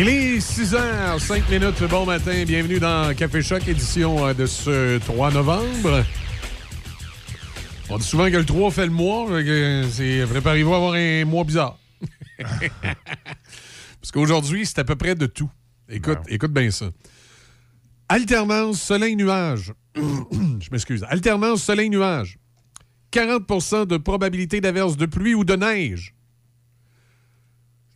Il 0.00 0.08
est 0.08 0.38
6 0.38 0.74
h 0.74 1.18
5 1.18 1.50
minutes. 1.50 1.82
Bon 1.90 2.06
matin. 2.06 2.44
Bienvenue 2.44 2.78
dans 2.78 3.12
Café 3.16 3.42
Choc, 3.42 3.66
édition 3.66 4.28
euh, 4.28 4.32
de 4.32 4.46
ce 4.46 4.96
3 4.98 5.32
novembre. 5.32 6.04
On 7.90 7.98
dit 7.98 8.06
souvent 8.06 8.30
que 8.30 8.36
le 8.36 8.44
3 8.44 8.70
fait 8.70 8.86
le 8.86 8.92
mois. 8.92 9.26
C'est 9.90 10.24
préparez-vous 10.30 10.72
à 10.72 10.76
avoir 10.76 10.92
un 10.92 11.24
mois 11.24 11.42
bizarre. 11.42 11.80
Parce 12.38 14.12
qu'aujourd'hui, 14.12 14.66
c'est 14.66 14.78
à 14.78 14.84
peu 14.84 14.94
près 14.94 15.16
de 15.16 15.26
tout. 15.26 15.50
Écoute, 15.88 16.20
écoute 16.28 16.52
bien 16.52 16.70
ça. 16.70 16.90
Alternance 18.08 18.80
soleil-nuage. 18.80 19.72
Je 19.96 20.70
m'excuse. 20.70 21.04
Alternance 21.08 21.64
soleil-nuage. 21.64 22.38
40% 23.12 23.88
de 23.88 23.96
probabilité 23.96 24.60
d'averse 24.60 24.96
de 24.96 25.06
pluie 25.06 25.34
ou 25.34 25.42
de 25.42 25.56
neige. 25.56 26.14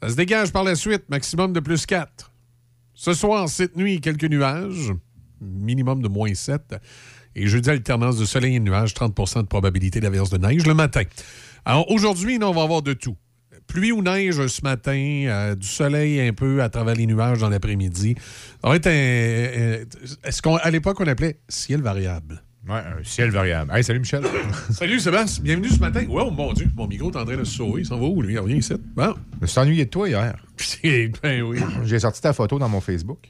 Ça 0.02 0.08
se 0.08 0.16
dégage 0.16 0.50
par 0.50 0.64
la 0.64 0.74
suite, 0.74 1.04
maximum 1.08 1.52
de 1.52 1.60
plus 1.60 1.86
4. 1.86 2.32
Ce 2.92 3.14
soir, 3.14 3.48
cette 3.48 3.76
nuit, 3.76 4.00
quelques 4.00 4.24
nuages, 4.24 4.92
minimum 5.40 6.02
de 6.02 6.08
moins 6.08 6.34
7. 6.34 6.74
Et 7.36 7.46
jeudi, 7.46 7.70
alternance 7.70 8.18
de 8.18 8.24
soleil 8.24 8.56
et 8.56 8.58
de 8.58 8.64
nuages, 8.64 8.94
30% 8.94 9.42
de 9.42 9.46
probabilité 9.46 10.00
d'averse 10.00 10.28
de 10.30 10.38
neige 10.38 10.66
le 10.66 10.74
matin. 10.74 11.02
Alors 11.64 11.88
aujourd'hui, 11.88 12.36
on 12.42 12.50
va 12.50 12.62
avoir 12.62 12.82
de 12.82 12.94
tout. 12.94 13.16
Pluie 13.68 13.92
ou 13.92 14.02
neige 14.02 14.44
ce 14.48 14.62
matin, 14.62 14.92
euh, 14.92 15.54
du 15.54 15.68
soleil 15.68 16.20
un 16.20 16.32
peu 16.32 16.64
à 16.64 16.68
travers 16.68 16.96
les 16.96 17.06
nuages 17.06 17.38
dans 17.38 17.48
l'après-midi. 17.48 18.16
Ça 18.64 18.70
l'époque, 20.70 21.00
on 21.00 21.06
appelait 21.06 21.38
ciel 21.48 21.80
variable? 21.80 22.42
Oui, 22.68 22.76
un 22.76 23.02
ciel 23.02 23.30
variable. 23.30 23.72
Hey, 23.74 23.82
salut 23.82 23.98
Michel. 23.98 24.22
salut 24.70 25.00
Sébastien. 25.00 25.42
Bienvenue 25.42 25.68
ce 25.68 25.80
matin. 25.80 26.04
Oh 26.08 26.30
mon 26.30 26.52
Dieu, 26.52 26.70
mon 26.76 26.86
micro 26.86 27.10
est 27.10 27.16
en 27.16 27.24
train 27.24 27.36
de 27.36 27.42
se 27.42 27.56
sauver. 27.56 27.80
Il 27.80 27.86
s'en 27.86 27.98
va 27.98 28.06
où, 28.06 28.22
lui? 28.22 28.34
Il 28.34 28.38
revient 28.38 28.58
ici. 28.58 28.74
Bon. 28.94 29.14
Je 29.34 29.40
me 29.40 29.46
suis 29.48 29.58
ennuyé 29.58 29.84
de 29.84 29.90
toi 29.90 30.08
hier. 30.08 30.36
ben 31.22 31.42
oui. 31.42 31.58
J'ai 31.84 31.98
sorti 31.98 32.20
ta 32.20 32.32
photo 32.32 32.60
dans 32.60 32.68
mon 32.68 32.80
Facebook. 32.80 33.28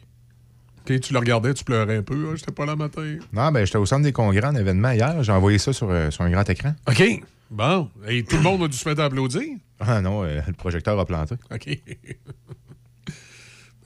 OK, 0.80 1.00
tu 1.00 1.14
le 1.14 1.18
regardais, 1.18 1.54
tu 1.54 1.64
pleurais 1.64 1.96
un 1.96 2.02
peu. 2.02 2.28
Hein? 2.28 2.34
J'étais 2.36 2.52
pas 2.52 2.66
là 2.66 2.76
matin. 2.76 3.16
Non, 3.32 3.50
ben 3.52 3.64
j'étais 3.64 3.78
au 3.78 3.86
centre 3.86 4.02
des 4.02 4.12
congrès 4.12 4.44
en 4.44 4.54
événement 4.54 4.90
hier. 4.90 5.22
J'ai 5.22 5.32
envoyé 5.32 5.56
ça 5.56 5.72
sur, 5.72 5.88
euh, 5.90 6.10
sur 6.10 6.24
un 6.24 6.30
grand 6.30 6.48
écran. 6.50 6.74
OK. 6.86 7.22
Bon. 7.50 7.88
Et 8.06 8.24
tout 8.24 8.36
le 8.36 8.42
monde 8.42 8.62
a 8.64 8.68
dû 8.68 8.76
se 8.76 8.86
mettre 8.86 9.00
à 9.00 9.06
applaudir? 9.06 9.42
Ah 9.80 10.02
non, 10.02 10.24
euh, 10.24 10.42
le 10.46 10.52
projecteur 10.52 10.98
a 10.98 11.06
planté. 11.06 11.36
OK. 11.50 11.68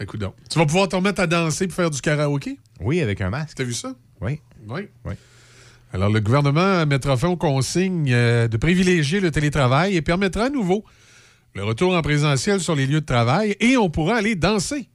Écoute 0.01 0.21
donc. 0.21 0.35
Tu 0.51 0.59
vas 0.59 0.67
pouvoir 0.67 0.89
te 0.89 0.97
remettre 0.97 1.21
à 1.21 1.29
danser 1.29 1.69
pour 1.69 1.77
faire 1.77 1.91
du 1.91 2.01
karaoké? 2.01 2.59
Oui, 2.81 3.01
avec 3.01 3.21
un 3.21 3.31
masque. 3.31 3.57
T'as 3.57 3.65
vu 3.65 3.75
ça? 3.75 3.95
Oui. 4.21 4.41
Oui. 4.69 4.89
Oui. 5.05 5.15
Alors, 5.93 6.11
le 6.11 6.21
gouvernement 6.21 6.85
mettra 6.87 7.17
fin 7.17 7.29
aux 7.29 7.37
consignes 7.37 8.13
euh, 8.13 8.49
de 8.49 8.57
privilégier 8.57 9.21
le 9.21 9.31
télétravail 9.31 9.97
et 9.97 10.03
permettra 10.03 10.45
à 10.45 10.51
nouveau 10.51 10.85
le 11.55 11.65
retour 11.65 11.95
en 11.97 12.03
présentiel 12.03 12.61
sur 12.61 12.75
les 12.75 12.87
lieux 12.87 13.01
de 13.01 13.07
travail 13.07 13.57
et 13.61 13.77
on 13.77 13.89
pourra 13.89 14.17
aller 14.17 14.35
danser. 14.35 14.89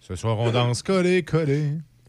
Ce 0.00 0.16
soir, 0.16 0.38
on 0.40 0.50
danse 0.50 0.82
collé, 0.82 1.22
collé. 1.22 1.68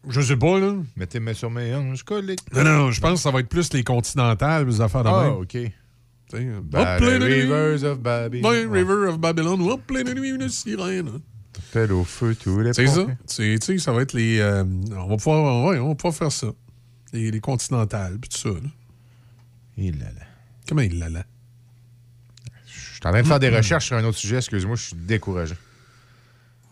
Je 0.10 0.20
sais 0.20 0.36
pas, 0.36 0.60
là. 0.60 0.74
Mettez-moi 0.96 1.34
sur 1.34 1.52
mes 1.52 1.76
hanches 1.76 2.04
collé. 2.04 2.36
Non, 2.56 2.64
non, 2.64 2.92
je 2.92 3.00
pense 3.00 3.14
que 3.14 3.20
ça 3.20 3.32
va 3.32 3.40
être 3.40 3.50
plus 3.50 3.72
les 3.74 3.84
continentales, 3.84 4.68
les 4.68 4.82
affaires 4.82 5.04
de 5.04 5.10
Ah, 5.10 5.24
même. 5.24 5.34
OK. 5.34 5.58
Bah, 6.64 6.98
Rivers 6.98 7.84
of 7.84 8.00
Babylon. 8.00 8.50
River 8.72 9.08
of 9.10 9.20
Babylon. 9.20 9.62
Hop, 9.70 9.82
plein 9.86 10.04
de 10.04 10.14
nuit, 10.14 10.30
une 10.32 10.50
sirène. 10.50 11.22
Appelle 11.70 11.92
au 11.92 12.04
feu 12.04 12.36
tous 12.36 12.60
les 12.62 12.74
C'est 12.74 12.88
ça. 12.88 13.06
ça 13.28 13.92
va 13.92 14.02
être 14.02 14.14
les. 14.14 14.40
euh, 14.40 14.64
on, 14.98 15.08
va 15.08 15.18
pouvoir, 15.18 15.66
ouais, 15.66 15.78
on 15.78 15.90
va 15.90 15.96
pouvoir 15.96 16.16
faire 16.16 16.32
ça. 16.32 16.48
Les, 17.14 17.32
les 17.32 17.40
continentales, 17.40 18.18
puis 18.20 18.30
tout 18.30 18.38
ça. 18.38 18.50
Là. 18.50 18.70
Il 19.78 20.00
là, 20.00 20.06
là. 20.06 20.26
Comment 20.68 20.82
il 20.82 20.98
l'a 21.00 21.10
là? 21.10 21.24
Je 22.66 22.72
suis 22.80 23.00
en 23.06 23.12
train 23.12 23.22
de 23.22 23.28
faire 23.28 23.40
des 23.40 23.50
recherches 23.50 23.88
sur 23.88 23.96
un 23.98 24.04
autre 24.04 24.18
sujet. 24.18 24.38
Excuse-moi, 24.38 24.76
je 24.76 24.84
suis 24.84 24.96
découragé. 24.96 25.56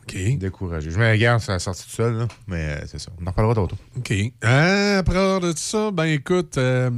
OK. 0.04 0.16
Découragé. 0.38 0.90
Je 0.92 0.98
me 0.98 1.10
regarde, 1.10 1.42
ça 1.42 1.54
a 1.56 1.60
sorti 1.60 1.84
tout 1.84 1.92
seul, 1.96 2.14
là. 2.18 2.28
Mais 2.48 2.78
euh, 2.82 2.86
c'est 2.88 3.00
ça. 3.00 3.12
On 3.20 3.26
en 3.26 3.30
reparlera 3.30 3.54
tantôt. 3.56 3.78
OK. 3.98 4.14
Ah, 4.42 4.98
après 5.00 5.40
de 5.42 5.54
ça, 5.56 5.92
ben 5.92 6.06
écoute, 6.06 6.58
euh, 6.58 6.90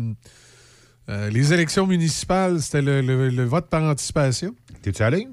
euh, 1.09 1.30
les 1.30 1.52
élections 1.52 1.86
municipales, 1.86 2.62
c'était 2.62 2.82
le, 2.82 3.02
le- 3.02 3.30
le 3.30 3.44
vote 3.44 3.70
par 3.70 3.84
anticipation. 3.84 4.56
T'es-tu 4.82 5.03
allé? 5.03 5.28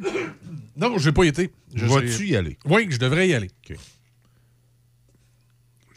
Non, 0.76 0.98
je 0.98 1.08
n'ai 1.10 1.12
pas 1.14 1.24
été. 1.24 1.52
Je 1.74 1.86
Vas-tu 1.86 2.08
sais- 2.12 2.26
y 2.26 2.36
aller? 2.36 2.58
Oui, 2.64 2.86
je 2.90 2.96
devrais 2.98 3.28
y 3.28 3.34
aller. 3.34 3.50
OK. 3.70 3.76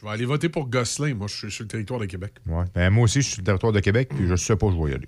Je 0.03 0.07
vais 0.09 0.13
aller 0.15 0.25
voter 0.25 0.49
pour 0.49 0.67
Gosselin. 0.67 1.13
Moi, 1.13 1.27
je 1.27 1.33
suis 1.35 1.51
sur 1.51 1.63
le 1.63 1.69
territoire 1.69 1.97
de 1.97 2.05
Québec. 2.05 2.33
Ouais. 2.45 2.65
Ben, 2.75 2.89
moi 2.89 3.05
aussi, 3.05 3.21
je 3.21 3.25
suis 3.27 3.33
sur 3.35 3.41
le 3.41 3.45
territoire 3.45 3.71
de 3.71 3.79
Québec, 3.79 4.09
puis 4.13 4.27
je 4.27 4.35
sais 4.35 4.57
pas 4.57 4.65
où 4.67 4.71
je 4.73 4.77
vais 4.85 4.91
y 4.91 4.95
aller. 4.95 5.07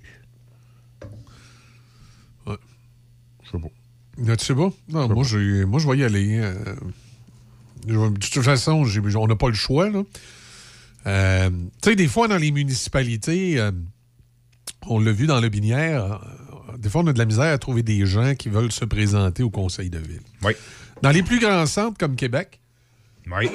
Ouais. 2.46 2.56
Je 3.44 3.50
sais 3.50 3.58
pas. 3.58 3.68
Non, 4.18 4.36
tu 4.36 4.44
sais 4.46 4.54
pas? 4.54 4.70
Non, 4.88 5.08
moi, 5.14 5.22
j'ai- 5.24 5.66
moi, 5.66 5.78
je 5.80 5.86
vais 5.86 5.98
y 5.98 6.04
aller. 6.04 6.38
euh, 6.40 6.54
je 7.86 7.92
de 7.94 8.18
toute 8.18 8.42
façon, 8.42 8.84
on 9.16 9.26
n'a 9.26 9.36
pas 9.36 9.48
le 9.48 9.54
choix. 9.54 9.90
Euh, 11.06 11.50
tu 11.82 11.90
sais, 11.90 11.94
des 11.96 12.08
fois, 12.08 12.26
dans 12.26 12.38
les 12.38 12.50
municipalités, 12.50 13.60
euh, 13.60 13.72
on 14.86 14.98
l'a 14.98 15.12
vu 15.12 15.26
dans 15.26 15.40
le 15.40 15.50
Binière, 15.50 16.04
euh, 16.70 16.76
des 16.78 16.88
fois, 16.88 17.02
on 17.02 17.06
a 17.08 17.12
de 17.12 17.18
la 17.18 17.26
misère 17.26 17.52
à 17.52 17.58
trouver 17.58 17.82
des 17.82 18.06
gens 18.06 18.34
qui 18.34 18.48
veulent 18.48 18.72
se 18.72 18.86
présenter 18.86 19.42
au 19.42 19.50
conseil 19.50 19.90
de 19.90 19.98
ville. 19.98 20.22
Oui. 20.42 20.52
Dans 21.02 21.10
les 21.10 21.22
plus 21.22 21.38
grands 21.38 21.66
centres 21.66 21.98
comme 21.98 22.16
Québec, 22.16 22.60
Oui. 23.30 23.50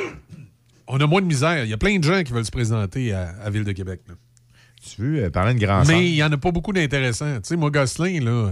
On 0.94 1.00
a 1.00 1.08
moins 1.08 1.22
de 1.22 1.26
misère. 1.28 1.64
Il 1.64 1.70
y 1.70 1.74
a 1.74 1.78
plein 1.78 1.98
de 1.98 2.04
gens 2.04 2.22
qui 2.24 2.34
veulent 2.34 2.46
se 2.46 2.52
présenter 2.52 3.14
à, 3.14 3.30
à 3.44 3.50
Ville 3.50 3.64
de 3.64 3.72
Québec. 3.72 4.02
là. 4.08 4.16
Tu 4.84 5.02
veux, 5.02 5.24
euh, 5.26 5.30
parler 5.30 5.54
de 5.54 5.60
grand 5.60 5.86
Mais 5.88 6.08
il 6.10 6.14
n'y 6.14 6.24
en 6.24 6.32
a 6.32 6.38
pas 6.38 6.52
beaucoup 6.52 6.74
d'intéressants. 6.74 7.36
Tu 7.36 7.50
sais, 7.50 7.56
moi, 7.56 7.70
Gosselin, 7.70 8.20
là, 8.24 8.32
euh, 8.32 8.52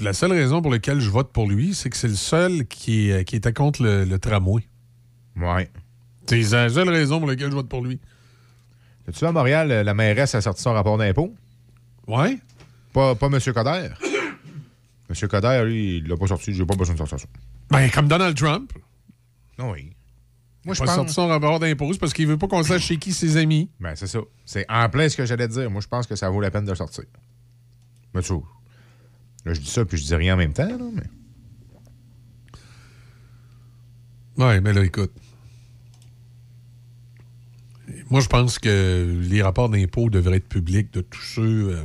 la 0.00 0.12
seule 0.12 0.32
raison 0.32 0.60
pour 0.62 0.72
laquelle 0.72 1.00
je 1.00 1.08
vote 1.10 1.32
pour 1.32 1.48
lui, 1.48 1.74
c'est 1.74 1.88
que 1.90 1.96
c'est 1.96 2.08
le 2.08 2.14
seul 2.16 2.66
qui, 2.66 3.10
est- 3.10 3.24
qui 3.24 3.36
était 3.36 3.52
contre 3.52 3.82
le, 3.82 4.04
le 4.04 4.18
tramway. 4.18 4.62
Ouais. 5.36 5.70
C'est 6.26 6.40
la 6.50 6.68
seule 6.68 6.88
raison 6.88 7.18
pour 7.20 7.28
laquelle 7.28 7.50
je 7.50 7.54
vote 7.54 7.68
pour 7.68 7.84
lui. 7.84 8.00
Tu 9.12 9.18
vois, 9.20 9.28
à 9.28 9.32
Montréal, 9.32 9.70
euh, 9.70 9.82
la 9.82 9.94
mairesse 9.94 10.34
a 10.34 10.40
sorti 10.40 10.62
son 10.62 10.72
rapport 10.72 10.96
d'impôt? 10.98 11.34
Ouais? 12.06 12.38
Pas, 12.92 13.14
pas 13.14 13.26
M. 13.26 13.38
Coder. 13.40 13.88
M. 15.10 15.28
Coder, 15.28 15.62
lui, 15.66 15.96
il 15.98 16.08
l'a 16.08 16.16
pas 16.16 16.26
sorti. 16.26 16.54
J'ai 16.54 16.64
pas 16.64 16.74
besoin 16.76 16.94
de 16.94 16.98
sortir 16.98 17.18
ça. 17.20 17.26
Ben, 17.70 17.88
comme 17.90 18.08
Donald 18.08 18.36
Trump. 18.36 18.72
Oui. 19.58 19.92
Moi, 20.64 20.74
je 20.74 20.80
pas 20.80 20.86
sorti 20.86 21.06
pense. 21.06 21.14
son 21.14 21.26
rapport 21.26 21.58
d'impôt, 21.58 21.92
c'est 21.92 21.98
parce 21.98 22.12
qu'il 22.12 22.26
veut 22.28 22.38
pas 22.38 22.46
qu'on 22.46 22.62
sache 22.62 22.82
chez 22.86 22.96
qui 22.96 23.12
ses 23.12 23.36
amis. 23.36 23.68
Ben, 23.80 23.94
c'est 23.96 24.06
ça. 24.06 24.20
C'est 24.44 24.64
en 24.70 24.88
plein 24.88 25.08
ce 25.08 25.16
que 25.16 25.26
j'allais 25.26 25.48
te 25.48 25.52
dire. 25.54 25.70
Moi, 25.70 25.80
je 25.80 25.88
pense 25.88 26.06
que 26.06 26.14
ça 26.14 26.30
vaut 26.30 26.40
la 26.40 26.50
peine 26.52 26.64
de 26.64 26.70
le 26.70 26.76
sortir. 26.76 27.04
Mais 28.14 28.22
tu 28.22 28.32
vois, 28.34 28.42
Là, 29.44 29.54
je 29.54 29.60
dis 29.60 29.68
ça, 29.70 29.84
puis 29.84 29.98
je 29.98 30.04
dis 30.04 30.14
rien 30.14 30.34
en 30.34 30.36
même 30.36 30.52
temps, 30.52 30.68
là, 30.68 30.84
mais. 30.94 31.02
Ouais, 34.44 34.60
mais 34.60 34.72
là, 34.72 34.84
écoute. 34.84 35.12
Moi, 38.08 38.20
je 38.20 38.28
pense 38.28 38.58
que 38.58 39.18
les 39.28 39.42
rapports 39.42 39.68
d'impôt 39.68 40.10
devraient 40.10 40.36
être 40.36 40.48
publics 40.48 40.92
de 40.92 41.00
tous 41.00 41.20
ceux. 41.22 41.68
euh, 41.76 41.84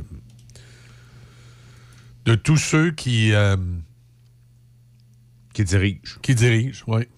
de 2.26 2.34
tous 2.34 2.56
ceux 2.58 2.90
qui. 2.92 3.32
euh, 3.32 3.56
Qui 5.52 5.64
dirige. 5.64 6.18
qui 6.22 6.34
dirigent, 6.34 6.84
oui. 6.86 7.08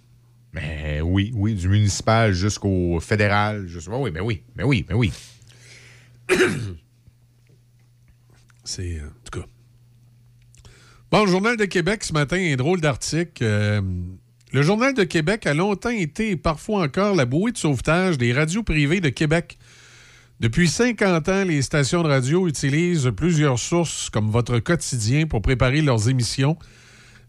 Mais 0.52 1.00
oui, 1.00 1.32
oui, 1.34 1.54
du 1.54 1.68
municipal 1.68 2.32
jusqu'au 2.32 2.98
fédéral. 3.00 3.66
Jusqu'au... 3.66 3.98
oui, 3.98 4.10
ben 4.10 4.22
oui, 4.22 4.42
ben 4.56 4.64
oui, 4.64 4.84
ben 4.88 4.94
oui. 4.94 5.12
C'est. 8.64 8.98
euh, 8.98 9.06
en 9.06 9.30
tout 9.30 9.40
cas. 9.40 9.46
Bon, 11.10 11.26
Journal 11.26 11.56
de 11.56 11.64
Québec, 11.64 12.04
ce 12.04 12.12
matin, 12.12 12.36
un 12.36 12.56
drôle 12.56 12.80
d'article. 12.80 13.42
Euh, 13.42 13.80
le 14.52 14.62
Journal 14.62 14.94
de 14.94 15.04
Québec 15.04 15.46
a 15.46 15.54
longtemps 15.54 15.90
été, 15.90 16.36
parfois 16.36 16.82
encore, 16.82 17.14
la 17.14 17.24
bouée 17.24 17.52
de 17.52 17.58
sauvetage 17.58 18.18
des 18.18 18.32
radios 18.32 18.64
privées 18.64 19.00
de 19.00 19.08
Québec. 19.08 19.58
Depuis 20.40 20.68
50 20.68 21.28
ans, 21.28 21.44
les 21.44 21.62
stations 21.62 22.02
de 22.02 22.08
radio 22.08 22.48
utilisent 22.48 23.12
plusieurs 23.16 23.58
sources 23.58 24.08
comme 24.10 24.30
votre 24.30 24.58
quotidien 24.58 25.26
pour 25.26 25.42
préparer 25.42 25.82
leurs 25.82 26.08
émissions, 26.08 26.56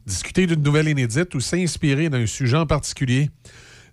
discuter 0.06 0.48
d'une 0.48 0.63
nouvelle 0.63 0.88
inédite 0.88 1.33
ou 1.36 1.39
s'inspirer 1.39 2.09
d'un 2.09 2.25
sujet 2.25 2.57
en 2.57 2.65
particulier. 2.65 3.30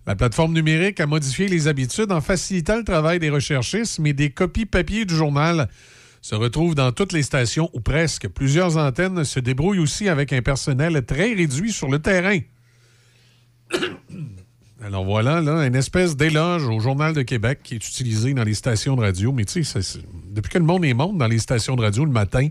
La 0.07 0.17
plateforme 0.17 0.55
numérique 0.55 1.01
a 1.01 1.07
modifié 1.07 1.49
les 1.49 1.69
habitudes 1.69 2.13
en 2.13 2.21
facilitant 2.21 2.79
le 2.79 2.85
travail 2.85 3.19
des 3.19 3.31
recherchistes, 3.31 3.99
mais 3.99 4.15
des 4.15 4.31
copies 4.31 4.65
papier 4.65 5.05
du 5.05 5.15
journal 5.15 5.69
se 6.23 6.35
retrouvent 6.35 6.75
dans 6.75 6.93
toutes 6.93 7.13
les 7.13 7.23
stations 7.23 7.71
ou 7.75 7.81
presque. 7.81 8.29
Plusieurs 8.29 8.77
antennes 8.77 9.25
se 9.25 9.41
débrouillent 9.41 9.81
aussi 9.81 10.09
avec 10.09 10.33
un 10.33 10.43
personnel 10.43 11.05
très 11.05 11.35
réduit 11.35 11.73
sur 11.73 11.89
le 11.89 11.99
terrain. 11.99 12.39
Alors 14.83 15.05
voilà, 15.05 15.41
là, 15.41 15.67
une 15.67 15.75
espèce 15.75 16.17
d'éloge 16.17 16.65
au 16.65 16.79
Journal 16.79 17.13
de 17.13 17.23
Québec 17.23 17.61
qui 17.65 17.75
est 17.75 17.89
utilisé 17.89 18.33
dans 18.33 18.45
les 18.45 18.55
stations 18.55 18.95
de 18.95 19.01
radio. 19.01 19.33
Mais 19.33 19.45
tu 19.45 19.65
sais, 19.65 19.81
depuis 20.31 20.51
que 20.51 20.59
le 20.59 20.65
monde 20.65 20.85
est 20.85 20.95
monde 20.95 21.19
dans 21.19 21.27
les 21.27 21.41
stations 21.41 21.75
de 21.75 21.83
radio 21.83 22.05
le 22.05 22.13
matin, 22.13 22.49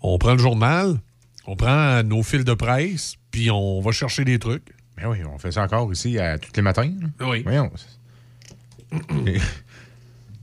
on 0.00 0.16
prend 0.16 0.32
le 0.32 0.38
journal, 0.38 1.00
on 1.46 1.56
prend 1.56 2.02
nos 2.02 2.22
fils 2.22 2.44
de 2.44 2.54
presse, 2.54 3.16
puis 3.30 3.50
on 3.50 3.80
va 3.80 3.92
chercher 3.92 4.24
des 4.24 4.38
trucs. 4.38 4.74
Ben 4.96 5.08
oui, 5.08 5.18
on 5.24 5.38
fait 5.38 5.52
ça 5.52 5.62
encore 5.62 5.90
ici 5.92 6.18
à, 6.18 6.38
tous 6.38 6.50
les 6.54 6.62
matins. 6.62 6.92
là. 7.00 7.26
Oui. 7.28 7.42
Voyons. 7.42 7.70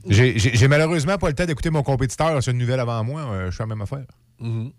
J'ai 0.08 0.68
malheureusement 0.68 1.18
pas 1.18 1.28
le 1.28 1.34
temps 1.34 1.44
d'écouter 1.44 1.70
mon 1.70 1.82
compétiteur 1.82 2.42
sur 2.42 2.52
une 2.52 2.58
nouvelle 2.58 2.80
avant 2.80 3.04
moi. 3.04 3.22
Euh, 3.22 3.50
je 3.50 3.56
fais 3.56 3.62
la 3.62 3.66
même 3.68 3.82
affaire. 3.82 4.06
Mhm. 4.40 4.72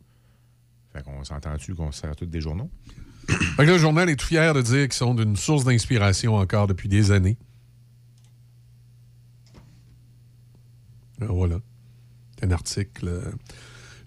Fait 0.93 1.03
qu'on 1.03 1.23
s'entend-tu 1.23 1.75
qu'on 1.75 1.91
se 1.91 2.01
sert 2.01 2.15
tous 2.15 2.25
des 2.25 2.41
journaux? 2.41 2.69
le 3.59 3.77
journal 3.77 4.09
est 4.09 4.15
tout 4.15 4.25
fier 4.25 4.53
de 4.53 4.61
dire 4.61 4.83
qu'ils 4.83 4.93
sont 4.93 5.13
d'une 5.13 5.35
source 5.35 5.63
d'inspiration 5.65 6.35
encore 6.35 6.67
depuis 6.67 6.89
des 6.89 7.11
années. 7.11 7.37
Ah, 11.21 11.25
voilà. 11.29 11.59
Un 12.41 12.51
article. 12.51 13.33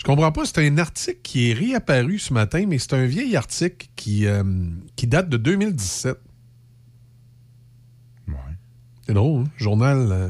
Je 0.02 0.06
comprends 0.08 0.32
pas, 0.32 0.44
c'est 0.44 0.58
un 0.58 0.78
article 0.78 1.20
qui 1.22 1.50
est 1.50 1.52
réapparu 1.52 2.18
ce 2.18 2.34
matin, 2.34 2.64
mais 2.66 2.78
c'est 2.78 2.94
un 2.94 3.06
vieil 3.06 3.36
article 3.36 3.86
qui, 3.94 4.26
euh, 4.26 4.42
qui 4.96 5.06
date 5.06 5.28
de 5.28 5.36
2017. 5.36 6.18
Ouais. 8.26 8.34
C'est 9.06 9.14
drôle, 9.14 9.42
hein? 9.42 9.50
Journal. 9.56 10.08
euh, 10.10 10.28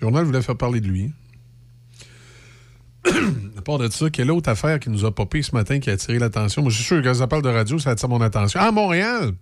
Journal 0.00 0.24
voulait 0.24 0.40
faire 0.40 0.56
parler 0.56 0.80
de 0.80 0.86
lui. 0.88 1.12
à 3.04 3.60
part 3.60 3.76
de 3.76 3.90
ça, 3.90 4.08
quelle 4.08 4.30
autre 4.30 4.48
affaire 4.48 4.80
qui 4.80 4.88
nous 4.88 5.04
a 5.04 5.14
popé 5.14 5.42
ce 5.42 5.54
matin 5.54 5.78
qui 5.78 5.90
a 5.90 5.92
attiré 5.92 6.18
l'attention? 6.18 6.62
Moi, 6.62 6.70
je 6.70 6.76
suis 6.76 6.84
sûr 6.86 7.02
que 7.02 7.06
quand 7.06 7.12
ça 7.12 7.26
parle 7.26 7.42
de 7.42 7.50
radio, 7.50 7.78
ça 7.78 7.90
attire 7.90 8.08
mon 8.08 8.22
attention. 8.22 8.60
Ah, 8.62 8.72
Montréal! 8.72 9.32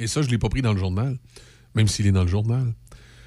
Et 0.00 0.08
ça, 0.08 0.20
je 0.20 0.26
ne 0.26 0.32
l'ai 0.32 0.38
pas 0.38 0.48
pris 0.48 0.62
dans 0.62 0.72
le 0.72 0.80
journal, 0.80 1.16
même 1.76 1.86
s'il 1.86 2.08
est 2.08 2.12
dans 2.12 2.24
le 2.24 2.28
journal. 2.28 2.74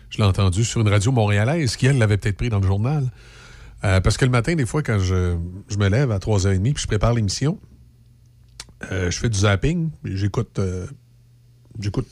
Je 0.09 0.17
l'ai 0.17 0.25
entendu 0.25 0.65
sur 0.65 0.81
une 0.81 0.89
radio 0.89 1.13
montréalaise 1.13 1.77
qui, 1.77 1.85
elle, 1.85 1.97
l'avait 1.97 2.17
peut-être 2.17 2.35
pris 2.35 2.49
dans 2.49 2.59
le 2.59 2.67
journal. 2.67 3.09
Euh, 3.83 4.01
parce 4.01 4.17
que 4.17 4.25
le 4.25 4.31
matin, 4.31 4.55
des 4.55 4.65
fois, 4.65 4.81
quand 4.81 4.99
je, 4.99 5.37
je 5.67 5.77
me 5.77 5.87
lève 5.87 6.11
à 6.11 6.17
3h30 6.17 6.73
puis 6.73 6.81
je 6.81 6.87
prépare 6.87 7.13
l'émission, 7.13 7.59
euh, 8.91 9.11
je 9.11 9.17
fais 9.19 9.29
du 9.29 9.37
zapping, 9.39 9.89
j'écoute 10.03 10.59
euh, 10.59 10.87
j'écoute 11.79 12.07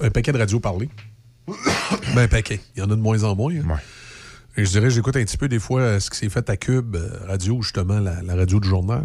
un 0.00 0.10
paquet 0.10 0.32
de 0.32 0.38
radios 0.38 0.60
parler. 0.60 0.88
ben, 2.14 2.18
un 2.18 2.28
paquet. 2.28 2.60
Il 2.74 2.80
y 2.80 2.82
en 2.82 2.90
a 2.90 2.96
de 2.96 3.00
moins 3.00 3.22
en 3.24 3.34
moins. 3.34 3.54
hein. 3.54 3.66
Ouais. 3.68 3.80
Et 4.58 4.64
je 4.64 4.70
dirais, 4.70 4.90
j'écoute 4.90 5.16
un 5.16 5.24
petit 5.24 5.36
peu 5.36 5.48
des 5.48 5.58
fois 5.58 6.00
ce 6.00 6.10
qui 6.10 6.18
s'est 6.18 6.28
fait 6.28 6.48
à 6.48 6.56
Cube 6.56 6.96
Radio, 7.26 7.60
justement, 7.62 8.00
la, 8.00 8.22
la 8.22 8.34
radio 8.34 8.58
du 8.58 8.68
journal. 8.68 9.04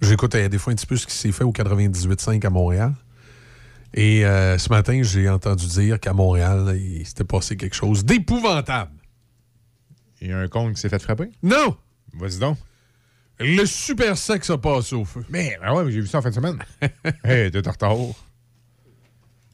J'écoute 0.00 0.36
des 0.36 0.58
fois 0.58 0.72
un 0.72 0.76
petit 0.76 0.86
peu 0.86 0.96
ce 0.96 1.06
qui 1.06 1.14
s'est 1.14 1.32
fait 1.32 1.44
au 1.44 1.52
98.5 1.52 2.44
à 2.46 2.50
Montréal. 2.50 2.92
Et 3.94 4.22
ce 4.22 4.68
matin, 4.68 5.00
j'ai 5.02 5.28
entendu 5.30 5.66
dire 5.66 5.98
qu'à 6.00 6.12
Montréal, 6.12 6.76
il 6.78 7.06
s'était 7.06 7.24
passé 7.24 7.56
quelque 7.56 7.76
chose 7.76 8.04
d'épouvantable. 8.04 8.90
Il 10.22 10.28
y 10.28 10.32
a 10.32 10.38
un 10.38 10.46
con 10.48 10.72
qui 10.72 10.80
s'est 10.80 10.88
fait 10.88 11.00
frapper? 11.02 11.30
Non! 11.42 11.76
Vas-y 12.14 12.38
donc. 12.38 12.56
Le 13.40 13.64
super 13.66 14.16
sexe 14.16 14.50
a 14.50 14.56
passé 14.58 14.94
au 14.94 15.04
feu. 15.04 15.24
Mais, 15.28 15.58
ah 15.60 15.74
ouais, 15.74 15.84
mais 15.84 15.90
j'ai 15.90 16.00
vu 16.00 16.06
ça 16.06 16.18
en 16.18 16.22
fin 16.22 16.30
de 16.30 16.34
semaine. 16.34 16.58
hey, 17.24 17.50
t'es 17.50 17.66
en 17.66 17.70
retard. 17.72 17.96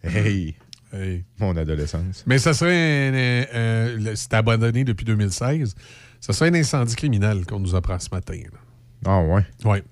Hey, 0.03 0.55
Hey. 0.93 1.25
mon 1.39 1.57
adolescence. 1.57 2.25
Mais 2.27 2.39
ça 2.39 2.55
serait 2.55 3.09
un. 3.09 3.15
euh, 3.15 3.45
euh, 3.55 4.15
C'était 4.15 4.37
abandonné 4.37 4.85
depuis 4.85 5.05
2016. 5.05 5.75
Ça 6.21 6.33
serait 6.33 6.51
un 6.51 6.55
incendie 6.55 6.97
criminel 6.97 7.45
qu'on 7.47 7.61
nous 7.61 7.75
apprend 7.75 7.99
ce 7.99 8.09
matin. 8.11 8.35
là. 8.53 8.59
Ah 9.07 9.21
ouais. 9.23 9.45
Ouais. 9.65 9.83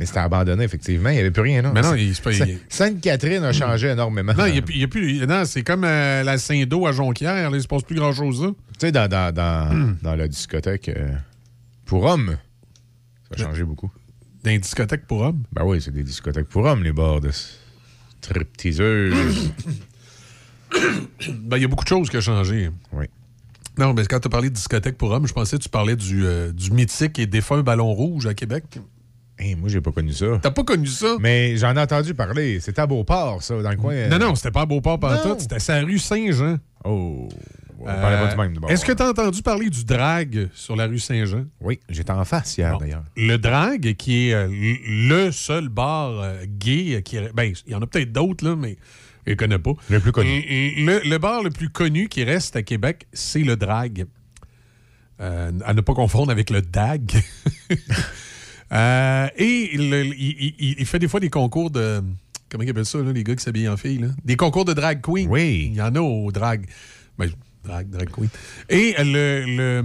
Mais 0.00 0.06
c'était 0.06 0.20
abandonné, 0.20 0.64
effectivement. 0.64 1.10
Il 1.10 1.12
n'y 1.12 1.18
avait 1.20 1.30
plus 1.30 1.42
rien, 1.42 1.60
là. 1.60 1.72
Mais 1.74 1.82
non, 1.82 1.94
il 1.94 2.14
se 2.14 2.22
Sa- 2.22 2.46
il- 2.46 2.58
Sainte-Catherine 2.70 3.44
a 3.44 3.52
changé 3.52 3.88
énormément. 3.88 4.32
Non, 4.32 4.46
il 4.46 4.54
y 4.56 4.82
a 4.82 4.88
plus- 4.88 5.22
a. 5.22 5.26
Non, 5.26 5.44
c'est 5.44 5.62
comme 5.62 5.84
euh, 5.84 6.22
la 6.22 6.38
Saint-Do 6.38 6.86
à 6.86 6.92
Jonquière. 6.92 7.50
Là, 7.50 7.56
il 7.56 7.62
se 7.62 7.68
passe 7.68 7.82
plus 7.82 7.96
grand-chose 7.96 8.42
là. 8.42 8.48
Tu 8.48 8.86
sais, 8.86 8.92
dans, 8.92 9.06
dans, 9.08 9.30
dans, 9.32 9.94
dans 10.02 10.16
la 10.16 10.26
discothèque, 10.26 10.88
euh, 10.88 11.12
pour 11.84 12.04
hommes, 12.04 12.38
ça 13.28 13.44
a 13.44 13.46
changé 13.48 13.62
beaucoup. 13.62 13.90
Dans 14.42 14.50
les 14.50 14.58
discothèques 14.58 15.06
pour 15.06 15.20
hommes? 15.20 15.42
Ben 15.52 15.64
oui, 15.66 15.82
c'est 15.82 15.92
des 15.92 16.02
discothèques 16.02 16.48
pour 16.48 16.64
hommes, 16.64 16.82
les 16.82 16.92
bars 16.92 17.20
de 17.20 17.30
stripteaseuses. 18.22 19.52
Ben, 21.42 21.56
il 21.56 21.62
y 21.62 21.64
a 21.64 21.68
beaucoup 21.68 21.82
de 21.84 21.88
choses 21.88 22.08
qui 22.08 22.16
ont 22.16 22.20
changé. 22.20 22.70
oui. 22.92 23.06
Non, 23.78 23.92
mais 23.94 24.04
quand 24.04 24.20
tu 24.20 24.26
as 24.26 24.30
parlé 24.30 24.50
de 24.50 24.54
discothèque 24.54 24.96
pour 24.98 25.10
hommes, 25.10 25.26
je 25.26 25.32
pensais 25.32 25.56
que 25.56 25.62
tu 25.62 25.68
parlais 25.68 25.96
du, 25.96 26.24
euh, 26.26 26.52
du 26.52 26.70
mythique 26.70 27.18
et 27.18 27.26
défunt 27.26 27.62
Ballon 27.62 27.92
Rouge 27.92 28.26
à 28.26 28.34
Québec. 28.34 28.78
Hey, 29.40 29.54
moi, 29.54 29.68
j'ai 29.70 29.80
pas 29.80 29.90
connu 29.90 30.12
ça. 30.12 30.26
T'as 30.42 30.50
pas 30.50 30.64
connu 30.64 30.86
ça? 30.86 31.16
Mais 31.18 31.56
j'en 31.56 31.74
ai 31.74 31.80
entendu 31.80 32.12
parler. 32.14 32.60
C'était 32.60 32.82
à 32.82 32.86
Beauport, 32.86 33.42
ça, 33.42 33.60
dans 33.62 33.70
le 33.70 33.76
coin. 33.76 33.94
euh, 33.94 34.08
Non, 34.08 34.18
non, 34.18 34.34
c'était 34.34 34.50
pas 34.50 34.60
à 34.62 34.66
Beauport 34.66 35.00
pantoute, 35.00 35.40
c'était 35.40 35.58
sa 35.58 35.80
rue 35.80 35.98
Saint-Jean. 35.98 36.58
Oh. 36.84 37.26
On 37.82 37.84
parlait 37.86 38.18
pas 38.18 38.28
du 38.28 38.36
même. 38.36 38.62
Euh, 38.64 38.68
Est-ce 38.68 38.84
que 38.84 38.92
tu 38.92 39.02
as 39.02 39.08
entendu 39.08 39.40
parler 39.40 39.70
du 39.70 39.84
drag 39.86 40.50
sur 40.52 40.76
la 40.76 40.86
rue 40.86 40.98
Saint-Jean? 40.98 41.46
Oui, 41.62 41.80
j'étais 41.88 42.10
en 42.10 42.26
face 42.26 42.58
hier, 42.58 42.72
Bon. 42.74 42.78
d'ailleurs. 42.78 43.04
Le 43.16 43.36
drag, 43.38 43.94
qui 43.96 44.28
est 44.28 44.34
euh, 44.34 44.48
le 44.50 45.30
seul 45.30 45.70
bar 45.70 46.20
euh, 46.20 46.44
gay, 46.46 46.96
euh, 46.96 47.00
qui 47.00 47.16
ben, 47.34 47.54
il 47.66 47.72
y 47.72 47.74
en 47.74 47.80
a 47.80 47.86
peut-être 47.86 48.12
d'autres, 48.12 48.46
là, 48.46 48.54
mais 48.56 48.76
je 49.26 49.30
ne 49.32 49.36
connais 49.36 49.58
pas. 49.58 49.72
Le 49.88 49.98
plus 50.00 50.12
connu. 50.12 50.44
Le, 50.50 51.08
le 51.08 51.16
bar 51.18 51.42
le 51.42 51.48
plus 51.48 51.70
connu 51.70 52.08
qui 52.08 52.22
reste 52.24 52.54
à 52.56 52.62
Québec, 52.62 53.06
c'est 53.14 53.40
le 53.44 53.56
drag. 53.56 54.04
Euh, 55.22 55.50
à 55.64 55.72
ne 55.72 55.80
pas 55.80 55.94
confondre 55.94 56.30
avec 56.30 56.50
le 56.50 56.60
DAG. 56.60 57.12
Euh, 58.72 59.28
et 59.36 59.74
il, 59.74 59.82
il- 59.92 60.76
il 60.78 60.86
fait 60.86 60.98
des 60.98 61.08
fois 61.08 61.20
des 61.20 61.30
concours 61.30 61.70
de. 61.70 62.02
Comment 62.48 62.64
ils 62.64 62.70
appellent 62.70 62.84
ça, 62.86 62.98
là, 62.98 63.12
les 63.12 63.22
gars 63.24 63.34
qui 63.36 63.42
s'habillent 63.44 63.68
en 63.68 63.76
filles? 63.76 63.98
Là? 63.98 64.08
Des 64.24 64.36
concours 64.36 64.64
de 64.64 64.72
drag 64.72 65.00
queen. 65.00 65.28
Oui. 65.28 65.68
Il 65.72 65.74
y 65.76 65.82
en 65.82 65.94
a 65.94 66.00
au 66.00 66.30
drag. 66.32 66.66
Ben, 67.18 67.30
drag, 67.64 67.88
drag 67.90 68.10
queen. 68.10 68.28
Et 68.68 68.94
le, 68.98 69.44
le- 69.46 69.84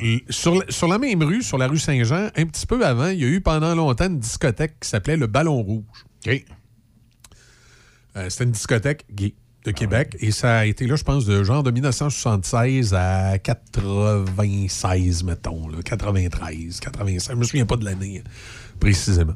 le- 0.00 0.20
sur, 0.30 0.56
la- 0.56 0.64
sur 0.70 0.88
la 0.88 0.98
même 0.98 1.22
rue, 1.22 1.42
sur 1.42 1.56
la 1.58 1.68
rue 1.68 1.78
Saint-Jean, 1.78 2.28
un 2.36 2.46
petit 2.46 2.66
peu 2.66 2.84
avant, 2.84 3.08
il 3.08 3.20
y 3.20 3.24
a 3.24 3.28
eu 3.28 3.40
pendant 3.40 3.74
longtemps 3.74 4.06
une 4.08 4.18
discothèque 4.18 4.80
qui 4.80 4.88
s'appelait 4.88 5.16
le 5.16 5.26
Ballon 5.26 5.62
Rouge. 5.62 5.84
OK. 6.26 6.44
Euh, 8.16 8.30
C'était 8.30 8.44
une 8.44 8.50
discothèque 8.52 9.04
gay 9.12 9.34
de 9.66 9.72
Québec 9.72 10.16
et 10.20 10.30
ça 10.30 10.58
a 10.58 10.64
été 10.64 10.86
là, 10.86 10.96
je 10.96 11.02
pense, 11.02 11.26
de 11.26 11.42
genre 11.42 11.62
de 11.62 11.70
1976 11.70 12.94
à 12.94 13.38
96, 13.38 15.24
mettons, 15.24 15.68
là, 15.68 15.78
93, 15.84 16.80
85. 16.80 17.32
Je 17.32 17.38
me 17.38 17.44
souviens 17.44 17.66
pas 17.66 17.76
de 17.76 17.84
l'année 17.84 18.22
euh, 18.24 18.28
précisément. 18.80 19.34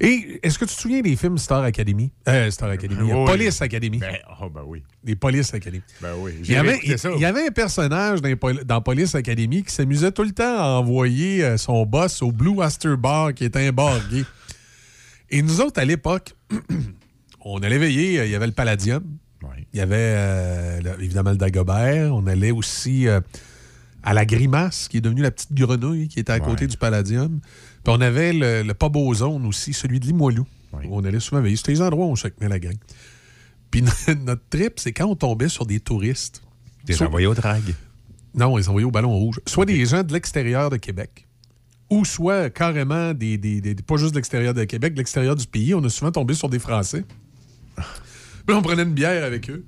Et 0.00 0.40
est-ce 0.42 0.58
que 0.58 0.64
tu 0.64 0.74
te 0.74 0.80
souviens 0.80 1.00
des 1.00 1.16
films 1.16 1.38
Star 1.38 1.62
Academy? 1.62 2.10
Euh, 2.28 2.50
Star 2.50 2.70
Academy, 2.70 3.00
Oui. 3.12 3.24
Police 3.26 3.62
Academy. 3.62 3.98
Ben, 3.98 4.18
oh, 4.40 4.50
ben 4.50 4.62
oui. 4.66 4.82
Des 5.02 5.16
Police 5.16 5.54
Academy. 5.54 5.82
Ben 6.02 6.14
oui. 6.18 6.34
Il 6.40 6.50
y, 6.50 6.56
avait, 6.56 6.78
il, 6.84 7.20
y 7.20 7.24
avait 7.24 7.46
un 7.46 7.50
personnage 7.50 8.20
dans, 8.20 8.34
dans 8.64 8.80
Police 8.82 9.14
Academy 9.14 9.62
qui 9.62 9.72
s'amusait 9.72 10.12
tout 10.12 10.24
le 10.24 10.32
temps 10.32 10.58
à 10.58 10.66
envoyer 10.80 11.44
euh, 11.44 11.56
son 11.56 11.86
boss 11.86 12.20
au 12.20 12.30
Blue 12.30 12.58
Oyster 12.58 12.96
Bar, 12.98 13.32
qui 13.32 13.44
est 13.44 13.56
un 13.56 13.72
bar 13.72 13.98
gay. 14.10 14.24
Et 15.30 15.40
nous 15.42 15.60
autres, 15.60 15.80
à 15.80 15.84
l'époque, 15.84 16.34
on 17.40 17.58
allait 17.62 17.78
veiller, 17.78 18.20
euh, 18.20 18.26
il 18.26 18.32
y 18.32 18.34
avait 18.34 18.46
le 18.46 18.52
Palladium. 18.52 19.02
Il 19.76 19.80
y 19.80 19.82
avait 19.82 19.96
euh, 19.98 20.80
le- 20.80 21.02
évidemment 21.04 21.30
le 21.32 21.36
Dagobert, 21.36 22.14
on 22.14 22.26
allait 22.26 22.50
aussi 22.50 23.06
euh, 23.08 23.20
à 24.02 24.14
la 24.14 24.24
Grimace, 24.24 24.88
qui 24.88 24.96
est 24.96 25.00
devenue 25.02 25.20
la 25.22 25.30
petite 25.30 25.52
grenouille 25.52 26.08
qui 26.08 26.18
était 26.18 26.32
à 26.32 26.40
côté 26.40 26.62
Ouais. 26.62 26.68
du 26.68 26.76
Palladium. 26.78 27.40
Puis 27.84 27.94
on 27.94 28.00
avait 28.00 28.32
le, 28.32 28.62
le 28.62 28.74
Pub 28.74 28.96
Ozone 28.96 29.44
aussi, 29.46 29.72
celui 29.74 30.00
de 30.00 30.06
Limoilou. 30.06 30.46
Où 30.72 30.78
On 30.98 31.04
allait 31.04 31.20
souvent 31.20 31.40
veiller. 31.42 31.56
C'était 31.56 31.72
les 31.72 31.82
endroits 31.82 32.06
où 32.06 32.10
on 32.10 32.16
se 32.16 32.28
tenait 32.28 32.48
la 32.48 32.58
gang. 32.58 32.76
Puis 33.70 33.82
notre 34.24 34.42
trip, 34.48 34.74
c'est 34.78 34.92
quand 34.92 35.06
on 35.06 35.14
tombait 35.16 35.48
sur 35.48 35.66
des 35.66 35.80
touristes. 35.80 36.42
Des 36.84 36.94
Soit- 36.94 37.06
envoyés 37.08 37.26
au 37.26 37.34
drag. 37.34 37.62
non, 38.34 38.58
ils 38.58 38.66
ont 38.68 38.70
envoyé 38.70 38.84
au 38.86 38.90
Ballon 38.90 39.12
Rouge. 39.12 39.40
Soit 39.46 39.66
des 39.66 39.84
gens 39.86 40.02
de 40.02 40.12
l'extérieur 40.12 40.70
de 40.70 40.76
Québec, 40.78 41.26
ou 41.90 42.04
soit 42.04 42.48
carrément 42.50 43.12
des, 43.14 43.36
des- 43.38 43.60
des- 43.60 43.74
pas 43.74 43.96
juste 43.96 44.12
de 44.12 44.16
l'extérieur 44.18 44.54
de 44.54 44.64
Québec, 44.64 44.94
de 44.94 44.98
l'extérieur 44.98 45.34
du 45.36 45.46
pays. 45.46 45.74
On 45.74 45.82
a 45.84 45.88
souvent 45.88 46.12
tombé 46.12 46.34
sur 46.34 46.48
des 46.48 46.58
Français. 46.58 47.04
Puis 48.46 48.56
on 48.56 48.62
prenait 48.62 48.82
une 48.82 48.94
bière 48.94 49.24
avec 49.24 49.50
eux. 49.50 49.64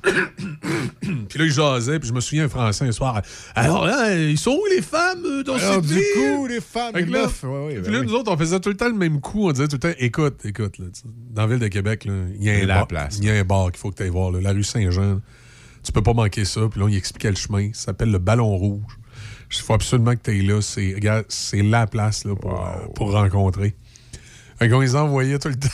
puis 0.02 1.38
là, 1.38 1.44
ils 1.44 1.50
jasaient, 1.50 1.98
puis 1.98 2.08
je 2.08 2.14
me 2.14 2.20
souviens 2.20 2.44
un 2.44 2.48
Français 2.48 2.84
un 2.86 2.92
soir. 2.92 3.20
Alors 3.54 3.84
là, 3.84 4.14
ils 4.14 4.38
sont 4.38 4.52
où 4.52 4.64
les 4.70 4.80
femmes 4.80 5.24
euh, 5.24 5.42
dans 5.42 5.56
Alors, 5.56 5.74
cette 5.74 5.86
du 5.86 6.00
coup, 6.14 6.46
les 6.46 6.60
femmes, 6.60 6.94
les 6.94 7.04
là, 7.04 7.22
meufs. 7.22 7.42
Ouais, 7.42 7.66
ouais, 7.66 7.74
Puis 7.74 7.82
ben 7.82 7.92
là, 7.92 8.00
oui. 8.00 8.06
nous 8.06 8.14
autres, 8.14 8.32
on 8.32 8.36
faisait 8.36 8.60
tout 8.60 8.68
le 8.68 8.76
temps 8.76 8.88
le 8.88 8.94
même 8.94 9.20
coup. 9.20 9.48
On 9.48 9.52
disait 9.52 9.66
tout 9.66 9.74
le 9.76 9.80
temps, 9.80 9.98
écoute, 9.98 10.44
écoute, 10.44 10.78
là, 10.78 10.86
dans 11.32 11.42
la 11.42 11.48
ville 11.48 11.58
de 11.58 11.68
Québec, 11.68 12.06
il 12.06 12.42
y 12.44 12.50
a 12.50 12.54
un 12.54 12.66
bar. 12.66 12.86
place. 12.86 13.18
Il 13.18 13.24
y 13.24 13.30
a 13.30 13.34
un 13.34 13.44
bar 13.44 13.72
qu'il 13.72 13.78
faut 13.78 13.90
que 13.90 13.96
tu 13.96 14.04
ailles 14.04 14.10
voir, 14.10 14.30
là, 14.30 14.40
la 14.40 14.52
rue 14.52 14.62
Saint-Jean. 14.64 15.20
Tu 15.82 15.92
peux 15.92 16.02
pas 16.02 16.14
manquer 16.14 16.44
ça. 16.44 16.60
Puis 16.70 16.78
là, 16.80 16.86
on 16.86 16.88
y 16.88 16.96
expliquait 16.96 17.30
le 17.30 17.36
chemin. 17.36 17.70
Ça 17.72 17.86
s'appelle 17.86 18.10
le 18.12 18.18
Ballon 18.18 18.56
Rouge. 18.56 18.98
Il 19.50 19.58
faut 19.58 19.74
absolument 19.74 20.14
que 20.14 20.22
tu 20.22 20.30
ailles 20.30 20.46
là. 20.46 20.60
C'est, 20.60 20.94
regarde, 20.94 21.24
c'est 21.28 21.62
la 21.62 21.86
place 21.86 22.24
là, 22.24 22.36
pour, 22.36 22.62
pour 22.94 23.12
rencontrer. 23.12 23.74
Fait 24.58 24.68
qu'on 24.68 24.80
les 24.80 24.94
envoyait 24.94 25.38
tout 25.38 25.48
le 25.48 25.54
temps. 25.58 25.68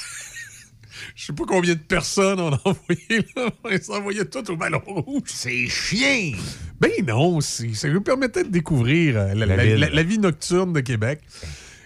Je 1.14 1.26
sais 1.26 1.32
pas 1.32 1.44
combien 1.46 1.74
de 1.74 1.78
personnes 1.78 2.40
on 2.40 2.52
a 2.52 2.60
envoyé 2.64 3.26
là. 3.36 3.50
On 3.64 3.68
les 3.68 3.90
envoyait 3.90 4.24
toutes 4.24 4.50
au 4.50 4.56
Ballon 4.56 4.82
Rouge. 4.86 5.22
C'est 5.26 5.66
chien! 5.66 6.32
Ben 6.80 6.90
non, 7.06 7.40
ça 7.40 7.88
nous 7.88 8.00
permettait 8.02 8.44
de 8.44 8.50
découvrir 8.50 9.16
euh, 9.16 9.34
la, 9.34 9.46
La 9.46 9.56
la- 9.56 9.64
ville. 9.64 9.74
la- 9.76 9.90
la 9.90 10.02
vie 10.02 10.18
nocturne 10.18 10.72
de 10.72 10.80
Québec. 10.80 11.20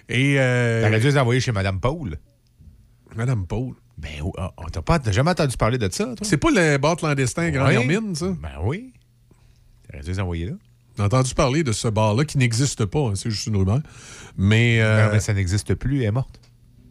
Et 0.09 0.37
euh, 0.39 0.83
T'aurais 0.85 1.01
dû 1.01 1.07
les 1.07 1.19
envoyer 1.19 1.41
chez 1.41 1.53
Madame 1.53 1.81
Paul. 1.81 2.17
Madame 3.17 3.47
Paul. 3.47 3.75
Ben, 3.97 4.11
oh, 4.23 4.33
oh, 4.37 4.65
t'as 4.71 4.83
pas, 4.83 4.99
t'as 4.99 5.11
jamais 5.13 5.31
entendu 5.33 5.57
parler 5.57 5.77
de 5.79 5.89
ça, 5.91 6.05
toi? 6.15 6.17
C'est 6.23 6.37
pas 6.37 6.51
le 6.51 6.77
bar 6.79 6.97
clandestin 6.97 7.51
Grand. 7.51 7.69
Hermine, 7.69 8.15
ça? 8.15 8.27
Ben 8.41 8.51
oui. 8.63 8.93
T'aurais 9.91 10.05
dû 10.05 10.11
les 10.11 10.21
envoyer 10.21 10.47
là. 10.47 10.53
J'ai 10.97 11.03
entendu 11.03 11.35
parler 11.35 11.63
de 11.65 11.73
ce 11.73 11.89
bar-là 11.89 12.25
qui 12.25 12.39
n'existe 12.39 12.85
pas, 12.85 13.01
hein, 13.01 13.13
c'est 13.15 13.31
juste 13.31 13.47
une 13.47 13.57
rumeur. 13.57 13.81
Mais, 14.37 14.81
euh, 14.81 15.07
Non, 15.07 15.13
mais 15.13 15.21
ça 15.21 15.33
n'existe 15.35 15.75
plus, 15.75 16.01
elle 16.01 16.07
est 16.09 16.11
morte. 16.13 16.41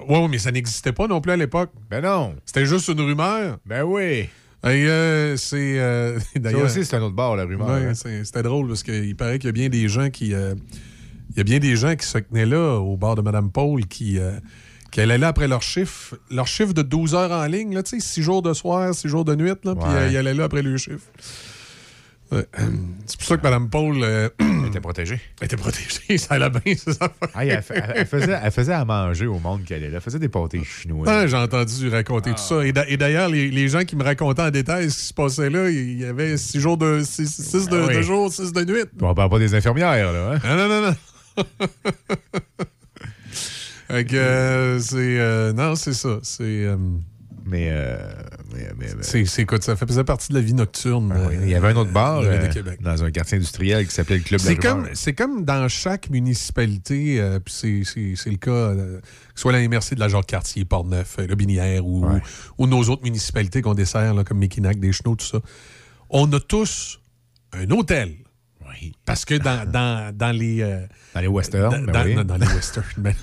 Ouais, 0.10 0.20
ouais, 0.22 0.28
mais 0.28 0.38
ça 0.40 0.52
n'existait 0.52 0.94
pas 0.94 1.08
non 1.08 1.22
plus 1.22 1.32
à 1.32 1.38
l'époque. 1.38 1.72
Ben 1.90 2.02
non. 2.02 2.36
C'était 2.46 2.66
juste 2.66 2.88
une 2.88 3.02
rumeur. 3.02 3.58
Ben 3.66 3.84
oui. 3.84 4.28
Euh, 4.66 5.38
c'est 5.38 5.80
euh, 5.80 6.20
d'ailleurs. 6.36 6.64
aussi, 6.66 6.84
c'est 6.84 6.96
un 6.96 7.02
autre 7.02 7.16
bar, 7.16 7.36
la 7.36 7.46
rumeur. 7.46 7.68
ouais, 7.70 7.86
hein. 7.88 7.94
C'était 8.24 8.44
drôle 8.44 8.68
parce 8.68 8.84
qu'il 8.84 9.16
paraît 9.16 9.40
qu'il 9.40 9.48
y 9.48 9.50
a 9.50 9.54
bien 9.54 9.70
des 9.70 9.88
gens 9.88 10.10
qui. 10.10 10.34
euh, 10.34 10.56
il 11.32 11.38
y 11.38 11.42
a 11.42 11.44
bien 11.44 11.60
des 11.60 11.76
gens 11.76 11.96
qui 11.96 12.06
se 12.08 12.18
tenaient 12.18 12.46
là 12.46 12.78
au 12.80 12.98
bar 12.98 13.16
de 13.16 13.22
Madame 13.22 13.52
Paul 13.52 13.86
qui, 13.86 14.18
euh, 14.18 14.32
qu'elle 14.92 15.12
allait 15.12 15.26
après 15.26 15.48
leur 15.48 15.62
chiffre, 15.62 16.16
leur 16.32 16.48
chiffre 16.48 16.74
de 16.74 16.82
12 16.82 17.14
heures 17.16 17.32
en 17.32 17.46
ligne, 17.46 17.76
là, 17.76 17.82
6 17.86 18.22
jours 18.24 18.42
de 18.42 18.54
soir, 18.54 18.94
6 18.96 19.08
jours 19.08 19.26
de 19.26 19.36
nuit, 19.36 19.50
là, 19.64 19.76
puis 19.76 19.84
euh, 19.88 20.08
il 20.10 20.18
allait 20.18 20.34
là 20.34 20.46
après 20.46 20.62
le 20.64 20.76
chiffre. 20.78 21.06
C'est 22.30 23.18
pour 23.18 23.28
ça 23.28 23.38
que 23.38 23.42
Mme 23.44 23.70
Paul 23.70 23.98
euh, 24.04 24.30
Elle 24.40 24.68
était 24.68 24.82
protégée. 24.82 25.20
était 25.42 25.56
protégée, 25.56 26.18
ça 26.18 26.36
allait 26.36 26.50
bien, 26.50 26.76
ces 26.76 26.92
affaires. 26.92 27.10
Ah, 27.34 27.46
elle, 27.46 27.62
fa- 27.62 27.76
elle 27.76 28.06
faisait, 28.06 28.38
elle 28.44 28.52
faisait 28.52 28.74
à 28.74 28.84
manger 28.84 29.28
au 29.28 29.40
monde 29.40 29.64
qu'elle 29.64 29.84
est 29.84 29.90
là. 29.90 29.96
Elle 29.98 30.02
faisait 30.02 30.20
des 30.20 30.28
pâtés 30.30 30.62
chinois. 30.64 31.06
Ah, 31.08 31.26
J'ai 31.28 31.38
entendu 31.38 31.88
raconter 31.90 32.32
tout 32.32 32.38
ça. 32.38 32.66
Et 32.66 32.72
d'a- 32.74 32.88
Et 32.90 32.98
d'ailleurs, 32.98 33.30
les, 33.30 33.50
les 33.50 33.68
gens 33.70 33.84
qui 33.86 33.96
me 33.96 34.04
racontaient 34.04 34.42
en 34.42 34.52
détail 34.52 34.92
ce 34.92 34.98
qui 34.98 35.04
se 35.06 35.14
passait 35.14 35.50
là, 35.50 35.70
il 35.70 36.00
y 36.00 36.06
avait 36.06 36.36
6 36.38 36.60
jours 36.60 36.78
de 36.78 37.02
6 37.04 37.68
de, 37.70 37.78
Ah 37.78 37.86
oui. 37.88 37.96
de 37.96 38.02
jours, 38.02 38.32
6 38.34 38.52
de 38.52 38.64
nuit. 38.66 38.84
On 39.02 39.14
parle 39.14 39.30
pas 39.30 39.40
des 39.40 39.56
infirmières, 39.56 40.12
là. 40.12 40.34
Hein? 40.34 40.40
Ah, 40.44 40.56
non, 40.56 40.68
non, 40.68 40.82
non. 40.82 40.96
Que, 43.90 44.16
euh, 44.16 44.80
c'est. 44.80 44.98
euh, 44.98 45.54
non, 45.54 45.76
c'est 45.76 45.94
ça. 45.94 46.20
C'est. 46.22 46.44
Euh, 47.48 47.50
Mais, 47.50 47.70
euh, 47.72 47.98
mais, 48.54 48.68
mais- 48.78 48.86
mais- 48.98 49.26
c'est, 49.26 49.42
écoute, 49.42 49.64
ça 49.64 49.76
faisait 49.76 50.04
partie 50.04 50.30
de 50.30 50.36
la 50.36 50.42
vie 50.42 50.54
nocturne. 50.54 51.14
Ah 51.16 51.28
oui, 51.30 51.36
euh, 51.36 51.40
Il 51.44 51.50
y 51.50 51.56
avait 51.56 51.70
un 51.70 51.76
autre 51.76 51.92
bar 51.92 52.22
de 52.22 52.28
euh, 52.28 52.50
Québec. 52.50 52.82
dans 52.82 53.04
un 53.04 53.12
quartier 53.12 53.38
industriel 53.38 53.88
qui 53.88 53.94
s'appelait 53.94 54.18
le 54.18 54.24
Club 54.24 54.42
de 54.42 54.46
la 54.46 54.52
C'est 54.52 54.58
comme, 54.58 54.88
c'est 54.94 55.14
comme 55.14 55.46
dans 55.46 55.68
chaque 55.70 56.10
municipalité, 56.10 57.20
euh, 57.20 57.40
puis 57.40 57.54
c'est, 57.54 58.30
le 58.30 58.38
cas, 58.38 58.52
euh, 58.52 59.00
que 59.00 59.06
ce 59.36 59.42
soit 59.42 59.52
la 59.52 59.60
MRC 59.68 59.96
de 59.96 60.00
la 60.00 60.08
Jacques-Cartier, 60.10 60.66
Portneuf, 60.66 61.18
euh, 61.20 61.28
Le 61.28 61.36
Binière 61.36 61.86
ou, 61.86 62.06
Ouais. 62.06 62.22
ou 62.58 62.68
nos 62.68 62.82
autres 62.90 63.04
municipalités 63.04 63.62
qu'on 63.62 63.74
dessert, 63.74 64.14
là, 64.14 64.24
comme 64.24 64.40
Mekinac, 64.40 64.80
Deschenaux, 64.80 65.16
tout 65.16 65.26
ça. 65.26 65.40
On 66.10 66.32
a 66.34 66.40
tous 66.40 67.00
un 67.54 67.70
hôtel. 67.72 68.16
Parce 69.06 69.26
que 69.26 69.36
dans, 69.36 69.70
dans, 69.70 70.16
dans 70.16 70.32
les. 70.32 70.62
euh, 70.62 70.86
Dans 71.14 71.22
les 71.22 71.28
westerns, 71.28 71.86
dans, 71.86 71.92
ben 71.92 72.04
oui. 72.06 72.16
les 72.16 72.54
westerns. 72.56 72.84
ben, 72.98 73.14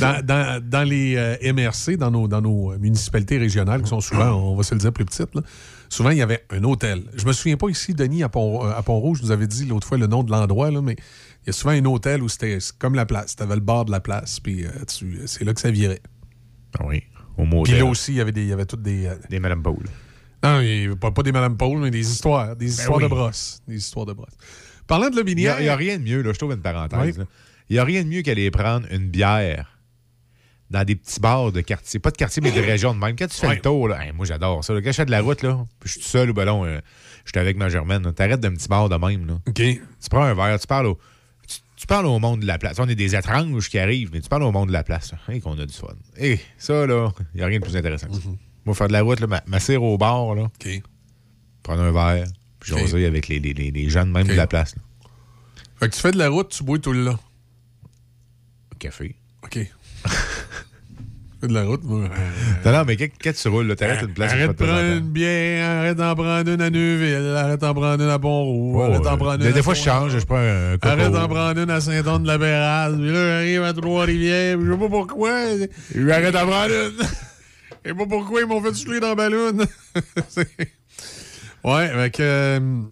dans, 0.00 0.24
dans- 0.24 0.62
dans 0.64 0.82
les 0.88 1.14
euh, 1.16 1.52
MRC, 1.52 1.96
dans 1.96 2.10
nos, 2.10 2.28
dans 2.28 2.40
nos 2.40 2.76
municipalités 2.78 3.38
régionales, 3.38 3.82
qui 3.82 3.88
sont 3.88 4.00
souvent, 4.00 4.30
on 4.32 4.54
va 4.56 4.62
se 4.62 4.74
le 4.74 4.80
dire, 4.80 4.92
plus 4.92 5.04
petites, 5.04 5.34
là, 5.34 5.42
souvent, 5.88 6.10
il 6.10 6.18
y 6.18 6.22
avait 6.22 6.44
un 6.50 6.62
hôtel. 6.64 7.04
Je 7.14 7.24
me 7.26 7.32
souviens 7.32 7.56
pas 7.56 7.68
ici, 7.68 7.94
Denis, 7.94 8.22
à 8.22 8.28
Pont- 8.28 8.64
euh, 8.66 8.70
à 8.76 8.82
Pont-Rouge, 8.82 9.18
je 9.18 9.22
vous 9.24 9.30
avais 9.32 9.46
dit 9.46 9.64
l'autre 9.66 9.86
fois 9.86 9.98
le 9.98 10.06
nom 10.06 10.22
de 10.22 10.30
l'endroit, 10.30 10.70
là, 10.70 10.80
mais 10.82 10.94
il 11.44 11.48
y 11.48 11.50
a 11.50 11.52
souvent 11.52 11.72
un 11.72 11.84
hôtel 11.84 12.22
où 12.22 12.28
c'était 12.28 12.58
comme 12.78 12.94
la 12.94 13.06
place. 13.06 13.34
Tu 13.36 13.42
avais 13.42 13.54
le 13.56 13.60
bord 13.60 13.84
de 13.84 13.90
la 13.90 14.00
place, 14.00 14.38
puis 14.40 14.64
euh, 14.64 14.70
tu- 14.86 15.20
c'est 15.26 15.44
là 15.44 15.52
que 15.54 15.60
ça 15.60 15.70
virait. 15.70 16.00
Ah 16.78 16.84
oui. 16.86 17.02
Au 17.38 17.42
Puis 17.44 17.50
motel. 17.54 17.78
là 17.78 17.84
aussi, 17.86 18.12
il 18.12 18.16
y 18.18 18.20
avait, 18.20 18.30
des, 18.32 18.42
il 18.42 18.48
y 18.48 18.52
avait 18.52 18.66
toutes 18.66 18.82
des. 18.82 19.06
euh, 19.06 19.14
Des 19.30 19.40
Madame 19.40 19.62
Paul. 19.62 19.78
non, 20.44 20.60
pas, 21.00 21.10
pas 21.10 21.22
des 21.22 21.32
Madame 21.32 21.56
Paul, 21.56 21.78
mais 21.78 21.90
des 21.90 22.08
histoires. 22.10 22.54
Des 22.56 22.66
histoires 22.68 22.98
oui. 22.98 23.04
de 23.04 23.08
brosse. 23.08 23.62
Des 23.66 23.76
histoires 23.76 24.06
de 24.06 24.12
brosse. 24.12 24.34
Parlant 24.86 25.06
de 25.06 25.10
Il 25.10 25.14
n'y 25.14 25.18
Lobinière. 25.18 25.72
a, 25.72 25.76
rien 25.76 25.98
de 25.98 26.02
mieux, 26.02 26.22
là, 26.22 26.32
je 26.32 26.38
trouve 26.38 26.52
une 26.52 26.60
parenthèse. 26.62 27.18
Oui. 27.18 27.24
Il 27.70 27.74
n'y 27.74 27.78
a 27.78 27.84
rien 27.84 28.02
de 28.02 28.08
mieux 28.08 28.22
qu'aller 28.22 28.50
prendre 28.50 28.86
une 28.90 29.08
bière 29.08 29.78
dans 30.70 30.84
des 30.84 30.96
petits 30.96 31.20
bars 31.20 31.52
de 31.52 31.60
quartier. 31.60 32.00
Pas 32.00 32.10
de 32.10 32.16
quartier, 32.16 32.42
mais 32.42 32.50
de 32.52 32.60
région 32.66 32.94
de 32.94 32.98
même. 32.98 33.14
Quand 33.16 33.26
tu 33.28 33.36
fais 33.36 33.54
le 33.54 33.60
tour, 33.60 33.88
là, 33.88 34.04
hey, 34.04 34.12
moi 34.12 34.26
j'adore 34.26 34.64
ça. 34.64 34.72
là. 34.74 34.80
Quand 34.82 34.90
je 34.90 34.96
fais 34.96 35.04
de 35.06 35.10
la 35.10 35.20
route, 35.20 35.42
là, 35.42 35.64
je 35.84 35.90
suis 35.92 36.00
tout 36.00 36.06
seul 36.08 36.30
ou 36.30 36.34
ben 36.34 36.44
non, 36.46 36.64
euh, 36.64 36.80
je 37.24 37.30
suis 37.30 37.38
avec 37.38 37.56
ma 37.56 37.68
germaine, 37.68 38.12
t'arrêtes 38.12 38.40
d'un 38.40 38.52
petit 38.54 38.68
bar 38.68 38.88
de 38.88 38.96
même. 38.96 39.26
Là. 39.26 39.34
OK. 39.46 39.54
Tu 39.54 39.80
prends 40.10 40.22
un 40.22 40.34
verre, 40.34 40.58
tu 40.58 40.66
parles 40.66 40.86
au. 40.86 40.98
Tu, 41.46 41.58
tu 41.76 41.86
parles 41.86 42.06
au 42.06 42.18
monde 42.18 42.40
de 42.40 42.46
la 42.46 42.58
place. 42.58 42.78
On 42.78 42.88
est 42.88 42.94
des 42.94 43.14
étranges 43.16 43.68
qui 43.68 43.78
arrivent, 43.78 44.10
mais 44.12 44.20
tu 44.20 44.28
parles 44.28 44.42
au 44.44 44.52
monde 44.52 44.68
de 44.68 44.72
la 44.72 44.82
place. 44.84 45.12
Hey, 45.28 45.40
qu'on 45.40 45.58
a 45.58 45.66
du 45.66 45.74
fun. 45.74 45.88
Et 46.16 46.38
ça, 46.58 46.86
là, 46.86 47.10
il 47.34 47.38
n'y 47.38 47.42
a 47.42 47.46
rien 47.46 47.58
de 47.58 47.64
plus 47.64 47.76
intéressant 47.76 48.08
que 48.08 48.14
ça. 48.14 48.20
Moi, 48.64 48.74
faire 48.74 48.88
de 48.88 48.92
la 48.92 49.02
route, 49.02 49.20
là, 49.20 49.26
ma- 49.26 49.42
m'asseoir 49.46 49.82
au 49.82 49.98
bar, 49.98 50.34
là, 50.34 50.42
OK. 50.44 50.82
prendre 51.62 51.82
un 51.82 51.92
verre, 51.92 52.26
puis 52.62 53.04
avec 53.06 53.28
les, 53.28 53.38
les, 53.38 53.52
les, 53.52 53.70
les 53.70 53.88
jeunes 53.88 54.10
même 54.10 54.26
de 54.26 54.34
la 54.34 54.46
place. 54.46 54.74
là. 54.76 54.82
Fait 55.80 55.88
que 55.88 55.94
tu 55.94 56.00
fais 56.00 56.12
de 56.12 56.18
la 56.18 56.28
route, 56.28 56.48
tu 56.50 56.62
bois 56.62 56.78
tout 56.78 56.92
le 56.92 57.02
long? 57.04 57.18
Café. 58.78 59.14
OK. 59.44 59.58
fais 61.40 61.48
de 61.48 61.54
la 61.54 61.64
route, 61.64 61.82
moi. 61.82 62.04
euh, 62.04 62.64
Non, 62.64 62.72
non, 62.78 62.84
mais 62.86 62.96
quand, 62.96 63.08
quand 63.22 63.32
tu 63.32 63.48
roules, 63.48 63.66
là, 63.66 63.74
t'arrêtes 63.76 64.02
une 64.02 64.14
place. 64.14 64.32
Arrête 64.32 64.48
de 64.50 64.52
prendre 64.64 64.78
une 64.80 65.10
bière, 65.10 65.68
arrête 65.80 65.96
d'en 65.96 66.14
prendre 66.14 66.48
une 66.50 66.60
à 66.60 66.70
Neuville, 66.70 67.34
arrête 67.36 67.60
d'en 67.60 67.74
prendre 67.74 68.02
une 68.02 68.10
à 68.10 68.18
Pont-Rouge, 68.18 68.76
Oh, 68.78 68.82
arrête 68.82 69.02
d'en 69.02 69.14
euh, 69.14 69.16
prendre 69.16 69.38
des, 69.38 69.46
une 69.46 69.52
des 69.52 69.58
à 69.58 69.62
fois, 69.62 69.74
je 69.74 69.82
change, 69.82 70.18
je 70.18 70.24
prends 70.24 70.36
un 70.36 70.72
coco. 70.78 70.88
Arrête 70.88 71.12
d'en 71.12 71.28
prendre 71.28 71.60
une 71.60 71.70
à 71.70 71.80
Saint-Anne-de-la-Bérade. 71.80 72.96
Puis 72.96 73.10
là, 73.12 73.26
j'arrive 73.40 73.62
à 73.64 73.72
Trois-Rivières. 73.72 74.58
Je 74.60 74.72
sais 74.72 74.78
pas 74.78 74.88
pourquoi. 74.88 75.30
Arrête 75.32 76.32
d'en 76.32 76.46
prendre 76.46 76.70
une. 76.72 77.06
Je 77.84 77.90
sais 77.90 77.96
pas 77.96 78.06
pourquoi 78.06 78.40
ils 78.40 78.46
m'ont 78.46 78.62
fait 78.62 78.74
souffler 78.74 79.00
dans 79.00 79.08
la 79.08 79.14
ballon? 79.16 79.52
Ouais, 81.64 81.88
avec. 81.90 82.20
euh, 82.20 82.82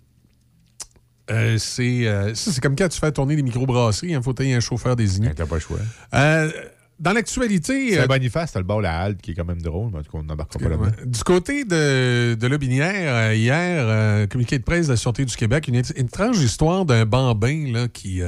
euh, 1.31 1.59
c'est 1.59 2.07
euh, 2.07 2.35
ça, 2.35 2.51
c'est 2.51 2.61
comme 2.61 2.75
quand 2.77 2.89
tu 2.89 2.99
fais 2.99 3.13
tourner 3.13 3.37
les 3.37 3.43
microbrasseries. 3.43 4.11
Il 4.11 4.23
faut 4.23 4.35
y 4.41 4.51
ait 4.51 4.55
un 4.55 4.61
chauffeur 4.61 4.97
désigné. 4.97 5.29
Ben, 5.29 5.35
T'as 5.35 5.47
pas 5.47 5.57
le 5.57 5.61
choix. 5.61 5.79
Euh, 6.15 6.51
dans 6.99 7.13
l'actualité. 7.13 7.95
C'est 7.95 8.07
Boniface, 8.09 8.53
t'as 8.53 8.61
le 8.61 8.67
bar 8.67 8.81
La 8.81 8.99
Halte 9.01 9.23
qui 9.23 9.31
est 9.31 9.35
quand 9.35 9.45
même 9.47 9.63
drôle, 9.63 9.91
mais 9.93 10.01
en 10.01 10.03
tout 10.03 10.13
cas, 10.13 10.19
on 10.19 10.23
n'embarquera 10.23 10.59
pas 10.59 10.69
là-dedans. 10.69 10.91
Du 11.07 11.23
côté 11.25 11.65
de, 11.65 12.35
de 12.35 12.47
Lobinière, 12.47 13.33
hier, 13.33 14.29
communiqué 14.29 14.59
de 14.59 14.65
presse 14.65 14.87
de 14.87 14.93
la 14.93 14.97
Sûreté 14.97 15.25
du 15.25 15.35
Québec, 15.35 15.67
une, 15.69 15.77
une 15.77 16.07
étrange 16.07 16.39
histoire 16.41 16.85
d'un 16.85 17.07
bambin 17.07 17.73
là, 17.73 17.89
qui, 17.89 18.21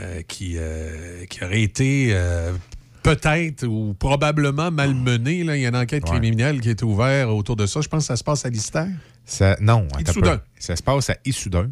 euh, 0.00 0.22
qui, 0.26 0.54
euh, 0.56 1.26
qui 1.26 1.44
aurait 1.44 1.62
été 1.62 2.10
euh, 2.12 2.52
peut-être 3.02 3.64
ou 3.66 3.94
probablement 3.94 4.70
malmené. 4.70 5.44
Là. 5.44 5.56
Il 5.56 5.62
y 5.62 5.66
a 5.66 5.68
une 5.68 5.76
enquête 5.76 6.04
Ouais. 6.04 6.10
criminelle 6.18 6.60
qui 6.60 6.70
été 6.70 6.84
ouverte 6.84 7.28
autour 7.30 7.56
de 7.56 7.66
ça. 7.66 7.80
Je 7.80 7.88
pense 7.88 8.04
que 8.04 8.06
ça 8.08 8.16
se 8.16 8.24
passe 8.24 8.44
à 8.46 8.50
Lister. 8.50 8.84
Ça, 9.24 9.56
non, 9.60 9.86
Issoudun. 10.00 10.40
Ça 10.58 10.76
se 10.76 10.82
passe 10.82 11.10
à 11.10 11.16
Issoudun. 11.24 11.70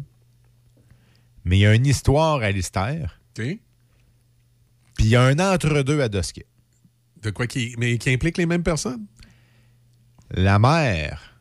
Mais 1.43 1.57
il 1.57 1.61
y 1.61 1.65
a 1.65 1.73
une 1.73 1.85
histoire 1.85 2.41
à 2.41 2.51
Lister, 2.51 3.03
OK? 3.37 3.45
puis 4.95 5.05
il 5.05 5.07
y 5.07 5.15
a 5.15 5.23
un 5.23 5.39
entre-deux 5.39 6.01
à 6.01 6.09
Dosquet. 6.09 6.45
De 7.23 7.29
quoi 7.31 7.47
qui, 7.47 7.73
mais 7.77 7.97
qui 7.97 8.11
implique 8.11 8.37
les 8.37 8.45
mêmes 8.45 8.63
personnes? 8.63 9.05
La 10.31 10.59
mère 10.59 11.35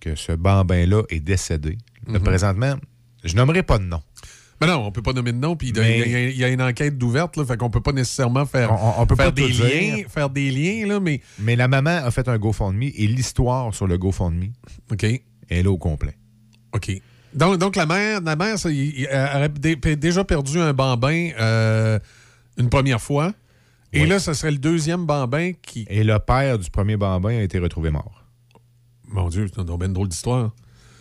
que 0.00 0.14
ce 0.14 0.32
bambin-là 0.32 1.02
est 1.08 1.20
décédé. 1.20 1.78
Mhm. 2.06 2.20
présentement, 2.22 2.76
je 3.24 3.34
nommerai 3.34 3.62
pas 3.62 3.78
de 3.78 3.84
nom. 3.84 4.02
Mais 4.60 4.66
non, 4.66 4.84
on 4.86 4.92
peut 4.92 5.00
pas 5.02 5.12
nommer 5.14 5.32
de 5.32 5.38
nom, 5.38 5.56
puis 5.56 5.68
il 5.70 5.76
y 5.76 5.80
a- 5.80 5.82
Mais- 5.82 5.98
il 6.00 6.10
y, 6.10 6.14
a- 6.14 6.28
il 6.28 6.36
y 6.36 6.44
a 6.44 6.48
une 6.48 6.60
enquête 6.62 6.98
d'ouverte, 6.98 7.36
là, 7.36 7.44
fait 7.46 7.56
qu'on 7.56 7.70
peut 7.70 7.80
pas 7.80 7.92
nécessairement 7.92 8.44
faire, 8.44 8.70
On- 8.72 8.74
on- 8.98 9.02
on 9.02 9.06
peut 9.06 9.16
faire 9.16 9.26
pas 9.26 9.30
des 9.32 9.48
liens, 9.48 9.96
dire. 9.96 10.06
faire 10.10 10.28
des 10.30 10.50
liens, 10.50 10.86
là, 10.86 11.00
mais 11.00 11.20
Mais 11.38 11.56
la 11.56 11.66
maman 11.68 11.90
a 12.04 12.10
fait 12.10 12.28
un 12.28 12.36
GoFundMe 12.38 12.82
et 12.82 13.06
l'histoire 13.06 13.72
sur 13.74 13.86
le 13.86 13.96
GoFundMe 13.96 14.50
OK. 14.92 15.04
est 15.04 15.62
là 15.62 15.70
au 15.70 15.78
complet. 15.78 16.16
OK. 16.72 16.90
Donc, 17.32 17.58
donc 17.58 17.76
la 17.76 17.86
mère, 17.86 18.20
la 18.20 18.36
mère 18.36 18.58
ça, 18.58 18.70
il- 18.70 19.00
il- 19.00 19.08
elle 19.10 19.96
déjà 19.98 20.24
perdu 20.24 20.58
un 20.60 20.72
bambin 20.72 21.30
euh, 21.40 21.98
une 22.58 22.68
première 22.68 23.00
fois. 23.00 23.32
Et 23.92 24.02
Oui. 24.02 24.08
là, 24.08 24.18
ce 24.20 24.34
serait 24.34 24.50
le 24.52 24.58
deuxième 24.58 25.06
bambin 25.06 25.52
qui. 25.62 25.86
Et 25.88 26.04
le 26.04 26.18
père 26.18 26.58
du 26.58 26.70
premier 26.70 26.96
bambin 26.96 27.30
a 27.38 27.42
été 27.42 27.58
retrouvé 27.58 27.90
mort. 27.90 28.24
Mon 29.08 29.28
Dieu, 29.28 29.48
c'est 29.52 29.60
une 29.60 29.92
drôle 29.92 30.08
d'histoire. 30.08 30.54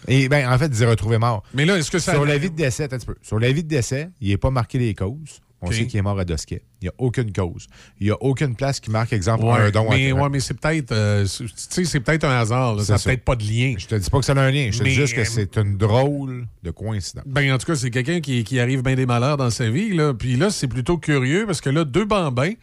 Et 0.07 0.29
ben, 0.29 0.49
en 0.51 0.57
fait, 0.57 0.67
il 0.67 0.75
s'est 0.75 0.85
retrouvé 0.85 1.17
mort. 1.17 1.43
Mais 1.53 1.65
là, 1.65 1.77
est-ce 1.77 1.91
que 1.91 1.99
ça. 1.99 2.13
Sur 2.13 2.25
l'avis 2.25 2.49
de 2.49 2.55
décès, 2.55 2.83
attends 2.83 2.95
un 2.95 2.99
petit 2.99 3.05
peu. 3.07 3.15
Sur 3.21 3.39
l'avis 3.39 3.63
de 3.63 3.67
décès, 3.69 4.09
il 4.21 4.29
n'est 4.29 4.37
pas 4.37 4.49
marqué 4.51 4.77
les 4.79 4.93
causes. 4.95 5.41
On 5.61 5.69
sait 5.71 5.87
qu'il 5.87 5.99
est 5.99 6.01
mort 6.01 6.17
à 6.17 6.23
Dosquet. 6.23 6.61
Il 6.81 6.85
n'y 6.85 6.89
a 6.89 6.93
aucune 6.99 7.33
cause. 7.33 7.67
Il 7.99 8.05
n'y 8.05 8.11
a 8.11 8.23
aucune 8.23 8.55
place 8.55 8.79
qui 8.79 8.89
marque, 8.89 9.11
exemple, 9.11 9.43
Ouais, 9.43 9.59
un 9.59 9.71
don 9.71 9.91
à 9.91 9.95
mais, 9.95 10.03
quelqu'un. 10.07 10.21
ouais, 10.21 10.29
mais 10.29 10.39
c'est 10.39 10.53
peut-être. 10.53 10.93
euh, 10.93 11.25
c'est- 11.25 11.43
tu 11.43 11.51
sais, 11.55 11.83
c'est 11.83 11.99
peut-être 11.99 12.23
un 12.23 12.39
hasard. 12.39 12.75
là. 12.75 12.83
Ça 12.85 12.93
n'a 12.93 12.99
peut-être 12.99 13.25
pas 13.25 13.35
de 13.35 13.43
lien. 13.43 13.75
Je 13.77 13.85
te 13.85 13.95
dis 13.95 14.09
pas 14.09 14.19
que 14.19 14.25
ça 14.25 14.31
a 14.31 14.39
un 14.39 14.51
lien. 14.51 14.69
Je 14.71 14.79
te 14.79 14.83
dis 14.85 14.91
juste 14.91 15.13
que 15.15 15.25
c'est 15.25 15.57
une 15.57 15.75
drôle 15.75 16.47
de 16.63 16.71
coïncidence. 16.71 17.25
Ben, 17.27 17.51
en 17.51 17.57
tout 17.57 17.65
cas, 17.67 17.75
c'est 17.75 17.91
quelqu'un 17.91 18.21
qui, 18.21 18.45
qui 18.45 18.57
arrive 18.61 18.81
bien 18.83 18.95
des 18.95 19.05
malheurs 19.05 19.35
dans 19.35 19.49
sa 19.49 19.69
vie. 19.69 19.93
Là. 19.93 20.13
Puis 20.13 20.37
là, 20.37 20.49
c'est 20.49 20.69
plutôt 20.69 20.97
curieux 20.97 21.45
parce 21.45 21.59
que 21.59 21.69
là, 21.69 21.83
deux 21.83 22.05
bambins. 22.05 22.53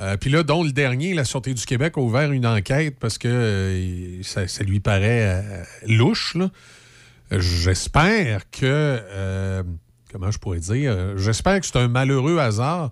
Euh, 0.00 0.16
puis 0.16 0.30
là, 0.30 0.42
dont 0.42 0.62
le 0.64 0.72
dernier, 0.72 1.14
la 1.14 1.24
Sûreté 1.24 1.54
du 1.54 1.64
Québec 1.64 1.94
a 1.96 2.00
ouvert 2.00 2.30
une 2.32 2.46
enquête 2.46 2.96
parce 3.00 3.18
que 3.18 3.28
euh, 3.28 4.22
ça, 4.22 4.46
ça 4.48 4.64
lui 4.64 4.80
paraît 4.80 5.42
euh, 5.42 5.64
louche. 5.86 6.34
là. 6.34 6.50
J'espère 7.32 8.50
que. 8.50 8.60
euh, 8.64 9.62
comment 10.12 10.30
je 10.30 10.38
pourrais 10.38 10.60
dire? 10.60 10.92
euh, 10.92 11.16
J'espère 11.16 11.60
que 11.60 11.66
c'est 11.66 11.76
un 11.76 11.88
malheureux 11.88 12.38
hasard 12.38 12.90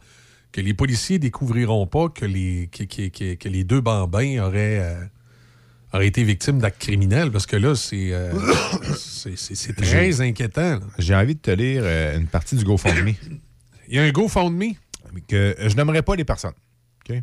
que 0.53 0.61
les 0.61 0.75
policiers 0.75 1.19
découvriront 1.19 1.87
pas 1.87 2.09
que 2.09 2.25
les, 2.25 2.69
que, 2.73 2.85
que- 2.85 3.09
que- 3.09 3.35
que 3.35 3.49
les 3.49 3.65
deux 3.65 3.81
bambins 3.81 4.43
auraient. 4.43 4.81
euh, 4.81 5.05
auraient 5.93 6.09
été 6.09 6.25
victimes 6.25 6.59
d'actes 6.59 6.81
criminels 6.81 7.31
parce 7.31 7.47
que 7.47 7.57
là, 7.57 7.75
c'est 7.75 8.09
euh, 8.13 8.33
très 9.77 10.21
inquiétant. 10.21 10.81
J'ai 10.99 11.15
envie 11.15 11.35
de 11.37 11.41
te 11.41 11.51
lire 11.53 11.83
euh, 11.85 12.19
une 12.19 12.27
partie 12.27 12.57
du 12.57 12.65
GoFundMe. 12.65 13.15
Il 13.89 13.95
y 13.95 13.99
a 13.99 14.03
un 14.03 14.11
GoFundMe? 14.11 14.73
que 15.29 15.57
je 15.59 15.75
nommerai 15.77 16.03
pas 16.03 16.15
les 16.17 16.25
personnes. 16.25 16.53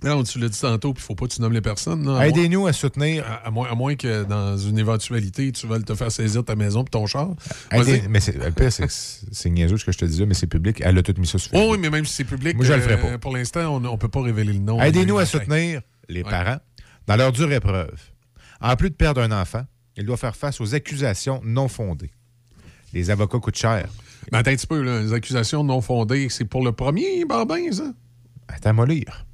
Non, 0.03 0.23
tu 0.23 0.39
l'as 0.39 0.49
dit 0.49 0.59
tantôt, 0.59 0.93
puis 0.93 1.03
il 1.03 1.05
faut 1.05 1.15
pas 1.15 1.27
que 1.27 1.33
tu 1.33 1.41
nommes 1.41 1.53
les 1.53 1.61
personnes. 1.61 2.07
à, 2.09 2.27
Aidez-nous 2.27 2.67
à 2.67 2.73
soutenir. 2.73 3.25
à- 3.25 3.47
à 3.47 3.51
moins- 3.51 3.69
à 3.69 3.75
moins 3.75 3.95
que 3.95 4.23
dans 4.23 4.57
une 4.57 4.77
éventualité, 4.79 5.51
tu 5.51 5.67
veuilles 5.67 5.83
te 5.83 5.93
faire 5.95 6.11
saisir 6.11 6.43
ta 6.43 6.55
maison 6.55 6.83
et 6.83 6.89
ton 6.89 7.05
char. 7.05 7.29
Aidez- 7.71 8.03
mais 8.09 8.19
c'est- 8.19 8.37
c'est 9.31 9.49
niaiseux 9.49 9.77
ce 9.77 9.85
que 9.85 9.91
je 9.91 9.97
te 9.97 10.05
disais, 10.05 10.25
mais 10.25 10.33
c'est 10.33 10.47
public. 10.47 10.81
Elle 10.83 10.97
a 10.97 11.03
tout 11.03 11.13
mis 11.17 11.27
ça 11.27 11.37
sur 11.37 11.51
Oh, 11.53 11.69
oui, 11.71 11.77
mais 11.79 11.89
même 11.89 12.05
si 12.05 12.13
c'est 12.13 12.23
public, 12.23 12.55
Moi, 12.55 12.65
je 12.65 12.73
le 12.73 12.79
euh, 12.79 12.81
ferai 12.81 12.97
pas. 13.11 13.17
pour 13.17 13.33
l'instant, 13.35 13.75
on 13.75 13.79
ne 13.79 13.97
peut 13.97 14.07
pas 14.07 14.21
révéler 14.21 14.53
le 14.53 14.59
nom. 14.59 14.81
Aidez-nous 14.81 15.17
à 15.17 15.25
soutenir 15.25 15.81
les 16.09 16.23
Ouais. 16.23 16.29
parents 16.29 16.57
dans 17.07 17.15
leur 17.15 17.31
dure 17.31 17.51
épreuve. 17.51 17.99
En 18.61 18.75
plus 18.75 18.89
de 18.89 18.95
perdre 18.95 19.21
un 19.21 19.31
enfant, 19.31 19.65
il 19.97 20.05
doit 20.05 20.17
faire 20.17 20.35
face 20.35 20.61
aux 20.61 20.73
accusations 20.73 21.41
non 21.43 21.67
fondées. 21.67 22.11
Les 22.93 23.09
avocats 23.09 23.39
coûtent 23.39 23.57
cher. 23.57 23.87
Mais 24.31 24.37
attends 24.37 24.51
un 24.51 24.55
petit 24.55 24.67
peu, 24.67 24.81
là, 24.81 25.01
les 25.01 25.11
accusations 25.13 25.63
non 25.63 25.81
fondées, 25.81 26.29
c'est 26.29 26.45
pour 26.45 26.63
le 26.63 26.71
premier 26.71 27.25
bambin, 27.25 27.71
ça? 27.71 27.91
Attends, 28.47 28.73
moi 28.73 28.85
lire. 28.85 29.25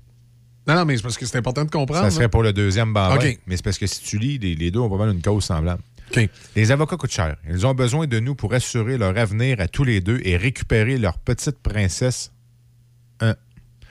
Non, 0.70 0.76
non, 0.76 0.86
mais 0.86 0.96
c'est 0.98 1.04
parce 1.04 1.18
que 1.18 1.26
c'est 1.26 1.38
important 1.38 1.66
de 1.66 1.72
comprendre. 1.72 2.04
Ça 2.04 2.12
serait 2.12 2.26
là. 2.26 2.30
pour 2.30 2.44
le 2.44 2.54
deuxième. 2.54 2.96
OK. 2.96 3.40
Mais 3.48 3.58
c'est 3.58 3.64
parce 3.64 3.78
que 3.78 3.88
si 3.88 4.02
tu 4.02 4.18
lis, 4.18 4.38
les, 4.38 4.56
les 4.56 4.72
deux 4.72 4.80
ont 4.80 4.90
pas 4.90 4.98
mal 4.98 5.10
une 5.14 5.22
cause 5.22 5.44
semblable. 5.44 5.82
Les 6.56 6.72
avocats 6.72 6.98
coûtent 6.98 7.12
cher. 7.12 7.38
Ils 7.48 7.68
ont 7.68 7.74
besoin 7.74 8.08
de 8.08 8.20
nous 8.20 8.36
pour 8.36 8.54
assurer 8.54 8.98
leur 8.98 9.18
avenir 9.18 9.60
à 9.60 9.68
tous 9.68 9.84
les 9.84 10.02
deux 10.02 10.20
et 10.24 10.38
récupérer 10.38 10.98
leur 10.98 11.18
petite 11.18 11.60
princesse. 11.60 12.32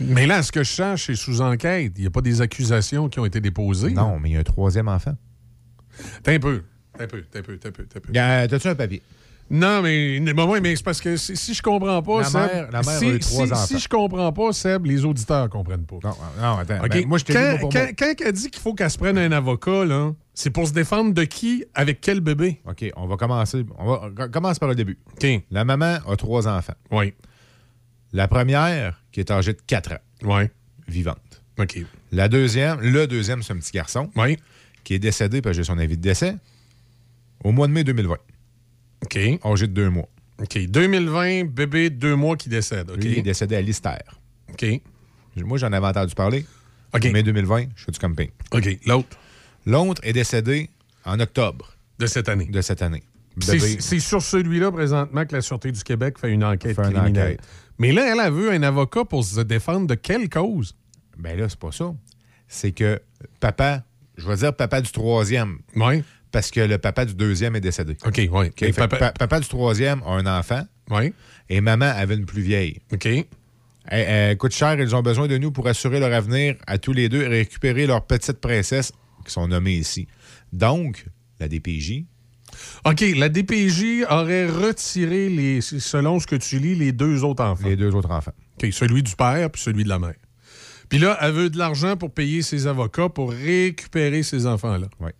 Mais 0.01 0.27
là, 0.27 0.43
ce 0.43 0.53
que 0.53 0.63
je 0.63 0.71
cherche, 0.71 1.07
c'est 1.07 1.17
sous 1.17 1.41
enquête. 1.41 1.93
Il 1.97 2.03
n'y 2.03 2.07
a 2.07 2.11
pas 2.11 2.21
des 2.21 2.41
accusations 2.41 3.09
qui 3.09 3.19
ont 3.19 3.25
été 3.27 3.41
déposées. 3.41 3.91
Non, 3.91 4.19
mais 4.19 4.31
il 4.31 4.33
y 4.35 4.37
a 4.37 4.41
un 4.41 4.45
troisième 4.45 4.89
enfant. 4.89 5.17
T'as 6.23 6.35
un 6.35 6.39
peu. 6.39 6.63
T'as 6.97 7.05
un 7.05 7.07
peu, 7.09 7.25
t'as 7.31 7.39
un 7.41 7.43
peu, 7.43 7.59
t'as 7.59 7.69
un 7.69 7.73
peu, 7.73 7.85
t'as 7.85 7.99
un 7.99 8.01
peu. 8.01 8.49
T'as-tu 8.49 8.69
un 8.69 8.75
papier? 8.75 9.03
Non, 9.51 9.81
mais, 9.81 10.21
mais, 10.21 10.61
mais 10.61 10.77
c'est 10.77 10.85
parce 10.85 11.01
que 11.01 11.17
si, 11.17 11.35
si 11.37 11.55
je 11.55 11.63
comprends 11.63 12.03
pas, 12.03 12.19
La 12.21 12.25
Seb, 12.25 12.41
mère- 12.41 12.71
la 12.71 12.83
mère 12.83 12.99
si, 12.99 13.05
a 13.07 13.09
eu 13.09 13.19
trois 13.19 13.47
si- 13.47 13.53
enfants. 13.53 13.67
si 13.67 13.79
je 13.79 13.89
comprends 13.89 14.33
pas, 14.33 14.53
Seb, 14.53 14.85
les 14.85 15.05
auditeurs 15.07 15.49
comprennent 15.49 15.87
pas. 15.87 15.97
Non, 16.05 16.15
non, 16.41 16.59
attends. 16.59 16.87
Ben, 16.87 17.07
moi, 17.07 17.17
je 17.19 17.25
te 17.25 17.33
dis 17.33 17.39
quand, 17.39 17.57
pour 17.61 17.69
quand, 17.73 17.87
mot. 17.87 17.93
quand 17.99 18.15
elle 18.27 18.33
dit 18.33 18.51
qu'il 18.51 18.61
faut 18.63 18.75
qu'elle 18.75 18.91
se 18.91 18.99
prenne 18.99 19.17
un 19.17 19.33
avocat, 19.33 19.87
là, 19.87 20.13
c'est 20.35 20.51
pour 20.51 20.69
se 20.69 20.73
défendre 20.75 21.15
de 21.15 21.25
qui, 21.25 21.65
avec 21.75 22.01
quel 22.03 22.21
bébé? 22.21 22.61
OK, 22.69 22.91
on 22.97 23.07
va 23.07 23.17
commencer. 23.17 23.65
On 23.79 23.87
va 23.87 24.11
on 24.27 24.29
commence 24.31 24.59
par 24.59 24.69
le 24.69 24.75
début. 24.75 24.99
La 25.51 25.65
maman 25.65 25.97
a 26.07 26.17
trois 26.17 26.47
enfants. 26.47 26.75
Oui. 26.91 27.15
La 28.13 28.29
première, 28.29 29.03
qui 29.13 29.21
est 29.21 29.31
âgée 29.31 29.53
de 29.55 29.61
4 29.67 29.93
ans, 29.93 29.99
Oui. 30.25 30.45
vivante. 30.87 31.43
OK. 31.59 31.79
La 32.13 32.29
deuxième, 32.29 32.81
le 32.81 33.07
deuxième, 33.07 33.43
c'est 33.43 33.53
un 33.53 33.57
petit 33.57 33.73
garçon 33.73 34.11
Oui. 34.17 34.39
qui 34.85 34.95
est 34.95 34.99
décédé, 34.99 35.41
parce 35.43 35.57
que 35.57 35.63
j'ai 35.63 35.67
son 35.67 35.79
avis 35.79 35.97
de 35.97 36.03
décès, 36.03 36.37
au 37.45 37.53
mois 37.53 37.67
de 37.67 37.73
mai 37.73 37.85
2020, 37.85 38.17
OK. 39.05 39.19
âgé 39.45 39.67
de 39.67 39.73
deux 39.73 39.91
mois. 39.91 40.09
OK. 40.41 40.59
2020, 40.67 41.45
bébé 41.47 41.91
de 41.91 41.97
deux 41.97 42.17
mois 42.17 42.37
qui 42.37 42.49
décède. 42.49 42.91
OK? 42.91 43.03
Lui, 43.03 43.13
il 43.13 43.19
est 43.19 43.23
décédé 43.23 43.57
à 43.57 43.61
Lister. 43.61 43.91
OK. 44.51 44.67
Moi, 45.37 45.59
j'en 45.59 45.73
avais 45.73 45.87
entendu 45.87 46.15
parler. 46.15 46.45
OK. 46.95 47.05
Mai 47.13 47.23
2020, 47.23 47.67
je 47.77 47.85
fais 47.85 47.93
du 47.93 47.99
camping. 47.99 48.31
OK. 48.53 48.79
L'autre? 48.87 49.17
L'autre 49.67 50.01
est 50.05 50.13
décédé 50.13 50.71
en 51.05 51.21
octobre 51.21 51.75
de 51.99 52.07
cette 52.07 52.29
année. 52.29 52.47
de 52.47 52.61
cette 52.61 52.83
année. 52.83 53.03
C'est 53.41 54.01
sur 54.01 54.21
celui-là, 54.21 54.73
présentement, 54.73 55.25
que 55.25 55.35
la 55.37 55.41
Sûreté 55.43 55.71
du 55.71 55.83
Québec 55.85 56.19
fait 56.19 56.31
une 56.33 56.43
enquête 56.43 56.75
Fait 56.75 56.83
une 56.83 56.93
criminelle. 56.93 57.35
enquête. 57.35 57.41
Mais 57.79 57.93
là, 57.93 58.13
elle 58.13 58.19
a 58.21 58.31
vu 58.31 58.49
un 58.51 58.63
avocat 58.65 59.05
pour 59.05 59.25
se 59.25 59.41
défendre 59.41 59.87
de 59.87 59.95
quelle 59.95 60.29
cause? 60.29 60.75
Ben 61.17 61.39
là, 61.39 61.49
c'est 61.49 61.59
pas 61.59 61.71
ça. 61.71 61.95
C'est 62.49 62.73
que 62.73 63.01
papa, 63.39 63.85
je 64.17 64.27
vais 64.27 64.37
dire 64.37 64.55
papa 64.57 64.81
du 64.81 64.91
troisième, 64.91 65.59
Oui. 65.77 66.03
Parce 66.33 66.51
que 66.51 66.61
le 66.61 66.79
papa 66.79 67.05
du 67.05 67.15
deuxième 67.15 67.57
est 67.57 67.61
décédé. 67.61 67.97
OK, 68.07 68.17
oui. 68.17 68.47
OK? 68.49 68.53
Fait 68.59 68.71
que 68.73 68.77
papa... 68.77 68.97
pa- 68.99 69.13
papa 69.13 69.41
du 69.41 69.49
troisième 69.49 70.03
a 70.05 70.11
un 70.11 70.27
enfant 70.39 70.63
Oui. 70.91 71.13
et 71.49 71.61
maman 71.61 71.87
avait 71.87 72.15
une 72.17 72.27
plus 72.27 72.43
vieille. 72.43 72.81
OK. 72.93 73.07
Elle, 73.07 73.27
elle 73.91 74.37
coûte 74.37 74.53
cher, 74.53 74.79
ils 74.79 74.95
ont 74.95 75.03
besoin 75.03 75.27
de 75.29 75.39
nous 75.39 75.51
pour 75.51 75.67
assurer 75.67 75.99
leur 76.01 76.13
avenir 76.13 76.57
à 76.67 76.77
tous 76.79 76.93
les 76.93 77.09
deux 77.09 77.23
et 77.23 77.29
récupérer 77.29 77.87
leur 77.87 78.05
petite 78.07 78.39
princesse, 78.41 78.93
qui 79.25 79.33
sont 79.33 79.49
nommées 79.49 79.77
ici. 79.77 80.07
Donc, 80.53 81.07
la 81.41 81.49
DPJ, 81.49 82.05
OK, 82.85 83.05
la 83.17 83.29
DPJ 83.29 84.05
aurait 84.11 84.47
retiré, 84.47 85.29
les, 85.29 85.61
selon 85.61 86.19
ce 86.21 86.27
que 86.27 86.37
tu 86.37 86.59
lis, 86.59 86.75
les 86.75 86.93
deux 86.93 87.25
autres 87.25 87.43
enfants. 87.45 87.67
les 87.69 87.77
deux 87.77 87.95
autres 87.95 88.11
enfants. 88.11 88.33
OK, 88.63 88.71
celui 88.73 89.03
du 89.03 89.15
père 89.17 89.51
puis 89.51 89.63
celui 89.63 89.85
de 89.85 89.89
la 89.89 89.99
mère. 89.99 90.15
Puis 90.89 90.99
là, 90.99 91.17
elle 91.21 91.33
veut 91.33 91.51
de 91.51 91.59
l'argent 91.59 91.97
pour 91.97 92.11
payer 92.13 92.41
ses 92.43 92.67
avocats 92.67 93.09
pour 93.11 93.31
récupérer 93.33 94.23
ces 94.23 94.47
enfants-là. 94.47 94.89
Oui. 95.01 95.11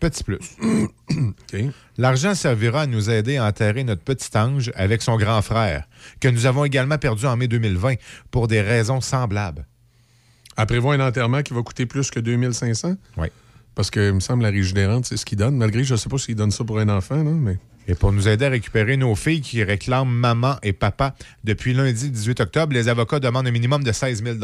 Petit 0.00 0.24
plus. 0.24 0.56
L'argent 1.98 2.34
servira 2.34 2.82
à 2.82 2.86
nous 2.86 3.10
aider 3.10 3.36
à 3.36 3.46
enterrer 3.46 3.84
notre 3.84 4.02
petit 4.02 4.36
ange 4.36 4.72
avec 4.74 5.02
son 5.02 5.16
grand 5.16 5.42
frère, 5.42 5.88
que 6.20 6.28
nous 6.28 6.46
avons 6.46 6.64
également 6.64 6.98
perdu 6.98 7.26
en 7.26 7.36
mai 7.36 7.48
2020 7.48 7.94
pour 8.30 8.48
des 8.48 8.60
raisons 8.60 9.00
semblables. 9.00 9.66
Elle 10.56 10.66
prévoit 10.66 10.94
un 10.94 11.06
enterrement 11.06 11.42
qui 11.42 11.54
va 11.54 11.62
coûter 11.62 11.86
plus 11.86 12.10
que 12.10 12.20
2500? 12.20 12.96
Oui. 13.16 13.28
Parce 13.74 13.90
que, 13.90 14.08
il 14.08 14.14
me 14.14 14.20
semble, 14.20 14.44
la 14.44 14.50
Rigidérante, 14.50 15.06
c'est 15.06 15.16
ce 15.16 15.24
qu'il 15.24 15.38
donne. 15.38 15.56
Malgré, 15.56 15.82
je 15.82 15.94
ne 15.94 15.98
sais 15.98 16.08
pas 16.08 16.18
s'il 16.18 16.36
donne 16.36 16.52
ça 16.52 16.64
pour 16.64 16.78
un 16.78 16.88
enfant, 16.88 17.16
là, 17.16 17.30
mais... 17.30 17.58
Et 17.86 17.94
pour 17.94 18.12
nous 18.12 18.28
aider 18.28 18.46
à 18.46 18.48
récupérer 18.48 18.96
nos 18.96 19.14
filles 19.14 19.42
qui 19.42 19.62
réclament 19.62 20.08
maman 20.08 20.56
et 20.62 20.72
papa 20.72 21.14
depuis 21.42 21.74
lundi 21.74 22.10
18 22.10 22.40
octobre, 22.40 22.72
les 22.72 22.88
avocats 22.88 23.20
demandent 23.20 23.46
un 23.46 23.50
minimum 23.50 23.84
de 23.84 23.92
16 23.92 24.22
000 24.22 24.38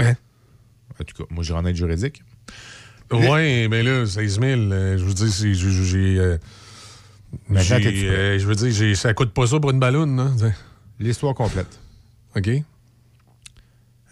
Hein? 0.00 0.14
En 1.00 1.04
tout 1.04 1.14
cas, 1.16 1.24
moi, 1.30 1.42
j'ai 1.44 1.52
en 1.54 1.64
aide 1.66 1.76
juridique. 1.76 2.22
Oui, 3.12 3.68
mais 3.68 3.82
là, 3.82 4.06
16 4.06 4.40
000, 4.40 4.60
euh, 4.60 4.98
je 4.98 5.04
dire, 5.12 5.28
c'est- 5.32 5.54
j'ai... 5.54 6.18
euh, 6.18 6.38
euh, 8.08 8.38
je 8.38 8.46
veux 8.46 8.54
dire, 8.54 8.96
ça 8.96 9.12
coûte 9.14 9.32
pas 9.32 9.46
ça 9.46 9.58
pour 9.60 9.70
une 9.70 9.78
ballonne, 9.80 10.18
hein? 10.18 10.34
L'histoire 11.00 11.34
complète. 11.34 11.80
OK? 12.36 12.48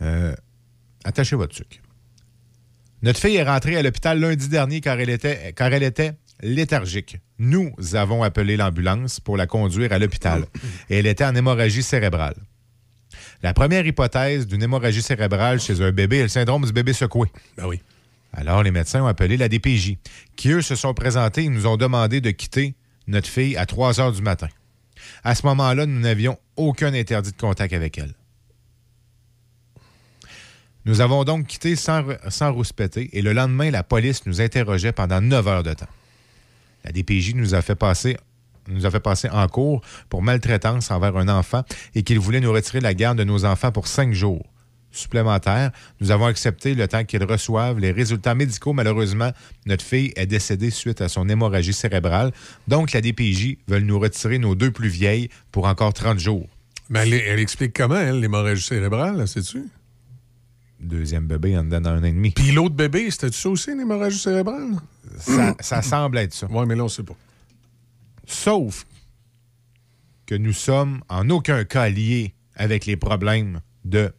Euh, 0.02 0.34
attachez 1.04 1.36
votre 1.36 1.54
sucre. 1.54 1.78
Notre 3.02 3.18
fille 3.20 3.36
est 3.36 3.42
rentrée 3.44 3.76
à 3.76 3.82
l'hôpital 3.82 4.18
lundi 4.20 4.48
dernier 4.48 4.80
car 4.80 4.98
elle 5.00 5.10
était, 5.10 5.52
car 5.54 5.72
elle 5.72 5.82
était 5.82 6.12
léthargique. 6.42 7.18
Nous 7.38 7.72
avons 7.94 8.22
appelé 8.22 8.56
l'ambulance 8.56 9.18
pour 9.20 9.36
la 9.36 9.46
conduire 9.46 9.92
à 9.92 9.98
l'hôpital 9.98 10.44
et 10.90 10.98
elle 10.98 11.06
était 11.06 11.24
en 11.24 11.34
hémorragie 11.34 11.82
cérébrale. 11.82 12.34
La 13.42 13.52
première 13.52 13.84
hypothèse 13.84 14.46
d'une 14.46 14.62
hémorragie 14.62 15.02
cérébrale 15.02 15.60
chez 15.60 15.80
un 15.80 15.90
bébé 15.90 16.18
est 16.18 16.22
le 16.22 16.28
syndrome 16.28 16.64
du 16.64 16.72
bébé 16.72 16.92
secoué. 16.92 17.28
Ben 17.56 17.66
oui. 17.66 17.80
Alors, 18.32 18.62
les 18.62 18.70
médecins 18.70 19.02
ont 19.02 19.06
appelé 19.06 19.36
la 19.36 19.48
DPJ, 19.48 19.96
qui, 20.36 20.50
eux, 20.50 20.62
se 20.62 20.76
sont 20.76 20.94
présentés 20.94 21.44
et 21.44 21.48
nous 21.48 21.66
ont 21.66 21.76
demandé 21.76 22.20
de 22.20 22.30
quitter 22.30 22.74
notre 23.08 23.28
fille 23.28 23.56
à 23.56 23.66
3 23.66 24.00
heures 24.00 24.12
du 24.12 24.22
matin. 24.22 24.48
À 25.24 25.34
ce 25.34 25.44
moment-là, 25.46 25.86
nous 25.86 26.00
n'avions 26.00 26.38
aucun 26.56 26.94
interdit 26.94 27.32
de 27.32 27.36
contact 27.36 27.74
avec 27.74 27.98
elle. 27.98 28.14
Nous 30.84 31.00
avons 31.00 31.24
donc 31.24 31.46
quitté 31.46 31.76
sans, 31.76 32.04
sans 32.28 32.52
rouspéter 32.52 33.10
et 33.12 33.22
le 33.22 33.32
lendemain, 33.32 33.70
la 33.70 33.82
police 33.82 34.24
nous 34.26 34.40
interrogeait 34.40 34.92
pendant 34.92 35.20
9 35.20 35.48
heures 35.48 35.62
de 35.62 35.74
temps. 35.74 35.86
La 36.84 36.92
DPJ 36.92 37.34
nous 37.34 37.54
a 37.54 37.62
fait 37.62 37.76
passer 37.76 38.16
nous 38.68 38.86
a 38.86 38.90
fait 38.90 39.00
passer 39.00 39.28
en 39.30 39.46
cours 39.48 39.82
pour 40.08 40.22
maltraitance 40.22 40.90
envers 40.90 41.16
un 41.16 41.28
enfant 41.28 41.62
et 41.94 42.02
qu'il 42.02 42.18
voulait 42.18 42.40
nous 42.40 42.52
retirer 42.52 42.80
la 42.80 42.94
garde 42.94 43.18
de 43.18 43.24
nos 43.24 43.44
enfants 43.44 43.72
pour 43.72 43.86
cinq 43.86 44.12
jours 44.12 44.46
supplémentaires. 44.92 45.72
Nous 46.00 46.10
avons 46.10 46.26
accepté 46.26 46.74
le 46.74 46.86
temps 46.86 47.04
qu'ils 47.04 47.24
reçoivent 47.24 47.78
les 47.78 47.90
résultats 47.90 48.34
médicaux. 48.34 48.72
Malheureusement, 48.72 49.32
notre 49.66 49.84
fille 49.84 50.12
est 50.16 50.26
décédée 50.26 50.70
suite 50.70 51.00
à 51.00 51.08
son 51.08 51.28
hémorragie 51.28 51.72
cérébrale. 51.72 52.32
Donc, 52.68 52.92
la 52.92 53.00
DPJ 53.00 53.56
veulent 53.66 53.84
nous 53.84 53.98
retirer 53.98 54.38
nos 54.38 54.54
deux 54.54 54.70
plus 54.70 54.88
vieilles 54.88 55.28
pour 55.50 55.66
encore 55.66 55.92
30 55.92 56.18
jours. 56.18 56.46
Mais 56.90 57.00
elle, 57.00 57.14
elle 57.14 57.40
explique 57.40 57.74
comment, 57.74 57.96
elle, 57.96 58.20
l'hémorragie 58.20 58.62
cérébrale, 58.62 59.26
sais-tu? 59.26 59.64
Deuxième 60.78 61.26
bébé 61.26 61.56
en 61.56 61.64
dedans 61.64 61.80
d'un 61.80 62.00
an 62.00 62.04
et 62.04 62.12
demi. 62.12 62.32
Puis 62.32 62.50
l'autre 62.52 62.74
bébé, 62.74 63.10
c'était 63.10 63.30
ça 63.32 63.48
aussi, 63.48 63.70
une 63.70 63.80
hémorragie 63.80 64.18
cérébrale? 64.18 64.72
Ça, 65.16 65.54
ça 65.60 65.80
semble 65.80 66.18
être 66.18 66.34
ça. 66.34 66.48
Oui, 66.50 66.66
mais 66.66 66.74
là, 66.74 66.84
on 66.84 66.88
sait 66.88 67.04
pas. 67.04 67.14
Sauf 68.32 68.86
que 70.26 70.34
nous 70.34 70.52
sommes 70.54 71.02
en 71.08 71.28
aucun 71.30 71.64
cas 71.64 71.88
liés 71.88 72.34
avec 72.56 72.86
les 72.86 72.96
problèmes 72.96 73.60
de 73.84 74.12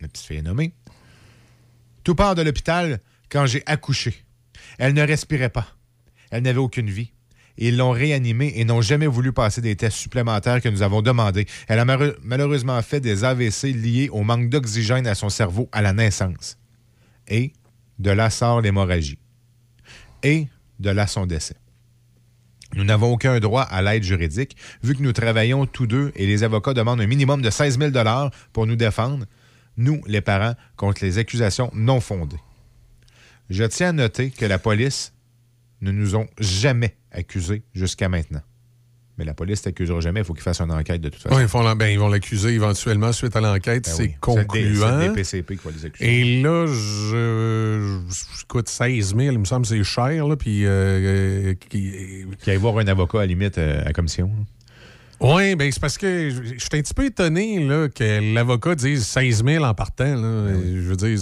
notre 0.00 0.12
petite 0.14 0.26
fille 0.26 0.42
nommée. 0.42 0.72
Tout 2.02 2.14
part 2.14 2.34
de 2.34 2.42
l'hôpital 2.42 2.98
quand 3.28 3.46
j'ai 3.46 3.62
accouché. 3.66 4.14
Elle 4.78 4.94
ne 4.94 5.02
respirait 5.02 5.50
pas. 5.50 5.66
Elle 6.30 6.42
n'avait 6.44 6.58
aucune 6.58 6.88
vie. 6.90 7.12
Ils 7.58 7.76
l'ont 7.76 7.90
réanimée 7.90 8.52
et 8.56 8.64
n'ont 8.64 8.80
jamais 8.80 9.06
voulu 9.06 9.32
passer 9.32 9.60
des 9.60 9.76
tests 9.76 9.98
supplémentaires 9.98 10.62
que 10.62 10.70
nous 10.70 10.80
avons 10.82 11.02
demandés. 11.02 11.46
Elle 11.68 11.78
a 11.78 11.84
malheure- 11.84 12.16
malheureusement 12.22 12.80
fait 12.80 13.00
des 13.00 13.22
AVC 13.22 13.72
liés 13.74 14.08
au 14.10 14.22
manque 14.22 14.48
d'oxygène 14.48 15.06
à 15.06 15.14
son 15.14 15.28
cerveau 15.28 15.68
à 15.72 15.82
la 15.82 15.92
naissance. 15.92 16.56
Et 17.28 17.52
de 17.98 18.10
là 18.10 18.30
sort 18.30 18.62
l'hémorragie. 18.62 19.18
Et 20.22 20.48
de 20.80 20.90
là 20.90 21.06
son 21.06 21.26
décès. 21.26 21.56
Nous 22.74 22.84
n'avons 22.84 23.12
aucun 23.12 23.38
droit 23.38 23.62
à 23.62 23.82
l'aide 23.82 24.02
juridique, 24.02 24.56
vu 24.82 24.94
que 24.94 25.02
nous 25.02 25.12
travaillons 25.12 25.66
tous 25.66 25.86
deux 25.86 26.12
et 26.16 26.26
les 26.26 26.42
avocats 26.42 26.74
demandent 26.74 27.00
un 27.00 27.06
minimum 27.06 27.42
de 27.42 27.50
16 27.50 27.78
000 27.78 27.92
pour 28.52 28.66
nous 28.66 28.76
défendre, 28.76 29.26
nous, 29.76 30.02
les 30.06 30.20
parents, 30.20 30.54
contre 30.76 31.04
les 31.04 31.18
accusations 31.18 31.70
non 31.74 32.00
fondées. 32.00 32.40
Je 33.50 33.64
tiens 33.64 33.90
à 33.90 33.92
noter 33.92 34.30
que 34.30 34.46
la 34.46 34.58
police 34.58 35.12
ne 35.82 35.90
nous 35.90 36.16
ont 36.16 36.28
jamais 36.38 36.96
accusés 37.10 37.62
jusqu'à 37.74 38.08
maintenant. 38.08 38.42
Mais 39.18 39.26
la 39.26 39.34
police 39.34 39.60
t'accusera 39.60 40.00
jamais, 40.00 40.20
il 40.20 40.24
faut 40.24 40.32
qu'ils 40.32 40.42
fassent 40.42 40.62
une 40.62 40.72
enquête 40.72 41.00
de 41.02 41.10
toute 41.10 41.20
façon. 41.22 41.34
Ouais, 41.36 41.42
ils, 41.42 41.48
font 41.48 41.74
ben, 41.74 41.86
ils 41.86 41.98
vont 41.98 42.08
l'accuser 42.08 42.50
éventuellement 42.54 43.12
suite 43.12 43.36
à 43.36 43.40
l'enquête. 43.40 43.84
Ben 43.84 43.92
c'est 43.94 44.02
oui. 44.04 44.14
concluant. 44.20 45.00
C'est 45.00 45.08
des 45.08 45.14
PCP 45.14 45.56
qui 45.56 45.62
vont 45.64 45.70
les 45.76 45.84
accuser. 45.84 46.20
Et 46.20 46.42
là, 46.42 46.66
je, 46.66 47.98
je 48.08 48.44
coûte 48.48 48.68
16 48.68 49.14
000, 49.14 49.20
il 49.20 49.38
me 49.38 49.44
semble 49.44 49.62
que 49.62 49.68
c'est 49.68 49.84
cher. 49.84 50.26
Là, 50.26 50.36
puis, 50.36 50.64
euh, 50.64 50.70
euh, 50.70 51.54
qui- 51.68 52.24
Qui 52.42 52.50
aille 52.50 52.56
voir 52.56 52.78
un 52.78 52.86
avocat 52.86 53.18
à 53.18 53.20
la 53.22 53.26
limite 53.26 53.58
euh, 53.58 53.82
à 53.82 53.84
la 53.84 53.92
commission. 53.92 54.30
Oui, 55.20 55.54
ben 55.54 55.70
c'est 55.70 55.78
parce 55.80 55.98
que 55.98 56.30
je 56.30 56.42
suis 56.58 56.68
un 56.72 56.80
petit 56.82 56.94
peu 56.94 57.04
étonné 57.04 57.64
là, 57.64 57.88
que 57.88 58.34
l'avocat 58.34 58.74
dise 58.74 59.06
16 59.06 59.44
000 59.44 59.64
en 59.64 59.72
partant. 59.72 60.16
Là. 60.16 60.52
Je 60.52 60.80
veux 60.80 60.96
dire, 60.96 61.16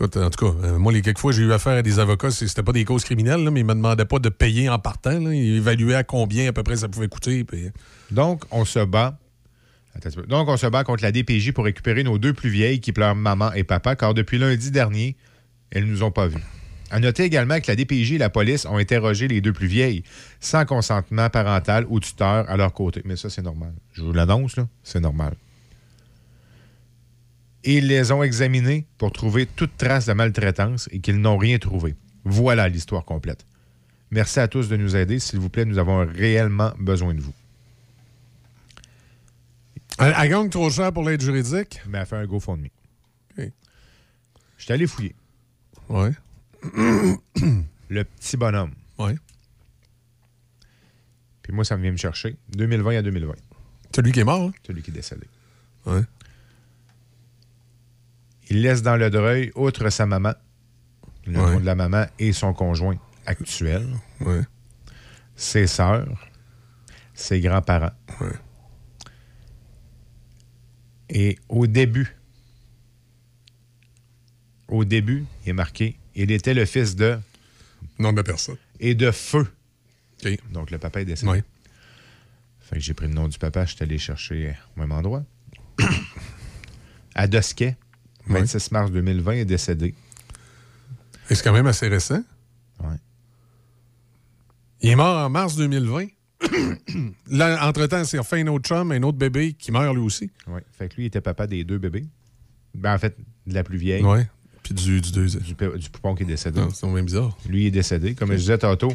en 0.00 0.30
tout 0.30 0.46
cas, 0.52 0.66
euh, 0.66 0.78
moi, 0.78 0.92
les 0.92 1.02
quelques 1.02 1.18
fois 1.18 1.32
j'ai 1.32 1.42
eu 1.42 1.52
affaire 1.52 1.74
à 1.74 1.82
des 1.82 1.98
avocats, 1.98 2.30
c'était 2.30 2.62
pas 2.62 2.72
des 2.72 2.84
causes 2.84 3.04
criminelles, 3.04 3.48
mais 3.50 3.60
ils 3.60 3.66
me 3.66 3.74
demandaient 3.74 4.04
pas 4.04 4.18
de 4.18 4.28
payer 4.28 4.68
en 4.68 4.78
partant. 4.78 5.20
Ils 5.30 5.56
évaluaient 5.56 5.94
à 5.96 6.04
combien 6.04 6.48
à 6.48 6.52
peu 6.52 6.62
près 6.62 6.76
ça 6.76 6.88
pouvait 6.88 7.08
coûter. 7.08 7.44
puis- 7.44 7.68
Donc, 8.10 8.44
on 8.50 8.64
se 8.64 8.84
bat 8.84 9.18
Donc, 10.28 10.48
on 10.48 10.56
se 10.56 10.66
bat 10.66 10.84
contre 10.84 11.02
la 11.02 11.12
DPJ 11.12 11.52
pour 11.52 11.64
récupérer 11.64 12.02
nos 12.04 12.16
deux 12.18 12.32
plus 12.32 12.48
vieilles 12.50 12.80
qui 12.80 12.92
pleurent 12.92 13.14
maman 13.16 13.52
et 13.52 13.64
papa, 13.64 13.96
car 13.96 14.14
depuis 14.14 14.38
lundi 14.38 14.70
dernier, 14.70 15.16
elles 15.70 15.84
nous 15.86 16.02
ont 16.02 16.10
pas 16.12 16.26
vus. 16.28 16.42
À 16.92 16.98
noter 16.98 17.22
également 17.24 17.60
que 17.60 17.66
la 17.68 17.76
DPJ 17.76 18.12
et 18.14 18.18
la 18.18 18.30
police 18.30 18.66
ont 18.66 18.76
interrogé 18.76 19.28
les 19.28 19.40
deux 19.40 19.52
plus 19.52 19.68
vieilles 19.68 20.02
sans 20.40 20.64
consentement 20.64 21.28
parental 21.30 21.86
ou 21.88 22.00
tuteur 22.00 22.48
à 22.50 22.56
leur 22.56 22.72
côté. 22.72 23.02
Mais 23.04 23.14
ça, 23.16 23.30
c'est 23.30 23.42
normal. 23.42 23.72
Je 23.92 24.02
vous 24.02 24.12
l'annonce, 24.12 24.56
là, 24.56 24.66
c'est 24.82 24.98
normal. 25.00 25.34
Et 27.64 27.78
ils 27.78 27.86
les 27.86 28.10
ont 28.12 28.22
examinées 28.22 28.86
pour 28.96 29.12
trouver 29.12 29.46
toute 29.46 29.76
trace 29.76 30.06
de 30.06 30.12
maltraitance 30.12 30.88
et 30.92 31.00
qu'ils 31.00 31.20
n'ont 31.20 31.36
rien 31.36 31.58
trouvé. 31.58 31.94
Voilà 32.24 32.68
l'histoire 32.68 33.04
complète. 33.04 33.44
Merci 34.10 34.40
à 34.40 34.48
tous 34.48 34.68
de 34.68 34.76
nous 34.76 34.96
aider. 34.96 35.18
S'il 35.18 35.38
vous 35.38 35.48
plaît, 35.50 35.64
nous 35.64 35.78
avons 35.78 36.06
réellement 36.06 36.72
besoin 36.78 37.14
de 37.14 37.20
vous. 37.20 37.34
Elle, 39.98 40.30
gagne 40.30 40.48
trop 40.48 40.70
cher 40.70 40.92
pour 40.92 41.04
l'aide 41.04 41.20
juridique? 41.20 41.80
Mais 41.86 41.98
elle 41.98 42.06
fait 42.06 42.16
un 42.16 42.26
GoFundMe. 42.26 42.68
OK. 43.38 43.50
Je 44.56 44.64
suis 44.64 44.72
allé 44.72 44.86
fouiller. 44.86 45.14
Oui. 45.88 46.10
le 47.88 48.04
petit 48.04 48.36
bonhomme. 48.36 48.72
Oui. 48.98 49.12
Puis 51.42 51.52
moi, 51.52 51.64
ça 51.64 51.76
me 51.76 51.82
vient 51.82 51.92
me 51.92 51.96
chercher. 51.96 52.36
2020 52.50 52.96
à 52.96 53.02
2020. 53.02 53.34
Celui 53.94 54.12
qui 54.12 54.20
est 54.20 54.24
mort, 54.24 54.48
hein? 54.48 54.52
Celui 54.66 54.82
qui 54.82 54.90
est 54.90 54.94
décédé. 54.94 55.26
Oui. 55.86 56.00
Il 58.50 58.62
laisse 58.62 58.82
dans 58.82 58.96
le 58.96 59.10
deuil, 59.10 59.52
outre 59.54 59.88
sa 59.90 60.06
maman, 60.06 60.34
le 61.26 61.32
nom 61.32 61.60
de 61.60 61.64
la 61.64 61.74
maman 61.74 62.06
et 62.18 62.32
son 62.32 62.52
conjoint 62.52 62.96
actuel, 63.26 63.86
ses 65.36 65.66
sœurs, 65.66 66.28
ses 67.14 67.40
grands-parents. 67.40 67.92
Et 71.08 71.38
au 71.48 71.66
début, 71.66 72.16
au 74.68 74.84
début, 74.84 75.24
il 75.44 75.50
est 75.50 75.52
marqué 75.52 75.96
il 76.14 76.30
était 76.30 76.54
le 76.54 76.64
fils 76.64 76.96
de. 76.96 77.18
Nom 77.98 78.12
de 78.12 78.22
personne. 78.22 78.56
Et 78.78 78.94
de 78.94 79.10
feu. 79.10 79.46
Donc 80.50 80.70
le 80.70 80.78
papa 80.78 81.00
est 81.00 81.04
décédé. 81.04 81.32
Oui. 81.32 81.42
Fait 82.60 82.76
que 82.76 82.82
j'ai 82.82 82.94
pris 82.94 83.06
le 83.06 83.14
nom 83.14 83.26
du 83.26 83.38
papa, 83.38 83.64
je 83.64 83.74
suis 83.74 83.82
allé 83.82 83.98
chercher 83.98 84.54
au 84.76 84.80
même 84.80 84.92
endroit. 84.92 85.24
à 87.14 87.26
Dosquet, 87.26 87.76
26 88.26 88.70
mars 88.72 88.90
2020, 88.90 89.32
est 89.32 89.44
décédé. 89.44 89.94
C'est 91.28 91.42
quand 91.42 91.52
même 91.52 91.66
assez 91.66 91.88
récent. 91.88 92.22
Oui. 92.80 92.96
Il 94.82 94.90
est 94.90 94.96
mort 94.96 95.16
en 95.16 95.30
mars 95.30 95.56
2020. 95.56 96.06
Là, 97.30 97.68
entre-temps, 97.68 98.04
c'est 98.04 98.18
refait 98.18 98.40
un 98.40 98.46
autre 98.48 98.66
chum, 98.66 98.92
un 98.92 99.02
autre 99.02 99.18
bébé 99.18 99.52
qui 99.52 99.70
meurt 99.72 99.94
lui 99.94 100.02
aussi. 100.02 100.30
Oui. 100.46 100.60
Fait 100.72 100.88
que 100.88 100.96
lui, 100.96 101.04
il 101.04 101.06
était 101.06 101.20
papa 101.20 101.46
des 101.46 101.64
deux 101.64 101.78
bébés. 101.78 102.06
Ben, 102.74 102.94
en 102.94 102.98
fait, 102.98 103.16
de 103.46 103.54
la 103.54 103.62
plus 103.62 103.78
vieille. 103.78 104.02
Oui. 104.02 104.20
Puis 104.62 104.74
du, 104.74 105.00
du 105.00 105.12
deuxième. 105.12 105.42
Du, 105.42 105.54
du, 105.54 105.90
poupon 105.90 106.14
qui 106.14 106.22
est 106.22 106.26
décédé. 106.26 106.60
C'est 106.72 106.86
même 106.86 107.04
bizarre. 107.04 107.36
Lui, 107.48 107.64
il 107.64 107.66
est 107.66 107.70
décédé. 107.70 108.14
Comme 108.14 108.30
je 108.32 108.36
disais 108.36 108.58
tantôt, 108.58 108.92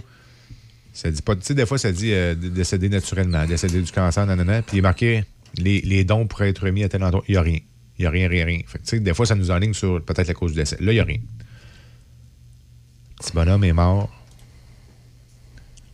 ça 0.93 1.11
dit 1.11 1.21
pas. 1.21 1.35
Tu 1.35 1.43
sais, 1.43 1.53
des 1.53 1.65
fois, 1.65 1.77
ça 1.77 1.91
dit 1.91 2.13
euh, 2.13 2.35
décédé 2.35 2.89
naturellement, 2.89 3.45
décédé 3.45 3.81
du 3.81 3.91
cancer, 3.91 4.25
nanana. 4.25 4.61
Puis 4.61 4.77
il 4.77 4.79
est 4.79 4.81
marqué 4.81 5.23
les, 5.57 5.81
les 5.81 6.03
dons 6.03 6.27
pourraient 6.27 6.49
être 6.49 6.65
remis 6.65 6.83
à 6.83 6.89
tel 6.89 7.03
endroit. 7.03 7.23
Il 7.27 7.31
n'y 7.31 7.37
a 7.37 7.41
rien. 7.41 7.59
Il 7.97 8.01
n'y 8.01 8.07
a 8.07 8.09
rien, 8.09 8.27
rien, 8.27 8.45
rien. 8.45 8.61
Fait 8.67 8.79
que, 8.79 8.95
des 8.97 9.13
fois, 9.13 9.25
ça 9.25 9.35
nous 9.35 9.51
enligne 9.51 9.73
sur 9.73 10.03
peut-être 10.03 10.27
la 10.27 10.33
cause 10.33 10.51
du 10.51 10.57
décès. 10.57 10.77
Là, 10.79 10.91
il 10.91 10.95
n'y 10.95 11.01
a 11.01 11.05
rien. 11.05 11.19
Petit 13.19 13.31
bonhomme 13.33 13.63
est 13.63 13.73
mort 13.73 14.09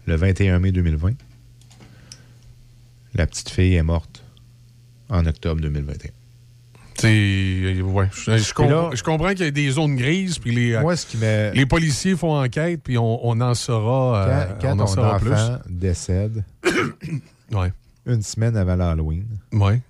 le 0.07 0.15
21 0.15 0.59
mai 0.59 0.71
2020. 0.71 1.13
La 3.13 3.27
petite 3.27 3.49
fille 3.49 3.75
est 3.75 3.83
morte 3.83 4.23
en 5.09 5.25
octobre 5.25 5.61
2021. 5.61 6.11
Ouais, 7.03 8.09
je, 8.11 8.37
je, 8.37 9.03
comprends 9.03 9.29
qu'il 9.29 9.45
y 9.45 9.47
a 9.47 9.51
des 9.51 9.71
zones 9.71 9.95
grises, 9.95 10.37
puis 10.37 10.53
les, 10.53 10.79
les 11.53 11.65
policiers 11.65 12.15
font 12.15 12.39
enquête, 12.39 12.81
puis 12.83 12.97
on, 12.97 13.27
on 13.27 13.41
en 13.41 13.55
saura, 13.55 14.27
euh, 14.27 14.45
quand, 14.61 14.77
on 14.77 14.81
en 14.81 14.87
saura 14.87 15.17
plus. 15.17 15.31
décède, 15.67 16.43
ouais. 17.51 17.73
une 18.05 18.21
semaine 18.21 18.55
avant 18.55 18.75
l'Halloween, 18.75 19.25
ouais. 19.51 19.81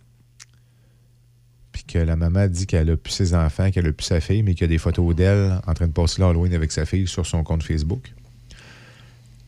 Puis 1.91 1.99
que 1.99 2.05
la 2.05 2.15
maman 2.15 2.47
dit 2.47 2.65
qu'elle 2.65 2.89
a 2.89 2.97
plus 2.97 3.11
ses 3.11 3.33
enfants, 3.33 3.69
qu'elle 3.71 3.87
a 3.87 3.91
plus 3.91 4.05
sa 4.05 4.21
fille, 4.21 4.43
mais 4.43 4.53
qu'il 4.53 4.61
y 4.61 4.65
a 4.65 4.67
des 4.67 4.77
photos 4.77 5.15
d'elle 5.15 5.59
en 5.67 5.73
train 5.73 5.87
de 5.87 5.91
passer 5.91 6.21
l'Halloween 6.21 6.53
avec 6.53 6.71
sa 6.71 6.85
fille 6.85 7.07
sur 7.07 7.25
son 7.25 7.43
compte 7.43 7.63
Facebook 7.63 8.13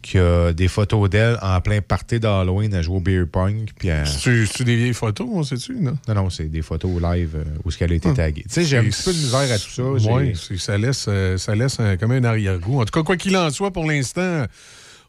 qu'il 0.01 0.19
y 0.19 0.23
a 0.23 0.51
des 0.51 0.67
photos 0.67 1.09
d'elle 1.09 1.37
en 1.41 1.61
plein 1.61 1.79
party 1.79 2.19
d'Halloween 2.19 2.73
à 2.73 2.81
jouer 2.81 2.97
au 2.97 2.99
beer 2.99 3.25
pong. 3.25 3.69
C'est 4.05 4.63
des 4.65 4.75
vieilles 4.75 4.93
photos, 4.93 5.25
on 5.31 5.43
sait-tu, 5.43 5.75
non? 5.75 5.97
Non, 6.09 6.15
non, 6.15 6.29
c'est 6.29 6.49
des 6.49 6.61
photos 6.61 7.01
live 7.01 7.35
euh, 7.37 7.45
où 7.63 7.71
ce 7.71 7.81
a 7.81 7.87
été 7.87 8.09
ah. 8.09 8.13
taguée. 8.13 8.43
Tu 8.43 8.49
sais, 8.49 8.65
j'ai 8.65 8.77
un 8.77 8.83
petit 8.83 9.01
peu 9.01 9.13
de 9.13 9.17
misère 9.17 9.49
à 9.49 9.57
tout 9.57 9.69
ça. 9.69 10.11
Oui, 10.11 10.35
ça 10.57 10.77
laisse, 10.77 11.05
euh, 11.07 11.37
ça 11.37 11.55
laisse 11.55 11.79
un, 11.79 11.95
comme 11.95 12.11
un 12.11 12.25
arrière-goût. 12.25 12.81
En 12.81 12.85
tout 12.85 12.91
cas, 12.91 13.03
quoi 13.03 13.15
qu'il 13.15 13.37
en 13.37 13.49
soit, 13.49 13.71
pour 13.71 13.85
l'instant, 13.85 14.43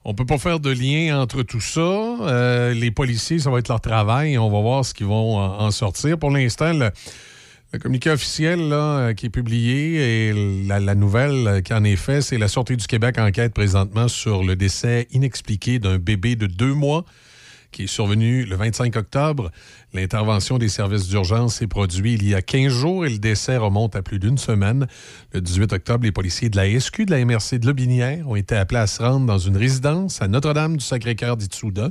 on 0.04 0.14
peut 0.14 0.26
pas 0.26 0.38
faire 0.38 0.60
de 0.60 0.70
lien 0.70 1.18
entre 1.20 1.42
tout 1.42 1.60
ça. 1.60 1.80
Euh, 1.80 2.74
les 2.74 2.90
policiers, 2.90 3.38
ça 3.38 3.50
va 3.50 3.58
être 3.58 3.68
leur 3.68 3.80
travail. 3.80 4.36
On 4.36 4.50
va 4.50 4.60
voir 4.60 4.84
ce 4.84 4.92
qu'ils 4.92 5.06
vont 5.06 5.38
en, 5.38 5.70
sortir. 5.70 6.18
Pour 6.18 6.30
l'instant, 6.30 6.72
le 6.72 6.90
communiqué 7.78 8.10
officiel 8.10 8.60
euh, 8.60 9.14
qui 9.14 9.26
est 9.26 9.30
publié 9.30 10.28
et 10.28 10.32
la, 10.66 10.94
nouvelle 10.94 11.46
euh, 11.46 11.60
qui 11.60 11.72
en 11.74 11.82
est 11.84 11.96
faite, 11.96 12.22
c'est 12.22 12.38
la 12.38 12.48
Sûreté 12.48 12.76
du 12.76 12.86
Québec 12.86 13.18
enquête 13.18 13.52
présentement 13.52 14.06
sur 14.06 14.44
le 14.44 14.56
décès 14.56 15.08
inexpliqué 15.10 15.78
d'un 15.78 15.98
bébé 15.98 16.36
de 16.36 16.46
deux 16.46 16.74
mois 16.74 17.04
qui 17.74 17.84
est 17.84 17.88
survenu 17.88 18.44
le 18.44 18.54
25 18.54 18.94
octobre. 18.96 19.50
L'intervention 19.92 20.58
des 20.58 20.68
services 20.68 21.08
d'urgence 21.08 21.56
s'est 21.56 21.66
produite 21.66 22.22
il 22.22 22.28
y 22.28 22.34
a 22.34 22.40
15 22.40 22.72
jours 22.72 23.04
et 23.04 23.10
le 23.10 23.18
décès 23.18 23.56
remonte 23.56 23.96
à 23.96 24.02
plus 24.02 24.20
d'une 24.20 24.38
semaine. 24.38 24.87
Le 25.32 25.40
18 25.40 25.72
octobre, 25.72 26.04
les 26.04 26.12
policiers 26.12 26.48
de 26.48 26.56
la 26.56 26.80
SQ 26.80 27.06
de 27.06 27.10
la 27.10 27.24
MRC 27.24 27.58
de 27.58 27.66
Lobinière 27.66 28.28
ont 28.28 28.37
été 28.37 28.54
appelés 28.54 28.80
à 28.80 28.87
se 28.87 29.02
rendre 29.02 29.26
dans 29.26 29.38
une 29.38 29.56
résidence 29.56 30.22
à 30.22 30.28
Notre-Dame 30.28 30.76
du 30.76 30.84
Sacré-Cœur 30.84 31.37
d'Itsouda 31.37 31.90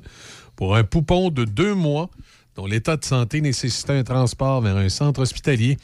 pour 0.56 0.78
un 0.78 0.86
poupon 0.86 1.30
de 1.30 1.44
deux 1.44 1.76
mois 1.76 2.10
dont 2.56 2.66
l'état 2.66 2.96
de 2.96 3.04
santé 3.04 3.42
nécessitait 3.42 3.94
un 3.94 4.04
transport 4.04 4.62
vers 4.62 4.78
un 4.78 4.90
centre 4.90 5.22
hospitalier. 5.22 5.78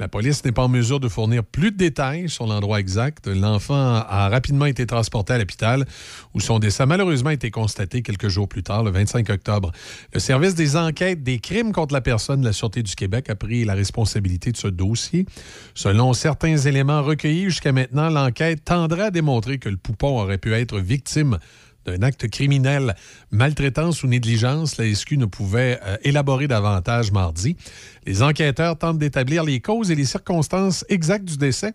La 0.00 0.08
police 0.08 0.42
n'est 0.46 0.52
pas 0.52 0.62
en 0.62 0.68
mesure 0.68 0.98
de 0.98 1.08
fournir 1.08 1.44
plus 1.44 1.72
de 1.72 1.76
détails 1.76 2.30
sur 2.30 2.46
l'endroit 2.46 2.80
exact. 2.80 3.26
L'enfant 3.26 3.74
a 3.74 4.30
rapidement 4.30 4.64
été 4.64 4.86
transporté 4.86 5.34
à 5.34 5.38
l'hôpital 5.38 5.84
où 6.32 6.40
son 6.40 6.58
décès 6.58 6.84
a 6.84 6.86
malheureusement 6.86 7.28
été 7.28 7.50
constaté 7.50 8.00
quelques 8.00 8.28
jours 8.28 8.48
plus 8.48 8.62
tard, 8.62 8.82
le 8.82 8.90
25 8.92 9.28
octobre. 9.28 9.72
Le 10.14 10.18
service 10.18 10.54
des 10.54 10.78
enquêtes 10.78 11.22
des 11.22 11.38
crimes 11.38 11.72
contre 11.72 11.92
la 11.92 12.00
personne 12.00 12.40
de 12.40 12.46
la 12.46 12.54
Sûreté 12.54 12.82
du 12.82 12.94
Québec 12.94 13.28
a 13.28 13.34
pris 13.34 13.66
la 13.66 13.74
responsabilité 13.74 14.52
de 14.52 14.56
ce 14.56 14.68
dossier. 14.68 15.26
Selon 15.74 16.14
certains 16.14 16.56
éléments 16.56 17.02
recueillis 17.02 17.44
jusqu'à 17.44 17.72
maintenant, 17.72 18.08
l'enquête 18.08 18.64
tendra 18.64 19.04
à 19.04 19.10
démontrer 19.10 19.58
que 19.58 19.68
le 19.68 19.76
poupon 19.76 20.18
aurait 20.18 20.38
pu 20.38 20.54
être 20.54 20.78
victime 20.78 21.38
d'un 21.90 22.02
acte 22.02 22.28
criminel, 22.28 22.94
maltraitance 23.30 24.02
ou 24.02 24.06
négligence, 24.06 24.76
la 24.76 24.92
SQ 24.92 25.12
ne 25.12 25.26
pouvait 25.26 25.78
euh, 25.84 25.96
élaborer 26.02 26.48
davantage 26.48 27.12
mardi. 27.12 27.56
Les 28.06 28.22
enquêteurs 28.22 28.78
tentent 28.78 28.98
d'établir 28.98 29.44
les 29.44 29.60
causes 29.60 29.90
et 29.90 29.94
les 29.94 30.04
circonstances 30.04 30.84
exactes 30.88 31.24
du 31.24 31.36
décès. 31.36 31.72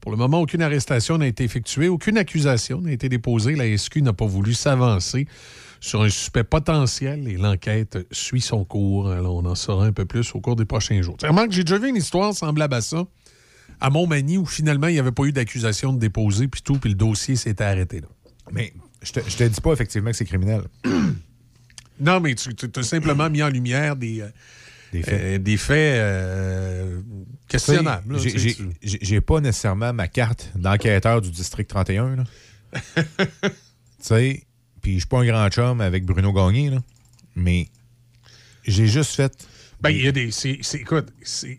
Pour 0.00 0.10
le 0.10 0.18
moment, 0.18 0.40
aucune 0.40 0.62
arrestation 0.62 1.16
n'a 1.18 1.26
été 1.26 1.44
effectuée, 1.44 1.88
aucune 1.88 2.18
accusation 2.18 2.80
n'a 2.80 2.92
été 2.92 3.08
déposée. 3.08 3.54
La 3.54 3.76
SQ 3.76 4.02
n'a 4.02 4.12
pas 4.12 4.26
voulu 4.26 4.52
s'avancer 4.52 5.26
sur 5.80 6.02
un 6.02 6.08
suspect 6.08 6.44
potentiel 6.44 7.26
et 7.28 7.36
l'enquête 7.36 7.98
suit 8.10 8.40
son 8.40 8.64
cours. 8.64 9.10
Alors, 9.10 9.36
on 9.36 9.44
en 9.46 9.54
saura 9.54 9.86
un 9.86 9.92
peu 9.92 10.04
plus 10.04 10.34
au 10.34 10.40
cours 10.40 10.56
des 10.56 10.64
prochains 10.64 11.00
jours. 11.02 11.16
que 11.16 11.26
j'ai 11.50 11.64
déjà 11.64 11.78
vu 11.78 11.88
une 11.88 11.96
histoire 11.96 12.34
semblable 12.34 12.74
à 12.74 12.80
ça 12.80 13.04
à 13.80 13.90
Montmagny 13.90 14.38
où 14.38 14.46
finalement 14.46 14.86
il 14.88 14.94
n'y 14.94 14.98
avait 14.98 15.12
pas 15.12 15.24
eu 15.24 15.32
d'accusation 15.32 15.92
de 15.92 15.98
déposer 15.98 16.48
puis 16.48 16.62
tout, 16.62 16.78
puis 16.78 16.90
le 16.90 16.96
dossier 16.96 17.36
s'était 17.36 17.64
arrêté 17.64 18.00
là. 18.00 18.08
Mais 18.52 18.72
je 19.04 19.12
te, 19.12 19.20
te 19.20 19.44
dis 19.44 19.60
pas 19.60 19.72
effectivement 19.72 20.10
que 20.10 20.16
c'est 20.16 20.24
criminel. 20.24 20.62
non, 22.00 22.20
mais 22.20 22.34
tu, 22.34 22.50
as 22.76 22.82
simplement 22.82 23.30
mis 23.30 23.42
en 23.42 23.48
lumière 23.48 23.96
des, 23.96 24.22
euh, 24.22 24.28
des 24.92 25.02
faits, 25.02 25.22
euh, 25.22 25.38
des 25.38 25.56
faits 25.56 25.98
euh, 26.00 27.00
questionnables. 27.48 28.16
J'ai 28.82 29.20
pas 29.20 29.40
nécessairement 29.40 29.92
ma 29.92 30.08
carte 30.08 30.50
d'enquêteur 30.54 31.20
du 31.20 31.30
district 31.30 31.68
31. 31.68 32.24
tu 32.74 33.02
sais, 34.00 34.42
puis 34.82 34.94
je 34.94 34.98
suis 34.98 35.06
pas 35.06 35.20
un 35.20 35.26
grand 35.26 35.48
chum 35.48 35.80
avec 35.80 36.04
Bruno 36.04 36.32
Gagné, 36.32 36.70
là, 36.70 36.78
mais 37.36 37.68
j'ai 38.66 38.86
juste 38.86 39.14
fait 39.14 39.46
ben, 39.84 39.90
il 39.90 40.04
y 40.04 40.08
a 40.08 40.12
des. 40.12 40.30
écoute, 40.76 41.08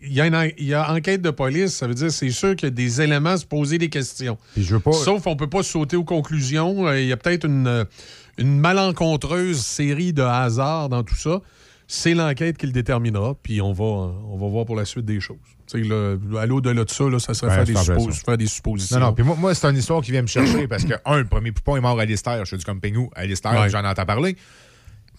il 0.02 0.12
y, 0.12 0.20
a 0.20 0.46
il 0.58 0.66
y, 0.66 0.74
a 0.74 0.92
enquête 0.92 1.22
de 1.22 1.30
police, 1.30 1.76
ça 1.76 1.86
veut 1.86 1.94
dire 1.94 2.10
c'est 2.10 2.30
sûr 2.30 2.56
qu'il 2.56 2.66
y 2.66 2.72
a 2.72 2.74
des 2.74 3.00
éléments 3.00 3.30
à 3.30 3.36
se 3.36 3.46
poser 3.46 3.78
des 3.78 3.88
questions. 3.88 4.36
je 4.56 4.74
veux 4.74 4.80
pas... 4.80 4.92
Sauf 4.92 5.28
on 5.28 5.36
peut 5.36 5.48
pas 5.48 5.62
sauter 5.62 5.96
aux 5.96 6.04
conclusions. 6.04 6.88
Euh, 6.88 7.00
il 7.00 7.06
y 7.06 7.12
a 7.12 7.16
peut-être 7.16 7.46
une, 7.46 7.86
une 8.38 8.58
malencontreuse 8.58 9.60
série 9.60 10.12
de 10.12 10.22
hasards 10.22 10.88
dans 10.88 11.04
tout 11.04 11.14
ça. 11.14 11.40
C'est 11.86 12.14
l'enquête 12.14 12.58
qui 12.58 12.66
le 12.66 12.72
déterminera, 12.72 13.36
puis 13.40 13.60
on 13.62 13.72
va, 13.72 13.84
on 13.84 14.36
va 14.36 14.48
voir 14.48 14.66
pour 14.66 14.74
la 14.74 14.84
suite 14.84 15.04
des 15.04 15.20
choses. 15.20 15.36
Là, 15.72 16.16
à 16.40 16.46
l'au-delà 16.46 16.84
de 16.84 16.90
ça, 16.90 17.08
là, 17.08 17.20
ça 17.20 17.32
serait 17.32 17.64
faire, 17.64 17.64
des 17.64 17.74
faire, 17.74 18.36
des 18.36 18.46
suppositions. 18.48 18.98
Non, 18.98 19.06
non, 19.06 19.12
puis 19.12 19.24
moi, 19.24 19.36
moi 19.38 19.54
c'est 19.54 19.68
une 19.68 19.76
histoire 19.76 20.02
qui 20.02 20.10
vient 20.10 20.22
me 20.22 20.26
chercher 20.26 20.66
parce 20.66 20.84
que, 20.84 20.94
un, 21.04 21.18
le 21.18 21.26
premier 21.26 21.52
poupon 21.52 21.76
est 21.76 21.80
mort 21.80 21.98
à 22.00 22.04
Lister. 22.04 22.38
Je 22.40 22.44
suis 22.46 22.56
du 22.56 22.64
comme 22.64 22.80
Pingou 22.80 23.08
à 23.14 23.24
Lister, 23.24 23.50
j'en 23.68 23.84
entends 23.84 24.04
parler. 24.04 24.36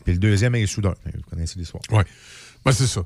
Puis 0.03 0.13
le 0.13 0.19
deuxième 0.19 0.55
est 0.55 0.65
Soudain. 0.65 0.93
Vous 1.05 1.21
connaissez 1.29 1.57
l'histoire. 1.57 1.83
Oui. 1.91 2.03
Ben, 2.67 2.73
c'est 2.73 2.87
ça. 2.87 3.01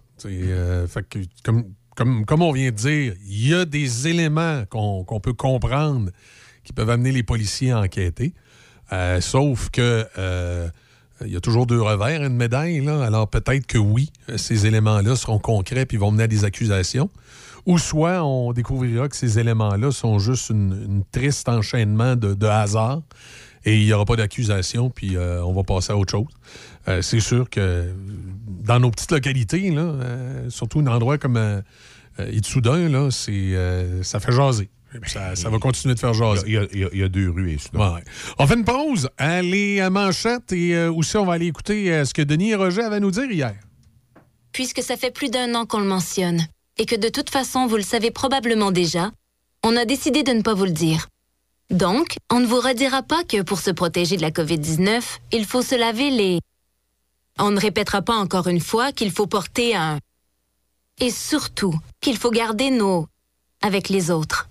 fait 0.87 1.09
que, 1.09 1.19
comme, 1.43 1.65
comme, 1.95 2.25
comme 2.25 2.41
on 2.41 2.51
vient 2.51 2.71
de 2.71 2.75
dire, 2.75 3.13
il 3.25 3.47
y 3.47 3.53
a 3.53 3.65
des 3.65 4.07
éléments 4.07 4.63
qu'on 4.69 5.19
peut 5.21 5.33
comprendre 5.33 6.09
qui 6.63 6.73
peuvent 6.73 6.89
amener 6.89 7.11
les 7.11 7.23
policiers 7.23 7.71
à 7.71 7.79
enquêter. 7.79 8.33
sauf 9.19 9.69
que 9.69 10.05
il 11.25 11.31
y 11.31 11.35
a 11.35 11.41
toujours 11.41 11.67
deux 11.67 11.81
revers 11.81 12.21
à 12.21 12.25
une 12.25 12.35
médaille. 12.35 12.81
Là. 12.81 13.03
Alors 13.03 13.27
peut-être 13.27 13.67
que 13.67 13.77
oui, 13.77 14.11
ces 14.37 14.65
éléments-là 14.65 15.15
seront 15.15 15.39
concrets 15.39 15.85
et 15.89 15.97
vont 15.97 16.11
mener 16.11 16.23
à 16.23 16.27
des 16.27 16.45
accusations. 16.45 17.09
Ou 17.65 17.77
soit 17.77 18.23
on 18.23 18.53
découvrira 18.53 19.07
que 19.07 19.15
ces 19.15 19.37
éléments-là 19.37 19.91
sont 19.91 20.17
juste 20.19 20.49
une, 20.49 21.03
triste 21.11 21.47
enchaînement 21.47 22.15
de, 22.15 22.45
hasard 22.47 23.01
et 23.63 23.77
il 23.77 23.85
n'y 23.85 23.93
aura 23.93 24.05
pas 24.05 24.15
d'accusation, 24.15 24.89
puis 24.89 25.15
euh, 25.15 25.43
on 25.43 25.53
va 25.53 25.61
passer 25.61 25.93
à 25.93 25.97
autre 25.97 26.11
chose. 26.11 26.25
Euh, 26.87 27.03
c'est 27.03 27.19
sûr 27.19 27.47
que 27.47 27.93
dans 28.63 28.79
nos 28.79 28.91
petites 28.91 29.11
localités, 29.11 29.71
là, 29.71 29.81
euh, 29.81 30.49
surtout 30.49 30.79
un 30.79 30.87
endroit 30.87 31.17
comme 31.17 31.63
Itsoudain, 32.19 32.89
là, 32.89 33.09
c'est, 33.11 33.55
ça 34.03 34.19
fait 34.19 34.31
jaser. 34.31 34.69
Ça, 35.07 35.49
va 35.49 35.57
continuer 35.57 35.95
de 35.95 35.99
faire 35.99 36.13
jaser. 36.13 36.43
Il 36.47 36.99
y 36.99 37.03
a, 37.03 37.09
deux 37.09 37.29
rues 37.29 37.53
ici. 37.53 37.69
On 38.37 38.47
fait 38.47 38.55
une 38.55 38.65
pause. 38.65 39.09
Allez 39.17 39.79
à 39.79 39.89
Manchette 39.89 40.51
et 40.51 40.75
euh, 40.75 40.91
aussi 40.91 41.15
on 41.17 41.25
va 41.25 41.33
aller 41.33 41.47
écouter 41.47 41.91
euh, 41.91 42.05
ce 42.05 42.13
que 42.13 42.21
Denis 42.21 42.51
et 42.51 42.55
Roger 42.55 42.81
avaient 42.81 42.97
à 42.97 42.99
nous 42.99 43.11
dire 43.11 43.31
hier. 43.31 43.55
Puisque 44.51 44.81
ça 44.81 44.97
fait 44.97 45.11
plus 45.11 45.29
d'un 45.29 45.55
an 45.55 45.65
qu'on 45.65 45.79
le 45.79 45.85
mentionne 45.85 46.45
et 46.77 46.85
que 46.85 46.95
de 46.95 47.07
toute 47.07 47.29
façon 47.29 47.67
vous 47.67 47.77
le 47.77 47.83
savez 47.83 48.11
probablement 48.11 48.71
déjà, 48.71 49.11
on 49.63 49.77
a 49.77 49.85
décidé 49.85 50.23
de 50.23 50.33
ne 50.33 50.41
pas 50.41 50.53
vous 50.53 50.65
le 50.65 50.71
dire. 50.71 51.07
Donc, 51.69 52.17
on 52.29 52.41
ne 52.41 52.45
vous 52.45 52.59
redira 52.59 53.01
pas 53.01 53.23
que 53.23 53.41
pour 53.43 53.59
se 53.59 53.71
protéger 53.71 54.17
de 54.17 54.21
la 54.21 54.31
COVID-19, 54.31 55.01
il 55.31 55.45
faut 55.45 55.61
se 55.61 55.75
laver 55.75 56.09
les... 56.09 56.39
On 57.43 57.49
ne 57.49 57.59
répétera 57.59 58.03
pas 58.03 58.15
encore 58.15 58.47
une 58.47 58.59
fois 58.59 58.91
qu'il 58.91 59.11
faut 59.11 59.25
porter 59.25 59.75
un... 59.75 59.97
Et 60.99 61.09
surtout, 61.09 61.73
qu'il 61.99 62.15
faut 62.15 62.29
garder 62.29 62.69
nos... 62.69 63.07
avec 63.61 63.89
les 63.89 64.11
autres. 64.11 64.47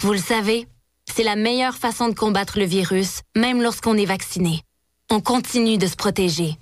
Vous 0.00 0.12
le 0.12 0.18
savez, 0.18 0.66
c'est 1.08 1.22
la 1.22 1.36
meilleure 1.36 1.76
façon 1.76 2.08
de 2.08 2.14
combattre 2.14 2.58
le 2.58 2.64
virus, 2.64 3.20
même 3.36 3.62
lorsqu'on 3.62 3.96
est 3.96 4.06
vacciné. 4.06 4.62
On 5.08 5.20
continue 5.20 5.78
de 5.78 5.86
se 5.86 5.94
protéger. 5.94 6.56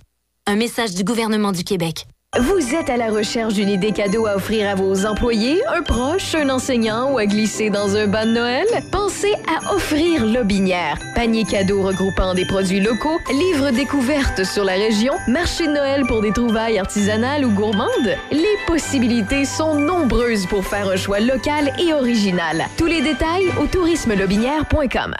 Un 0.44 0.56
message 0.56 0.94
du 0.94 1.02
gouvernement 1.02 1.52
du 1.52 1.64
Québec. 1.64 2.06
Vous 2.40 2.74
êtes 2.74 2.90
à 2.90 2.96
la 2.96 3.10
recherche 3.10 3.54
d'une 3.54 3.68
idée 3.68 3.92
cadeau 3.92 4.26
à 4.26 4.34
offrir 4.34 4.68
à 4.68 4.74
vos 4.74 5.06
employés, 5.06 5.62
un 5.68 5.82
proche, 5.82 6.34
un 6.34 6.50
enseignant 6.50 7.12
ou 7.12 7.18
à 7.18 7.26
glisser 7.26 7.70
dans 7.70 7.94
un 7.94 8.08
bas 8.08 8.26
de 8.26 8.32
Noël? 8.32 8.66
Pensez 8.90 9.32
à 9.46 9.72
offrir 9.72 10.26
Lobinière. 10.26 10.98
Panier 11.14 11.44
cadeau 11.44 11.82
regroupant 11.82 12.34
des 12.34 12.44
produits 12.44 12.80
locaux, 12.80 13.20
livres 13.30 13.70
découvertes 13.70 14.42
sur 14.42 14.64
la 14.64 14.72
région, 14.72 15.12
marché 15.28 15.68
de 15.68 15.72
Noël 15.72 16.02
pour 16.08 16.22
des 16.22 16.32
trouvailles 16.32 16.80
artisanales 16.80 17.44
ou 17.44 17.50
gourmandes. 17.50 18.16
Les 18.32 18.56
possibilités 18.66 19.44
sont 19.44 19.76
nombreuses 19.76 20.46
pour 20.46 20.64
faire 20.64 20.88
un 20.88 20.96
choix 20.96 21.20
local 21.20 21.72
et 21.78 21.94
original. 21.94 22.64
Tous 22.76 22.86
les 22.86 23.00
détails 23.00 23.46
au 23.62 23.66
tourismelobinière.com. 23.66 25.14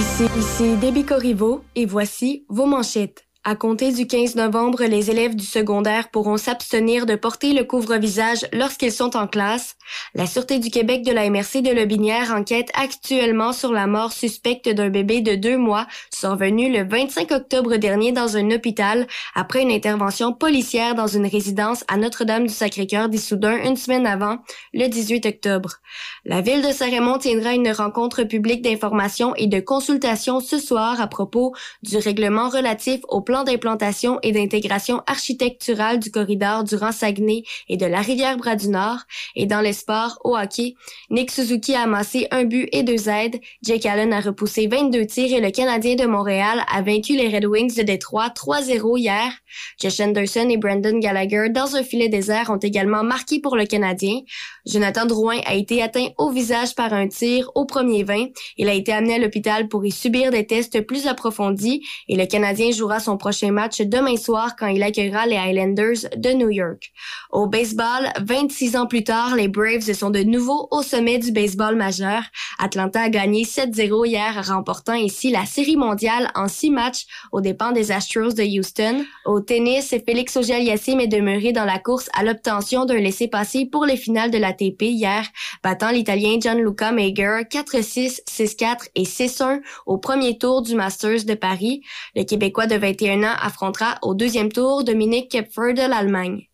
Ici, 0.00 0.24
ici 0.38 0.76
Déby 0.76 1.04
Corriveau 1.04 1.62
et 1.76 1.84
voici 1.84 2.46
vos 2.48 2.64
manchettes. 2.64 3.26
À 3.42 3.56
compter 3.56 3.90
du 3.90 4.06
15 4.06 4.34
novembre, 4.34 4.84
les 4.84 5.10
élèves 5.10 5.34
du 5.34 5.46
secondaire 5.46 6.10
pourront 6.10 6.36
s'abstenir 6.36 7.06
de 7.06 7.14
porter 7.14 7.54
le 7.54 7.64
couvre-visage 7.64 8.46
lorsqu'ils 8.52 8.92
sont 8.92 9.16
en 9.16 9.26
classe. 9.26 9.76
La 10.14 10.26
Sûreté 10.26 10.58
du 10.58 10.68
Québec 10.68 11.06
de 11.06 11.12
la 11.12 11.30
MRC 11.30 11.62
de 11.62 11.70
Lobinière 11.70 12.34
enquête 12.34 12.70
actuellement 12.74 13.54
sur 13.54 13.72
la 13.72 13.86
mort 13.86 14.12
suspecte 14.12 14.68
d'un 14.68 14.90
bébé 14.90 15.22
de 15.22 15.36
deux 15.36 15.56
mois 15.56 15.86
survenu 16.14 16.70
le 16.70 16.86
25 16.86 17.30
octobre 17.30 17.76
dernier 17.76 18.12
dans 18.12 18.36
un 18.36 18.50
hôpital 18.50 19.06
après 19.34 19.62
une 19.62 19.72
intervention 19.72 20.34
policière 20.34 20.94
dans 20.94 21.06
une 21.06 21.26
résidence 21.26 21.82
à 21.88 21.96
Notre-Dame 21.96 22.46
du 22.46 22.52
Sacré-Cœur 22.52 23.08
d'Issoudun 23.08 23.56
une 23.64 23.76
semaine 23.76 24.06
avant, 24.06 24.36
le 24.74 24.86
18 24.86 25.24
octobre. 25.24 25.76
La 26.26 26.42
ville 26.42 26.60
de 26.60 26.70
Saint-Raymond 26.70 27.16
tiendra 27.16 27.54
une 27.54 27.72
rencontre 27.72 28.24
publique 28.24 28.60
d'information 28.60 29.34
et 29.36 29.46
de 29.46 29.58
consultation 29.58 30.40
ce 30.40 30.58
soir 30.58 31.00
à 31.00 31.06
propos 31.06 31.54
du 31.82 31.96
règlement 31.96 32.50
relatif 32.50 33.00
au 33.08 33.22
plan 33.22 33.42
d'implantation 33.42 34.18
et 34.22 34.30
d'intégration 34.30 35.02
architecturale 35.06 35.98
du 35.98 36.10
corridor 36.10 36.64
du 36.64 36.76
Rang-Saguenay 36.76 37.44
et 37.70 37.78
de 37.78 37.86
la 37.86 38.00
rivière 38.00 38.36
Bras-du-Nord. 38.36 38.98
Et 39.34 39.46
dans 39.46 39.62
les 39.62 39.72
sports, 39.72 40.18
au 40.22 40.36
hockey, 40.36 40.74
Nick 41.08 41.30
Suzuki 41.30 41.74
a 41.74 41.82
amassé 41.82 42.28
un 42.32 42.44
but 42.44 42.68
et 42.72 42.82
deux 42.82 43.08
aides, 43.08 43.40
Jake 43.62 43.86
Allen 43.86 44.12
a 44.12 44.20
repoussé 44.20 44.66
22 44.66 45.06
tirs 45.06 45.34
et 45.34 45.40
le 45.40 45.50
Canadien 45.50 45.94
de 45.94 46.04
Montréal 46.04 46.64
a 46.70 46.82
vaincu 46.82 47.16
les 47.16 47.34
Red 47.34 47.46
Wings 47.46 47.76
de 47.76 47.82
Détroit 47.82 48.28
3-0 48.28 48.98
hier. 48.98 49.32
Josh 49.80 50.00
Anderson 50.00 50.48
et 50.50 50.58
Brandon 50.58 50.98
Gallagher, 50.98 51.48
dans 51.48 51.76
un 51.76 51.82
filet 51.82 52.08
désert, 52.08 52.50
ont 52.50 52.58
également 52.58 53.02
marqué 53.02 53.40
pour 53.40 53.56
le 53.56 53.64
Canadien. 53.64 54.20
Jonathan 54.66 55.06
Drouin 55.06 55.40
a 55.46 55.54
été 55.54 55.82
atteint 55.82 56.08
au 56.18 56.30
visage 56.30 56.74
par 56.74 56.92
un 56.92 57.08
tir 57.08 57.50
au 57.54 57.64
premier 57.64 58.04
20. 58.04 58.26
Il 58.56 58.68
a 58.68 58.74
été 58.74 58.92
amené 58.92 59.14
à 59.14 59.18
l'hôpital 59.18 59.68
pour 59.68 59.84
y 59.84 59.90
subir 59.90 60.30
des 60.30 60.46
tests 60.46 60.80
plus 60.86 61.06
approfondis 61.06 61.82
et 62.08 62.16
le 62.16 62.26
Canadien 62.26 62.70
jouera 62.70 63.00
son 63.00 63.16
prochain 63.16 63.52
match 63.52 63.80
demain 63.80 64.16
soir 64.16 64.56
quand 64.56 64.66
il 64.66 64.82
accueillera 64.82 65.26
les 65.26 65.36
Highlanders 65.36 66.08
de 66.16 66.30
New 66.30 66.50
York. 66.50 66.90
Au 67.30 67.46
baseball, 67.46 68.10
26 68.20 68.76
ans 68.76 68.86
plus 68.86 69.04
tard, 69.04 69.36
les 69.36 69.48
Braves 69.48 69.92
sont 69.92 70.10
de 70.10 70.22
nouveau 70.22 70.68
au 70.70 70.82
sommet 70.82 71.18
du 71.18 71.32
baseball 71.32 71.76
majeur. 71.76 72.22
Atlanta 72.58 73.02
a 73.02 73.08
gagné 73.08 73.44
7-0 73.44 74.06
hier, 74.06 74.46
remportant 74.46 74.94
ici 74.94 75.30
la 75.30 75.46
série 75.46 75.76
mondiale 75.76 76.30
en 76.34 76.48
six 76.48 76.70
matchs 76.70 77.06
aux 77.32 77.40
dépens 77.40 77.72
des 77.72 77.92
Astros 77.92 78.34
de 78.34 78.42
Houston. 78.42 79.04
Au 79.24 79.40
tennis, 79.40 79.94
Félix 80.04 80.36
Auger-Aliassime 80.36 81.00
est 81.00 81.06
demeuré 81.06 81.52
dans 81.52 81.64
la 81.64 81.78
course 81.78 82.08
à 82.14 82.24
l'obtention 82.24 82.84
d'un 82.84 82.98
laissez-passer 82.98 83.66
pour 83.66 83.84
les 83.84 83.96
finales 83.96 84.30
de 84.30 84.38
l'ATP 84.38 84.82
hier, 84.82 85.26
battant 85.62 85.90
l'Italien 86.00 86.40
Gianluca 86.40 86.92
Mager 86.92 87.42
4-6, 87.50 88.22
6-4 88.26 88.88
et 88.94 89.02
6-1 89.02 89.60
au 89.84 89.98
premier 89.98 90.38
tour 90.38 90.62
du 90.62 90.74
Masters 90.74 91.26
de 91.26 91.34
Paris. 91.34 91.82
Le 92.16 92.24
Québécois 92.24 92.66
de 92.66 92.74
21 92.74 93.22
an 93.22 93.34
affrontera 93.38 93.98
au 94.00 94.14
deuxième 94.14 94.50
tour 94.50 94.82
Dominique 94.82 95.30
Kepfer 95.30 95.74
de 95.74 95.86
l'Allemagne. 95.86 96.49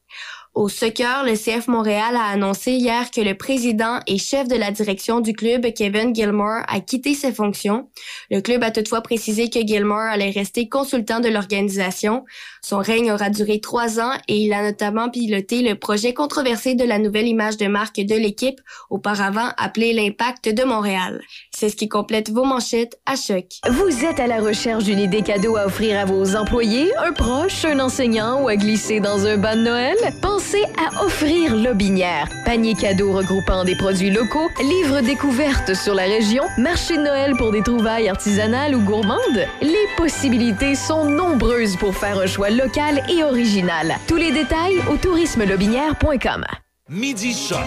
Au 0.56 0.70
soccer, 0.70 1.22
le 1.22 1.34
CF 1.34 1.68
Montréal 1.68 2.16
a 2.16 2.30
annoncé 2.30 2.72
hier 2.72 3.10
que 3.10 3.20
le 3.20 3.34
président 3.34 4.00
et 4.06 4.16
chef 4.16 4.48
de 4.48 4.56
la 4.56 4.70
direction 4.70 5.20
du 5.20 5.34
club, 5.34 5.66
Kevin 5.74 6.14
Gilmore, 6.14 6.62
a 6.66 6.80
quitté 6.80 7.12
ses 7.12 7.30
fonctions. 7.30 7.90
Le 8.30 8.40
club 8.40 8.62
a 8.64 8.70
toutefois 8.70 9.02
précisé 9.02 9.50
que 9.50 9.60
Gilmore 9.60 9.98
allait 9.98 10.30
rester 10.30 10.66
consultant 10.66 11.20
de 11.20 11.28
l'organisation. 11.28 12.24
Son 12.62 12.78
règne 12.78 13.12
aura 13.12 13.28
duré 13.28 13.60
trois 13.60 14.00
ans 14.00 14.12
et 14.28 14.38
il 14.38 14.54
a 14.54 14.62
notamment 14.62 15.10
piloté 15.10 15.60
le 15.60 15.74
projet 15.74 16.14
controversé 16.14 16.74
de 16.74 16.84
la 16.84 16.98
nouvelle 16.98 17.28
image 17.28 17.58
de 17.58 17.66
marque 17.66 18.00
de 18.00 18.14
l'équipe, 18.14 18.58
auparavant 18.88 19.50
appelé 19.58 19.92
l'Impact 19.92 20.48
de 20.48 20.64
Montréal. 20.64 21.20
C'est 21.58 21.70
ce 21.70 21.76
qui 21.76 21.88
complète 21.88 22.28
vos 22.28 22.44
manchettes 22.44 22.98
à 23.06 23.16
choc. 23.16 23.46
Vous 23.66 24.04
êtes 24.04 24.20
à 24.20 24.26
la 24.26 24.42
recherche 24.42 24.84
d'une 24.84 24.98
idée 24.98 25.22
cadeau 25.22 25.56
à 25.56 25.64
offrir 25.64 25.98
à 25.98 26.04
vos 26.04 26.36
employés, 26.36 26.94
un 26.98 27.14
proche, 27.14 27.64
un 27.64 27.80
enseignant 27.80 28.42
ou 28.42 28.48
à 28.48 28.56
glisser 28.56 29.00
dans 29.00 29.24
un 29.24 29.38
bas 29.38 29.56
de 29.56 29.62
Noël? 29.62 29.96
Pensez 30.20 30.62
à 30.76 31.02
offrir 31.02 31.56
Lobinière. 31.56 32.28
Panier 32.44 32.74
cadeau 32.74 33.10
regroupant 33.10 33.64
des 33.64 33.74
produits 33.74 34.10
locaux, 34.10 34.50
livres 34.60 35.00
découvertes 35.00 35.72
sur 35.72 35.94
la 35.94 36.02
région, 36.02 36.44
marché 36.58 36.98
de 36.98 37.02
Noël 37.02 37.32
pour 37.38 37.52
des 37.52 37.62
trouvailles 37.62 38.10
artisanales 38.10 38.74
ou 38.74 38.82
gourmandes. 38.82 39.46
Les 39.62 39.86
possibilités 39.96 40.74
sont 40.74 41.06
nombreuses 41.06 41.76
pour 41.76 41.96
faire 41.96 42.18
un 42.18 42.26
choix 42.26 42.50
local 42.50 43.02
et 43.08 43.24
original. 43.24 43.96
Tous 44.06 44.16
les 44.16 44.30
détails 44.30 44.76
au 44.92 44.98
tourismelobinière.com. 44.98 46.44
Midi 46.88 47.32
Choc. 47.34 47.58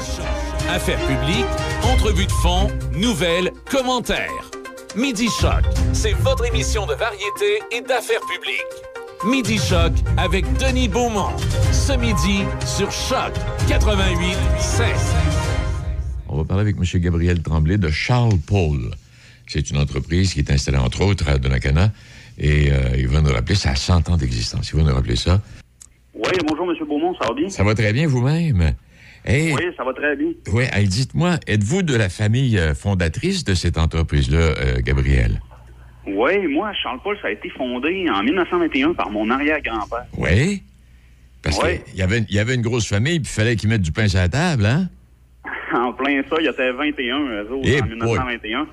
Affaires 0.70 0.98
publiques, 1.00 1.46
entrevues 1.84 2.26
de 2.26 2.32
fond, 2.32 2.70
nouvelles, 2.94 3.52
commentaires. 3.70 4.50
Midi 4.96 5.28
Choc, 5.42 5.66
c'est 5.92 6.14
votre 6.14 6.46
émission 6.46 6.86
de 6.86 6.94
variété 6.94 7.60
et 7.74 7.82
d'affaires 7.82 8.22
publiques. 8.22 9.30
Midi 9.30 9.58
Choc 9.58 9.92
avec 10.16 10.46
Denis 10.58 10.88
Beaumont. 10.88 11.36
Ce 11.74 11.92
midi 11.92 12.46
sur 12.66 12.90
Choc 12.94 13.34
88 13.68 14.38
On 16.30 16.38
va 16.38 16.46
parler 16.46 16.62
avec 16.62 16.78
M. 16.78 17.02
Gabriel 17.02 17.44
Tremblay 17.44 17.78
de 17.78 17.90
Charles 17.90 18.40
Paul. 18.48 18.90
C'est 19.48 19.70
une 19.70 19.80
entreprise 19.80 20.34
qui 20.34 20.40
est 20.40 20.50
installée 20.50 20.78
entre 20.78 21.02
autres 21.02 21.28
à 21.28 21.38
Donnacana 21.38 21.92
et 22.38 22.72
euh, 22.72 22.96
il 22.98 23.10
va 23.10 23.20
nous 23.20 23.34
rappeler, 23.34 23.56
ça 23.56 23.72
a 23.72 23.76
100 23.76 24.12
ans 24.12 24.16
d'existence. 24.16 24.70
Il 24.72 24.78
va 24.78 24.90
nous 24.90 24.96
rappeler 24.96 25.18
ça. 25.18 25.42
Oui, 26.14 26.32
bonjour, 26.48 26.72
M. 26.72 26.78
Beaumont, 26.88 27.14
ça 27.20 27.28
va 27.28 27.34
bien? 27.34 27.50
Ça 27.50 27.66
va 27.66 27.76
très 27.76 27.92
bien 27.92 28.08
vous-même? 28.08 28.76
Oui, 29.28 29.64
ça 29.76 29.84
va 29.84 29.94
très 29.94 30.16
bien. 30.16 30.30
Oui, 30.52 30.66
dites-moi, 30.88 31.40
êtes-vous 31.48 31.82
de 31.84 31.96
la 31.96 32.10
famille 32.10 32.58
euh, 32.58 32.74
fondatrice 32.74 33.44
de 33.44 33.54
cette 33.54 33.78
entreprise-là, 33.78 34.38
euh, 34.38 34.82
Gabriel? 34.82 35.42
Oui, 36.08 36.48
moi, 36.48 36.72
Charles-Paul, 36.82 37.18
ça 37.22 37.28
a 37.28 37.32
été 37.32 37.50
fondé 37.50 38.08
en 38.10 38.24
1921 38.24 38.94
par 38.94 39.12
mon 39.12 39.30
arrière-grand-père. 39.30 40.06
Oui? 40.18 40.64
Parce 41.42 41.60
qu'il 41.60 41.98
y 41.98 42.02
avait, 42.02 42.26
y 42.30 42.40
avait 42.40 42.56
une 42.56 42.62
grosse 42.62 42.88
famille, 42.88 43.20
puis 43.20 43.30
il 43.32 43.36
fallait 43.36 43.56
qu'ils 43.56 43.70
mettent 43.70 43.82
du 43.82 43.92
pain 43.92 44.08
sur 44.08 44.20
la 44.20 44.30
table, 44.30 44.66
hein? 44.66 44.90
en 45.74 45.94
plein 45.94 46.22
ça, 46.30 46.36
il 46.40 46.46
y 46.46 46.48
avait 46.48 46.72
21, 46.72 47.20
eux 47.20 47.52
autres, 47.52 47.84
en 47.84 47.86
1921. 47.86 48.68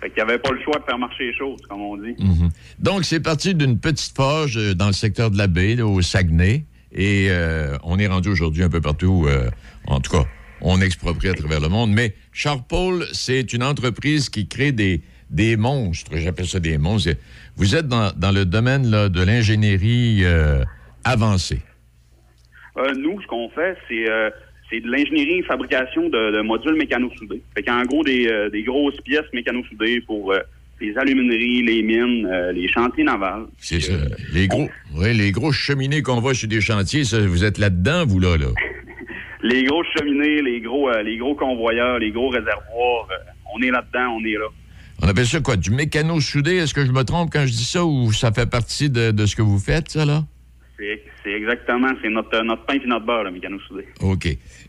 Fait 0.00 0.10
qu'il 0.10 0.16
n'y 0.16 0.30
avait 0.30 0.38
pas 0.38 0.50
le 0.50 0.60
choix 0.62 0.78
de 0.78 0.84
faire 0.84 0.98
marcher 0.98 1.26
les 1.26 1.34
choses, 1.34 1.60
comme 1.68 1.80
on 1.80 1.96
dit. 1.96 2.14
Mhm. 2.18 2.50
Donc, 2.80 3.04
c'est 3.04 3.20
parti 3.20 3.54
d'une 3.54 3.78
petite 3.78 4.14
forge 4.16 4.56
euh, 4.56 4.74
dans 4.74 4.88
le 4.88 4.92
secteur 4.92 5.30
de 5.30 5.38
la 5.38 5.46
baie, 5.46 5.76
là, 5.76 5.86
au 5.86 6.02
Saguenay. 6.02 6.64
Et 6.92 7.28
euh, 7.30 7.78
on 7.84 7.98
est 7.98 8.06
rendu 8.06 8.28
aujourd'hui 8.28 8.62
un 8.62 8.68
peu 8.68 8.80
partout. 8.80 9.26
euh, 9.28 9.48
en 9.86 10.00
tout 10.00 10.10
cas, 10.12 10.24
on 10.60 10.80
exproprie 10.80 11.28
à 11.28 11.34
travers 11.34 11.60
le 11.60 11.68
monde. 11.68 11.90
Mais 11.92 12.14
Charles-Paul, 12.32 13.04
c'est 13.12 13.52
une 13.52 13.62
entreprise 13.62 14.28
qui 14.28 14.46
crée 14.46 14.72
des, 14.72 15.00
des 15.30 15.56
monstres. 15.56 16.12
J'appelle 16.16 16.46
ça 16.46 16.60
des 16.60 16.78
monstres. 16.78 17.10
Vous 17.56 17.74
êtes 17.74 17.88
dans, 17.88 18.12
dans 18.16 18.32
le 18.32 18.44
domaine 18.44 18.90
là, 18.90 19.08
de 19.08 19.22
l'ingénierie 19.22 20.20
euh, 20.24 20.64
avancée. 21.04 21.60
Euh, 22.76 22.94
nous, 22.94 23.20
ce 23.20 23.26
qu'on 23.26 23.50
fait, 23.50 23.76
c'est 23.88 24.08
euh, 24.08 24.30
de 24.72 24.90
l'ingénierie 24.90 25.40
et 25.40 25.42
fabrication 25.42 26.08
de, 26.08 26.36
de 26.36 26.40
modules 26.40 26.76
mécano-soudés. 26.76 27.42
Fait 27.54 27.62
qu'en 27.62 27.82
gros, 27.82 28.02
des, 28.04 28.48
des 28.50 28.62
grosses 28.62 29.00
pièces 29.02 29.30
mécano-soudées 29.34 30.00
pour 30.00 30.32
les 30.80 30.96
alumineries, 30.98 31.62
les 31.62 31.82
mines, 31.82 32.26
euh, 32.26 32.52
les 32.52 32.66
chantiers 32.68 33.04
navals. 33.04 33.46
C'est 33.58 33.80
ça. 33.80 33.92
Les 34.32 34.48
gros, 34.48 34.68
ouais, 34.94 35.14
les 35.14 35.30
grosses 35.30 35.56
cheminées 35.56 36.02
qu'on 36.02 36.20
voit 36.20 36.34
sur 36.34 36.48
des 36.48 36.60
chantiers, 36.60 37.04
ça, 37.04 37.20
vous 37.20 37.44
êtes 37.44 37.58
là-dedans, 37.58 38.04
vous, 38.04 38.18
là, 38.18 38.36
là? 38.36 38.46
Les 39.42 39.64
grosses 39.64 39.86
cheminées, 39.98 40.40
les 40.42 40.60
gros, 40.60 40.88
euh, 40.88 41.02
les 41.02 41.16
gros 41.16 41.34
convoyeurs, 41.34 41.98
les 41.98 42.10
gros 42.12 42.28
réservoirs, 42.28 43.08
euh, 43.10 43.30
on 43.54 43.60
est 43.62 43.70
là-dedans, 43.70 44.16
on 44.20 44.24
est 44.24 44.34
là. 44.34 44.46
On 45.02 45.08
appelle 45.08 45.26
ça 45.26 45.40
quoi? 45.40 45.56
Du 45.56 45.70
mécano-soudé? 45.70 46.56
Est-ce 46.56 46.74
que 46.74 46.86
je 46.86 46.92
me 46.92 47.02
trompe 47.02 47.30
quand 47.32 47.44
je 47.44 47.52
dis 47.52 47.64
ça 47.64 47.84
ou 47.84 48.12
ça 48.12 48.30
fait 48.32 48.48
partie 48.48 48.88
de, 48.88 49.10
de 49.10 49.26
ce 49.26 49.34
que 49.34 49.42
vous 49.42 49.58
faites, 49.58 49.90
ça, 49.90 50.04
là? 50.04 50.24
C'est 51.24 51.30
exactement, 51.32 51.88
c'est 52.02 52.08
notre, 52.08 52.42
notre 52.42 52.64
pain 52.64 52.74
et 52.74 52.86
notre 52.86 53.06
beurre, 53.06 53.22
le 53.22 53.30
mécano-soudé. 53.30 53.86
OK. 54.00 54.26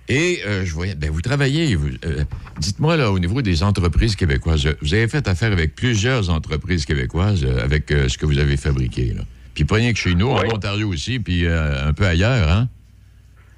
Et 0.09 0.39
euh, 0.45 0.63
je 0.63 0.73
voyais, 0.73 0.93
ben, 0.93 1.09
vous 1.09 1.21
travaillez, 1.21 1.73
vous, 1.73 1.87
euh, 2.05 2.23
dites-moi, 2.59 2.97
là, 2.97 3.11
au 3.11 3.17
niveau 3.17 3.41
des 3.41 3.63
entreprises 3.63 4.15
québécoises, 4.15 4.67
euh, 4.67 4.73
vous 4.81 4.93
avez 4.93 5.07
fait 5.07 5.27
affaire 5.27 5.51
avec 5.51 5.73
plusieurs 5.73 6.29
entreprises 6.29 6.85
québécoises 6.85 7.43
euh, 7.43 7.63
avec 7.63 7.89
euh, 7.91 8.07
ce 8.09 8.19
que 8.19 8.27
vous 8.27 8.37
avez 8.37 8.57
fabriqué, 8.57 9.13
là. 9.15 9.23
Puis 9.55 9.65
pas 9.65 9.75
rien 9.75 9.91
que 9.93 9.97
chez 9.97 10.13
nous, 10.13 10.27
en. 10.27 10.43
Ontario 10.53 10.89
aussi, 10.89 11.19
puis 11.19 11.45
euh, 11.45 11.87
un 11.87 11.93
peu 11.93 12.05
ailleurs, 12.05 12.47
hein? 12.47 12.69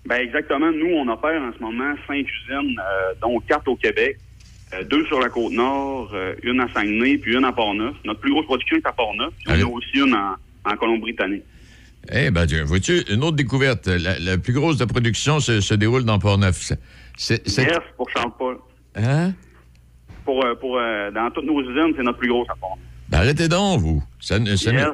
Ben 0.07 0.17
exactement. 0.21 0.71
Nous, 0.71 0.93
on 0.95 1.07
opère 1.07 1.41
en 1.41 1.51
ce 1.57 1.59
moment 1.61 1.93
cinq 2.07 2.25
usines, 2.27 2.79
euh, 2.79 3.13
dont 3.21 3.39
quatre 3.39 3.67
au 3.67 3.75
Québec, 3.75 4.17
euh, 4.73 4.83
deux 4.83 5.05
sur 5.05 5.19
la 5.19 5.29
côte 5.29 5.51
nord, 5.51 6.11
euh, 6.13 6.35
une 6.43 6.59
à 6.59 6.67
Saguenay, 6.73 7.17
puis 7.17 7.35
une 7.35 7.43
à 7.45 7.51
Port-Neuf. 7.51 7.95
Notre 8.05 8.19
plus 8.19 8.31
grosse 8.31 8.45
production 8.45 8.77
est 8.77 8.85
à 8.85 8.91
Port-Neuf. 8.91 9.33
puis 9.45 9.63
On 9.63 9.67
a 9.67 9.71
aussi 9.71 9.97
une 9.97 10.13
en, 10.13 10.35
en 10.65 10.75
Colombie-Britannique. 10.77 11.43
Eh 12.11 12.29
ben, 12.29 12.45
tiens, 12.45 12.63
vois-tu, 12.65 13.01
une 13.11 13.23
autre 13.23 13.35
découverte. 13.35 13.87
La, 13.87 14.19
la 14.19 14.37
plus 14.37 14.53
grosse 14.53 14.77
de 14.77 14.85
production 14.85 15.39
se, 15.39 15.59
se 15.59 15.73
déroule 15.73 16.03
dans 16.05 16.19
Port-Neuf. 16.19 16.55
C'est- 17.17 17.47
C'est, 17.47 17.63
Yes, 17.63 17.79
pour 17.97 18.07
Charles-Paul. 18.11 18.57
Hein? 18.95 19.33
Pour, 20.23 20.45
pour, 20.59 20.77
euh, 20.77 21.09
dans 21.11 21.31
toutes 21.31 21.45
nos 21.45 21.61
usines, 21.61 21.93
c'est 21.97 22.03
notre 22.03 22.19
plus 22.19 22.29
grosse 22.29 22.47
à 22.51 22.55
Port-Neuf. 22.55 22.85
Ben, 23.09 23.17
arrêtez 23.19 23.47
donc, 23.47 23.79
vous. 23.81 24.03
Ça, 24.19 24.37
ne- 24.37 24.55
ça 24.55 24.71
ne- 24.71 24.77
Yes. 24.79 24.87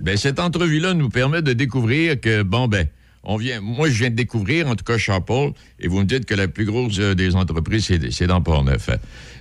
ben, 0.00 0.16
cette 0.16 0.38
entrevue-là 0.40 0.94
nous 0.94 1.10
permet 1.10 1.42
de 1.42 1.52
découvrir 1.52 2.18
que, 2.18 2.42
bon, 2.42 2.66
ben, 2.68 2.86
on 3.24 3.36
vient, 3.36 3.60
moi, 3.60 3.88
je 3.88 3.98
viens 3.98 4.10
de 4.10 4.14
découvrir, 4.16 4.68
en 4.68 4.74
tout 4.76 4.84
cas, 4.84 4.98
Charles-Paul, 4.98 5.52
et 5.80 5.88
vous 5.88 6.00
me 6.00 6.04
dites 6.04 6.26
que 6.26 6.34
la 6.34 6.48
plus 6.48 6.64
grosse 6.64 6.98
euh, 7.00 7.14
des 7.14 7.34
entreprises, 7.36 7.86
c'est, 7.86 8.12
c'est 8.12 8.26
dans 8.26 8.40
Port-Neuf. 8.42 8.90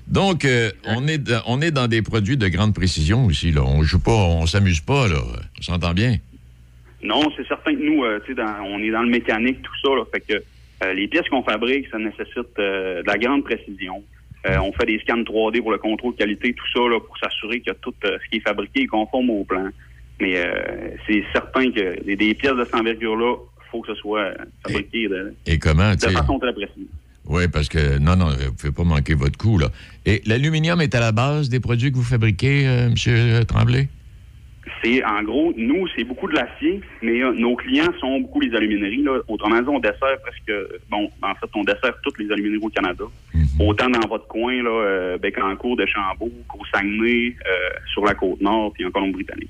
Donc, 0.08 0.46
euh, 0.46 0.72
on, 0.86 1.08
est 1.08 1.18
dans, 1.18 1.42
on 1.48 1.62
est 1.62 1.72
dans 1.72 1.88
des 1.88 2.02
produits 2.02 2.38
de 2.38 2.48
grande 2.48 2.74
précision 2.74 3.26
aussi, 3.26 3.52
là. 3.52 3.64
On 3.64 3.84
joue 3.84 4.00
pas, 4.00 4.12
on 4.12 4.46
s'amuse 4.46 4.82
pas, 4.82 5.08
là. 5.08 5.20
On 5.60 5.62
s'entend 5.62 5.94
bien? 5.94 6.18
Non, 7.04 7.22
c'est 7.36 7.48
certain 7.48 7.74
que 7.76 7.82
nous, 7.84 8.04
euh, 8.04 8.20
dans- 8.36 8.64
on 8.66 8.80
est 8.80 8.92
dans 8.92 9.04
le 9.04 9.10
mécanique, 9.10 9.62
tout 9.62 9.76
ça. 9.82 9.90
Là, 9.96 10.04
fait 10.14 10.22
que 10.22 10.44
euh, 10.84 10.94
les 10.94 11.08
pièces 11.08 11.28
qu'on 11.30 11.44
fabrique, 11.44 11.88
ça 11.92 11.98
nécessite 11.98 12.56
de 12.58 13.04
la 13.06 13.18
grande 13.18 13.44
précision. 13.44 14.04
On 14.46 14.74
fait 14.74 14.86
des 14.86 15.00
scans 15.00 15.24
3D 15.24 15.62
pour 15.62 15.72
le 15.72 15.78
contrôle 15.78 16.16
qualité, 16.16 16.54
tout 16.54 16.66
ça, 16.74 16.82
là, 16.90 17.00
pour 17.00 17.18
s'assurer 17.18 17.62
que 17.62 17.72
tout 17.82 17.94
ce 18.04 18.30
qui 18.30 18.38
est 18.38 18.42
fabriqué 18.42 18.82
est 18.82 18.88
conforme 18.88 19.30
au 19.30 19.46
plan. 19.46 19.70
Mais 20.20 20.34
c'est 21.08 21.24
certain 21.32 21.72
que 21.72 22.04
des, 22.04 22.18
des 22.18 22.34
pièces 22.34 22.56
de 22.58 22.66
cette 22.66 22.76
envergure-là, 22.76 23.36
faut 23.74 23.82
que 23.82 23.94
ce 23.94 24.00
soit 24.00 24.22
euh, 24.22 24.36
fabriqué 24.66 25.08
de, 25.08 25.34
Et 25.48 25.58
comment, 25.58 25.96
de 25.96 26.00
sais? 26.00 26.12
façon 26.12 26.40
très 26.40 26.54
précise. 26.54 26.88
Oui, 27.26 27.48
parce 27.48 27.70
que, 27.70 27.98
non, 27.98 28.16
non, 28.16 28.28
vous 28.28 28.44
ne 28.44 28.50
pouvez 28.50 28.74
pas 28.74 28.84
manquer 28.84 29.16
votre 29.16 29.38
coup, 29.38 29.58
là. 29.58 29.68
Et 30.06 30.22
l'aluminium 30.26 30.80
est 30.82 30.94
à 30.94 31.00
la 31.00 31.12
base 31.12 31.50
des 31.50 31.60
produits 31.60 31.92
que 31.92 31.98
vous 31.98 32.04
fabriquez, 32.04 32.68
euh, 32.68 32.90
M. 32.90 33.46
Tremblay? 33.46 33.88
C'est 34.82 35.04
en 35.04 35.24
gros, 35.24 35.54
nous, 35.58 35.88
c'est 35.96 36.04
beaucoup 36.04 36.28
de 36.28 36.36
l'acier, 36.36 36.82
mais 37.02 37.22
euh, 37.22 37.34
nos 37.34 37.56
clients 37.56 37.92
sont 38.00 38.20
beaucoup 38.20 38.40
les 38.42 38.54
alumineries. 38.56 39.04
Là. 39.04 39.20
Autrement 39.28 39.62
dit, 39.62 39.70
on 39.70 39.80
dessert 39.80 40.18
presque 40.22 40.52
bon, 40.90 41.10
en 41.22 41.36
fait, 41.36 41.50
on 41.56 41.64
dessert 41.64 41.96
toutes 42.04 42.20
les 42.20 42.32
alumineries 42.32 42.64
au 42.64 42.70
Canada. 42.70 43.06
Autant 43.60 43.90
dans 43.90 44.08
votre 44.08 44.28
coin, 44.28 44.62
là, 44.62 44.70
euh, 44.70 45.18
Bécancour, 45.18 45.78
de 45.78 45.86
Chambourg, 45.86 46.32
qu'au 46.48 46.66
Saguenay, 46.74 47.36
euh, 47.46 47.70
sur 47.94 48.04
la 48.06 48.16
côte 48.16 48.42
nord, 48.42 48.74
puis 48.74 48.86
en 48.86 48.92
Colombie-Britannique. 48.92 49.50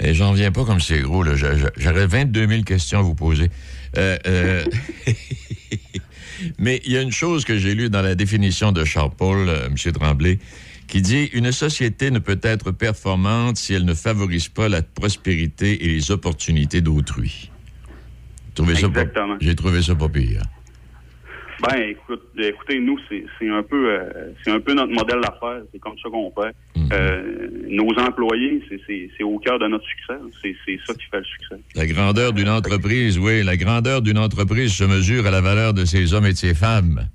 Et 0.00 0.12
j'en 0.14 0.32
viens 0.32 0.52
pas 0.52 0.64
comme 0.64 0.80
c'est 0.80 1.00
gros, 1.00 1.22
là. 1.22 1.36
J'a- 1.36 1.56
j'a- 1.56 1.72
J'aurais 1.76 2.06
22 2.06 2.46
000 2.46 2.62
questions 2.62 2.98
à 2.98 3.02
vous 3.02 3.14
poser. 3.14 3.48
Euh, 3.96 4.16
euh, 4.26 4.64
Mais 6.58 6.82
il 6.84 6.92
y 6.92 6.98
a 6.98 7.02
une 7.02 7.12
chose 7.12 7.44
que 7.44 7.56
j'ai 7.56 7.74
lue 7.74 7.88
dans 7.88 8.02
la 8.02 8.14
définition 8.14 8.72
de 8.72 8.84
Charles-Paul, 8.84 9.48
euh, 9.48 9.66
M. 9.68 9.92
Tremblay, 9.92 10.38
qui 10.86 11.00
dit 11.00 11.30
Une 11.32 11.50
société 11.50 12.10
ne 12.10 12.18
peut 12.18 12.38
être 12.42 12.72
performante 12.72 13.56
si 13.56 13.72
elle 13.72 13.86
ne 13.86 13.94
favorise 13.94 14.48
pas 14.48 14.68
la 14.68 14.82
prospérité 14.82 15.84
et 15.84 15.88
les 15.88 16.10
opportunités 16.10 16.82
d'autrui. 16.82 17.50
J'ai 19.40 19.54
trouvé 19.56 19.82
ça 19.82 19.94
pas 19.94 20.08
pire. 20.10 20.42
Ben, 21.62 21.80
écoute, 21.88 22.22
écoutez, 22.38 22.78
nous, 22.80 22.98
c'est 23.08 23.48
un 23.48 23.62
peu 23.62 23.90
euh, 23.90 24.32
c'est 24.44 24.50
un 24.50 24.60
peu 24.60 24.74
notre 24.74 24.92
modèle 24.92 25.20
d'affaires. 25.22 25.62
C'est 25.72 25.78
comme 25.78 25.96
ça 26.02 26.10
qu'on 26.10 26.30
fait. 26.32 26.54
Euh, 26.92 27.48
nos 27.68 27.88
employés, 27.98 28.62
c'est- 28.68 29.22
au 29.22 29.38
cœur 29.38 29.58
de 29.58 29.66
notre 29.66 29.84
succès. 29.86 30.14
C'est 30.42 30.78
ça 30.86 30.92
qui 30.94 31.06
fait 31.10 31.18
le 31.18 31.24
succès. 31.24 31.56
La 31.74 31.86
grandeur 31.86 32.32
d'une 32.32 32.48
entreprise, 32.50 33.18
oui, 33.18 33.42
la 33.42 33.56
grandeur 33.56 34.02
d'une 34.02 34.18
entreprise 34.18 34.72
se 34.72 34.84
mesure 34.84 35.26
à 35.26 35.30
la 35.30 35.40
valeur 35.40 35.72
de 35.74 35.84
ses 35.84 36.12
hommes 36.14 36.26
et 36.26 36.32
de 36.32 36.36
ses 36.36 36.54
femmes. 36.54 37.08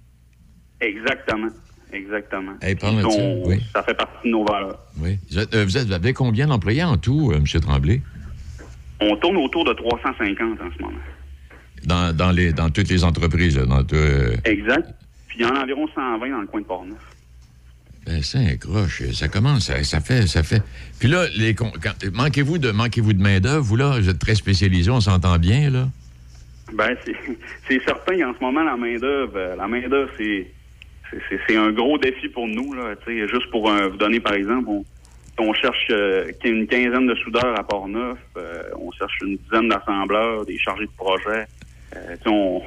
Exactement. 0.81 1.49
Exactement. 1.93 2.53
Hey, 2.61 2.75
on- 2.83 3.47
oui. 3.47 3.59
ça 3.73 3.83
fait 3.83 3.93
partie 3.93 4.25
de 4.25 4.31
nos 4.31 4.45
valeurs. 4.45 4.79
Oui. 4.99 5.17
Vous, 5.29 5.39
êtes- 5.39 5.53
euh, 5.53 5.65
vous 5.65 5.77
êtes- 5.77 5.87
vous 5.87 5.93
avez 5.93 6.13
combien 6.13 6.47
d'employés 6.47 6.83
en 6.83 6.97
tout, 6.97 7.31
M. 7.35 7.43
Tremblay? 7.61 8.01
On 9.01 9.15
tourne 9.17 9.37
autour 9.37 9.65
de 9.65 9.73
350 9.73 10.59
en 10.61 10.69
ce 10.77 10.81
moment. 10.81 10.97
Dans, 11.85 12.15
dans, 12.15 12.31
les, 12.31 12.53
dans 12.53 12.69
toutes 12.69 12.89
les 12.89 13.03
entreprises, 13.03 13.55
dans 13.55 13.83
tout, 13.83 13.95
euh, 13.95 14.35
Exact. 14.45 14.87
Puis 15.27 15.37
il 15.39 15.41
y 15.43 15.45
en 15.45 15.55
a 15.55 15.63
environ 15.63 15.87
120 15.95 16.29
dans 16.29 16.41
le 16.41 16.47
coin 16.47 16.61
de 16.61 16.65
Portneuf. 16.65 16.97
ben, 18.05 18.21
ça 18.21 18.39
accroche, 18.39 19.03
ça 19.13 19.27
commence, 19.27 19.65
ça, 19.67 19.83
ça 19.83 19.99
fait, 19.99 20.27
ça 20.27 20.43
fait. 20.43 20.61
Puis 20.99 21.07
là, 21.07 21.25
les, 21.37 21.55
con- 21.55 21.71
quand- 21.81 21.95
manquez-vous 22.13 22.57
de, 22.57 22.71
manquez-vous 22.71 23.13
de 23.13 23.21
main 23.21 23.39
d'œuvre, 23.39 23.63
vous 23.63 23.75
là, 23.75 23.97
vous 23.99 24.09
êtes 24.09 24.19
très 24.19 24.35
spécialisé, 24.35 24.89
on 24.91 25.01
s'entend 25.01 25.37
bien 25.39 25.69
là? 25.69 25.87
Ben, 26.73 26.95
c'est 27.67 27.81
certain, 27.85 28.29
en 28.29 28.33
ce 28.33 28.39
moment, 28.43 28.63
la 28.63 28.77
main-d'œuvre, 28.77 29.33
euh, 29.35 29.55
la 29.55 29.67
main-d'œuvre, 29.67 30.11
c'est 30.17 30.47
c'est- 31.47 31.57
un 31.57 31.71
gros 31.71 31.97
défi 31.97 32.29
pour 32.29 32.47
nous. 32.47 32.73
Là, 32.73 32.93
juste 33.07 33.49
pour 33.51 33.69
vous 33.69 33.97
donner, 33.97 34.19
par 34.21 34.33
exemple, 34.33 34.69
on, 34.69 34.85
on 35.39 35.53
cherche 35.53 35.87
euh, 35.89 36.31
une 36.45 36.65
quinzaine 36.67 37.07
de 37.07 37.15
soudeurs 37.15 37.57
à 37.59 37.63
Port-Neuf, 37.63 38.17
euh, 38.37 38.63
on 38.79 38.91
cherche 38.91 39.17
une 39.23 39.37
dizaine 39.37 39.67
d'assembleurs, 39.67 40.45
des 40.45 40.57
chargés 40.59 40.85
de 40.85 40.91
projet. 40.95 41.45
Euh, 41.95 42.15
on, 42.25 42.61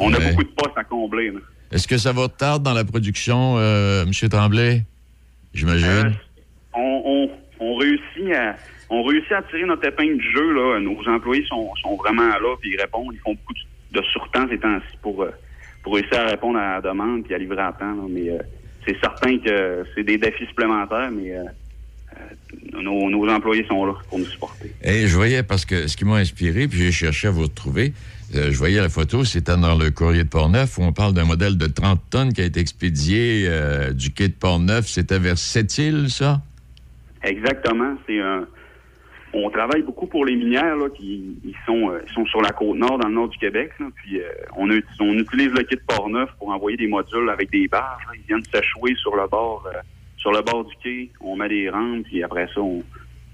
on 0.00 0.12
a 0.12 0.18
Ouais. 0.18 0.30
beaucoup 0.30 0.44
de 0.44 0.48
postes 0.50 0.76
à 0.76 0.84
combler. 0.84 1.32
Est-ce 1.70 1.88
que 1.88 1.98
ça 1.98 2.12
va 2.12 2.28
tarder 2.28 2.62
dans 2.64 2.74
la 2.74 2.84
production, 2.84 3.56
euh, 3.58 4.04
M. 4.04 4.28
Tremblay? 4.28 4.82
J'imagine. 5.54 5.86
Euh, 5.88 6.10
on, 6.74 7.02
on, 7.04 7.30
on 7.60 7.76
réussit 7.76 8.32
à 8.34 8.56
on 8.90 9.02
réussit 9.04 9.32
à 9.32 9.42
tirer 9.44 9.64
notre 9.64 9.86
épingle 9.86 10.18
du 10.18 10.32
jeu. 10.32 10.52
Là. 10.52 10.78
Nos 10.80 11.00
employés 11.08 11.44
sont, 11.48 11.70
sont 11.82 11.96
vraiment 11.96 12.28
là, 12.28 12.56
puis 12.60 12.72
ils 12.74 12.80
répondent. 12.80 13.12
Ils 13.14 13.20
font 13.20 13.32
beaucoup 13.34 13.54
de 13.92 14.02
surtemps 14.12 14.46
ces 14.50 14.58
temps-ci 14.58 14.96
pour, 15.00 15.26
pour 15.82 15.94
réussir 15.94 16.20
à 16.20 16.26
répondre 16.26 16.58
à 16.58 16.74
la 16.74 16.80
demande 16.82 17.24
puis 17.24 17.34
à 17.34 17.38
livrer 17.38 17.62
à 17.62 17.72
temps. 17.72 17.94
là. 17.94 18.02
Mais 18.10 18.28
c'est 18.86 18.98
certain 19.00 19.38
que 19.38 19.86
c'est 19.94 20.04
des 20.04 20.18
défis 20.18 20.44
supplémentaires, 20.46 21.10
mais 21.10 21.32
nos, 22.82 23.08
nos 23.08 23.28
employés 23.30 23.64
sont 23.66 23.84
là 23.86 23.94
pour 24.08 24.18
nous 24.18 24.26
supporter. 24.26 24.72
Et 24.82 25.06
je 25.06 25.14
voyais, 25.16 25.42
parce 25.42 25.64
que 25.64 25.86
ce 25.86 25.96
qui 25.96 26.04
m'a 26.04 26.16
inspiré, 26.16 26.68
puis 26.68 26.78
j'ai 26.78 26.92
cherché 26.92 27.28
à 27.28 27.30
vous 27.30 27.42
retrouver, 27.42 27.92
euh, 28.34 28.50
je 28.50 28.58
voyais 28.58 28.80
la 28.80 28.88
photo, 28.88 29.24
c'était 29.24 29.56
dans 29.56 29.76
le 29.76 29.90
courrier 29.90 30.24
de 30.24 30.28
Portneuf, 30.28 30.78
où 30.78 30.82
on 30.82 30.92
parle 30.92 31.14
d'un 31.14 31.24
modèle 31.24 31.56
de 31.56 31.66
30 31.66 32.00
tonnes 32.10 32.32
qui 32.32 32.40
a 32.40 32.44
été 32.44 32.60
expédié 32.60 33.44
euh, 33.46 33.92
du 33.92 34.12
quai 34.12 34.28
de 34.28 34.34
Portneuf. 34.34 34.86
C'était 34.86 35.18
vers 35.18 35.38
Sept-Îles, 35.38 36.10
ça? 36.10 36.40
Exactement. 37.22 37.96
C'est 38.06 38.20
un. 38.20 38.46
On 39.34 39.48
travaille 39.48 39.82
beaucoup 39.82 40.06
pour 40.06 40.26
les 40.26 40.36
minières 40.36 40.76
là, 40.76 40.90
qui 40.90 41.38
sont, 41.64 41.90
euh, 41.90 42.00
sont 42.14 42.26
sur 42.26 42.42
la 42.42 42.50
côte 42.50 42.76
nord, 42.76 42.98
dans 42.98 43.08
le 43.08 43.14
nord 43.14 43.28
du 43.28 43.38
Québec. 43.38 43.72
puis 43.94 44.20
euh, 44.20 44.24
on, 44.56 44.68
on 44.68 45.12
utilise 45.14 45.50
le 45.52 45.62
kit 45.62 45.78
Port-Neuf 45.88 46.28
pour 46.38 46.50
envoyer 46.50 46.76
des 46.76 46.86
modules 46.86 47.30
avec 47.30 47.50
des 47.50 47.66
barges. 47.66 48.02
Ils 48.14 48.26
viennent 48.26 48.44
s'échouer 48.44 48.94
sur 48.96 49.16
le 49.16 49.26
bord, 49.28 49.66
euh, 49.66 49.78
sur 50.18 50.32
le 50.32 50.42
bord 50.42 50.64
du 50.64 50.74
quai. 50.82 51.10
On 51.22 51.36
met 51.36 51.48
des 51.48 51.70
rampes, 51.70 52.04
puis 52.04 52.22
après 52.22 52.46
ça, 52.54 52.60
on, 52.60 52.82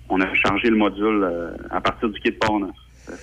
on 0.09 0.21
a 0.21 0.35
chargé 0.35 0.71
le 0.71 0.77
module 0.77 1.25
euh, 1.25 1.51
à 1.71 1.81
partir 1.81 2.09
du 2.11 2.21
quai 2.21 2.31
de 2.31 2.37
Port-Neuf. 2.37 2.71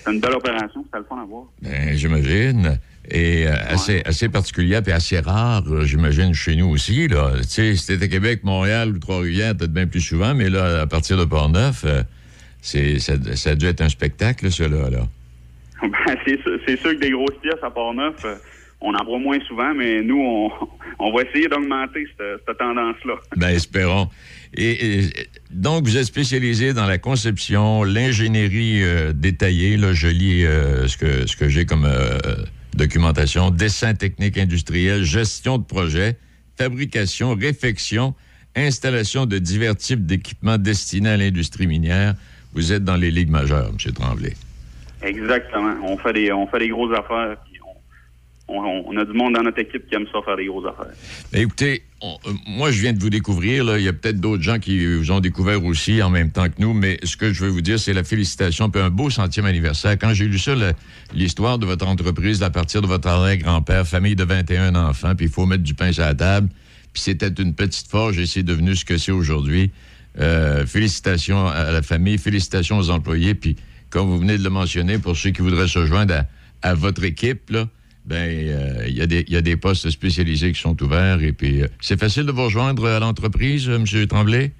C'est 0.03 0.11
une 0.11 0.19
belle 0.19 0.33
opération, 0.33 0.83
c'était 0.85 0.97
le 0.97 1.03
fun 1.03 1.21
à 1.21 1.25
voir. 1.25 1.45
Ben, 1.61 1.95
j'imagine. 1.95 2.79
Et 3.09 3.47
euh, 3.47 3.53
assez, 3.67 4.01
assez 4.05 4.29
particulière 4.29 4.81
et 4.87 4.91
assez 4.91 5.19
rare, 5.19 5.63
euh, 5.69 5.85
j'imagine, 5.85 6.33
chez 6.33 6.55
nous 6.55 6.69
aussi. 6.69 7.07
Tu 7.07 7.43
sais, 7.43 7.75
si 7.75 7.87
t'étais 7.87 8.09
Québec, 8.09 8.39
Montréal 8.43 8.89
ou 8.89 8.99
Trois-Rivières, 8.99 9.55
peut-être 9.55 9.73
bien 9.73 9.85
plus 9.85 10.01
souvent, 10.01 10.33
mais 10.33 10.49
là, 10.49 10.81
à 10.81 10.87
partir 10.87 11.17
de 11.17 11.25
Port-Neuf, 11.25 11.83
euh, 11.85 12.01
c'est, 12.61 12.97
ça, 12.99 13.13
ça 13.35 13.51
a 13.51 13.55
dû 13.55 13.67
être 13.67 13.81
un 13.81 13.89
spectacle, 13.89 14.51
cela, 14.51 14.89
là. 14.89 15.07
Ben, 15.81 16.15
c'est 16.25 16.41
sûr, 16.41 16.59
c'est 16.65 16.79
sûr 16.79 16.91
que 16.91 16.99
des 16.99 17.11
grosses 17.11 17.37
pièces 17.41 17.61
à 17.61 17.69
Port-Neuf, 17.69 18.15
euh, 18.25 18.35
on 18.81 18.93
en 18.95 19.05
voit 19.05 19.19
moins 19.19 19.39
souvent, 19.47 19.73
mais 19.75 20.01
nous, 20.01 20.19
on, 20.19 20.51
on 20.99 21.15
va 21.15 21.23
essayer 21.23 21.47
d'augmenter 21.47 22.07
cette, 22.17 22.41
cette 22.47 22.57
tendance-là. 22.57 23.15
Ben, 23.35 23.49
espérons. 23.49 24.09
Et, 24.57 25.09
donc, 25.51 25.85
vous 25.85 25.97
êtes 25.97 26.05
spécialisé 26.05 26.73
dans 26.73 26.85
la 26.85 26.97
conception, 26.97 27.83
l'ingénierie 27.83 28.83
euh, 28.83 29.13
détaillée. 29.13 29.77
Là, 29.77 29.93
je 29.93 30.07
lis 30.07 30.45
euh, 30.45 30.87
ce 30.87 30.97
que, 30.97 31.27
ce 31.27 31.35
que 31.35 31.49
j'ai 31.49 31.65
comme 31.65 31.85
euh, 31.85 32.17
documentation. 32.73 33.51
Dessin 33.51 33.93
technique 33.93 34.37
industriel, 34.37 35.03
gestion 35.03 35.57
de 35.57 35.63
projet, 35.63 36.17
fabrication, 36.57 37.35
réfection, 37.35 38.15
installation 38.55 39.25
de 39.25 39.39
divers 39.39 39.75
types 39.75 40.05
d'équipements 40.05 40.57
destinés 40.57 41.09
à 41.09 41.17
l'industrie 41.17 41.67
minière. 41.67 42.15
Vous 42.53 42.71
êtes 42.71 42.83
dans 42.85 42.95
les 42.95 43.11
ligues 43.11 43.29
majeures, 43.29 43.69
M. 43.69 43.93
Tremblay. 43.93 44.33
Exactement. 45.01 45.75
On 45.83 45.97
fait 45.97 46.13
des, 46.13 46.31
on 46.31 46.47
fait 46.47 46.59
des 46.59 46.69
grosses 46.69 46.97
affaires. 46.97 47.35
On, 48.47 48.97
a 48.97 49.05
du 49.05 49.13
monde 49.13 49.33
dans 49.33 49.41
notre 49.41 49.59
équipe 49.59 49.87
qui 49.87 49.95
aime 49.95 50.05
ça 50.11 50.19
faire 50.23 50.37
des 50.37 50.45
grosses 50.45 50.67
affaires. 50.67 50.93
Ben, 51.31 51.41
écoutez, 51.41 51.81
euh, 52.03 52.07
moi, 52.47 52.71
je 52.71 52.81
viens 52.81 52.93
de 52.93 52.99
vous 52.99 53.09
découvrir. 53.09 53.77
Il 53.77 53.83
y 53.83 53.87
a 53.87 53.93
peut-être 53.93 54.19
d'autres 54.19 54.43
gens 54.43 54.59
qui 54.59 54.85
vous 54.85 55.11
ont 55.11 55.19
découvert 55.19 55.63
aussi 55.63 56.01
en 56.03 56.09
même 56.09 56.31
temps 56.31 56.47
que 56.47 56.59
nous, 56.59 56.73
mais 56.73 56.99
ce 57.03 57.17
que 57.17 57.33
je 57.33 57.43
veux 57.43 57.49
vous 57.49 57.61
dire, 57.61 57.79
c'est 57.79 57.93
la 57.93 58.03
félicitation, 58.03 58.69
puis 58.69 58.81
un 58.81 58.91
beau 58.91 59.09
centième 59.09 59.45
anniversaire. 59.45 59.97
Quand 59.97 60.13
j'ai 60.13 60.25
lu 60.25 60.37
ça, 60.37 60.53
l'histoire 61.13 61.57
de 61.57 61.65
votre 61.65 61.87
entreprise, 61.87 62.43
à 62.43 62.51
partir 62.51 62.81
de 62.81 62.87
votre 62.87 63.07
arrière-grand-père, 63.07 63.87
famille 63.87 64.15
de 64.15 64.23
21 64.23 64.75
enfants, 64.75 65.15
puis 65.15 65.25
il 65.25 65.31
faut 65.31 65.45
mettre 65.45 65.63
du 65.63 65.73
pain 65.73 65.91
sur 65.91 66.03
la 66.03 66.13
table, 66.13 66.49
puis 66.93 67.01
c'était 67.01 67.29
une 67.41 67.55
petite 67.55 67.87
forge 67.87 68.19
et 68.19 68.27
c'est 68.27 68.43
devenu 68.43 68.75
ce 68.75 68.85
que 68.85 68.97
c'est 68.97 69.11
aujourd'hui. 69.11 69.71
Euh, 70.19 70.65
félicitations 70.65 71.47
à 71.47 71.71
la 71.71 71.81
famille, 71.81 72.17
félicitations 72.17 72.77
aux 72.77 72.89
employés, 72.89 73.35
puis 73.35 73.57
comme 73.89 74.07
vous 74.07 74.19
venez 74.19 74.37
de 74.37 74.43
le 74.43 74.49
mentionner, 74.49 74.99
pour 74.99 75.17
ceux 75.17 75.31
qui 75.31 75.41
voudraient 75.41 75.67
se 75.67 75.85
joindre 75.85 76.13
à, 76.61 76.69
à 76.69 76.73
votre 76.73 77.03
équipe, 77.03 77.49
là, 77.49 77.67
ben, 78.05 78.15
euh, 78.15 78.85
il 78.87 78.95
y, 78.97 79.01
a 79.01 79.07
des- 79.07 79.23
il 79.27 79.33
y 79.33 79.37
a 79.37 79.41
des 79.41 79.57
postes 79.57 79.89
spécialisés 79.89 80.51
qui 80.51 80.59
sont 80.61 80.81
ouverts. 80.83 81.21
Et 81.23 81.33
puis, 81.33 81.63
euh, 81.63 81.67
c'est 81.81 81.99
facile 81.99 82.25
de 82.25 82.31
vous 82.31 82.43
rejoindre 82.43 82.87
à 82.87 82.99
l'entreprise, 82.99 83.67
euh, 83.69 83.75
M. 83.77 84.07
Tremblay? 84.07 84.51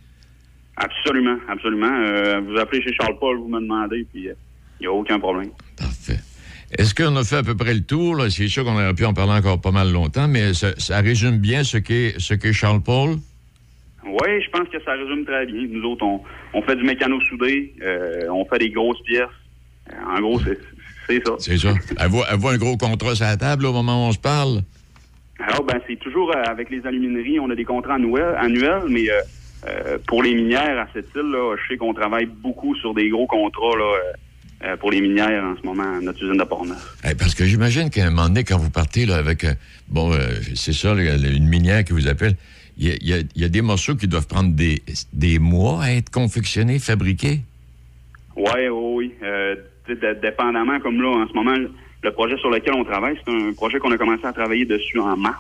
Absolument, 0.78 1.38
absolument. 1.48 1.92
Euh, 1.92 2.42
vous 2.42 2.58
appelez 2.58 2.82
chez 2.82 2.92
Charles 3.00 3.18
Paul, 3.20 3.38
vous 3.38 3.48
me 3.48 3.62
demandez, 3.62 4.06
puis 4.12 4.24
il 4.24 4.82
n'y 4.82 4.88
a 4.88 4.92
aucun 4.92 5.20
problème. 5.20 5.50
Parfait. 5.78 6.20
Est-ce 6.78 6.94
qu'on 6.96 7.16
a 7.16 7.24
fait 7.24 7.38
à 7.38 7.44
peu 7.44 7.56
près 7.56 7.74
le 7.74 7.84
tour? 7.84 8.22
C'est 8.30 8.48
sûr 8.48 8.66
qu'on 8.66 8.74
aurait 8.74 8.94
pu 8.94 9.06
en 9.06 9.14
parler 9.14 9.34
encore 9.34 9.62
pas 9.62 9.72
mal 9.72 9.92
longtemps, 9.92 10.28
mais 10.28 10.54
ça, 10.54 10.74
ça 10.78 11.00
résume 11.00 11.38
bien 11.38 11.64
ce 11.64 11.78
qu'est 11.78 12.16
ce 12.20 12.34
qu'est 12.34 12.52
Charles 12.52 12.82
Paul? 12.82 13.12
Oui, 14.08 14.44
je 14.44 14.50
pense 14.52 14.68
que 14.70 14.84
ça 14.84 14.94
résume 14.94 15.24
très 15.26 15.46
bien. 15.46 15.68
Nous 15.70 15.84
autres, 15.84 16.04
on, 16.04 16.22
on 16.54 16.62
fait 16.64 16.76
du 16.76 16.84
mécano 16.84 17.22
soudé, 17.30 17.74
on 18.30 18.44
fait 18.46 18.60
des 18.60 18.72
grosses 18.72 19.02
pièces. 19.06 19.30
En 20.08 20.20
gros, 20.20 20.40
c'est 20.40 20.60
c'est 21.08 21.26
ça. 21.26 21.36
C'est 21.40 21.58
ça. 21.58 21.74
Avez-vous 21.98 22.24
avez-vous 22.24 22.48
un 22.50 22.58
gros 22.58 22.78
contrat 22.78 23.16
sur 23.16 23.26
la 23.26 23.38
table 23.38 23.64
là, 23.64 23.70
au 23.70 23.74
moment 23.74 24.06
où 24.06 24.10
on 24.10 24.12
se 24.12 24.20
parle? 24.20 24.62
Alors, 25.40 25.64
ben, 25.64 25.80
c'est 25.88 26.00
toujours 26.00 26.32
euh, 26.32 26.44
avec 26.46 26.70
les 26.70 26.86
alumineries, 26.86 27.40
on 27.40 27.50
a 27.50 27.56
des 27.56 27.66
contrats 27.66 27.96
annuels, 27.96 28.36
annuels 28.38 28.84
mais 28.90 29.10
euh, 29.10 29.20
euh, 29.68 29.98
pour 30.08 30.24
les 30.24 30.34
minières 30.34 30.80
à 30.80 30.88
cette 30.94 31.10
île, 31.16 31.30
là, 31.32 31.56
je 31.58 31.68
sais 31.68 31.78
qu'on 31.78 31.94
travaille 31.94 32.26
beaucoup 32.26 32.76
sur 32.76 32.94
des 32.94 33.10
gros 33.10 33.28
contrats 33.28 33.78
là, 33.78 34.78
pour 34.80 34.90
les 34.90 35.02
minières 35.02 35.44
en 35.44 35.56
ce 35.62 35.66
moment 35.66 36.00
notre 36.02 36.24
usine 36.24 36.38
de 36.38 36.44
Portneuf. 36.44 36.98
Eh, 37.04 37.14
parce 37.14 37.36
que 37.36 37.46
j'imagine 37.46 37.90
qu'à 37.90 38.08
un 38.08 38.10
moment 38.10 38.30
donné, 38.30 38.44
quand 38.44 38.58
vous 38.58 38.72
partez 38.72 39.06
là, 39.06 39.18
avec, 39.18 39.44
euh, 39.44 39.54
bon, 39.90 40.14
euh, 40.14 40.18
c'est 40.56 40.74
ça, 40.74 40.94
une 40.94 41.50
minière 41.50 41.84
qui 41.84 41.94
vous 41.94 42.08
appelle, 42.08 42.36
il 42.78 42.88
y 42.88 43.14
a, 43.14 43.20
y 43.20 43.44
y 43.44 43.50
des 43.50 43.62
morceaux 43.62 43.96
qui 43.96 44.08
doivent 44.08 44.28
prendre 44.28 44.54
des, 44.56 44.82
des 45.14 45.38
mois 45.40 45.84
à 45.84 45.92
être 45.92 46.10
confectionnés, 46.10 46.80
fabriqués? 46.80 47.42
Oui, 48.36 48.44
oui, 48.70 48.70
oui. 48.72 49.14
Dépendamment, 50.22 50.80
comme 50.80 51.02
là, 51.02 51.10
en 51.10 51.28
ce 51.28 51.34
moment, 51.34 51.56
le 52.04 52.12
projet 52.12 52.38
sur 52.38 52.50
lequel 52.50 52.74
on 52.76 52.84
travaille, 52.84 53.18
c'est 53.26 53.32
un 53.34 53.54
projet 53.54 53.80
qu'on 53.80 53.92
a 53.92 53.98
commencé 53.98 54.26
à 54.26 54.34
travailler 54.34 54.66
dessus 54.66 55.00
en 55.00 55.16
mars. 55.18 55.40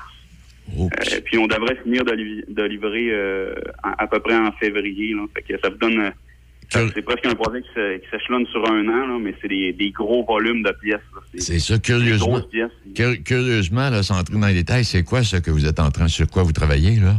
Euh, 0.78 0.88
puis 1.26 1.38
on 1.38 1.46
devrait 1.48 1.76
finir 1.84 2.04
de, 2.06 2.12
li- 2.14 2.44
de 2.48 2.64
livrer 2.64 3.10
euh, 3.12 3.54
à, 3.84 4.04
à 4.04 4.08
peu 4.08 4.20
près 4.20 4.36
en 4.36 4.52
février. 4.54 5.14
Là. 5.14 5.26
Fait 5.36 5.42
que 5.44 5.60
ça 5.62 5.70
vous 5.70 5.78
donne... 5.78 6.00
euh, 6.00 6.10
C'est 6.96 7.04
presque 7.04 7.26
un 7.28 7.36
projet 7.36 7.62
qui 7.62 8.10
s'échelonne 8.10 8.48
sur 8.48 8.68
un 8.70 8.88
an, 8.88 9.06
là, 9.08 9.18
mais 9.22 9.36
c'est 9.40 9.48
des, 9.48 9.74
des 9.74 9.92
gros 9.92 10.26
volumes 10.26 10.64
de 10.64 10.72
pièces. 10.82 11.00
C'est 11.38 11.60
ça, 11.60 11.78
curieusement. 11.78 12.42
pièces. 12.52 12.72
Cur- 12.96 13.22
curieusement, 13.24 13.92
là, 13.92 14.02
sans 14.02 14.20
entrer 14.20 14.36
dans 14.40 14.48
les 14.48 14.56
détails, 14.56 14.84
c'est 14.86 15.04
quoi 15.04 15.22
ce 15.22 15.38
que 15.38 15.52
vous 15.52 15.68
êtes 15.68 15.80
en 15.80 15.92
train, 15.92 16.08
sur 16.08 16.28
quoi 16.28 16.42
vous 16.42 16.52
travaillez, 16.54 17.00
là? 17.00 17.14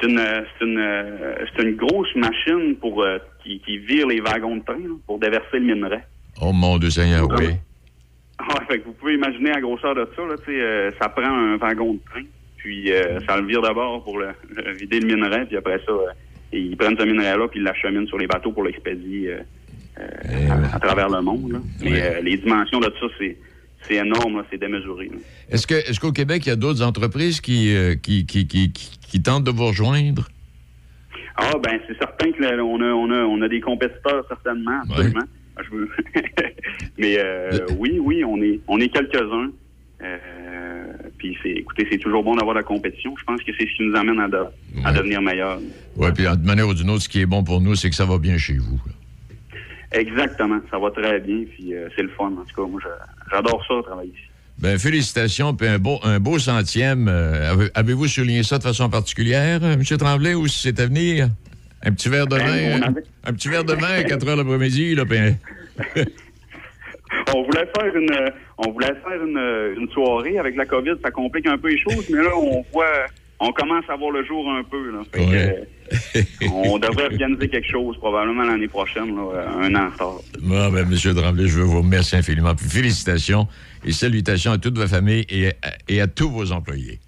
C'est 0.00 0.08
une, 0.08 0.18
c'est 0.58 0.64
une, 0.66 1.14
c'est 1.56 1.62
une 1.62 1.76
grosse 1.76 2.14
machine 2.16 2.74
pour 2.80 3.02
euh, 3.02 3.18
qui, 3.44 3.60
qui 3.60 3.78
vire 3.78 4.08
les 4.08 4.20
wagons 4.20 4.56
de 4.56 4.62
train 4.64 4.74
là, 4.74 4.94
pour 5.06 5.18
déverser 5.20 5.58
le 5.60 5.72
minerai. 5.74 6.00
Oh 6.40 6.52
mon 6.52 6.78
Dieu 6.78 6.90
Seigneur, 6.90 7.28
oui. 7.30 7.46
Ouais, 7.46 8.64
fait 8.68 8.78
que 8.80 8.84
vous 8.86 8.92
pouvez 8.92 9.14
imaginer 9.14 9.50
la 9.50 9.60
grosseur 9.60 9.94
de 9.94 10.06
ça. 10.14 10.22
Là, 10.22 10.34
euh, 10.48 10.90
ça 11.00 11.08
prend 11.08 11.24
un 11.24 11.56
wagon 11.56 11.94
de 11.94 12.00
train, 12.10 12.22
puis 12.56 12.92
euh, 12.92 13.18
ça 13.26 13.38
le 13.40 13.46
vire 13.46 13.62
d'abord 13.62 14.04
pour 14.04 14.18
le, 14.18 14.28
le 14.54 14.72
vider 14.72 15.00
le 15.00 15.06
minerai, 15.06 15.46
puis 15.46 15.56
après 15.56 15.78
ça, 15.86 15.92
euh, 15.92 16.06
ils 16.52 16.76
prennent 16.76 16.96
ce 16.98 17.04
minerai-là, 17.04 17.48
puis 17.48 17.60
ils 17.60 17.64
l'acheminent 17.64 18.06
sur 18.06 18.18
les 18.18 18.26
bateaux 18.26 18.52
pour 18.52 18.64
l'expédier 18.64 19.36
euh, 19.98 20.02
à, 20.50 20.76
à 20.76 20.78
travers 20.78 21.08
le 21.08 21.22
monde. 21.22 21.52
là. 21.52 21.58
Mais 21.82 21.90
Ouais. 21.92 22.22
les 22.22 22.36
dimensions 22.36 22.80
de 22.80 22.92
ça, 23.00 23.06
c'est 23.18 23.36
c'est 23.88 23.94
énorme, 23.96 24.42
c'est 24.50 24.58
démesuré. 24.58 25.08
Est-ce 25.48 25.64
que 25.66 25.74
est-ce 25.74 26.00
qu'au 26.00 26.10
Québec, 26.10 26.44
il 26.46 26.48
y 26.48 26.52
a 26.52 26.56
d'autres 26.56 26.82
entreprises 26.82 27.40
qui, 27.40 27.72
euh, 27.74 27.94
qui, 27.94 28.26
qui, 28.26 28.46
qui, 28.46 29.22
tentent 29.22 29.44
de 29.44 29.50
vous 29.52 29.66
rejoindre? 29.66 30.26
Ah 31.36 31.52
ben 31.62 31.78
c'est 31.86 31.96
certain 31.98 32.32
que 32.32 32.42
là, 32.42 32.62
on 32.64 32.80
a 32.80 32.84
on 32.86 33.10
a 33.10 33.18
on 33.24 33.40
a 33.42 33.48
des 33.48 33.60
compétiteurs 33.60 34.24
certainement, 34.28 34.80
absolument. 34.90 35.20
Mais 36.98 37.16
euh, 37.18 37.58
oui, 37.78 37.98
oui, 38.00 38.24
on 38.24 38.40
est 38.42 38.60
on 38.68 38.80
est 38.80 38.88
quelques-uns. 38.88 39.50
Euh, 40.02 40.86
puis 41.18 41.36
c'est 41.42 41.50
écoutez, 41.50 41.86
c'est 41.90 41.98
toujours 41.98 42.22
bon 42.22 42.36
d'avoir 42.36 42.54
la 42.54 42.62
compétition. 42.62 43.14
Je 43.18 43.24
pense 43.24 43.42
que 43.42 43.52
c'est 43.58 43.66
ce 43.66 43.76
qui 43.76 43.82
nous 43.84 43.96
amène 43.96 44.20
à, 44.20 44.28
de- 44.28 44.92
devenir 44.92 45.22
meilleur. 45.22 45.58
Oui, 45.96 46.08
puis 46.14 46.24
d'une 46.24 46.42
manière 46.44 46.68
ou 46.68 46.74
d'une 46.74 46.90
autre, 46.90 47.02
ce 47.02 47.08
qui 47.08 47.20
est 47.20 47.26
bon 47.26 47.42
pour 47.42 47.60
nous, 47.60 47.74
c'est 47.74 47.88
que 47.88 47.96
ça 47.96 48.04
va 48.04 48.18
bien 48.18 48.36
chez 48.36 48.58
vous. 48.58 48.78
là. 48.86 48.92
Exactement, 49.92 50.60
ça 50.70 50.78
va 50.78 50.90
très 50.90 51.20
bien, 51.20 51.44
puis 51.54 51.72
euh, 51.74 51.88
c'est 51.96 52.02
le 52.02 52.08
fun. 52.10 52.26
En 52.26 52.44
tout 52.44 52.54
cas, 52.62 52.68
moi 52.70 52.80
j'adore 53.32 53.64
ça 53.66 53.74
travailler 53.84 54.10
ici. 54.10 54.20
Ben, 54.58 54.78
félicitations, 54.78 55.54
puis 55.54 55.68
un 55.68 55.78
beau, 55.78 55.98
un 56.02 56.18
beau 56.18 56.38
centième. 56.38 57.08
Euh, 57.08 57.52
avez- 57.52 57.70
Avez-vous 57.74 58.08
souligné 58.08 58.42
ça 58.42 58.58
de 58.58 58.62
façon 58.62 58.88
particulière, 58.90 59.62
M. 59.64 59.82
Tremblay, 59.84 60.34
ou 60.34 60.48
c'est 60.48 60.78
à 60.80 60.86
venir? 60.86 61.28
Un 61.82 61.92
petit 61.92 62.08
verre 62.08 62.26
de 62.26 62.36
vin, 62.36 62.82
avait- 62.82 63.02
un 63.24 63.32
petit 63.32 63.48
verre 63.48 63.64
de 63.64 63.74
vin 63.74 63.88
à 63.98 64.02
4 64.04 64.26
heures 64.28 64.36
l'après-midi, 64.36 64.94
là. 64.94 65.04
On 67.34 67.42
voulait 67.44 67.68
faire 67.78 67.94
une 67.96 68.30
on 68.58 68.70
voulait 68.72 68.86
faire 69.04 69.22
une, 69.22 69.80
une 69.80 69.88
soirée 69.90 70.38
avec 70.38 70.56
la 70.56 70.64
COVID, 70.64 70.92
ça 71.02 71.10
complique 71.10 71.46
un 71.46 71.58
peu 71.58 71.68
les 71.68 71.78
choses, 71.78 72.04
mais 72.10 72.22
là 72.22 72.30
on 72.36 72.64
voit 72.72 73.06
on 73.38 73.52
commence 73.52 73.84
à 73.90 73.96
voir 73.96 74.10
le 74.12 74.24
jour 74.24 74.50
un 74.50 74.64
peu. 74.64 74.90
Là. 74.92 75.02
Fait 75.12 75.18
que, 75.20 75.30
Ouais. 75.30 75.68
euh, 76.16 76.46
on 76.52 76.78
devrait 76.78 77.04
organiser 77.04 77.48
quelque 77.50 77.70
chose 77.70 77.96
probablement 77.98 78.44
l'année 78.44 78.66
prochaine, 78.66 79.14
là, 79.14 79.22
euh, 79.34 79.48
un 79.68 79.74
an 79.74 79.86
en 79.88 79.90
retard. 79.90 80.20
Bon, 80.40 80.70
ben, 80.72 80.90
M. 80.90 81.14
Tremblay, 81.14 81.46
je 81.46 81.58
veux 81.58 81.64
vous 81.64 81.82
remercier 81.82 82.16
infiniment. 82.16 82.54
Puis 82.54 82.66
félicitations 82.66 83.46
et 83.84 83.92
salutations 83.92 84.52
à 84.52 84.58
toute 84.58 84.78
votre 84.78 84.88
famille 84.90 85.26
et 85.28 85.48
à, 85.48 85.52
et 85.86 86.00
à 86.00 86.06
tous 86.06 86.30
vos 86.30 86.50
employés. 86.50 86.98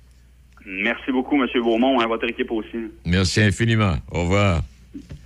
Merci 0.68 1.10
beaucoup, 1.12 1.42
M. 1.42 1.48
Beaumont, 1.62 1.98
à 1.98 2.06
votre 2.06 2.28
équipe 2.28 2.50
aussi. 2.50 2.90
Merci 3.06 3.40
infiniment. 3.40 3.96
Au 4.10 4.22
revoir. 4.22 4.62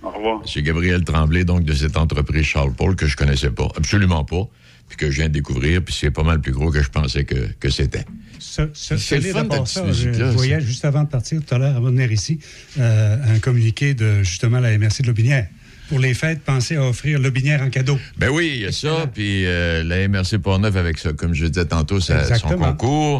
Au 0.01 0.09
revoir. 0.09 0.41
M. 0.43 0.63
Gabriel 0.63 1.03
Tremblay, 1.03 1.43
donc, 1.43 1.65
de 1.65 1.73
cette 1.73 1.97
entreprise 1.97 2.45
Charles 2.45 2.73
Paul 2.73 2.95
que 2.95 3.07
je 3.07 3.17
connaissais 3.17 3.49
pas, 3.51 3.67
absolument 3.75 4.23
pas, 4.23 4.47
puis 4.87 4.97
que 4.97 5.11
je 5.11 5.17
viens 5.17 5.27
de 5.27 5.33
découvrir, 5.33 5.83
puis 5.83 5.93
c'est 5.93 6.11
pas 6.11 6.23
mal 6.23 6.39
plus 6.39 6.53
gros 6.53 6.71
que 6.71 6.81
je 6.81 6.89
pensais 6.89 7.25
que, 7.25 7.49
que 7.59 7.69
c'était. 7.69 8.05
Ce, 8.39 8.61
ce, 8.73 8.95
C'est 8.95 9.19
le 9.19 9.31
fun 9.31 9.45
part 9.45 9.67
ça, 9.67 9.91
je, 9.91 10.09
voyais 10.31 10.61
juste 10.61 10.85
avant 10.85 11.03
de 11.03 11.09
partir 11.09 11.41
tout 11.43 11.53
à 11.53 11.57
l'heure, 11.57 11.75
avant 11.75 11.89
de 11.91 11.95
venir 11.95 12.11
ici, 12.11 12.39
euh, 12.79 13.35
un 13.35 13.39
communiqué 13.39 13.93
de 13.93 14.23
justement 14.23 14.59
la 14.59 14.77
MRC 14.77 15.01
de 15.01 15.07
Lobinière. 15.07 15.47
Pour 15.89 15.99
les 15.99 16.13
fêtes, 16.13 16.41
pensez 16.41 16.77
à 16.77 16.83
offrir 16.83 17.19
Lobinière 17.19 17.61
en 17.61 17.69
cadeau. 17.69 17.99
Ben 18.17 18.29
oui, 18.29 18.53
il 18.55 18.61
y 18.61 18.65
a 18.65 18.71
ça, 18.71 19.07
puis 19.13 19.45
euh, 19.45 19.83
la 19.83 20.07
MRC 20.07 20.39
Portneuf 20.39 20.75
avec 20.77 20.97
ça, 20.97 21.11
comme 21.11 21.33
je 21.33 21.47
disais 21.47 21.65
tantôt, 21.65 21.99
ça, 21.99 22.33
son 22.35 22.57
concours. 22.57 23.19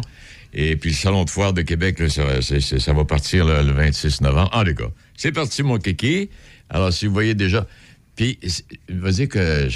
Et 0.54 0.76
puis 0.76 0.90
le 0.90 0.96
Salon 0.96 1.24
de 1.24 1.30
foire 1.30 1.52
de 1.52 1.62
Québec, 1.62 1.98
là, 1.98 2.08
ça, 2.08 2.92
va 2.92 3.04
partir 3.04 3.44
là, 3.44 3.62
le 3.62 3.72
26 3.72 4.20
novembre. 4.20 4.50
En 4.52 4.64
tout 4.64 4.74
cas, 4.74 4.88
c'est 5.16 5.32
parti, 5.32 5.62
mon 5.62 5.78
kéké. 5.78 6.30
Alors, 6.70 6.92
si 6.92 7.06
vous 7.06 7.12
voyez 7.12 7.34
déjà... 7.34 7.66
Puis, 8.16 8.38
vas-y 8.88 9.26
que 9.26 9.68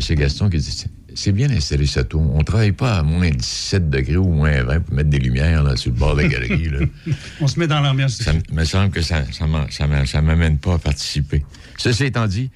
c'est 0.00 0.16
Gaston 0.16 0.50
qui 0.50 0.58
dit, 0.58 0.84
c'est 1.14 1.30
bien 1.30 1.48
installé 1.50 1.86
ça 1.86 2.02
tout. 2.02 2.18
On 2.18 2.42
travaille 2.42 2.72
pas 2.72 2.96
à 2.96 3.02
moins 3.04 3.30
17 3.30 3.88
degrés 3.88 4.16
ou 4.16 4.28
moins 4.28 4.60
20 4.64 4.80
pour 4.80 4.92
mettre 4.94 5.08
des 5.08 5.18
lumières 5.20 5.62
là, 5.62 5.76
sur 5.76 5.92
le 5.92 5.96
bord 5.96 6.16
de 6.16 6.22
la 6.22 6.28
galerie. 6.28 6.68
là. 6.68 6.80
On 7.40 7.46
se 7.46 7.60
met 7.60 7.68
dans 7.68 7.78
l'ambiance. 7.80 8.16
Ça 8.18 8.32
me 8.50 8.64
semble 8.64 8.90
que 8.90 9.02
ça 9.02 9.24
m'a- 9.46 9.68
ça 10.06 10.20
m'amène 10.20 10.58
pas 10.58 10.74
à 10.74 10.78
participer. 10.78 11.44
Ceci 11.78 12.06
étant 12.06 12.26
dit, 12.26 12.50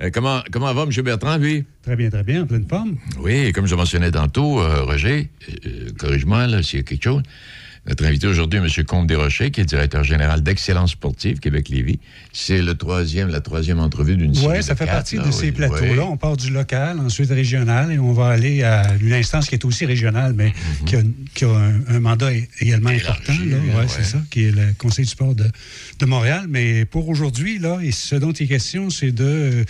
Euh, 0.00 0.10
comment, 0.12 0.42
comment 0.52 0.72
va, 0.74 0.82
M. 0.82 0.90
Bertrand, 1.02 1.38
lui? 1.38 1.64
Très 1.82 1.96
bien, 1.96 2.10
très 2.10 2.22
bien, 2.22 2.42
en 2.42 2.46
pleine 2.46 2.66
forme. 2.68 2.96
Oui, 3.20 3.52
comme 3.52 3.66
je 3.66 3.74
mentionnais 3.74 4.10
tantôt, 4.10 4.60
euh, 4.60 4.82
Roger, 4.82 5.30
euh, 5.66 5.90
corrige-moi 5.98 6.62
s'il 6.62 6.80
y 6.80 6.80
a 6.80 6.82
quelque 6.82 7.04
chose. 7.04 7.22
Notre 7.88 8.04
invité 8.04 8.26
aujourd'hui, 8.26 8.58
M. 8.58 8.66
Comte 8.84 9.06
Desrochers, 9.06 9.52
qui 9.52 9.60
est 9.60 9.64
directeur 9.64 10.02
général 10.02 10.42
d'Excellence 10.42 10.90
sportive 10.92 11.38
Québec-Lévis. 11.38 12.00
C'est 12.32 12.60
le 12.60 12.74
troisième, 12.74 13.28
la 13.28 13.40
troisième 13.40 13.78
entrevue 13.78 14.16
d'une 14.16 14.34
série 14.34 14.56
Oui, 14.56 14.62
ça 14.62 14.74
de 14.74 14.78
fait 14.78 14.86
quatre, 14.86 14.94
partie 14.96 15.16
là, 15.16 15.22
de 15.22 15.28
oui, 15.28 15.32
ces 15.34 15.52
plateaux-là. 15.52 15.92
oui. 15.92 15.98
On 16.10 16.16
part 16.16 16.36
du 16.36 16.50
local, 16.50 16.98
ensuite 16.98 17.30
régional, 17.30 17.92
et 17.92 17.98
on 18.00 18.12
va 18.12 18.28
aller 18.28 18.64
à 18.64 18.92
une 19.00 19.12
instance 19.12 19.46
qui 19.48 19.54
est 19.54 19.64
aussi 19.64 19.86
régionale, 19.86 20.32
mais 20.34 20.52
qui 20.84 20.96
a, 20.96 21.02
qui 21.34 21.44
a 21.44 21.48
un, 21.50 21.74
un 21.88 22.00
mandat 22.00 22.30
également 22.60 22.90
important. 22.90 23.32
Là, 23.32 23.56
ouais, 23.56 23.74
ouais. 23.80 23.86
C'est 23.88 24.02
ça, 24.04 24.18
qui 24.30 24.46
est 24.46 24.50
le 24.50 24.72
Conseil 24.78 25.04
du 25.04 25.10
sport 25.12 25.36
de, 25.36 25.44
de 26.00 26.06
Montréal. 26.06 26.46
Mais 26.48 26.84
pour 26.86 27.08
aujourd'hui, 27.08 27.60
là, 27.60 27.78
et 27.82 27.92
ce 27.92 28.16
dont 28.16 28.32
il 28.32 28.44
est 28.44 28.48
question, 28.48 28.90
c'est 28.90 29.12
de 29.12 29.24
euh, 29.24 29.64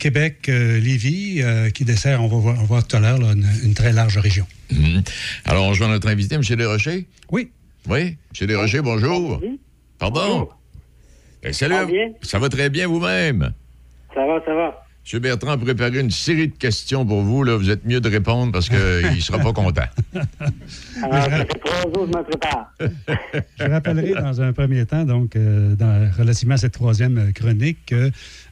Québec-Lévis, 0.00 1.42
euh, 1.42 1.70
qui 1.70 1.84
dessert, 1.84 2.22
on 2.22 2.28
va 2.28 2.36
voir, 2.36 2.54
on 2.58 2.62
va 2.62 2.66
voir 2.66 2.86
tout 2.86 2.96
à 2.96 3.00
l'heure, 3.00 3.20
une, 3.20 3.46
une 3.62 3.74
très 3.74 3.92
large 3.92 4.18
région. 4.18 4.46
Mhm. 4.72 5.02
Alors, 5.44 5.66
on 5.68 5.74
joint 5.74 5.88
notre 5.88 6.08
invité, 6.08 6.34
M. 6.34 6.42
Desrochers? 6.42 7.06
Oui. 7.30 7.48
Oui, 7.88 8.16
M. 8.40 8.46
Desrochers, 8.46 8.82
bonjour. 8.82 9.40
Pardon? 9.98 10.48
Eh, 11.42 11.52
salut. 11.52 11.74
Ça 11.74 11.80
va 11.80 11.86
bien? 11.86 12.08
Ça 12.22 12.38
va 12.38 12.48
très 12.48 12.70
bien 12.70 12.86
vous-même? 12.86 13.52
Ça 14.14 14.26
va, 14.26 14.40
ça 14.44 14.54
va. 14.54 14.84
M. 15.12 15.18
Bertrand 15.18 15.52
a 15.52 15.56
préparé 15.58 15.98
une 16.00 16.10
série 16.10 16.48
de 16.48 16.56
questions 16.56 17.06
pour 17.06 17.22
vous. 17.22 17.42
Là. 17.42 17.56
Vous 17.56 17.70
êtes 17.70 17.84
mieux 17.86 18.00
de 18.02 18.08
répondre 18.08 18.52
parce 18.52 18.68
qu'il 18.68 18.76
ne 19.16 19.20
sera 19.20 19.38
pas 19.38 19.52
content. 19.52 19.82
Alors, 21.02 21.24
ça 21.24 21.30
fait 21.30 21.58
trois 21.64 21.82
jours 21.82 22.06
que 22.06 22.12
je 22.12 22.18
me 22.18 22.22
prépare. 22.22 22.72
Je 23.58 23.64
rappellerai 23.64 24.12
dans 24.20 24.40
un 24.42 24.52
premier 24.52 24.84
temps, 24.84 25.04
donc, 25.04 25.34
euh, 25.36 25.74
dans- 25.74 26.10
relativement 26.16 26.54
à 26.54 26.58
cette 26.58 26.74
troisième 26.74 27.18
euh, 27.18 27.32
chronique, 27.32 27.78
que 27.86 28.10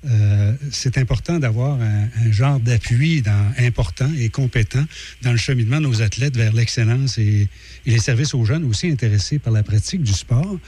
euh, 0.09 0.53
c'est 0.71 0.97
important 0.99 1.39
d'avoir 1.39 1.75
un, 1.81 2.05
un 2.27 2.33
genre 2.33 2.59
d'appui 2.61 3.23
important 3.59 4.09
et 4.19 4.29
compétent 4.31 4.85
dans 5.23 5.33
le 5.33 5.37
cheminement 5.39 5.77
de 5.77 5.83
nos 5.87 6.03
athlètes 6.03 6.37
vers 6.37 6.53
l'excellence 6.55 7.19
et, 7.19 7.49
et 7.89 7.91
les 7.91 7.99
services 7.99 8.35
aux 8.35 8.45
jeunes 8.45 8.65
aussi 8.67 8.91
intéressés 8.91 9.39
par 9.39 9.53
la 9.53 9.63
pratique 9.63 10.03
du 10.03 10.13
sport. 10.13 10.59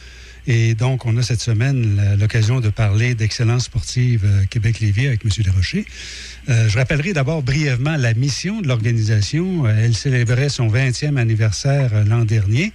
Et 0.47 0.75
donc, 0.75 1.05
on 1.05 1.19
a 1.19 1.23
cette 1.23 1.43
semaine 1.43 2.17
l'occasion 2.19 2.61
de 2.61 2.71
parler 2.71 3.15
d'excellence 3.15 3.65
sportive 3.65 4.25
euh, 4.25 4.47
Québec-Lévis 4.49 5.07
avec 5.09 5.23
M. 5.23 5.31
Desrochers. 5.45 5.85
Euh, 6.49 6.67
je 6.67 6.79
rappellerai 6.79 7.13
d'abord 7.13 7.43
brièvement 7.43 7.97
la 7.99 8.15
mission 8.15 8.63
de 8.63 8.69
l'organisation. 8.69 9.67
Euh, 9.67 9.85
elle 9.85 9.95
célébrait 9.95 10.49
son 10.49 10.69
20e 10.69 11.19
anniversaire 11.19 12.05
l'an 12.07 12.25
dernier. 12.25 12.73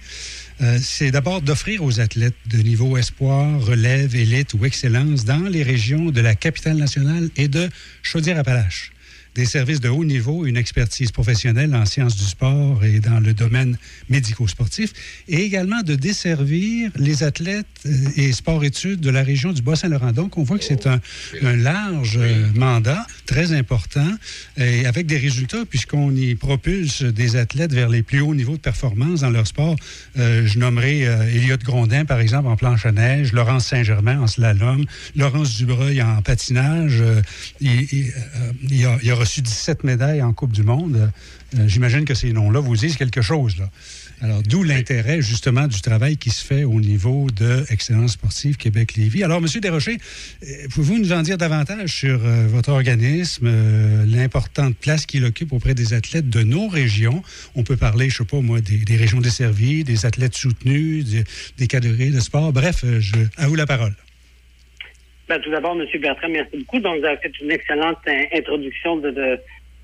C'est 0.80 1.10
d'abord 1.10 1.42
d'offrir 1.42 1.84
aux 1.84 2.00
athlètes 2.00 2.32
de 2.46 2.56
niveau 2.56 2.96
espoir, 2.96 3.60
relève, 3.60 4.16
élite 4.16 4.54
ou 4.54 4.64
excellence 4.64 5.26
dans 5.26 5.50
les 5.50 5.62
régions 5.62 6.06
de 6.06 6.22
la 6.22 6.34
capitale 6.34 6.78
nationale 6.78 7.28
et 7.36 7.46
de 7.46 7.68
Chaudière-Appalaches 8.02 8.90
des 9.36 9.44
services 9.44 9.80
de 9.80 9.90
haut 9.90 10.04
niveau, 10.04 10.46
une 10.46 10.56
expertise 10.56 11.12
professionnelle 11.12 11.74
en 11.74 11.84
sciences 11.84 12.16
du 12.16 12.24
sport 12.24 12.82
et 12.84 13.00
dans 13.00 13.20
le 13.20 13.34
domaine 13.34 13.76
médico-sportif, 14.08 14.92
et 15.28 15.42
également 15.42 15.82
de 15.82 15.94
desservir 15.94 16.90
les 16.96 17.22
athlètes 17.22 17.66
euh, 17.84 17.90
et 18.16 18.32
sport-études 18.32 19.00
de 19.00 19.10
la 19.10 19.22
région 19.22 19.52
du 19.52 19.60
Bas-Saint-Laurent. 19.60 20.12
Donc, 20.12 20.38
on 20.38 20.42
voit 20.42 20.58
que 20.58 20.64
c'est 20.64 20.86
un, 20.86 21.00
large 21.42 22.18
euh, 22.18 22.46
mandat, 22.54 23.06
très 23.26 23.52
important, 23.52 24.10
et 24.56 24.86
avec 24.86 25.04
des 25.06 25.18
résultats, 25.18 25.66
puisqu'on 25.68 26.14
y 26.16 26.34
propulse 26.34 27.02
des 27.02 27.36
athlètes 27.36 27.74
vers 27.74 27.90
les 27.90 28.02
plus 28.02 28.20
hauts 28.20 28.34
niveaux 28.34 28.56
de 28.56 28.60
performance 28.60 29.20
dans 29.20 29.30
leur 29.30 29.46
sport. 29.46 29.76
Euh, 30.18 30.46
je 30.46 30.58
nommerai 30.58 31.06
euh, 31.06 31.28
Elliott 31.28 31.62
Grondin, 31.62 32.06
par 32.06 32.20
exemple, 32.20 32.48
en 32.48 32.56
planche 32.56 32.86
à 32.86 32.92
neige, 32.92 33.34
Laurence 33.34 33.66
Saint-Germain 33.66 34.18
en 34.18 34.26
slalom, 34.26 34.86
Laurence 35.14 35.56
Dubreuil 35.56 36.00
en 36.00 36.22
patinage. 36.22 37.02
Il, 37.60 37.86
il 38.70 38.86
a, 38.86 38.98
il 39.02 39.10
a 39.10 39.14
reçu 39.26 39.42
17 39.42 39.84
médailles 39.84 40.22
en 40.22 40.32
Coupe 40.32 40.52
du 40.52 40.62
Monde. 40.62 41.10
Euh, 41.56 41.68
J'imagine 41.68 42.04
que 42.04 42.14
ces 42.14 42.32
noms-là 42.32 42.60
vous 42.60 42.76
disent 42.76 42.96
quelque 42.96 43.22
chose. 43.22 43.56
Là. 43.58 43.70
Alors, 44.22 44.42
d'où 44.42 44.62
l'intérêt, 44.62 45.20
justement, 45.20 45.66
du 45.66 45.80
travail 45.82 46.16
qui 46.16 46.30
se 46.30 46.42
fait 46.42 46.64
au 46.64 46.80
niveau 46.80 47.26
de 47.30 47.64
Excellence 47.68 48.12
sportive 48.12 48.56
Québec-Lévis. 48.56 49.22
Alors, 49.22 49.38
M. 49.38 49.46
Desrochers, 49.60 49.98
euh, 50.42 50.46
pouvez-vous 50.70 50.98
nous 50.98 51.12
en 51.12 51.20
dire 51.20 51.36
davantage 51.36 51.92
sur 51.92 52.24
euh, 52.24 52.46
votre 52.48 52.70
organisme, 52.70 53.46
euh, 53.46 54.06
l'importante 54.06 54.74
place 54.76 55.04
qu'il 55.04 55.24
occupe 55.24 55.52
auprès 55.52 55.74
des 55.74 55.92
athlètes 55.92 56.30
de 56.30 56.42
nos 56.42 56.66
régions? 56.66 57.22
On 57.54 57.62
peut 57.62 57.76
parler, 57.76 58.08
je 58.08 58.22
ne 58.22 58.26
sais 58.26 58.30
pas 58.30 58.40
moi, 58.40 58.62
des, 58.62 58.78
des 58.78 58.96
régions 58.96 59.20
desservies, 59.20 59.84
des 59.84 60.06
athlètes 60.06 60.34
soutenus, 60.34 61.04
des, 61.04 61.24
des 61.58 61.66
cadres 61.66 61.88
de 61.88 62.20
sport. 62.20 62.54
Bref, 62.54 62.84
je, 62.98 63.16
à 63.36 63.48
vous 63.48 63.54
la 63.54 63.66
parole. 63.66 63.94
Ben, 65.28 65.40
tout 65.40 65.50
d'abord, 65.50 65.76
M. 65.80 65.86
Bertrand, 66.00 66.28
merci 66.28 66.56
beaucoup. 66.58 66.78
Donc, 66.78 67.00
vous 67.00 67.04
avez 67.04 67.16
fait 67.18 67.32
une 67.40 67.50
excellente 67.50 67.98
euh, 68.08 68.22
introduction 68.32 68.96
de, 68.96 69.10
de 69.10 69.38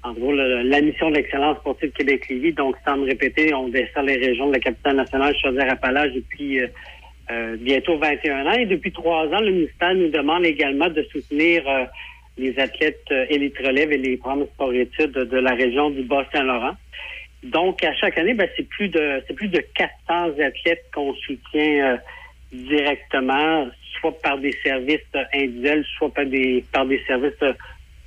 en 0.05 0.13
gros, 0.15 0.33
la 0.33 0.81
mission 0.81 1.11
de 1.11 1.23
sportive 1.61 1.93
Québec-Lévis. 1.93 2.53
Donc, 2.53 2.77
sans 2.85 2.97
me 2.97 3.07
répéter, 3.07 3.55
on 3.55 3.69
dessert 3.69 4.03
les 4.03 4.17
régions 4.17 4.49
de 4.49 4.55
la 4.55 4.59
capitale 4.59 4.97
nationale 4.97 5.35
Chaudière-Appalaches 5.41 6.13
depuis 6.13 6.61
euh, 6.61 6.67
euh, 7.31 7.57
bientôt 7.57 7.97
21 7.99 8.47
ans. 8.47 8.53
Et 8.53 8.67
depuis 8.67 8.91
trois 8.91 9.27
ans, 9.27 9.41
le 9.41 9.53
ministère 9.53 9.95
nous 9.95 10.11
demande 10.11 10.45
également 10.45 10.89
de 10.89 11.03
soutenir 11.13 11.63
euh, 11.69 11.85
les 12.37 12.59
athlètes 12.59 13.05
euh, 13.11 13.27
élite 13.29 13.57
relève 13.59 13.93
et 13.93 13.99
les 13.99 14.17
programmes 14.17 14.47
sport-études 14.55 15.13
de, 15.13 15.39
la 15.39 15.55
région 15.55 15.91
du 15.91 16.03
Bas-Saint-Laurent. 16.03 16.77
Donc, 17.45 17.85
à 17.85 17.95
chaque 17.95 18.19
année, 18.19 18.35
ben, 18.35 18.49
c'est 18.57 18.69
plus 18.69 18.89
de 18.89 19.23
c'est 19.27 19.35
plus 19.35 19.49
de 19.49 19.63
400 19.75 20.41
athlètes 20.41 20.85
qu'on 20.95 21.15
soutient 21.15 21.93
euh, 21.93 21.97
directement, 22.53 23.69
soit 24.03 24.21
par 24.21 24.37
des 24.39 24.55
services 24.63 24.99
euh, 25.15 25.25
individuels, 25.35 25.85
soit 25.97 26.13
par 26.13 26.27
des 26.27 26.63
par 26.73 26.85
des 26.85 27.01
services 27.07 27.43
euh, 27.43 27.55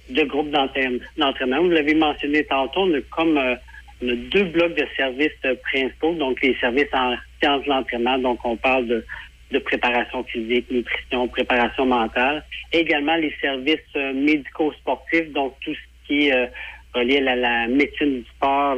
de 0.09 0.23
groupes 0.25 0.51
d'entraîne- 0.51 0.99
d'entraînement. 1.17 1.63
Vous 1.63 1.69
l'avez 1.71 1.95
mentionné 1.95 2.43
tantôt, 2.43 2.81
on 2.81 2.93
a 2.93 3.01
comme 3.09 3.37
euh, 3.39 3.55
deux 4.03 4.43
blocs 4.43 4.75
de 4.75 4.85
services 4.95 5.31
principaux, 5.63 6.13
donc 6.13 6.39
les 6.43 6.55
services 6.59 6.93
en 6.93 7.15
sciences 7.41 7.63
de 7.63 7.69
l'entraînement, 7.69 8.19
donc 8.19 8.39
on 8.45 8.55
parle 8.57 8.85
de, 8.85 9.03
de 9.51 9.59
préparation 9.59 10.23
physique, 10.25 10.69
nutrition, 10.69 11.27
préparation 11.29 11.85
mentale, 11.87 12.43
et 12.71 12.79
également 12.79 13.15
les 13.15 13.33
services 13.41 13.95
médico-sportifs, 13.95 15.31
donc 15.31 15.55
tout 15.61 15.73
ce 15.73 16.07
qui 16.07 16.27
est 16.27 16.51
relié 16.93 17.25
à 17.27 17.35
la 17.35 17.67
médecine 17.67 18.19
du 18.19 18.25
sport, 18.35 18.77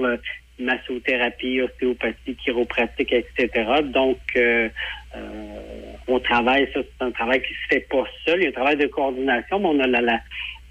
massothérapie, 0.59 1.61
ostéopathie, 1.61 2.35
chiropratique, 2.35 3.13
etc. 3.13 3.49
Donc, 3.83 4.19
euh, 4.35 4.69
euh, 5.15 5.93
on 6.07 6.19
travaille, 6.19 6.69
ça 6.73 6.79
c'est 6.83 7.05
un 7.05 7.11
travail 7.11 7.41
qui 7.41 7.53
se 7.53 7.75
fait 7.75 7.87
pas 7.89 8.03
seul, 8.25 8.39
il 8.39 8.43
y 8.43 8.45
a 8.47 8.49
un 8.49 8.53
travail 8.53 8.77
de 8.77 8.87
coordination, 8.87 9.59
mais 9.59 9.67
on 9.67 9.79
a 9.79 10.19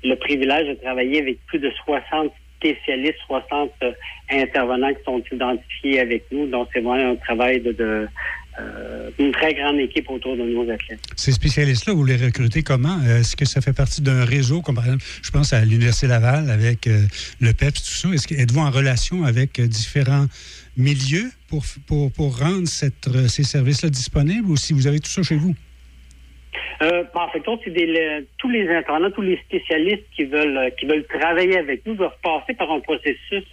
le 0.05 0.17
privilège 0.17 0.69
de 0.69 0.75
travailler 0.75 1.21
avec 1.21 1.39
plus 1.47 1.59
de 1.59 1.71
60 1.85 2.33
spécialistes, 2.59 3.19
60 3.27 3.71
euh, 3.83 3.93
intervenants 4.31 4.93
qui 4.95 5.05
sont 5.05 5.23
identifiés 5.33 6.01
avec 6.01 6.25
nous. 6.31 6.47
Donc, 6.47 6.69
c'est 6.73 6.81
vraiment 6.81 7.13
un 7.13 7.17
travail 7.17 7.61
de, 7.61 8.09
euh, 8.59 9.11
très 9.33 9.55
grande 9.55 9.79
équipe 9.79 10.09
autour 10.09 10.37
de 10.37 10.43
nos 10.43 10.63
athlètes. 10.71 11.01
Ces 11.17 11.33
spécialistes-là, 11.33 11.93
vous 11.93 12.05
les 12.05 12.17
recrutez 12.17 12.63
comment? 12.63 12.99
Est-ce 13.03 13.37
que 13.37 13.45
ça 13.45 13.61
fait 13.61 13.75
partie 13.75 14.01
d'un 14.01 14.25
réseau, 14.25 14.63
comme 14.63 14.77
par 14.77 14.85
exemple, 14.85 15.05
je 15.23 15.31
pense 15.31 15.53
à 15.53 15.65
l'Université 15.65 16.07
Laval 16.07 16.51
avec 16.51 16.87
euh, 16.87 17.03
le 17.41 17.53
PEPS, 17.53 17.83
tout 17.83 18.09
ça? 18.09 18.09
Est-ce 18.15 18.27
que 18.27 18.35
êtes-vous 18.35 18.61
en 18.61 18.71
relation 18.71 19.25
avec 19.25 19.61
différents 19.61 20.27
milieux 20.77 21.31
pour, 21.49 21.63
pour, 21.87 22.13
pour 22.13 22.39
rendre 22.39 22.69
euh, 22.69 23.29
ces 23.29 23.43
services-là 23.43 23.91
disponibles 23.91 24.51
ou 24.51 24.57
si 24.57 24.73
vous 24.73 24.87
avez 24.87 25.01
tout 25.01 25.11
ça 25.11 25.23
chez 25.23 25.37
vous? 25.37 25.55
Euh, 26.83 27.05
en 27.15 27.29
fait, 27.29 27.43
c'est 27.65 28.27
tous 28.39 28.51
les 28.51 28.69
intervenants, 28.69 29.11
tous 29.11 29.23
les 29.23 29.39
spécialistes 29.39 30.05
qui 30.15 30.25
veulent 30.25 30.59
euh, 30.59 30.71
qui 30.71 30.87
veulent 30.87 31.07
travailler 31.07 31.59
avec 31.59 31.87
nous 31.87 31.95
doivent 31.95 32.19
passer 32.23 32.53
par 32.55 32.71
un 32.71 32.81
processus 32.81 33.45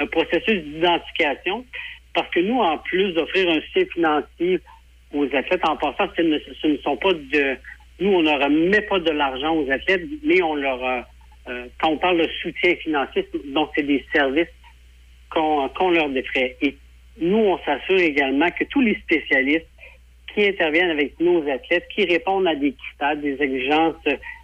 un 0.00 0.06
processus 0.06 0.62
d'identification 0.64 1.64
parce 2.14 2.28
que 2.30 2.40
nous, 2.40 2.58
en 2.58 2.78
plus 2.78 3.12
d'offrir 3.12 3.48
un 3.48 3.60
soutien 3.60 3.86
financier 3.94 4.60
aux 5.14 5.24
athlètes, 5.26 5.66
en 5.66 5.76
passant, 5.76 6.10
ce 6.16 6.22
ne, 6.22 6.76
sont 6.78 6.96
pas 6.96 7.12
de 7.12 7.56
nous, 8.00 8.10
on 8.10 8.22
ne 8.22 8.44
remet 8.44 8.80
pas 8.82 8.98
de 8.98 9.10
l'argent 9.10 9.54
aux 9.54 9.70
athlètes, 9.70 10.02
mais 10.24 10.42
on 10.42 10.56
leur 10.56 11.06
quand 11.80 11.88
on 11.88 11.98
parle 11.98 12.18
de 12.18 12.28
soutien 12.40 12.76
financier, 12.76 13.28
donc 13.52 13.70
c'est 13.74 13.82
des 13.82 14.04
services 14.12 14.48
qu'on 15.32 15.90
leur 15.90 16.08
défrait. 16.10 16.56
Et 16.62 16.76
nous, 17.20 17.38
on 17.38 17.58
s'assure 17.64 17.98
également 17.98 18.50
que 18.50 18.64
tous 18.64 18.80
les 18.80 18.94
spécialistes 18.96 19.66
qui 20.34 20.46
interviennent 20.46 20.90
avec 20.90 21.18
nos 21.20 21.40
athlètes, 21.48 21.86
qui 21.94 22.04
répondent 22.04 22.46
à 22.46 22.54
des 22.54 22.72
critères, 22.72 23.16
des 23.16 23.40
exigences 23.42 23.96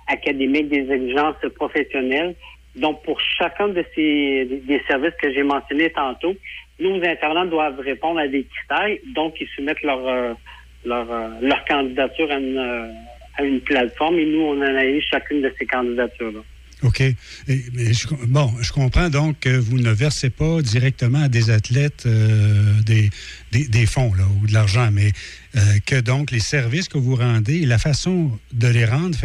académiques, 0.06 0.68
des 0.68 0.90
exigences 0.90 1.36
professionnelles. 1.56 2.34
Donc, 2.76 3.02
pour 3.02 3.20
chacun 3.20 3.68
de 3.68 3.84
ces 3.94 4.44
des- 4.44 4.82
services 4.86 5.14
que 5.20 5.32
j'ai 5.32 5.42
mentionnés 5.42 5.90
tantôt, 5.90 6.34
nos 6.78 6.96
intervenants 7.02 7.46
doivent 7.46 7.80
répondre 7.80 8.20
à 8.20 8.28
des 8.28 8.44
critères, 8.44 8.96
donc 9.14 9.34
ils 9.40 9.48
soumettent 9.48 9.82
leur 9.82 10.06
euh, 10.06 10.34
leur, 10.84 11.10
euh, 11.10 11.28
leur 11.40 11.64
candidature 11.64 12.30
à 12.30 12.38
une, 12.38 12.58
euh, 12.58 12.92
à 13.36 13.42
une 13.44 13.60
plateforme 13.60 14.18
et 14.18 14.26
nous, 14.26 14.40
on 14.42 14.60
analyse 14.60 15.02
chacune 15.10 15.42
de 15.42 15.52
ces 15.58 15.66
candidatures-là. 15.66 16.40
OK. 16.82 17.02
bon, 18.28 18.54
je 18.60 18.72
comprends 18.72 19.10
donc 19.10 19.40
que 19.40 19.56
vous 19.56 19.78
ne 19.78 19.90
versez 19.90 20.30
pas 20.30 20.62
directement 20.62 21.22
à 21.22 21.28
des 21.28 21.50
athlètes 21.50 22.04
euh, 22.06 22.80
des, 22.82 23.10
des, 23.50 23.86
fonds 23.86 24.12
ou 24.40 24.46
de 24.46 24.52
l'argent, 24.52 24.90
mais 24.92 25.12
euh, 25.56 25.60
que 25.86 25.98
donc 26.00 26.30
les 26.30 26.38
services 26.40 26.88
que 26.88 26.96
vous 26.96 27.16
rendez, 27.16 27.66
la 27.66 27.78
façon 27.78 28.30
de 28.52 28.68
les 28.68 28.84
rendre, 28.84 29.18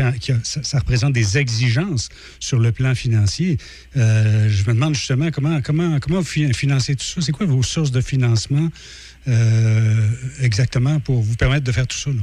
ça, 0.44 0.80
représente 0.80 1.14
des 1.14 1.38
exigences 1.38 2.10
sur 2.40 2.58
le 2.58 2.72
plan 2.72 2.96
financier. 2.96 3.58
Euh, 3.98 4.50
je 4.50 4.64
me 4.64 4.74
demande 4.74 4.96
justement 4.96 5.30
comment, 5.30 5.62
comment, 5.62 6.00
comment 6.00 6.22
vous 6.22 6.54
financez 6.54 6.96
tout 6.96 7.06
ça? 7.06 7.22
C'est 7.22 7.34
quoi 7.34 7.46
vos 7.46 7.64
sources 7.64 7.92
de 7.92 8.02
financement 8.02 8.70
exactement 10.42 11.00
pour 11.00 11.22
vous 11.22 11.36
permettre 11.36 11.64
de 11.64 11.72
faire 11.72 11.88
tout 11.88 11.98
ça? 11.98 12.10
Là? 12.10 12.22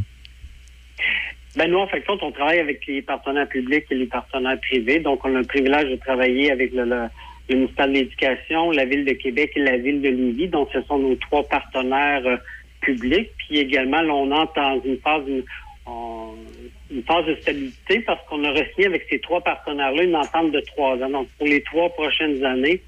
Ben 1.57 1.69
nous, 1.69 1.79
en 1.79 1.87
fait, 1.89 2.05
on 2.09 2.31
travaille 2.31 2.61
avec 2.61 2.87
les 2.87 3.03
partenaires 3.03 3.49
publics 3.49 3.85
et 3.91 3.95
les 3.97 4.07
partenaires 4.07 4.59
privés. 4.61 5.01
Donc, 5.01 5.25
on 5.25 5.35
a 5.35 5.41
le 5.41 5.47
privilège 5.47 5.91
de 5.91 5.97
travailler 5.97 6.53
avec 6.53 6.73
le, 6.73 7.09
ministère 7.49 7.89
de 7.89 7.93
l'Éducation, 7.93 8.71
la 8.71 8.85
Ville 8.85 9.05
de 9.05 9.15
Québec 9.15 9.53
et 9.57 9.61
la 9.61 9.77
Ville 9.77 10.01
de 10.01 10.11
Lévis. 10.11 10.47
Donc, 10.47 10.69
ce 10.73 10.81
sont 10.83 10.99
nos 10.99 11.17
trois 11.17 11.43
partenaires 11.43 12.25
euh, 12.25 12.37
publics. 12.81 13.31
Puis 13.39 13.59
également, 13.59 14.01
là, 14.01 14.15
on 14.15 14.31
entre 14.31 14.55
dans 14.55 14.81
une 14.85 14.99
phase, 14.99 15.23
une, 15.27 17.03
phase 17.03 17.27
de 17.27 17.35
stabilité 17.41 18.01
parce 18.01 18.25
qu'on 18.29 18.45
a 18.45 18.55
signé 18.55 18.87
avec 18.87 19.07
ces 19.11 19.19
trois 19.19 19.41
partenaires-là 19.41 20.05
une 20.05 20.15
entente 20.15 20.53
de 20.53 20.61
trois 20.61 20.95
ans. 20.99 21.11
Donc, 21.11 21.29
pour 21.37 21.49
les 21.49 21.63
trois 21.63 21.89
prochaines 21.89 22.45
années, 22.45 22.81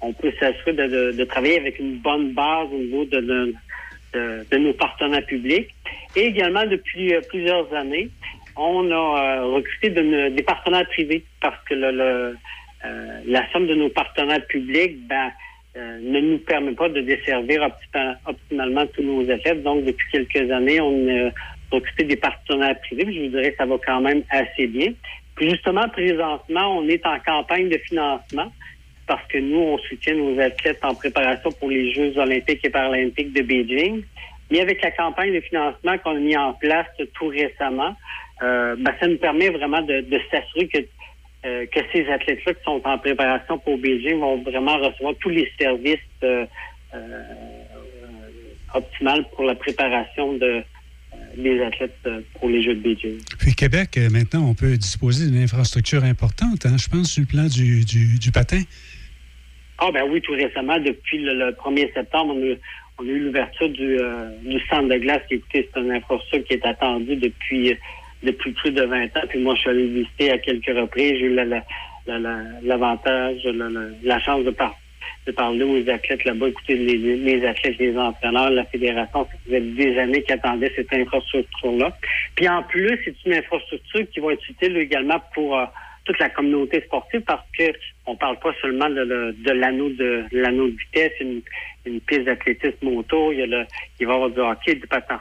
on 0.00 0.12
peut 0.12 0.32
s'assurer 0.40 0.72
de, 0.72 1.12
de, 1.12 1.24
travailler 1.24 1.60
avec 1.60 1.78
une 1.78 1.98
bonne 1.98 2.32
base 2.32 2.66
au 2.72 2.78
niveau 2.78 3.04
de, 3.04 3.20
de 3.20 3.54
de, 4.14 4.56
nos 4.56 4.72
partenaires 4.72 5.24
publics. 5.26 5.68
Et 6.16 6.26
également, 6.26 6.66
depuis 6.66 7.14
euh, 7.14 7.20
plusieurs 7.28 7.72
années, 7.74 8.08
on 8.56 8.90
a 8.90 8.94
euh, 8.94 9.44
recruté 9.46 9.90
des 9.90 10.42
partenaires 10.42 10.86
privés 10.88 11.24
parce 11.40 11.62
que 11.64 11.74
le, 11.74 12.36
euh, 12.84 13.20
la 13.26 13.50
somme 13.52 13.66
de 13.66 13.74
nos 13.74 13.88
partenaires 13.88 14.44
publics 14.46 14.96
ben, 15.06 15.30
ne 15.76 16.20
nous 16.20 16.38
permet 16.38 16.72
pas 16.72 16.88
de 16.88 17.00
desservir 17.02 17.62
optimalement 18.26 18.84
tous 18.86 19.02
nos 19.02 19.30
athlètes. 19.30 19.62
Donc, 19.62 19.84
depuis 19.84 20.06
quelques 20.10 20.50
années, 20.50 20.80
on 20.80 21.08
a 21.08 21.30
recruté 21.70 22.02
des 22.02 22.16
partenaires 22.16 22.80
privés. 22.80 23.06
Je 23.12 23.20
vous 23.20 23.28
dirais 23.28 23.52
que 23.52 23.58
ça 23.58 23.66
va 23.66 23.76
quand 23.86 24.00
même 24.00 24.22
assez 24.30 24.66
bien. 24.66 24.92
Puis 25.36 25.50
justement, 25.50 25.88
présentement, 25.90 26.78
on 26.78 26.88
est 26.88 27.06
en 27.06 27.16
campagne 27.20 27.68
de 27.68 27.78
financement 27.78 28.50
parce 29.08 29.26
que 29.26 29.38
nous, 29.38 29.58
on 29.58 29.78
soutient 29.78 30.14
nos 30.14 30.38
athlètes 30.38 30.84
en 30.84 30.94
préparation 30.94 31.50
pour 31.50 31.70
les 31.70 31.92
Jeux 31.92 32.16
olympiques 32.18 32.64
et 32.64 32.70
paralympiques 32.70 33.32
de 33.32 33.42
Beijing. 33.42 34.04
Mais 34.50 34.60
avec 34.60 34.82
la 34.82 34.90
campagne 34.92 35.34
de 35.34 35.40
financement 35.40 35.98
qu'on 35.98 36.16
a 36.16 36.20
mis 36.20 36.36
en 36.36 36.52
place 36.52 36.86
tout 37.14 37.28
récemment, 37.28 37.96
euh, 38.42 38.76
ben, 38.78 38.94
ça 39.00 39.08
nous 39.08 39.16
permet 39.16 39.48
vraiment 39.48 39.82
de, 39.82 40.04
s'assurer 40.30 40.68
que, 40.68 40.78
euh, 41.46 41.66
que 41.66 41.80
ces 41.92 42.08
athlètes-là 42.08 42.54
qui 42.54 42.62
sont 42.62 42.80
en 42.84 42.98
préparation 42.98 43.58
pour 43.58 43.78
Beijing 43.78 44.20
vont 44.20 44.42
vraiment 44.42 44.76
recevoir 44.76 45.14
tous 45.20 45.30
les 45.30 45.50
services 45.58 45.98
euh, 46.22 46.46
optimales 48.74 49.24
pour 49.34 49.44
la 49.44 49.54
préparation 49.54 50.34
de, 50.34 50.62
des 51.38 51.62
athlètes 51.62 52.08
pour 52.38 52.48
les 52.48 52.62
Jeux 52.62 52.74
de 52.74 52.80
Beijing. 52.80 53.18
Puis 53.38 53.54
Québec, 53.54 53.98
maintenant, 54.10 54.48
on 54.48 54.54
peut 54.54 54.76
disposer 54.76 55.30
d'une 55.30 55.42
infrastructure 55.42 56.04
importante, 56.04 56.66
hein, 56.66 56.76
je 56.78 56.88
pense, 56.88 57.12
sur 57.12 57.22
le 57.22 57.26
plan 57.26 57.46
du, 57.46 57.84
du 57.84 58.32
patin. 58.32 58.62
Ah 59.78 59.90
ben 59.92 60.04
oui, 60.10 60.20
tout 60.20 60.32
récemment, 60.32 60.78
depuis 60.80 61.18
le, 61.18 61.52
1er 61.52 61.92
septembre, 61.94 62.34
on 62.34 63.04
a, 63.04 63.06
eu 63.06 63.20
l'ouverture 63.20 63.68
du, 63.68 63.96
euh, 64.00 64.30
du 64.42 64.58
centre 64.66 64.88
de 64.88 64.96
glace. 64.96 65.22
Écoutez, 65.30 65.68
c'est 65.72 65.80
une 65.80 65.92
infrastructure 65.92 66.44
qui 66.44 66.54
est 66.54 66.66
attendue 66.66 67.14
depuis 67.16 67.76
depuis 68.24 68.50
plus 68.50 68.72
de 68.72 68.82
20 68.82 69.04
ans. 69.16 69.26
Puis 69.28 69.38
moi, 69.38 69.54
je 69.54 69.60
suis 69.60 69.70
allé 69.70 69.86
visiter 69.86 70.32
à 70.32 70.38
quelques 70.38 70.76
reprises. 70.76 71.12
J'ai 71.20 71.26
eu 71.26 71.34
l'avantage, 72.64 73.44
la, 73.44 73.68
la, 74.02 74.20
chance 74.20 74.44
de, 74.44 74.50
parler 75.32 75.64
aux 75.64 75.88
athlètes 75.90 76.24
là-bas. 76.24 76.48
Écoutez, 76.48 76.74
les, 76.74 77.46
athlètes, 77.46 77.78
les 77.78 77.96
entraîneurs, 77.96 78.50
la 78.50 78.64
fédération, 78.64 79.26
ça 79.30 79.38
faisait 79.44 79.60
des 79.60 79.98
années 79.98 80.22
qu'ils 80.22 80.34
attendaient 80.34 80.72
cette 80.74 80.92
infrastructure-là. 80.92 81.96
Puis 82.34 82.48
en 82.48 82.62
plus, 82.62 83.00
c'est 83.04 83.14
une 83.26 83.34
infrastructure 83.34 84.08
qui 84.10 84.20
va 84.20 84.32
être 84.32 84.48
utile 84.48 84.76
également 84.76 85.20
pour... 85.34 85.58
Euh, 85.58 85.64
toute 86.04 86.20
la 86.20 86.30
communauté 86.30 86.80
sportive 86.86 87.20
parce 87.20 87.44
que 87.58 87.64
on 88.06 88.16
parle 88.16 88.38
pas 88.38 88.54
seulement 88.62 88.88
de, 88.88 89.02
l'anneau 89.52 89.90
de 89.90 90.24
l'anneau 90.32 90.68
de 90.68 90.74
vitesse, 90.74 91.12
une, 91.20 91.42
piste 92.00 92.22
d'athlétisme 92.22 92.88
moto, 92.88 93.30
il 93.30 93.40
y 93.40 93.66
il 94.00 94.06
va 94.06 94.12
y 94.14 94.16
avoir 94.16 94.30
du 94.30 94.40
hockey, 94.40 94.76
du 94.76 94.86
patin 94.86 95.20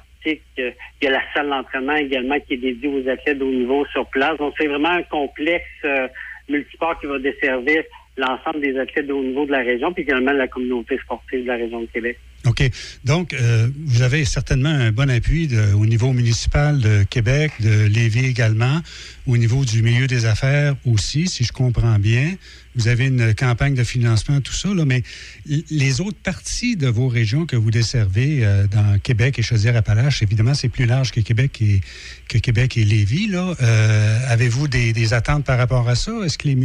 il 0.57 0.73
y 1.01 1.07
a 1.07 1.11
la 1.11 1.21
salle 1.33 1.49
d'entraînement 1.49 1.95
également 1.95 2.39
qui 2.39 2.53
est 2.53 2.57
dédiée 2.57 2.89
aux 2.89 3.07
athlètes 3.07 3.41
haut 3.41 3.45
niveau 3.45 3.85
sur 3.87 4.05
place. 4.07 4.37
Donc 4.37 4.53
c'est 4.57 4.67
vraiment 4.67 4.89
un 4.89 5.03
complexe 5.03 5.65
euh, 5.85 6.07
qui 6.47 7.07
va 7.07 7.19
desservir 7.19 7.83
l'ensemble 8.17 8.61
des 8.61 8.77
athlètes 8.77 9.09
haut 9.09 9.23
niveau 9.23 9.45
de 9.45 9.51
la 9.51 9.59
région, 9.59 9.93
puis 9.93 10.03
également 10.03 10.31
la 10.31 10.47
communauté 10.47 10.97
sportive 10.97 11.43
de 11.43 11.47
la 11.47 11.55
région 11.55 11.81
de 11.81 11.85
Québec. 11.85 12.19
OK. 12.47 12.63
Donc, 13.03 13.33
euh, 13.33 13.69
vous 13.85 14.01
avez 14.01 14.25
certainement 14.25 14.69
un 14.69 14.91
bon 14.91 15.09
appui 15.09 15.49
au 15.75 15.85
niveau 15.85 16.13
municipal 16.13 16.79
de 16.79 17.03
Québec, 17.03 17.51
de 17.59 17.85
Lévis 17.85 18.25
également, 18.25 18.81
au 19.25 19.37
niveau 19.37 19.65
du 19.65 19.81
milieu 19.81 20.07
des 20.07 20.25
affaires 20.25 20.75
aussi, 20.85 21.27
si 21.27 21.43
je 21.43 21.51
comprends 21.51 21.99
bien. 21.99 22.35
Vous 22.75 22.87
avez 22.87 23.07
une 23.07 23.33
campagne 23.33 23.73
de 23.73 23.83
financement, 23.83 24.39
tout 24.39 24.53
ça, 24.53 24.73
là, 24.73 24.85
mais 24.85 25.03
les 25.45 25.99
autres 25.99 26.19
parties 26.21 26.75
de 26.75 26.87
vos 26.87 27.07
régions 27.07 27.45
que 27.45 27.55
vous 27.55 27.71
desservez 27.71 28.45
euh, 28.45 28.67
dans 28.67 28.99
Québec 28.99 29.39
et 29.39 29.41
Chaudière-Appalaches, 29.41 30.21
évidemment, 30.21 30.53
c'est 30.53 30.69
plus 30.69 30.85
large 30.85 31.11
que 31.11 31.19
Québec 31.19 31.59
et, 31.61 31.81
que 32.27 32.37
Québec 32.37 32.77
et 32.77 32.85
Lévis. 32.85 33.27
Là. 33.27 33.55
Euh, 33.61 34.19
avez-vous 34.27 34.67
des, 34.67 35.13
attentes 35.13 35.43
par 35.43 35.57
rapport 35.57 35.89
à 35.89 35.95
ça? 35.95 36.11
Est-ce 36.23 36.37
que 36.37 36.47
le 36.47 36.55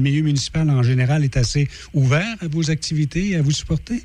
milieu 0.00 0.22
municipal 0.22 0.68
en 0.68 0.82
général 0.82 1.24
est 1.24 1.36
assez 1.36 1.68
ouvert 1.94 2.36
à 2.40 2.48
vos 2.48 2.70
activités 2.70 3.30
et 3.30 3.36
à 3.36 3.42
vous 3.42 3.52
supporter? 3.52 4.02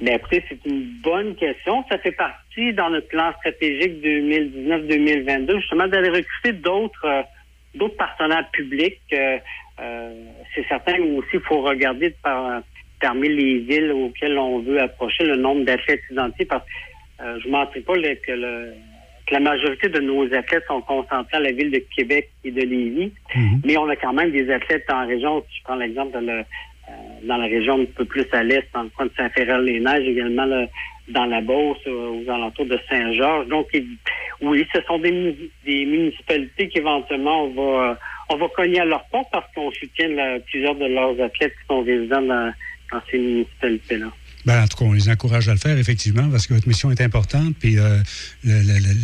Bien, 0.00 0.14
écoutez, 0.14 0.42
c'est 0.48 0.64
une 0.64 0.84
bonne 1.02 1.34
question. 1.34 1.84
Ça 1.90 1.98
fait 1.98 2.12
partie 2.12 2.72
dans 2.72 2.88
notre 2.88 3.08
plan 3.08 3.32
stratégique 3.38 4.02
2019-2022, 4.02 5.60
justement, 5.60 5.88
d'aller 5.88 6.08
recruter 6.08 6.52
d'autres 6.54 7.04
euh, 7.04 7.22
d'autres 7.74 7.96
partenaires 7.96 8.48
publics. 8.50 9.00
Euh, 9.12 9.38
euh, 9.80 10.14
c'est 10.54 10.66
certain 10.68 10.94
aussi, 11.02 11.28
il 11.34 11.40
faut 11.40 11.60
regarder 11.60 12.10
par, 12.22 12.62
parmi 13.00 13.28
les 13.28 13.58
villes 13.58 13.92
auxquelles 13.92 14.38
on 14.38 14.60
veut 14.60 14.80
approcher 14.80 15.24
le 15.24 15.36
nombre 15.36 15.64
d'athlètes 15.64 16.02
identifiés, 16.10 16.46
parce 16.46 16.64
que 16.64 17.40
je 17.40 17.46
ne 17.46 17.52
mentirais 17.52 17.80
pas 17.80 17.94
que, 17.94 18.32
le, 18.32 18.74
que, 19.26 19.34
la 19.34 19.40
majorité 19.40 19.88
de 19.88 20.00
nos 20.00 20.24
athlètes 20.34 20.64
sont 20.66 20.80
concentrés 20.82 21.36
à 21.36 21.40
la 21.40 21.52
ville 21.52 21.70
de 21.70 21.82
Québec 21.94 22.30
et 22.44 22.50
de 22.50 22.62
Lévis, 22.62 23.12
mm-hmm. 23.34 23.60
mais 23.64 23.76
on 23.76 23.88
a 23.88 23.96
quand 23.96 24.12
même 24.12 24.32
des 24.32 24.50
athlètes 24.50 24.90
en 24.90 25.06
région. 25.06 25.44
Je 25.50 25.62
prends 25.62 25.76
l'exemple 25.76 26.18
de 26.18 26.26
le, 26.26 26.32
euh, 26.32 26.42
dans 27.22 27.36
la 27.36 27.46
région 27.46 27.80
un 27.80 27.84
peu 27.84 28.04
plus 28.04 28.26
à 28.32 28.42
l'est, 28.42 28.66
dans 28.74 28.82
le 28.84 28.88
coin 28.90 29.06
de 29.06 29.12
Saint-Féral-les-Neiges, 29.16 30.08
également 30.08 30.66
dans 31.08 31.26
la 31.26 31.40
Beauce, 31.40 31.78
euh, 31.86 32.22
aux 32.24 32.30
alentours 32.30 32.66
de 32.66 32.78
Saint-Georges. 32.88 33.48
Donc, 33.48 33.66
oui, 34.40 34.66
ce 34.72 34.80
sont 34.82 34.98
des, 34.98 35.36
municipalités 35.66 36.68
qu'éventuellement 36.68 37.44
on 37.44 37.50
va 37.50 37.98
on 38.32 38.36
va 38.36 38.46
cogner 38.48 38.78
à 38.80 38.84
leur 38.84 39.04
porte 39.06 39.26
parce 39.32 39.52
qu'on 39.54 39.72
soutient 39.72 40.38
plusieurs 40.46 40.76
de 40.76 40.86
leurs 40.86 41.20
athlètes 41.20 41.52
qui 41.52 41.66
sont 41.68 41.82
résidents 41.82 42.22
dans 42.22 42.52
ces 43.10 43.18
municipalités-là. 43.18 44.06
Ben, 44.46 44.62
en 44.62 44.66
tout 44.66 44.78
cas, 44.78 44.84
on 44.84 44.92
les 44.92 45.08
encourage 45.08 45.48
à 45.48 45.52
le 45.52 45.58
faire, 45.58 45.76
effectivement, 45.76 46.28
parce 46.30 46.46
que 46.46 46.54
votre 46.54 46.66
mission 46.66 46.90
est 46.90 47.00
importante. 47.00 47.54
Puis 47.58 47.78
euh, 47.78 47.98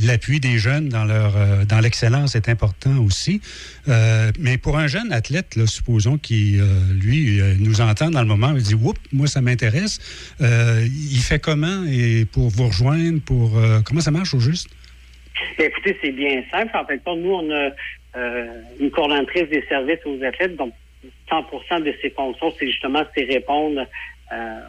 l'appui 0.05 0.41
des 0.41 0.59
jeunes 0.59 0.89
dans 0.89 1.05
leur 1.05 1.37
euh, 1.37 1.65
dans 1.65 1.81
l'excellence 1.81 2.35
est 2.35 2.49
important 2.49 2.99
aussi. 3.05 3.41
Euh, 3.89 4.31
mais 4.39 4.57
pour 4.57 4.79
un 4.79 4.87
jeune 4.87 5.13
athlète, 5.13 5.59
supposons 5.67 6.17
qui, 6.19 6.59
lui, 7.03 7.41
nous 7.59 7.81
entend 7.81 8.11
dans 8.11 8.23
le 8.23 8.27
moment, 8.27 8.53
il 8.55 8.63
dit 8.63 8.75
Oups, 8.75 9.01
moi, 9.13 9.27
ça 9.27 9.41
m'intéresse. 9.41 10.01
il 10.41 11.21
fait 11.21 11.39
comment 11.39 11.85
et 11.85 12.25
pour 12.25 12.49
vous 12.49 12.69
rejoindre, 12.69 13.21
pour 13.21 13.61
comment 13.85 14.01
ça 14.01 14.11
marche 14.11 14.35
au 14.35 14.41
juste? 14.41 14.69
Ben, 15.59 15.67
écoutez, 15.67 15.97
c'est 16.03 16.13
bien 16.13 16.43
simple. 16.51 16.75
En 16.75 16.87
fait, 16.87 17.01
nous, 17.07 17.31
on 17.31 17.51
a 17.51 17.71
une 18.81 18.91
coordonnatrice 18.91 19.49
des 19.51 19.63
services 19.69 20.01
aux 20.07 20.23
athlètes, 20.25 20.57
donc 20.57 20.73
100% 21.31 21.83
de 21.83 21.95
ses 22.01 22.11
fonctions, 22.11 22.53
c'est 22.59 22.67
justement 22.67 23.05
c'est 23.15 23.25
répondre 23.25 23.87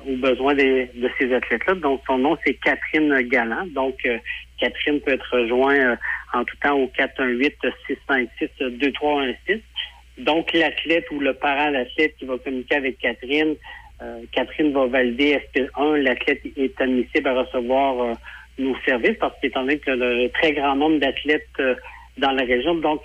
aux 0.07 0.17
besoins 0.17 0.53
de 0.53 1.09
ces 1.19 1.33
athlètes-là. 1.33 1.73
Donc, 1.75 2.01
son 2.05 2.19
nom, 2.19 2.37
c'est 2.45 2.53
Catherine 2.55 3.21
Galland. 3.21 3.65
Donc, 3.73 3.95
euh, 4.05 4.19
Catherine 4.59 4.99
peut 5.01 5.13
être 5.13 5.27
rejointe 5.31 5.79
euh, 5.79 5.95
en 6.33 6.43
tout 6.43 6.57
temps 6.57 6.77
au 6.77 6.91
418-656-2316. 6.97 9.61
Donc, 10.19 10.53
l'athlète 10.53 11.09
ou 11.11 11.19
le 11.19 11.33
parent 11.33 11.71
d'athlète 11.71 12.15
qui 12.17 12.25
va 12.25 12.37
communiquer 12.37 12.75
avec 12.75 12.99
Catherine, 12.99 13.55
Catherine 14.31 14.73
va 14.73 14.85
valider 14.85 15.29
est-ce 15.29 15.59
que, 15.59 15.67
un, 15.75 15.97
l'athlète 15.97 16.41
est 16.55 16.79
admissible 16.79 17.27
à 17.27 17.41
recevoir 17.41 18.15
nos 18.59 18.75
services, 18.85 19.17
parce 19.19 19.33
qu'étant 19.41 19.61
donné 19.61 19.79
que 19.79 19.89
le 19.89 20.29
très 20.29 20.53
grand 20.53 20.75
nombre 20.75 20.99
d'athlètes 20.99 21.49
dans 22.17 22.31
la 22.31 22.43
région, 22.43 22.75
donc 22.75 23.01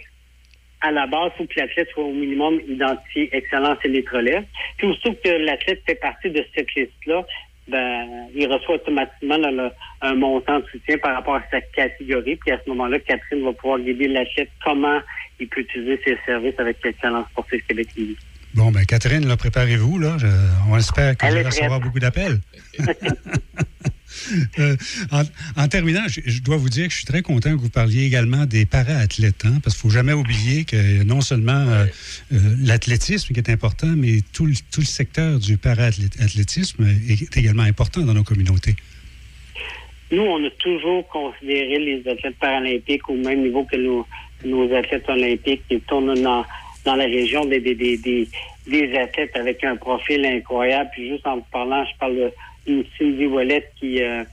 à 0.82 0.90
la 0.90 1.06
base, 1.06 1.30
il 1.34 1.38
faut 1.38 1.46
que 1.46 1.60
l'athlète 1.60 1.88
soit 1.92 2.04
au 2.04 2.12
minimum 2.12 2.60
identifié 2.68 3.28
excellence 3.32 3.78
et 3.84 3.88
lettres 3.88 4.16
Puis 4.76 4.88
surtout 4.94 5.16
que 5.24 5.30
l'athlète 5.30 5.82
fait 5.86 5.94
partie 5.94 6.30
de 6.30 6.44
cette 6.54 6.74
liste-là, 6.74 7.24
ben, 7.68 8.26
il 8.34 8.46
reçoit 8.52 8.74
automatiquement 8.74 9.38
un 10.00 10.14
montant 10.14 10.58
de 10.58 10.66
soutien 10.66 10.98
par 10.98 11.14
rapport 11.14 11.36
à 11.36 11.42
sa 11.50 11.60
catégorie. 11.60 12.36
Puis 12.36 12.50
à 12.50 12.60
ce 12.62 12.68
moment-là, 12.70 12.98
Catherine 12.98 13.44
va 13.44 13.52
pouvoir 13.52 13.78
guider 13.78 14.08
l'athlète 14.08 14.50
comment 14.64 15.00
il 15.38 15.48
peut 15.48 15.60
utiliser 15.60 16.00
ses 16.04 16.18
services 16.26 16.58
avec 16.58 16.78
l'excellence 16.84 17.28
sportive 17.30 17.62
Québec 17.68 17.88
-Lévis. 17.96 18.16
Bon, 18.54 18.70
ben 18.70 18.84
Catherine, 18.84 19.34
préparez-vous. 19.36 19.98
Là. 19.98 20.16
on 20.68 20.76
espère 20.76 21.16
que 21.16 21.26
vous 21.26 21.46
recevoir 21.46 21.80
beaucoup 21.80 22.00
d'appels. 22.00 22.38
Euh, 24.58 24.76
en, 25.56 25.68
terminant, 25.68 26.02
je, 26.08 26.40
dois 26.40 26.56
vous 26.56 26.68
dire 26.68 26.86
que 26.86 26.92
je 26.92 26.98
suis 26.98 27.06
très 27.06 27.22
content 27.22 27.50
que 27.56 27.60
vous 27.60 27.70
parliez 27.70 28.04
également 28.04 28.46
des 28.46 28.66
para-athlètes, 28.66 29.44
hein, 29.44 29.58
parce 29.62 29.76
qu'il 29.76 29.88
ne 29.88 29.92
faut 29.92 29.96
jamais 29.96 30.12
oublier 30.12 30.64
que 30.64 31.02
non 31.04 31.20
seulement 31.20 31.52
euh, 31.52 31.86
euh, 32.32 32.38
l'athlétisme 32.60 33.32
qui 33.34 33.40
est 33.40 33.50
important, 33.50 33.88
mais 33.96 34.18
tout 34.32 34.46
le, 34.46 34.54
tout 34.70 34.80
le 34.80 34.86
secteur 34.86 35.38
du 35.38 35.56
para-athlétisme 35.56 36.86
est 37.08 37.36
également 37.36 37.62
important 37.62 38.02
dans 38.02 38.14
nos 38.14 38.24
communautés. 38.24 38.76
Nous, 40.10 40.22
on 40.22 40.44
a 40.44 40.50
toujours 40.58 41.08
considéré 41.08 41.78
les 41.78 42.06
athlètes 42.06 42.36
paralympiques 42.38 43.08
au 43.08 43.16
même 43.16 43.42
niveau 43.42 43.64
que 43.64 43.76
nos, 43.76 44.06
nos 44.44 44.74
athlètes 44.74 45.08
olympiques 45.08 45.62
qui 45.68 45.80
tournent 45.80 46.20
dans, 46.20 46.44
dans 46.84 46.96
la 46.96 47.04
région 47.04 47.46
des, 47.46 47.60
des, 47.60 47.74
des, 47.74 48.28
des, 48.66 48.98
athlètes 48.98 49.34
avec 49.34 49.64
un 49.64 49.76
profil 49.76 50.24
incroyable. 50.26 50.90
Puis 50.92 51.08
juste 51.08 51.26
en 51.26 51.36
vous 51.36 51.46
parlant, 51.50 51.84
je 51.84 51.98
parle 51.98 52.16
de 52.16 52.30
une 52.66 53.26
Wallet 53.26 53.68
qui, 53.78 54.02
euh, 54.02 54.24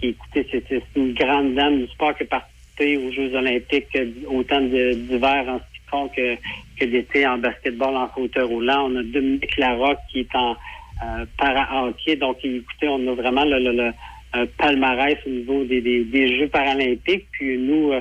qui 0.00 0.08
écoutez, 0.08 0.46
c'est 0.68 0.82
une 0.96 1.14
grande 1.14 1.54
dame 1.54 1.80
du 1.80 1.86
sport 1.88 2.16
qui 2.16 2.24
a 2.24 2.26
participé 2.26 2.96
aux 2.96 3.12
Jeux 3.12 3.34
olympiques 3.34 3.94
euh, 3.96 4.10
autant 4.28 4.60
d'hiver 4.60 5.44
en 5.48 5.58
ski 5.58 5.74
que, 6.16 6.36
que 6.78 6.84
d'été 6.84 7.26
en 7.26 7.38
basketball 7.38 7.96
en 7.96 8.08
fauteuil 8.08 8.44
roulant. 8.44 8.90
On 8.90 8.96
a 8.96 9.02
Dominique 9.02 9.56
Larocque 9.56 9.98
qui 10.10 10.20
est 10.20 10.34
en 10.34 10.52
euh, 10.52 11.24
para-hockey. 11.38 12.16
Donc, 12.16 12.38
écoutez, 12.42 12.88
on 12.88 13.06
a 13.08 13.14
vraiment 13.14 13.44
le, 13.44 13.58
le, 13.58 13.92
un 14.32 14.46
palmarès 14.58 15.16
au 15.26 15.30
niveau 15.30 15.64
des, 15.64 15.80
des, 15.80 16.04
des 16.04 16.38
Jeux 16.38 16.48
paralympiques. 16.48 17.26
Puis 17.32 17.58
nous, 17.58 17.92
euh, 17.92 18.00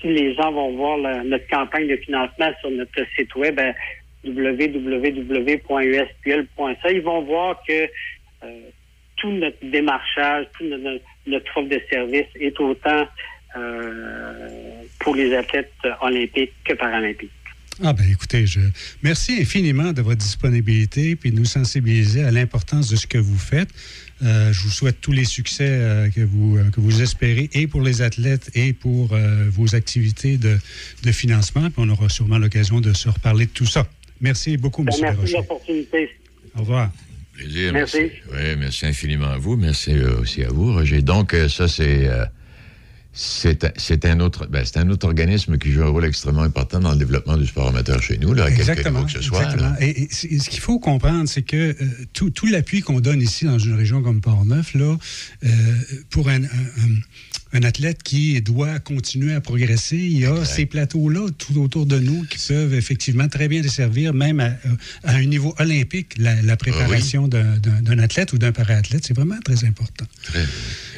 si 0.00 0.08
les 0.08 0.34
gens 0.34 0.52
vont 0.52 0.72
voir 0.76 0.98
notre 1.24 1.46
campagne 1.48 1.88
de 1.88 1.96
financement 1.96 2.50
sur 2.60 2.70
notre 2.70 3.00
site 3.16 3.34
web, 3.34 3.56
ben, 3.56 3.74
www.uspl.ca, 4.24 5.50
ils 6.90 7.02
vont 7.02 7.22
voir 7.22 7.60
que 7.66 7.88
tout 9.18 9.30
notre 9.30 9.58
démarchage, 9.62 10.46
tout 10.56 10.64
notre, 10.64 11.46
offre 11.56 11.68
de 11.68 11.80
service 11.90 12.26
est 12.40 12.58
autant 12.60 13.06
euh, 13.56 14.48
pour 15.00 15.14
les 15.14 15.34
athlètes 15.34 15.72
olympiques 16.00 16.52
que 16.64 16.74
paralympiques. 16.74 17.30
Ah 17.80 17.92
ben 17.92 18.10
écoutez, 18.10 18.44
je 18.44 18.58
merci 19.04 19.38
infiniment 19.40 19.92
de 19.92 20.02
votre 20.02 20.18
disponibilité 20.18 21.14
puis 21.14 21.30
de 21.30 21.36
nous 21.36 21.44
sensibiliser 21.44 22.24
à 22.24 22.32
l'importance 22.32 22.90
de 22.90 22.96
ce 22.96 23.06
que 23.06 23.18
vous 23.18 23.38
faites. 23.38 23.68
Euh, 24.20 24.52
je 24.52 24.62
vous 24.62 24.70
souhaite 24.70 25.00
tous 25.00 25.12
les 25.12 25.24
succès 25.24 25.68
euh, 25.68 26.08
que, 26.10 26.22
vous, 26.22 26.58
que 26.72 26.80
vous 26.80 27.02
espérez 27.02 27.48
et 27.52 27.68
pour 27.68 27.82
les 27.82 28.02
athlètes 28.02 28.50
et 28.56 28.72
pour 28.72 29.16
vos 29.50 29.76
activités 29.76 30.38
de, 30.38 30.58
de 31.04 31.12
financement. 31.12 31.70
Puis 31.70 31.74
on 31.78 31.88
aura 31.88 32.08
sûrement 32.08 32.38
l'occasion 32.38 32.80
de 32.80 32.92
se 32.92 33.08
reparler 33.08 33.46
de 33.46 33.52
tout 33.52 33.66
ça. 33.66 33.86
Merci 34.20 34.56
beaucoup, 34.56 34.82
M. 34.82 34.88
Ben, 35.00 35.16
merci 35.16 35.32
de 35.32 35.38
l'opportunité. 35.38 36.10
Au 36.56 36.60
revoir. 36.60 36.90
Merci. 37.72 37.98
Oui, 38.32 38.56
merci 38.58 38.86
infiniment 38.86 39.30
à 39.30 39.38
vous. 39.38 39.56
Merci 39.56 39.92
euh, 39.92 40.20
aussi 40.20 40.42
à 40.42 40.48
vous, 40.48 40.72
Roger. 40.72 41.02
Donc, 41.02 41.34
euh, 41.34 41.48
ça, 41.48 41.68
c'est. 41.68 42.08
Euh, 42.08 42.24
c'est 43.20 44.04
un, 44.04 44.20
autre, 44.20 44.46
ben, 44.46 44.64
un 44.76 44.90
autre 44.90 45.08
organisme 45.08 45.58
qui 45.58 45.72
joue 45.72 45.82
un 45.82 45.88
rôle 45.88 46.04
extrêmement 46.04 46.42
important 46.42 46.78
dans 46.78 46.92
le 46.92 46.98
développement 46.98 47.36
du 47.36 47.46
sport 47.48 47.66
amateur 47.66 48.00
chez 48.00 48.16
nous, 48.16 48.32
là, 48.32 48.44
à 48.44 48.48
exactement, 48.48 49.04
que 49.04 49.10
ce 49.10 49.22
soit. 49.22 49.42
Exactement. 49.42 49.74
Et, 49.80 50.06
ce 50.12 50.48
qu'il 50.48 50.60
faut 50.60 50.78
comprendre, 50.78 51.28
c'est 51.28 51.42
que 51.42 51.74
tout, 52.12 52.30
tout 52.30 52.46
l'appui 52.46 52.80
qu'on 52.80 53.00
donne 53.00 53.20
ici 53.20 53.44
dans 53.44 53.58
une 53.58 53.74
région 53.74 54.02
comme 54.02 54.20
Port-Neuf, 54.20 54.74
là, 54.74 54.96
pour 56.10 56.28
un, 56.28 56.44
un 56.44 56.48
athlète 57.52 58.02
qui 58.02 58.40
doit 58.42 58.78
continuer 58.78 59.34
à 59.34 59.40
progresser. 59.40 59.96
Il 59.96 60.18
y 60.18 60.26
a 60.26 60.44
ces 60.44 60.66
plateaux-là 60.66 61.28
tout 61.36 61.60
autour 61.60 61.86
de 61.86 61.98
nous 61.98 62.24
qui 62.24 62.38
peuvent 62.46 62.74
effectivement 62.74 63.28
très 63.28 63.48
bien 63.48 63.60
desservir, 63.60 64.14
même 64.14 64.40
à, 64.40 64.52
un 65.04 65.24
niveau 65.24 65.54
olympique, 65.58 66.14
la, 66.18 66.56
préparation 66.56 67.28
d'un 67.28 67.98
athlète 67.98 68.32
ou 68.32 68.38
d'un 68.38 68.52
para-athlète. 68.52 69.04
C'est 69.06 69.14
vraiment 69.14 69.40
très 69.44 69.64
important. 69.64 70.06
Très 70.22 70.44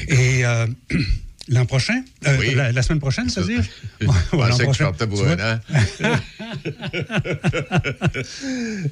Et 0.09 0.44
euh, 0.44 0.66
L'an 1.51 1.66
prochain? 1.66 2.05
Euh, 2.28 2.72
la, 2.72 2.82
semaine 2.82 3.01
prochaine, 3.01 3.28
c'est-à-dire? 3.28 3.64
l'an 4.01 4.12
prochain. 4.57 4.92
Que 4.92 5.05
pour 5.05 5.26
un 5.26 5.34
an. 5.34 5.59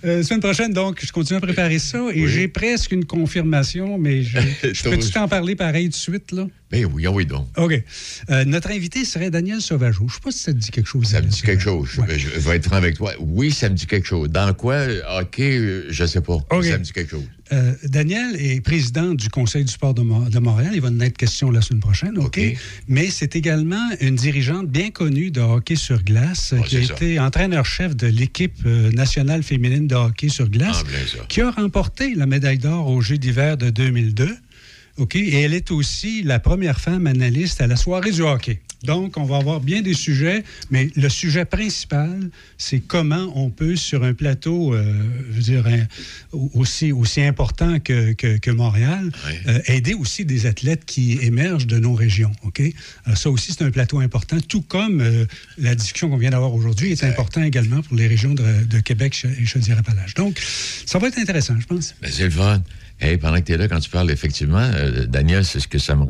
euh, 0.05 0.25
semaine 0.25 0.41
prochaine, 0.41 0.73
donc, 0.73 0.99
je 1.01 1.13
continue 1.13 1.37
à 1.37 1.41
préparer 1.41 1.79
ça 1.79 2.01
et 2.13 2.27
j'ai 2.27 2.49
presque 2.49 2.91
une 2.91 3.05
confirmation, 3.05 3.97
mais 3.97 4.25
je, 4.25 4.39
je 4.73 4.83
peux-tu 4.83 5.11
t'en 5.13 5.29
parler 5.29 5.55
pareil 5.55 5.85
tout 5.85 5.91
de 5.91 5.95
suite, 5.95 6.33
là? 6.33 6.49
Ben 6.71 6.85
oui, 6.93 7.07
ah 7.07 7.13
oui, 7.13 7.25
donc. 7.25 7.47
OK. 7.57 7.81
Euh, 8.31 8.45
notre 8.45 8.73
invité 8.73 9.05
serait 9.05 9.31
Daniel 9.31 9.61
Sauvageau. 9.61 10.01
Je 10.01 10.05
ne 10.05 10.11
sais 10.11 10.21
pas 10.23 10.31
si 10.33 10.39
ça 10.41 10.53
te 10.53 10.59
dit 10.59 10.71
quelque 10.71 10.89
chose. 10.89 11.07
Ça 11.07 11.23
me 11.23 11.27
dit 11.29 11.41
quelque 11.41 11.63
chose. 11.63 11.89
Je, 11.89 12.29
vais 12.41 12.57
être 12.57 12.67
franc 12.67 12.77
avec 12.77 12.97
toi. 12.97 13.13
Oui, 13.21 13.53
ça 13.53 13.71
me 13.71 13.75
dit 13.75 13.87
quelque 13.87 14.07
chose. 14.07 14.29
Dans 14.29 14.53
quoi? 14.53 14.85
OK, 15.21 15.39
je 15.39 16.03
ne 16.03 16.07
sais 16.07 16.21
pas. 16.21 16.39
Ça 16.51 16.79
me 16.79 16.79
dit 16.79 16.93
quelque 16.93 17.11
chose. 17.13 17.25
Euh, 17.53 17.75
Daniel 17.85 18.37
est 18.39 18.61
président 18.61 19.15
du 19.15 19.29
Conseil 19.29 19.65
du 19.65 19.73
sport 19.73 19.95
de, 19.95 20.03
Montréal. 20.03 20.73
Il 20.75 20.81
va 20.81 20.89
en 20.89 21.01
être 21.01 21.17
question 21.17 21.51
la 21.51 21.63
semaine 21.63 21.81
prochaine, 21.81 22.19
OK? 22.19 22.41
Mais 22.89 23.09
c'est 23.11 23.37
également 23.37 23.89
une 24.01 24.17
dirigeante 24.17 24.67
bien 24.69 24.91
connue 24.91 25.31
de 25.31 25.41
hockey 25.41 25.77
sur 25.77 26.03
glace 26.03 26.55
qui 26.67 26.77
a 26.77 26.81
été 26.81 27.19
entraîneur-chef 27.19 27.97
de 27.97 28.07
l'équipe 28.07 28.59
euh, 28.67 28.91
nationale 28.93 29.43
féminine 29.43 29.87
de 29.87 29.95
hockey 29.95 30.29
sur 30.29 30.49
glace, 30.49 30.85
ah, 30.87 31.25
qui 31.29 31.41
a 31.41 31.51
remporté 31.51 32.15
la 32.15 32.27
médaille 32.27 32.59
d'or 32.59 32.89
aux 32.89 33.01
Jeux 33.01 33.19
d'hiver 33.19 33.57
de 33.57 33.71
2002. 33.71 34.37
OK? 34.99 35.17
Et 35.17 35.41
elle 35.41 35.55
est 35.55 35.71
aussi 35.71 36.23
la 36.23 36.39
première 36.39 36.81
femme 36.81 37.07
analyste 37.07 37.61
à 37.61 37.67
la 37.67 37.77
soirée 37.77 38.11
du 38.11 38.23
hockey. 38.23 38.61
Donc, 38.85 39.17
on 39.17 39.25
va 39.25 39.39
avoir 39.39 39.61
bien 39.61 39.83
des 39.83 39.95
sujets, 39.95 40.45
mais 40.71 40.89
le 40.95 41.09
sujet 41.09 41.45
principal, 41.45 42.31
c'est 42.59 42.79
comment 42.79 43.33
on 43.35 43.51
peut, 43.51 43.75
sur 43.75 44.05
un 44.05 44.15
plateau, 44.15 44.73
euh, 44.73 44.93
je 45.31 45.37
veux 45.37 45.43
dire, 45.43 45.67
aussi, 46.55 46.93
aussi 46.93 47.23
important 47.23 47.81
que, 47.81 48.13
que, 48.13 48.51
Montréal, 48.51 49.11
euh, 49.49 49.61
aider 49.67 49.95
aussi 49.95 50.25
des 50.25 50.47
athlètes 50.47 50.85
qui 50.85 51.19
émergent 51.23 51.67
de 51.67 51.79
nos 51.79 51.95
régions. 51.95 52.33
OK? 52.45 52.63
Alors, 53.05 53.19
ça 53.19 53.31
aussi, 53.31 53.53
c'est 53.53 53.65
un 53.65 53.71
plateau 53.71 53.99
important, 53.99 54.39
tout 54.41 54.63
comme 54.63 55.01
euh, 55.01 55.27
la 55.59 55.75
discussion 55.75 56.09
qu'on 56.09 56.17
vient 56.17 56.31
d'avoir 56.31 56.55
aujourd'hui 56.55 56.93
est 56.93 57.05
important 57.05 57.43
également 57.43 57.83
pour 57.83 57.97
les 57.97 58.07
régions 58.07 58.35
de, 58.35 58.79
Québec 58.81 59.27
et 59.41 59.45
Chaudière-Appalaches. 59.45 60.15
Donc, 60.15 60.41
ça 60.87 60.99
va 60.99 61.09
être 61.09 61.19
intéressant, 61.19 61.55
je 61.59 61.67
pense. 61.67 61.95
C'est 62.09 62.25
le 62.25 62.31
fun. 62.31 62.63
Hey, 63.01 63.17
pendant 63.17 63.37
que 63.37 63.45
tu 63.45 63.53
es 63.53 63.57
là, 63.57 63.69
quand 63.69 63.79
tu 63.79 63.91
parles, 63.91 64.11
effectivement, 64.11 64.59
euh, 64.59 65.07
Daniel, 65.07 65.45
c'est 65.45 65.61
ce 65.61 65.69
que 65.69 65.79
ça 65.79 65.95
me 65.95 66.05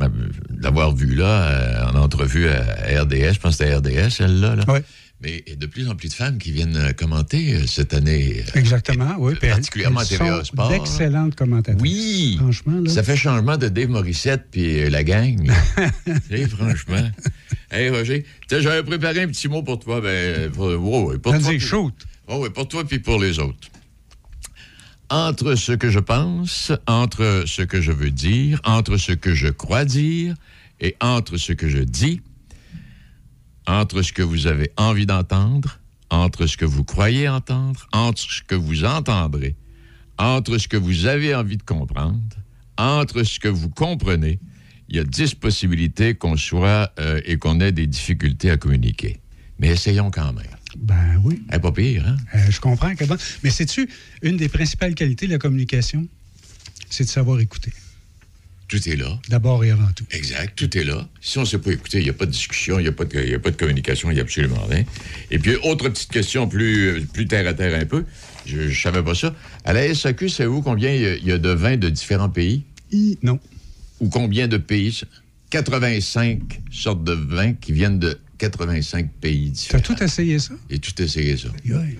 d'avoir 0.48 0.94
vu 0.94 1.14
là, 1.14 1.26
euh, 1.26 1.90
en 1.90 1.96
entrevue 1.96 2.48
à 2.48 3.02
RDS, 3.02 3.34
je 3.34 3.40
pense 3.40 3.58
que 3.58 3.64
c'était 3.64 3.74
RDS, 3.74 4.10
celle-là. 4.10 4.56
Là. 4.56 4.64
Oui. 4.68 4.78
Mais 5.20 5.42
il 5.46 5.50
y 5.50 5.52
a 5.52 5.56
de 5.56 5.66
plus 5.66 5.88
en 5.88 5.96
plus 5.96 6.08
de 6.08 6.14
femmes 6.14 6.38
qui 6.38 6.52
viennent 6.52 6.76
euh, 6.76 6.92
commenter 6.92 7.66
cette 7.66 7.92
année. 7.92 8.42
Exactement, 8.54 9.16
oui. 9.18 9.34
Particulièrement 9.34 10.00
à 10.00 10.06
TVA 10.06 10.44
Sport. 10.44 10.70
D'excellentes 10.70 11.34
commentatrices. 11.34 11.82
Oui. 11.82 12.36
Franchement. 12.38 12.80
Là. 12.80 12.90
Ça 12.90 13.02
fait 13.02 13.16
changement 13.16 13.58
de 13.58 13.68
Dave 13.68 13.88
Morissette 13.88 14.46
puis 14.50 14.88
la 14.88 15.04
gang. 15.04 15.50
hey, 16.30 16.48
franchement. 16.48 17.10
Hey, 17.70 17.90
Roger, 17.90 18.24
j'avais 18.48 18.84
préparé 18.84 19.22
un 19.22 19.28
petit 19.28 19.48
mot 19.48 19.62
pour 19.62 19.80
toi. 19.80 20.00
Ben, 20.00 20.50
pour, 20.52 20.68
oh, 20.68 21.12
pour 21.20 21.38
toi. 21.38 21.58
shoot. 21.58 21.94
Oh, 22.28 22.38
oui, 22.42 22.50
pour 22.50 22.68
toi 22.68 22.84
puis 22.86 23.00
pour 23.00 23.20
les 23.20 23.38
autres 23.40 23.68
entre 25.10 25.54
ce 25.54 25.72
que 25.72 25.90
je 25.90 25.98
pense, 25.98 26.72
entre 26.86 27.44
ce 27.46 27.62
que 27.62 27.80
je 27.80 27.92
veux 27.92 28.10
dire, 28.10 28.60
entre 28.64 28.96
ce 28.96 29.12
que 29.12 29.34
je 29.34 29.48
crois 29.48 29.84
dire 29.84 30.34
et 30.80 30.96
entre 31.00 31.36
ce 31.36 31.52
que 31.52 31.68
je 31.68 31.78
dis, 31.78 32.20
entre 33.66 34.02
ce 34.02 34.12
que 34.12 34.22
vous 34.22 34.46
avez 34.46 34.70
envie 34.76 35.06
d'entendre, 35.06 35.78
entre 36.10 36.46
ce 36.46 36.56
que 36.56 36.64
vous 36.64 36.84
croyez 36.84 37.28
entendre, 37.28 37.86
entre 37.92 38.20
ce 38.20 38.42
que 38.42 38.54
vous 38.54 38.84
entendrez, 38.84 39.56
entre 40.18 40.58
ce 40.58 40.68
que 40.68 40.76
vous 40.76 41.06
avez 41.06 41.34
envie 41.34 41.56
de 41.56 41.62
comprendre, 41.62 42.36
entre 42.76 43.22
ce 43.22 43.38
que 43.38 43.48
vous 43.48 43.70
comprenez, 43.70 44.38
il 44.88 44.96
y 44.96 44.98
a 44.98 45.04
dix 45.04 45.34
possibilités 45.34 46.14
qu'on 46.14 46.36
soit 46.36 46.92
euh, 46.98 47.20
et 47.24 47.36
qu'on 47.36 47.60
ait 47.60 47.72
des 47.72 47.86
difficultés 47.86 48.50
à 48.50 48.56
communiquer. 48.56 49.20
Mais 49.58 49.68
essayons 49.68 50.10
quand 50.10 50.32
même. 50.32 50.57
Ben 50.76 51.20
oui. 51.24 51.42
Elle 51.50 51.60
pas 51.60 51.72
pire, 51.72 52.06
hein? 52.06 52.16
Euh, 52.34 52.50
je 52.50 52.60
comprends. 52.60 52.94
Que 52.94 53.04
Mais 53.42 53.50
sais-tu, 53.50 53.88
une 54.22 54.36
des 54.36 54.48
principales 54.48 54.94
qualités 54.94 55.26
de 55.26 55.32
la 55.32 55.38
communication, 55.38 56.06
c'est 56.90 57.04
de 57.04 57.08
savoir 57.08 57.40
écouter. 57.40 57.72
Tout 58.68 58.86
est 58.86 58.96
là. 58.96 59.18
D'abord 59.30 59.64
et 59.64 59.70
avant 59.70 59.90
tout. 59.96 60.04
Exact, 60.10 60.54
tout 60.54 60.76
est 60.76 60.84
là. 60.84 61.08
Si 61.22 61.38
on 61.38 61.40
ne 61.40 61.46
sait 61.46 61.58
pas 61.58 61.72
écouter, 61.72 61.98
il 61.98 62.04
n'y 62.04 62.10
a 62.10 62.12
pas 62.12 62.26
de 62.26 62.32
discussion, 62.32 62.78
il 62.78 62.82
n'y 62.82 62.88
a, 62.88 62.92
pas 62.92 63.06
de, 63.06 63.34
a 63.34 63.38
pas 63.38 63.50
de 63.50 63.56
communication, 63.56 64.10
il 64.10 64.14
n'y 64.14 64.20
a 64.20 64.22
absolument 64.22 64.62
rien. 64.68 64.84
Et 65.30 65.38
puis, 65.38 65.56
autre 65.62 65.88
petite 65.88 66.10
question 66.10 66.46
plus, 66.46 67.06
plus 67.10 67.26
terre 67.26 67.48
à 67.48 67.54
terre 67.54 67.80
un 67.80 67.86
peu, 67.86 68.04
je 68.44 68.60
ne 68.60 68.74
savais 68.74 69.02
pas 69.02 69.14
ça. 69.14 69.34
À 69.64 69.72
la 69.72 69.94
SAQ, 69.94 70.28
savez-vous 70.28 70.60
combien 70.60 70.92
il 70.92 71.26
y, 71.26 71.32
a 71.32 71.38
de 71.38 71.48
vins 71.48 71.78
de 71.78 71.88
différents 71.88 72.28
pays? 72.28 72.64
non. 73.22 73.40
Ou 74.00 74.10
combien 74.10 74.48
de 74.48 74.58
pays? 74.58 75.00
85 75.50 76.60
sortes 76.70 77.04
de 77.04 77.12
vins 77.12 77.54
qui 77.54 77.72
viennent 77.72 77.98
de 77.98 78.18
85 78.38 79.10
pays 79.20 79.50
différents. 79.50 79.82
Tu 79.82 79.92
as 79.92 79.94
tout 79.94 80.02
essayé 80.02 80.38
ça? 80.38 80.54
J'ai 80.70 80.78
tout 80.78 81.02
essayé 81.02 81.36
ça. 81.36 81.48
Oui. 81.64 81.98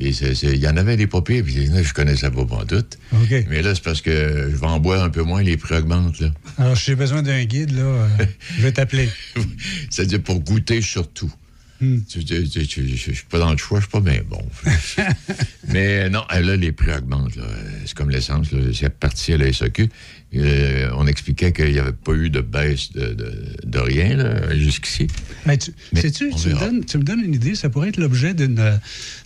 Il 0.00 0.56
y 0.56 0.68
en 0.68 0.76
avait 0.76 0.96
des 0.96 1.06
papiers, 1.06 1.42
puis 1.42 1.66
je 1.66 1.92
connaissais 1.92 2.30
pas 2.30 2.40
en 2.40 2.64
doute. 2.64 2.98
OK. 3.12 3.44
Mais 3.48 3.62
là, 3.62 3.74
c'est 3.74 3.84
parce 3.84 4.00
que 4.00 4.48
je 4.50 4.56
vais 4.56 4.66
en 4.66 4.80
boire 4.80 5.04
un 5.04 5.10
peu 5.10 5.22
moins, 5.22 5.42
les 5.42 5.56
prix 5.56 5.76
augmentent. 5.76 6.18
Là. 6.20 6.28
Alors, 6.58 6.76
si 6.76 6.86
j'ai 6.86 6.94
besoin 6.94 7.22
d'un 7.22 7.44
guide, 7.44 7.72
là, 7.72 7.82
euh, 7.82 8.08
je 8.56 8.62
vais 8.62 8.72
t'appeler. 8.72 9.08
C'est-à-dire 9.90 10.22
pour 10.22 10.40
goûter 10.40 10.80
surtout. 10.80 11.32
Hmm. 11.80 11.98
Je 12.08 12.18
ne 12.20 12.94
suis 13.14 13.26
pas 13.28 13.38
dans 13.38 13.50
le 13.50 13.56
choix, 13.58 13.80
je 13.80 13.84
suis 13.84 13.90
pas 13.90 14.00
bien 14.00 14.20
bon. 14.28 14.42
Mais 15.68 16.08
non, 16.08 16.22
là, 16.30 16.56
les 16.56 16.72
prix 16.72 16.92
augmentent. 16.92 17.38
C'est 17.84 17.94
comme 17.94 18.10
l'essence. 18.10 18.48
C'est 18.72 18.88
parti 18.90 19.32
à 19.32 19.38
la 19.38 19.52
SAQ. 19.52 19.88
Euh, 20.36 20.90
on 20.96 21.06
expliquait 21.06 21.52
qu'il 21.52 21.72
n'y 21.72 21.78
avait 21.78 21.92
pas 21.92 22.12
eu 22.12 22.28
de 22.30 22.40
baisse 22.40 22.90
de, 22.92 23.14
de- 23.14 23.56
de 23.64 23.78
rien 23.78 24.52
jusqu'ici. 24.56 25.06
Tu, 25.46 25.72
sais-tu, 26.00 26.24
me 26.26 26.58
donnes, 26.58 26.84
tu 26.84 26.98
me 26.98 27.02
donnes 27.04 27.20
une 27.20 27.34
idée, 27.34 27.54
ça 27.54 27.68
pourrait 27.68 27.90
être 27.90 27.98
l'objet 27.98 28.34
d'une, 28.34 28.58
euh, 28.58 28.76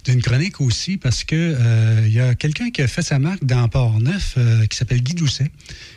d'une 0.05 0.21
chronique 0.21 0.61
aussi, 0.61 0.99
parce 0.99 1.25
que 1.25 1.35
euh, 1.37 2.03
il 2.07 2.13
y 2.13 2.21
a 2.21 2.35
quelqu'un 2.35 2.71
qui 2.71 2.83
a 2.83 2.89
fait 2.89 3.01
sa 3.03 3.19
marque 3.19 3.45
dans 3.45 3.67
Port-Neuf, 3.69 4.35
euh, 4.37 4.67
qui 4.67 4.77
s'appelle 4.77 5.01
Guy 5.03 5.15
Doucet, 5.15 5.51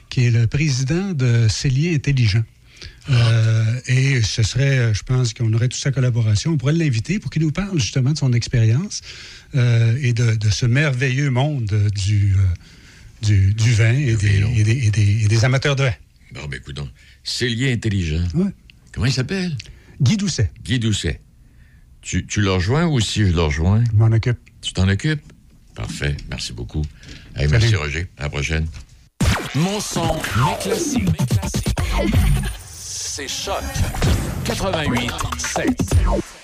qui 0.09 0.25
est 0.25 0.31
le 0.31 0.47
président 0.47 1.11
de 1.11 1.47
Cellier 1.49 1.93
Intelligent. 1.95 2.43
Euh, 3.09 3.79
et 3.87 4.21
ce 4.21 4.43
serait, 4.43 4.77
euh, 4.77 4.93
je 4.93 5.01
pense 5.03 5.33
qu'on 5.33 5.51
aurait 5.53 5.67
toute 5.69 5.81
sa 5.81 5.91
collaboration. 5.91 6.51
On 6.51 6.57
pourrait 6.57 6.73
l'inviter 6.73 7.17
pour 7.19 7.31
qu'il 7.31 7.41
nous 7.41 7.51
parle 7.51 7.79
justement 7.79 8.11
de 8.11 8.17
son 8.17 8.31
expérience 8.33 9.01
euh, 9.55 9.97
et 10.01 10.13
de, 10.13 10.35
de 10.35 10.49
ce 10.49 10.65
merveilleux 10.67 11.31
monde 11.31 11.89
du, 11.95 12.35
euh, 12.35 13.25
du, 13.25 13.53
du 13.55 13.73
vin 13.73 13.93
et 13.93 14.15
des, 14.15 14.43
et, 14.55 14.63
des, 14.63 14.85
et 14.87 14.91
des- 14.91 15.23
et 15.23 15.27
des 15.27 15.45
amateurs 15.45 15.75
de 15.75 15.83
vin. 15.85 15.93
Bon, 16.33 16.47
ben 16.47 16.57
écoute, 16.57 16.79
c'est 17.23 17.47
lié 17.49 17.73
intelligent. 17.73 18.23
Ouais. 18.35 18.51
Comment 18.93 19.07
il 19.07 19.13
s'appelle? 19.13 19.55
Guy 19.99 20.17
Doucet, 20.17 20.51
Guy 20.63 20.79
Doucet. 20.79 21.21
Tu, 22.01 22.25
tu 22.25 22.41
le 22.41 22.51
rejoins 22.51 22.85
ou 22.87 22.99
si 22.99 23.21
je 23.25 23.31
le 23.33 23.41
rejoins? 23.41 23.83
je 23.91 23.97
m'en 23.97 24.11
occupe. 24.11 24.39
Tu 24.61 24.73
t'en 24.73 24.87
occupes? 24.87 25.21
Parfait. 25.75 26.15
Merci 26.29 26.53
beaucoup. 26.53 26.83
Hey, 27.35 27.47
merci, 27.47 27.75
Roger. 27.75 28.07
À 28.17 28.23
la 28.23 28.29
prochaine. 28.29 28.67
Mon 29.55 29.79
son, 29.79 30.15
mes 30.37 30.57
classiques. 30.59 31.01
C'est 33.21 33.27
Choc 33.27 33.61
88 34.45 35.11
7. 35.37 36.40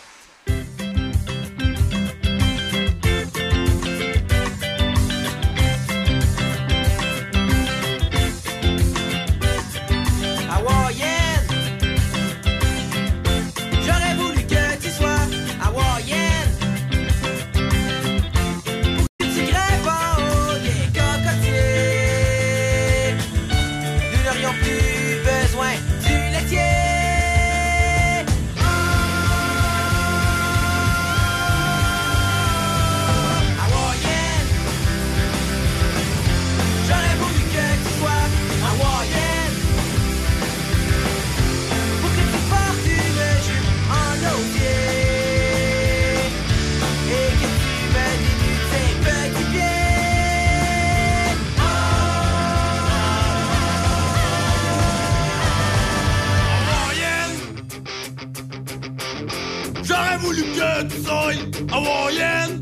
Tu 60.85 61.01
sois 61.03 61.31
hawaïenne 61.71 62.59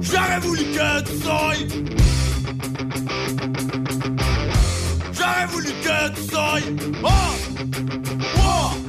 J'aurais 0.00 0.40
voulu 0.40 0.64
que 0.64 1.02
tu 1.02 1.22
sois 1.22 1.54
J'aurais 5.12 5.46
voulu 5.46 5.68
que 5.68 6.14
tu 6.14 6.22
sois 6.30 6.60
Oh! 7.04 7.08
Oh 8.36 8.81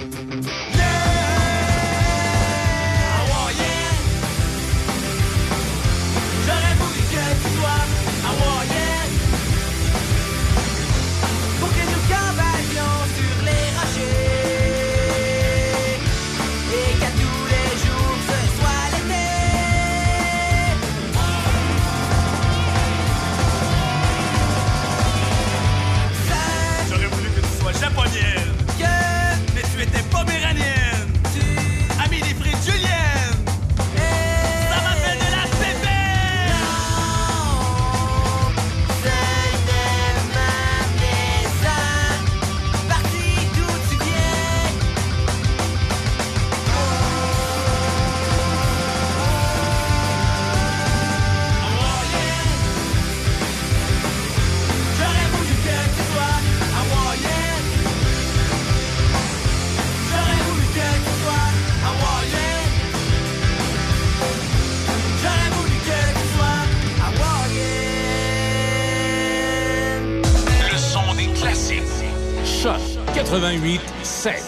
88 74.24 74.40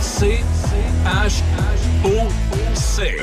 C 0.00 0.38
H 1.04 1.42
O 2.06 2.26
C. 2.74 3.18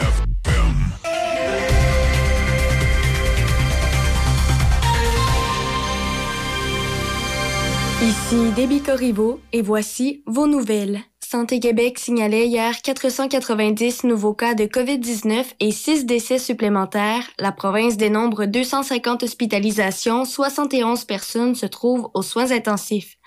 Ici 8.04 8.52
Déby 8.56 8.82
Corriveau 8.82 9.40
et 9.52 9.64
voici 9.64 10.22
vos 10.28 10.46
nouvelles. 10.46 11.02
Santé 11.30 11.60
Québec 11.60 12.00
signalait 12.00 12.48
hier 12.48 12.82
490 12.82 14.06
nouveaux 14.06 14.34
cas 14.34 14.54
de 14.54 14.64
COVID-19 14.64 15.46
et 15.60 15.72
6 15.72 16.06
décès 16.06 16.38
supplémentaires. 16.38 17.28
La 17.38 17.52
province 17.52 17.98
dénombre 17.98 18.46
250 18.46 19.24
hospitalisations, 19.24 20.24
71 20.24 21.04
personnes 21.04 21.56
se 21.56 21.66
trouvent 21.66 22.10
aux 22.14 22.22
soins 22.22 22.52
intensifs. 22.52 23.18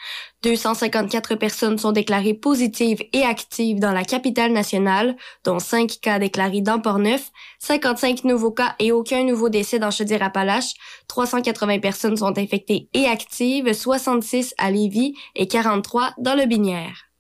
254 0.42 1.34
personnes 1.34 1.78
sont 1.78 1.92
déclarées 1.92 2.34
positives 2.34 3.02
et 3.12 3.22
actives 3.22 3.78
dans 3.78 3.92
la 3.92 4.04
capitale 4.04 4.52
nationale, 4.52 5.16
dont 5.44 5.58
5 5.58 6.00
cas 6.00 6.18
déclarés 6.18 6.62
dans 6.62 6.80
Portneuf, 6.80 7.30
55 7.58 8.24
nouveaux 8.24 8.50
cas 8.50 8.74
et 8.78 8.90
aucun 8.90 9.24
nouveau 9.24 9.50
décès 9.50 9.78
dans 9.78 9.90
Chaudière-Appalaches, 9.90 10.74
380 11.08 11.80
personnes 11.80 12.16
sont 12.16 12.38
infectées 12.38 12.88
et 12.94 13.06
actives, 13.06 13.72
66 13.72 14.54
à 14.56 14.70
Lévis 14.70 15.14
et 15.34 15.46
43 15.46 16.14
dans 16.18 16.34
le 16.34 16.46
Binière. 16.46 17.10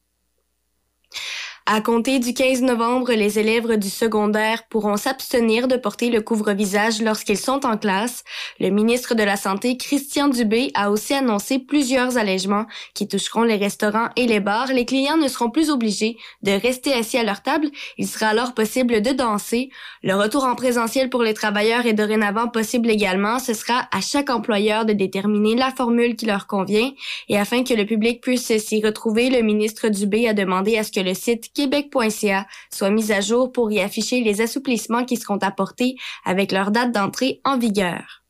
À 1.72 1.80
compter 1.80 2.18
du 2.18 2.34
15 2.34 2.62
novembre, 2.62 3.12
les 3.12 3.38
élèves 3.38 3.76
du 3.76 3.90
secondaire 3.90 4.64
pourront 4.68 4.96
s'abstenir 4.96 5.68
de 5.68 5.76
porter 5.76 6.10
le 6.10 6.20
couvre-visage 6.20 7.00
lorsqu'ils 7.00 7.38
sont 7.38 7.64
en 7.64 7.76
classe. 7.76 8.24
Le 8.58 8.70
ministre 8.70 9.14
de 9.14 9.22
la 9.22 9.36
Santé, 9.36 9.76
Christian 9.76 10.26
Dubé, 10.26 10.72
a 10.74 10.90
aussi 10.90 11.14
annoncé 11.14 11.60
plusieurs 11.60 12.18
allègements 12.18 12.66
qui 12.92 13.06
toucheront 13.06 13.44
les 13.44 13.54
restaurants 13.54 14.08
et 14.16 14.26
les 14.26 14.40
bars. 14.40 14.72
Les 14.72 14.84
clients 14.84 15.16
ne 15.16 15.28
seront 15.28 15.48
plus 15.48 15.70
obligés 15.70 16.16
de 16.42 16.50
rester 16.50 16.92
assis 16.92 17.18
à 17.18 17.22
leur 17.22 17.40
table. 17.40 17.68
Il 17.98 18.08
sera 18.08 18.26
alors 18.26 18.52
possible 18.52 19.00
de 19.00 19.12
danser. 19.12 19.70
Le 20.02 20.16
retour 20.16 20.42
en 20.42 20.56
présentiel 20.56 21.08
pour 21.08 21.22
les 21.22 21.34
travailleurs 21.34 21.86
est 21.86 21.92
dorénavant 21.92 22.48
possible 22.48 22.90
également. 22.90 23.38
Ce 23.38 23.54
sera 23.54 23.86
à 23.92 24.00
chaque 24.00 24.30
employeur 24.30 24.86
de 24.86 24.92
déterminer 24.92 25.54
la 25.54 25.70
formule 25.70 26.16
qui 26.16 26.26
leur 26.26 26.48
convient. 26.48 26.90
Et 27.28 27.38
afin 27.38 27.62
que 27.62 27.74
le 27.74 27.86
public 27.86 28.20
puisse 28.20 28.58
s'y 28.58 28.84
retrouver, 28.84 29.30
le 29.30 29.42
ministre 29.42 29.88
Dubé 29.88 30.26
a 30.26 30.34
demandé 30.34 30.76
à 30.76 30.82
ce 30.82 30.90
que 30.90 30.98
le 30.98 31.14
site 31.14 31.52
québec.ca 31.60 32.46
soit 32.70 32.90
mise 32.90 33.12
à 33.12 33.20
jour 33.20 33.52
pour 33.52 33.70
y 33.70 33.80
afficher 33.80 34.22
les 34.22 34.40
assouplissements 34.40 35.04
qui 35.04 35.16
seront 35.16 35.38
apportés 35.38 35.96
avec 36.24 36.52
leur 36.52 36.70
date 36.70 36.92
d'entrée 36.92 37.40
en 37.44 37.58
vigueur. 37.58 38.22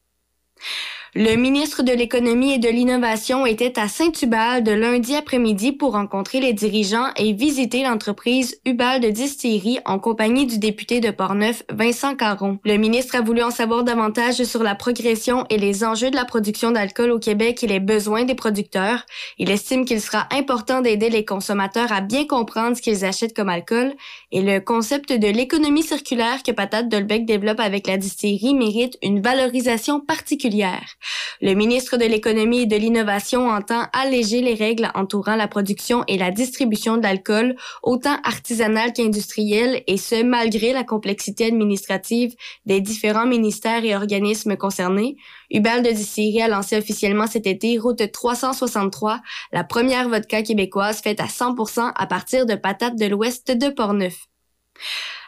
Le 1.17 1.35
ministre 1.35 1.83
de 1.83 1.91
l'Économie 1.91 2.53
et 2.53 2.59
de 2.59 2.69
l'Innovation 2.69 3.45
était 3.45 3.81
à 3.81 3.89
Saint-Ubal 3.89 4.63
de 4.63 4.71
lundi 4.71 5.17
après-midi 5.17 5.73
pour 5.73 5.95
rencontrer 5.95 6.39
les 6.39 6.53
dirigeants 6.53 7.09
et 7.17 7.33
visiter 7.33 7.83
l'entreprise 7.83 8.61
Ubal 8.65 9.01
de 9.01 9.11
Distillerie 9.11 9.81
en 9.87 9.99
compagnie 9.99 10.47
du 10.47 10.61
député 10.61 11.01
de 11.01 11.11
Portneuf, 11.11 11.65
Vincent 11.69 12.15
Caron. 12.15 12.61
Le 12.65 12.77
ministre 12.77 13.17
a 13.17 13.23
voulu 13.23 13.43
en 13.43 13.51
savoir 13.51 13.83
davantage 13.83 14.45
sur 14.45 14.63
la 14.63 14.77
progression 14.77 15.47
et 15.51 15.59
les 15.59 15.83
enjeux 15.83 16.13
de 16.13 16.17
la 16.17 16.25
production 16.25 16.71
d'alcool 16.71 17.11
au 17.11 17.19
Québec 17.19 17.65
et 17.65 17.67
les 17.67 17.81
besoins 17.81 18.23
des 18.23 18.37
producteurs. 18.37 19.05
Il 19.37 19.51
estime 19.51 19.87
qu'il 19.87 20.01
sera 20.01 20.29
important 20.31 20.81
d'aider 20.81 21.11
les 21.11 21.25
consommateurs 21.25 21.91
à 21.91 22.03
bien 22.03 22.25
comprendre 22.25 22.77
ce 22.77 22.83
qu'ils 22.83 23.05
achètent 23.05 23.35
comme 23.35 23.49
alcool 23.49 23.95
et 24.31 24.43
le 24.43 24.61
concept 24.61 25.13
de 25.13 25.27
l'économie 25.27 25.83
circulaire 25.83 26.45
que 26.45 26.53
Patate 26.53 26.89
Dolbec 26.89 27.27
développe 27.27 27.59
avec 27.59 27.89
la 27.89 27.97
distillerie 27.97 28.55
mérite 28.55 28.97
une 29.03 29.21
valorisation 29.21 29.99
particulière. 29.99 30.99
Le 31.41 31.55
ministre 31.55 31.97
de 31.97 32.05
l'Économie 32.05 32.63
et 32.63 32.67
de 32.67 32.77
l'Innovation 32.77 33.49
entend 33.49 33.87
alléger 33.93 34.41
les 34.43 34.55
règles 34.55 34.91
entourant 34.95 35.37
la 35.37 35.49
production 35.49 36.05
et 36.07 36.19
la 36.19 36.31
distribution 36.31 36.97
de 36.97 37.03
l'alcool, 37.03 37.57
autant 37.83 38.17
artisanale 38.25 38.93
qu'industrielle, 38.93 39.83
et 39.87 39.97
ce, 39.97 40.23
malgré 40.23 40.73
la 40.73 40.85
complexité 40.85 41.47
administrative 41.47 42.35
des 42.67 42.81
différents 42.81 43.27
ministères 43.27 43.85
et 43.85 43.97
organismes 43.97 44.57
concernés. 44.57 45.17
Ubal 45.51 45.83
de 45.83 45.91
Distillerie 45.91 46.43
a 46.43 46.49
lancé 46.49 46.77
officiellement 46.77 47.27
cet 47.27 47.47
été 47.47 47.79
Route 47.79 48.11
363, 48.11 49.21
la 49.53 49.65
première 49.65 50.09
vodka 50.09 50.43
québécoise 50.43 51.01
faite 51.01 51.21
à 51.21 51.27
100% 51.27 51.93
à 51.95 52.07
partir 52.07 52.47
de 52.47 52.55
patates 52.55 52.97
de 52.97 53.07
l'ouest 53.07 53.51
de 53.51 53.69
Portneuf. 53.69 54.27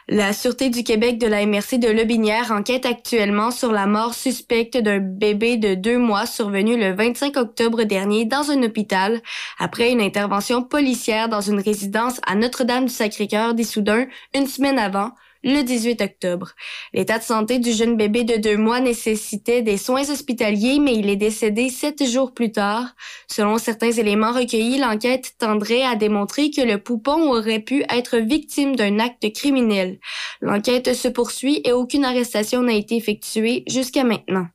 La 0.09 0.33
Sûreté 0.33 0.69
du 0.69 0.83
Québec 0.83 1.17
de 1.17 1.27
la 1.27 1.45
MRC 1.45 1.77
de 1.79 1.87
Lobinière 1.87 2.51
enquête 2.51 2.85
actuellement 2.85 3.51
sur 3.51 3.71
la 3.71 3.85
mort 3.85 4.13
suspecte 4.13 4.77
d'un 4.77 4.99
bébé 4.99 5.55
de 5.55 5.75
deux 5.75 5.97
mois 5.97 6.25
survenu 6.25 6.77
le 6.77 6.93
25 6.93 7.37
octobre 7.37 7.83
dernier 7.83 8.25
dans 8.25 8.51
un 8.51 8.61
hôpital. 8.63 9.21
Après 9.59 9.93
une 9.93 10.01
intervention 10.01 10.61
policière 10.61 11.29
dans 11.29 11.39
une 11.39 11.61
résidence 11.61 12.19
à 12.27 12.35
Notre-Dame-du-Sacré-Cœur 12.35 13.53
d'Issoudun 13.53 14.07
une 14.35 14.47
semaine 14.47 14.77
avant, 14.77 15.11
le 15.43 15.61
18 15.61 16.01
octobre. 16.01 16.51
L'état 16.93 17.19
de 17.19 17.23
santé 17.23 17.59
du 17.59 17.71
jeune 17.71 17.97
bébé 17.97 18.23
de 18.23 18.37
deux 18.37 18.57
mois 18.57 18.79
nécessitait 18.79 19.61
des 19.61 19.77
soins 19.77 20.09
hospitaliers, 20.09 20.79
mais 20.79 20.95
il 20.95 21.09
est 21.09 21.15
décédé 21.15 21.69
sept 21.69 22.03
jours 22.05 22.33
plus 22.33 22.51
tard. 22.51 22.95
Selon 23.27 23.57
certains 23.57 23.91
éléments 23.91 24.31
recueillis, 24.31 24.79
l'enquête 24.79 25.33
tendrait 25.37 25.83
à 25.83 25.95
démontrer 25.95 26.51
que 26.51 26.61
le 26.61 26.77
poupon 26.77 27.31
aurait 27.31 27.59
pu 27.59 27.83
être 27.89 28.17
victime 28.17 28.75
d'un 28.75 28.99
acte 28.99 29.31
criminel. 29.33 29.99
L'enquête 30.41 30.93
se 30.93 31.07
poursuit 31.07 31.61
et 31.65 31.71
aucune 31.71 32.05
arrestation 32.05 32.61
n'a 32.61 32.73
été 32.73 32.95
effectuée 32.95 33.63
jusqu'à 33.67 34.03
maintenant. 34.03 34.47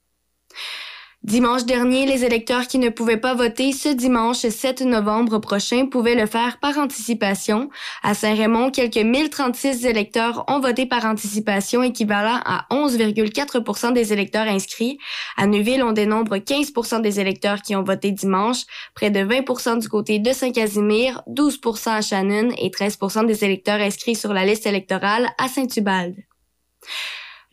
Dimanche 1.25 1.65
dernier, 1.65 2.07
les 2.07 2.25
électeurs 2.25 2.69
qui 2.69 2.79
ne 2.79 2.91
pouvaient 2.91 3.17
pas 3.17 3.35
voter 3.35 3.73
ce 3.73 3.89
dimanche 3.89 4.39
7 4.39 4.83
novembre 4.83 5.41
prochain 5.41 5.87
pouvaient 5.87 6.15
le 6.15 6.27
faire 6.27 6.59
par 6.61 6.79
anticipation. 6.79 7.71
À 8.05 8.15
Saint-Raymond, 8.15 8.71
quelques 8.71 8.97
1036 8.97 9.85
électeurs 9.85 10.45
ont 10.49 10.61
voté 10.61 10.87
par 10.87 11.05
anticipation, 11.05 11.83
équivalent 11.83 12.41
à 12.45 12.67
11,4% 12.71 13.93
des 13.93 14.13
électeurs 14.13 14.47
inscrits. 14.47 14.99
À 15.37 15.49
Neuville, 15.49 15.83
on 15.83 15.93
dénombre 15.93 16.39
15 16.39 17.03
des 17.03 17.19
électeurs 17.19 17.63
qui 17.63 17.75
ont 17.75 17.83
voté 17.83 18.13
dimanche, 18.13 18.63
près 18.95 19.11
de 19.11 19.21
20 19.21 19.81
du 19.81 19.89
côté 19.89 20.21
de 20.21 20.33
Saint-Casimir, 20.33 21.23
12% 21.29 21.91
à 21.91 22.01
Shannon 22.01 22.51
et 22.57 22.71
13% 22.71 23.27
des 23.27 23.45
électeurs 23.45 23.81
inscrits 23.81 24.15
sur 24.15 24.33
la 24.33 24.47
liste 24.47 24.67
électorale 24.67 25.29
à 25.37 25.49
Saint-Ubalde. 25.49 26.15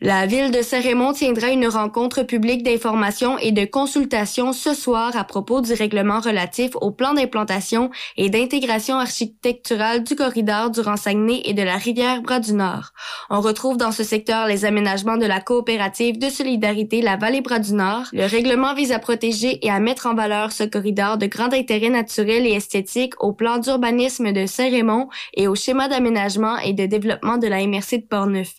La 0.02 0.26
ville 0.26 0.50
de 0.50 0.60
Saint-Raymond 0.60 1.14
tiendra 1.14 1.48
une 1.48 1.68
rencontre 1.68 2.22
publique 2.22 2.62
d'information 2.62 3.38
et 3.38 3.50
de 3.50 3.64
consultation 3.64 4.52
ce 4.52 4.74
soir 4.74 5.16
à 5.16 5.24
propos 5.24 5.62
du 5.62 5.72
règlement 5.72 6.20
relatif 6.20 6.72
au 6.82 6.90
plan 6.90 7.14
d'implantation 7.14 7.88
et 8.18 8.28
d'intégration 8.28 8.96
architecturale 8.96 10.04
du 10.04 10.14
corridor 10.14 10.68
du 10.68 10.82
Saguenay 10.96 11.40
et 11.46 11.54
de 11.54 11.62
la 11.62 11.76
rivière 11.76 12.20
Bras-du-Nord. 12.20 12.90
On 13.30 13.40
retrouve 13.40 13.78
dans 13.78 13.90
ce 13.90 14.04
secteur 14.04 14.46
les 14.46 14.66
aménagements 14.66 15.16
de 15.16 15.24
la 15.24 15.40
coopérative 15.40 16.18
de 16.18 16.28
solidarité 16.28 17.00
La 17.00 17.16
Vallée 17.16 17.40
Bras-du-Nord. 17.40 18.04
Le 18.12 18.26
règlement 18.26 18.74
vise 18.74 18.92
à 18.92 18.98
protéger 18.98 19.64
et 19.64 19.70
à 19.70 19.80
mettre 19.80 20.06
en 20.06 20.14
valeur 20.14 20.52
ce 20.52 20.64
corridor 20.64 21.16
de 21.16 21.24
grand 21.24 21.54
intérêt 21.54 21.88
naturel 21.88 22.46
et 22.46 22.52
esthétique 22.52 23.14
au 23.24 23.32
plan 23.32 23.56
d'urbanisme 23.56 24.30
de 24.32 24.44
Saint-Raymond 24.44 25.08
et 25.32 25.48
au 25.48 25.54
schéma 25.54 25.88
d'aménagement 25.88 26.58
et 26.58 26.74
de 26.74 26.84
développement 26.84 27.38
de 27.38 27.46
la 27.46 27.66
MRC 27.66 27.96
de 27.96 28.06
Portneuf. 28.06 28.52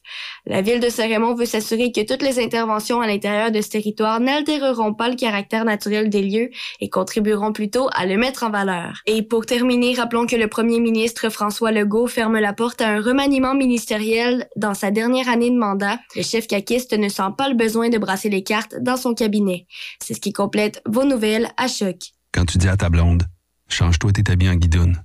La 0.48 0.64
ville 0.64 0.80
de 0.80 0.90
Saint-Raymond 0.90 1.27
veut 1.34 1.46
s'assurer 1.46 1.92
que 1.92 2.06
toutes 2.06 2.22
les 2.22 2.40
interventions 2.44 3.02
à 3.02 3.08
l'intérieur 3.08 3.52
de 3.52 3.62
ce 3.62 3.70
territoire 3.70 4.20
n'altéreront 4.20 4.94
pas 4.94 5.10
le 5.10 5.16
caractère 5.16 5.66
naturel 5.66 6.10
des 6.10 6.22
lieux 6.22 6.50
et 6.80 6.90
contribueront 6.90 7.54
plutôt 7.54 7.90
à 7.94 8.06
le 8.06 8.18
mettre 8.18 8.44
en 8.44 8.50
valeur. 8.50 9.02
Et 9.06 9.22
pour 9.22 9.46
terminer, 9.46 9.96
rappelons 9.96 10.26
que 10.26 10.36
le 10.36 10.48
premier 10.48 10.80
ministre 10.80 11.30
François 11.30 11.72
Legault 11.72 12.08
ferme 12.08 12.40
la 12.40 12.54
porte 12.54 12.82
à 12.82 12.90
un 12.90 13.02
remaniement 13.02 13.54
ministériel 13.54 14.48
dans 14.56 14.74
sa 14.74 14.92
dernière 14.92 15.30
année 15.30 15.50
de 15.50 15.58
mandat. 15.58 16.00
Le 16.16 16.24
chef 16.24 16.48
caquiste 16.48 16.94
ne 16.94 17.10
sent 17.10 17.32
pas 17.38 17.50
le 17.50 17.56
besoin 17.56 17.90
de 17.90 17.98
brasser 17.98 18.30
les 18.30 18.44
cartes 18.44 18.76
dans 18.82 18.98
son 18.98 19.14
cabinet. 19.14 19.68
C'est 20.02 20.14
ce 20.14 20.22
qui 20.22 20.34
complète 20.34 20.82
vos 20.86 21.06
nouvelles 21.06 21.50
à 21.58 21.68
choc. 21.68 22.14
Quand 22.32 22.46
tu 22.46 22.58
dis 22.58 22.68
à 22.68 22.78
ta 22.78 22.90
blonde, 22.90 23.24
change-toi 23.70 24.12
tes 24.12 24.32
habits 24.32 24.50
en 24.50 24.56
guidoune. 24.56 25.02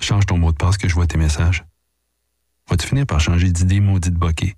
Change 0.00 0.26
ton 0.26 0.38
mot 0.38 0.52
de 0.52 0.56
passe 0.56 0.78
que 0.78 0.88
je 0.88 0.94
vois 0.94 1.06
tes 1.06 1.18
messages. 1.18 1.64
Vas-tu 2.68 2.86
finir 2.86 3.06
par 3.06 3.18
changer 3.18 3.50
d'idée 3.50 3.80
maudite 3.80 4.14
bokeh? 4.14 4.57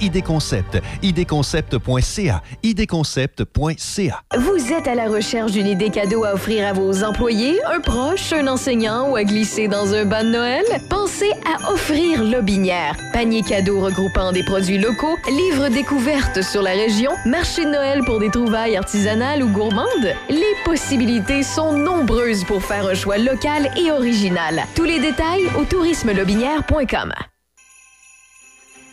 ID 0.01 0.23
Concept. 0.23 0.81
idconcept.ca. 1.01 2.41
idconcept.ca. 2.63 4.23
Vous 4.37 4.73
êtes 4.73 4.87
à 4.87 4.95
la 4.95 5.07
recherche 5.07 5.51
d'une 5.51 5.67
idée 5.67 5.89
cadeau 5.89 6.23
à 6.23 6.33
offrir 6.33 6.67
à 6.67 6.73
vos 6.73 7.03
employés, 7.03 7.59
un 7.65 7.79
proche, 7.79 8.33
un 8.33 8.47
enseignant 8.47 9.09
ou 9.09 9.15
à 9.15 9.23
glisser 9.23 9.67
dans 9.67 9.93
un 9.93 10.05
bas 10.05 10.23
de 10.23 10.29
Noël? 10.29 10.65
Pensez 10.89 11.31
à 11.45 11.71
offrir 11.71 12.23
Lobinière. 12.23 12.97
Panier 13.13 13.43
cadeau 13.43 13.79
regroupant 13.79 14.31
des 14.31 14.43
produits 14.43 14.77
locaux, 14.77 15.17
livres 15.29 15.69
découvertes 15.69 16.41
sur 16.41 16.61
la 16.61 16.71
région, 16.71 17.11
marché 17.25 17.65
de 17.65 17.69
Noël 17.69 18.01
pour 18.05 18.19
des 18.19 18.29
trouvailles 18.29 18.77
artisanales 18.77 19.43
ou 19.43 19.49
gourmandes. 19.49 20.15
Les 20.29 20.55
possibilités 20.65 21.43
sont 21.43 21.73
nombreuses 21.73 22.43
pour 22.45 22.63
faire 22.63 22.87
un 22.87 22.93
choix 22.93 23.17
local 23.17 23.71
et 23.77 23.91
original. 23.91 24.63
Tous 24.75 24.83
les 24.83 24.99
détails 24.99 25.47
au 25.57 25.65
tourismelobinière.com. 25.65 27.13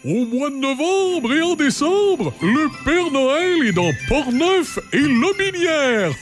Au 0.05 0.25
mois 0.27 0.49
de 0.49 0.55
novembre 0.55 1.35
et 1.35 1.43
en 1.43 1.57
décembre, 1.57 2.33
le 2.41 2.69
Père 2.85 3.11
Noël 3.11 3.67
est 3.67 3.73
dans 3.73 3.91
Portneuf 4.09 4.79
et 4.93 5.01
Lobinière. 5.01 6.13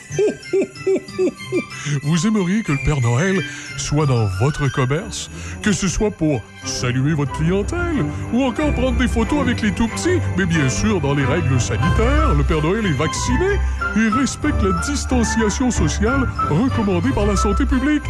Vous 2.03 2.27
aimeriez 2.27 2.63
que 2.63 2.73
le 2.73 2.79
Père 2.87 3.03
Noël 3.03 3.39
soit 3.77 4.07
dans 4.07 4.27
votre 4.41 4.69
commerce, 4.73 5.31
que 5.63 5.73
ce 5.73 5.89
soit 5.89 6.11
pour 6.11 6.41
saluer 6.65 7.13
votre 7.13 7.33
clientèle 7.33 8.07
ou 8.33 8.45
encore 8.45 8.73
prendre 8.73 8.97
des 8.97 9.09
photos 9.09 9.41
avec 9.41 9.61
les 9.61 9.73
tout 9.73 9.89
petits, 9.89 10.21
mais 10.39 10.47
bien 10.47 10.71
sûr 10.71 11.01
dans 11.03 11.15
les 11.15 11.27
règles 11.27 11.61
sanitaires, 11.61 12.35
le 12.35 12.45
Père 12.45 12.63
Noël 12.63 12.87
est 12.87 12.97
vacciné 12.97 13.59
et 13.97 14.09
respecte 14.09 14.63
la 14.63 14.73
distanciation 14.87 15.71
sociale 15.71 16.27
recommandée 16.49 17.11
par 17.11 17.27
la 17.27 17.37
santé 17.37 17.67
publique. 17.67 18.03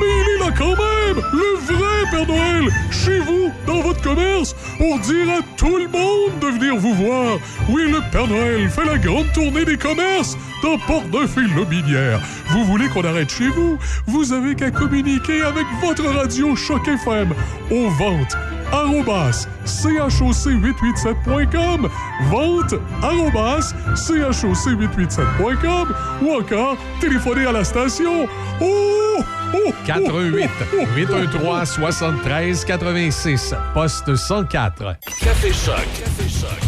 Mais 0.00 0.06
il 0.06 0.36
est 0.36 0.44
là 0.44 0.52
quand 0.56 0.74
même, 0.74 1.22
le 1.32 1.72
vrai 1.72 2.10
Père 2.10 2.26
Noël, 2.26 2.64
chez 2.90 3.20
vous, 3.20 3.52
dans 3.66 3.80
votre 3.80 4.02
commerce, 4.02 4.56
dire 5.06 5.30
à 5.30 5.40
tout 5.56 5.76
le 5.76 5.88
monde 5.88 6.38
de 6.40 6.46
venir 6.46 6.76
vous 6.76 6.94
voir. 6.94 7.38
Oui, 7.68 7.90
le 7.90 8.00
Père 8.10 8.26
Noël 8.26 8.70
fait 8.70 8.84
la 8.84 8.98
grande 8.98 9.30
tournée 9.32 9.64
des 9.64 9.76
commerces 9.76 10.36
dans 10.62 10.78
Port-Neuf-et-Lobinière. 10.78 12.20
Vous 12.50 12.64
voulez 12.64 12.88
qu'on 12.88 13.04
arrête 13.04 13.30
chez 13.30 13.48
vous? 13.48 13.78
Vous 14.06 14.32
avez 14.32 14.54
qu'à 14.54 14.70
communiquer 14.70 15.42
avec 15.42 15.66
votre 15.82 16.04
radio 16.04 16.56
Choc 16.56 16.88
FM 16.88 17.34
aux 17.70 17.90
ventes 17.90 18.34
arrobas 18.72 19.46
choc887.com 19.66 21.88
vente. 22.30 22.74
Arrobas 23.02 23.74
choc887.com 23.94 25.94
ou 26.22 26.32
encore 26.32 26.78
téléphoner 27.00 27.44
à 27.46 27.52
la 27.52 27.64
station. 27.64 28.26
Oh, 28.60 29.03
oh, 29.54 29.72
88 29.86 30.50
813 30.96 31.68
73 31.70 32.64
86 32.64 33.54
poste 33.72 34.14
104 34.16 34.96
Café 35.20 35.52
Choc. 35.52 35.76
Café 35.76 36.28
Choc. 36.28 36.58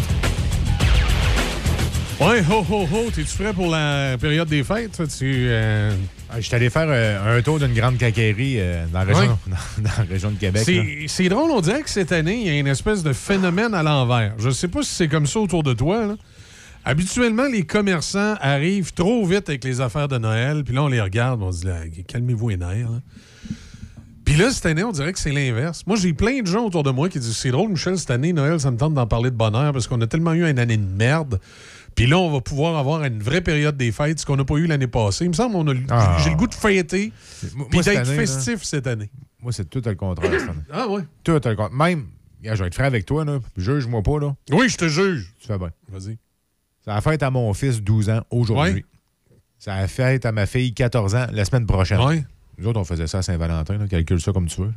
Ouais, 2.19 2.41
ho, 2.49 2.65
ho, 2.67 2.87
ho, 2.91 3.11
t'es-tu 3.13 3.37
prêt 3.37 3.53
pour 3.53 3.69
la 3.69 4.17
période 4.19 4.47
des 4.47 4.63
fêtes? 4.63 4.99
Tu, 5.19 5.45
euh, 5.49 5.91
Ah, 6.31 6.41
Je 6.41 6.47
suis 6.47 6.55
allé 6.55 6.71
faire 6.71 6.87
euh, 6.87 7.37
un 7.37 7.41
tour 7.43 7.59
d'une 7.59 7.73
grande 7.75 7.97
caquerie 7.97 8.55
euh, 8.57 8.85
dans, 8.91 9.03
la 9.03 9.05
région, 9.05 9.37
dans, 9.47 9.83
dans 9.83 9.89
la 9.99 10.03
région 10.09 10.31
de 10.31 10.37
Québec. 10.39 10.63
c'est 11.07 11.29
drôle, 11.29 11.51
on 11.51 11.61
dirait 11.61 11.83
que 11.83 11.89
cette 11.89 12.11
année, 12.11 12.41
il 12.41 12.47
y 12.47 12.49
a 12.49 12.57
une 12.57 12.67
espèce 12.67 13.03
de 13.03 13.13
phénomène 13.13 13.75
à 13.75 13.83
l'envers. 13.83 14.33
Je 14.39 14.49
sais 14.49 14.67
pas 14.67 14.81
si 14.81 14.95
c'est 14.95 15.07
comme 15.07 15.27
ça 15.27 15.39
autour 15.39 15.61
de 15.61 15.73
toi. 15.73 16.07
là. 16.07 16.15
Habituellement, 16.89 17.47
les 17.47 17.63
commerçants 17.63 18.35
arrivent 18.39 18.93
trop 18.93 19.25
vite 19.25 19.49
avec 19.49 19.63
les 19.65 19.81
affaires 19.81 20.07
de 20.07 20.17
Noël, 20.17 20.63
puis 20.63 20.73
là, 20.73 20.83
on 20.83 20.87
les 20.87 21.01
regarde, 21.01 21.41
on 21.43 21.51
se 21.51 21.59
dit, 21.61 21.67
là, 21.67 21.81
calmez-vous 22.07 22.47
les 22.49 22.57
nerfs. 22.57 22.89
là. 22.89 23.01
Puis 24.23 24.35
là, 24.37 24.51
cette 24.51 24.65
année, 24.67 24.83
on 24.85 24.91
dirait 24.93 25.11
que 25.11 25.19
c'est 25.19 25.31
l'inverse. 25.33 25.83
Moi, 25.85 25.97
j'ai 25.97 26.13
plein 26.13 26.41
de 26.41 26.47
gens 26.47 26.65
autour 26.65 26.83
de 26.83 26.91
moi 26.91 27.09
qui 27.09 27.19
disent, 27.19 27.35
c'est 27.35 27.51
drôle, 27.51 27.71
Michel, 27.71 27.97
cette 27.97 28.11
année, 28.11 28.31
Noël, 28.31 28.57
ça 28.59 28.71
me 28.71 28.77
tente 28.77 28.93
d'en 28.93 29.05
parler 29.05 29.31
de 29.31 29.35
bonheur 29.35 29.73
parce 29.73 29.85
qu'on 29.87 29.99
a 29.99 30.07
tellement 30.07 30.33
eu 30.33 30.49
une 30.49 30.59
année 30.59 30.77
de 30.77 30.85
merde. 30.85 31.39
Puis 31.95 32.07
là, 32.07 32.17
on 32.19 32.31
va 32.31 32.39
pouvoir 32.39 32.77
avoir 32.77 33.03
une 33.03 33.21
vraie 33.21 33.41
période 33.41 33.75
des 33.75 33.91
fêtes, 33.91 34.19
ce 34.19 34.25
qu'on 34.25 34.37
n'a 34.37 34.45
pas 34.45 34.55
eu 34.55 34.67
l'année 34.67 34.87
passée. 34.87 35.25
Il 35.25 35.29
me 35.29 35.33
semble 35.33 35.53
qu'on 35.55 35.67
a 35.67 35.73
Ah. 35.89 36.17
j'ai 36.23 36.29
le 36.29 36.35
goût 36.37 36.47
de 36.47 36.53
fêter, 36.53 37.11
puis 37.69 37.79
d'être 37.81 37.95
là, 37.97 38.05
festif 38.05 38.63
cette 38.63 38.87
année. 38.87 39.09
Moi, 39.41 39.51
c'est 39.51 39.69
tout 39.69 39.81
le 39.85 39.95
contraire 39.95 40.31
cette 40.31 40.49
année. 40.49 40.59
Ah 40.71 40.87
ouais? 40.87 41.01
Tout 41.23 41.31
le 41.33 41.39
contraire. 41.39 41.69
Même, 41.71 42.05
je 42.43 42.53
vais 42.53 42.67
être 42.67 42.75
franc 42.75 42.83
avec 42.85 43.05
toi, 43.05 43.25
là. 43.25 43.39
Juge-moi 43.57 44.03
pas, 44.03 44.19
là. 44.19 44.35
Oui, 44.51 44.69
je 44.69 44.77
te 44.77 44.87
juge. 44.87 45.33
Tu 45.39 45.47
fais 45.47 45.57
bien. 45.57 45.71
Vas-y. 45.89 46.17
C'est 46.87 46.93
la 46.93 47.01
fête 47.01 47.21
à 47.21 47.29
mon 47.29 47.53
fils, 47.53 47.81
12 47.81 48.09
ans, 48.11 48.21
aujourd'hui. 48.31 48.75
Ouais. 48.75 48.85
C'est 49.59 49.71
la 49.71 49.89
fête 49.89 50.25
à 50.25 50.31
ma 50.31 50.45
fille, 50.45 50.73
14 50.73 51.15
ans, 51.15 51.27
la 51.33 51.43
semaine 51.43 51.65
prochaine. 51.65 51.99
Ouais. 51.99 52.23
Nous 52.57 52.65
autres, 52.65 52.79
on 52.79 52.85
faisait 52.85 53.07
ça 53.07 53.17
à 53.17 53.21
Saint-Valentin, 53.21 53.77
là. 53.77 53.87
Calcule 53.89 54.21
ça 54.21 54.31
comme 54.31 54.47
tu 54.47 54.61
veux. 54.61 54.71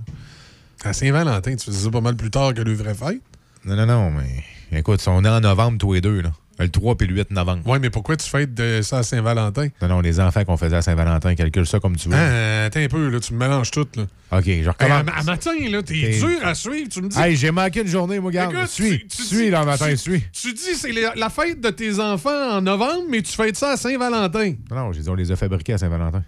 À 0.82 0.92
Saint-Valentin, 0.92 1.54
tu 1.54 1.66
faisais 1.66 1.84
ça 1.84 1.88
pas 1.88 2.00
mal 2.00 2.16
plus 2.16 2.32
tard 2.32 2.52
que 2.52 2.62
le 2.62 2.72
vrai 2.74 2.94
fête? 2.94 3.22
Non, 3.64 3.76
non, 3.76 3.86
non, 3.86 4.10
mais 4.10 4.42
écoute, 4.76 5.00
on 5.06 5.24
est 5.24 5.28
en 5.28 5.38
novembre, 5.38 5.78
tous 5.78 5.92
les 5.92 6.00
deux, 6.00 6.20
là. 6.20 6.32
Le 6.60 6.68
3 6.68 6.94
puis 6.96 7.06
le 7.06 7.14
8 7.16 7.30
novembre. 7.30 7.62
Oui, 7.64 7.78
mais 7.80 7.88
pourquoi 7.90 8.16
tu 8.18 8.28
fêtes 8.28 8.52
de 8.54 8.80
ça 8.82 8.98
à 8.98 9.02
Saint-Valentin? 9.02 9.68
Non, 9.80 9.88
non, 9.88 10.00
les 10.00 10.20
enfants 10.20 10.44
qu'on 10.44 10.58
faisait 10.58 10.76
à 10.76 10.82
Saint-Valentin, 10.82 11.34
calcule 11.34 11.66
ça 11.66 11.80
comme 11.80 11.96
tu 11.96 12.08
veux. 12.10 12.14
Ah, 12.14 12.64
attends 12.66 12.80
un 12.80 12.88
peu, 12.88 13.08
là, 13.08 13.18
tu 13.18 13.32
me 13.32 13.38
mélanges 13.38 13.70
tout. 13.70 13.88
Là. 13.96 14.02
OK, 14.32 14.44
je 14.44 14.50
Hey, 14.50 14.66
à, 14.68 14.70
recommence. 14.72 15.14
à 15.16 15.22
matin, 15.24 15.50
là, 15.70 15.82
t'es 15.82 15.94
T'es- 15.94 16.18
dur 16.18 16.38
à 16.44 16.54
suivre. 16.54 16.88
Tu 16.90 17.00
me 17.00 17.08
dis. 17.08 17.18
Hey, 17.18 17.34
j'ai 17.34 17.50
manqué 17.50 17.80
une 17.80 17.86
journée, 17.88 18.20
garde. 18.30 18.52
Écoute, 18.54 18.68
suis, 18.68 18.98
tu- 19.00 19.06
tu 19.08 19.22
suis, 19.22 19.36
dis- 19.36 19.50
là, 19.50 19.64
matin, 19.64 19.88
tu- 19.90 19.96
suis. 19.96 20.22
Tu 20.32 20.52
dis 20.52 20.74
c'est 20.76 20.92
la, 20.92 21.30
fête 21.30 21.60
de 21.62 21.70
tes 21.70 21.98
enfants 21.98 22.58
en 22.58 22.60
novembre, 22.60 23.04
mais 23.10 23.22
tu 23.22 23.32
fêtes 23.32 23.56
ça 23.56 23.70
à 23.70 23.76
Saint-Valentin. 23.78 24.52
Non, 24.70 24.76
non, 24.76 24.92
j'ai 24.92 25.00
dit, 25.00 25.08
on 25.08 25.14
les 25.14 25.32
a 25.32 25.36
fabriqués 25.36 25.72
à 25.72 25.78
Saint-Valentin. 25.78 26.22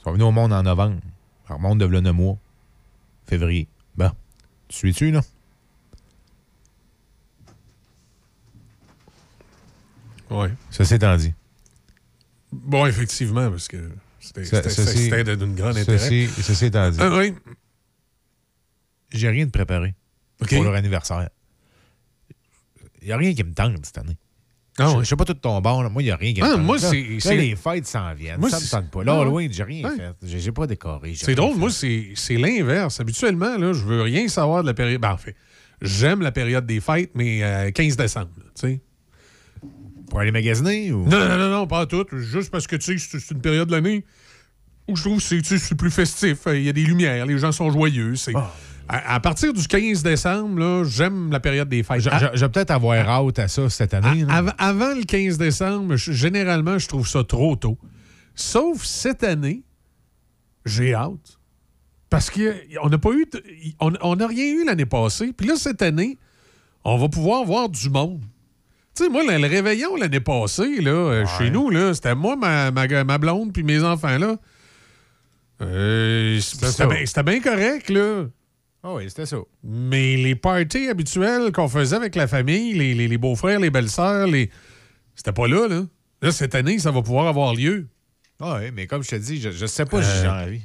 Ils 0.00 0.04
sont 0.04 0.12
venus 0.12 0.24
au 0.26 0.30
monde 0.32 0.52
en 0.52 0.62
novembre. 0.62 1.00
Ça 1.48 1.54
remonte 1.54 1.78
de 1.78 1.86
9 1.86 2.12
mois. 2.14 2.36
Février. 3.26 3.66
Bon. 3.96 4.10
Tu 4.68 4.76
suis-tu, 4.76 5.10
là? 5.10 5.22
Oui. 10.42 10.48
Ça 10.70 10.94
étant 10.94 11.16
dit. 11.16 11.32
Bon, 12.52 12.86
effectivement, 12.86 13.50
parce 13.50 13.68
que 13.68 13.90
c'était 14.20 14.44
ceci- 14.68 15.10
d'une 15.36 15.54
grande 15.54 15.76
intérêt. 15.76 15.98
Ceci, 15.98 16.28
ceci 16.42 16.66
étant 16.66 16.90
dit. 16.90 16.98
Ah, 17.00 17.16
oui. 17.16 17.34
J'ai 19.10 19.28
rien 19.28 19.46
de 19.46 19.50
préparé 19.50 19.94
pour 20.38 20.64
leur 20.64 20.74
anniversaire. 20.74 21.28
Il 23.02 23.06
n'y 23.08 23.12
a 23.12 23.16
rien 23.16 23.34
qui 23.34 23.44
me 23.44 23.52
tente 23.52 23.84
cette 23.84 23.98
année. 23.98 24.16
Ah, 24.78 24.88
je, 24.90 24.96
ouais. 24.96 25.04
je 25.04 25.08
sais 25.10 25.14
pas 25.16 25.24
tout 25.24 25.34
ton 25.34 25.60
bord, 25.60 25.84
là. 25.84 25.88
moi, 25.88 26.02
il 26.02 26.06
n'y 26.06 26.10
a 26.10 26.16
rien 26.16 26.32
qui 26.34 26.40
me 26.40 26.46
Ah, 26.46 26.52
tente. 26.54 26.62
moi, 26.62 26.78
Là- 26.78 26.90
c'est- 27.20 27.36
les 27.36 27.54
fêtes 27.54 27.86
s'en 27.86 28.12
viennent. 28.14 28.40
Moi, 28.40 28.50
ça 28.50 28.56
me 28.58 28.62
c'est- 28.64 28.70
tente 28.70 28.90
pas. 28.90 29.00
Ah, 29.02 29.04
Là, 29.04 29.18
ouais. 29.20 29.24
loin, 29.26 29.46
j'ai 29.50 29.62
rien 29.62 29.88
Ouais. 29.88 29.96
fait. 29.96 30.14
J'ai 30.40 30.50
pas 30.52 30.66
décoré. 30.66 31.14
C'est 31.14 31.34
drôle, 31.36 31.52
fait. 31.54 31.58
moi, 31.60 31.70
c'est 31.70 32.36
l'inverse. 32.36 32.98
Habituellement, 32.98 33.56
là, 33.56 33.72
je 33.72 33.84
veux 33.84 34.02
rien 34.02 34.26
savoir 34.26 34.62
de 34.62 34.68
la 34.68 34.74
période. 34.74 35.00
Ben, 35.00 35.12
en 35.12 35.16
fait, 35.16 35.36
j'aime 35.80 36.22
la 36.22 36.32
période 36.32 36.66
des 36.66 36.80
fêtes, 36.80 37.12
mais 37.14 37.44
euh, 37.44 37.70
15 37.70 37.96
décembre, 37.96 38.30
là, 38.38 38.44
tu 38.58 38.68
sais. 38.68 38.80
Pour 40.14 40.20
aller 40.20 40.30
magasiner 40.30 40.92
ou? 40.92 41.08
Non, 41.08 41.18
non, 41.28 41.36
non, 41.36 41.50
non, 41.50 41.66
pas 41.66 41.86
tout. 41.86 42.06
Juste 42.12 42.52
parce 42.52 42.68
que, 42.68 42.76
tu 42.76 42.96
sais, 43.00 43.18
c'est- 43.18 43.32
une 43.34 43.40
période 43.40 43.66
de 43.66 43.72
l'année 43.72 44.04
où 44.86 44.94
je 44.94 45.02
trouve 45.02 45.16
que 45.18 45.24
c'est 45.24 45.42
tu 45.42 45.58
sais, 45.58 45.74
plus 45.74 45.90
festif. 45.90 46.38
Il 46.46 46.62
y 46.62 46.68
a 46.68 46.72
des 46.72 46.84
lumières, 46.84 47.26
les 47.26 47.36
gens 47.36 47.50
sont 47.50 47.68
joyeux. 47.72 48.14
c'est- 48.14 48.30
Ah. 48.36 48.52
À, 48.86 49.14
à 49.16 49.18
partir 49.18 49.52
du 49.52 49.66
15 49.66 50.04
décembre, 50.04 50.56
là, 50.60 50.84
j'aime 50.84 51.32
la 51.32 51.40
période 51.40 51.68
des 51.68 51.82
fêtes. 51.82 51.98
Je, 52.02 52.10
vais 52.38 52.48
peut-être 52.48 52.70
avoir 52.70 52.96
hâte 53.08 53.40
à 53.40 53.48
ça 53.48 53.68
cette 53.68 53.92
année. 53.92 54.24
Av- 54.28 54.54
avant 54.56 54.94
le 54.94 55.02
15 55.02 55.36
décembre, 55.36 55.96
je- 55.96 56.12
généralement, 56.12 56.78
je 56.78 56.86
trouve 56.86 57.08
ça 57.08 57.24
trop 57.24 57.56
tôt. 57.56 57.76
Sauf 58.36 58.84
cette 58.84 59.24
année, 59.24 59.64
j'ai 60.64 60.94
hâte. 60.94 61.40
Parce 62.08 62.30
qu'on 62.30 62.88
n'a 62.88 62.98
pas 62.98 63.10
eu. 63.10 63.26
on 63.80 64.14
n'a 64.14 64.26
rien 64.28 64.44
eu 64.44 64.64
l'année 64.64 64.86
passée. 64.86 65.32
Puis 65.36 65.48
là, 65.48 65.56
cette 65.56 65.82
année, 65.82 66.18
on 66.84 66.98
va 66.98 67.08
pouvoir 67.08 67.44
voir 67.44 67.68
du 67.68 67.90
monde. 67.90 68.22
Tu 68.96 69.04
sais, 69.04 69.08
moi, 69.10 69.22
le, 69.24 69.38
le 69.38 69.48
réveillon 69.48 69.96
l'année 69.96 70.20
passée, 70.20 70.80
là, 70.80 70.90
euh, 70.92 71.26
chez 71.38 71.50
nous, 71.50 71.68
là, 71.70 71.92
c'était 71.94 72.14
moi, 72.14 72.36
ma, 72.36 72.70
ma, 72.70 73.04
ma 73.04 73.18
blonde, 73.18 73.52
puis 73.52 73.62
mes 73.64 73.82
enfants, 73.82 74.18
là. 74.18 74.36
Euh, 75.60 76.40
c'était 76.40 76.86
bien- 76.86 77.06
c'était 77.06 77.22
bien 77.22 77.40
correct, 77.40 77.88
là. 77.90 78.26
Ah 78.82 78.94
oui, 78.94 79.04
c'était 79.08 79.26
ça. 79.26 79.38
Mais 79.62 80.16
les 80.16 80.34
parties 80.36 80.88
habituelles 80.88 81.50
qu'on 81.52 81.68
faisait 81.68 81.96
avec 81.96 82.14
la 82.14 82.26
famille, 82.28 82.74
les, 82.74 82.94
les- 82.94 83.08
les 83.08 83.18
beaux-frères, 83.18 83.58
les 83.58 83.70
belles-sœurs, 83.70 84.26
les... 84.26 84.50
c'était 85.14 85.32
pas 85.32 85.46
là, 85.48 85.66
là. 85.68 85.82
Là, 86.22 86.32
cette 86.32 86.54
année, 86.54 86.78
ça 86.78 86.90
va 86.90 87.02
pouvoir 87.02 87.26
avoir 87.26 87.54
lieu. 87.54 87.88
Ah 88.40 88.58
oui, 88.60 88.70
mais 88.72 88.86
comme 88.86 89.02
je 89.02 89.10
te 89.10 89.16
dis, 89.16 89.40
je, 89.40 89.50
je 89.50 89.66
sais 89.66 89.86
pas 89.86 90.02
si 90.02 90.08
Euh. 90.10 90.22
j'ai 90.22 90.28
envie. 90.28 90.60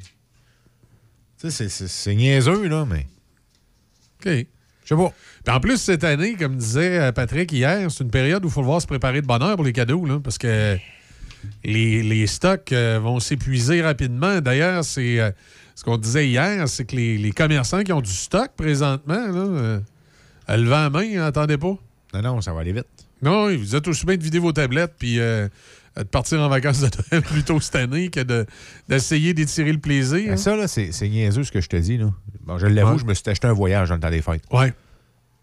Tu 1.39 1.49
sais, 1.49 1.51
c'est- 1.51 1.69
c'est- 1.69 1.87
c'est 1.87 2.15
niaiseux, 2.15 2.67
là, 2.67 2.85
mais. 2.85 3.07
OK. 4.25 4.45
Je 4.89 4.95
sais 4.95 5.01
pas. 5.01 5.13
Puis 5.45 5.55
en 5.55 5.59
plus, 5.59 5.77
cette 5.77 6.03
année, 6.03 6.35
comme 6.35 6.55
disait 6.55 6.99
euh, 6.99 7.11
Patrick 7.11 7.51
hier, 7.51 7.91
c'est 7.91 8.03
une 8.03 8.09
période 8.09 8.43
où 8.43 8.47
il 8.47 8.51
faut 8.51 8.63
voir 8.63 8.81
se 8.81 8.87
préparer 8.87 9.21
de 9.21 9.27
bonne 9.27 9.43
heure 9.43 9.55
pour 9.55 9.65
les 9.65 9.73
cadeaux, 9.73 10.03
là, 10.05 10.19
parce 10.23 10.37
que 10.39 10.77
les, 11.63 12.01
les 12.01 12.27
stocks 12.27 12.71
euh, 12.71 12.99
vont 13.01 13.19
s'épuiser 13.19 13.81
rapidement. 13.81 14.41
D'ailleurs, 14.41 14.83
c'est 14.83 15.19
euh, 15.19 15.31
ce 15.75 15.83
qu'on 15.83 15.97
disait 15.97 16.27
hier, 16.27 16.67
c'est 16.67 16.85
que 16.85 16.95
les, 16.95 17.17
les 17.17 17.31
commerçants 17.31 17.83
qui 17.83 17.93
ont 17.93 18.01
du 18.01 18.11
stock 18.11 18.49
présentement, 18.57 19.27
là, 19.27 19.45
euh, 19.45 19.79
à 20.47 20.57
lever 20.57 20.69
la 20.71 20.89
main, 20.89 21.19
hein, 21.19 21.25
attendez 21.25 21.57
pas. 21.57 21.77
Non, 22.15 22.21
non, 22.23 22.41
ça 22.41 22.53
va 22.53 22.61
aller 22.61 22.73
vite. 22.73 22.87
Non, 23.21 23.55
vous 23.55 23.75
êtes 23.75 23.87
aussi 23.87 24.05
bien 24.07 24.17
de 24.17 24.23
vider 24.23 24.39
vos 24.39 24.53
tablettes 24.53 24.93
puis 24.97 25.17
de 25.17 25.49
partir 26.09 26.39
en 26.39 26.49
vacances 26.49 26.79
de 26.79 26.89
Noël 27.11 27.21
plus 27.27 27.43
tôt 27.43 27.59
cette 27.59 27.75
année 27.75 28.09
que 28.09 28.21
de- 28.21 28.45
d'essayer 28.87 29.33
d'étirer 29.33 29.71
le 29.73 29.77
plaisir. 29.79 30.31
Hein. 30.33 30.37
ça, 30.37 30.55
là, 30.55 30.67
c'est 30.67 30.91
c'est 30.93 31.09
niaiseux 31.09 31.43
ce 31.43 31.51
que 31.51 31.61
je 31.61 31.67
te 31.67 31.75
dis, 31.75 31.97
là. 31.97 32.09
Bon, 32.49 32.57
je 32.57 32.65
l'avoue, 32.65 32.93
Ouais. 32.93 32.99
je 32.99 33.05
me 33.05 33.13
suis 33.13 33.29
acheté 33.29 33.45
un 33.47 33.53
voyage 33.53 33.89
dans 33.89 33.95
le 33.95 34.01
temps 34.01 34.09
des 34.09 34.23
fêtes. 34.23 34.41
Ouais. 34.51 34.73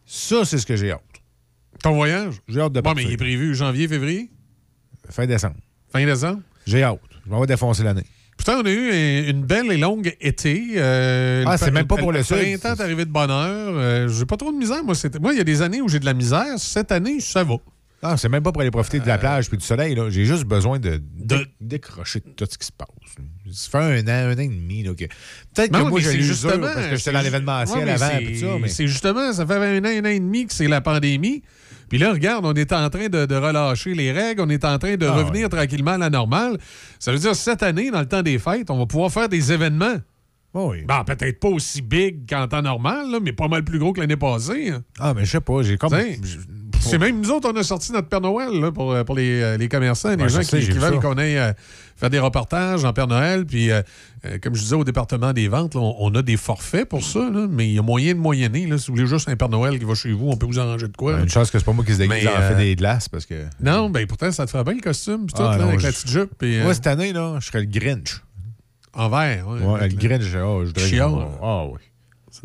Ça, 0.05 0.45
c'est 0.45 0.59
ce 0.59 0.67
que 0.67 0.75
j'ai 0.75 0.91
hâte. 0.91 1.01
Ton 1.83 1.93
voyage? 1.95 2.35
J'ai 2.49 2.61
hâte 2.61 2.73
de 2.73 2.81
Bon, 2.81 2.91
mais 2.91 2.95
partir. 2.95 3.11
il 3.11 3.13
est 3.15 3.17
prévu 3.17 3.55
janvier, 3.55 3.87
février? 3.87 4.29
Fin 5.09 5.25
décembre. 5.27 5.55
Fin 5.93 6.05
décembre? 6.05 6.41
J'ai 6.67 6.83
hâte. 6.83 6.99
Je 7.25 7.31
m'en 7.31 7.41
vais 7.41 7.47
défoncer 7.47 7.85
l'année. 7.85 8.03
Putain, 8.37 8.59
on 8.61 8.67
a 8.67 8.71
eu 8.71 8.91
un- 8.91 9.31
une 9.31 9.43
belle 9.45 9.71
et 9.71 9.77
longue 9.77 10.15
été. 10.21 10.73
euh, 10.77 11.45
Ah, 11.47 11.53
le 11.53 11.59
c'est 11.59 11.71
même 11.71 11.87
pas 11.87 11.97
pour 11.97 12.11
le 12.13 12.23
sud. 12.25 12.37
printemps 12.37 12.75
est 12.75 12.81
arrivé 12.81 13.05
de 13.05 13.11
bonne 13.11 13.31
heure. 13.31 13.75
Euh, 13.77 14.09
j'ai 14.09 14.27
pas 14.27 14.37
trop 14.37 14.51
de 14.53 14.59
misère. 14.59 14.83
Moi, 14.85 14.95
moi, 15.21 15.33
il 15.33 15.39
y 15.39 15.41
a 15.41 15.45
des 15.45 15.63
années 15.63 15.81
où 15.81 15.89
j'ai 15.89 16.01
de 16.01 16.05
la 16.05 16.13
misère. 16.15 16.59
Cette 16.59 16.91
année, 16.93 17.21
ça 17.21 17.45
va. 17.45 17.55
Ah, 18.13 18.17
c'est 18.17 18.29
même 18.29 18.43
pas 18.43 18.53
pour 18.53 18.63
aller 18.63 18.71
profiter 18.71 19.01
de 19.01 19.07
la 19.07 19.19
plage 19.19 19.49
puis 19.49 19.59
du 19.59 19.65
soleil. 19.65 19.97
J'ai 20.11 20.25
juste 20.25 20.45
besoin 20.45 20.79
de, 20.79 20.91
Euh. 20.91 20.99
De- 20.99 21.37
dé- 21.39 21.47
décrocher 21.61 22.21
de 22.21 22.31
tout 22.31 22.47
ce 22.51 22.57
qui 22.59 22.67
se 22.67 22.73
passe. 22.73 22.89
Ça 23.53 23.71
fait 23.71 23.79
un 23.79 24.07
an, 24.07 24.31
un 24.31 24.35
an 24.35 24.39
et 24.39 24.49
demi. 24.49 24.83
Peut-être 24.85 25.73
que 25.73 25.89
moi, 25.89 26.01
j'ai 26.01 26.21
justement- 26.21 26.59
parce 26.61 26.75
que 26.75 26.83
j'étais 26.83 26.97
c'est 26.99 27.13
dans 27.13 27.21
l'événementiel 27.21 27.85
Ouais, 27.85 27.91
avant 27.93 28.09
c'est- 28.11 28.17
puis 28.25 28.35
tout 28.41 28.47
ça, 28.47 28.57
mais... 28.61 28.69
C'est 28.69 28.87
justement, 28.87 29.33
ça 29.33 29.47
fait 29.47 29.55
un 29.55 29.79
an, 29.85 29.89
un 29.89 30.05
an 30.05 30.09
et 30.09 30.21
demi 30.21 30.47
que 30.47 30.53
c'est 30.55 30.69
la 30.69 30.81
pandémie. 30.81 31.43
Puis 31.89 31.99
là, 31.99 32.13
regarde, 32.13 32.45
on 32.45 32.55
est 32.55 32.73
en 32.73 32.91
train 32.91 33.09
de, 33.09 33.27
de 33.27 33.35
relâcher 33.37 33.95
les 33.95 34.11
règles, 34.11 34.41
on 34.43 34.49
est 34.49 34.65
en 34.65 34.79
train 34.79 34.97
de 34.97 35.07
Ah, 35.07 35.13
revenir 35.13 35.49
tranquillement 35.49 35.93
à 35.93 35.99
la 35.99 36.11
normale. 36.11 36.59
Ça 36.99 37.13
veut 37.13 37.19
dire 37.19 37.35
cette 37.37 37.63
année, 37.63 37.91
dans 37.93 38.01
le 38.01 38.07
temps 38.09 38.23
des 38.23 38.39
fêtes, 38.41 38.71
on 38.71 38.79
va 38.79 38.87
pouvoir 38.87 39.13
faire 39.13 39.29
des 39.29 39.53
événements. 39.53 39.97
Oui. 40.55 40.83
Bon, 40.89 41.05
peut-être 41.05 41.39
pas 41.39 41.49
aussi 41.49 41.83
big 41.83 42.29
qu'en 42.29 42.49
temps 42.49 42.63
normal, 42.63 43.11
là, 43.11 43.19
mais 43.23 43.33
pas 43.33 43.47
mal 43.47 43.63
plus 43.63 43.79
gros 43.79 43.93
que 43.93 44.01
l'année 44.01 44.17
passée. 44.17 44.71
hein. 44.71 44.83
Ah, 44.99 45.13
mais 45.15 45.25
je 45.27 45.31
sais 45.33 45.41
pas, 45.41 45.63
j'ai 45.63 45.77
comme... 45.77 45.91
C'est 46.81 46.99
même 46.99 47.21
nous 47.21 47.31
autres, 47.31 47.51
on 47.53 47.57
a 47.57 47.63
sorti 47.63 47.91
notre 47.93 48.09
Père 48.09 48.21
Noël 48.21 48.51
là, 48.61 48.71
pour, 48.71 48.93
euh, 48.93 49.03
pour 49.03 49.17
les, 49.17 49.43
euh, 49.43 49.57
les 49.57 49.69
commerçants, 49.69 50.11
les 50.15 50.23
Ouais, 50.23 50.29
gens 50.29 50.43
sais, 50.43 50.61
qui, 50.61 50.71
veulent 50.71 51.01
qu'on 51.01 51.19
aille 51.19 51.37
euh, 51.37 51.53
faire 51.97 52.11
des 52.11 52.19
reportages 52.21 52.85
en 52.85 52.93
Père 52.93 53.09
Noël. 53.09 53.45
Puis, 53.45 53.71
euh, 53.73 53.83
euh, 54.25 54.39
comme 54.41 54.55
je 54.55 54.61
disais, 54.63 54.77
au 54.77 54.85
département 54.85 55.33
des 55.33 55.49
ventes, 55.49 55.75
là, 55.75 55.81
on, 55.81 55.97
on 55.99 56.15
a 56.15 56.23
des 56.23 56.37
forfaits 56.37 56.89
pour 56.89 57.03
ça, 57.03 57.19
là, 57.31 57.47
mais 57.51 57.67
il 57.69 57.75
y 57.75 57.79
a 57.79 57.83
moyen 57.83 58.15
de 58.15 58.19
moyenner. 58.21 58.67
Si 58.79 58.87
vous 58.89 58.95
voulez 58.97 59.07
juste 59.09 59.29
un 59.29 59.35
Père 59.37 59.49
Noël 59.49 59.79
qui 59.79 59.85
va 59.85 59.95
chez 59.95 60.13
vous, 60.13 60.29
on 60.31 60.37
peut 60.37 60.47
vous 60.47 60.61
arranger 60.61 60.87
de 60.89 60.97
quoi. 60.97 61.13
là. 61.17 61.23
Une 61.23 61.29
chance 61.29 61.51
que 61.51 61.59
c'est 61.59 61.65
pas 61.65 61.73
moi 61.73 61.85
qui 61.85 61.93
se 61.95 61.99
déguise 61.99 62.29
en 62.29 62.41
fait 62.43 62.55
des 62.57 62.77
glaces 62.77 63.09
parce 63.09 63.27
que. 63.27 63.35
Non, 63.61 63.91
ben 63.91 64.07
pourtant, 64.07 64.31
ça 64.31 64.45
te 64.47 64.51
ferait 64.51 64.65
bien 64.65 64.75
le 64.75 64.81
costume, 64.81 65.27
tout, 65.27 65.35
Ah, 65.43 65.57
là, 65.57 65.65
non, 65.65 65.69
avec 65.69 65.81
je- 65.81 65.87
la 65.87 65.93
petite 65.93 66.09
jupe. 66.11 66.31
Moi, 66.63 66.75
cette 66.75 66.87
année, 66.87 67.13
là, 67.13 67.37
je 67.41 67.47
serais 67.47 67.61
le 67.61 67.67
Grinch. 67.67 68.23
En 68.95 69.09
vert, 69.09 69.47
ouais. 69.49 69.61
Ouais, 69.61 69.89
le 69.89 69.95
Grinch, 69.97 70.23
oh, 70.43 70.65
je 70.65 70.71
dirais. 70.73 71.01
Ah, 71.03 71.09
là. 71.43 71.69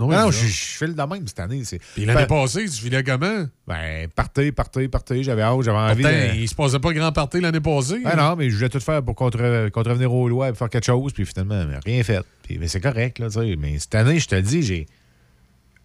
Oui. 0.02 0.16
Non, 0.16 0.32
je, 0.32 0.46
fais 0.48 0.88
le 0.88 0.94
de 0.94 1.02
même 1.02 1.28
cette 1.28 1.40
année. 1.40 1.62
Puis 1.94 2.06
l'année 2.06 2.22
Ben, 2.22 2.28
passée, 2.28 2.66
tu 2.66 2.82
filais 2.82 3.04
comment? 3.04 3.46
Ben, 3.68 4.08
partez, 4.16 4.52
partez, 4.52 4.88
partez. 4.88 5.24
J'avais 5.24 5.42
hâte, 5.42 5.62
j'avais 5.64 5.78
envie. 5.78 6.42
Il 6.42 6.48
se 6.48 6.56
passait 6.56 6.80
pas 6.80 6.94
grand 6.94 7.12
party 7.12 7.40
l'année 7.42 7.60
passée. 7.60 8.02
Ben 8.04 8.16
non, 8.16 8.36
mais 8.36 8.50
je 8.50 8.56
voulais 8.56 8.70
tout 8.70 8.80
faire 8.80 9.04
pour 9.04 9.16
contre- 9.16 9.70
contrevenir 9.70 10.14
aux 10.14 10.28
lois 10.30 10.50
et 10.50 10.54
faire 10.54 10.70
quelque 10.70 10.86
chose, 10.86 11.14
puis 11.14 11.26
finalement, 11.26 11.64
rien 11.86 12.04
fait. 12.04 12.24
Puis, 12.44 12.58
mais 12.58 12.68
c'est 12.68 12.82
correct, 12.82 13.20
là, 13.20 13.28
tu 13.28 13.40
sais. 13.40 13.56
Mais 13.60 13.80
cette 13.80 13.96
année, 13.96 14.20
je 14.20 14.28
te 14.28 14.36
le 14.36 14.42
dis, 14.42 14.64
j'ai 14.64 14.88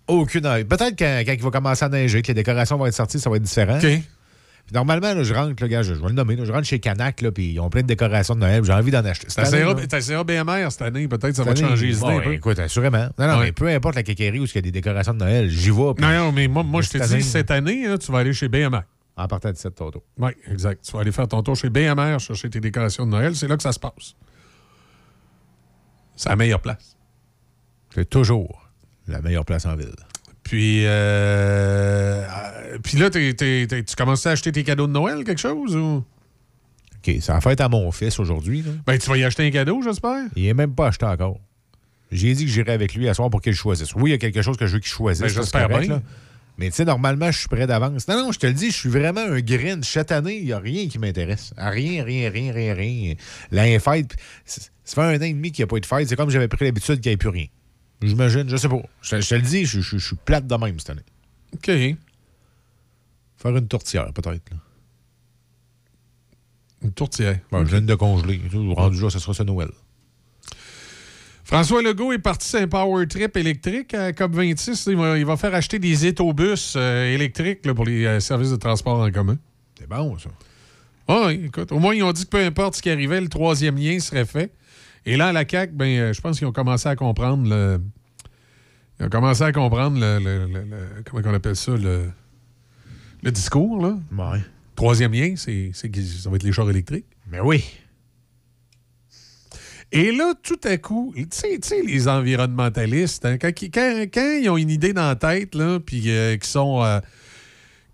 aucune 0.08 0.46
envie. 0.46 0.64
Peut-être 0.64 0.96
quand, 0.98 1.22
quand 1.26 1.32
il 1.32 1.42
va 1.42 1.50
commencer 1.50 1.84
à 1.84 1.88
neiger, 1.88 2.22
que 2.22 2.28
les 2.28 2.34
décorations 2.34 2.76
vont 2.76 2.86
être 2.86 2.94
sorties, 2.94 3.18
ça 3.18 3.28
va 3.30 3.36
être 3.36 3.42
différent. 3.42 3.78
OK. 3.78 4.00
Puis 4.66 4.74
normalement, 4.74 5.14
là, 5.14 5.22
je 5.22 5.32
rentre, 5.32 5.62
là, 5.62 5.68
gars, 5.68 5.82
je, 5.82 5.94
je 5.94 6.00
vais 6.00 6.08
le 6.08 6.14
nommer, 6.14 6.34
là, 6.34 6.44
je 6.44 6.50
rentre 6.50 6.66
chez 6.66 6.80
Canac, 6.80 7.20
là, 7.20 7.30
puis 7.30 7.52
ils 7.52 7.60
ont 7.60 7.70
plein 7.70 7.82
de 7.82 7.86
décorations 7.86 8.34
de 8.34 8.40
Noël, 8.40 8.64
j'ai 8.64 8.72
envie 8.72 8.90
d'en 8.90 9.04
acheter. 9.04 9.26
Cette 9.30 9.52
là, 9.52 9.74
t'essaieras 9.74 10.24
BMR 10.24 10.70
cette 10.72 10.82
année, 10.82 11.06
peut-être 11.06 11.36
ça 11.36 11.44
cette 11.44 11.46
va 11.46 11.54
te 11.54 11.60
changer 11.60 11.86
les 11.86 11.92
idées 11.96 12.00
bon, 12.00 12.18
un 12.18 12.22
peu. 12.22 12.32
Écoute, 12.32 12.58
assurément. 12.58 13.08
Non, 13.16 13.26
non, 13.28 13.38
Ouais. 13.38 13.44
mais 13.44 13.52
peu 13.52 13.68
importe 13.68 13.94
la 13.94 14.02
kékérie 14.02 14.40
où 14.40 14.44
il 14.44 14.54
y 14.54 14.58
a 14.58 14.60
des 14.62 14.72
décorations 14.72 15.14
de 15.14 15.18
Noël, 15.20 15.48
j'y 15.48 15.70
vais. 15.70 15.94
puis 15.94 16.04
Non, 16.04 16.12
non, 16.12 16.32
mais 16.32 16.48
moi, 16.48 16.64
moi 16.64 16.80
Mais 16.80 16.86
je 16.86 16.98
te 16.98 17.04
cette 17.04 17.16
dis, 17.16 17.22
cette 17.22 17.50
année, 17.52 17.86
là, 17.86 17.96
tu 17.96 18.10
vas 18.10 18.18
aller 18.18 18.32
chez 18.32 18.48
BMR. 18.48 18.80
En 19.16 19.28
partant 19.28 19.50
de 19.50 19.56
7 19.56 19.74
tantôt. 19.74 20.02
Oui, 20.18 20.32
exact. 20.50 20.84
Tu 20.84 20.92
vas 20.92 21.00
aller 21.00 21.12
faire 21.12 21.26
ton 21.28 21.42
tour 21.42 21.54
chez 21.56 21.70
BMR, 21.70 22.18
chercher 22.18 22.50
tes 22.50 22.60
décorations 22.60 23.06
de 23.06 23.12
Noël. 23.12 23.34
C'est 23.36 23.48
là 23.48 23.56
que 23.56 23.62
ça 23.62 23.72
se 23.72 23.78
passe. 23.78 24.14
C'est 26.16 26.28
la 26.28 26.36
meilleure 26.36 26.60
place. 26.60 26.96
C'est 27.94 28.08
toujours 28.10 28.68
la 29.06 29.22
meilleure 29.22 29.44
place 29.44 29.64
en 29.64 29.76
ville. 29.76 29.94
Puis, 30.46 30.84
euh, 30.86 32.22
euh, 32.22 32.78
puis 32.80 32.98
là, 32.98 33.10
tu 33.10 33.96
commences 33.96 34.24
à 34.26 34.30
acheter 34.30 34.52
tes 34.52 34.62
cadeaux 34.62 34.86
de 34.86 34.92
Noël, 34.92 35.24
quelque 35.24 35.40
chose? 35.40 35.74
Ou? 35.74 36.04
OK, 36.96 37.14
ça 37.20 37.34
va 37.34 37.40
faire 37.40 37.56
à 37.66 37.68
mon 37.68 37.90
fils 37.90 38.20
aujourd'hui. 38.20 38.64
Ben, 38.86 38.96
tu 38.96 39.10
vas 39.10 39.16
y 39.16 39.24
acheter 39.24 39.44
un 39.44 39.50
cadeau, 39.50 39.82
j'espère? 39.82 40.22
Il 40.36 40.44
n'est 40.44 40.54
même 40.54 40.72
pas 40.72 40.86
acheté 40.86 41.04
encore. 41.04 41.40
J'ai 42.12 42.32
dit 42.34 42.44
que 42.44 42.50
j'irais 42.52 42.70
avec 42.74 42.94
lui 42.94 43.08
à 43.08 43.14
soir 43.14 43.28
pour 43.28 43.40
qu'il 43.40 43.54
choisisse. 43.54 43.92
Oui, 43.96 44.10
il 44.10 44.12
y 44.12 44.14
a 44.14 44.18
quelque 44.18 44.40
chose 44.40 44.56
que 44.56 44.68
je 44.68 44.74
veux 44.74 44.78
qu'il 44.78 44.88
choisisse. 44.88 45.22
Ben, 45.22 45.28
j'espère 45.28 45.68
bien. 45.68 45.80
là. 45.80 46.02
Mais 46.58 46.70
tu 46.70 46.76
sais, 46.76 46.84
normalement, 46.84 47.32
je 47.32 47.38
suis 47.40 47.48
prêt 47.48 47.66
d'avance. 47.66 48.06
Non, 48.06 48.16
non, 48.22 48.30
je 48.30 48.38
te 48.38 48.46
le 48.46 48.52
dis, 48.52 48.70
je 48.70 48.76
suis 48.76 48.88
vraiment 48.88 49.22
un 49.22 49.40
Grinch. 49.40 49.84
Cette 49.92 50.12
année, 50.12 50.36
il 50.38 50.44
n'y 50.44 50.52
a 50.52 50.60
rien 50.60 50.86
qui 50.86 51.00
m'intéresse. 51.00 51.52
Ah, 51.56 51.70
Rien, 51.70 52.04
rien, 52.04 52.30
rien, 52.30 52.52
rien, 52.52 52.72
rien. 52.72 53.14
La 53.50 53.64
fête, 53.80 54.14
ça 54.44 54.62
fait 54.84 55.00
un 55.00 55.18
an 55.18 55.22
et 55.22 55.32
demi 55.32 55.50
qu'il 55.50 55.64
n'y 55.64 55.64
a 55.64 55.66
pas 55.66 55.76
eu 55.76 55.80
de 55.80 55.86
fête. 55.86 56.08
C'est 56.08 56.14
comme 56.16 56.30
j'avais 56.30 56.46
pris 56.46 56.64
l'habitude 56.64 57.00
qu'il 57.00 57.10
n'y 57.10 57.14
ait 57.14 57.18
plus 57.18 57.30
rien. 57.30 57.46
J'imagine, 58.02 58.48
je 58.48 58.56
sais 58.56 58.68
pas. 58.68 58.82
Je, 59.02 59.10
te- 59.16 59.20
je 59.22 59.28
te 59.28 59.34
le 59.34 59.42
dis, 59.42 59.64
je, 59.64 59.80
je- 59.80 59.96
je 59.98 60.06
suis 60.06 60.16
plate 60.16 60.46
de 60.46 60.54
même 60.56 60.78
cette 60.78 60.90
année. 60.90 61.02
OK. 61.54 61.70
Faire 63.38 63.56
une 63.56 63.68
tourtière, 63.68 64.12
peut-être. 64.12 64.50
là. 64.50 64.56
Une 66.82 66.92
tourtière. 66.92 67.38
Bon, 67.50 67.64
Je 67.64 67.70
viens 67.70 67.80
de 67.82 67.94
congeler. 67.94 68.40
Rendu 68.76 69.00
là, 69.00 69.10
ce 69.10 69.18
sera 69.18 69.32
ce 69.34 69.42
Noël. 69.42 69.68
François 71.44 71.80
Legault 71.80 72.12
est 72.12 72.18
parti 72.18 72.48
sur 72.48 72.58
un 72.58 72.66
power 72.66 73.06
trip 73.06 73.36
électrique 73.36 73.94
à 73.94 74.10
COP26. 74.10 74.90
Il 74.90 74.96
va, 74.96 75.16
il 75.16 75.24
va 75.24 75.36
faire 75.36 75.54
acheter 75.54 75.78
des 75.78 76.04
étobus 76.06 76.74
euh, 76.76 77.14
électriques 77.14 77.64
là, 77.66 77.72
pour 77.74 77.84
les 77.84 78.04
euh, 78.04 78.20
services 78.20 78.50
de 78.50 78.56
transport 78.56 78.98
en 79.00 79.10
commun. 79.12 79.38
C'est 79.78 79.88
bon, 79.88 80.18
ça. 80.18 80.28
Ah 81.08 81.22
oui, 81.26 81.42
écoute, 81.46 81.70
au 81.70 81.78
moins, 81.78 81.94
ils 81.94 82.02
ont 82.02 82.10
dit 82.12 82.24
que 82.24 82.30
peu 82.30 82.44
importe 82.44 82.74
ce 82.74 82.82
qui 82.82 82.90
arrivait, 82.90 83.20
le 83.20 83.28
troisième 83.28 83.76
lien 83.76 84.00
serait 84.00 84.24
fait. 84.26 84.52
Et 85.06 85.16
là, 85.16 85.28
à 85.28 85.32
la 85.32 85.48
CAQ, 85.48 85.72
ben, 85.72 85.86
euh, 85.98 86.12
je 86.12 86.20
pense 86.20 86.38
qu'ils 86.38 86.46
ont 86.46 86.52
commencé 86.52 86.88
à 86.88 86.96
comprendre 86.96 87.48
le. 87.48 87.80
Ils 88.98 89.06
ont 89.06 89.08
commencé 89.08 89.42
à 89.42 89.52
comprendre 89.52 89.98
le. 90.00 90.18
le- 90.18 90.46
le- 90.46 90.64
le- 90.64 91.02
comment 91.04 91.22
on 91.30 91.34
appelle 91.34 91.56
ça? 91.56 91.72
Le, 91.76 92.06
le 93.22 93.30
discours, 93.30 93.80
là. 93.80 93.98
Ouais. 94.12 94.40
Troisième 94.74 95.12
lien, 95.12 95.34
c'est 95.36 95.70
c'est 95.72 95.88
que 95.88 96.02
ça 96.02 96.28
va 96.28 96.36
être 96.36 96.42
les 96.42 96.52
chars 96.52 96.68
électriques. 96.68 97.06
Mais 97.30 97.40
oui. 97.40 97.64
Et 99.92 100.10
là, 100.10 100.34
tout 100.42 100.58
à 100.64 100.76
coup, 100.78 101.14
tu 101.16 101.24
sais, 101.62 101.82
les 101.82 102.08
environnementalistes, 102.08 103.24
hein, 103.24 103.38
quand, 103.38 103.62
ils- 103.62 103.70
quand- 103.70 104.04
quand 104.12 104.38
ils 104.42 104.48
ont 104.50 104.56
une 104.56 104.70
idée 104.70 104.92
dans 104.92 105.06
la 105.06 105.14
tête, 105.16 105.54
là, 105.54 105.78
puis 105.78 106.10
euh, 106.10 106.36
qui 106.36 106.48
sont, 106.50 106.82
euh, 106.82 106.98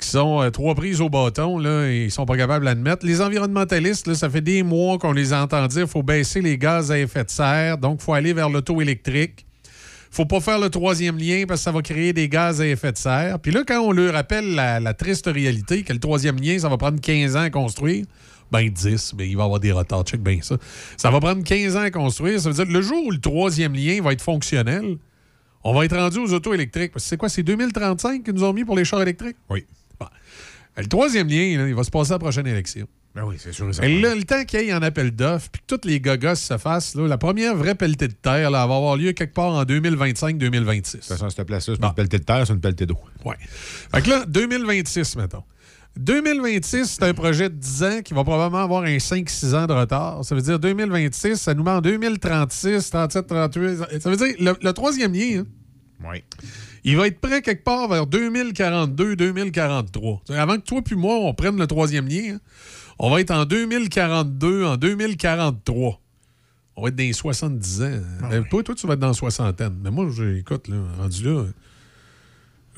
qui 0.02 0.08
sont 0.08 0.42
euh, 0.42 0.50
trois 0.50 0.74
prises 0.74 1.00
au 1.00 1.08
bâton, 1.08 1.58
là, 1.58 1.86
et 1.86 2.04
ils 2.04 2.10
sont 2.10 2.26
pas 2.26 2.36
capables 2.36 2.64
d'admettre, 2.64 3.06
les 3.06 3.20
environnementalistes, 3.20 4.06
là, 4.06 4.14
ça 4.14 4.28
fait 4.28 4.40
des 4.40 4.62
mois 4.62 4.98
qu'on 4.98 5.12
les 5.12 5.32
entend 5.32 5.66
dire 5.68 5.88
faut 5.88 6.02
baisser 6.02 6.40
les 6.40 6.58
gaz 6.58 6.90
à 6.90 6.98
effet 6.98 7.24
de 7.24 7.30
serre, 7.30 7.78
donc 7.78 8.00
faut 8.00 8.12
aller 8.12 8.32
vers 8.32 8.50
l'auto 8.50 8.80
électrique. 8.80 9.46
faut 10.10 10.26
pas 10.26 10.40
faire 10.40 10.58
le 10.58 10.68
troisième 10.70 11.16
lien 11.16 11.44
parce 11.46 11.60
que 11.60 11.64
ça 11.64 11.72
va 11.72 11.82
créer 11.82 12.12
des 12.12 12.28
gaz 12.28 12.60
à 12.60 12.66
effet 12.66 12.92
de 12.92 12.98
serre. 12.98 13.38
Puis 13.38 13.52
là, 13.52 13.62
quand 13.66 13.80
on 13.80 13.92
leur 13.92 14.12
rappelle 14.12 14.54
la, 14.54 14.94
triste 14.94 15.26
réalité 15.26 15.84
que 15.84 15.92
le 15.92 16.00
troisième 16.00 16.36
lien, 16.36 16.58
ça 16.58 16.68
va 16.68 16.76
prendre 16.76 17.00
15 17.00 17.36
ans 17.36 17.42
à 17.42 17.50
construire, 17.50 18.04
ben 18.50 18.68
10, 18.68 19.14
ben, 19.14 19.26
il 19.26 19.36
va 19.36 19.44
y 19.44 19.46
avoir 19.46 19.60
des 19.60 19.72
retards. 19.72 20.04
Check 20.04 20.20
bien 20.20 20.38
ça. 20.42 20.56
Ça 20.96 21.10
va 21.10 21.20
prendre 21.20 21.42
15 21.42 21.76
ans 21.76 21.82
à 21.82 21.90
construire. 21.90 22.40
Ça 22.40 22.50
veut 22.50 22.54
dire 22.54 22.66
que 22.66 22.72
le 22.72 22.82
jour 22.82 23.06
où 23.06 23.10
le 23.10 23.20
troisième 23.20 23.74
lien 23.74 24.02
va 24.02 24.12
être 24.12 24.20
fonctionnel, 24.20 24.98
on 25.64 25.72
va 25.72 25.84
être 25.84 25.96
rendu 25.96 26.18
aux 26.18 26.32
autos 26.32 26.52
électriques. 26.52 26.92
C'est 26.96 27.16
quoi? 27.16 27.28
C'est 27.28 27.42
2035 27.42 28.24
qu'ils 28.24 28.34
nous 28.34 28.44
ont 28.44 28.52
mis 28.52 28.64
pour 28.64 28.76
les 28.76 28.84
chars 28.84 29.00
électriques? 29.00 29.36
Oui. 29.48 29.64
Le 30.76 30.86
troisième 30.86 31.28
lien, 31.28 31.58
là, 31.58 31.68
il 31.68 31.74
va 31.74 31.84
se 31.84 31.90
passer 31.90 32.12
à 32.12 32.14
la 32.14 32.18
prochaine 32.18 32.46
élection. 32.46 32.86
Ben 33.14 33.24
oui, 33.24 33.36
c'est 33.38 33.52
sûr. 33.52 33.68
et 33.82 34.00
là, 34.00 34.14
le 34.14 34.22
temps 34.24 34.42
qu'il 34.46 34.60
y 34.62 34.68
ait 34.68 34.72
un 34.72 34.80
appel 34.80 35.10
d'offres, 35.10 35.50
puis 35.52 35.60
que 35.60 35.76
tous 35.76 35.86
les 35.86 36.00
gogos 36.00 36.34
se 36.34 36.56
fassent, 36.56 36.94
là, 36.94 37.06
la 37.06 37.18
première 37.18 37.54
vraie 37.54 37.74
pelletée 37.74 38.08
de 38.08 38.14
terre 38.14 38.50
là, 38.50 38.62
elle 38.62 38.68
va 38.70 38.76
avoir 38.76 38.96
lieu 38.96 39.12
quelque 39.12 39.34
part 39.34 39.50
en 39.52 39.64
2025-2026. 39.64 40.92
De 40.92 40.96
toute 40.98 41.04
façon, 41.04 41.28
cette 41.28 41.46
place-là, 41.46 41.74
c'est 41.74 41.80
pas 41.80 41.88
une 41.88 41.94
pelletée 41.94 42.18
de 42.20 42.24
terre, 42.24 42.46
c'est 42.46 42.54
une 42.54 42.60
pelletée 42.60 42.86
d'eau. 42.86 42.96
Ouais. 43.26 43.36
Fait 43.94 44.00
que 44.00 44.08
là, 44.08 44.24
2026, 44.26 45.16
mettons. 45.16 45.42
2026, 45.98 46.86
c'est 46.86 47.02
un 47.02 47.12
projet 47.12 47.50
de 47.50 47.54
10 47.54 47.82
ans 47.82 48.00
qui 48.02 48.14
va 48.14 48.24
probablement 48.24 48.62
avoir 48.62 48.82
un 48.84 48.96
5-6 48.96 49.54
ans 49.54 49.66
de 49.66 49.74
retard. 49.74 50.24
Ça 50.24 50.34
veut 50.34 50.40
dire 50.40 50.58
2026, 50.58 51.36
ça 51.36 51.52
nous 51.52 51.64
met 51.64 51.70
en 51.70 51.82
2036, 51.82 52.88
37, 52.88 53.26
38. 53.26 54.00
Ça 54.00 54.08
veut 54.10 54.16
dire 54.16 54.34
le, 54.40 54.54
le 54.62 54.72
troisième 54.72 55.12
lien, 55.12 55.40
hein, 55.42 56.08
Oui. 56.10 56.24
Il 56.84 56.96
va 56.96 57.06
être 57.06 57.20
prêt 57.20 57.42
quelque 57.42 57.64
part 57.64 57.88
vers 57.88 58.06
2042, 58.06 59.16
2043. 59.16 60.22
C'est-à-dire, 60.24 60.42
Avant 60.42 60.56
que 60.56 60.62
toi 60.64 60.82
puis 60.82 60.96
moi, 60.96 61.14
on 61.16 61.34
prenne 61.34 61.58
le 61.58 61.66
troisième 61.66 62.08
lien, 62.08 62.34
hein, 62.34 62.40
on 62.98 63.10
va 63.10 63.20
être 63.20 63.30
en 63.30 63.44
2042, 63.44 64.64
en 64.64 64.76
2043. 64.76 66.00
On 66.76 66.82
va 66.82 66.88
être 66.88 66.96
dans 66.96 67.02
les 67.04 67.12
70 67.12 67.82
ans. 67.82 68.00
Euh, 68.32 68.42
Toi, 68.50 68.62
toi, 68.62 68.74
tu 68.74 68.86
vas 68.86 68.94
être 68.94 69.00
dans 69.00 69.08
la 69.08 69.12
soixantaine. 69.12 69.74
Mais 69.82 69.90
moi, 69.90 70.06
j'ai- 70.16 70.38
écoute, 70.38 70.68
là, 70.68 70.76
rendu 70.98 71.24
là. 71.24 71.44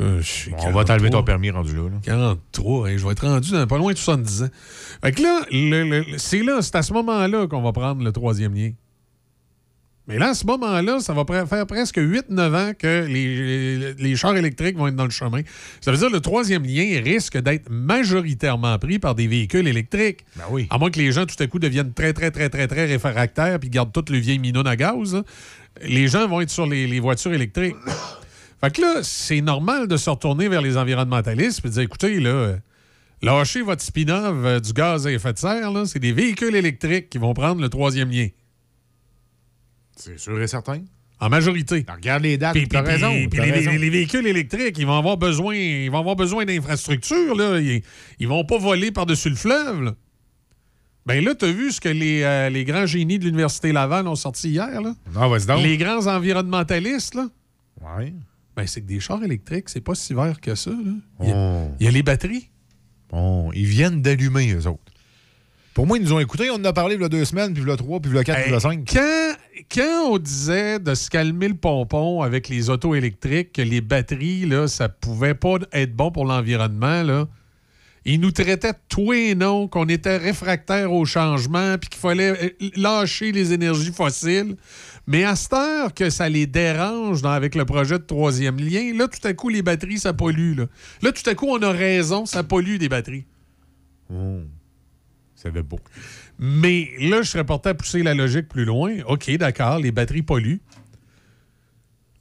euh, 0.01 0.20
Bon, 0.51 0.56
on 0.64 0.72
va 0.72 0.85
t'enlever 0.85 1.09
43. 1.09 1.10
ton 1.10 1.22
permis 1.24 1.51
rendu 1.51 1.76
là. 1.76 1.82
là. 1.85 1.97
43, 2.02 2.89
hein, 2.89 2.97
je 2.97 3.05
vais 3.06 3.12
être 3.12 3.26
rendu 3.28 3.52
dans 3.52 3.66
pas 3.68 3.78
loin 3.78 3.93
de 3.93 3.97
70 3.98 4.43
ans. 4.43 4.48
Fait 5.02 5.12
que 5.12 5.22
là, 5.22 5.43
c'est 6.18 6.43
là, 6.43 6.60
c'est 6.62 6.74
à 6.74 6.82
ce 6.82 6.93
moment-là 6.93 7.47
qu'on 7.47 7.62
va 7.62 7.72
prendre 7.72 8.02
le 8.02 8.10
troisième 8.10 8.55
lien. 8.55 8.72
Mais 10.06 10.18
là, 10.18 10.28
à 10.31 10.35
ce 10.35 10.44
moment-là, 10.47 11.01
ça 11.01 11.14
va 11.14 11.24
faire 11.47 11.66
presque 11.66 11.97
8-9 11.97 12.55
ans 12.55 12.72
que 12.78 13.06
les, 13.06 13.78
les- 13.78 13.94
les 13.94 14.16
chars 14.16 14.36
électriques 14.36 14.76
vont 14.76 14.86
être 14.89 14.97
dans 14.97 15.05
le 15.05 15.10
chemin. 15.10 15.40
Ça 15.81 15.90
veut 15.93 15.97
dire 15.97 16.09
que 16.09 16.12
le 16.12 16.20
troisième 16.20 16.62
lien 16.64 17.01
risque 17.02 17.39
d'être 17.39 17.70
majoritairement 17.70 18.78
pris 18.78 18.98
par 18.98 19.14
des 19.14 19.26
véhicules 19.26 19.66
électriques. 19.66 20.26
Ben 20.36 20.44
oui. 20.51 20.66
À 20.70 20.76
moins 20.76 20.90
que 20.90 20.98
les 20.98 21.10
gens, 21.10 21.24
tout 21.24 21.43
à 21.43 21.47
coup, 21.47 21.59
deviennent 21.59 21.94
très, 21.94 22.12
très, 22.12 22.31
très, 22.31 22.51
très, 22.51 22.66
très 22.68 22.85
réfractaires 22.85 23.59
puis 23.59 23.70
gardent 23.70 23.93
toutes 23.93 24.10
les 24.10 24.20
vieilles 24.20 24.39
minounes 24.39 24.66
à 24.66 24.76
gaz. 24.76 25.14
là. 25.14 25.22
Les 25.82 26.06
gens 26.06 26.28
vont 26.28 26.40
être 26.43 26.51
sur 26.51 26.66
les, 26.66 26.86
les 26.86 27.01
voitures 27.01 27.32
électriques. 27.32 27.76
Fait 28.60 28.70
que 28.74 28.81
là, 28.82 29.01
c'est 29.02 29.40
normal 29.40 29.89
de 29.89 29.97
se 29.97 30.09
retourner 30.10 30.48
vers 30.48 30.60
les 30.62 30.76
environnementalistes 30.76 31.60
et 31.64 31.68
de 31.68 31.72
dire 31.72 31.82
écoutez, 31.82 32.20
là, 32.20 32.31
euh, 32.31 32.56
lâchez 33.22 33.62
votre 33.62 33.82
spin-off 33.82 34.36
euh, 34.44 34.60
du 34.60 34.72
gaz 34.74 35.06
à 35.06 35.12
effet 35.12 35.32
de 35.32 35.39
serre, 35.39 35.72
c'est 35.86 35.98
des 35.98 36.12
véhicules 36.12 36.55
électriques 36.55 37.09
qui 37.10 37.18
vont 37.18 37.32
prendre 37.35 37.60
le 37.62 37.68
troisième 37.70 38.10
lien. 38.10 38.28
C'est 39.96 40.18
sûr 40.18 40.40
et 40.40 40.46
certain. 40.46 40.80
En 41.20 41.28
majorité. 41.28 41.86
regarde 41.88 42.22
les 42.24 42.36
dates, 42.36 42.52
Puis, 42.54 42.66
raison. 42.76 43.10
puis 43.30 43.40
les, 43.40 43.50
raison. 43.50 43.70
les- 43.70 43.78
les 43.78 43.90
véhicules 43.90 44.26
électriques, 44.26 44.76
ils 44.78 44.86
vont 44.86 44.98
avoir 44.98 45.16
besoin, 45.16 45.54
ils 45.54 45.90
vont 45.90 46.00
avoir 46.00 46.16
besoin 46.16 46.44
d'infrastructures. 46.44 47.34
Là. 47.36 47.60
Ils, 47.60 47.82
ils 48.18 48.28
vont 48.28 48.44
pas 48.44 48.58
voler 48.58 48.90
par-dessus 48.90 49.30
le 49.30 49.36
fleuve. 49.36 49.82
Là. 49.82 49.94
Ben 51.06 51.22
là, 51.24 51.34
t'as 51.34 51.50
vu 51.52 51.70
ce 51.70 51.80
que 51.80 51.88
les, 51.88 52.22
euh, 52.22 52.50
les 52.50 52.64
grands 52.64 52.86
génies 52.86 53.18
de 53.18 53.24
l'Université 53.26 53.72
Laval 53.72 54.08
ont 54.08 54.16
sorti 54.16 54.50
hier? 54.50 54.80
Là? 54.80 54.94
Ah, 55.14 55.28
vas-y 55.28 55.46
donc. 55.46 55.62
Les 55.62 55.76
grands 55.76 56.06
environnementalistes, 56.06 57.14
là. 57.14 57.28
Ouais. 57.80 58.12
Ben, 58.56 58.66
c'est 58.66 58.80
que 58.80 58.86
des 58.86 59.00
chars 59.00 59.22
électriques, 59.22 59.68
c'est 59.68 59.80
pas 59.80 59.94
si 59.94 60.14
vert 60.14 60.40
que 60.40 60.54
ça. 60.54 60.70
Là. 60.70 60.92
Il, 61.22 61.28
y 61.28 61.32
a, 61.32 61.34
Oh. 61.36 61.70
il 61.80 61.84
y 61.86 61.88
a 61.88 61.92
les 61.92 62.02
batteries. 62.02 62.50
Bon, 63.10 63.52
ils 63.52 63.66
viennent 63.66 64.00
d'allumer, 64.02 64.52
eux 64.52 64.66
autres. 64.66 64.80
Pour 65.74 65.86
moi, 65.86 65.98
ils 65.98 66.04
nous 66.04 66.12
ont 66.12 66.20
écoutés. 66.20 66.50
On 66.50 66.54
en 66.54 66.64
a 66.64 66.72
parlé 66.72 66.94
il 66.94 67.00
y 67.00 67.04
a 67.04 67.08
deux 67.08 67.24
semaines, 67.24 67.52
puis 67.52 67.62
il 67.62 67.68
y 67.68 67.72
a 67.72 67.76
trois, 67.76 68.00
puis 68.00 68.10
il 68.12 68.16
y 68.16 68.18
a 68.18 68.24
quatre, 68.24 68.40
puis 68.42 68.50
il 68.50 68.52
y 68.52 68.56
a 68.56 68.60
cinq. 68.60 68.88
Quand, 68.92 69.32
quand 69.72 70.10
on 70.10 70.18
disait 70.18 70.78
de 70.78 70.94
se 70.94 71.10
calmer 71.10 71.48
le 71.48 71.55
pompon 71.55 72.22
avec 72.22 72.48
les 72.48 72.70
autos 72.70 72.94
électriques, 72.94 73.52
que 73.52 73.62
les 73.62 73.81
batteries, 73.81 74.47
là, 74.47 74.68
ça 74.68 74.89
pouvait 74.89 75.35
pas 75.35 75.56
être 75.72 75.94
bon 75.94 76.10
pour 76.10 76.26
l'environnement, 76.26 77.02
là, 77.02 77.28
ils 78.05 78.20
nous 78.20 78.32
traitaient 78.32 78.72
de 78.72 78.78
tout 78.89 79.12
et 79.14 79.35
non, 79.35 79.66
qu'on 79.66 79.89
était 79.89 80.18
réfractaires 80.18 80.93
au 80.93 81.06
changement, 81.06 81.78
puis 81.78 81.89
qu'il 81.89 82.01
fallait 82.01 82.52
euh, 82.62 82.68
lâcher 82.76 83.32
les 83.32 83.52
énergies 83.55 83.93
fossiles. 83.93 84.56
Mais 85.06 85.24
à 85.24 85.36
cette 85.36 85.55
heure 85.55 85.94
que 85.94 86.10
ça 86.10 86.28
les 86.28 86.47
dérange 86.47 87.24
avec 87.24 87.55
le 87.55 87.64
projet 87.64 87.98
de 87.98 88.05
troisième 88.05 88.59
lien, 88.59 88.93
là, 88.94 89.09
tout 89.09 89.26
à 89.26 89.32
coup, 89.32 89.48
les 89.48 89.62
batteries, 89.62 90.01
ça 90.01 90.12
pollue. 90.12 90.59
Là, 91.02 91.12
tout 91.12 91.28
à 91.28 91.35
coup, 91.35 91.47
on 91.48 91.62
a 91.62 91.70
raison, 91.70 92.26
ça 92.26 92.43
pollue 92.43 92.76
des 92.76 92.89
batteries. 92.89 93.24
Ça 95.35 95.51
va 95.51 95.62
beau. 95.62 95.78
Mais 96.39 96.90
là, 97.01 97.23
je 97.23 97.31
serais 97.31 97.44
porté 97.44 97.70
à 97.70 97.74
pousser 97.74 98.02
la 98.02 98.15
logique 98.15 98.48
plus 98.48 98.65
loin. 98.65 98.97
OK, 99.06 99.31
d'accord, 99.36 99.78
les 99.78 99.93
batteries 99.93 100.23
polluent. 100.23 100.61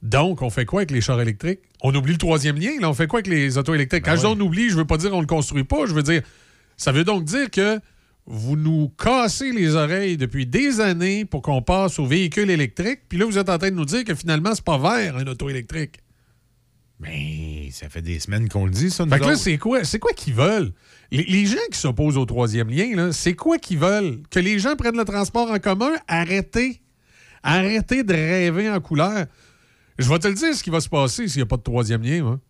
Donc, 0.02 0.42
on 0.42 0.50
fait 0.50 0.66
quoi 0.66 0.80
avec 0.80 0.90
les 0.90 1.00
chars 1.00 1.20
électriques? 1.20 1.60
On 1.82 1.94
oublie 1.94 2.12
le 2.12 2.18
troisième 2.18 2.56
lien, 2.56 2.72
là. 2.80 2.90
On 2.90 2.94
fait 2.94 3.06
quoi 3.06 3.20
avec 3.20 3.26
les 3.26 3.56
autos 3.58 3.74
électriques? 3.74 4.04
Quand 4.04 4.16
je 4.16 4.20
dis 4.20 4.26
on 4.26 4.38
oublie, 4.38 4.68
je 4.68 4.76
veux 4.76 4.84
pas 4.84 4.98
dire 4.98 5.14
on 5.14 5.20
le 5.20 5.26
construit 5.26 5.64
pas. 5.64 5.86
Je 5.86 5.94
veux 5.94 6.02
dire, 6.02 6.22
ça 6.76 6.92
veut 6.92 7.04
donc 7.04 7.24
dire 7.24 7.50
que 7.50 7.80
vous 8.26 8.56
nous 8.56 8.88
cassez 8.88 9.52
les 9.52 9.74
oreilles 9.74 10.16
depuis 10.16 10.46
des 10.46 10.80
années 10.80 11.24
pour 11.24 11.42
qu'on 11.42 11.62
passe 11.62 11.98
aux 11.98 12.06
véhicules 12.06 12.50
électriques. 12.50 13.00
Puis 13.08 13.18
là, 13.18 13.26
vous 13.26 13.38
êtes 13.38 13.48
en 13.48 13.58
train 13.58 13.70
de 13.70 13.76
nous 13.76 13.84
dire 13.84 14.04
que 14.04 14.14
finalement, 14.14 14.54
c'est 14.54 14.64
pas 14.64 14.78
vert, 14.78 15.16
un 15.16 15.26
auto 15.26 15.48
électrique. 15.48 15.96
Mais 17.00 17.70
ça 17.72 17.88
fait 17.88 18.02
des 18.02 18.18
semaines 18.20 18.48
qu'on 18.48 18.66
le 18.66 18.70
dit, 18.70 18.90
ça, 18.90 19.04
nous 19.04 19.10
Fait 19.10 19.18
que 19.18 19.26
là, 19.26 19.36
c'est 19.36 19.58
quoi? 19.58 19.84
C'est 19.84 19.98
quoi 19.98 20.12
qu'ils 20.12 20.34
veulent? 20.34 20.72
Les, 21.14 21.22
les 21.22 21.46
gens 21.46 21.56
qui 21.70 21.78
s'opposent 21.78 22.16
au 22.16 22.24
troisième 22.24 22.68
lien, 22.68 23.12
c'est 23.12 23.34
quoi 23.34 23.58
qu'ils 23.58 23.78
veulent? 23.78 24.18
Que 24.30 24.40
les 24.40 24.58
gens 24.58 24.74
prennent 24.74 24.96
le 24.96 25.04
transport 25.04 25.48
en 25.48 25.60
commun? 25.60 25.92
Arrêtez. 26.08 26.80
Arrêtez 27.44 28.02
de 28.02 28.12
rêver 28.12 28.68
en 28.68 28.80
couleur. 28.80 29.26
Je 29.96 30.08
vais 30.08 30.18
te 30.18 30.26
le 30.26 30.34
dire 30.34 30.52
ce 30.52 30.62
qui 30.64 30.70
va 30.70 30.80
se 30.80 30.88
passer 30.88 31.28
s'il 31.28 31.38
n'y 31.38 31.42
a 31.42 31.46
pas 31.46 31.56
de 31.56 31.62
troisième 31.62 32.02
lien. 32.02 32.22
moi. 32.24 32.40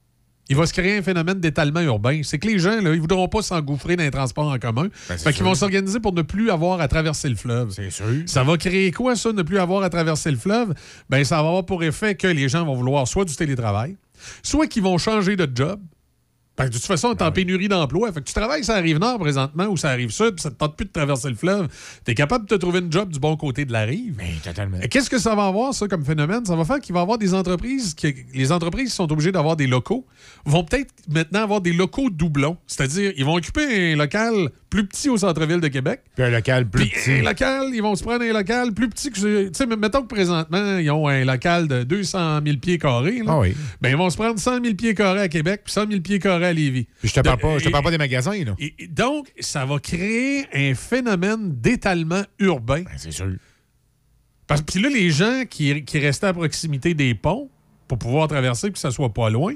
Il 0.49 0.57
va 0.57 0.67
se 0.67 0.73
créer 0.73 0.97
un 0.97 1.03
phénomène 1.03 1.41
d'étalement 1.41 1.81
urbain. 1.81 2.21
C'est 2.23 2.39
que 2.39 2.47
les 2.47 2.59
gens, 2.59 2.81
là, 2.81 2.91
ils 2.91 2.97
ne 2.97 3.01
voudront 3.01 3.29
pas 3.29 3.43
s'engouffrer 3.43 3.97
dans 3.97 4.03
les 4.03 4.11
transports 4.11 4.49
en 4.51 4.59
commun. 4.59 4.89
Ben, 5.09 5.19
fait 5.19 5.33
qu'ils 5.33 5.45
vont 5.45 5.55
s'organiser 5.55 6.01
pour 6.01 6.15
ne 6.15 6.23
plus 6.23 6.51
avoir 6.51 6.81
à 6.81 6.89
traverser 6.89 7.29
le 7.29 7.37
fleuve. 7.37 7.71
C'est 7.71 7.91
sûr. 7.91 8.07
Ça 8.27 8.45
va 8.45 8.57
créer 8.57 8.93
quoi, 8.93 9.15
ça, 9.17 9.33
ne 9.33 9.43
plus 9.43 9.59
avoir 9.59 9.83
à 9.83 9.91
traverser 9.91 10.31
le 10.31 10.37
fleuve? 10.39 10.75
Ben, 11.11 11.23
ça 11.25 11.37
va 11.43 11.49
avoir 11.49 11.67
pour 11.67 11.83
effet 11.83 12.15
que 12.15 12.27
les 12.27 12.49
gens 12.49 12.65
vont 12.65 12.77
vouloir 12.77 13.09
soit 13.09 13.25
du 13.25 13.37
télétravail, 13.37 13.97
soit 14.43 14.67
qu'ils 14.67 14.83
vont 14.83 14.97
changer 14.99 15.37
de 15.37 15.49
job. 15.55 15.81
Parce 16.57 16.69
que 16.69 16.75
de 16.75 16.79
toute 16.79 16.87
façon, 16.87 17.09
on 17.09 17.15
est 17.15 17.23
en 17.23 17.33
pénurie 17.33 17.67
d'emploi. 17.69 18.13
Fait 18.13 18.21
que 18.21 18.27
tu 18.27 18.33
travailles 18.35 18.63
sur 18.63 18.75
la 18.75 18.81
rive 18.81 18.99
nord 18.99 19.19
présentement 19.19 19.67
ou 19.67 19.77
sur 19.77 19.89
la 19.89 19.95
rive 19.95 20.11
sud, 20.11 20.35
puis 20.35 20.43
ça 20.43 20.51
ne 20.51 20.55
te 20.55 20.59
tente 20.61 20.77
plus 20.77 20.87
de 20.87 20.93
traverser 20.93 21.29
le 21.29 21.35
fleuve. 21.35 21.69
Tu 22.05 22.13
es 22.13 22.15
capable 22.15 22.47
de 22.47 22.55
te 22.55 22.61
trouver 22.61 22.79
une 22.79 22.93
job 22.93 23.11
du 23.11 23.19
bon 23.19 23.37
côté 23.37 23.65
de 23.65 23.73
la 23.73 23.83
rive. 23.83 24.15
Mais 24.17 24.35
totalement. 24.43 24.79
Et 24.81 24.89
Qu'est-ce 24.89 25.11
que 25.11 25.19
ça 25.19 25.35
va 25.35 25.47
avoir, 25.47 25.75
ça, 25.75 25.89
comme 25.89 26.05
phénomène? 26.05 26.45
Ça 26.45 26.55
va 26.55 26.65
faire 26.65 26.79
qu'il 26.81 26.93
va 26.95 27.01
y 27.01 27.03
avoir 27.03 27.19
des 27.19 27.35
entreprises, 27.35 27.95
qui, 27.95 28.15
les 28.35 28.53
entreprises 28.53 28.91
qui 28.91 28.95
sont 28.95 29.11
obligées 29.11 29.33
d'avoir 29.33 29.57
des 29.57 29.67
locaux, 29.67 30.07
vont 30.45 30.63
peut-être 30.63 30.93
maintenant 31.13 31.43
avoir 31.43 31.61
des 31.61 31.73
locaux 31.73 32.09
doublons. 32.11 32.57
C'est-à-dire, 32.69 33.13
ils 33.17 33.25
vont 33.25 33.35
occuper 33.35 33.93
un 33.93 33.97
local 33.97 34.51
plus 34.71 34.87
petit 34.87 35.09
au 35.09 35.17
centre-ville 35.17 35.61
de 35.61 35.69
Québec. 35.69 36.03
Puis 36.17 36.25
un 36.25 36.31
local 36.31 36.69
plus 36.69 36.87
Puis 36.87 36.91
petit. 36.91 37.11
un 37.21 37.23
local, 37.23 37.71
ils 37.73 37.81
vont 37.83 37.95
se 37.95 38.03
prendre 38.03 38.23
un 38.25 38.33
local 38.33 38.73
plus 38.73 38.89
petit 38.89 39.11
que... 39.11 39.49
Tu 39.49 39.51
sais, 39.55 39.67
mettons 39.67 40.03
que 40.03 40.09
présentement, 40.09 40.79
ils 40.79 40.91
ont 40.91 41.07
un 41.09 41.25
local 41.25 41.69
de 41.69 41.85
200 41.85 42.41
000 42.45 42.59
pieds 42.59 42.79
carrés. 42.79 43.19
là. 43.19 43.25
Ah 43.35 43.39
oui. 43.39 43.55
Ben, 43.81 43.91
ils 43.91 43.97
vont 43.97 44.11
se 44.11 44.17
prendre 44.17 44.39
100 44.39 44.63
000 44.63 44.75
pieds 44.75 44.95
carrés 44.95 45.21
à 45.21 45.29
Québec 45.29 45.63
puis 45.65 45.73
100 45.73 45.89
000 45.89 46.01
pieds 46.01 46.19
carrés 46.19 46.44
à 46.45 46.53
Lévis. 46.53 46.87
Je 47.03 47.13
te 47.13 47.21
parle 47.21 47.39
pas, 47.39 47.59
je 47.59 47.65
te 47.65 47.69
parle 47.71 47.85
pas 47.85 47.91
des 47.91 47.99
magasins, 47.99 48.45
là. 48.45 48.55
et- 48.59 48.75
donc, 48.89 49.33
ça 49.41 49.65
va 49.67 49.79
créer 49.79 50.47
un 50.55 50.75
phénomène 50.75 51.55
d'étalement 51.61 52.23
urbain. 52.39 52.83
Ben, 52.83 52.91
c'est 52.97 53.11
sûr. 53.13 53.33
Parce 54.47 54.61
que 54.63 54.79
là, 54.79 54.89
les 54.89 55.11
gens 55.11 55.45
qui, 55.49 55.85
qui 55.85 55.99
restaient 55.99 56.27
à 56.27 56.33
proximité 56.35 56.95
des 56.95 57.15
ponts 57.15 57.49
pour 57.89 57.99
pouvoir 57.99 58.29
traverser 58.29 58.71
que 58.71 58.79
ça 58.79 58.91
soit 58.91 59.13
pas 59.13 59.31
loin, 59.31 59.55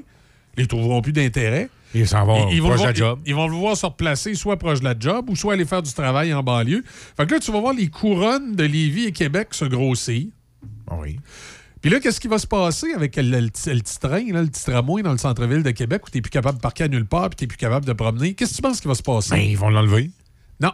les 0.57 0.65
trouveront 0.67 1.01
plus 1.01 1.13
d'intérêt. 1.13 1.69
Ils 1.93 2.07
s'en 2.07 2.25
vont 2.25 2.49
Ils, 2.49 2.55
ils 2.57 2.61
vont 2.61 2.75
de 2.75 2.83
la 2.83 2.93
job. 2.93 3.19
Ils, 3.25 3.29
ils 3.29 3.35
vont 3.35 3.47
voir 3.49 3.75
se 3.77 3.85
replacer 3.85 4.35
soit 4.35 4.57
proche 4.57 4.79
de 4.79 4.85
la 4.85 4.95
job 4.99 5.29
ou 5.29 5.35
soit 5.35 5.53
aller 5.53 5.65
faire 5.65 5.81
du 5.81 5.91
travail 5.93 6.33
en 6.33 6.43
banlieue. 6.43 6.83
Fait 6.85 7.25
que 7.25 7.33
là, 7.33 7.39
tu 7.39 7.51
vas 7.51 7.59
voir 7.59 7.73
les 7.73 7.87
couronnes 7.87 8.55
de 8.55 8.63
Lévis 8.63 9.05
et 9.05 9.11
Québec 9.11 9.49
se 9.51 9.65
grossir. 9.65 10.27
Ah 10.89 10.95
Oui. 10.99 11.19
Puis 11.81 11.89
là, 11.89 11.99
qu'est-ce 11.99 12.19
qui 12.19 12.27
va 12.27 12.37
se 12.37 12.47
passer 12.47 12.93
avec 12.93 13.15
le, 13.15 13.23
le 13.23 13.39
le 13.39 13.47
petit 13.49 13.99
train, 13.99 14.31
là, 14.31 14.41
le 14.41 14.47
petit 14.47 14.63
tramway 14.65 15.01
dans 15.01 15.13
le 15.13 15.17
centre-ville 15.17 15.63
de 15.63 15.71
Québec 15.71 16.05
où 16.05 16.09
tu 16.09 16.17
n'es 16.17 16.21
plus 16.21 16.29
capable 16.29 16.57
de 16.57 16.61
parquer 16.61 16.85
à 16.85 16.87
nulle 16.89 17.05
part 17.05 17.29
puis 17.29 17.37
tu 17.37 17.43
n'es 17.43 17.47
plus 17.47 17.57
capable 17.57 17.85
de 17.85 17.93
promener? 17.93 18.33
Qu'est-ce 18.33 18.51
que 18.51 18.55
tu 18.57 18.61
penses 18.61 18.81
qui 18.81 18.87
va 18.87 18.95
se 18.95 19.03
passer? 19.03 19.31
Ben, 19.31 19.41
ils 19.41 19.57
vont 19.57 19.69
l'enlever. 19.69 20.11
Non. 20.59 20.73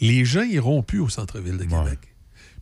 Les 0.00 0.24
gens 0.24 0.42
iront 0.42 0.82
plus 0.82 1.00
au 1.00 1.08
centre-ville 1.08 1.56
de 1.56 1.64
Québec. 1.64 1.98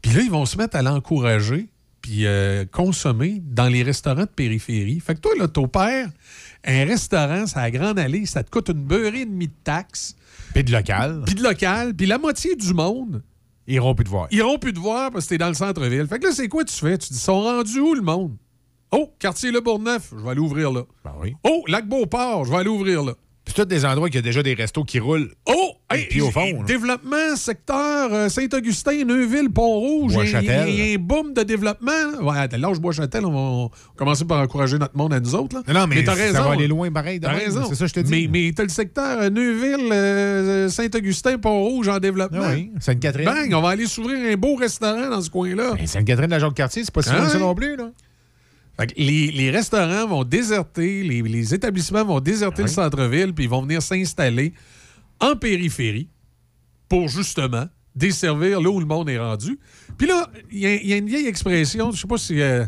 Puis 0.02 0.12
là, 0.12 0.22
ils 0.22 0.30
vont 0.30 0.46
se 0.46 0.56
mettre 0.56 0.76
à 0.76 0.82
l'encourager 0.82 1.68
puis 2.00 2.26
euh, 2.26 2.64
consommer 2.64 3.40
dans 3.44 3.68
les 3.68 3.82
restaurants 3.82 4.22
de 4.22 4.26
périphérie. 4.26 5.00
Fait 5.00 5.14
que 5.14 5.20
toi, 5.20 5.32
là, 5.38 5.48
t'opères 5.48 6.10
un 6.64 6.84
restaurant, 6.84 7.46
ça 7.46 7.60
a 7.60 7.70
grande 7.70 7.98
allée, 7.98 8.26
ça 8.26 8.42
te 8.42 8.50
coûte 8.50 8.68
une 8.68 8.84
beurrée 8.84 9.22
et 9.22 9.26
demie 9.26 9.48
de 9.48 9.54
taxes. 9.64 10.16
Puis 10.52 10.64
de 10.64 10.72
local. 10.72 11.22
Puis 11.24 11.34
de 11.34 11.42
local. 11.42 11.94
Puis 11.94 12.06
la 12.06 12.18
moitié 12.18 12.54
du 12.56 12.74
monde 12.74 13.22
Ils 13.66 13.74
iront 13.74 13.94
plus 13.94 14.04
te 14.04 14.10
voir. 14.10 14.26
ils 14.30 14.38
iront 14.38 14.58
plus 14.58 14.72
te 14.72 14.80
voir 14.80 15.10
parce 15.10 15.24
que 15.24 15.30
t'es 15.30 15.38
dans 15.38 15.48
le 15.48 15.54
centre-ville. 15.54 16.06
Fait 16.06 16.18
que 16.18 16.26
là, 16.26 16.32
c'est 16.32 16.48
quoi 16.48 16.64
tu 16.64 16.74
fais? 16.74 16.98
Tu 16.98 17.08
dis, 17.12 17.18
ils 17.18 17.20
sont 17.20 17.40
rendus 17.40 17.80
où 17.80 17.94
le 17.94 18.02
monde? 18.02 18.36
Oh, 18.90 19.10
quartier 19.18 19.50
Le 19.50 19.60
Bourgneuf, 19.60 20.12
je 20.16 20.22
vais 20.22 20.30
aller 20.30 20.40
ouvrir 20.40 20.70
là. 20.70 20.82
Ben 21.04 21.14
oui. 21.20 21.34
Oh, 21.44 21.62
Lac 21.68 21.88
Beauport, 21.88 22.44
je 22.44 22.50
vais 22.50 22.58
aller 22.58 22.68
ouvrir 22.68 23.02
là. 23.02 23.14
C'est 23.54 23.64
tous 23.64 23.68
des 23.68 23.84
endroits 23.84 24.08
qui 24.08 24.16
a 24.16 24.22
déjà 24.22 24.42
des 24.42 24.54
restos 24.54 24.82
qui 24.82 24.98
roulent. 24.98 25.30
Oh! 25.46 25.72
Hey, 25.90 26.06
puis 26.08 26.22
au 26.22 26.30
fond, 26.30 26.40
là. 26.40 26.64
développement, 26.66 27.36
secteur 27.36 28.08
euh, 28.14 28.30
Saint-Augustin, 28.30 29.04
Neuville, 29.04 29.50
Pont-Rouge. 29.50 30.12
Il 30.12 30.14
y 30.14 30.14
a- 30.14 30.40
Bois-Châtel. 30.40 30.68
Il 30.70 30.74
y, 30.74 30.90
a 30.92 30.94
un 30.94 30.98
boom 30.98 31.34
de 31.34 31.42
développement. 31.42 31.92
Ouais, 32.22 32.48
t'as 32.48 32.56
l'âge 32.56 32.80
Bois-Châtel, 32.80 33.26
on 33.26 33.30
va, 33.30 33.38
on 33.38 33.64
va 33.66 33.70
commencer 33.94 34.24
par 34.24 34.40
encourager 34.40 34.78
notre 34.78 34.96
monde 34.96 35.12
à 35.12 35.20
nous 35.20 35.34
autres. 35.34 35.56
Là. 35.56 35.62
Non, 35.68 35.80
non, 35.80 35.86
mais 35.86 36.02
t'as 36.02 36.16
ça 36.16 36.22
raison. 36.22 36.44
va 36.44 36.52
aller 36.52 36.66
loin 36.66 36.90
pareil. 36.90 37.20
de 37.20 37.26
T'as 37.26 37.32
raison. 37.32 37.66
C'est 37.68 37.74
ça 37.74 37.86
je 37.86 37.92
te 37.92 38.00
dis. 38.00 38.10
Mais, 38.10 38.46
mais 38.46 38.52
t'as 38.52 38.62
le 38.62 38.70
secteur 38.70 39.20
euh, 39.20 39.28
Neuville, 39.28 39.92
euh, 39.92 40.68
Saint-Augustin, 40.70 41.36
Pont-Rouge 41.36 41.88
en 41.88 41.98
développement. 41.98 42.40
Ah 42.44 42.52
oui, 42.54 42.70
Sainte-Catherine. 42.80 43.26
Bang, 43.26 43.52
on 43.52 43.60
va 43.60 43.68
aller 43.68 43.84
s'ouvrir 43.86 44.32
un 44.32 44.36
beau 44.36 44.54
restaurant 44.54 45.10
dans 45.10 45.20
ce 45.20 45.28
coin-là. 45.28 45.74
Ben, 45.76 45.86
Sainte-Catherine 45.86 46.28
de 46.28 46.32
la 46.32 46.38
Jacques-Cartier, 46.38 46.84
c'est 46.84 46.94
pas 46.94 47.02
si 47.02 47.10
Ah 47.12 47.18
loin 47.18 47.28
ça 47.28 47.36
oui. 47.36 47.42
non 47.42 47.54
plus, 47.54 47.76
là. 47.76 47.90
Fait 48.78 48.86
que 48.86 48.94
les, 48.96 49.30
les 49.30 49.50
restaurants 49.50 50.06
vont 50.08 50.24
déserter, 50.24 51.02
les, 51.02 51.22
les 51.22 51.54
établissements 51.54 52.04
vont 52.04 52.20
déserter 52.20 52.62
le 52.62 52.68
centre-ville, 52.68 53.32
puis 53.34 53.44
ils 53.44 53.50
vont 53.50 53.62
venir 53.62 53.82
s'installer 53.82 54.54
en 55.20 55.36
périphérie 55.36 56.08
pour 56.88 57.08
justement 57.08 57.66
desservir 57.94 58.60
là 58.60 58.70
où 58.70 58.80
le 58.80 58.86
monde 58.86 59.08
est 59.10 59.18
rendu. 59.18 59.58
Puis 59.98 60.06
là, 60.06 60.28
il 60.50 60.58
y, 60.60 60.66
a- 60.66 60.74
il 60.74 60.86
y 60.86 60.92
a 60.94 60.96
une 60.96 61.06
vieille 61.08 61.26
expression, 61.26 61.90
je 61.92 62.00
sais 62.00 62.06
pas 62.06 62.16
si 62.16 62.40
euh, 62.40 62.64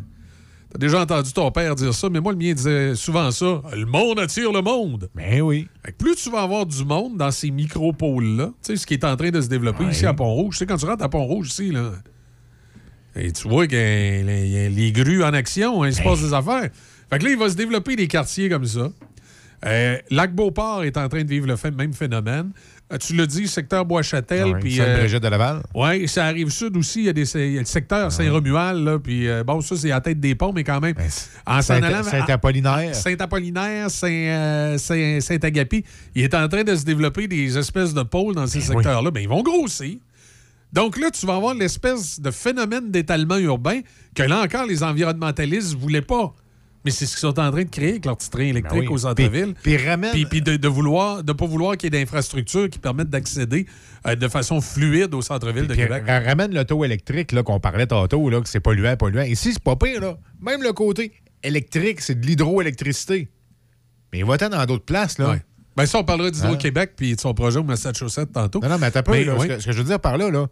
t'as 0.71 0.79
déjà 0.79 1.01
entendu 1.01 1.33
ton 1.33 1.51
père 1.51 1.75
dire 1.75 1.95
ça, 1.95 2.11
mais 2.11 2.21
moi, 2.21 2.33
le 2.33 2.39
mien 2.39 2.53
disait 2.53 2.95
souvent 2.95 3.31
ça 3.31 3.63
le 3.75 3.87
monde 3.87 4.19
attire 4.19 4.53
le 4.53 4.61
monde. 4.61 5.09
Ben 5.15 5.41
oui. 5.41 5.67
Fait 5.85 5.93
que 5.93 5.97
plus 5.97 6.15
tu 6.17 6.31
vas 6.31 6.43
avoir 6.43 6.67
du 6.67 6.85
monde 6.85 7.17
dans 7.17 7.31
ces 7.31 7.51
micro-pôles-là, 7.51 8.49
tu 8.49 8.53
sais, 8.61 8.77
ce 8.77 8.87
qui 8.87 8.93
est 8.95 9.05
en 9.05 9.17
train 9.17 9.31
de 9.31 9.41
se 9.41 9.49
développer 9.49 9.85
ici 9.85 10.05
à 10.05 10.13
Pont-Rouge, 10.13 10.53
tu 10.55 10.59
sais, 10.59 10.67
quand 10.67 10.77
tu 10.77 10.85
rentres 10.85 11.03
à 11.05 11.09
Pont-Rouge 11.09 11.49
ici, 11.49 11.71
là, 11.71 11.93
et 13.17 13.33
tu 13.33 13.49
vois 13.49 13.67
que 13.67 13.75
euh, 13.77 14.23
les, 14.23 14.69
les 14.69 14.93
grues 14.93 15.23
en 15.23 15.33
action, 15.33 15.83
hein, 15.83 15.89
il 15.89 15.95
se 15.95 16.03
passe 16.03 16.21
des 16.23 16.33
affaires. 16.35 16.69
Fait 17.11 17.19
que 17.19 17.25
là, 17.25 17.31
il 17.31 17.39
va 17.39 17.49
se 17.49 17.55
développer 17.57 17.97
des 17.97 18.09
quartiers 18.09 18.49
comme 18.49 18.65
ça. 18.67 18.91
Euh, 19.67 19.97
Lac-Beauport 20.11 20.85
est 20.85 20.97
en 20.99 21.09
train 21.09 21.23
de 21.25 21.29
vivre 21.29 21.47
le 21.47 21.57
même 21.71 21.95
phénomène. 21.95 22.51
Euh, 22.93 22.99
tu 22.99 23.15
l'as 23.17 23.25
dit, 23.27 23.49
secteur 23.49 23.87
Bois-Châtel. 23.87 24.53
Ah 24.55 24.59
puis 24.61 24.75
Sainte-Brigitte 24.77 25.23
de 25.23 25.29
Laval. 25.29 25.63
Oui, 25.75 26.07
ça 26.07 26.27
arrive 26.27 26.51
sud 26.51 26.77
aussi. 26.77 27.01
Il 27.01 27.07
y 27.07 27.09
a, 27.09 27.13
des, 27.15 27.35
il 27.37 27.53
y 27.53 27.57
a 27.57 27.61
le 27.61 27.67
secteur 27.67 28.13
Saint-Romuald. 28.13 28.85
là, 28.85 28.99
Puis 28.99 29.27
euh, 29.27 29.43
bon, 29.43 29.63
ça, 29.63 29.75
c'est 29.77 29.91
à 29.91 29.95
la 29.95 30.01
tête 30.03 30.21
des 30.21 30.35
ponts, 30.35 30.53
mais 30.55 30.65
quand 30.65 30.81
même. 30.81 30.95
en 31.47 31.63
Saint- 31.63 31.83
allant- 31.83 32.03
Saint-Apollinaire. 32.11 32.95
Saint-Apollinaire, 32.95 33.91
Saint, 33.91 34.09
euh, 34.11 34.77
Saint- 34.77 35.21
Saint-Agapi, 35.21 35.83
il 36.15 36.25
est 36.25 36.35
en 36.35 36.47
train 36.47 36.63
de 36.65 36.75
se 36.77 36.85
développer 36.85 37.27
des 37.27 37.57
espèces 37.57 37.95
de 37.95 38.03
pôles 38.03 38.35
dans 38.35 38.47
ces 38.47 38.59
secteurs-là. 38.67 39.11
Ben, 39.11 39.21
ils 39.21 39.29
vont 39.31 39.43
grossir. 39.43 39.97
Donc 40.75 40.99
là, 40.99 41.11
tu 41.11 41.25
vas 41.25 41.37
avoir 41.37 41.55
l'espèce 41.55 42.21
de 42.21 42.31
phénomène 42.31 42.91
d'étalement 42.91 43.37
urbain 43.39 43.81
que 44.15 44.23
là 44.25 44.43
encore, 44.43 44.67
les 44.67 44.83
environnementalistes 44.83 45.73
ne 45.75 45.79
voulaient 45.79 46.03
pas. 46.03 46.35
Mais 46.85 46.91
c'est 46.91 47.07
ce 47.07 47.13
qu'ils 47.13 47.21
sont 47.21 47.39
en 47.41 47.51
train 47.51 47.63
de 47.65 47.71
créer 47.71 47.91
avec 47.93 48.05
leur 48.05 48.17
petit 48.19 48.29
train 48.29 48.43
électrique 48.43 48.83
Ben 48.83 48.89
oui. 48.89 48.95
au 48.95 48.99
centre-ville. 48.99 49.55
Puis- 49.63 49.77
puis 49.79 49.87
ramène- 49.89 50.11
Puis, 50.13 50.27
puis 50.27 50.43
de, 50.43 50.57
de 50.57 50.69
vouloir, 50.69 51.25
de 51.25 51.33
pas 51.33 51.47
vouloir 51.47 51.79
qu'il 51.79 51.95
y 51.95 51.97
ait 51.97 52.01
d'infrastructures 52.01 52.69
qui 52.69 52.79
permettent 52.79 53.09
d'accéder 53.09 53.65
euh, 54.07 54.15
de 54.17 54.29
façon 54.29 54.61
fluide 54.61 55.15
au 55.15 55.23
centre-ville 55.23 55.67
de 55.67 55.75
Québec. 55.75 56.03
ra- 56.07 56.21
ramène 56.21 56.53
l'auto 56.55 56.85
électrique 56.85 57.33
là, 57.33 57.43
qu'on 57.43 57.59
parlait 57.61 57.87
tantôt, 57.87 58.29
là, 58.29 58.43
que 58.43 58.49
c'est 58.51 58.61
polluant, 58.61 58.97
polluant. 58.99 59.23
Ici, 59.23 59.53
c'est 59.55 59.63
pas 59.63 59.77
pire. 59.77 60.01
Là. 60.03 60.19
Même 60.43 60.63
le 60.63 60.75
côté 60.75 61.13
électrique, 61.43 62.03
c'est 62.03 62.21
de 62.21 62.27
l'hydroélectricité. 62.27 63.31
Mais 64.13 64.23
va-t'en 64.23 64.51
dans 64.51 64.67
d'autres 64.67 64.85
places. 64.85 65.17
Là. 65.19 65.31
Ouais. 65.31 65.43
Ben 65.77 65.87
ça, 65.87 65.99
on 65.99 66.05
parlera 66.05 66.31
d'Hydro-Québec 66.31 66.91
Ah. 66.93 66.95
puis 66.97 67.15
de 67.17 67.21
son 67.21 67.33
projet 67.35 67.59
au 67.61 67.65
Massachusetts 67.65 68.31
tantôt. 68.33 68.61
Non, 68.61 68.69
non, 68.69 68.79
mais 68.79 68.91
là, 68.91 69.35
oui. 69.39 69.41
ce, 69.41 69.47
que, 69.55 69.59
ce 69.61 69.67
que 69.67 69.73
je 69.73 69.79
veux 69.79 69.85
dire 69.85 70.01
par 70.01 70.19
là, 70.19 70.31
là 70.31 70.47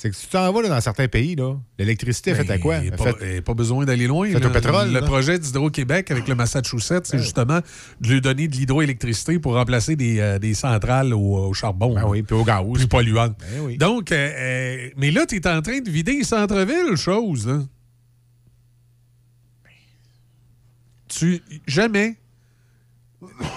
c'est 0.00 0.10
que 0.10 0.16
si 0.16 0.26
tu 0.26 0.28
t'en 0.30 0.52
vas 0.52 0.62
là, 0.62 0.68
dans 0.68 0.80
certains 0.80 1.08
pays, 1.08 1.36
l'électricité 1.76 2.30
est 2.30 2.34
faite 2.36 2.50
à 2.50 2.58
quoi? 2.58 2.78
Ben, 2.78 2.84
Elle 2.92 2.96
pas, 2.96 3.12
fait- 3.14 3.40
pas 3.42 3.54
besoin 3.54 3.84
d'aller 3.84 4.06
loin. 4.06 4.32
Au 4.32 4.50
pétrole, 4.50 4.92
Le 4.92 5.00
projet 5.00 5.40
d'Hydro-Québec 5.40 6.12
avec 6.12 6.28
le 6.28 6.36
Massachusetts, 6.36 7.04
c'est 7.04 7.18
justement 7.18 7.58
de 8.00 8.08
lui 8.08 8.20
donner 8.20 8.46
de 8.46 8.54
l'hydroélectricité 8.54 9.40
pour 9.40 9.54
remplacer 9.54 9.96
des, 9.96 10.20
euh, 10.20 10.38
des 10.38 10.54
centrales 10.54 11.12
au, 11.12 11.48
au 11.48 11.52
charbon. 11.52 11.94
Ben 11.96 12.04
oui, 12.06 12.22
puis 12.22 12.36
au 12.36 12.44
gaz. 12.44 12.64
Plus 12.72 12.86
polluantes. 12.86 13.36
Ben 13.40 13.60
oui. 13.62 13.76
Donc, 13.76 14.12
euh, 14.12 14.30
euh, 14.38 14.88
mais 14.96 15.10
là, 15.10 15.26
tu 15.26 15.34
es 15.34 15.48
en 15.48 15.60
train 15.62 15.80
de 15.80 15.90
vider 15.90 16.12
les 16.12 16.24
centres-villes, 16.24 16.96
chose. 16.96 17.48
Là. 17.48 17.58
Tu, 21.08 21.42
jamais 21.66 22.16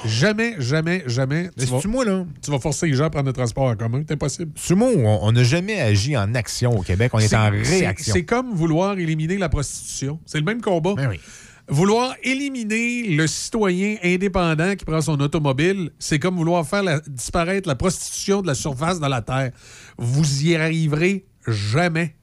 Jamais, 0.06 0.56
jamais, 0.60 1.04
jamais. 1.06 1.50
Mais 1.58 1.66
tu 1.66 1.72
vas- 1.72 1.82
moi, 1.88 2.04
là? 2.06 2.26
Tu 2.44 2.50
vas 2.50 2.60
forcer 2.60 2.88
les 2.88 2.94
gens 2.96 3.06
à 3.06 3.10
prendre 3.10 3.28
le 3.28 3.34
transport 3.34 3.66
en 3.66 3.76
commun. 3.76 4.02
C'est 4.08 4.14
impossible. 4.14 4.52
Sumo, 4.56 4.88
on 4.88 5.20
on 5.22 5.32
n'a 5.32 5.44
jamais 5.44 5.80
agi 5.80 6.18
en 6.18 6.34
action 6.34 6.72
au 6.78 6.82
Québec? 6.82 7.12
On 7.14 7.20
est, 7.20 7.34
en 7.36 7.52
c'est- 7.52 7.78
réaction. 7.80 8.14
C'est 8.14 8.26
comme 8.26 8.54
vouloir 8.54 8.98
éliminer 8.98 9.38
la 9.38 9.50
prostitution. 9.50 10.20
C'est 10.26 10.40
le 10.40 10.46
même 10.46 10.62
combat. 10.62 10.96
Ben 10.96 11.10
oui. 11.10 11.20
Vouloir 11.68 12.16
éliminer 12.24 13.16
le 13.16 13.28
citoyen 13.28 13.96
indépendant 14.04 14.76
qui 14.76 14.84
prend 14.84 15.00
son 15.00 15.20
automobile, 15.22 15.92
c'est 16.00 16.18
comme 16.20 16.36
vouloir 16.36 16.68
faire 16.68 16.84
la- 16.84 17.00
disparaître 17.02 17.68
la 17.70 17.76
prostitution 17.76 18.42
de 18.42 18.48
la 18.48 18.56
surface 18.56 19.00
de 19.00 19.08
la 19.08 19.22
Terre. 19.22 19.52
Vous 19.98 20.44
y 20.44 20.56
arriverez 20.56 21.26
jamais. 21.48 22.16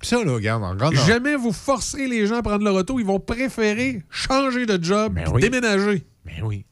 Puis 0.00 0.08
ça, 0.08 0.24
là, 0.24 0.32
regarde, 0.32 0.62
en. 0.62 0.90
Jamais 1.06 1.36
vous 1.36 1.52
forcerez 1.52 2.08
les 2.08 2.26
gens 2.26 2.36
à 2.36 2.42
prendre 2.42 2.64
leur 2.64 2.74
auto. 2.74 2.98
Ils 2.98 3.04
vont 3.04 3.20
préférer 3.20 4.02
changer 4.08 4.64
de 4.64 4.82
job, 4.82 5.18
oui. 5.34 5.42
déménager. 5.42 6.04
Ben 6.24 6.42
oui. 6.42 6.64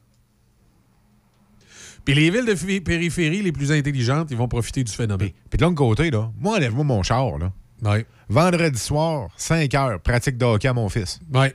Puis 2.05 2.15
les 2.15 2.31
villes 2.31 2.47
de 2.47 2.79
périphérie 2.81 3.43
les 3.43 3.53
plus 3.53 3.71
intelligentes, 3.71 4.29
ils 4.31 4.37
vont 4.37 4.49
profiter 4.49 4.83
du 4.83 4.93
phénomène. 4.93 5.31
Puis 5.51 5.59
de 5.59 5.63
l'autre 5.65 5.75
côté, 5.77 6.11
là, 6.11 6.31
moi, 6.39 6.57
enlève-moi 6.57 6.85
mon 6.85 7.03
char, 7.03 7.39
là. 7.39 7.53
Ouais. 7.83 8.07
Vendredi 8.29 8.79
soir, 8.79 9.29
5 9.37 9.73
heures, 9.75 10.01
pratique 10.01 10.37
de 10.39 10.45
hockey 10.45 10.69
à 10.69 10.73
mon 10.73 10.89
fils. 10.89 11.21
Ouais. 11.33 11.55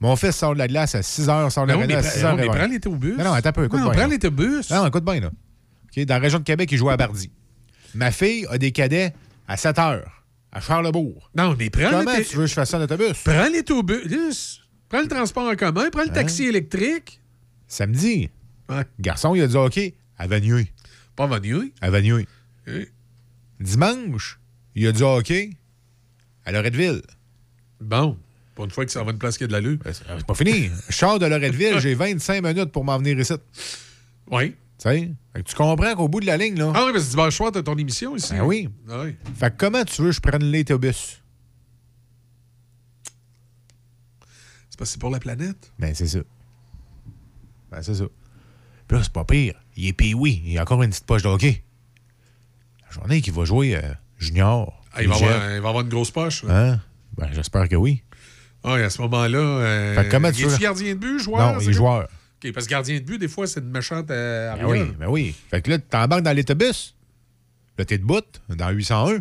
Mon 0.00 0.14
fils 0.16 0.36
sort 0.36 0.52
de 0.54 0.58
la 0.58 0.68
glace 0.68 0.94
à 0.94 1.02
6 1.02 1.28
heures, 1.28 1.50
sort 1.50 1.64
de 1.66 1.72
la 1.72 1.78
Ben 1.78 1.86
glace 1.86 2.02
mais 2.02 2.08
à 2.08 2.10
pre- 2.10 2.14
6 2.14 2.24
heures. 2.24 2.34
oui, 2.34 2.40
mais 2.42 2.46
prends 2.58 2.66
l'autobus. 2.66 3.16
Non, 3.18 3.24
non, 3.24 3.32
attends 3.32 3.48
un 3.48 3.52
peu, 3.52 3.64
écoute 3.64 3.80
Non, 3.80 3.90
bien. 3.90 3.94
prends 4.00 4.10
l'autobus. 4.10 4.70
Non, 4.70 4.86
écoute 4.86 5.04
bien, 5.04 5.20
là. 5.20 5.30
Dans 5.96 6.14
la 6.14 6.18
région 6.18 6.38
de 6.38 6.44
Québec, 6.44 6.70
il 6.72 6.78
joue 6.78 6.90
à 6.90 6.96
Bardy. 6.96 7.30
Ma 7.94 8.10
fille 8.10 8.46
a 8.50 8.58
des 8.58 8.72
cadets 8.72 9.14
à 9.48 9.56
7 9.56 9.78
heures, 9.78 10.24
à 10.52 10.60
Charlebourg. 10.60 11.30
Non, 11.36 11.54
mais 11.58 11.70
prends 11.70 11.90
Comment 11.90 12.14
tu 12.16 12.36
veux 12.36 12.42
que 12.42 12.46
je 12.48 12.54
fasse 12.54 12.70
ça 12.70 12.78
en 12.78 12.82
autobus? 12.82 13.12
Prends 13.24 13.48
l'autobus. 13.52 14.60
Prends 14.88 15.00
le 15.02 15.08
transport 15.08 15.48
en 15.48 15.54
commun. 15.56 15.88
Prends 15.90 16.02
le 16.02 16.10
taxi 16.12 16.44
électrique. 16.44 17.20
Samedi, 17.74 18.30
Ouais. 18.68 18.84
garçon, 19.00 19.34
il 19.34 19.42
a 19.42 19.48
du 19.48 19.56
hockey 19.56 19.94
à 20.16 20.28
Vanier. 20.28 20.70
Pas 21.16 21.26
Vanier. 21.26 21.72
À 21.80 21.90
Vanier. 21.90 22.24
Oui. 22.68 22.86
Dimanche, 23.58 24.38
il 24.76 24.86
a 24.86 24.92
du 24.92 25.02
hockey 25.02 25.50
à 26.44 26.52
Loretteville. 26.52 27.02
Bon. 27.80 28.16
Pour 28.54 28.66
une 28.66 28.70
fois 28.70 28.86
que 28.86 28.92
ça 28.92 29.02
va 29.02 29.10
une 29.10 29.18
place 29.18 29.36
qui 29.36 29.42
a 29.42 29.46
de 29.48 29.52
l'allure. 29.52 29.78
C'est 29.92 30.24
pas 30.24 30.34
fini. 30.34 30.70
Je 30.88 30.94
sors 30.94 31.18
de 31.18 31.26
Loretteville, 31.26 31.80
j'ai 31.80 31.94
25 31.94 32.44
minutes 32.44 32.70
pour 32.70 32.84
m'en 32.84 32.96
venir 32.98 33.18
ici. 33.18 33.32
Oui. 34.30 34.54
Fait 34.80 35.08
que 35.34 35.40
tu 35.40 35.54
comprends 35.56 35.96
qu'au 35.96 36.06
bout 36.06 36.20
de 36.20 36.26
la 36.26 36.36
ligne, 36.36 36.56
là. 36.56 36.70
Ah 36.76 36.84
oui, 36.86 36.92
parce 36.92 37.06
que 37.06 37.10
dimanche 37.10 37.34
soir, 37.34 37.50
t'as 37.50 37.62
ton 37.64 37.76
émission 37.76 38.14
ici. 38.14 38.34
Ben 38.34 38.42
oui. 38.44 38.68
Ah 38.88 39.00
oui. 39.02 39.16
Fait 39.34 39.50
que 39.50 39.56
comment 39.56 39.84
tu 39.84 40.00
veux 40.00 40.10
que 40.10 40.14
je 40.14 40.20
prenne 40.20 40.48
l'autobus? 40.52 41.20
C'est 44.70 44.78
parce 44.78 44.90
que 44.90 44.92
c'est 44.94 45.00
pour 45.00 45.10
la 45.10 45.18
planète. 45.18 45.72
Ben, 45.80 45.92
c'est 45.92 46.06
ça. 46.06 46.20
Ben, 47.74 47.82
c'est 47.82 47.94
ça. 47.94 48.04
Puis 48.86 48.96
là, 48.96 49.02
c'est 49.02 49.12
pas 49.12 49.24
pire. 49.24 49.54
Il 49.76 49.88
est 49.88 50.14
oui. 50.14 50.42
Il 50.44 50.58
a 50.58 50.62
encore 50.62 50.82
une 50.82 50.90
petite 50.90 51.06
poche 51.06 51.22
de 51.22 51.28
hockey. 51.28 51.64
La 52.86 52.92
journée 52.92 53.20
qu'il 53.20 53.32
va 53.32 53.44
jouer 53.44 53.76
euh, 53.76 53.80
junior. 54.18 54.80
Ah, 54.92 55.02
il, 55.02 55.08
va 55.08 55.16
avoir, 55.16 55.54
il 55.54 55.60
va 55.60 55.68
avoir 55.68 55.80
une 55.80 55.88
grosse 55.88 56.12
poche. 56.12 56.44
Hein? 56.48 56.80
Ben, 57.16 57.28
j'espère 57.32 57.68
que 57.68 57.74
oui. 57.74 58.04
Ah, 58.62 58.74
à 58.74 58.90
ce 58.90 59.02
moment-là. 59.02 59.38
Euh, 59.38 60.04
comment 60.08 60.30
tu 60.30 60.42
il 60.42 60.58
gardien 60.58 60.94
de 60.94 61.00
but, 61.00 61.18
joueur? 61.18 61.54
Non, 61.54 61.60
il 61.60 61.68
est 61.68 61.72
joueur. 61.72 62.04
OK, 62.44 62.52
parce 62.52 62.66
que 62.66 62.70
gardien 62.70 62.98
de 62.98 63.04
but, 63.04 63.18
des 63.18 63.26
fois, 63.26 63.48
c'est 63.48 63.60
une 63.60 63.70
méchante 63.70 64.10
euh, 64.10 64.54
Ben 64.54 64.66
oui, 64.66 64.84
ben 64.98 65.06
oui. 65.08 65.34
Fait 65.50 65.60
que 65.60 65.70
là, 65.70 65.78
t'embarques 65.78 66.22
dans 66.22 66.36
l'autobus. 66.36 66.94
Là, 67.76 67.84
t'es 67.84 67.98
debout, 67.98 68.20
dans 68.48 68.70
801. 68.70 69.18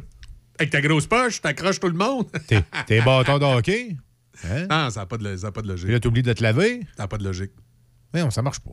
Avec 0.60 0.70
ta 0.70 0.82
grosse 0.82 1.08
poche, 1.08 1.42
t'accroches 1.42 1.80
tout 1.80 1.88
le 1.88 1.98
monde. 1.98 2.28
T'es 2.86 3.02
bâton 3.02 3.40
de 3.40 3.46
hockey. 3.46 3.98
Hein? 4.44 4.68
Ah, 4.70 4.90
ça 4.92 5.00
n'a 5.00 5.06
pas, 5.08 5.18
pas 5.18 5.62
de 5.64 5.68
logique. 5.68 5.86
Puis 5.86 5.94
là, 5.94 6.00
t'oublies 6.00 6.22
de 6.22 6.34
te 6.34 6.44
laver. 6.44 6.82
Ça 6.96 7.04
n'a 7.04 7.08
pas 7.08 7.18
de 7.18 7.24
logique. 7.24 7.52
Non, 8.14 8.30
ça 8.32 8.42
marche 8.42 8.60
pas. 8.60 8.72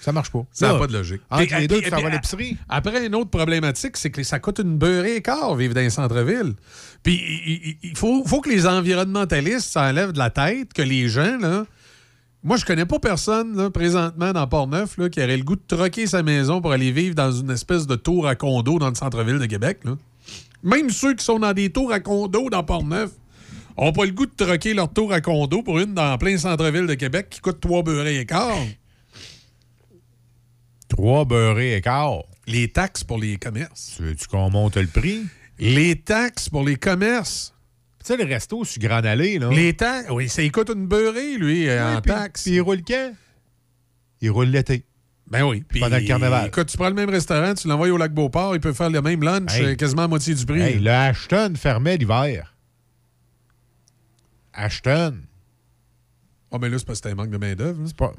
Ça 0.00 0.12
marche 0.12 0.30
pas. 0.30 0.46
Ça 0.50 0.72
n'a 0.72 0.78
pas 0.78 0.86
de 0.86 0.94
logique. 0.94 1.20
Entre 1.30 1.46
Puis- 1.46 1.60
les 1.60 1.68
deux, 1.68 1.74
puis- 1.76 1.84
tu 1.84 1.90
t'en 1.90 1.96
vas 1.96 2.02
à 2.02 2.04
puis- 2.06 2.12
l'épicerie. 2.16 2.56
Après, 2.70 3.06
une 3.06 3.14
autre 3.14 3.28
problématique, 3.30 3.98
c'est 3.98 4.10
que 4.10 4.22
ça 4.22 4.38
coûte 4.38 4.58
une 4.60 4.78
beurrée 4.78 5.16
et 5.16 5.20
quart 5.22 5.54
vivre 5.56 5.74
dans 5.74 5.82
les 5.82 5.90
centres-villes. 5.90 6.54
Puis 7.02 7.20
il- 7.46 7.52
il 7.66 7.76
il 7.90 7.96
faut, 7.98 8.24
faut 8.26 8.40
que 8.40 8.48
les 8.48 8.66
environnementalistes 8.66 9.70
s'enlèvent 9.70 10.12
de 10.12 10.18
la 10.18 10.30
tête 10.30 10.72
que 10.72 10.80
les 10.82 11.08
gens, 11.08 11.36
là. 11.38 11.66
Moi, 12.42 12.56
je 12.56 12.64
connais 12.64 12.86
pas 12.86 12.98
personne, 12.98 13.54
là, 13.54 13.68
présentement, 13.68 14.32
dans 14.32 14.46
Port-Neuf, 14.46 14.96
là, 14.96 15.10
qui 15.10 15.22
aurait 15.22 15.36
le 15.36 15.42
goût 15.44 15.56
de 15.56 15.62
troquer 15.68 16.06
sa 16.06 16.22
maison 16.22 16.62
pour 16.62 16.72
aller 16.72 16.90
vivre 16.92 17.14
dans 17.14 17.30
une 17.30 17.50
espèce 17.50 17.86
de 17.86 17.96
tour 17.96 18.26
à 18.26 18.34
condo 18.34 18.78
dans 18.78 18.88
le 18.88 18.94
centre-ville 18.94 19.38
de 19.38 19.44
Québec, 19.44 19.80
là. 19.84 19.96
Même 20.62 20.88
ceux 20.88 21.14
qui 21.14 21.22
sont 21.24 21.38
dans 21.38 21.52
des 21.52 21.70
tours 21.70 21.92
à 21.92 22.00
condo 22.00 22.48
dans 22.48 22.62
Port-Neuf 22.64 23.10
n'ont 23.78 23.92
pas 23.92 24.04
le 24.06 24.12
goût 24.12 24.24
de 24.26 24.32
troquer 24.34 24.72
leur 24.72 24.90
tour 24.90 25.12
à 25.12 25.20
condo 25.20 25.62
pour 25.62 25.78
une 25.78 25.92
dans 25.92 26.16
plein 26.16 26.38
centre-ville 26.38 26.86
de 26.86 26.94
Québec 26.94 27.26
qui 27.30 27.40
coûte 27.40 27.60
trois 27.60 27.82
beurrées 27.82 28.20
et 28.20 28.24
quart. 28.26 28.56
Trois 30.90 31.24
beurrés 31.24 31.74
et 31.76 31.80
quart. 31.80 32.24
Les 32.46 32.68
taxes 32.70 33.04
pour 33.04 33.18
les 33.18 33.36
commerces. 33.38 33.94
Tu 33.96 34.02
veux-tu 34.02 34.26
qu'on 34.28 34.50
monte 34.50 34.76
le 34.76 34.86
prix? 34.86 35.22
Les 35.58 35.96
taxes 35.96 36.48
pour 36.50 36.64
les 36.64 36.76
commerces. 36.76 37.54
Tu 38.00 38.06
sais, 38.06 38.16
le 38.16 38.24
resto 38.24 38.64
sur 38.64 38.80
Grande 38.82 39.06
Allée, 39.06 39.38
là. 39.38 39.50
Les 39.50 39.74
taxes. 39.74 40.08
Oui, 40.10 40.28
ça 40.28 40.42
il 40.42 40.50
coûte 40.52 40.70
une 40.74 40.86
beurrée, 40.86 41.36
lui, 41.38 41.68
euh, 41.68 41.90
Ouais, 41.92 41.96
en 41.96 42.00
puis- 42.00 42.10
taxes. 42.12 42.42
Puis 42.42 42.52
il 42.52 42.60
roule 42.60 42.82
quand? 42.86 43.12
Il 44.20 44.30
roule 44.30 44.48
l'été. 44.48 44.84
Ben 45.30 45.44
oui. 45.44 45.62
Puis, 45.68 45.78
Pendant 45.80 45.96
le 45.98 46.02
carnaval. 46.06 46.48
Écoute, 46.48 46.66
tu 46.68 46.76
prends 46.76 46.88
le 46.88 46.94
même 46.94 47.08
restaurant, 47.10 47.54
tu 47.54 47.68
l'envoies 47.68 47.90
au 47.90 47.96
lac 47.96 48.12
Beauport, 48.12 48.54
il 48.56 48.60
peut 48.60 48.72
faire 48.72 48.90
le 48.90 49.00
même 49.00 49.22
lunch, 49.22 49.54
Hey. 49.54 49.64
euh, 49.64 49.74
quasiment 49.76 50.02
à 50.02 50.08
moitié 50.08 50.34
du 50.34 50.44
prix. 50.44 50.60
Hey, 50.60 50.78
le 50.80 50.90
Ashton 50.90 51.52
fermait 51.56 51.96
l'hiver. 51.98 52.56
Ashton. 54.52 55.18
Ah, 56.50 56.58
mais 56.60 56.68
là, 56.68 56.78
c'est 56.78 56.84
parce 56.84 57.00
que 57.00 57.08
c'était 57.08 57.12
un 57.12 57.14
manque 57.22 57.30
de 57.30 57.38
main-d'œuvre. 57.38 57.80
là. 57.80 57.86
C'est 57.86 57.96
pas. 57.96 58.12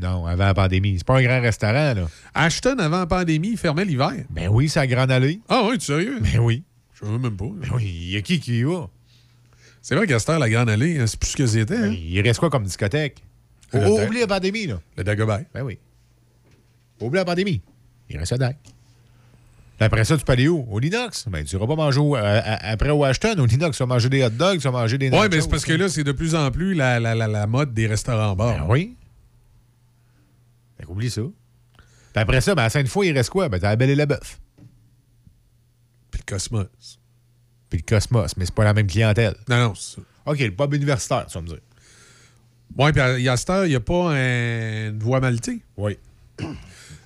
Non, 0.00 0.26
avant 0.26 0.44
la 0.46 0.54
pandémie. 0.54 0.94
C'est 0.98 1.06
pas 1.06 1.18
un 1.18 1.22
grand 1.22 1.40
restaurant, 1.40 1.94
là. 1.94 2.06
Ashton, 2.34 2.76
avant 2.78 2.98
la 3.00 3.06
pandémie, 3.06 3.50
il 3.52 3.56
fermait 3.58 3.84
l'hiver. 3.84 4.12
Ben 4.30 4.48
oui, 4.48 4.68
c'est 4.68 4.80
à 4.80 4.86
Grande 4.86 5.10
Allée. 5.10 5.40
Ah 5.48 5.62
oui, 5.68 5.78
tu 5.78 5.84
es 5.92 5.94
sérieux? 5.94 6.18
Ben 6.20 6.40
oui. 6.40 6.62
Je 6.94 7.04
sais 7.06 7.10
même 7.18 7.36
pas. 7.36 7.44
Ben 7.54 7.68
oui, 7.74 7.84
il 7.84 8.10
y 8.10 8.16
a 8.16 8.22
qui 8.22 8.40
qui 8.40 8.58
y 8.58 8.62
va? 8.64 8.88
C'est 9.82 9.94
vrai 9.94 10.06
qu'à 10.06 10.18
cette 10.18 10.30
heure, 10.30 10.38
la 10.38 10.48
Grande 10.50 10.70
Allée, 10.70 10.98
hein, 10.98 11.06
c'est 11.06 11.18
plus 11.18 11.30
ce 11.30 11.36
que 11.36 11.46
c'était. 11.46 11.76
hein? 11.76 11.92
Il 11.92 12.20
reste 12.22 12.40
quoi 12.40 12.50
comme 12.50 12.64
discothèque? 12.64 13.22
Oh, 13.72 14.00
oublie 14.04 14.20
la 14.20 14.26
pandémie, 14.26 14.66
là. 14.66 14.80
Le 14.96 15.04
Dagobert. 15.04 15.42
Ben 15.52 15.62
oui. 15.62 15.78
Oublie 17.00 17.18
la 17.18 17.24
pandémie. 17.24 17.60
Il 18.08 18.18
reste 18.18 18.32
à. 18.40 18.50
Puis 19.76 19.84
Après 19.84 20.04
ça, 20.04 20.16
tu 20.16 20.24
peux 20.24 20.32
aller 20.32 20.46
où? 20.48 20.64
Au 20.70 20.78
Linox? 20.78 21.26
Ben, 21.28 21.44
tu 21.44 21.56
iras 21.56 21.66
pas 21.66 21.74
manger 21.74 21.98
au- 21.98 22.16
euh, 22.16 22.40
après 22.60 22.90
au 22.90 23.02
Ashton. 23.04 23.34
Au 23.38 23.46
Linox, 23.46 23.76
tu 23.76 23.82
vas 23.82 23.86
manger 23.86 24.08
des 24.08 24.22
hot 24.22 24.30
dogs, 24.30 24.58
tu 24.58 24.64
vas 24.64 24.70
manger 24.70 24.96
des 24.98 25.10
Oui, 25.10 25.26
mais 25.30 25.40
c'est 25.40 25.48
parce 25.50 25.64
que 25.64 25.72
là, 25.72 25.88
c'est 25.88 26.04
de 26.04 26.12
plus 26.12 26.34
en 26.36 26.50
plus 26.52 26.74
la, 26.74 27.00
la, 27.00 27.14
la, 27.16 27.26
la 27.26 27.46
mode 27.48 27.74
des 27.74 27.86
restaurants 27.88 28.36
bars. 28.36 28.58
Ben 28.60 28.66
oui. 28.68 28.94
Fait 30.84 30.88
qu'oublie 30.92 31.10
ça. 31.10 31.22
Puis 31.22 32.22
après 32.22 32.40
ça, 32.42 32.54
ben, 32.54 32.64
à 32.64 32.68
Sainte-Foy, 32.70 33.08
il 33.08 33.12
reste 33.16 33.30
quoi? 33.30 33.48
Ben, 33.48 33.58
t'as 33.58 33.70
la 33.70 33.76
Belle 33.76 33.90
et 33.90 33.94
la 33.94 34.04
Bœuf. 34.06 34.38
Puis 36.10 36.20
le 36.26 36.32
Cosmos. 36.32 36.66
Puis 37.70 37.78
le 37.80 37.84
Cosmos, 37.88 38.36
mais 38.36 38.44
c'est 38.44 38.54
pas 38.54 38.64
la 38.64 38.74
même 38.74 38.86
clientèle. 38.86 39.34
Non, 39.48 39.58
non, 39.68 39.74
c'est 39.74 39.96
ça. 39.96 40.02
OK, 40.26 40.38
le 40.38 40.50
pub 40.54 40.74
universitaire, 40.74 41.26
tu 41.26 41.34
vas 41.34 41.40
me 41.42 41.48
dire. 41.48 41.58
Oui, 42.78 42.92
puis 42.92 43.00
à, 43.00 43.32
à 43.32 43.36
cette 43.36 43.50
heure, 43.50 43.66
il 43.66 43.70
n'y 43.70 43.74
a 43.74 43.80
pas 43.80 44.10
un- 44.12 44.90
une 44.90 44.98
voie 44.98 45.20
maltée. 45.20 45.62
Oui. 45.76 45.98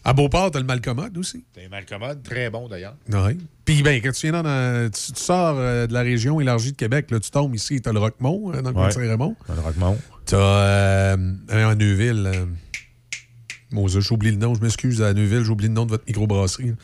À 0.04 0.12
Beauport, 0.14 0.50
t'as 0.50 0.58
le 0.60 0.64
Malcommode 0.64 1.16
aussi. 1.18 1.44
T'es 1.52 1.68
mal 1.68 1.84
commode, 1.84 2.22
très 2.22 2.48
bon 2.48 2.68
d'ailleurs. 2.68 2.96
Oui. 3.12 3.38
Puis, 3.64 3.82
ben, 3.82 4.00
quand 4.02 4.12
tu 4.12 4.30
viens 4.30 4.42
dans, 4.42 4.90
tu, 4.90 5.12
tu 5.12 5.20
sors 5.20 5.56
euh, 5.58 5.86
de 5.86 5.92
la 5.92 6.00
région 6.00 6.40
élargie 6.40 6.72
de 6.72 6.76
Québec, 6.76 7.10
là, 7.10 7.20
tu 7.20 7.30
tombes 7.30 7.54
ici, 7.54 7.80
t'as 7.82 7.92
le 7.92 7.98
Roquemont, 7.98 8.52
hein, 8.52 8.62
dans 8.62 8.70
le 8.70 8.74
coin 8.74 8.88
de. 8.88 8.92
Saint-Raymond. 8.92 9.36
Le 9.48 9.60
Roquemont. 9.60 9.98
T'as 10.24 10.36
euh, 10.36 11.16
à 11.50 11.74
Neuville. 11.74 12.30
Moses, 13.72 14.00
j'oublie 14.00 14.30
le 14.30 14.36
nom, 14.38 14.54
je 14.54 14.60
m'excuse 14.62 15.02
à 15.02 15.12
Neuville, 15.12 15.42
j'oublie 15.42 15.66
le 15.68 15.74
nom 15.74 15.84
de 15.84 15.90
votre 15.90 16.04
microbrasserie. 16.06 16.74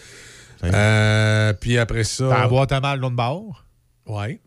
Euh, 0.62 1.52
puis 1.54 1.78
après 1.78 2.04
ça. 2.04 2.28
T'as 2.30 2.42
à 2.44 2.48
boire 2.48 2.66
ta 2.66 2.80
mal 2.80 3.00
l'autre 3.00 3.16
bord? 3.16 3.64
Ouais. 4.06 4.40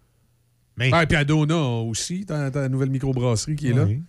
Mais. 0.77 0.89
Ah, 0.93 1.05
puis 1.05 1.17
à 1.17 1.23
Dona 1.23 1.57
aussi, 1.57 2.25
t'as 2.25 2.49
ta 2.51 2.69
nouvelle 2.69 2.89
microbrasserie 2.89 3.55
qui 3.55 3.69
est 3.69 3.73
là. 3.73 3.83
Oui. 3.85 4.01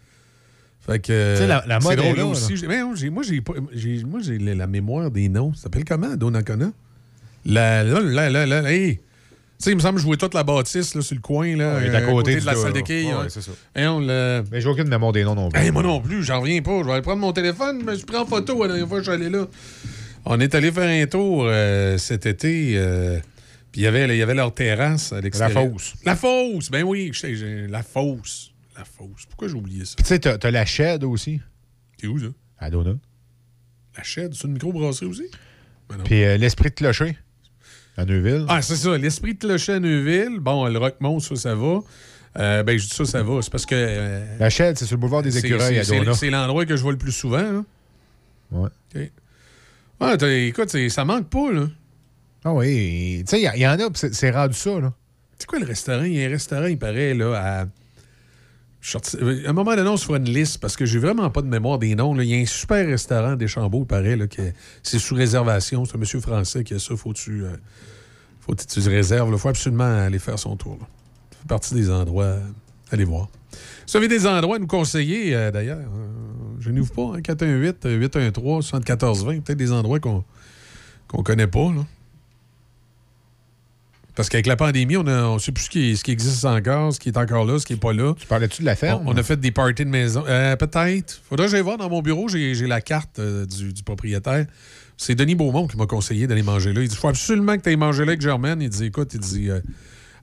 Fait 0.80 0.98
que. 1.00 1.32
Tu 1.34 1.38
sais, 1.42 1.46
la- 1.46 1.64
la 1.66 1.80
mode 1.80 1.96
drôle, 1.96 2.08
est 2.10 2.16
là, 2.16 2.26
aussi. 2.26 2.56
là. 2.56 2.68
Mais 2.68 2.80
non, 2.80 2.94
moi, 3.10 3.22
j'ai 3.22 3.40
pas- 3.40 3.54
j'ai 3.72 4.04
moi, 4.04 4.20
j'ai 4.22 4.38
la 4.38 4.54
la 4.54 4.66
mémoire 4.66 5.10
des 5.10 5.28
noms. 5.28 5.52
Ça 5.54 5.62
s'appelle 5.64 5.84
comment, 5.84 6.14
Donnacona? 6.16 6.70
La. 7.44 7.82
La. 7.84 8.00
La. 8.00 8.30
La. 8.30 8.46
la- 8.46 8.72
hey! 8.72 9.00
Tu 9.58 9.64
sais, 9.64 9.70
il 9.72 9.76
me 9.76 9.80
semble 9.80 9.94
que 9.96 10.00
je 10.02 10.06
jouais 10.06 10.16
toute 10.16 10.34
la 10.34 10.44
bâtisse 10.44 10.94
là, 10.94 11.02
sur 11.02 11.16
le 11.16 11.20
coin, 11.20 11.56
là, 11.56 11.74
Ouais, 11.76 11.80
il 11.82 11.86
est 11.88 11.94
euh, 11.94 11.98
à 11.98 12.02
côté 12.02 12.38
de 12.38 12.46
la 12.46 12.54
salle 12.54 12.72
de 12.72 12.80
quilles. 12.80 13.06
Ouais, 13.06 13.10
hein. 13.12 13.22
ouais, 13.22 13.28
c'est 13.28 13.40
ça. 13.42 13.50
Et 13.74 13.86
on 13.88 13.98
le. 13.98 14.44
Mais 14.52 14.60
j'ai 14.60 14.68
aucune 14.68 14.86
mémoire 14.88 15.10
des 15.10 15.24
noms 15.24 15.34
non 15.34 15.48
plus. 15.48 15.60
Hey, 15.60 15.72
moi 15.72 15.82
non 15.82 16.00
plus, 16.00 16.22
j'en 16.22 16.40
reviens 16.40 16.62
pas. 16.62 16.78
Je 16.80 16.84
vais 16.84 16.92
aller 16.92 17.02
prendre 17.02 17.20
mon 17.20 17.32
téléphone, 17.32 17.82
mais 17.84 17.96
je 17.96 18.06
prends 18.06 18.22
en 18.22 18.26
photo 18.26 18.62
la 18.62 18.68
dernière 18.68 18.86
fois 18.86 18.98
que 19.00 19.04
je 19.04 19.10
suis 19.10 19.20
allé 19.20 19.28
là. 19.30 19.48
On 20.24 20.38
est 20.38 20.54
allé 20.54 20.70
faire 20.70 20.88
un 20.88 21.06
tour 21.06 21.44
euh, 21.46 21.98
cet 21.98 22.26
été. 22.26 22.74
euh, 22.76 23.18
puis 23.72 23.80
il 23.80 23.84
y 23.84 23.86
avait- 23.88 24.06
il 24.08 24.16
y 24.16 24.22
avait 24.22 24.34
leur 24.34 24.54
terrasse 24.54 25.12
à 25.12 25.20
l'extérieur. 25.20 25.70
fosse. 25.72 25.94
La 26.04 26.14
fosse, 26.14 26.70
ben 26.70 26.84
oui, 26.84 27.10
je 27.12 27.18
sais, 27.18 27.34
j'ai- 27.34 27.66
la 27.66 27.82
fosse. 27.82 28.52
La 28.76 28.84
fosse. 28.84 29.26
Pourquoi 29.28 29.48
j'ai 29.48 29.54
oublié 29.54 29.84
ça? 29.84 29.94
Puis 29.96 30.04
tu 30.04 30.08
sais, 30.08 30.18
t'as 30.20 30.38
t'as 30.38 30.50
la 30.52 30.64
Shed 30.66 31.02
aussi. 31.02 31.40
C'est 32.00 32.06
où, 32.06 32.16
ça? 32.18 32.26
À 32.58 32.70
Dona. 32.70 32.92
La 33.96 34.04
Shed, 34.04 34.34
c'est 34.34 34.46
une 34.46 34.52
microbrasserie 34.52 35.06
aussi? 35.06 35.24
Ben. 35.88 35.96
Puis 36.04 36.20
l'Esprit 36.38 36.68
de 36.70 36.74
Clocher. 36.74 37.16
À 37.98 38.04
Neuville? 38.06 38.46
Ah, 38.48 38.62
c'est 38.62 38.76
ça. 38.76 38.96
L'esprit 38.96 39.34
de 39.34 39.40
clocher 39.40 39.72
à 39.74 39.80
Neuville. 39.80 40.38
Bon, 40.40 40.66
le 40.66 40.78
Roquemont, 40.78 41.18
ça, 41.20 41.34
ça 41.36 41.54
va. 41.54 41.80
Euh, 42.38 42.62
ben, 42.62 42.78
je 42.78 42.84
dis 42.86 42.94
ça, 42.94 43.04
ça 43.04 43.22
va. 43.22 43.42
C'est 43.42 43.50
parce 43.50 43.66
que. 43.66 43.74
euh, 43.76 44.36
La 44.38 44.48
Shed, 44.50 44.78
c'est 44.78 44.86
sur 44.86 44.96
le 44.96 45.00
boulevard 45.00 45.22
des 45.22 45.36
Écureuils 45.36 45.84
c'est- 45.84 45.94
à 45.96 45.98
Dona. 45.98 46.14
C'est 46.14 46.30
l'endroit 46.30 46.64
que 46.64 46.76
je 46.76 46.82
vois 46.82 46.92
le 46.92 46.98
plus 46.98 47.10
souvent. 47.12 47.38
hein. 47.38 47.64
Ouais. 48.52 48.68
Écoute, 50.46 50.76
ça 50.88 51.04
manque 51.04 51.28
pas, 51.28 51.52
là. 51.52 51.66
Ah 52.44 52.52
oui. 52.54 53.24
Tu 53.26 53.30
sais, 53.36 53.42
il 53.42 53.52
y, 53.56 53.60
y 53.62 53.66
en 53.66 53.72
a, 53.78 53.88
c'est 53.94 54.30
rendu 54.30 54.54
ça, 54.54 54.78
là. 54.80 54.92
C'est 55.38 55.46
quoi 55.46 55.58
le 55.58 55.66
restaurant? 55.66 56.04
Il 56.04 56.14
y 56.14 56.22
a 56.24 56.28
un 56.28 56.30
restaurant, 56.30 56.66
il 56.66 56.78
paraît, 56.78 57.14
là, 57.14 57.34
à. 57.34 57.66
Sorti- 58.80 59.18
À 59.46 59.50
un 59.50 59.52
moment 59.52 59.74
donné, 59.76 59.88
on 59.88 59.96
se 59.96 60.06
fera 60.06 60.18
une 60.18 60.28
liste 60.30 60.58
parce 60.58 60.76
que 60.76 60.86
j'ai 60.86 60.98
vraiment 60.98 61.30
pas 61.30 61.42
de 61.42 61.48
mémoire 61.48 61.78
des 61.78 61.94
noms. 61.94 62.14
là. 62.14 62.22
Il 62.24 62.30
y 62.30 62.34
a 62.34 62.38
un 62.38 62.46
super 62.46 62.86
restaurant 62.86 63.36
des 63.36 63.48
Chambeaux, 63.48 63.82
il 63.82 63.86
paraît, 63.86 64.16
là, 64.16 64.26
que 64.26 64.52
c'est 64.82 64.98
sous 64.98 65.14
réservation. 65.14 65.84
C'est 65.84 65.96
un 65.96 66.00
monsieur 66.00 66.20
français 66.20 66.64
qui 66.64 66.74
a 66.74 66.78
ça. 66.78 66.96
Faut-tu 66.96 67.44
euh, 67.44 67.50
faut 68.40 68.54
que 68.54 68.62
tu 68.62 68.80
réserves. 68.88 69.30
Il 69.32 69.38
faut 69.38 69.48
absolument 69.48 69.84
aller 70.06 70.18
faire 70.18 70.38
son 70.38 70.56
tour. 70.56 70.76
là. 70.80 70.86
Ça 71.32 71.38
fait 71.42 71.48
partie 71.48 71.74
des 71.74 71.90
endroits. 71.90 72.24
euh, 72.24 72.40
Allez 72.90 73.04
voir. 73.04 73.28
Si 73.84 73.92
vous 73.92 73.96
avez 73.98 74.08
des 74.08 74.26
endroits 74.26 74.56
à 74.56 74.58
nous 74.58 74.66
conseiller, 74.66 75.34
euh, 75.34 75.50
d'ailleurs, 75.50 75.78
euh, 75.78 76.06
je 76.60 76.70
n'ouvre 76.70 76.92
pas. 76.92 77.16
Hein, 77.16 77.20
418-813-7420. 77.20 79.42
Peut-être 79.42 79.58
des 79.58 79.72
endroits 79.72 80.00
qu'on 80.00 80.24
qu'on 81.08 81.22
connaît 81.22 81.46
pas. 81.46 81.70
Parce 84.18 84.28
qu'avec 84.28 84.46
la 84.46 84.56
pandémie, 84.56 84.96
on 84.96 85.04
ne 85.04 85.38
sait 85.38 85.52
plus 85.52 85.66
ce 85.66 85.70
qui, 85.70 85.96
ce 85.96 86.02
qui 86.02 86.10
existe 86.10 86.44
encore, 86.44 86.92
ce 86.92 86.98
qui 86.98 87.08
est 87.08 87.16
encore 87.16 87.44
là, 87.44 87.56
ce 87.60 87.64
qui 87.64 87.74
n'est 87.74 87.78
pas 87.78 87.92
là. 87.92 88.14
Tu 88.18 88.26
parlais-tu 88.26 88.62
de 88.62 88.66
la 88.66 88.74
ferme? 88.74 89.06
On, 89.06 89.12
on 89.12 89.16
a 89.16 89.22
fait 89.22 89.38
des 89.38 89.52
parties 89.52 89.84
de 89.84 89.90
maison. 89.90 90.24
Euh, 90.26 90.56
Peut-être. 90.56 91.20
Faudrait 91.28 91.46
que 91.46 91.52
j'aille 91.52 91.62
voir 91.62 91.78
dans 91.78 91.88
mon 91.88 92.02
bureau. 92.02 92.26
J'ai 92.26 92.66
la 92.66 92.80
carte 92.80 93.20
euh, 93.20 93.46
du, 93.46 93.72
du 93.72 93.84
propriétaire. 93.84 94.46
C'est 94.96 95.14
Denis 95.14 95.36
Beaumont 95.36 95.68
qui 95.68 95.76
m'a 95.76 95.86
conseillé 95.86 96.26
d'aller 96.26 96.42
manger 96.42 96.72
là. 96.72 96.82
Il 96.82 96.88
dit 96.88 96.96
faut 96.96 97.06
absolument 97.06 97.56
que 97.56 97.62
tu 97.62 97.68
ailles 97.68 97.76
manger 97.76 98.04
là 98.04 98.08
avec 98.10 98.20
Germaine. 98.20 98.60
Il 98.60 98.68
dit 98.70 98.86
écoute, 98.86 99.14
il 99.14 99.20
dit 99.20 99.50
euh, 99.50 99.60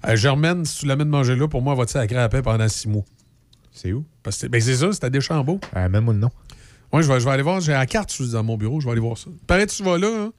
euh, 0.05 0.17
Germaine, 0.17 0.65
si 0.65 0.79
tu 0.79 0.87
l'amènes 0.87 1.07
manger 1.07 1.37
là, 1.37 1.47
pour 1.47 1.61
moi, 1.61 1.73
va-tu 1.73 1.95
à 1.95 2.05
la 2.05 2.27
paix 2.27 2.41
pendant 2.41 2.67
six 2.67 2.89
mois? 2.89 3.05
C'est 3.71 3.93
où? 3.93 4.03
Parce 4.23 4.39
que 4.39 4.47
ben, 4.47 4.59
c'est 4.59 4.75
ça, 4.75 4.89
c'est 4.91 5.05
à 5.05 5.09
Deschambault. 5.09 5.61
Euh, 5.73 5.87
même 5.87 6.03
moi 6.03 6.13
le 6.13 6.19
nom. 6.19 6.31
Oui, 6.91 7.01
je 7.01 7.07
vais, 7.09 7.21
je 7.21 7.23
vais 7.25 7.31
aller 7.31 7.43
voir. 7.43 7.61
J'ai 7.61 7.71
la 7.71 7.85
carte 7.85 8.21
dans 8.23 8.43
mon 8.43 8.57
bureau. 8.57 8.81
Je 8.81 8.87
vais 8.87 8.91
aller 8.91 8.99
voir 8.99 9.17
ça. 9.17 9.29
Que 9.47 9.65
tu 9.65 9.83
vas 9.83 9.97
là. 9.97 10.09
hein? 10.25 10.33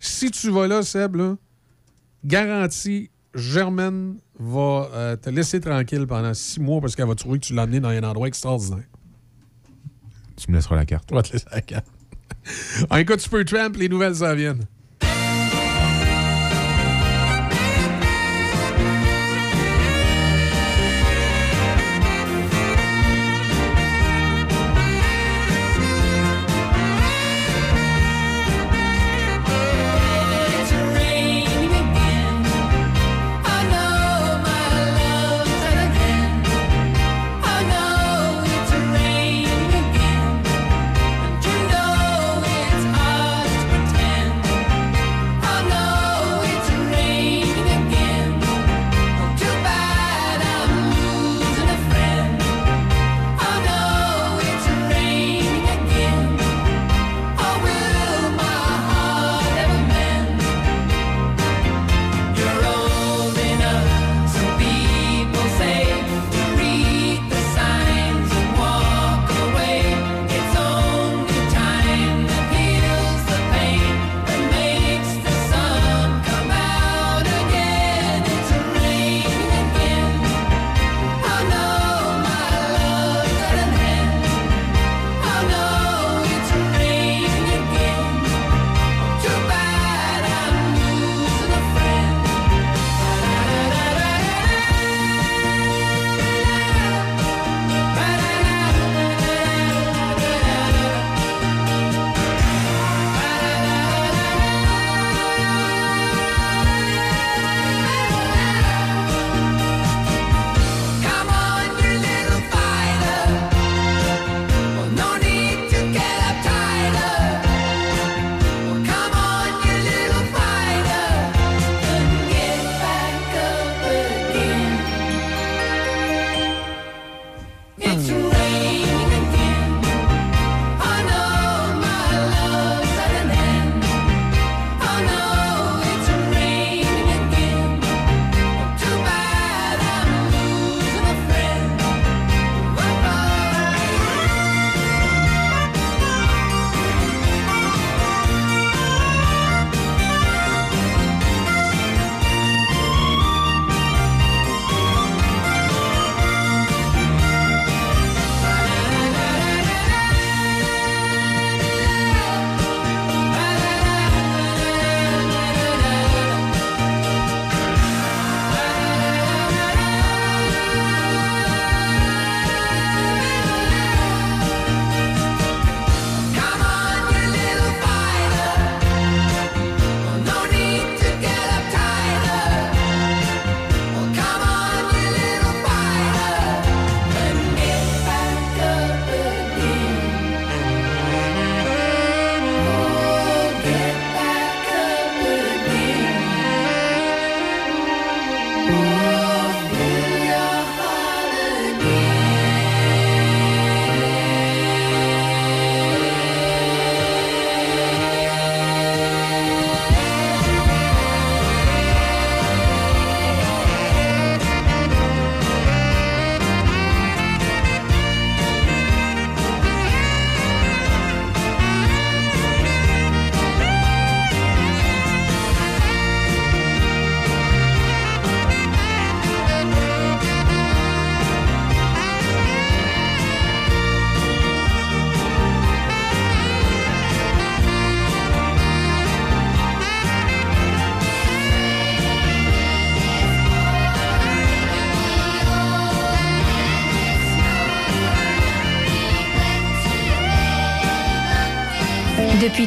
Si 0.00 0.28
tu 0.32 0.50
vas 0.50 0.66
là, 0.66 0.82
Seb, 0.82 1.14
là, 1.14 1.36
garantie, 2.26 3.10
Germaine 3.34 4.16
va 4.38 4.88
euh, 4.92 5.16
te 5.16 5.30
laisser 5.30 5.60
tranquille 5.60 6.06
pendant 6.06 6.34
six 6.34 6.60
mois 6.60 6.80
parce 6.80 6.96
qu'elle 6.96 7.06
va 7.06 7.14
trouver 7.14 7.38
que 7.38 7.46
tu 7.46 7.54
l'as 7.54 7.62
amené 7.62 7.80
dans 7.80 7.88
un 7.88 8.02
endroit 8.02 8.28
extraordinaire. 8.28 8.84
Tu 10.36 10.50
me 10.50 10.56
laisseras 10.56 10.76
la 10.76 10.84
carte. 10.84 11.08
On 11.12 11.14
va 11.14 11.22
te 11.22 11.32
laisser 11.32 11.46
la 11.50 11.60
carte. 11.62 11.86
En 12.90 12.96
écoute 12.98 13.18
Supertramp, 13.18 13.72
les 13.76 13.88
nouvelles 13.88 14.14
s'en 14.14 14.32
viennent. 14.34 14.66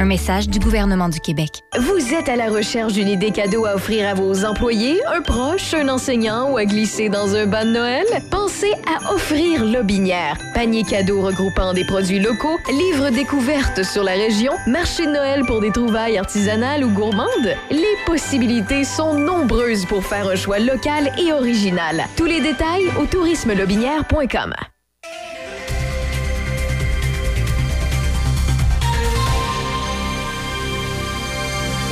Un 0.00 0.06
message 0.06 0.48
du 0.48 0.58
gouvernement 0.58 1.10
du 1.10 1.20
Québec. 1.20 1.62
Vous 1.78 2.14
êtes 2.14 2.30
à 2.30 2.36
la 2.36 2.48
recherche 2.48 2.94
d'une 2.94 3.06
idée 3.06 3.32
cadeau 3.32 3.66
à 3.66 3.74
offrir 3.74 4.08
à 4.08 4.14
vos 4.14 4.46
employés, 4.46 4.98
un 5.04 5.20
proche, 5.20 5.74
un 5.74 5.90
enseignant 5.90 6.50
ou 6.50 6.56
à 6.56 6.64
glisser 6.64 7.10
dans 7.10 7.36
un 7.36 7.44
bas 7.44 7.66
de 7.66 7.72
Noël? 7.72 8.06
Pensez 8.30 8.72
à 8.88 9.12
offrir 9.12 9.62
Lobinière. 9.62 10.38
Panier 10.54 10.84
cadeau 10.84 11.20
regroupant 11.20 11.74
des 11.74 11.84
produits 11.84 12.18
locaux, 12.18 12.58
livres 12.70 13.10
découvertes 13.10 13.82
sur 13.82 14.02
la 14.02 14.12
région, 14.12 14.54
marché 14.66 15.04
de 15.04 15.12
Noël 15.12 15.44
pour 15.44 15.60
des 15.60 15.70
trouvailles 15.70 16.16
artisanales 16.16 16.82
ou 16.82 16.88
gourmandes. 16.88 17.54
Les 17.70 17.96
possibilités 18.06 18.84
sont 18.84 19.12
nombreuses 19.12 19.84
pour 19.84 20.02
faire 20.02 20.28
un 20.28 20.34
choix 20.34 20.60
local 20.60 21.12
et 21.18 21.30
original. 21.30 22.06
Tous 22.16 22.24
les 22.24 22.40
détails 22.40 22.86
au 22.98 23.04
tourismelobinière.com. 23.04 24.54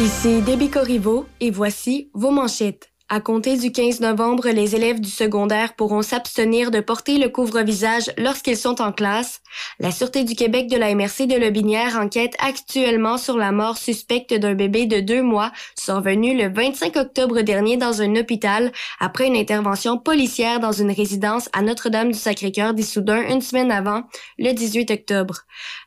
Ici 0.00 0.42
Debbie 0.42 0.70
Corriveau 0.70 1.26
et 1.40 1.50
voici 1.50 2.08
vos 2.14 2.30
manchettes. 2.30 2.92
À 3.10 3.20
compter 3.20 3.56
du 3.56 3.72
15 3.72 4.00
novembre, 4.00 4.50
les 4.50 4.76
élèves 4.76 5.00
du 5.00 5.08
secondaire 5.08 5.74
pourront 5.74 6.02
s'abstenir 6.02 6.70
de 6.70 6.80
porter 6.80 7.16
le 7.16 7.30
couvre-visage 7.30 8.12
lorsqu'ils 8.18 8.58
sont 8.58 8.82
en 8.82 8.92
classe. 8.92 9.40
La 9.80 9.90
Sûreté 9.90 10.24
du 10.24 10.34
Québec 10.34 10.68
de 10.68 10.76
la 10.76 10.94
MRC 10.94 11.26
de 11.26 11.36
Lobinière 11.36 11.98
enquête 11.98 12.34
actuellement 12.38 13.16
sur 13.16 13.38
la 13.38 13.50
mort 13.50 13.78
suspecte 13.78 14.34
d'un 14.34 14.52
bébé 14.52 14.84
de 14.84 15.00
deux 15.00 15.22
mois 15.22 15.52
survenu 15.74 16.36
le 16.36 16.52
25 16.52 16.96
octobre 16.96 17.40
dernier 17.40 17.78
dans 17.78 18.02
un 18.02 18.14
hôpital 18.14 18.72
après 19.00 19.26
une 19.26 19.36
intervention 19.36 19.96
policière 19.96 20.60
dans 20.60 20.72
une 20.72 20.92
résidence 20.92 21.48
à 21.54 21.62
Notre-Dame-du-Sacré-Cœur 21.62 22.74
d'Issoudun 22.74 23.22
une 23.22 23.40
semaine 23.40 23.72
avant, 23.72 24.02
le 24.38 24.52
18 24.52 24.90
octobre. 24.90 25.38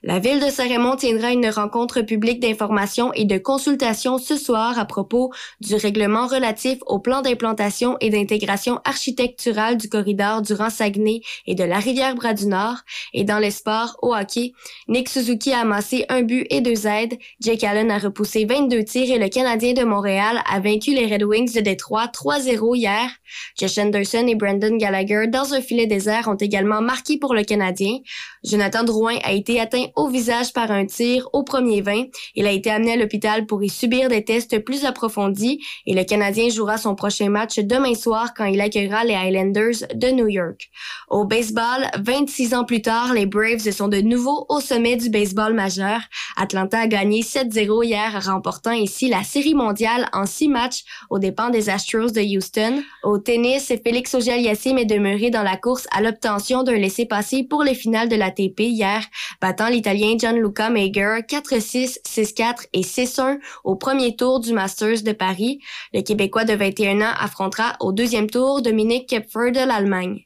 La 0.04 0.18
ville 0.18 0.40
de 0.40 0.50
Saint-Raymond 0.50 0.96
tiendra 0.96 1.32
une 1.32 1.48
rencontre 1.48 2.02
publique 2.02 2.40
d'information 2.40 3.14
et 3.14 3.26
de 3.26 3.38
consultation 3.38 4.18
ce 4.18 4.36
soir 4.36 4.80
à 4.80 4.86
propos 4.86 5.32
du 5.60 5.76
règlement 5.76 6.26
relatif 6.26 6.80
au 6.88 6.98
plan 6.98 7.22
d'implantation 7.22 7.98
et 8.02 8.10
d'intégration 8.10 8.80
architecturale 8.84 9.78
du 9.78 9.90
corridor 9.90 10.42
du 10.42 10.54
Rang-Saguenay 10.54 11.22
et 11.46 11.54
de 11.54 11.64
la 11.64 11.78
rivière 11.78 12.16
Bras-du-Nord. 12.16 12.78
Et 13.14 13.26
dans 13.26 13.38
le 13.38 13.52
sport, 13.52 13.96
au 14.02 14.16
hockey, 14.16 14.54
Nick 14.88 15.08
Suzuki 15.08 15.54
a 15.54 15.60
amassé 15.60 16.06
un 16.10 16.24
but 16.24 16.48
et 16.50 16.62
deux 16.62 16.88
aides, 16.88 17.20
Jake 17.40 17.64
Allen 17.64 17.92
a 17.92 18.00
repoussé 18.00 18.46
22 18.46 18.84
tirs 18.84 19.16
et 19.16 19.20
le 19.20 19.30
Canadien 19.30 19.74
de 19.74 19.84
Montréal 19.84 20.42
a 20.52 20.60
vaincu 20.60 20.96
les 20.96 21.06
Red 21.06 21.24
Wings 21.24 21.54
de 21.54 21.62
Détroit 21.62 22.08
3-0 22.08 22.76
hier. 22.76 23.08
Josh 23.56 23.78
Anderson 23.78 24.26
et 24.28 24.36
Brandon 24.36 24.76
Gallagher, 24.78 25.28
dans 25.28 25.54
un 25.54 25.62
filet 25.62 25.86
désert, 25.86 26.28
ont 26.28 26.36
également 26.36 26.82
marqué 26.82 27.20
pour 27.20 27.36
le 27.36 27.44
Canadien. 27.44 28.00
Jonathan 28.44 28.84
Drouin 28.84 29.18
a 29.24 29.34
été 29.34 29.60
atteint 29.60 29.86
au 29.96 30.08
visage 30.08 30.52
par 30.52 30.72
un 30.72 30.86
tir 30.86 31.30
au 31.32 31.44
premier 31.44 31.82
20. 31.82 32.06
Il 32.36 32.48
a 32.48 32.52
été 32.52 32.72
amené 32.72 32.94
à 32.94 32.96
l'hôpital 32.96 33.46
pour 33.46 33.64
y 33.64 33.70
subir 33.70 34.10
des 34.10 34.24
tests 34.24 34.60
plus 34.64 34.84
approfondis 34.84 35.64
et 35.86 35.94
le 35.94 36.04
Canadien 36.04 36.50
jouera 36.50 36.78
son 36.78 36.96
prochain 36.96 37.30
match 37.30 37.60
demain 37.60 37.94
soir 37.94 38.34
quand 38.36 38.46
il 38.46 38.60
accueillera 38.60 39.04
les 39.04 39.14
Highlanders 39.14 39.86
de 39.94 40.08
New 40.08 40.28
York. 40.28 40.70
Au 41.10 41.26
baseball, 41.26 41.88
26 42.00 42.56
ans 42.56 42.64
plus 42.64 42.82
tard, 42.82 43.14
les 43.14 43.28
Braves 43.28 43.70
sont 43.72 43.88
de 43.88 44.02
nouveau 44.02 44.46
au 44.50 44.60
sommet 44.60 44.96
du 44.96 45.10
baseball 45.10 45.54
majeur. 45.54 46.00
Atlanta 46.36 46.80
a 46.80 46.88
gagné 46.88 47.22
7-0 47.22 47.86
hier, 47.86 48.26
remportant 48.26 48.72
ici 48.72 49.08
la 49.08 49.24
série 49.24 49.54
mondiale 49.54 50.10
en 50.14 50.26
six 50.26 50.48
matchs 50.48 50.84
aux 51.10 51.20
dépens 51.20 51.50
des 51.52 51.70
Astros 51.70 52.12
de 52.12 52.22
Houston. 52.22 52.82
Au 53.04 53.20
tennis, 53.20 53.72
Félix 53.84 54.16
Auger-Aliassime 54.16 54.80
est 54.80 54.86
demeuré 54.86 55.30
dans 55.30 55.44
la 55.44 55.58
course 55.58 55.88
à 55.92 56.02
l'obtention 56.02 56.64
d'un 56.64 56.78
laissez-passer 56.78 57.44
pour 57.44 57.64
les 57.64 57.76
finales 57.76 58.10
de 58.10 58.16
l'ATP 58.32 58.62
hier, 58.62 59.04
battant 59.42 59.70
l'Italien 59.70 60.18
Gianluca 60.18 60.70
Mager 60.70 61.20
4-6, 61.28 62.00
6-4 62.06 62.68
et 62.74 62.82
6-1 62.82 63.40
au 63.64 63.76
premier 63.76 64.16
tour 64.16 64.40
du 64.40 64.54
Masters 64.54 65.04
de 65.04 65.12
Paris. 65.12 65.60
Le 65.94 66.02
Québécois 66.02 66.46
de 66.46 66.54
21 66.54 67.02
ans 67.02 67.14
affrontera 67.20 67.76
au 67.80 67.92
deuxième 67.92 68.30
tour 68.30 68.62
Dominique 68.62 69.10
Kepfer 69.10 69.52
de 69.52 69.66
l'Allemagne. 69.68 70.26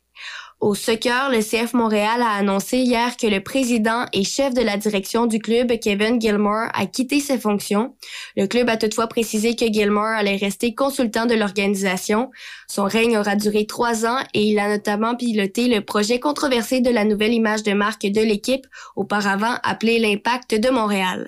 Au 0.61 0.73
soccer, 0.73 1.29
le 1.29 1.41
CF 1.41 1.73
Montréal 1.73 2.21
a 2.21 2.31
annoncé 2.31 2.77
hier 2.77 3.17
que 3.17 3.27
le 3.27 3.41
président 3.41 4.05
et 4.13 4.23
chef 4.23 4.53
de 4.53 4.61
la 4.61 4.77
direction 4.77 5.25
du 5.25 5.39
club, 5.39 5.77
Kevin 5.79 6.19
Gilmore, 6.19 6.69
a 6.73 6.85
quitté 6.85 7.19
ses 7.19 7.37
fonctions. 7.37 7.93
Le 8.37 8.47
club 8.47 8.69
a 8.69 8.77
toutefois 8.77 9.07
précisé 9.07 9.55
que 9.55 9.65
Gilmore 9.65 10.15
allait 10.17 10.37
rester 10.37 10.73
consultant 10.73 11.25
de 11.25 11.35
l'organisation. 11.35 12.31
Son 12.67 12.85
règne 12.85 13.17
aura 13.17 13.35
duré 13.35 13.65
trois 13.67 14.05
ans 14.05 14.19
et 14.33 14.43
il 14.43 14.57
a 14.57 14.69
notamment 14.69 15.15
piloté 15.15 15.67
le 15.67 15.81
projet 15.81 16.21
controversé 16.21 16.79
de 16.79 16.89
la 16.89 17.03
nouvelle 17.03 17.33
image 17.33 17.63
de 17.63 17.73
marque 17.73 18.05
de 18.05 18.21
l'équipe, 18.21 18.65
auparavant 18.95 19.57
appelé 19.61 19.99
l'Impact 19.99 20.55
de 20.55 20.69
Montréal. 20.69 21.27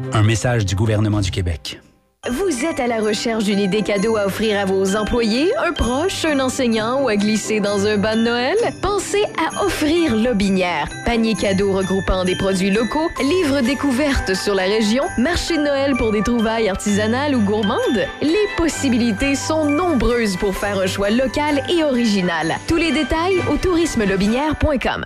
Un 0.13 0.23
message 0.23 0.65
du 0.65 0.75
gouvernement 0.75 1.21
du 1.21 1.31
Québec. 1.31 1.79
Vous 2.29 2.65
êtes 2.65 2.79
à 2.79 2.85
la 2.85 2.99
recherche 2.99 3.45
d'une 3.45 3.59
idée 3.59 3.81
cadeau 3.81 4.15
à 4.17 4.25
offrir 4.25 4.59
à 4.59 4.65
vos 4.65 4.95
employés, 4.95 5.51
un 5.57 5.71
proche, 5.71 6.25
un 6.25 6.39
enseignant 6.39 7.01
ou 7.01 7.07
à 7.07 7.15
glisser 7.15 7.59
dans 7.59 7.87
un 7.87 7.97
bas 7.97 8.15
de 8.15 8.21
Noël? 8.21 8.57
Pensez 8.81 9.23
à 9.39 9.63
offrir 9.63 10.15
Lobinière. 10.15 10.87
Panier 11.05 11.33
cadeau 11.33 11.71
regroupant 11.71 12.25
des 12.25 12.35
produits 12.35 12.69
locaux, 12.69 13.09
livres 13.21 13.61
découvertes 13.61 14.35
sur 14.35 14.53
la 14.53 14.63
région, 14.63 15.03
marché 15.17 15.57
de 15.57 15.63
Noël 15.63 15.95
pour 15.97 16.11
des 16.11 16.21
trouvailles 16.21 16.69
artisanales 16.69 17.33
ou 17.33 17.41
gourmandes. 17.41 18.05
Les 18.21 18.47
possibilités 18.57 19.35
sont 19.35 19.65
nombreuses 19.65 20.37
pour 20.37 20.55
faire 20.55 20.77
un 20.77 20.87
choix 20.87 21.09
local 21.09 21.63
et 21.69 21.83
original. 21.83 22.55
Tous 22.67 22.77
les 22.77 22.91
détails 22.91 23.41
au 23.51 23.57
tourismelobinière.com. 23.57 25.05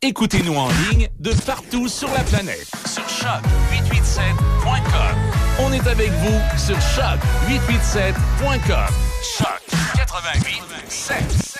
Écoutez-nous 0.00 0.54
en 0.54 0.68
ligne 0.68 1.08
de 1.18 1.32
partout 1.44 1.88
sur 1.88 2.06
la 2.12 2.20
planète 2.20 2.70
sur 2.86 3.02
choc887.com. 3.02 5.16
On 5.58 5.72
est 5.72 5.84
avec 5.88 6.12
vous 6.12 6.38
sur 6.56 6.76
choc887.com. 6.76 8.94
Choc 9.24 9.60
88.7. 9.96 11.56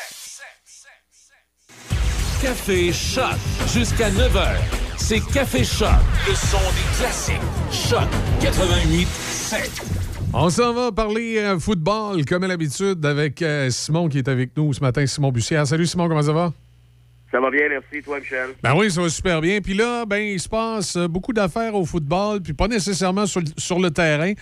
Café 2.41 2.93
Choc 2.93 3.35
jusqu'à 3.75 4.09
9h. 4.09 4.55
C'est 4.97 5.19
Café 5.19 5.65
Choc, 5.65 5.89
le 6.29 6.35
son 6.37 6.59
des 6.59 6.97
classiques. 6.97 7.41
Choc 7.73 8.07
88.7. 8.41 9.83
On 10.33 10.49
s'en 10.49 10.75
va 10.75 10.93
parler 10.93 11.39
euh, 11.39 11.59
football, 11.59 12.25
comme 12.25 12.45
à 12.45 12.47
l'habitude, 12.47 13.05
avec 13.05 13.43
euh, 13.43 13.69
Simon 13.71 14.09
qui 14.09 14.19
est 14.19 14.29
avec 14.29 14.57
nous 14.57 14.73
ce 14.73 14.79
matin, 14.81 15.05
Simon 15.09 15.33
Bussière. 15.33 15.67
Salut 15.67 15.87
Simon, 15.87 16.07
comment 16.07 16.23
ça 16.23 16.31
va? 16.33 16.53
Ça 17.31 17.41
va 17.41 17.51
bien, 17.51 17.69
merci. 17.69 18.03
Toi, 18.03 18.21
Michel? 18.21 18.51
Ben 18.63 18.75
oui, 18.75 18.91
ça 18.91 19.03
va 19.03 19.09
super 19.11 19.41
bien. 19.43 19.61
Puis 19.61 19.75
là, 19.75 20.07
ben, 20.07 20.17
il 20.17 20.41
se 20.41 20.49
passe 20.49 20.97
euh, 20.97 21.09
beaucoup 21.09 21.35
d'affaires 21.35 21.75
au 21.75 21.85
football, 21.85 22.41
puis 22.43 22.55
pas 22.55 22.69
nécessairement 22.69 23.27
sur, 23.27 23.41
le- 23.41 23.47
sur 23.59 23.79
le 23.79 23.91
terrain. 23.91 24.33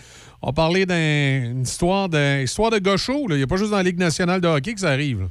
On 0.40 0.52
parlait 0.52 0.86
d'une 0.86 1.62
histoire 1.62 2.08
de, 2.08 2.42
histoire 2.44 2.70
de 2.70 2.78
gaucho. 2.78 3.26
là. 3.26 3.34
Il 3.34 3.38
n'y 3.38 3.42
a 3.42 3.46
pas 3.48 3.56
juste 3.56 3.72
dans 3.72 3.78
la 3.78 3.82
Ligue 3.82 3.98
nationale 3.98 4.40
de 4.40 4.46
hockey 4.46 4.74
que 4.74 4.80
ça 4.80 4.90
arrive. 4.90 5.20
là. 5.22 5.26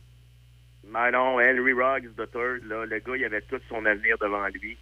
Ben 0.94 1.12
non, 1.12 1.36
Henry 1.36 1.74
Ruggs 1.74 2.10
III, 2.18 2.68
là, 2.70 2.86
le 2.86 3.00
gars, 3.00 3.16
il 3.18 3.26
avait 3.26 3.42
tout 3.42 3.60
son 3.70 3.86
avenir 3.86 4.18
devant 4.22 4.48
lui. 4.48 4.78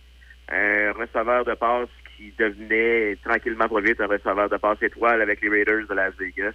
Un 0.49 0.91
receveur 0.93 1.45
de 1.45 1.53
passe 1.53 1.89
qui 2.17 2.33
devenait 2.39 3.17
tranquillement 3.23 3.67
pas 3.67 3.81
vite 3.81 3.99
un 4.01 4.07
receveur 4.07 4.49
de 4.49 4.57
passe 4.57 4.77
étoile 4.81 5.21
avec 5.21 5.41
les 5.41 5.49
Raiders 5.49 5.87
de 5.87 5.93
Las 5.93 6.13
Vegas. 6.19 6.53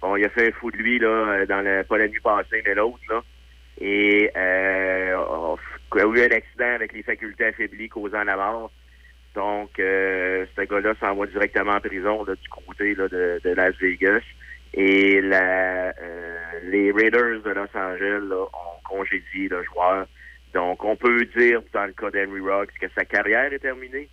Bon, 0.00 0.16
il 0.16 0.24
a 0.24 0.28
fait 0.30 0.48
un 0.48 0.52
fou 0.52 0.70
de 0.70 0.76
lui, 0.76 0.98
là, 0.98 1.08
euh, 1.08 1.46
dans 1.46 1.60
le, 1.62 1.82
pas 1.84 1.98
la 1.98 2.08
nuit 2.08 2.20
passée, 2.22 2.62
mais 2.66 2.74
l'autre, 2.74 2.98
là. 3.10 3.22
Et 3.80 4.30
euh, 4.36 5.16
a 6.00 6.04
eu 6.04 6.20
un 6.20 6.36
accident 6.36 6.74
avec 6.74 6.92
les 6.92 7.02
facultés 7.02 7.46
affaiblies 7.46 7.88
causant 7.88 8.24
la 8.24 8.36
mort. 8.36 8.70
Donc, 9.34 9.78
euh, 9.78 10.46
ce 10.56 10.62
gars-là 10.62 10.94
s'en 11.00 11.14
va 11.14 11.26
directement 11.26 11.72
en 11.72 11.80
prison 11.80 12.24
là, 12.24 12.34
du 12.34 12.48
côté 12.48 12.94
là, 12.94 13.08
de, 13.08 13.40
de 13.42 13.50
Las 13.50 13.76
Vegas. 13.80 14.22
Et 14.74 15.20
la, 15.20 15.88
euh, 16.00 16.38
les 16.64 16.92
Raiders 16.92 17.42
de 17.42 17.50
Los 17.50 17.76
Angeles 17.76 18.22
là, 18.28 18.42
ont 18.42 18.82
congédié 18.88 19.48
le 19.48 19.62
joueur. 19.64 20.06
Donc, 20.52 20.84
on 20.84 20.96
peut 20.96 21.24
dire, 21.36 21.62
dans 21.72 21.86
le 21.86 21.92
cas 21.92 22.10
d'Henry 22.10 22.40
Ruggs, 22.40 22.70
que 22.80 22.86
sa 22.94 23.04
carrière 23.04 23.52
est 23.52 23.58
terminée, 23.58 24.08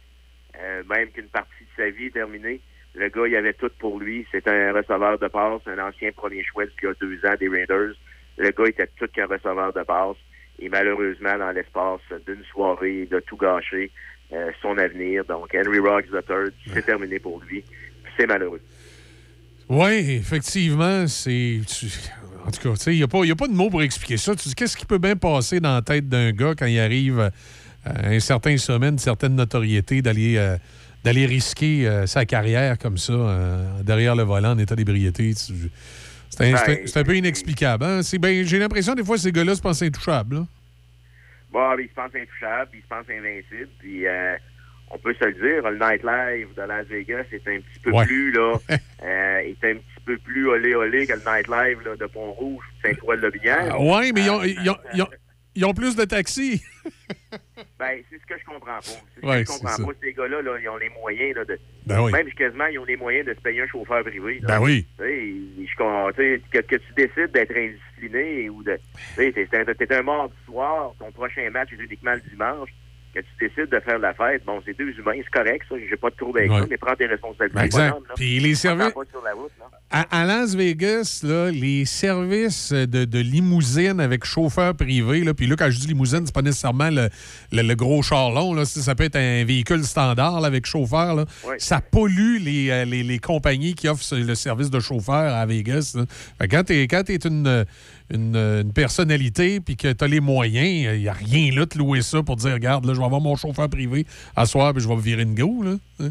euh, 0.60 0.84
même 0.90 1.10
qu'une 1.10 1.28
partie 1.28 1.64
de 1.64 1.84
sa 1.84 1.90
vie 1.90 2.08
est 2.08 2.14
terminée. 2.14 2.62
Le 2.96 3.10
gars, 3.10 3.28
il 3.28 3.36
avait 3.36 3.54
tout 3.54 3.72
pour 3.80 4.00
lui. 4.00 4.26
C'était 4.32 4.50
un 4.50 4.74
receveur 4.74 5.20
de 5.20 5.28
passe, 5.28 5.62
un 5.68 5.80
ancien 5.80 6.12
premier 6.12 6.44
choix 6.44 6.64
a 6.64 6.94
deux 7.00 7.26
ans 7.26 7.36
des 7.40 7.48
Raiders. 7.48 7.94
Le 8.38 8.52
gars 8.52 8.68
était 8.68 8.90
tout 8.98 9.08
qu'un 9.14 9.26
receveur 9.28 9.74
de 9.74 9.84
passe. 9.84 10.18
Et 10.60 10.70
malheureusement, 10.70 11.38
dans 11.38 11.52
l'espace 11.52 12.02
d'une 12.28 12.44
soirée, 12.52 13.08
il 13.10 13.16
a 13.16 13.22
tout 13.22 13.38
gâché, 13.38 13.91
euh, 14.32 14.52
son 14.62 14.78
avenir. 14.78 15.26
Donc, 15.26 15.49
Henry 15.56 15.80
Ruggs 15.80 16.06
III, 16.14 16.52
c'est 16.74 16.86
terminé 16.86 17.18
pour 17.20 17.41
lui. 17.41 17.64
C'est 18.18 18.28
malheureux. 18.28 18.62
Oui, 19.70 20.18
effectivement, 20.20 21.08
c'est. 21.08 21.60
En 22.45 22.52
tout 22.52 22.62
cas, 22.74 22.84
il 22.91 22.98
n'y 22.98 23.02
a, 23.03 23.06
a 23.06 23.36
pas 23.36 23.48
de 23.48 23.53
mots 23.53 23.70
pour 23.70 23.82
expliquer 23.82 24.18
ça. 24.18 24.36
Tu 24.36 24.49
dis, 24.49 24.56
qu'est-ce 24.56 24.76
qui 24.76 24.86
peut 24.86 24.98
bien 24.98 25.16
passer 25.16 25.60
dans 25.60 25.76
la 25.76 25.82
tête 25.82 26.10
d'un 26.10 26.32
gars 26.32 26.53
quand 26.58 26.66
il 26.66 26.80
arrive 26.80 27.20
euh, 27.20 27.30
à 27.86 28.08
un 28.10 28.20
certain 28.20 28.58
sommet, 28.58 28.90
une 28.90 28.99
certaine 28.99 29.36
notoriété, 29.36 30.02
d'aller 30.02 30.38
euh, 30.38 30.58
d'aller 31.03 31.26
risquer 31.26 31.88
euh, 31.88 32.06
sa 32.06 32.26
carrière 32.26 32.78
comme 32.78 32.98
ça, 32.98 33.14
derrière 33.84 34.16
le 34.16 34.24
volant 34.24 34.52
en 34.52 34.58
état 34.60 34.76
d'ébriété? 34.76 35.34
Tu- 35.34 35.53
C'est 36.32 36.52
un, 36.53 36.58
c'est 36.88 36.98
un- 36.98 37.03
peu 37.03 37.16
inexplicable. 37.16 37.84
hein? 37.84 37.99
Ben, 38.20 38.45
J'ai 38.45 38.58
l'impression, 38.58 38.95
des 38.95 39.03
fois, 39.03 39.18
ces 39.18 39.32
gars-là 39.32 39.53
se 39.56 39.62
pensent 39.62 39.82
intouchables. 39.84 40.36
là. 40.38 40.45
Bon, 41.52 41.78
il 41.78 41.88
se 41.90 41.94
pense 41.94 42.16
intouchable, 42.16 42.70
puis 42.72 42.80
il 42.80 42.84
se 42.84 42.88
pense 42.88 43.10
invincible, 43.10 43.70
puis 43.80 44.08
euh, 44.08 44.36
on 44.90 44.98
peut 44.98 45.14
se 45.20 45.26
le 45.26 45.34
dire, 45.34 45.70
le 45.70 45.78
nightlife 45.78 46.56
de 46.56 46.62
Las 46.62 46.88
Vegas 46.88 47.26
est 47.34 47.45
un 47.48 47.60
petit 47.60 47.80
peu 47.84 47.91
Ouais. 47.91 48.06
plus, 48.06 48.32
là, 48.32 48.53
euh, 49.03 49.38
est 49.40 49.64
un 49.66 49.74
petit 49.76 50.02
peu 50.06 50.18
plus 50.20 50.48
olé 50.48 50.74
olé 50.76 51.06
que 51.06 51.12
le 51.14 51.20
nightlife 51.20 51.86
là, 51.86 51.95
de 51.98 52.06
Pont-Rouge, 52.06 52.64
Saint-Ouen-le-Bière. 52.82 53.70
Ah, 53.76 53.82
ouais, 53.82 54.14
mais 54.14 54.22
ils 54.22 54.30
ont, 54.30 54.41
ils 54.44 54.70
ont- 54.70 54.78
ils 54.94 55.02
ont- 55.02 55.10
ils 55.53 55.66
ont 55.66 55.74
plus 55.74 55.98
de 55.98 56.06
taxis. 56.06 56.64
Ben, 57.78 57.99
c'est 58.10 58.18
ce 58.22 58.26
que 58.26 58.40
je 58.40 58.45
comprends 58.45 58.78
pas. 58.78 58.82
C'est 58.84 59.22
ce 59.22 59.26
Ouais, 59.26 59.44
que 59.44 59.52
je 59.52 59.58
comprends 59.60 59.86
pas. 59.88 59.91
Ces 60.02 60.14
gars-là, 60.14 60.41
là, 60.41 60.52
ils 60.62 60.70
ont 60.70 60.78
les 60.78 60.90
moyens 60.90 61.36
là, 61.36 61.44
de. 61.45 61.60
Ben 61.91 62.03
oui. 62.03 62.11
Même 62.11 62.30
quasiment, 62.31 62.65
ils 62.68 62.80
ont 62.80 62.85
les 62.85 62.97
moyens 62.97 63.27
de 63.27 63.34
se 63.34 63.39
payer 63.41 63.61
un 63.61 63.68
chauffeur 63.68 64.03
privé. 64.03 64.39
là. 64.41 64.59
Ben 64.59 64.61
oui. 64.63 64.88
Je 64.99 65.76
que, 65.76 66.59
que 66.59 66.76
tu 66.76 66.93
décides 66.95 67.31
d'être 67.31 67.55
indiscipliné 67.55 68.49
ou 68.49 68.63
de. 68.63 68.80
Tu 69.15 69.31
t'es 69.34 69.45
t'es 69.47 69.93
un 69.93 70.01
mardi 70.03 70.34
soir, 70.45 70.93
ton 70.99 71.11
prochain 71.11 71.49
match 71.49 71.69
est 71.73 71.84
uniquement 71.84 72.13
le 72.13 72.22
dimanche. 72.30 72.69
Que 73.14 73.20
tu 73.20 73.26
décides 73.50 73.70
de 73.70 73.80
faire 73.82 74.00
la 74.00 74.14
fête, 74.14 74.46
bon, 74.46 74.62
c'est 74.66 74.78
deux 74.78 74.92
humains, 74.98 75.12
c'est 75.18 75.32
correct, 75.44 75.66
ça. 75.68 75.76
J'ai 75.90 75.98
pas 75.98 76.10
de 76.12 76.16
trouble 76.16 76.40
avec 76.40 76.52
Ouais. 76.52 76.60
ça, 76.62 76.66
mais 76.70 76.78
prends 76.78 76.96
tes 76.96 77.08
responsabilités. 77.08 77.56
Ben, 77.60 77.66
exact. 77.66 77.90
bonhomme. 77.92 78.06
Puis 78.16 78.40
les 78.40 78.56
services-. 78.56 78.94
À, 79.90 80.22
à 80.22 80.26
Las 80.26 80.56
Vegas, 80.56 81.20
là, 81.24 81.52
les 81.52 81.84
services 81.84 82.72
de, 82.72 83.04
de 83.04 83.20
limousine 83.20 84.00
avec 84.00 84.24
chauffeur 84.24 84.74
privé, 84.76 85.26
là, 85.26 85.34
puis 85.34 85.48
là, 85.48 85.56
quand 85.58 85.70
je 85.70 85.80
dis 85.80 85.88
limousine, 85.88 86.26
c'est 86.26 86.34
pas 86.34 86.42
nécessairement 86.42 86.90
le, 86.90 87.10
le- 87.52 87.62
le 87.64 87.76
gros 87.76 88.02
char 88.02 88.32
long, 88.32 88.54
là, 88.54 88.64
ça 88.64 88.96
peut 88.96 89.04
être 89.04 89.18
un 89.18 89.44
véhicule 89.44 89.84
standard 89.84 90.40
là, 90.40 90.48
avec 90.48 90.66
chauffeur. 90.66 91.14
là. 91.16 91.26
Ouais. 91.46 91.56
Ça 91.60 91.82
pollue 91.82 92.38
les, 92.40 92.70
euh, 92.70 92.86
les, 92.86 93.04
les 93.04 93.20
compagnies 93.20 93.76
qui 93.76 93.90
offrent 93.90 94.16
le 94.16 94.36
service 94.36 94.70
de 94.70 94.80
chauffeur 94.80 95.34
à 95.36 95.46
Vegas. 95.46 95.96
là. 95.96 96.48
Quand 96.48 96.64
tu 96.64 96.74
es, 96.74 97.26
une, 97.28 97.66
une, 98.14 98.36
une 98.36 98.74
personnalité 98.74 99.60
puis 99.60 99.76
que 99.78 99.92
tu 99.92 100.04
as 100.04 100.08
les 100.08 100.20
moyens, 100.20 100.96
il 100.96 101.02
n'y 101.02 101.08
a 101.08 101.14
rien 101.14 101.52
là 101.54 101.66
de 101.66 101.78
louer 101.78 102.02
ça 102.02 102.24
pour 102.24 102.36
dire, 102.36 102.54
regarde, 102.54 102.86
là, 102.86 102.94
je 102.94 103.00
vais 103.00 103.06
avoir 103.06 103.22
mon 103.22 103.36
chauffeur 103.36 103.70
privé 103.70 104.06
à 104.36 104.46
soir 104.46 104.74
puis 104.74 104.84
je 104.84 104.88
vais 104.88 104.96
me 104.96 105.02
virer 105.02 105.24
une 105.24 105.36
go. 105.36 105.64
Là. 105.64 105.76
Hein? 106.00 106.10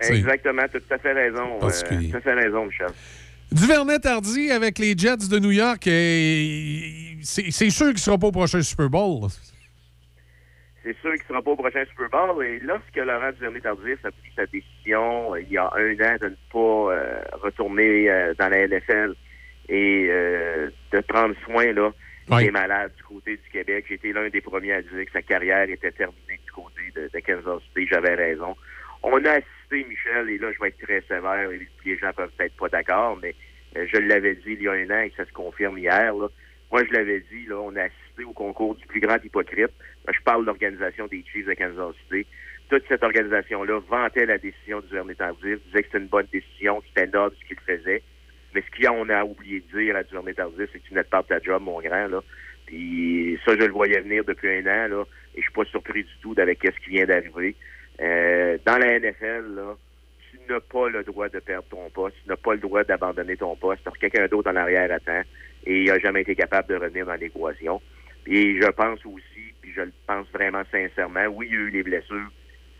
Exactement, 0.00 0.62
tu 0.70 0.76
as 0.78 0.80
tout 0.80 0.94
à 0.94 0.98
fait 0.98 1.12
raison. 1.12 1.58
euh, 1.62 2.10
tout 2.10 2.16
à 2.16 2.20
fait 2.20 2.34
raison, 2.34 2.66
Michel. 2.66 2.88
Duvernay 3.52 3.98
Tardy 3.98 4.50
avec 4.50 4.78
les 4.78 4.96
Jets 4.96 5.28
de 5.30 5.38
New 5.38 5.50
York, 5.50 5.86
euh, 5.86 7.20
c'est 7.22 7.70
sûr 7.70 7.86
qu'il 7.86 7.94
ne 7.94 7.98
sera 7.98 8.18
pas 8.18 8.28
au 8.28 8.32
prochain 8.32 8.62
Super 8.62 8.88
Bowl. 8.88 9.28
C'est 10.82 10.96
sûr 11.00 11.12
qu'il 11.12 11.22
ne 11.22 11.26
sera 11.28 11.42
pas 11.42 11.50
au 11.52 11.56
prochain 11.56 11.84
Super 11.90 12.08
Bowl. 12.08 12.44
Et 12.44 12.58
lorsque 12.60 12.96
Laurent 12.96 13.30
Duvernay-Tardif 13.32 14.04
a 14.04 14.10
pris 14.10 14.32
sa 14.34 14.46
décision 14.46 15.34
euh, 15.34 15.40
il 15.40 15.52
y 15.52 15.58
a 15.58 15.70
un 15.76 15.92
an 15.92 16.16
de 16.20 16.28
ne 16.28 16.36
pas 16.52 16.92
euh, 16.92 17.22
retourner 17.40 18.10
euh, 18.10 18.34
dans 18.38 18.48
la 18.48 18.66
NFL 18.66 19.14
et 19.72 20.06
euh, 20.10 20.68
de 20.92 21.00
prendre 21.00 21.34
soin 21.44 21.72
là, 21.72 21.90
des 22.38 22.50
malades 22.50 22.92
du 22.94 23.02
côté 23.04 23.38
du 23.38 23.50
Québec, 23.50 23.86
j'ai 23.88 23.94
été 23.94 24.12
l'un 24.12 24.28
des 24.28 24.42
premiers 24.42 24.74
à 24.74 24.82
dire 24.82 25.06
que 25.06 25.12
sa 25.12 25.22
carrière 25.22 25.68
était 25.68 25.90
terminée 25.92 26.38
du 26.44 26.52
côté 26.52 26.82
de, 26.94 27.08
de 27.12 27.20
Kansas 27.20 27.62
City. 27.68 27.88
J'avais 27.90 28.14
raison. 28.14 28.54
On 29.02 29.16
a 29.24 29.30
assisté, 29.30 29.84
Michel, 29.88 30.28
et 30.28 30.36
là, 30.36 30.52
je 30.52 30.60
vais 30.60 30.68
être 30.68 30.78
très 30.78 31.00
sévère, 31.08 31.50
et 31.50 31.66
les 31.86 31.98
gens 31.98 32.12
peuvent 32.14 32.30
peut-être 32.36 32.56
pas 32.56 32.68
d'accord, 32.68 33.18
mais 33.20 33.34
euh, 33.76 33.86
je 33.90 33.96
l'avais 33.96 34.34
dit 34.34 34.52
il 34.52 34.62
y 34.62 34.68
a 34.68 34.72
un 34.72 34.90
an 34.90 35.00
et 35.00 35.12
ça 35.16 35.24
se 35.24 35.32
confirme 35.32 35.78
hier. 35.78 36.14
Là. 36.14 36.28
Moi, 36.70 36.84
je 36.84 36.92
l'avais 36.92 37.20
dit, 37.32 37.46
là, 37.46 37.56
on 37.56 37.74
a 37.74 37.84
assisté 37.84 38.24
au 38.24 38.32
concours 38.34 38.74
du 38.74 38.86
plus 38.86 39.00
grand 39.00 39.18
hypocrite. 39.24 39.72
Là, 40.06 40.12
je 40.14 40.22
parle 40.22 40.42
de 40.42 40.46
l'organisation 40.46 41.06
des 41.06 41.24
Chiefs 41.32 41.46
de 41.46 41.54
Kansas 41.54 41.94
City. 42.04 42.26
Toute 42.68 42.84
cette 42.88 43.02
organisation-là 43.02 43.80
vantait 43.88 44.26
la 44.26 44.36
décision 44.36 44.80
du 44.80 44.88
Vernet 44.88 45.16
Tardif, 45.16 45.58
disait 45.66 45.82
que 45.82 45.86
c'était 45.86 45.98
une 45.98 46.08
bonne 46.08 46.28
décision, 46.30 46.80
que 46.80 46.86
c'était 46.88 47.10
noble 47.10 47.34
ce 47.40 47.46
qu'il 47.46 47.58
faisait. 47.60 48.02
Mais 48.54 48.62
ce 48.62 48.86
qu'on 48.86 49.08
a 49.08 49.24
oublié 49.24 49.60
de 49.60 49.78
dire 49.78 49.96
à 49.96 50.02
du 50.02 50.12
Vernet 50.12 50.34
Tardif, 50.34 50.68
c'est 50.72 50.78
que 50.78 50.88
tu 50.88 50.94
n'es 50.94 51.04
pas 51.04 51.22
de 51.22 51.28
ta 51.28 51.40
job, 51.40 51.62
mon 51.62 51.80
grand. 51.80 52.06
Là. 52.06 52.22
Puis 52.66 53.38
ça, 53.44 53.52
je 53.58 53.64
le 53.64 53.72
voyais 53.72 54.00
venir 54.00 54.24
depuis 54.24 54.48
un 54.48 54.66
an, 54.66 54.88
là, 54.88 55.04
et 55.34 55.38
je 55.38 55.42
suis 55.42 55.52
pas 55.52 55.64
surpris 55.64 56.04
du 56.04 56.12
tout 56.20 56.34
avec 56.38 56.58
ce 56.62 56.84
qui 56.84 56.90
vient 56.90 57.04
d'arriver. 57.04 57.54
Euh, 58.00 58.58
dans 58.64 58.78
la 58.78 58.98
NFL, 58.98 59.54
là, 59.54 59.76
tu 60.30 60.38
n'as 60.48 60.60
pas 60.60 60.88
le 60.88 61.04
droit 61.04 61.28
de 61.28 61.38
perdre 61.38 61.68
ton 61.68 61.90
poste, 61.90 62.16
tu 62.22 62.28
n'as 62.28 62.36
pas 62.36 62.54
le 62.54 62.60
droit 62.60 62.84
d'abandonner 62.84 63.36
ton 63.36 63.54
poste, 63.56 63.84
que 63.84 63.98
quelqu'un 63.98 64.26
d'autre 64.26 64.50
en 64.50 64.56
arrière 64.56 64.90
attend, 64.90 65.22
et 65.66 65.82
il 65.82 65.86
n'a 65.86 65.98
jamais 65.98 66.22
été 66.22 66.34
capable 66.34 66.68
de 66.68 66.76
revenir 66.76 67.06
dans 67.06 67.14
l'équation. 67.14 67.80
Et 68.26 68.60
je 68.60 68.70
pense 68.70 69.04
aussi, 69.04 69.52
puis 69.60 69.72
je 69.74 69.82
le 69.82 69.92
pense 70.06 70.26
vraiment 70.32 70.62
sincèrement, 70.70 71.26
oui, 71.26 71.48
il 71.50 71.54
y 71.54 71.56
a 71.56 71.60
eu 71.60 71.70
les 71.70 71.82
blessures, 71.82 72.30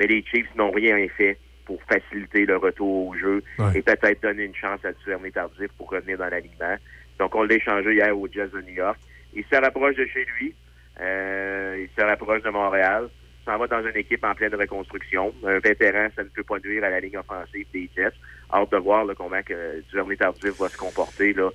mais 0.01 0.07
les 0.07 0.25
Chiefs 0.25 0.55
n'ont 0.55 0.71
rien 0.71 1.07
fait 1.17 1.37
pour 1.65 1.81
faciliter 1.85 2.45
le 2.47 2.57
retour 2.57 3.09
au 3.09 3.15
jeu 3.15 3.43
Ouais. 3.59 3.73
et 3.79 3.83
peut-être 3.83 4.23
donner 4.23 4.45
une 4.45 4.55
chance 4.55 4.85
à 4.85 4.93
Duvernay 4.93 5.31
Tardif 5.31 5.69
pour 5.79 5.91
revenir 5.91 6.19
dans 6.19 6.29
l'alignement. 6.29 6.77
Donc, 7.19 7.35
on 7.35 7.43
l'a 7.45 7.55
échangé 7.55 7.95
hier 7.95 8.17
aux 8.19 8.27
Jets 8.29 8.49
de 8.49 8.61
New 8.63 8.75
York. 8.75 8.99
Il 9.35 9.45
se 9.45 9.57
rapproche 9.61 9.97
de 9.97 10.07
chez 10.07 10.25
lui. 10.39 10.55
Euh, 11.01 11.79
il 11.87 11.89
se 12.01 12.05
rapproche 12.05 12.43
de 12.43 12.51
Montréal. 12.51 13.09
Il 13.41 13.45
s'en 13.51 13.59
va 13.59 13.67
dans 13.67 13.81
une 13.87 13.97
équipe 13.97 14.25
en 14.25 14.35
pleine 14.35 14.55
reconstruction. 14.55 15.35
Un 15.45 15.59
vétéran, 15.59 16.09
ça 16.15 16.23
ne 16.23 16.29
peut 16.29 16.45
pas 16.45 16.59
nuire 16.65 16.85
à 16.85 16.91
la 16.91 17.01
ligne 17.01 17.19
offensive 17.19 17.67
des 17.73 17.89
Jets. 17.97 18.13
Hâte 18.53 18.71
de 18.71 18.77
voir 18.77 19.05
là, 19.05 19.15
comment 19.17 19.43
que 19.43 19.83
Duvernay 19.91 20.17
Tardif 20.17 20.53
va 20.61 20.69
se 20.69 20.77
comporter 20.77 21.33
là, 21.33 21.51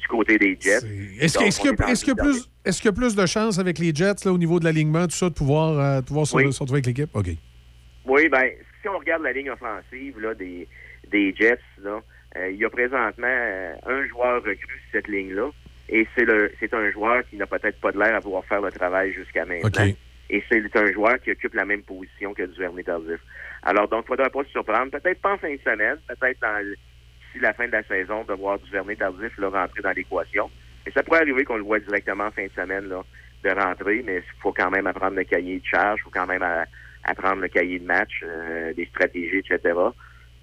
du 0.00 0.06
côté 0.08 0.38
des 0.38 0.56
Jets. 0.60 0.86
Est-ce 1.20 1.38
qu'il 1.38 1.46
y, 1.46 1.48
est 1.48 1.80
a- 1.80 1.94
qu'il 1.94 2.10
y 2.12 2.14
plus- 2.14 2.48
est-ce 2.64 2.76
qu'il 2.80 2.86
y 2.86 2.88
a 2.90 2.92
plus 2.92 3.14
de 3.16 3.26
chances 3.26 3.58
avec 3.58 3.78
les 3.78 3.94
Jets 3.94 4.24
là, 4.24 4.32
au 4.32 4.38
niveau 4.38 4.60
de 4.60 4.64
l'alignement, 4.64 5.04
tout 5.06 5.16
ça, 5.16 5.28
de 5.30 5.34
pouvoir, 5.34 5.78
euh, 5.78 6.00
de 6.00 6.04
pouvoir 6.06 6.26
se, 6.26 6.36
Oui. 6.36 6.52
se 6.52 6.60
retrouver 6.60 6.78
avec 6.84 6.86
l'équipe? 6.86 7.10
OK. 7.14 7.26
Oui, 8.06 8.28
ben, 8.28 8.50
si 8.82 8.88
on 8.88 8.98
regarde 8.98 9.22
la 9.22 9.32
ligne 9.32 9.50
offensive 9.50 10.20
là, 10.20 10.34
des, 10.34 10.68
des 11.10 11.34
Jets, 11.34 11.58
là, 11.82 12.00
euh, 12.36 12.50
il 12.50 12.56
y 12.56 12.64
a 12.64 12.70
présentement 12.70 13.26
euh, 13.26 13.74
un 13.86 14.06
joueur 14.08 14.42
recru 14.42 14.56
sur 14.66 14.90
cette 14.92 15.08
ligne-là. 15.08 15.50
Et 15.88 16.06
c'est 16.14 16.24
le 16.24 16.50
c'est 16.60 16.72
un 16.74 16.90
joueur 16.90 17.22
qui 17.28 17.36
n'a 17.36 17.46
peut-être 17.46 17.80
pas 17.80 17.92
de 17.92 17.98
l'air 17.98 18.14
à 18.14 18.20
pouvoir 18.20 18.44
faire 18.46 18.60
le 18.60 18.70
travail 18.72 19.12
jusqu'à 19.12 19.44
maintenant. 19.44 19.68
Et 20.30 20.42
c'est 20.48 20.76
un 20.76 20.92
joueur 20.92 21.20
qui 21.20 21.30
occupe 21.30 21.52
la 21.54 21.66
même 21.66 21.82
position 21.82 22.32
que 22.32 22.44
Duvernay 22.44 22.82
Tardif. 22.84 23.20
Alors, 23.62 23.86
donc, 23.88 24.04
il 24.08 24.12
ne 24.12 24.16
faudra 24.16 24.30
pas 24.30 24.44
se 24.44 24.50
surprendre. 24.50 24.90
Peut-être 24.90 25.20
pas 25.20 25.34
en 25.34 25.38
fin 25.38 25.52
de 25.52 25.60
semaine, 25.60 25.98
peut-être 26.08 26.38
d'ici 26.64 27.38
la 27.40 27.52
fin 27.52 27.66
de 27.66 27.72
la 27.72 27.82
saison, 27.82 28.24
de 28.24 28.32
voir 28.32 28.58
Duvernay 28.60 28.96
Tardif 28.96 29.36
là, 29.36 29.50
rentrer 29.50 29.82
dans 29.82 29.90
l'équation. 29.92 30.50
Et 30.86 30.90
ça 30.92 31.02
pourrait 31.02 31.20
arriver 31.20 31.44
qu'on 31.44 31.56
le 31.58 31.62
voit 31.64 31.80
directement 31.80 32.24
en 32.26 32.30
fin 32.30 32.46
de 32.46 32.52
semaine 32.52 32.88
là, 32.88 33.02
de 33.44 33.50
rentrer, 33.50 34.02
mais 34.06 34.16
il 34.18 34.40
faut 34.40 34.52
quand 34.52 34.70
même 34.70 34.86
apprendre 34.86 35.16
le 35.16 35.24
cahier 35.24 35.58
de 35.58 35.66
charge, 35.66 36.00
il 36.00 36.04
faut 36.04 36.10
quand 36.10 36.26
même 36.26 36.42
à- 36.42 36.64
apprendre 37.04 37.40
le 37.42 37.48
cahier 37.48 37.78
de 37.78 37.84
match, 37.86 38.22
euh, 38.24 38.72
des 38.74 38.86
stratégies, 38.86 39.38
etc. 39.38 39.74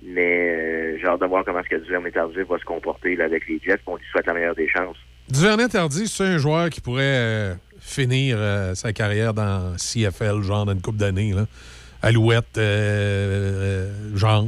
Mais 0.04 0.50
euh, 0.50 0.98
j'ai 1.00 1.08
hâte 1.08 1.22
de 1.22 1.26
voir 1.26 1.44
comment 1.46 1.60
est-ce 1.60 1.70
que 1.70 1.76
Duvernay 1.84 2.12
Tardif 2.12 2.48
va 2.48 2.58
se 2.58 2.64
comporter 2.66 3.16
là, 3.16 3.26
avec 3.26 3.48
les 3.48 3.60
Jets. 3.64 3.80
On 3.86 3.96
lui 3.98 4.04
souhaite 4.12 4.26
la 4.28 4.34
meilleure 4.34 4.56
des 4.56 4.68
chances. 4.70 4.98
Duvernay 5.30 5.68
Tardy, 5.68 6.08
c'est 6.08 6.24
un 6.24 6.38
joueur 6.38 6.70
qui 6.70 6.82
pourrait 6.82 7.04
euh, 7.04 7.54
finir 7.80 8.38
sa 8.76 8.94
carrière 8.94 9.34
dans 9.34 9.76
CFL, 9.78 10.42
genre, 10.42 10.66
dans 10.66 10.74
une 10.74 10.82
couple 10.82 10.98
d'années. 10.98 11.34
là. 11.34 11.46
Alouette, 12.02 12.58
genre. 14.16 14.48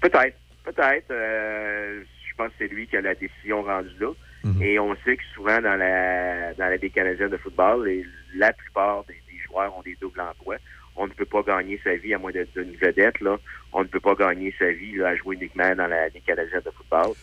Peut-être, 0.00 0.36
peut-être. 0.64 1.08
Je 1.10 2.34
pense 2.36 2.48
que 2.48 2.54
c'est 2.58 2.68
lui 2.68 2.86
qui 2.86 2.96
a 2.96 3.00
la 3.00 3.14
décision 3.14 3.62
rendue 3.62 3.88
là. 4.00 4.08
Mhm. 4.44 4.62
Et 4.62 4.78
on 4.78 4.94
sait 5.04 5.16
que 5.16 5.22
souvent 5.34 5.60
dans 5.62 5.76
la 5.76 6.52
dans 6.54 6.66
la 6.66 6.76
Ligue 6.76 6.92
canadienne 6.92 7.30
de 7.30 7.36
football, 7.38 7.86
les- 7.86 8.04
la 8.36 8.52
plupart 8.52 9.04
des, 9.04 9.14
des 9.14 9.38
joueurs 9.46 9.74
ont 9.76 9.82
des 9.82 9.96
doubles 10.00 10.20
emplois. 10.20 10.56
On 10.96 11.06
ne 11.06 11.12
peut 11.12 11.24
pas 11.24 11.42
gagner 11.42 11.80
sa 11.82 11.96
vie 11.96 12.14
à 12.14 12.18
moins 12.18 12.32
d'être 12.32 12.56
une 12.56 12.76
vedette. 12.76 13.20
Là. 13.20 13.38
On 13.72 13.82
ne 13.82 13.88
peut 13.88 14.00
pas 14.00 14.14
gagner 14.14 14.54
sa 14.58 14.70
vie 14.70 14.96
là, 14.96 15.08
à 15.08 15.16
jouer 15.16 15.36
uniquement 15.36 15.74
dans 15.74 15.86
la 15.86 16.08
Ligue 16.08 16.24
canadienne 16.24 16.62
de 16.64 16.70
football. 16.70 17.14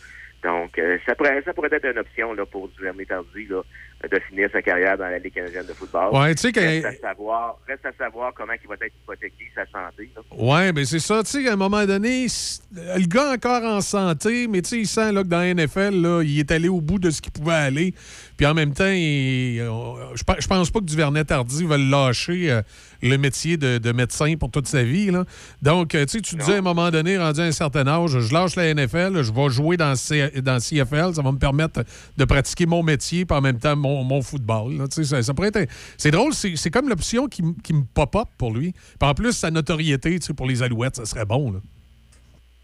Donc, 0.42 0.78
euh, 0.78 0.98
ça, 1.06 1.14
pourrait, 1.14 1.40
ça 1.42 1.54
pourrait 1.54 1.68
être 1.72 1.86
une 1.86 1.98
option 1.98 2.34
là, 2.34 2.44
pour 2.44 2.68
Duvernay 2.68 3.04
Tardy 3.04 3.46
là, 3.46 3.62
de 4.10 4.18
finir 4.28 4.48
sa 4.52 4.60
carrière 4.62 4.98
dans 4.98 5.04
la 5.06 5.18
Ligue 5.18 5.34
canadienne 5.34 5.66
de 5.66 5.72
football. 5.72 6.12
Ouais, 6.12 6.34
tu 6.34 6.42
sais 6.42 6.52
que- 6.52 6.60
reste, 6.60 6.86
à 6.86 7.08
savoir, 7.10 7.58
reste 7.68 7.86
à 7.86 7.92
savoir 7.96 8.32
comment 8.34 8.52
il 8.60 8.68
va 8.68 8.74
être 8.74 8.92
hypothéqué, 9.02 9.50
sa 9.54 9.64
santé. 9.66 10.10
Ouais, 10.36 10.72
ben 10.72 10.84
c'est 10.84 10.98
ça. 10.98 11.22
Tu 11.22 11.30
sais, 11.42 11.48
à 11.48 11.52
un 11.52 11.56
moment 11.56 11.84
donné, 11.86 12.26
le 12.74 13.06
gars 13.06 13.32
encore 13.32 13.62
en 13.64 13.80
santé, 13.80 14.48
mais 14.48 14.62
tu 14.62 14.70
sais, 14.70 14.78
il 14.80 14.86
sent 14.88 15.12
là, 15.12 15.22
que 15.22 15.28
dans 15.28 15.38
la 15.38 15.54
NFL, 15.54 16.00
là, 16.00 16.22
il 16.22 16.38
est 16.38 16.50
allé 16.50 16.68
au 16.68 16.80
bout 16.80 16.98
de 16.98 17.10
ce 17.10 17.20
qu'il 17.22 17.32
pouvait 17.32 17.52
aller. 17.54 17.94
Puis 18.36 18.46
en 18.46 18.54
même 18.54 18.72
temps, 18.74 18.90
il- 18.90 19.62
on- 19.70 19.96
je 20.16 20.24
pe- 20.24 20.40
je 20.40 20.46
pense 20.48 20.70
pas 20.70 20.80
que 20.80 20.84
Duvernay 20.84 21.24
Tardy 21.24 21.64
va 21.64 21.78
lâcher 21.78 22.50
euh, 22.50 22.62
le 23.02 23.16
métier 23.16 23.56
de, 23.56 23.78
de 23.78 23.92
médecin 23.92 24.34
pour 24.38 24.50
toute 24.50 24.66
sa 24.66 24.82
vie. 24.82 25.10
Là. 25.10 25.24
Donc, 25.60 25.94
euh, 25.94 26.04
tu 26.06 26.12
sais, 26.18 26.20
tu 26.20 26.36
disais 26.36 26.54
à 26.54 26.58
un 26.58 26.62
moment 26.62 26.90
donné, 26.90 27.18
rendu 27.18 27.40
à 27.40 27.44
un 27.44 27.52
certain 27.52 27.86
âge, 27.86 28.18
je 28.18 28.32
lâche 28.32 28.56
la 28.56 28.66
NFL, 28.74 29.22
je 29.22 29.32
vais 29.32 29.48
jouer 29.48 29.76
dans, 29.76 29.94
C- 29.96 30.30
dans 30.42 30.58
CFL, 30.60 31.14
ça 31.14 31.22
va 31.22 31.32
me 31.32 31.38
permettre 31.38 31.84
de 32.16 32.24
pratiquer 32.24 32.66
mon 32.66 32.82
métier, 32.82 33.24
puis 33.24 33.36
en 33.36 33.40
même 33.40 33.58
temps 33.58 33.76
mon, 33.76 33.91
mon 34.04 34.22
football. 34.22 34.76
là. 34.78 34.88
Tu 34.88 34.96
sais, 34.96 35.04
ça, 35.04 35.22
ça 35.22 35.34
pourrait 35.34 35.50
être. 35.54 35.70
C'est 35.98 36.10
drôle, 36.10 36.32
c'est 36.34 36.70
comme 36.70 36.88
l'option 36.88 37.26
qui, 37.28 37.42
me 37.42 37.84
pop-up 37.94 38.28
pour 38.38 38.52
lui. 38.54 38.72
Puis 38.72 39.08
en 39.08 39.14
plus, 39.14 39.32
sa 39.32 39.50
notoriété 39.50 40.18
pour 40.36 40.46
les 40.46 40.62
Alouettes, 40.62 40.96
ça 40.96 41.04
serait 41.04 41.24
bon. 41.26 41.52
Là. 41.52 41.58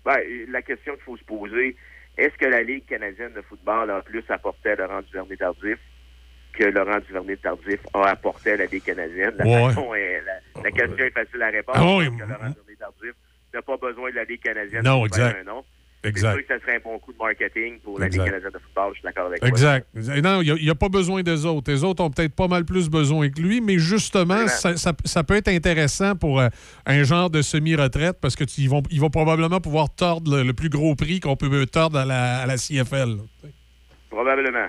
Ben, 0.04 0.16
la 0.50 0.62
question 0.62 0.94
qu'il 0.94 1.02
faut 1.02 1.16
se 1.16 1.24
poser, 1.24 1.76
est-ce 2.16 2.34
que 2.38 2.46
la 2.46 2.62
Ligue 2.62 2.86
canadienne 2.86 3.32
de 3.34 3.42
football 3.42 3.90
a 3.90 4.00
plus 4.02 4.24
apporté 4.28 4.70
à 4.70 4.76
Laurent 4.76 5.02
Duvernay-Tardif 5.02 5.78
que 6.54 6.64
Laurent 6.64 6.98
Duvernay-Tardif 7.06 7.80
a 7.94 8.08
apporté 8.08 8.52
à 8.52 8.56
la 8.56 8.64
Ligue 8.66 8.82
canadienne? 8.84 9.32
La, 9.38 9.44
Ouais. 9.44 9.68
façon 9.68 9.94
est- 9.94 10.22
la, 10.24 10.62
la 10.62 10.70
question 10.70 11.04
est 11.04 11.10
facile 11.10 11.42
à 11.42 11.50
répondre. 11.50 11.78
Ah 11.80 11.96
oui. 11.98 12.06
que 12.06 12.22
Laurent 12.22 12.48
Duvernay-Tardif 12.50 13.12
n'a 13.54 13.62
pas 13.62 13.76
besoin 13.76 14.10
de 14.10 14.16
la 14.16 14.24
Ligue 14.24 14.40
canadienne 14.42 14.82
Non, 14.84 15.06
pour 15.06 15.14
faire 15.14 15.26
exact. 15.28 15.40
un 15.48 15.52
nom. 15.54 15.64
Exact. 16.04 16.30
C'est 16.30 16.38
sûr 16.38 16.46
que 16.46 16.54
ça 16.54 16.60
serait 16.64 16.76
un 16.76 16.80
bon 16.80 16.98
coup 17.00 17.12
de 17.12 17.18
marketing 17.18 17.80
pour 17.80 17.98
la 17.98 18.06
Exact. 18.06 18.22
Ligue 18.22 18.30
canadienne 18.32 18.52
de 18.52 18.58
football, 18.58 18.90
je 18.92 18.98
suis 18.98 19.02
d'accord 19.02 19.26
avec 19.26 19.40
toi. 19.40 19.48
Exact. 19.48 19.86
Non, 20.22 20.42
il 20.42 20.54
n'y 20.64 20.70
a, 20.70 20.74
pas 20.76 20.88
besoin 20.88 21.22
des 21.22 21.44
autres. 21.44 21.70
Les 21.72 21.82
autres 21.82 22.04
ont 22.04 22.10
peut-être 22.10 22.34
pas 22.36 22.46
mal 22.46 22.64
plus 22.64 22.88
besoin 22.88 23.28
que 23.30 23.40
lui, 23.40 23.60
mais 23.60 23.78
justement, 23.78 24.46
ça, 24.46 24.76
ça- 24.76 24.92
ça 25.04 25.24
peut 25.24 25.34
être 25.34 25.48
intéressant 25.48 26.14
pour 26.14 26.40
euh, 26.40 26.48
un 26.86 27.02
genre 27.02 27.30
de 27.30 27.42
semi-retraite 27.42 28.16
parce 28.20 28.36
qu'ils 28.36 28.70
vont, 28.70 28.82
ils 28.90 29.00
vont 29.00 29.10
probablement 29.10 29.60
pouvoir 29.60 29.90
tordre 29.92 30.36
le, 30.36 30.44
le 30.44 30.52
plus 30.52 30.68
gros 30.68 30.94
prix 30.94 31.18
qu'on 31.18 31.34
peut 31.36 31.66
tordre 31.66 31.98
à 31.98 32.04
la, 32.04 32.38
à 32.42 32.46
la 32.46 32.56
CFL. 32.56 33.16
là. 33.16 33.48
Probablement. 34.08 34.68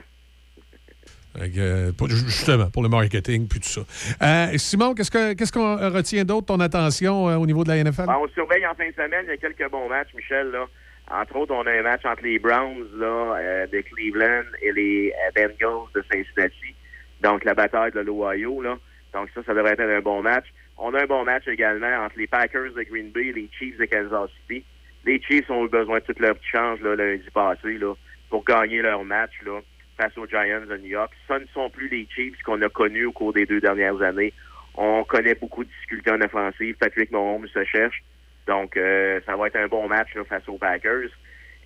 Euh, 1.39 1.91
pour- 1.93 2.10
justement, 2.10 2.69
pour 2.72 2.81
le 2.84 2.89
marketing 2.89 3.47
puis 3.47 3.60
tout 3.60 3.69
ça. 3.69 3.81
Euh, 4.22 4.57
Simon, 4.57 4.93
qu'est-ce 4.95 5.11
que- 5.11 5.34
qu'est-ce 5.34 5.53
qu'on 5.53 5.77
retient 5.91 6.26
d'autre, 6.26 6.47
ton 6.47 6.60
attention 6.60 7.30
euh, 7.30 7.35
au 7.38 7.45
niveau 7.45 7.64
de 7.64 7.69
la 7.69 7.77
NFL? 7.77 8.07
Ben, 8.07 8.18
on 8.22 8.27
surveille 8.30 8.65
en 8.65 8.73
fin 8.73 8.88
de 8.89 8.93
semaine. 8.93 9.26
Il 9.26 9.30
y 9.30 9.34
a 9.34 9.38
quelques 9.38 9.69
bons 9.72 9.88
matchs, 9.88 10.10
Michel. 10.15 10.47
Là. 10.51 10.65
Entre 11.10 11.36
autres, 11.36 11.53
on 11.53 11.65
a 11.65 11.72
un 11.72 11.81
match 11.81 12.06
entre 12.06 12.23
les 12.23 12.38
Browns 12.38 12.88
là, 12.95 13.36
euh, 13.38 13.68
de 13.68 13.81
Cleveland 13.81 14.45
et 14.61 14.72
les 14.72 15.11
euh, 15.11 15.31
Bengals 15.36 15.88
de 15.95 16.03
Cincinnati. 16.11 16.76
Donc, 17.22 17.44
la 17.44 17.56
bataille 17.56 17.91
de 17.91 18.02
l'Ohio. 18.02 18.61
Là. 18.61 18.77
Donc, 19.14 19.30
ça, 19.34 19.41
ça 19.44 19.53
devrait 19.53 19.73
être 19.73 19.81
un 19.81 20.02
bon 20.02 20.22
match. 20.22 20.45
On 20.77 20.94
a 20.94 21.02
un 21.02 21.07
bon 21.07 21.26
match 21.26 21.48
également 21.48 22.06
entre 22.06 22.18
les 22.18 22.27
Packers 22.27 22.73
de 22.73 22.84
Green 22.84 23.10
Bay 23.10 23.27
et 23.27 23.34
les 23.34 23.49
Chiefs 23.57 23.77
de 23.77 23.86
Kansas 23.86 24.30
City. 24.41 24.64
Les 25.06 25.19
Chiefs 25.22 25.49
ont 25.49 25.65
eu 25.65 25.69
besoin 25.69 25.99
de 25.99 26.03
toute 26.03 26.19
leur 26.19 26.36
petit 26.36 26.49
change 26.49 26.80
là, 26.81 26.95
lundi 26.95 27.30
passé 27.34 27.77
là, 27.77 27.94
pour 28.30 28.44
gagner 28.45 28.81
leur 28.81 29.03
match 29.03 29.34
là, 29.45 29.60
face 29.98 30.18
aux 30.18 30.27
Giants 30.27 30.65
de 30.68 30.77
New 30.77 30.90
York. 30.90 31.11
Ce 31.27 31.34
ne 31.34 31.45
sont 31.53 31.69
plus 31.69 31.90
les 31.90 32.07
Chiefs 32.14 32.41
qu'on 32.44 32.61
a 32.61 32.69
connus 32.69 33.06
au 33.06 33.11
cours 33.11 33.34
des 33.34 33.45
deux 33.45 33.60
dernières 33.60 34.02
années. 34.02 34.34
On 34.76 35.03
connaît 35.03 35.36
beaucoup 35.36 35.64
de 35.64 35.69
difficultés 35.69 36.11
en 36.11 36.22
offensive. 36.22 36.76
Patrick 36.80 37.11
Mahomes 37.11 37.48
se 37.48 37.64
cherche. 37.65 38.03
Donc, 38.49 38.76
euh, 38.76 39.21
ça 39.26 39.35
va 39.38 39.47
être 39.47 39.55
un 39.55 39.67
bon 39.67 39.88
match 39.88 40.09
là, 40.15 40.23
face 40.26 40.47
aux 40.49 40.57
Packers. 40.57 41.09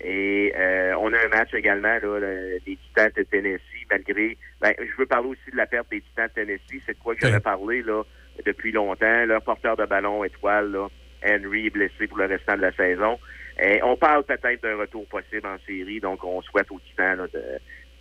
Et 0.00 0.52
euh, 0.56 0.94
on 1.00 1.12
a 1.12 1.16
un 1.18 1.28
match 1.28 1.54
également, 1.54 1.88
là, 1.94 2.18
le- 2.20 2.58
des 2.66 2.76
Titans 2.76 3.10
de 3.16 3.22
Tennessee, 3.22 3.86
malgré... 3.90 4.36
Ben, 4.60 4.74
je 4.78 4.96
veux 4.98 5.06
parler 5.06 5.28
aussi 5.30 5.50
de 5.50 5.56
la 5.56 5.66
perte 5.66 5.90
des 5.90 6.00
Titans 6.02 6.28
de 6.28 6.32
Tennessee. 6.42 6.82
C'est 6.84 6.92
de 6.92 6.98
quoi 7.02 7.14
que 7.14 7.20
j'avais 7.26 7.40
parlé 7.40 7.82
là, 7.82 8.02
depuis 8.44 8.70
longtemps. 8.72 9.24
Leur 9.26 9.42
porteur 9.42 9.76
de 9.76 9.86
ballon 9.86 10.22
étoile, 10.24 10.70
là, 10.72 10.88
Henry, 11.26 11.66
est 11.66 11.70
blessé 11.70 12.06
pour 12.06 12.18
le 12.18 12.26
restant 12.26 12.56
de 12.56 12.62
la 12.62 12.72
saison. 12.72 13.18
Et 13.62 13.80
on 13.82 13.96
parle 13.96 14.24
peut-être 14.24 14.62
d'un 14.62 14.76
retour 14.76 15.06
possible 15.06 15.46
en 15.46 15.56
série. 15.66 16.00
Donc, 16.00 16.22
on 16.24 16.42
souhaite 16.42 16.70
aux 16.70 16.80
Titans 16.90 17.16
là, 17.16 17.26
de, 17.32 17.42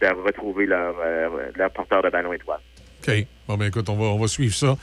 de 0.08 0.14
retrouver 0.24 0.66
leur, 0.66 0.96
euh, 1.00 1.52
leur 1.56 1.72
porteur 1.72 2.02
de 2.02 2.10
ballon 2.10 2.34
étoile. 2.34 2.60
OK. 3.08 3.14
Bon, 3.48 3.56
ben 3.56 3.68
écoute, 3.68 3.88
on 3.90 3.96
va, 3.96 4.06
on 4.06 4.20
va 4.20 4.28
suivre 4.28 4.56
ça 4.56 4.76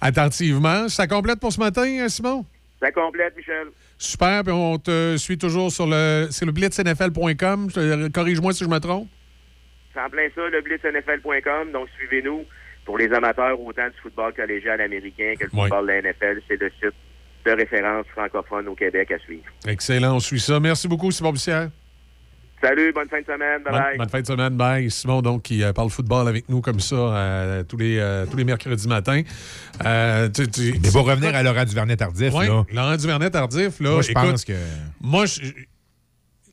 attentivement. 0.00 0.88
Ça 0.88 1.06
complète 1.06 1.40
pour 1.40 1.52
ce 1.52 1.58
matin, 1.60 1.84
hein, 2.00 2.08
Simon? 2.08 2.44
Ça 2.80 2.90
complète, 2.92 3.36
Michel. 3.36 3.68
Super, 3.98 4.42
puis 4.42 4.52
on 4.52 4.78
te 4.78 5.16
suit 5.18 5.36
toujours 5.36 5.70
sur 5.70 5.86
le, 5.86 6.28
c'est 6.30 6.46
le 6.46 6.52
blitznfl.com. 6.52 7.68
Corrige-moi 8.12 8.52
si 8.52 8.64
je 8.64 8.68
me 8.68 8.78
trompe. 8.78 9.08
C'est 9.92 10.00
en 10.00 10.08
plein 10.08 10.28
ça, 10.34 10.48
le 10.48 10.60
blitzNFL.com. 10.62 11.72
Donc, 11.72 11.88
suivez-nous 11.98 12.44
pour 12.84 12.96
les 12.96 13.12
amateurs 13.12 13.60
autant 13.60 13.86
du 13.86 13.96
football 14.02 14.32
collégial 14.34 14.80
américain 14.80 15.34
que 15.38 15.44
le 15.44 15.50
football 15.50 15.86
de 15.86 15.92
la 15.92 16.02
NFL. 16.02 16.40
C'est 16.48 16.60
le 16.60 16.70
site 16.80 16.94
de 17.44 17.50
référence 17.50 18.06
francophone 18.08 18.68
au 18.68 18.74
Québec 18.74 19.10
à 19.10 19.18
suivre. 19.18 19.44
Excellent, 19.66 20.16
on 20.16 20.20
suit 20.20 20.40
ça. 20.40 20.60
Merci 20.60 20.88
beaucoup, 20.88 21.10
Simon 21.10 21.32
Bussière. 21.32 21.70
Salut, 22.62 22.92
bonne 22.92 23.08
fin 23.08 23.20
de 23.20 23.24
semaine. 23.24 23.62
Bye 23.64 23.72
Bonne, 23.72 23.80
bye. 23.82 23.98
bonne 23.98 24.08
fin 24.10 24.20
de 24.20 24.26
semaine. 24.26 24.56
Bye. 24.56 24.90
Simon, 24.90 25.22
donc, 25.22 25.42
qui 25.42 25.62
euh, 25.62 25.72
parle 25.72 25.88
football 25.88 26.28
avec 26.28 26.46
nous 26.50 26.60
comme 26.60 26.78
ça 26.80 26.94
euh, 26.94 27.62
tous, 27.64 27.78
les, 27.78 27.96
euh, 27.98 28.26
tous 28.30 28.36
les 28.36 28.44
mercredis 28.44 28.86
matins. 28.86 29.22
Euh, 29.86 30.28
tu- 30.28 30.46
tu- 30.48 30.78
Mais 30.82 30.90
pour 30.90 31.06
revenir 31.06 31.34
à 31.34 31.42
Laurent 31.42 31.64
Duvernay-Tardif, 31.64 32.34
Oui, 32.34 32.46
là, 32.48 32.64
Laurent 32.72 32.96
Duvernay-Tardif, 32.96 33.80
là. 33.80 33.90
Moi, 33.92 34.02
je 34.02 34.12
pense 34.12 34.44
que- 34.44 34.52
Moi, 35.00 35.24
je- 35.24 35.40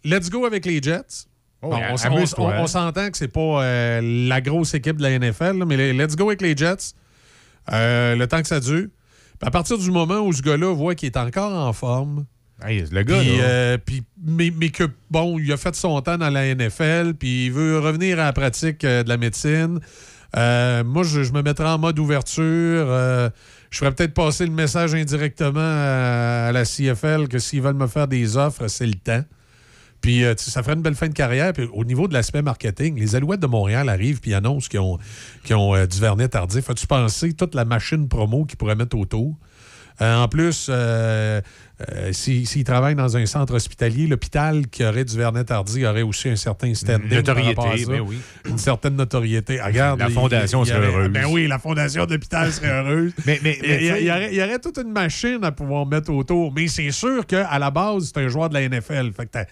let's 0.05 0.29
go 0.29 0.45
avec 0.45 0.65
les 0.65 0.81
Jets. 0.81 1.25
Oh, 1.61 1.69
Bon, 1.71 1.77
on 1.77 2.49
hein. 2.49 2.55
on 2.59 2.67
s'entend 2.67 3.09
que 3.09 3.17
c'est 3.17 3.27
pas 3.27 3.63
euh, 3.63 4.27
la 4.29 4.39
grosse 4.41 4.75
équipe 4.75 4.97
de 4.97 5.03
la 5.03 5.09
NFL, 5.19 5.57
là, 5.57 5.65
mais 5.65 5.75
les- 5.75 5.91
let's 5.93 6.15
go 6.15 6.27
avec 6.27 6.41
les 6.41 6.55
Jets. 6.55 6.93
Euh, 7.73 8.15
le 8.15 8.27
temps 8.27 8.41
que 8.41 8.47
ça 8.47 8.59
dure. 8.61 8.87
Puis 9.39 9.47
à 9.47 9.51
partir 9.51 9.77
du 9.77 9.91
moment 9.91 10.19
où 10.19 10.31
ce 10.31 10.41
gars-là 10.41 10.73
voit 10.73 10.95
qu'il 10.95 11.07
est 11.07 11.17
encore 11.17 11.51
en 11.53 11.73
forme, 11.73 12.25
le 12.65 13.03
gars, 13.03 13.19
puis, 13.19 13.37
là. 13.37 13.43
euh, 13.43 13.77
puis- 13.77 14.03
mais, 14.25 14.51
mais 14.55 14.69
que, 14.69 14.83
bon, 15.11 15.37
il 15.39 15.51
a 15.51 15.57
fait 15.57 15.75
son 15.75 16.01
temps 16.01 16.17
dans 16.17 16.29
la 16.29 16.45
NFL, 16.55 17.13
puis 17.13 17.45
il 17.47 17.51
veut 17.51 17.79
revenir 17.79 18.19
à 18.19 18.25
la 18.25 18.33
pratique 18.33 18.83
euh, 18.83 19.03
de 19.03 19.09
la 19.09 19.17
médecine. 19.17 19.79
Euh, 20.35 20.83
moi, 20.83 21.03
je, 21.03 21.23
je 21.23 21.31
me 21.33 21.41
mettrais 21.41 21.67
en 21.69 21.77
mode 21.77 21.97
ouverture. 21.99 22.41
je 23.69 23.77
ferais 23.77 23.91
peut-être 23.93 24.13
passer 24.13 24.45
le 24.45 24.51
message 24.51 24.93
indirectement 24.95 25.59
à, 25.61 26.47
à 26.47 26.51
la 26.51 26.63
CFL 26.65 27.27
que 27.27 27.39
s'ils 27.39 27.61
veulent 27.61 27.75
me 27.75 27.87
faire 27.87 28.07
des 28.07 28.35
offres, 28.37 28.67
c'est 28.67 28.87
le 28.87 28.95
temps. 28.95 29.23
Puis 30.01 30.23
euh, 30.23 30.35
ça 30.37 30.61
ferait 30.63 30.75
une 30.75 30.81
belle 30.81 30.95
fin 30.95 31.07
de 31.07 31.13
carrière. 31.13 31.53
Puis 31.53 31.67
au 31.73 31.83
niveau 31.83 32.07
de 32.07 32.13
l'aspect 32.13 32.41
marketing, 32.41 32.99
les 32.99 33.15
Alouettes 33.15 33.39
de 33.39 33.47
Montréal 33.47 33.89
arrivent 33.89 34.19
puis 34.19 34.33
annoncent 34.33 34.67
qu'ils 34.67 34.79
ont, 34.79 34.97
ont 35.51 35.75
euh, 35.75 35.85
du 35.87 35.99
vernet 35.99 36.27
tardif. 36.29 36.69
As-tu 36.69 36.85
pensé 36.87 37.33
toute 37.33 37.55
la 37.55 37.65
machine 37.65 38.07
promo 38.07 38.45
qu'ils 38.45 38.57
pourraient 38.57 38.75
mettre 38.75 38.97
autour? 38.97 39.35
Euh, 40.01 40.15
en 40.17 40.27
plus, 40.27 40.69
euh, 41.93 42.11
s'ils 42.11 42.63
travaillent 42.63 42.95
dans 42.95 43.17
un 43.17 43.25
centre 43.27 43.53
hospitalier, 43.53 44.07
l'hôpital 44.07 44.67
qui 44.67 44.83
aurait 44.83 45.05
du 45.05 45.15
vernet 45.15 45.43
tardi 45.43 45.85
aurait 45.85 46.01
aussi 46.01 46.27
un 46.29 46.35
certain 46.35 46.73
standing. 46.73 47.07
Notoriété, 47.07 47.85
ben 47.87 48.01
oui. 48.01 48.17
Une 48.49 48.57
certaine 48.57 48.95
notoriété. 48.95 49.59
Ah, 49.59 49.67
Regarde, 49.67 49.99
La 49.99 50.07
il- 50.07 50.13
fondation 50.13 50.63
il 50.63 50.67
serait 50.67 50.79
aurait- 50.79 50.87
heureuse. 50.87 51.09
Ben 51.09 51.25
oui, 51.29 51.47
la 51.47 51.59
fondation 51.59 52.05
d'hôpital 52.07 52.51
serait 52.51 52.69
heureuse. 52.71 53.13
Mais- 53.27 53.39
mais- 53.43 53.59
il, 53.63 53.67
mais 53.69 54.33
y 54.33 54.41
aurait, 54.41 54.59
toute 54.59 54.77
une 54.79 54.91
machine 54.91 55.39
à 55.43 55.51
pouvoir 55.51 55.85
mettre 55.85 56.11
autour. 56.11 56.51
Mais 56.51 56.67
c'est 56.67 56.89
sûr 56.91 57.25
qu'à 57.27 57.59
la 57.59 57.69
base, 57.69 58.11
c'est 58.13 58.21
un 58.23 58.27
joueur 58.27 58.49
de 58.49 58.55
la 58.55 58.61
NFL. 58.67 59.11
Fait 59.15 59.27
que 59.27 59.45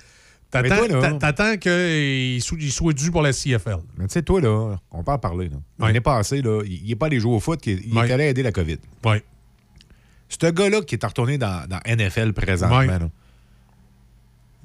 t'attends 1.20 1.58
qu'il 1.58 2.42
soit, 2.42 2.58
il 2.60 2.72
soit 2.72 2.94
dû 2.94 3.12
pour 3.12 3.22
la 3.22 3.34
CFL. 3.34 3.78
Mais 3.98 4.08
tu 4.08 4.14
sais, 4.14 4.22
toi, 4.24 4.42
là, 4.42 4.78
on 4.92 5.04
peut 5.04 5.12
en 5.12 5.18
parler. 5.20 5.50
Là. 5.50 5.58
L'année 5.86 6.02
passée, 6.02 6.42
là, 6.42 6.62
il 6.66 6.88
n'est 6.88 6.96
pas 6.96 7.08
allé 7.08 7.20
jouer 7.20 7.34
au 7.36 7.40
foot, 7.40 7.60
il, 7.68 7.82
il 7.86 7.94
Ouais. 7.98 8.08
est 8.08 8.12
allé 8.14 8.24
aider 8.26 8.42
la 8.44 8.52
COVID. 8.52 8.78
Oui. 9.06 9.18
Ce 10.42 10.48
gars-là 10.52 10.82
qui 10.82 10.96
est 10.96 11.06
retourné 11.06 11.38
dans, 11.38 11.68
dans 11.68 11.80
NFL 11.88 12.34
présentement, 12.34 12.78
Ouais. 12.80 12.88
là, 12.88 13.00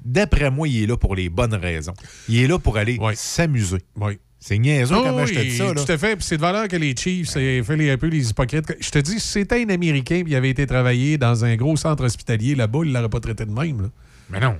d'après 0.03 0.49
moi, 0.51 0.67
il 0.67 0.83
est 0.83 0.87
là 0.87 0.97
pour 0.97 1.15
les 1.15 1.29
bonnes 1.29 1.53
raisons. 1.55 1.93
Il 2.27 2.39
est 2.41 2.47
là 2.47 2.57
pour 2.59 2.77
aller 2.77 2.99
s'amuser. 3.15 3.79
Oui. 3.95 4.19
C'est 4.43 4.57
niaiseux 4.57 4.95
Oh, 4.97 5.03
comment 5.03 5.23
je 5.25 5.35
te 5.35 5.39
dis 5.39 5.55
ça. 5.55 5.65
Là. 5.71 5.75
Tout 5.85 5.91
à 5.91 5.97
fait. 5.99 6.15
Puis 6.15 6.25
c'est 6.25 6.37
de 6.37 6.41
valeur 6.41 6.67
que 6.67 6.75
les 6.75 6.95
Chiefs 6.95 7.27
c'est 7.29 7.61
fait 7.61 7.75
les, 7.77 7.91
un 7.91 7.97
peu 7.97 8.07
les 8.07 8.27
hypocrites. 8.31 8.73
Je 8.79 8.89
te 8.89 8.97
dis, 8.97 9.19
si 9.19 9.27
c'était 9.27 9.63
un 9.63 9.69
Américain 9.69 10.15
et 10.15 10.23
il 10.25 10.35
avait 10.35 10.49
été 10.49 10.65
travaillé 10.65 11.19
dans 11.19 11.45
un 11.45 11.55
gros 11.55 11.77
centre 11.77 12.03
hospitalier 12.03 12.55
là-bas, 12.55 12.79
il 12.83 12.89
ne 12.89 12.93
l'aurait 12.95 13.09
pas 13.09 13.19
traité 13.19 13.45
de 13.45 13.51
même. 13.51 13.81
là. 13.83 13.87
Mais 14.31 14.39
non. 14.39 14.55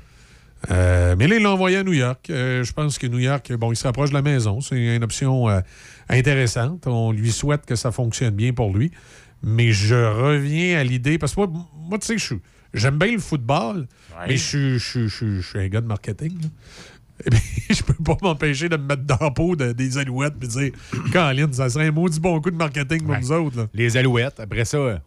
Euh, 0.69 1.15
mais 1.17 1.27
là, 1.27 1.37
il 1.37 1.41
l'a 1.41 1.49
envoyé 1.51 1.77
à 1.77 1.83
New 1.83 1.93
York. 1.93 2.29
Euh, 2.29 2.63
je 2.63 2.71
pense 2.73 2.99
que 2.99 3.07
New 3.07 3.17
York, 3.17 3.51
bon, 3.53 3.71
il 3.71 3.75
se 3.75 3.83
rapproche 3.83 4.09
de 4.09 4.13
la 4.13 4.21
maison. 4.21 4.61
C'est 4.61 4.75
une 4.95 5.03
option 5.03 5.49
euh, 5.49 5.61
intéressante. 6.09 6.85
On 6.85 7.11
lui 7.11 7.31
souhaite 7.31 7.65
que 7.65 7.75
ça 7.75 7.91
fonctionne 7.91 8.35
bien 8.35 8.53
pour 8.53 8.71
lui. 8.77 8.91
Mais 9.43 9.71
je 9.71 9.95
reviens 9.95 10.77
à 10.79 10.83
l'idée, 10.83 11.17
parce 11.17 11.33
que 11.35 11.41
moi, 11.41 11.49
moi 11.89 11.97
tu 11.99 12.17
sais, 12.19 12.35
j'aime 12.73 12.97
bien 12.97 13.11
le 13.13 13.19
football, 13.19 13.87
mais 14.27 14.37
je 14.37 14.77
suis- 14.77 15.59
un 15.59 15.67
gars 15.67 15.81
de 15.81 15.87
marketing. 15.87 16.33
là. 16.41 16.47
Eh 17.25 17.29
bien, 17.29 17.39
je 17.69 17.83
peux 17.83 17.93
pas 18.03 18.17
m'empêcher 18.21 18.67
de 18.69 18.77
me 18.77 18.83
mettre 18.83 19.03
dans 19.03 19.17
la 19.21 19.29
peau 19.31 19.55
de- 19.55 19.73
des 19.73 19.97
alouettes 19.97 20.33
et 20.41 20.47
dire 20.47 20.71
Caroline, 21.11 21.53
ça 21.53 21.69
serait 21.69 21.87
un 21.87 21.91
maudit 21.91 22.19
bon 22.19 22.39
coup 22.41 22.49
de 22.51 22.55
marketing 22.55 23.01
pour 23.01 23.11
Ouais. 23.11 23.19
nous 23.19 23.31
autres. 23.31 23.57
là. 23.57 23.67
Les 23.73 23.95
Alouettes, 23.97 24.39
après 24.39 24.65
ça, 24.65 25.01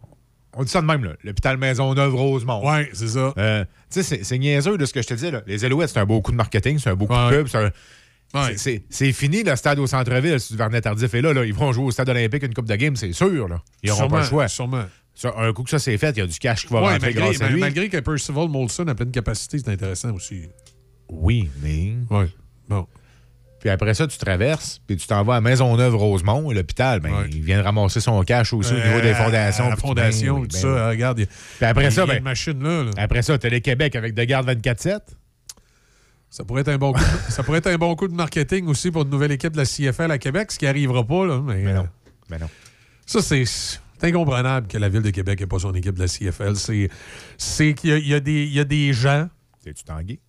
on 0.53 0.63
dit 0.63 0.69
ça 0.71 0.81
de 0.81 0.85
même. 0.85 1.13
L'hôpital 1.23 1.57
Maisonneuve-Rosemont. 1.57 2.65
Ouais, 2.69 2.89
c'est 2.93 3.09
ça. 3.09 3.33
Euh, 3.37 3.65
tu 3.89 4.01
sais, 4.01 4.03
c'est- 4.03 4.23
c'est 4.23 4.37
niaiseux 4.37 4.77
de 4.77 4.85
ce 4.85 4.93
que 4.93 5.01
je 5.01 5.07
te 5.07 5.13
dis, 5.13 5.29
là. 5.31 5.41
Les 5.47 5.65
Alouettes, 5.65 5.89
c'est 5.89 5.99
un 5.99 6.05
beau 6.05 6.21
coup 6.21 6.31
de 6.31 6.37
marketing, 6.37 6.79
c'est 6.79 6.89
un 6.89 6.95
beau 6.95 7.05
coup 7.05 7.13
de 7.13 7.37
pub. 7.37 7.47
c'est 7.47 7.57
un- 7.65 7.71
c'est- 8.89 9.11
fini, 9.13 9.43
le 9.43 9.55
stade 9.55 9.79
au 9.79 9.87
centre-ville, 9.87 10.39
si 10.39 10.55
Vernet 10.55 10.81
Tardif 10.81 11.13
est 11.13 11.21
là, 11.21 11.33
là. 11.33 11.45
Ils 11.45 11.53
vont 11.53 11.71
jouer 11.71 11.85
au 11.85 11.91
stade 11.91 12.09
olympique 12.09 12.43
une 12.43 12.53
coupe 12.53 12.67
de 12.67 12.75
game, 12.75 12.95
c'est 12.95 13.13
sûr, 13.13 13.47
là. 13.47 13.61
Ils 13.83 13.89
n'auront 13.89 14.07
pas 14.09 14.19
le 14.21 14.25
choix. 14.25 14.47
Sûrement. 14.47 14.85
Un 15.37 15.53
coup 15.53 15.63
que 15.63 15.69
ça 15.69 15.79
c'est 15.79 15.97
fait, 15.97 16.11
il 16.11 16.19
y 16.19 16.21
a 16.21 16.27
du 16.27 16.37
cash 16.37 16.65
qui 16.67 16.73
va 16.73 16.81
Ouais, 16.81 16.89
rentrer 16.93 17.13
malgré, 17.13 17.21
grâce 17.21 17.41
à 17.41 17.49
lui. 17.49 17.59
malgré 17.61 17.87
que 17.87 17.97
Percival 17.99 18.49
Molson 18.49 18.85
a 18.87 18.95
pleine 18.95 19.11
capacité, 19.11 19.59
c'est 19.59 19.69
intéressant 19.69 20.11
aussi. 20.13 20.41
Oui, 21.09 21.49
mais. 21.63 21.93
Oui. 22.09 22.25
Bon. 22.67 22.85
Puis 23.61 23.69
après 23.69 23.93
ça, 23.93 24.05
tu 24.05 24.17
traverses, 24.17 24.81
puis 24.85 24.97
tu 24.97 25.07
t'en 25.07 25.23
vas 25.23 25.37
à 25.37 25.41
Maisonneuve-Rosemont, 25.41 26.51
l'hôpital. 26.51 26.99
Ben, 26.99 27.25
Il 27.31 27.41
vient 27.41 27.57
de 27.59 27.63
ramasser 27.63 27.99
son 28.01 28.21
cash 28.23 28.51
aussi 28.53 28.73
au 28.73 28.75
niveau 28.75 28.99
des 29.01 29.07
Euh, 29.11 29.15
fondations. 29.15 29.69
La 29.69 29.75
fondation, 29.77 30.39
ben, 30.39 30.47
tout 30.47 30.53
ben, 30.53 30.59
ça, 30.61 30.89
regarde. 30.89 31.17
Puis 31.25 31.65
après 31.65 31.89
ça, 31.91 32.05
ben, 32.05 32.21
machine 32.21 32.61
là. 32.61 32.83
là. 32.83 32.91
Après 32.97 33.21
ça, 33.21 33.37
tu 33.37 33.47
as 33.47 33.49
les 33.49 33.61
Québec 33.61 33.95
avec 33.95 34.13
De 34.13 34.23
Garde 34.25 34.45
24-7. 34.47 34.99
Ça 36.35 36.43
pourrait, 36.43 36.61
être 36.61 36.67
un 36.67 36.77
bon 36.77 36.91
coup 36.91 36.99
de, 36.99 37.31
ça 37.31 37.43
pourrait 37.43 37.59
être 37.59 37.67
un 37.67 37.77
bon 37.77 37.95
coup 37.95 38.09
de 38.09 38.13
marketing 38.13 38.67
aussi 38.67 38.91
pour 38.91 39.03
une 39.03 39.09
nouvelle 39.09 39.31
équipe 39.31 39.53
de 39.53 39.57
la 39.57 39.65
CFL 39.65 40.11
à 40.11 40.17
Québec, 40.17 40.51
ce 40.51 40.59
qui 40.59 40.65
n'arrivera 40.65 41.01
pas. 41.05 41.25
Là, 41.25 41.39
mais, 41.39 41.63
non. 41.73 41.83
euh, 41.83 41.83
Ben 42.29 42.39
non. 42.41 42.49
Ça, 43.05 43.21
c'est 43.21 43.45
incomprenable 44.01 44.67
que 44.67 44.77
la 44.77 44.89
ville 44.89 45.01
de 45.01 45.11
Québec 45.11 45.39
n'ait 45.39 45.47
pas 45.47 45.59
son 45.59 45.73
équipe 45.73 45.93
de 45.95 46.01
la 46.01 46.07
CFL. 46.09 46.55
C'est 47.37 47.73
qu'il 47.73 47.99
y 47.99 48.09
y, 48.09 48.13
a 48.13 48.19
des- 48.19 48.43
il 48.43 48.51
y 48.51 48.59
a 48.59 48.65
des 48.65 48.91
gens. 48.91 49.29
C'est-tu 49.63 49.85
Tanguy? 49.85 50.19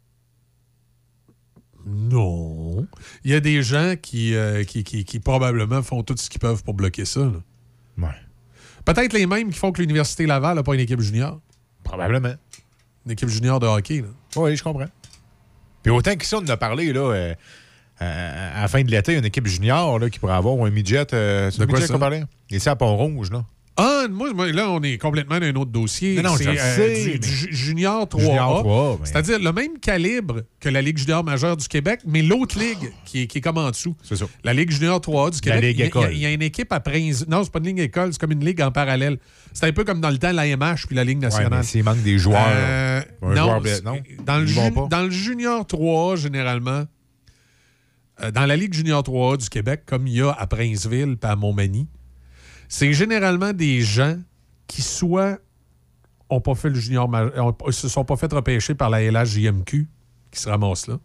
Non. 1.84 2.86
Il 3.24 3.30
y 3.30 3.34
a 3.34 3.40
des 3.40 3.62
gens 3.62 3.94
qui, 4.00 4.34
euh, 4.34 4.64
qui, 4.64 4.84
qui- 4.84 5.04
qui 5.04 5.20
probablement 5.20 5.82
font 5.82 6.02
tout 6.02 6.14
ce 6.16 6.28
qu'ils 6.30 6.40
peuvent 6.40 6.62
pour 6.64 6.74
bloquer 6.74 7.04
ça. 7.04 7.20
là. 7.20 7.32
Ouais. 7.98 8.14
Peut-être 8.84 9.12
les 9.12 9.26
mêmes 9.26 9.50
qui 9.50 9.58
font 9.58 9.72
que 9.72 9.80
l'Université 9.80 10.26
Laval 10.26 10.56
n'a 10.56 10.62
pas 10.62 10.74
une 10.74 10.80
équipe 10.80 11.00
junior. 11.00 11.40
Probablement. 11.84 12.34
Une 13.04 13.12
équipe 13.12 13.28
junior 13.28 13.60
de 13.60 13.66
hockey. 13.66 14.02
là. 14.02 14.08
Oui, 14.36 14.56
je 14.56 14.62
comprends. 14.62 14.86
Puis 15.86 15.94
autant 15.94 16.16
qu'ici, 16.16 16.34
on 16.34 16.38
en 16.38 16.48
a 16.48 16.56
parlé, 16.56 16.92
là, 16.92 16.98
euh, 17.00 17.34
euh, 18.02 18.52
à 18.58 18.62
la 18.62 18.66
fin 18.66 18.82
de 18.82 18.90
l'été, 18.90 19.14
une 19.16 19.24
équipe 19.24 19.46
junior 19.46 20.00
là, 20.00 20.10
qui 20.10 20.18
pourrait 20.18 20.34
avoir 20.34 20.56
un 20.66 20.70
midget. 20.70 21.06
Euh, 21.14 21.48
c'est 21.52 21.60
De 21.60 21.64
quoi 21.64 21.74
midget 21.74 21.86
ça? 21.86 21.92
qu'on 21.94 22.00
parlait? 22.00 22.24
Ici 22.50 22.68
à 22.68 22.74
Pont-Rouge, 22.74 23.30
là. 23.30 23.44
Ah, 23.78 24.06
moi, 24.10 24.30
là, 24.52 24.70
on 24.70 24.80
est 24.82 24.96
complètement 24.96 25.38
dans 25.38 25.44
un 25.46 25.54
autre 25.56 25.70
dossier. 25.70 26.16
Non, 26.16 26.30
non, 26.30 26.36
C'est 26.38 26.50
le 26.52 26.56
sais, 26.56 27.18
du, 27.18 27.18
du 27.18 27.54
Junior 27.54 28.06
3A. 28.06 28.20
Junior 28.20 28.64
3A, 28.64 28.98
ben. 28.98 29.04
C'est-à-dire 29.04 29.38
le 29.38 29.52
même 29.52 29.78
calibre 29.78 30.44
que 30.60 30.70
la 30.70 30.80
Ligue 30.80 30.96
junior 30.96 31.22
majeure 31.22 31.58
du 31.58 31.68
Québec, 31.68 32.00
mais 32.06 32.22
l'autre 32.22 32.58
ligue 32.58 32.90
qui 33.04 33.22
est, 33.22 33.26
qui 33.26 33.38
est 33.38 33.40
comme 33.42 33.58
en 33.58 33.70
dessous. 33.70 33.94
C'est 34.02 34.16
ça. 34.16 34.24
La 34.44 34.54
Ligue 34.54 34.70
junior 34.70 34.98
3A 34.98 35.30
du 35.30 35.48
La 35.48 35.56
Québec. 35.56 35.62
Ligue 35.62 35.76
il 35.76 35.80
y 35.80 35.82
a- 35.82 35.86
école. 35.88 36.08
Il 36.12 36.18
y, 36.18 36.26
a 36.26 36.32
une 36.32 36.40
équipe 36.42 36.72
à 36.72 36.80
Prince. 36.80 37.26
Non, 37.28 37.44
c'est 37.44 37.52
pas 37.52 37.58
une 37.58 37.66
ligue 37.66 37.80
école, 37.80 38.12
c'est 38.12 38.18
comme 38.20 38.32
une 38.32 38.44
ligue 38.44 38.62
en 38.62 38.70
parallèle. 38.72 39.18
C'est 39.52 39.66
un 39.66 39.72
peu 39.72 39.84
comme 39.84 40.00
dans 40.00 40.10
le 40.10 40.18
temps 40.18 40.32
l'AMH 40.32 40.86
puis 40.86 40.96
la 40.96 41.04
Ligue 41.04 41.18
nationale. 41.20 41.62
s'il 41.64 41.84
manque 41.84 42.02
des 42.02 42.16
joueurs. 42.18 42.46
Euh, 42.48 43.02
non, 43.22 43.34
joueur 43.60 43.60
non? 43.84 43.98
Dans, 44.24 44.38
le 44.38 44.46
ju- 44.46 44.60
dans 44.90 45.02
le 45.02 45.10
Junior 45.10 45.64
3A, 45.66 46.16
généralement, 46.16 46.84
euh, 48.22 48.30
dans 48.30 48.46
la 48.46 48.56
Ligue 48.56 48.72
Junior 48.72 49.02
3A 49.02 49.36
du 49.36 49.48
Québec, 49.50 49.82
comme 49.84 50.06
il 50.06 50.14
y 50.14 50.22
a 50.22 50.30
à 50.32 50.46
Princeville 50.46 51.16
et 51.22 51.26
à 51.26 51.36
Montmagny, 51.36 51.86
c'est 52.68 52.92
généralement 52.92 53.52
des 53.52 53.80
gens 53.80 54.16
qui 54.66 54.82
soit 54.82 55.38
ont 56.28 56.40
pas 56.40 56.54
fait 56.54 56.68
le 56.70 56.74
junior 56.74 57.08
ont 57.36 57.70
se 57.70 57.88
sont 57.88 58.04
pas 58.04 58.16
fait 58.16 58.32
repêcher 58.32 58.74
par 58.74 58.90
la 58.90 59.02
LHJMQ 59.02 59.88
qui 60.30 60.40
se 60.40 60.48
ramassent 60.48 60.88
là. 60.88 60.98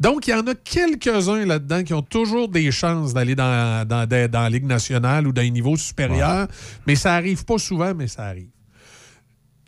Donc, 0.00 0.26
il 0.26 0.30
y 0.30 0.34
en 0.34 0.44
a 0.46 0.54
quelques-uns 0.54 1.44
là-dedans 1.44 1.84
qui 1.84 1.94
ont 1.94 2.02
toujours 2.02 2.48
des 2.48 2.72
chances 2.72 3.12
d'aller 3.14 3.34
dans, 3.36 3.86
dans, 3.86 4.06
dans- 4.08 4.30
dans 4.30 4.40
la 4.40 4.50
Ligue 4.50 4.64
nationale 4.64 5.28
ou 5.28 5.32
dans 5.32 5.42
un 5.42 5.50
niveau 5.50 5.76
supérieur, 5.76 6.48
mais 6.86 6.96
ça 6.96 7.14
arrive 7.14 7.44
pas 7.44 7.58
souvent, 7.58 7.94
mais 7.94 8.08
ça 8.08 8.24
arrive 8.24 8.48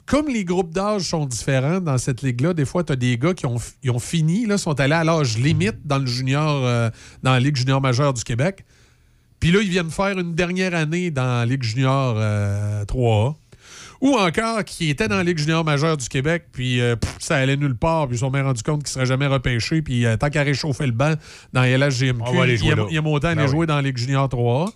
comme 0.07 0.29
les 0.29 0.45
groupes 0.45 0.75
d'âge 0.75 1.03
sont 1.03 1.25
différents 1.25 1.81
dans 1.81 1.97
cette 1.97 2.21
ligue-là, 2.21 2.53
des 2.53 2.67
fois, 2.67 2.85
tu 2.85 2.93
as 2.93 2.97
des 2.97 3.17
gars 3.17 3.33
qui 3.33 3.47
ont, 3.47 3.57
ils 3.83 3.91
ont 3.91 3.99
fini, 3.99 4.45
là, 4.45 4.59
sont 4.59 4.79
allés 4.79 4.93
à 4.95 5.03
l'âge 5.03 5.39
limite 5.39 5.77
dans 5.87 5.97
le 5.99 6.05
junior, 6.05 6.63
euh, 6.67 6.91
dans 7.23 7.33
la 7.33 7.41
Ligue 7.41 7.57
junior 7.57 7.81
majeure 7.81 8.13
du 8.13 8.23
Québec. 8.23 8.67
Puis 9.41 9.51
là, 9.53 9.61
ils 9.61 9.69
viennent 9.71 9.91
faire 9.91 10.19
une 10.19 10.35
dernière 10.35 10.75
année 10.75 11.11
dans 11.11 11.41
la 11.41 11.47
Ligue 11.47 11.63
junior 11.63 12.15
euh, 12.17 12.85
3A. 12.85 13.35
Ou 14.01 14.17
encore 14.17 14.65
qui 14.65 14.91
étaient 14.91 15.09
dans 15.09 15.17
la 15.17 15.25
Ligue 15.25 15.39
junior 15.39 15.65
majeure 15.65 15.97
du 15.97 16.09
Québec, 16.09 16.47
puis 16.53 16.81
euh, 16.81 16.95
pff, 16.97 17.17
ça 17.21 17.37
allait 17.37 17.57
nulle 17.57 17.77
part, 17.77 18.07
puis 18.07 18.17
ils 18.17 18.19
se 18.19 18.25
sont 18.25 18.31
bien 18.31 18.43
rendus 18.43 18.63
compte 18.63 18.81
qu'ils 18.83 18.91
ne 18.91 18.93
seraient 18.95 19.07
jamais 19.07 19.27
repêchés, 19.27 19.81
puis 19.81 20.05
euh, 20.05 20.17
tant 20.19 20.29
qu'à 20.29 20.43
réchauffer 20.43 20.85
le 20.87 20.93
banc 20.93 21.15
dans 21.55 21.63
LHGMQ, 21.63 22.23
il 22.53 22.57
jouer 22.59 22.69
y 22.93 22.97
a, 22.97 22.99
a 22.99 23.03
montant 23.03 23.29
à 23.29 23.31
aller 23.31 23.43
Ben 23.43 23.49
jouer 23.49 23.67
dans 23.67 23.77
la 23.77 23.83
Ligue 23.83 23.97
junior 23.97 24.29
3A. 24.29 24.71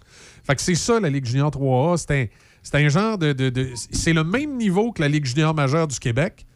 Fait 0.46 0.54
que 0.56 0.62
c'est 0.62 0.74
ça, 0.76 0.98
la 1.00 1.10
Ligue 1.10 1.26
junior 1.26 1.50
3A. 1.50 1.98
C'est 1.98 2.10
un, 2.22 2.26
c'est 2.62 2.74
un 2.76 2.88
genre 2.88 3.18
de... 3.18 3.32
de- 3.34 3.50
de- 3.50 3.70
c'est 3.90 4.14
le 4.14 4.24
même 4.24 4.56
niveau 4.56 4.92
que 4.92 5.02
la 5.02 5.08
Ligue 5.08 5.26
junior 5.26 5.54
majeure 5.54 5.88
du 5.88 5.98
Québec. 5.98 6.46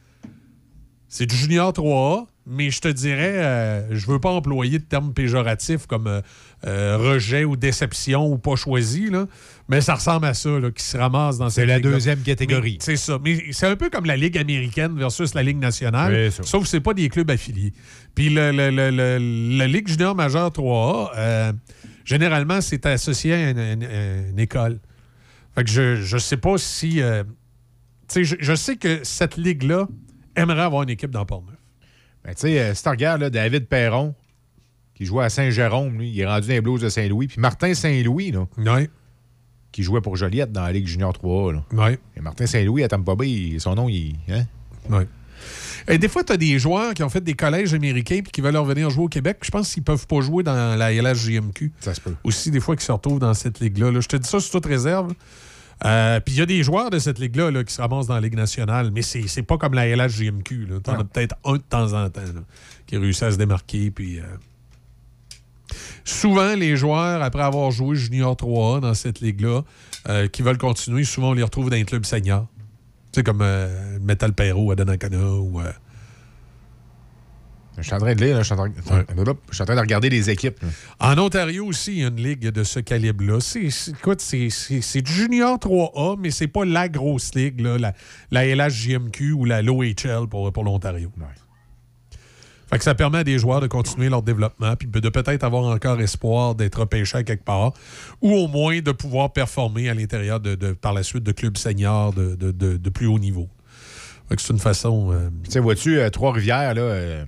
C'est 1.08 1.26
du 1.26 1.36
junior 1.36 1.72
3A, 1.72 2.26
mais 2.46 2.70
je 2.70 2.80
te 2.80 2.88
dirais, 2.88 3.34
euh, 3.36 3.94
je 3.94 4.06
veux 4.06 4.18
pas 4.18 4.30
employer 4.30 4.78
de 4.80 4.84
termes 4.84 5.12
péjoratifs 5.14 5.86
comme 5.86 6.06
euh, 6.08 6.20
euh, 6.66 6.96
rejet 6.98 7.44
ou 7.44 7.54
déception 7.56 8.26
ou 8.26 8.36
pas 8.38 8.56
choisi, 8.56 9.10
là, 9.10 9.26
mais 9.68 9.80
ça 9.80 9.94
ressemble 9.94 10.26
à 10.26 10.34
ça, 10.34 10.50
là, 10.58 10.70
qui 10.70 10.82
se 10.82 10.96
ramasse 10.96 11.38
dans 11.38 11.48
C'est 11.50 11.60
cette 11.60 11.68
la 11.68 11.76
ligue-là. 11.76 11.92
deuxième 11.92 12.20
catégorie. 12.20 12.78
C'est 12.80 12.96
ça. 12.96 13.18
Mais 13.22 13.44
c'est 13.52 13.66
un 13.66 13.76
peu 13.76 13.90
comme 13.90 14.06
la 14.06 14.16
Ligue 14.16 14.36
américaine 14.38 14.96
versus 14.98 15.34
la 15.34 15.42
Ligue 15.44 15.58
nationale, 15.58 16.12
Oui, 16.12 16.44
sauf 16.44 16.62
que 16.64 16.68
c'est 16.68 16.80
pas 16.80 16.94
des 16.94 17.08
clubs 17.08 17.30
affiliés. 17.30 17.72
Puis 18.14 18.28
le, 18.28 18.50
le- 18.50 18.70
le- 18.70 18.90
le- 18.90 19.56
la 19.58 19.66
Ligue 19.68 19.86
junior 19.88 20.14
majeure 20.14 20.50
3A, 20.50 21.10
euh, 21.16 21.52
généralement, 22.04 22.60
c'est 22.60 22.84
associé 22.86 23.34
à 23.34 23.50
une, 23.50 23.58
une- 23.58 23.88
une 24.32 24.38
école. 24.40 24.80
Fait 25.54 25.62
que 25.64 25.70
je, 25.70 25.96
je 26.02 26.18
sais 26.18 26.36
pas 26.38 26.58
si... 26.58 27.00
je, 28.14 28.34
je 28.40 28.54
sais 28.54 28.76
que 28.76 29.00
cette 29.04 29.36
ligue-là 29.36 29.86
aimerait 30.34 30.62
avoir 30.62 30.82
une 30.82 30.90
équipe 30.90 31.10
dans 31.10 31.24
Portneuf. 31.24 31.51
Ben, 32.24 32.34
tu 32.34 32.42
sais, 32.42 32.60
euh, 32.60 32.74
si 32.74 32.82
tu 32.82 32.88
regardes 32.88 33.20
là, 33.20 33.30
David 33.30 33.66
Perron, 33.66 34.14
qui 34.94 35.04
jouait 35.06 35.24
à 35.24 35.28
Saint-Jérôme, 35.28 35.98
lui, 35.98 36.10
il 36.10 36.20
est 36.20 36.26
rendu 36.26 36.48
dans 36.48 36.54
les 36.54 36.60
Blues 36.60 36.80
de 36.80 36.88
Saint-Louis. 36.88 37.26
Puis 37.28 37.40
Martin 37.40 37.74
Saint-Louis, 37.74 38.30
là, 38.32 38.46
qui 39.72 39.82
jouait 39.82 40.00
pour 40.00 40.16
Joliette 40.16 40.52
dans 40.52 40.62
la 40.62 40.72
Ligue 40.72 40.86
Junior 40.86 41.12
3A. 41.12 41.54
Là. 41.54 41.64
Et 42.16 42.20
Martin 42.20 42.46
Saint-Louis 42.46 42.84
à 42.84 42.88
Tampa 42.88 43.14
Bay, 43.14 43.56
son 43.58 43.74
nom, 43.74 43.88
il. 43.88 44.16
Hein? 44.28 44.44
Ouais. 44.90 45.08
Et 45.88 45.98
des 45.98 46.08
fois, 46.08 46.22
tu 46.22 46.32
as 46.32 46.36
des 46.36 46.58
joueurs 46.58 46.94
qui 46.94 47.02
ont 47.02 47.08
fait 47.08 47.22
des 47.22 47.34
collèges 47.34 47.74
américains 47.74 48.20
puis 48.22 48.30
qui 48.30 48.40
veulent 48.40 48.56
revenir 48.56 48.90
jouer 48.90 49.04
au 49.04 49.08
Québec. 49.08 49.38
Je 49.42 49.50
pense 49.50 49.72
qu'ils 49.72 49.82
peuvent 49.82 50.06
pas 50.06 50.20
jouer 50.20 50.44
dans 50.44 50.76
la 50.76 50.92
LHJMQ. 50.92 51.72
Ça 51.80 51.94
se 51.94 52.00
peut. 52.00 52.14
Aussi, 52.22 52.50
des 52.50 52.60
fois, 52.60 52.76
qui 52.76 52.84
se 52.84 52.92
retrouvent 52.92 53.18
dans 53.18 53.34
cette 53.34 53.58
ligue-là. 53.60 53.90
là. 53.90 54.00
Je 54.00 54.08
te 54.08 54.16
dis 54.16 54.28
ça 54.28 54.38
sur 54.38 54.52
toute 54.52 54.66
réserve. 54.66 55.12
Euh, 55.84 56.20
puis 56.20 56.34
il 56.34 56.38
y 56.38 56.42
a 56.42 56.46
des 56.46 56.62
joueurs 56.62 56.90
de 56.90 56.98
cette 56.98 57.18
ligue-là 57.18 57.50
là, 57.50 57.64
qui 57.64 57.74
se 57.74 57.80
ramassent 57.80 58.06
dans 58.06 58.14
la 58.14 58.20
Ligue 58.20 58.36
nationale, 58.36 58.90
mais 58.92 59.02
c'est 59.02 59.26
c'est 59.26 59.42
pas 59.42 59.58
comme 59.58 59.74
la 59.74 59.86
LHJMQ. 59.96 60.68
Tu 60.84 60.90
en 60.90 61.00
as 61.00 61.04
peut-être 61.04 61.36
un 61.44 61.54
de 61.54 61.58
temps 61.58 61.92
en 61.92 62.08
temps 62.08 62.20
là, 62.20 62.40
qui 62.86 62.96
réussit 62.96 63.24
à 63.24 63.32
se 63.32 63.36
démarquer. 63.36 63.90
Puis, 63.90 64.20
euh, 64.20 64.24
Souvent, 66.04 66.54
les 66.54 66.76
joueurs, 66.76 67.22
après 67.22 67.42
avoir 67.42 67.70
joué 67.70 67.96
Junior 67.96 68.34
3A 68.34 68.80
dans 68.80 68.92
cette 68.92 69.20
ligue-là, 69.20 69.62
euh, 70.08 70.28
qui 70.28 70.42
veulent 70.42 70.58
continuer, 70.58 71.04
souvent, 71.04 71.30
on 71.30 71.32
les 71.32 71.42
retrouve 71.42 71.70
dans 71.70 71.76
les 71.76 71.84
clubs 71.84 72.04
seniors. 72.04 72.46
Tu 73.12 73.20
sais, 73.20 73.22
comme 73.22 73.44
Metal 74.02 74.32
Perro 74.32 74.70
à 74.72 74.76
Donnacona 74.76 75.34
ou. 75.34 75.60
Je 77.78 77.82
suis 77.82 77.94
en 77.94 77.98
train 77.98 78.14
de 78.14 78.22
lire, 78.22 78.34
là, 78.36 78.42
je 78.42 78.44
suis 78.44 78.52
en 78.52 78.56
train, 78.56 78.70
je 78.76 79.54
suis 79.54 79.62
en 79.62 79.64
train 79.64 79.74
de 79.74 79.80
regarder 79.80 80.10
les 80.10 80.28
équipes. 80.28 80.60
là. 80.62 80.68
En 81.00 81.18
Ontario 81.18 81.64
aussi, 81.64 81.92
il 81.92 81.98
y 82.00 82.04
a 82.04 82.08
une 82.08 82.22
ligue 82.22 82.48
de 82.48 82.64
ce 82.64 82.80
calibre-là. 82.80 83.38
Écoute, 83.88 84.20
c'est, 84.20 85.00
du 85.02 85.12
Junior 85.12 85.56
3A, 85.58 86.16
mais 86.20 86.30
c'est 86.30 86.48
pas 86.48 86.64
la 86.66 86.88
grosse 86.90 87.34
ligue, 87.34 87.60
là, 87.60 87.78
la, 87.78 87.94
la 88.30 88.44
LHJMQ 88.68 89.32
ou 89.32 89.44
la 89.46 89.62
LOHL 89.62 90.28
pour, 90.30 90.52
pour 90.52 90.64
l'Ontario. 90.64 91.10
Fait 92.70 92.78
que 92.78 92.84
ça 92.84 92.94
permet 92.94 93.18
à 93.18 93.24
des 93.24 93.38
joueurs 93.38 93.60
de 93.60 93.66
continuer 93.66 94.08
leur 94.08 94.22
développement 94.22 94.76
puis 94.76 94.88
de 94.88 95.08
peut-être 95.10 95.44
avoir 95.44 95.64
encore 95.64 96.00
espoir 96.00 96.54
d'être 96.54 96.80
repêchés 96.80 97.18
à 97.18 97.22
quelque 97.22 97.44
part 97.44 97.72
ou 98.22 98.32
au 98.32 98.48
moins 98.48 98.80
de 98.80 98.92
pouvoir 98.92 99.30
performer 99.32 99.90
à 99.90 99.94
l'intérieur 99.94 100.40
de, 100.40 100.54
de- 100.54 100.72
par 100.72 100.94
la 100.94 101.02
suite 101.02 101.22
de 101.22 101.32
clubs 101.32 101.58
seniors 101.58 102.14
de, 102.14 102.34
de- 102.34 102.88
plus 102.90 103.06
haut 103.06 103.18
niveau. 103.18 103.48
C'est 104.38 104.48
une 104.54 104.58
façon. 104.58 105.10
euh, 105.12 105.28
Tu 105.44 105.50
sais, 105.50 105.60
vois-tu, 105.60 105.98
euh, 105.98 106.08
Trois-Rivières, 106.08 106.72
là, 106.74 106.80
euh, 106.80 107.24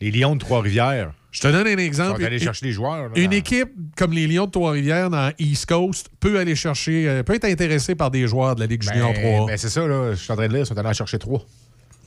les 0.00 0.10
Lions 0.10 0.34
de 0.34 0.40
Trois-Rivières. 0.40 1.12
Je 1.32 1.40
te 1.40 1.48
donne 1.48 1.66
un 1.66 1.76
exemple. 1.78 2.20
Une- 2.22 2.38
chercher 2.40 2.66
des 2.66 2.72
joueurs. 2.72 3.08
là, 3.08 3.10
Une 3.14 3.26
dans- 3.26 3.30
équipe 3.36 3.68
comme 3.96 4.12
les 4.12 4.26
Lions 4.26 4.46
de 4.46 4.50
Trois-Rivières 4.50 5.10
dans 5.10 5.32
East 5.38 5.66
Coast 5.66 6.08
peut 6.18 6.38
aller 6.38 6.56
chercher, 6.56 7.08
euh, 7.08 7.22
peut 7.22 7.34
être 7.34 7.44
intéressée 7.44 7.94
par 7.94 8.10
des 8.10 8.26
joueurs 8.26 8.56
de 8.56 8.60
la 8.60 8.66
Ligue 8.66 8.82
Junior 8.82 9.12
Ben, 9.12 9.36
3. 9.36 9.46
ben, 9.46 9.56
c'est 9.56 9.68
ça, 9.68 9.86
là. 9.86 10.10
Je 10.12 10.16
suis 10.16 10.32
en 10.32 10.36
train 10.36 10.48
de 10.48 10.52
lire, 10.52 10.62
ils 10.62 10.66
sont 10.66 10.76
allés 10.76 10.88
en 10.88 10.92
chercher 10.92 11.18
trois. 11.18 11.44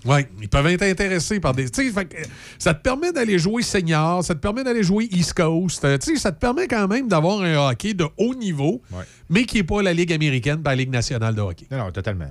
Oui, 0.06 0.26
ils 0.42 0.50
peuvent 0.50 0.68
être 0.68 0.82
intéressés 0.82 1.40
par 1.40 1.54
des. 1.54 1.68
fait 1.68 1.98
euh, 1.98 2.24
ça 2.60 2.74
te 2.74 2.82
permet 2.82 3.14
d'aller 3.14 3.40
jouer 3.40 3.62
senior, 3.64 4.22
ça 4.22 4.36
te 4.36 4.40
permet 4.42 4.62
d'aller 4.66 4.84
jouer 4.84 5.08
East 5.10 5.34
Coast. 5.34 5.86
euh, 5.86 5.98
ça 6.18 6.34
te 6.34 6.40
permet 6.40 6.68
quand 6.68 6.90
même 6.90 7.08
d'avoir 7.08 7.40
un 7.42 7.70
hockey 7.70 7.94
de 7.94 8.06
haut 8.18 8.36
niveau, 8.36 8.82
mais 9.30 9.46
qui 9.46 9.56
n'est 9.58 9.64
pas 9.64 9.82
la 9.82 9.94
Ligue 9.94 10.12
américaine, 10.12 10.62
pas 10.62 10.72
la 10.72 10.76
Ligue 10.76 10.90
nationale 10.92 11.34
de 11.36 11.40
hockey. 11.40 11.68
Non, 11.72 11.78
non, 11.78 11.92
totalement. 11.92 12.26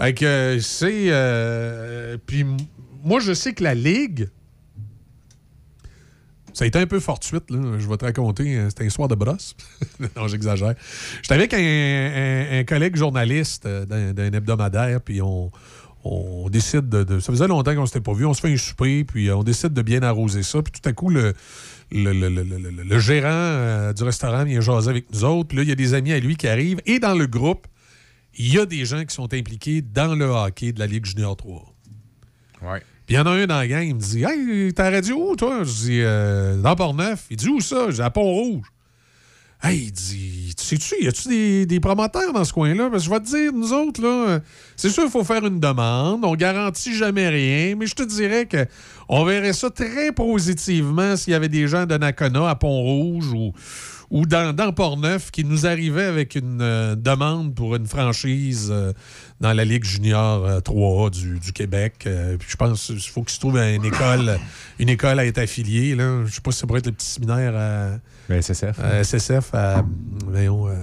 Fait 0.00 0.12
que 0.14 0.58
c'est. 0.60 1.04
euh, 1.10 2.16
puis 2.26 2.44
moi, 3.04 3.20
je 3.20 3.32
sais 3.34 3.52
que 3.52 3.62
la 3.62 3.74
Ligue. 3.76 4.28
Ça 6.56 6.64
a 6.64 6.68
été 6.68 6.78
un 6.78 6.86
peu 6.86 7.00
fortuite, 7.00 7.50
là. 7.50 7.58
Je 7.78 7.86
vais 7.86 7.98
te 7.98 8.06
raconter. 8.06 8.56
euh, 8.56 8.70
C'était 8.70 8.86
un 8.86 8.88
soir 8.88 9.08
de 9.08 9.14
brosse. 9.14 9.54
non, 10.16 10.26
j'exagère. 10.26 10.74
J'étais 11.20 11.34
avec 11.34 11.52
un, 11.52 12.64
collègue 12.64 12.96
journaliste 12.96 13.66
euh, 13.66 13.84
d'un 14.14 14.32
hebdomadaire, 14.32 15.02
puis 15.02 15.20
on, 15.20 15.50
décide 16.48 16.88
de, 16.88 17.20
Ça 17.20 17.30
faisait 17.30 17.46
longtemps 17.46 17.74
qu'on 17.74 17.84
s'était 17.84 18.00
pas 18.00 18.14
vu. 18.14 18.24
On 18.24 18.32
se 18.32 18.40
fait 18.40 18.50
un 18.50 18.56
souper, 18.56 19.04
puis 19.04 19.28
euh, 19.28 19.36
on 19.36 19.42
décide 19.42 19.74
de 19.74 19.82
bien 19.82 20.02
arroser 20.02 20.42
ça. 20.42 20.62
Puis 20.62 20.72
tout 20.72 20.88
à 20.88 20.94
coup, 20.94 21.10
le, 21.10 21.34
gérant 23.00 23.92
du 23.92 24.02
restaurant 24.02 24.44
vient 24.44 24.62
jaser 24.62 24.88
avec 24.88 25.12
nous 25.12 25.24
autres. 25.24 25.48
Puis 25.48 25.58
là, 25.58 25.62
il 25.62 25.68
y 25.68 25.72
a 25.72 25.76
des 25.76 25.92
amis 25.92 26.14
à 26.14 26.18
lui 26.18 26.36
qui 26.36 26.48
arrivent. 26.48 26.80
Et 26.86 26.98
dans 26.98 27.14
le 27.14 27.26
groupe, 27.26 27.66
il 28.38 28.54
y 28.54 28.58
a 28.58 28.64
des 28.64 28.86
gens 28.86 29.04
qui 29.04 29.14
sont 29.14 29.34
impliqués 29.34 29.82
dans 29.82 30.14
le 30.14 30.24
hockey 30.24 30.72
de 30.72 30.78
la 30.78 30.86
Ligue 30.86 31.04
Junior 31.04 31.36
3. 31.36 31.74
Ouais. 32.62 32.82
Puis 33.06 33.14
il 33.14 33.18
y 33.18 33.20
en 33.20 33.26
a 33.26 33.30
un 33.30 33.46
dans 33.46 33.58
la 33.58 33.68
gang, 33.68 33.84
il 33.86 33.94
me 33.94 34.00
dit 34.00 34.24
Hey, 34.24 34.72
ta 34.74 34.90
radio 34.90 35.30
où, 35.30 35.36
toi? 35.36 35.62
Je 35.62 35.72
dis 35.72 36.00
euh, 36.02 36.56
Dans 36.56 36.74
Port-Neuf. 36.74 37.26
Il 37.30 37.36
dit 37.36 37.48
Où 37.48 37.60
ça? 37.60 37.86
Je 37.90 37.96
dis 37.96 38.02
À 38.02 38.10
Pont-Rouge. 38.10 38.66
Hey, 39.62 39.84
il 39.84 39.92
dit 39.92 40.54
Tu 40.56 40.64
sais-tu, 40.64 41.04
y 41.04 41.06
a-tu 41.08 41.28
des, 41.28 41.66
des 41.66 41.78
promoteurs 41.78 42.32
dans 42.32 42.44
ce 42.44 42.52
coin-là? 42.52 42.90
Parce 42.90 43.04
que 43.04 43.08
je 43.08 43.14
vais 43.14 43.20
te 43.20 43.26
dire, 43.26 43.52
nous 43.52 43.72
autres, 43.72 44.02
là, 44.02 44.40
c'est 44.76 44.90
sûr, 44.90 45.04
il 45.04 45.10
faut 45.10 45.24
faire 45.24 45.46
une 45.46 45.60
demande. 45.60 46.24
On 46.24 46.34
garantit 46.34 46.94
jamais 46.94 47.28
rien, 47.28 47.76
mais 47.76 47.86
je 47.86 47.94
te 47.94 48.02
dirais 48.02 48.46
que 48.46 48.66
on 49.08 49.24
verrait 49.24 49.52
ça 49.52 49.70
très 49.70 50.10
positivement 50.10 51.16
s'il 51.16 51.32
y 51.32 51.36
avait 51.36 51.48
des 51.48 51.68
gens 51.68 51.86
de 51.86 51.96
Nakona 51.96 52.50
à 52.50 52.54
Pont-Rouge 52.56 53.32
ou, 53.32 53.52
ou 54.10 54.26
dans, 54.26 54.54
dans 54.54 54.72
Port-Neuf 54.72 55.30
qui 55.30 55.44
nous 55.44 55.66
arrivaient 55.66 56.04
avec 56.04 56.34
une 56.34 56.60
euh, 56.60 56.94
demande 56.94 57.54
pour 57.54 57.74
une 57.74 57.86
franchise 57.86 58.68
euh, 58.70 58.92
dans 59.40 59.52
la 59.52 59.64
Ligue 59.64 59.84
junior 59.84 60.44
euh, 60.44 60.60
3A 60.60 61.10
du, 61.10 61.38
du 61.38 61.52
Québec. 61.52 62.04
Euh, 62.06 62.36
je 62.46 62.56
pense 62.56 62.86
qu'il 62.86 63.00
faut 63.00 63.22
qu'il 63.22 63.34
se 63.34 63.40
trouve 63.40 63.58
une 63.58 63.84
école, 63.84 64.38
une 64.78 64.88
école 64.88 65.18
à 65.18 65.26
être 65.26 65.38
affiliée. 65.38 65.94
Là. 65.94 66.24
Je 66.24 66.34
sais 66.34 66.40
pas 66.40 66.52
si 66.52 66.58
ça 66.58 66.66
pourrait 66.66 66.80
être 66.80 66.86
le 66.86 66.92
petit 66.92 67.06
séminaire 67.06 67.54
à, 67.56 67.98
Ben, 68.28 68.42
SSF. 68.42 68.78
à 68.80 69.02
SSF 69.04 69.54
à, 69.54 69.84
voyons, 70.26 70.68
euh, 70.68 70.74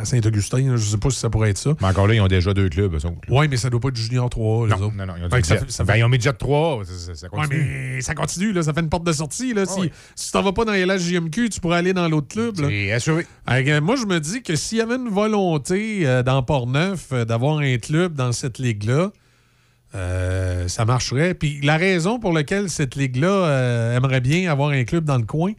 à 0.00 0.04
Saint-Augustin. 0.04 0.76
Je 0.76 0.82
sais 0.84 0.96
pas 0.98 1.10
si 1.10 1.18
ça 1.18 1.30
pourrait 1.30 1.50
être 1.50 1.58
ça. 1.58 1.74
Mais 1.80 1.86
encore 1.88 2.06
là, 2.06 2.14
ils 2.14 2.20
ont 2.20 2.28
déjà 2.28 2.52
deux 2.54 2.68
clubs. 2.68 2.96
Oui, 3.28 3.48
mais 3.48 3.56
ça 3.56 3.70
doit 3.70 3.80
pas 3.80 3.88
être 3.88 3.96
junior 3.96 4.28
3A. 4.28 4.66
les 4.66 4.70
Non, 4.80 4.86
autres. 4.86 4.96
non, 4.96 5.06
non, 5.06 5.14
ils 5.18 5.24
ont 5.24 5.28
que 5.28 5.46
ça 5.46 5.56
fait- 5.58 5.70
ça 5.70 5.84
Ben, 5.84 5.94
fait- 5.94 6.00
ils 6.00 6.04
ont 6.04 6.08
mis 6.08 6.20
jet 6.20 6.32
3, 6.36 6.82
ça, 6.84 6.92
ça- 6.92 7.14
ça 7.14 7.26
Ouais, 7.32 7.42
continue. 7.42 7.94
mais 7.96 8.00
ça 8.02 8.14
continue, 8.14 8.52
là. 8.52 8.62
ça 8.62 8.72
fait 8.74 8.80
une 8.80 8.88
porte 8.88 9.04
de 9.04 9.12
sortie. 9.12 9.54
Là. 9.54 9.66
si, 9.66 9.80
oui. 9.80 9.90
si 10.14 10.26
tu 10.26 10.32
t'en 10.32 10.42
vas 10.42 10.52
pas 10.52 10.64
dans 10.64 10.72
les 10.72 10.80
LHJMQ, 10.86 11.48
tu 11.50 11.60
pourrais 11.60 11.78
aller 11.78 11.92
dans 11.92 12.08
l'autre 12.08 12.28
club. 12.28 12.54
C'est 12.56 12.92
assuré. 12.92 13.26
Que, 13.46 13.80
moi, 13.80 13.96
je 13.96 14.06
me 14.06 14.18
dis 14.20 14.42
que 14.42 14.56
s'il 14.56 14.78
y 14.78 14.80
avait 14.80 14.96
une 14.96 15.08
volonté 15.08 16.06
euh, 16.06 16.22
dans 16.22 16.42
Port-Neuf 16.42 17.08
euh, 17.12 17.24
d'avoir 17.24 17.58
un 17.58 17.76
club 17.78 18.14
dans 18.14 18.32
cette 18.32 18.58
ligue-là, 18.58 19.10
euh, 19.94 20.68
ça 20.68 20.84
marcherait. 20.84 21.34
Puis 21.34 21.60
la 21.62 21.76
raison 21.76 22.18
pour 22.18 22.32
laquelle 22.32 22.70
cette 22.70 22.94
ligue-là 22.94 23.28
euh, 23.28 23.96
aimerait 23.96 24.20
bien 24.20 24.50
avoir 24.50 24.70
un 24.70 24.84
club 24.84 25.04
dans 25.04 25.16
le 25.18 25.24
coin, 25.24 25.52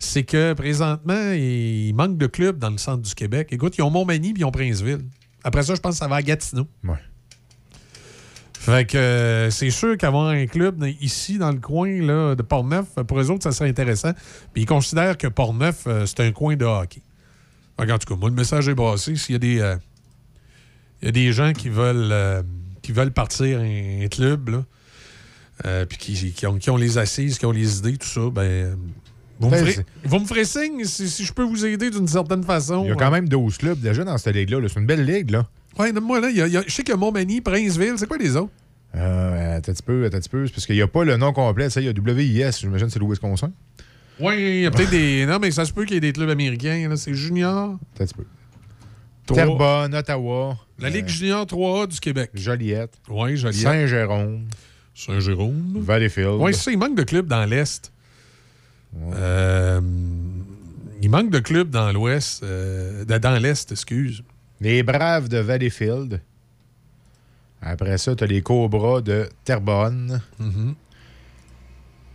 c'est 0.00 0.24
que 0.24 0.54
présentement, 0.54 1.32
il 1.32 1.92
manque 1.94 2.16
de 2.16 2.26
clubs 2.26 2.58
dans 2.58 2.70
le 2.70 2.78
centre 2.78 3.02
du 3.02 3.14
Québec. 3.14 3.48
Écoute, 3.52 3.76
ils 3.78 3.82
ont 3.82 3.90
Montmagny 3.90 4.32
puis 4.32 4.40
ils 4.40 4.44
ont 4.44 4.50
Princeville. 4.50 5.04
Après 5.44 5.62
ça, 5.62 5.74
je 5.74 5.80
pense 5.80 5.92
que 5.92 5.98
ça 5.98 6.08
va 6.08 6.16
à 6.16 6.22
Gatineau. 6.22 6.66
Ouais. 6.82 6.96
Fait 8.54 8.86
que 8.86 8.96
euh, 8.96 9.50
c'est 9.50 9.70
sûr 9.70 9.96
qu'avoir 9.96 10.28
un 10.28 10.46
club 10.46 10.84
ici, 11.00 11.38
dans 11.38 11.52
le 11.52 11.60
coin 11.60 11.90
là, 12.00 12.34
de 12.34 12.42
Port-Neuf, 12.42 12.86
pour 13.06 13.20
eux 13.20 13.30
autres, 13.30 13.42
ça 13.42 13.52
serait 13.52 13.68
intéressant. 13.68 14.12
Puis 14.52 14.62
ils 14.62 14.66
considèrent 14.66 15.16
que 15.16 15.28
Port-Neuf, 15.28 15.84
euh, 15.86 16.06
c'est 16.06 16.20
un 16.20 16.32
coin 16.32 16.56
de 16.56 16.64
hockey. 16.64 17.02
Fait 17.78 17.86
que, 17.86 17.92
en 17.92 17.98
tout 17.98 18.12
cas, 18.12 18.18
moi, 18.18 18.30
le 18.30 18.34
message 18.34 18.68
est 18.68 18.74
passé. 18.74 19.16
S'il 19.16 19.34
y 19.34 19.36
a 19.36 19.38
des, 19.38 19.60
euh, 19.60 19.76
il 21.02 21.06
y 21.06 21.08
a 21.08 21.12
des 21.12 21.32
gens 21.32 21.52
qui 21.52 21.68
veulent, 21.68 22.44
qui 22.82 22.92
veulent 22.92 23.12
partir 23.12 23.60
un, 23.60 24.04
un 24.04 24.08
club, 24.08 24.50
là, 24.50 25.86
puis 25.86 25.96
qui, 25.96 26.32
qui 26.32 26.46
ont, 26.46 26.58
qui 26.58 26.68
ont 26.68 26.76
les 26.76 26.98
assises, 26.98 27.38
qui 27.38 27.46
ont 27.46 27.52
les 27.52 27.78
idées, 27.78 27.96
tout 27.96 28.08
ça, 28.08 28.28
ben. 28.30 28.76
Euh, 29.40 29.44
Vous 29.44 29.46
me, 29.48 29.50
Ben, 29.52 29.66
ferez, 29.66 29.84
vous 30.04 30.18
me 30.18 30.26
ferez 30.26 30.44
signe 30.44 30.84
si, 30.84 31.08
si 31.08 31.24
je 31.24 31.32
peux 31.32 31.42
vous 31.44 31.64
aider 31.64 31.90
d'une 31.90 32.08
certaine 32.08 32.42
façon. 32.42 32.84
Il 32.84 32.88
y 32.88 32.92
a 32.92 32.94
quand 32.96 33.10
même 33.10 33.28
12 33.28 33.56
clubs 33.58 33.80
déjà 33.80 34.04
dans 34.04 34.16
cette 34.18 34.34
ligue-là. 34.34 34.60
là. 34.60 34.68
C'est 34.68 34.80
une 34.80 34.86
belle 34.86 35.04
ligue, 35.04 35.30
là. 35.30 35.46
Ouais, 35.78 35.92
moi 35.92 36.20
là, 36.20 36.28
il 36.30 36.36
y 36.36 36.42
a- 36.42 36.46
il 36.46 36.52
y 36.52 36.56
a- 36.56 36.64
je 36.66 36.72
sais 36.72 36.82
qu'il 36.82 36.90
y 36.92 36.94
a 36.94 36.96
Montmagny, 36.98 37.40
Princeville, 37.40 37.94
c'est 37.96 38.06
quoi 38.06 38.18
les 38.18 38.36
autres? 38.36 38.50
Euh, 38.96 39.56
attends 39.56 39.70
un 39.70 39.74
petit 39.74 39.82
peu, 39.82 40.04
attends 40.04 40.16
un 40.16 40.20
petit 40.20 40.28
peu. 40.28 40.44
Parce 40.52 40.66
qu'il 40.66 40.74
n'y 40.76 40.82
a 40.82 40.88
pas 40.88 41.04
le 41.04 41.16
nom 41.16 41.32
complet. 41.32 41.68
Il 41.76 41.82
y 41.84 41.88
a 41.88 41.92
WIS, 41.92 42.58
j'imagine 42.60 42.88
que 42.88 42.92
c'est 42.92 42.98
le 42.98 43.06
Wisconsin. 43.06 43.52
Oui, 44.18 44.34
il 44.36 44.60
y 44.62 44.66
a 44.66 44.70
peut-être 44.70 44.90
des. 44.90 45.24
Non, 45.26 45.38
mais 45.40 45.50
ça 45.50 45.64
se 45.64 45.72
peut 45.72 45.84
qu'il 45.84 45.94
y 45.94 45.96
ait 45.96 46.00
des 46.00 46.12
clubs 46.12 46.28
américains. 46.28 46.92
C'est 46.96 47.14
Junior. 47.14 47.78
Attends 47.94 48.04
un 48.04 48.06
petit 48.06 48.14
peu. 48.14 48.24
Terrebonne, 49.34 49.94
Ottawa. 49.94 50.56
La 50.80 50.90
Ligue 50.90 51.06
Junior 51.06 51.46
3A 51.46 51.86
du 51.86 52.00
Québec. 52.00 52.30
Joliette. 52.34 52.92
Oui, 53.08 53.36
Joliette. 53.36 53.62
Saint-Jérôme. 53.62 54.46
Saint-Jérôme. 54.94 55.78
Valleyfield. 55.80 56.36
Oui, 56.40 56.52
c'est 56.52 56.62
ça, 56.64 56.70
il 56.72 56.78
manque 56.78 56.96
de 56.96 57.04
clubs 57.04 57.26
dans 57.26 57.44
l'Est. 57.44 57.92
Euh, 58.96 59.80
il 61.02 61.10
manque 61.10 61.30
de 61.30 61.38
clubs 61.38 61.70
dans 61.70 61.92
l'Ouest. 61.92 62.42
euh, 62.42 63.04
dans 63.04 63.38
l'Est, 63.42 63.72
excuse. 63.72 64.22
Les 64.60 64.82
Braves 64.82 65.28
de 65.28 65.38
Valleyfield. 65.38 66.20
Après 67.62 67.98
ça, 67.98 68.14
tu 68.16 68.24
as 68.24 68.26
les 68.26 68.42
Cobras 68.42 69.00
de 69.00 69.28
Terrebonne. 69.44 70.20
Mhm. 70.38 70.74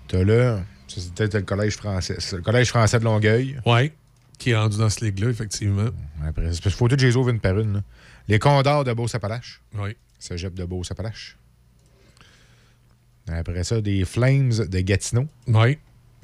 Tu 0.08 0.16
as 0.18 0.24
le. 0.24 0.58
Ça, 0.88 1.02
c'est 1.02 1.14
peut-être 1.14 1.34
le 1.36 1.42
collège 1.42 1.76
français. 1.78 2.18
Le 2.34 2.42
collège 2.42 2.70
français 2.70 3.00
de 3.00 3.04
Longueuil. 3.06 3.60
Oui, 3.66 3.92
qui 4.38 4.52
est 4.52 4.56
rendu 4.56 4.78
dans 4.78 4.90
cette 4.90 5.02
ligue-là, 5.02 5.30
effectivement. 5.30 5.90
Après, 6.24 6.44
parce 6.46 6.60
qu'il 6.60 6.72
faut 6.72 6.88
tout 6.88 6.96
que 6.96 7.02
je 7.02 7.08
les 7.08 7.16
ouvre 7.16 7.30
une 7.30 7.40
par 7.40 7.58
une. 7.60 7.74
là. 7.76 7.84
Les 8.28 8.40
Condors 8.40 8.84
de 8.84 8.92
Beauce-Appalaches. 8.94 9.62
Oui. 9.78 9.96
Cégep 10.20 10.54
de 10.56 10.66
Beauce-Appalaches. 10.66 11.38
Après 13.28 13.64
ça, 13.64 13.82
des 13.82 14.06
Flames 14.06 14.50
de 14.52 14.80
Gatineau. 14.82 15.28
Oui. 15.48 15.78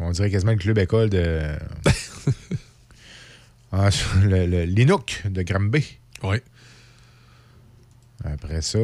On 0.04 0.12
dirait 0.12 0.30
quasiment 0.32 0.52
le 0.54 0.58
club 0.58 0.78
école 0.80 1.10
de. 1.10 1.42
Ensuite, 3.72 4.24
le, 4.24 4.46
le- 4.48 4.64
l'Inuk 4.64 5.24
de 5.30 5.42
Granby. 5.44 5.98
Oui. 6.24 6.38
Après 8.24 8.62
ça, 8.62 8.80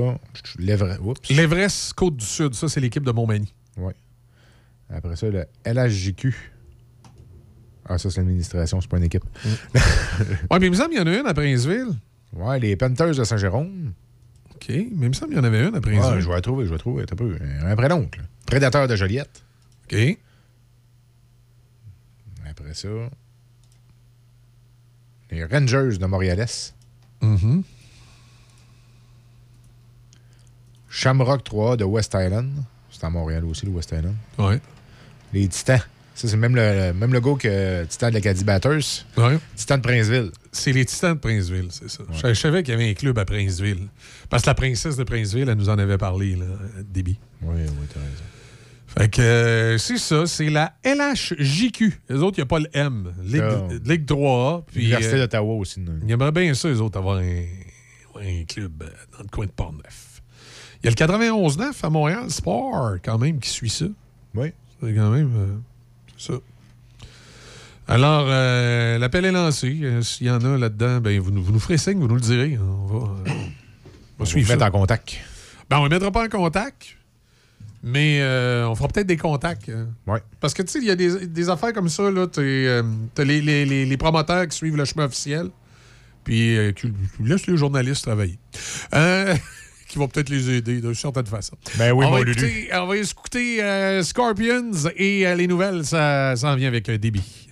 l'Everest. 0.57 0.99
Oups. 1.03 1.30
L'Everest 1.30 1.94
Côte-du-Sud, 1.94 2.53
ça, 2.56 2.68
c'est 2.69 2.80
l'équipe 2.80 3.03
de 3.03 3.11
Montmagny. 3.11 3.53
Oui. 3.77 3.94
Après 4.89 5.15
ça, 5.15 5.27
le 5.30 5.45
LHJQ. 5.65 6.34
Ah, 7.89 7.98
ça, 7.98 8.10
c'est 8.10 8.18
l'administration, 8.22 8.81
c'est 8.81 8.89
pas 8.89 8.98
une 8.98 9.03
équipe. 9.03 9.23
Oui, 10.49 10.57
mais 10.60 10.65
il 10.68 10.72
me 10.72 10.76
semble 10.76 10.89
qu'il 10.89 10.99
y 10.99 11.02
en 11.02 11.07
a 11.07 11.14
une 11.19 11.27
à 11.27 11.34
Princeville. 11.34 11.89
Ouais, 12.34 12.60
les 12.60 12.76
Panthers 12.76 13.15
de 13.15 13.23
Saint-Jérôme. 13.23 13.94
OK, 14.56 14.65
mais 14.69 14.76
il 15.06 15.10
me 15.10 15.14
semble 15.14 15.30
qu'il 15.34 15.38
y 15.38 15.41
en 15.41 15.44
avait 15.45 15.65
une 15.68 15.76
à 15.76 15.81
Princeville. 15.81 16.22
je 16.22 16.27
vais 16.27 16.34
la 16.35 16.41
trouver, 16.41 16.65
je 16.65 16.69
vais 16.69 16.76
la 16.76 16.80
trouver. 16.80 17.03
Un 17.03 17.15
peu. 17.15 17.38
Un 17.61 17.76
là. 17.76 17.99
Prédateurs 18.45 18.88
de 18.88 18.95
Joliette. 18.95 19.44
OK. 19.85 20.18
Après 22.68 22.76
ça, 22.76 22.89
les 25.31 25.45
Rangers 25.45 25.98
de 25.98 26.06
Montréal-Est. 26.06 26.76
Mhm. 27.22 27.64
Shamrock 30.89 31.45
3 31.45 31.77
de 31.77 31.85
West 31.85 32.14
Island. 32.19 32.52
C'est 32.91 33.06
à 33.06 33.10
Montréal 33.10 33.45
aussi, 33.45 33.65
le 33.65 33.72
West 33.72 33.94
Island. 33.98 34.15
Oui. 34.38 34.56
Les 35.31 35.48
Titans. 35.48 35.80
Ça, 36.14 36.27
c'est 36.27 36.35
même 36.35 36.56
le, 36.57 36.91
même 36.94 37.14
le 37.14 37.22
go 37.22 37.35
que 37.38 37.85
Titan 37.85 38.10
de 38.10 38.15
l'Acadie 38.15 38.44
Batters. 38.44 39.06
Ouais. 39.15 39.39
Titan 39.56 39.77
de 39.77 39.84
Princeville. 39.84 40.31
C'est 40.52 40.73
les 40.73 40.84
Titans 40.84 41.14
de 41.14 41.19
Princeville, 41.19 41.68
c'est 41.72 41.89
ça. 41.89 42.03
Je, 42.11 42.27
je 42.27 42.34
savais 42.34 42.64
qu'il 42.64 42.73
y 42.73 42.76
avait 42.76 42.89
un 42.89 42.95
club 42.95 43.18
à 43.18 43.23
Princeville. 43.23 43.88
Parce 44.30 44.44
que 44.44 44.49
la 44.49 44.56
princesse 44.56 44.98
de 44.98 45.03
Princeville, 45.06 45.48
elle 45.48 45.57
nous 45.57 45.69
en 45.69 45.77
avait 45.77 45.98
parlé, 45.98 46.35
là, 46.35 46.45
Déby. 46.84 47.18
Oui, 47.44 47.56
oui, 47.61 47.88
t'as 47.94 47.99
raison. 48.02 48.23
Fait 48.97 49.09
que 49.09 49.21
euh, 49.21 49.77
c'est 49.77 49.97
ça, 49.97 50.25
c'est 50.25 50.49
la 50.49 50.73
LHJQ. 50.83 52.01
Les 52.09 52.15
autres, 52.17 52.37
il 52.37 52.41
n'y 52.41 52.43
a 52.43 52.45
pas 52.47 52.59
le 52.59 52.67
M. 52.73 53.13
Ligue, 53.23 53.43
Ah. 53.43 53.67
Ligue 53.85 54.05
3A. 54.05 54.63
Puis, 54.71 54.81
L'Université 54.81 55.15
euh, 55.17 55.19
d'Ottawa 55.21 55.53
aussi. 55.55 55.79
non? 55.79 55.93
il 56.03 56.11
aimerait 56.11 56.31
bien 56.31 56.53
ça, 56.53 56.67
les 56.69 56.81
autres, 56.81 56.97
avoir 56.97 57.17
un, 57.17 57.43
un 58.19 58.43
club 58.47 58.81
euh, 58.83 58.89
dans 59.15 59.23
le 59.23 59.29
coin 59.29 59.45
de 59.45 59.51
Port-Neuf. 59.51 60.21
Il 60.83 60.85
y 60.85 60.87
a 60.87 61.07
le 61.07 61.13
91-9 61.55 61.73
à 61.83 61.89
Montréal, 61.89 62.29
Sport, 62.29 62.95
quand 63.03 63.17
même, 63.17 63.39
qui 63.39 63.49
suit 63.49 63.69
ça. 63.69 63.85
Oui. 64.35 64.51
C'est 64.81 64.93
quand 64.93 65.09
même 65.11 65.31
euh, 65.35 65.55
ça. 66.17 66.33
Alors, 67.87 68.25
euh, 68.29 68.97
l'appel 68.97 69.25
est 69.25 69.31
lancé. 69.31 69.79
Euh, 69.83 70.01
S'il 70.01 70.27
y 70.27 70.29
en 70.31 70.43
a 70.43 70.57
là-dedans, 70.57 70.99
ben, 70.99 71.19
vous, 71.19 71.31
nous- 71.31 71.43
vous 71.43 71.51
nous 71.53 71.59
ferez 71.59 71.77
signe, 71.77 71.99
vous 71.99 72.07
nous 72.07 72.15
le 72.15 72.21
direz. 72.21 72.57
On 72.59 72.85
va, 72.85 72.95
euh, 72.95 73.09
on 73.27 73.31
va 73.31 73.33
On 74.19 74.25
suivre 74.25 74.47
vous 74.47 74.53
mettre 74.53 74.65
en 74.65 74.71
contact. 74.71 75.17
Ben, 75.69 75.77
on 75.77 75.83
ne 75.85 75.89
les 75.89 75.95
mettra 75.95 76.11
pas 76.11 76.25
en 76.25 76.29
contact, 76.29 76.96
mais 77.83 78.19
euh, 78.21 78.67
on 78.67 78.75
fera 78.75 78.87
peut-être 78.89 79.07
des 79.07 79.17
contacts. 79.17 79.69
euh. 79.69 79.85
Ouais. 80.07 80.19
Parce 80.39 80.53
que, 80.53 80.61
tu 80.63 80.71
sais, 80.71 80.79
il 80.79 80.85
y 80.85 80.91
a 80.91 80.95
des, 80.95 81.27
des 81.27 81.49
affaires 81.49 81.73
comme 81.73 81.89
ça. 81.89 82.03
Tu 82.33 82.39
as 82.69 83.23
les, 83.23 83.41
les- 83.41 83.65
les- 83.65 83.85
les 83.85 83.97
promoteurs 83.97 84.47
qui 84.47 84.57
suivent 84.57 84.75
le 84.77 84.85
chemin 84.85 85.05
officiel, 85.05 85.49
puis 86.23 86.57
euh, 86.57 86.71
qui, 86.71 86.87
qui 86.91 87.23
laissent 87.23 87.47
les 87.47 87.57
journalistes 87.57 88.03
travailler. 88.03 88.37
Euh, 88.93 89.35
qui 89.87 89.97
va 89.99 90.07
peut-être 90.07 90.29
les 90.29 90.49
aider 90.49 90.81
d'une 90.81 90.93
certaine 90.95 91.25
façon. 91.27 91.55
Ben 91.77 91.93
oui, 91.93 92.05
on, 92.05 92.09
mon 92.09 92.17
va 92.17 92.23
Lulu. 92.23 92.31
écouter, 92.31 92.69
on 92.73 92.87
va 92.87 92.97
écouter 92.97 93.63
euh, 93.63 94.03
Scorpions 94.03 94.71
et 94.97 95.25
euh, 95.25 95.35
les 95.35 95.47
nouvelles, 95.47 95.85
ça 95.85 96.35
s'en 96.35 96.55
vient 96.55 96.67
avec 96.67 96.89
un 96.89 96.97
débit. 96.97 97.46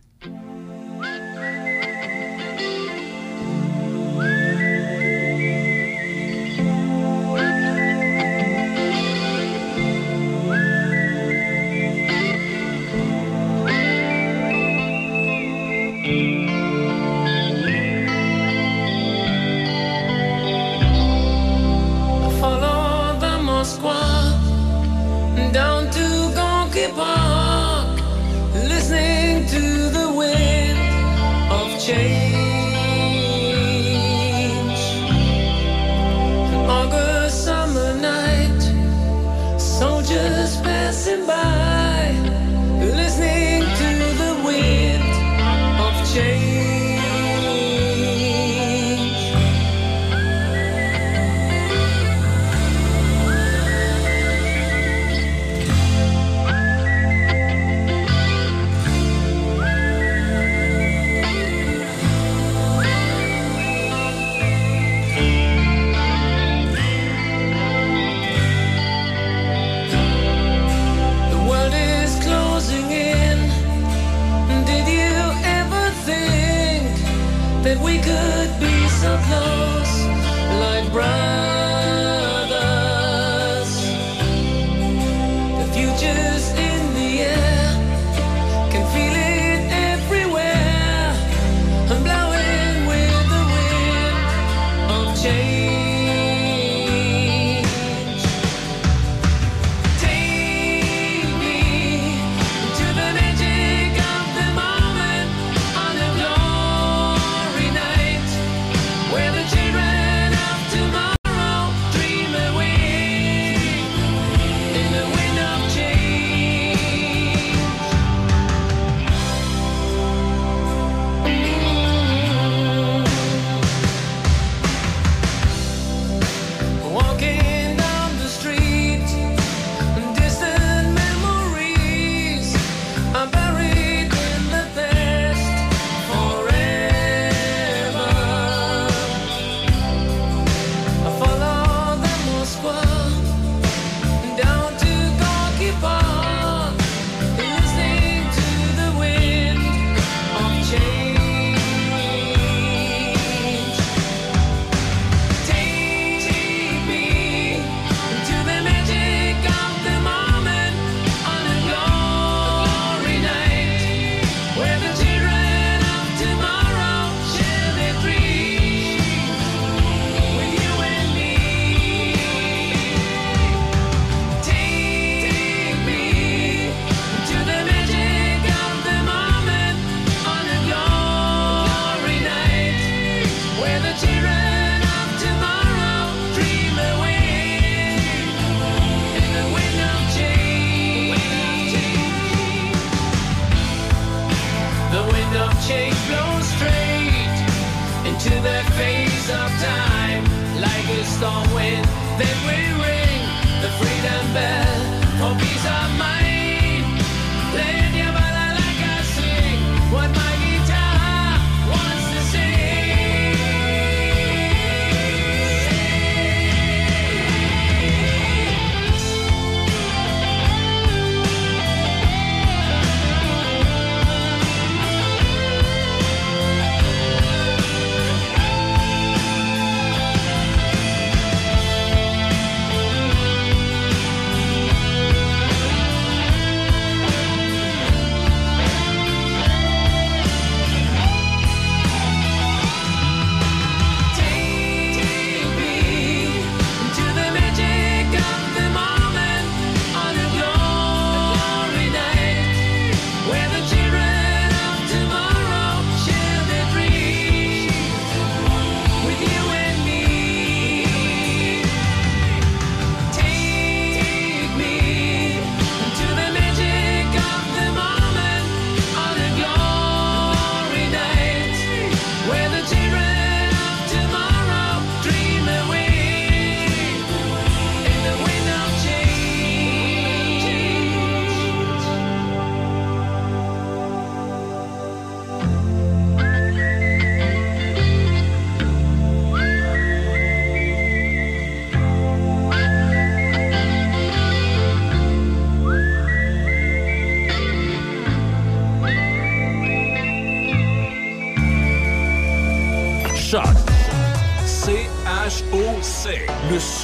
Passing 41.15 41.27
by, 41.27 41.64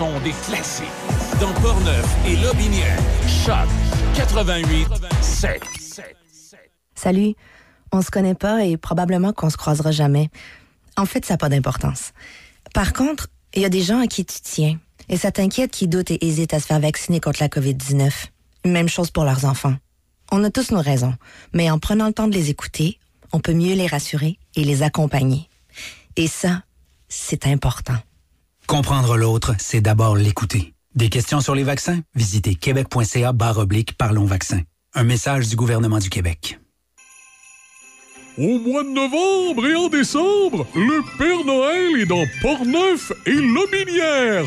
Des 0.02 0.32
classiques. 0.50 0.86
Dans 1.40 1.54
Portneuf 1.62 2.16
et 2.26 2.36
Lobinière. 2.38 2.98
Choc 3.28 3.68
88 4.16 4.88
7. 5.22 5.62
Salut. 6.96 7.36
On 7.92 8.02
se 8.02 8.10
connaît 8.10 8.34
pas 8.34 8.66
et 8.66 8.78
probablement 8.78 9.32
qu'on 9.32 9.52
se 9.52 9.58
croisera 9.58 9.92
jamais. 9.92 10.32
En 10.98 11.06
fait, 11.06 11.24
ça 11.24 11.36
n'a 11.36 11.38
pas 11.38 11.50
d'importance. 11.50 12.14
Par 12.74 12.94
contre, 12.94 13.28
il 13.54 13.62
y 13.62 13.66
a 13.66 13.70
des 13.70 13.84
gens 13.84 14.02
à 14.02 14.08
qui 14.08 14.26
tu 14.26 14.42
tiens. 14.42 14.80
Et 15.08 15.18
ça 15.18 15.32
t'inquiète 15.32 15.70
qui 15.70 15.88
doutent 15.88 16.10
et 16.10 16.26
hésitent 16.26 16.56
à 16.56 16.60
se 16.60 16.66
faire 16.66 16.80
vacciner 16.80 17.20
contre 17.20 17.40
la 17.40 17.48
COVID-19. 17.48 18.12
Même 18.66 18.90
chose 18.90 19.12
pour 19.12 19.24
leurs 19.24 19.46
enfants. 19.46 19.76
On 20.32 20.44
a 20.44 20.50
tous 20.50 20.72
nos 20.72 20.82
raisons, 20.82 21.14
mais 21.54 21.70
en 21.70 21.78
prenant 21.78 22.08
le 22.08 22.14
temps 22.14 22.28
de 22.28 22.34
les 22.34 22.50
écouter, 22.50 22.98
on 23.34 23.40
peut 23.40 23.54
mieux 23.54 23.76
les 23.76 23.86
rassurer 23.86 24.40
et 24.56 24.64
les 24.64 24.82
accompagner. 24.82 25.48
Et 26.16 26.28
ça, 26.28 26.64
c'est 27.08 27.46
important. 27.46 27.98
Comprendre 28.72 29.18
l'autre, 29.18 29.54
c'est 29.60 29.82
d'abord 29.82 30.16
l'écouter. 30.16 30.74
Des 30.96 31.10
questions 31.10 31.42
sur 31.42 31.56
les 31.56 31.64
vaccins? 31.64 32.00
Visitez 32.16 32.56
québec.ca 32.56 33.34
barre 33.34 33.58
oblique 33.58 33.98
Parlons 33.98 34.24
vaccins. 34.24 34.62
Un 34.94 35.04
message 35.04 35.50
du 35.50 35.58
gouvernement 35.58 36.00
du 36.00 36.10
Québec. 36.10 36.58
Au 38.38 38.60
mois 38.60 38.84
de 38.84 38.92
novembre 38.92 39.68
et 39.68 39.76
en 39.76 39.90
décembre, 39.90 40.66
le 40.74 41.02
Père 41.18 41.44
Noël 41.44 42.02
est 42.02 42.06
dans 42.06 42.24
Portneuf 42.42 43.12
et 43.26 43.34
Lobinière. 43.34 44.46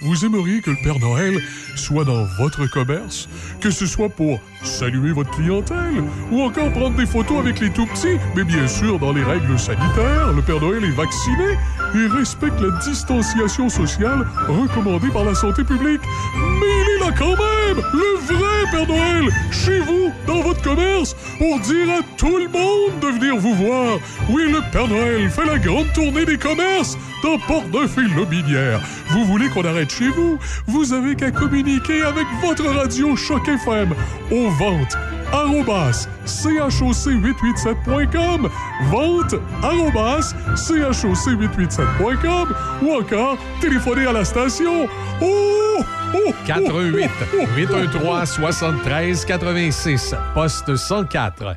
Vous 0.00 0.24
aimeriez 0.24 0.60
que 0.60 0.70
le 0.70 0.76
Père 0.84 1.00
Noël 1.00 1.42
soit 1.76 2.04
dans 2.04 2.24
votre 2.38 2.66
commerce, 2.66 3.28
que 3.60 3.70
ce 3.70 3.86
soit 3.86 4.08
pour 4.08 4.40
saluer 4.62 5.12
votre 5.12 5.30
clientèle 5.30 6.04
ou 6.30 6.42
encore 6.42 6.70
prendre 6.72 6.96
des 6.96 7.06
photos 7.06 7.38
avec 7.38 7.60
les 7.60 7.70
tout 7.70 7.86
petits, 7.86 8.18
mais 8.34 8.44
bien 8.44 8.66
sûr 8.66 8.98
dans 8.98 9.12
les 9.12 9.22
règles 9.22 9.58
sanitaires, 9.58 10.32
le 10.34 10.42
Père 10.42 10.60
Noël 10.60 10.84
est 10.84 10.96
vacciné 10.96 11.58
et 11.94 12.06
respecte 12.06 12.60
la 12.60 12.78
distanciation 12.80 13.68
sociale 13.68 14.26
recommandée 14.48 15.08
par 15.08 15.24
la 15.24 15.34
santé 15.34 15.64
publique. 15.64 16.00
Mais 16.36 16.66
il 16.66 16.96
est 16.96 17.06
là 17.06 17.14
quand 17.16 17.36
même, 17.36 17.84
le 17.92 18.34
vrai 18.34 18.70
Père 18.70 18.88
Noël, 18.88 19.24
chez 19.50 19.80
vous, 19.80 20.12
dans 20.26 20.40
votre 20.40 20.62
commerce, 20.62 21.14
pour 21.38 21.58
dire 21.60 21.90
à 21.90 22.02
tout 22.16 22.38
le 22.38 22.48
monde 22.48 23.00
de 23.00 23.18
venir 23.18 23.36
vous 23.36 23.54
voir. 23.54 23.98
Oui, 24.30 24.50
le 24.50 24.60
Père 24.70 24.88
Noël 24.88 25.28
fait 25.30 25.44
la 25.44 25.58
grande 25.58 25.92
tournée 25.92 26.24
des 26.24 26.38
commerces 26.38 26.96
dans 27.22 27.38
Port-Neuf 27.38 27.96
et 27.98 28.14
Lobinière. 28.14 28.80
Vous 29.10 29.24
voulez 29.24 29.48
qu'on 29.48 29.64
arrête 29.64 29.90
chez 29.90 30.08
vous? 30.08 30.38
Vous 30.66 30.92
avez 30.92 31.14
qu'à 31.14 31.30
communiquer 31.30 31.63
avec 31.66 32.26
votre 32.42 32.66
radio 32.66 33.16
Choc 33.16 33.48
FM 33.48 33.94
aux 34.30 34.50
ventes 34.50 34.98
arrobas 35.32 36.06
choc887.com 36.26 38.50
vente 38.90 39.34
arrobas 39.62 40.34
choc887.com 40.56 42.54
ou 42.82 42.92
encore 42.92 43.38
téléphoner 43.62 44.04
à 44.06 44.12
la 44.12 44.26
station. 44.26 44.86
Oh, 45.22 45.78
oh, 46.14 46.34
88 46.46 47.10
813 47.56 48.28
73 48.28 49.24
86 49.24 50.14
poste 50.34 50.76
104. 50.76 51.56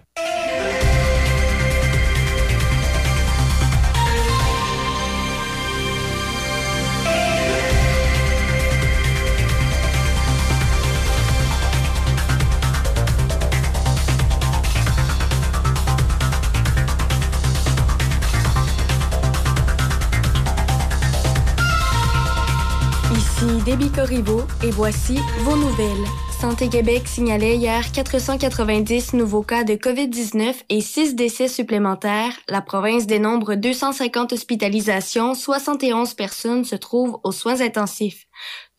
Ici 23.48 23.64
Déby 23.64 23.90
Corriveau 23.90 24.42
et 24.64 24.72
voici 24.72 25.18
vos 25.40 25.56
nouvelles. 25.56 26.06
Santé 26.42 26.68
Québec 26.70 27.08
signalait 27.08 27.56
hier 27.56 27.92
490 27.92 29.14
nouveaux 29.14 29.42
cas 29.42 29.64
de 29.64 29.74
COVID-19 29.74 30.54
et 30.70 30.82
6 30.82 31.16
décès 31.16 31.48
supplémentaires. 31.48 32.34
La 32.50 32.62
province 32.62 33.08
dénombre 33.08 33.56
250 33.56 34.34
hospitalisations, 34.34 35.34
71 35.34 36.14
personnes 36.14 36.66
se 36.66 36.76
trouvent 36.76 37.20
aux 37.24 37.32
soins 37.32 37.62
intensifs. 37.62 38.28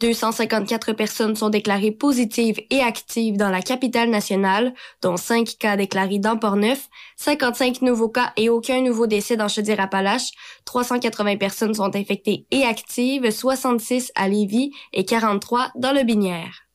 254 0.01 0.93
personnes 0.93 1.35
sont 1.35 1.51
déclarées 1.51 1.91
positives 1.91 2.61
et 2.71 2.81
actives 2.81 3.37
dans 3.37 3.51
la 3.51 3.63
capitale 3.63 4.11
nationale, 4.11 4.73
dont 5.03 5.17
5 5.17 5.59
cas 5.59 5.77
déclarés 5.77 6.21
dans 6.21 6.37
Portneuf, 6.37 6.89
55 7.17 7.83
nouveaux 7.83 8.09
cas 8.09 8.33
et 8.37 8.49
aucun 8.49 8.81
nouveau 8.81 9.09
décès 9.09 9.37
dans 9.37 9.49
Chaudière-Appalaches, 9.49 10.31
380 10.67 11.37
personnes 11.37 11.75
sont 11.75 11.97
infectées 11.97 12.47
et 12.53 12.63
actives, 12.65 13.29
66 13.29 14.13
à 14.15 14.29
Lévis 14.29 14.73
et 14.93 15.05
43 15.05 15.73
dans 15.75 15.93
le 15.93 16.05
Binière. 16.05 16.68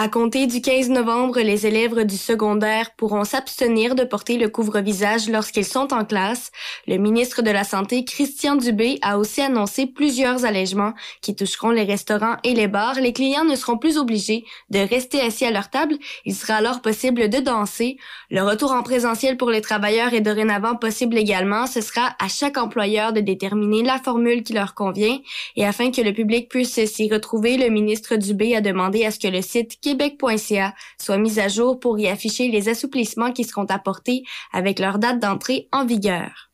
À 0.00 0.06
compter 0.06 0.46
du 0.46 0.60
15 0.60 0.90
novembre, 0.90 1.40
les 1.40 1.66
élèves 1.66 2.04
du 2.04 2.16
secondaire 2.16 2.92
pourront 2.96 3.24
s'abstenir 3.24 3.96
de 3.96 4.04
porter 4.04 4.38
le 4.38 4.48
couvre-visage 4.48 5.28
lorsqu'ils 5.28 5.64
sont 5.64 5.92
en 5.92 6.04
classe. 6.04 6.52
Le 6.86 6.98
ministre 6.98 7.42
de 7.42 7.50
la 7.50 7.64
Santé, 7.64 8.04
Christian 8.04 8.54
Dubé, 8.54 9.00
a 9.02 9.18
aussi 9.18 9.40
annoncé 9.40 9.86
plusieurs 9.86 10.44
allègements 10.44 10.92
qui 11.20 11.34
toucheront 11.34 11.70
les 11.70 11.82
restaurants 11.82 12.36
et 12.44 12.54
les 12.54 12.68
bars. 12.68 13.00
Les 13.00 13.12
clients 13.12 13.44
ne 13.44 13.56
seront 13.56 13.76
plus 13.76 13.98
obligés 13.98 14.44
de 14.70 14.78
rester 14.78 15.20
assis 15.20 15.44
à 15.44 15.50
leur 15.50 15.68
table. 15.68 15.96
Il 16.24 16.36
sera 16.36 16.54
alors 16.54 16.80
possible 16.80 17.28
de 17.28 17.40
danser. 17.40 17.96
Le 18.30 18.42
retour 18.42 18.70
en 18.70 18.84
présentiel 18.84 19.36
pour 19.36 19.50
les 19.50 19.62
travailleurs 19.62 20.14
est 20.14 20.20
dorénavant 20.20 20.76
possible 20.76 21.18
également. 21.18 21.66
Ce 21.66 21.80
sera 21.80 22.14
à 22.20 22.28
chaque 22.28 22.56
employeur 22.56 23.12
de 23.12 23.20
déterminer 23.20 23.82
la 23.82 23.98
formule 23.98 24.44
qui 24.44 24.52
leur 24.52 24.74
convient. 24.76 25.18
Et 25.56 25.66
afin 25.66 25.90
que 25.90 26.02
le 26.02 26.12
public 26.12 26.48
puisse 26.48 26.84
s'y 26.84 27.12
retrouver, 27.12 27.56
le 27.56 27.68
ministre 27.68 28.14
Dubé 28.14 28.54
a 28.54 28.60
demandé 28.60 29.04
à 29.04 29.10
ce 29.10 29.18
que 29.18 29.26
le 29.26 29.42
site 29.42 29.80
québec.ca 29.88 30.74
soit 31.00 31.16
mis 31.16 31.38
à 31.38 31.48
jour 31.48 31.80
pour 31.80 31.98
y 31.98 32.08
afficher 32.08 32.48
les 32.48 32.68
assouplissements 32.68 33.32
qui 33.32 33.44
seront 33.44 33.64
apportés 33.66 34.24
avec 34.52 34.78
leur 34.78 34.98
date 34.98 35.18
d'entrée 35.18 35.68
en 35.72 35.86
vigueur. 35.86 36.50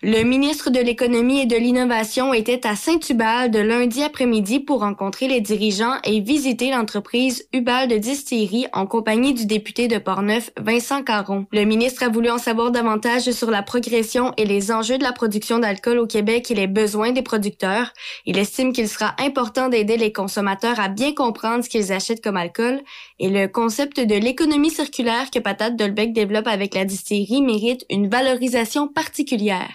Le 0.00 0.22
ministre 0.22 0.70
de 0.70 0.78
l'Économie 0.78 1.40
et 1.40 1.46
de 1.46 1.56
l'Innovation 1.56 2.32
était 2.32 2.64
à 2.64 2.76
Saint-Hubal 2.76 3.50
de 3.50 3.58
lundi 3.58 4.04
après-midi 4.04 4.60
pour 4.60 4.78
rencontrer 4.78 5.26
les 5.26 5.40
dirigeants 5.40 5.96
et 6.04 6.20
visiter 6.20 6.70
l'entreprise 6.70 7.48
Hubal 7.52 7.88
de 7.88 7.96
Distillerie 7.96 8.68
en 8.72 8.86
compagnie 8.86 9.34
du 9.34 9.44
député 9.44 9.88
de 9.88 9.98
Portneuf, 9.98 10.52
Vincent 10.56 11.02
Caron. 11.02 11.46
Le 11.50 11.64
ministre 11.64 12.04
a 12.04 12.10
voulu 12.10 12.30
en 12.30 12.38
savoir 12.38 12.70
davantage 12.70 13.28
sur 13.32 13.50
la 13.50 13.64
progression 13.64 14.32
et 14.36 14.44
les 14.44 14.70
enjeux 14.70 14.98
de 14.98 15.02
la 15.02 15.10
production 15.10 15.58
d'alcool 15.58 15.98
au 15.98 16.06
Québec 16.06 16.48
et 16.52 16.54
les 16.54 16.68
besoins 16.68 17.10
des 17.10 17.22
producteurs. 17.22 17.92
Il 18.24 18.38
estime 18.38 18.72
qu'il 18.72 18.88
sera 18.88 19.16
important 19.18 19.68
d'aider 19.68 19.96
les 19.96 20.12
consommateurs 20.12 20.78
à 20.78 20.86
bien 20.88 21.12
comprendre 21.12 21.64
ce 21.64 21.68
qu'ils 21.68 21.92
achètent 21.92 22.22
comme 22.22 22.36
alcool 22.36 22.82
et 23.18 23.30
le 23.30 23.48
concept 23.48 23.98
de 23.98 24.14
l'économie 24.14 24.70
circulaire 24.70 25.28
que 25.32 25.40
Patate 25.40 25.74
Dolbec 25.74 26.12
développe 26.12 26.46
avec 26.46 26.76
la 26.76 26.84
distillerie 26.84 27.42
mérite 27.42 27.84
une 27.90 28.08
valorisation 28.08 28.86
particulière. 28.86 29.72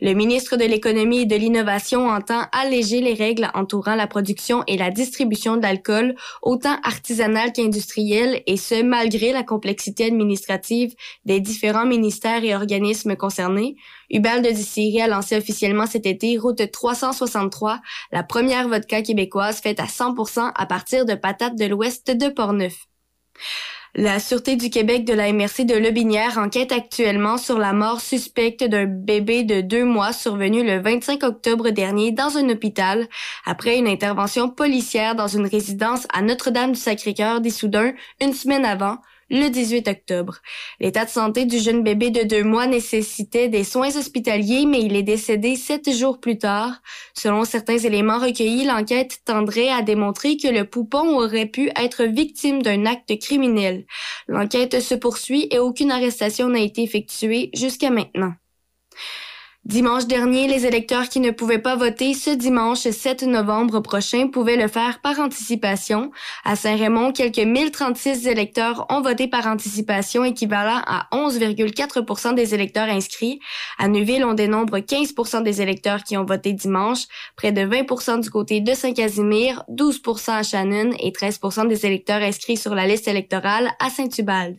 Le 0.00 0.14
ministre 0.14 0.56
de 0.56 0.64
l'Économie 0.64 1.20
et 1.20 1.26
de 1.26 1.36
l'Innovation 1.36 2.08
entend 2.08 2.42
alléger 2.52 3.00
les 3.00 3.14
règles 3.14 3.50
entourant 3.54 3.94
la 3.94 4.06
production 4.06 4.62
et 4.66 4.76
la 4.76 4.90
distribution 4.90 5.56
de 5.56 5.62
l'alcool, 5.62 6.14
autant 6.42 6.78
artisanale 6.82 7.52
qu'industrielle, 7.52 8.42
et 8.46 8.56
ce, 8.56 8.82
malgré 8.82 9.32
la 9.32 9.42
complexité 9.42 10.06
administrative 10.06 10.94
des 11.24 11.40
différents 11.40 11.86
ministères 11.86 12.44
et 12.44 12.54
organismes 12.54 13.16
concernés. 13.16 13.76
Hubal 14.10 14.42
de 14.42 14.50
Distillerie 14.50 15.02
a 15.02 15.08
lancé 15.08 15.36
officiellement 15.36 15.86
cet 15.86 16.06
été 16.06 16.36
Route 16.38 16.70
363, 16.70 17.80
la 18.12 18.22
première 18.22 18.68
vodka 18.68 19.02
québécoise 19.02 19.60
faite 19.60 19.80
à 19.80 19.86
100% 19.86 20.52
à 20.54 20.66
partir 20.66 21.04
de 21.04 21.14
patates 21.14 21.56
de 21.56 21.66
l'ouest 21.66 22.10
de 22.10 22.28
Portneuf. 22.28 22.86
La 23.96 24.20
Sûreté 24.20 24.54
du 24.54 24.70
Québec 24.70 25.04
de 25.04 25.12
la 25.12 25.32
MRC 25.32 25.64
de 25.64 25.74
Lobinière 25.74 26.38
enquête 26.38 26.70
actuellement 26.70 27.38
sur 27.38 27.58
la 27.58 27.72
mort 27.72 28.00
suspecte 28.00 28.62
d'un 28.62 28.86
bébé 28.86 29.42
de 29.42 29.62
deux 29.62 29.84
mois 29.84 30.12
survenu 30.12 30.64
le 30.64 30.78
25 30.78 31.24
octobre 31.24 31.70
dernier 31.70 32.12
dans 32.12 32.36
un 32.36 32.48
hôpital. 32.50 33.08
Après 33.44 33.78
une 33.78 33.88
intervention 33.88 34.48
policière 34.48 35.16
dans 35.16 35.26
une 35.26 35.46
résidence 35.46 36.06
à 36.14 36.22
Notre-Dame-du-Sacré-Cœur 36.22 37.40
d'Issoudun 37.40 37.92
une 38.20 38.32
semaine 38.32 38.64
avant, 38.64 38.98
le 39.30 39.48
18 39.48 39.88
octobre. 39.88 40.38
L'état 40.80 41.04
de 41.04 41.10
santé 41.10 41.44
du 41.46 41.58
jeune 41.58 41.82
bébé 41.82 42.10
de 42.10 42.22
deux 42.22 42.44
mois 42.44 42.66
nécessitait 42.66 43.48
des 43.48 43.64
soins 43.64 43.96
hospitaliers, 43.96 44.66
mais 44.66 44.82
il 44.82 44.96
est 44.96 45.02
décédé 45.02 45.56
sept 45.56 45.90
jours 45.90 46.20
plus 46.20 46.38
tard. 46.38 46.82
Selon 47.14 47.44
certains 47.44 47.78
éléments 47.78 48.18
recueillis, 48.18 48.64
l'enquête 48.64 49.20
tendrait 49.24 49.70
à 49.70 49.82
démontrer 49.82 50.36
que 50.36 50.48
le 50.48 50.64
poupon 50.64 51.18
aurait 51.18 51.46
pu 51.46 51.70
être 51.76 52.04
victime 52.04 52.62
d'un 52.62 52.86
acte 52.86 53.18
criminel. 53.20 53.86
L'enquête 54.28 54.80
se 54.80 54.94
poursuit 54.94 55.48
et 55.50 55.58
aucune 55.58 55.90
arrestation 55.90 56.48
n'a 56.48 56.60
été 56.60 56.82
effectuée 56.82 57.50
jusqu'à 57.54 57.90
maintenant. 57.90 58.34
Dimanche 59.66 60.06
dernier, 60.06 60.48
les 60.48 60.64
électeurs 60.64 61.10
qui 61.10 61.20
ne 61.20 61.30
pouvaient 61.30 61.58
pas 61.58 61.76
voter 61.76 62.14
ce 62.14 62.30
dimanche 62.30 62.78
7 62.78 63.24
novembre 63.24 63.80
prochain 63.80 64.28
pouvaient 64.28 64.56
le 64.56 64.68
faire 64.68 65.02
par 65.02 65.20
anticipation. 65.20 66.10
À 66.44 66.56
Saint-Raymond, 66.56 67.12
quelques 67.12 67.38
1036 67.38 68.26
électeurs 68.26 68.86
ont 68.88 69.02
voté 69.02 69.28
par 69.28 69.46
anticipation, 69.46 70.24
équivalent 70.24 70.80
à 70.86 71.08
11,4 71.12 72.34
des 72.34 72.54
électeurs 72.54 72.88
inscrits. 72.88 73.38
À 73.78 73.86
Neuville, 73.88 74.24
on 74.24 74.32
dénombre 74.32 74.78
15 74.78 75.42
des 75.44 75.60
électeurs 75.60 76.04
qui 76.04 76.16
ont 76.16 76.24
voté 76.24 76.54
dimanche, 76.54 77.04
près 77.36 77.52
de 77.52 77.60
20 77.60 78.20
du 78.20 78.30
côté 78.30 78.62
de 78.62 78.72
Saint-Casimir, 78.72 79.62
12% 79.68 80.30
à 80.30 80.42
Shannon 80.42 80.92
et 80.98 81.10
13% 81.10 81.68
des 81.68 81.84
électeurs 81.84 82.22
inscrits 82.22 82.56
sur 82.56 82.74
la 82.74 82.86
liste 82.86 83.08
électorale 83.08 83.70
à 83.78 83.90
Saint-Ubalde. 83.90 84.56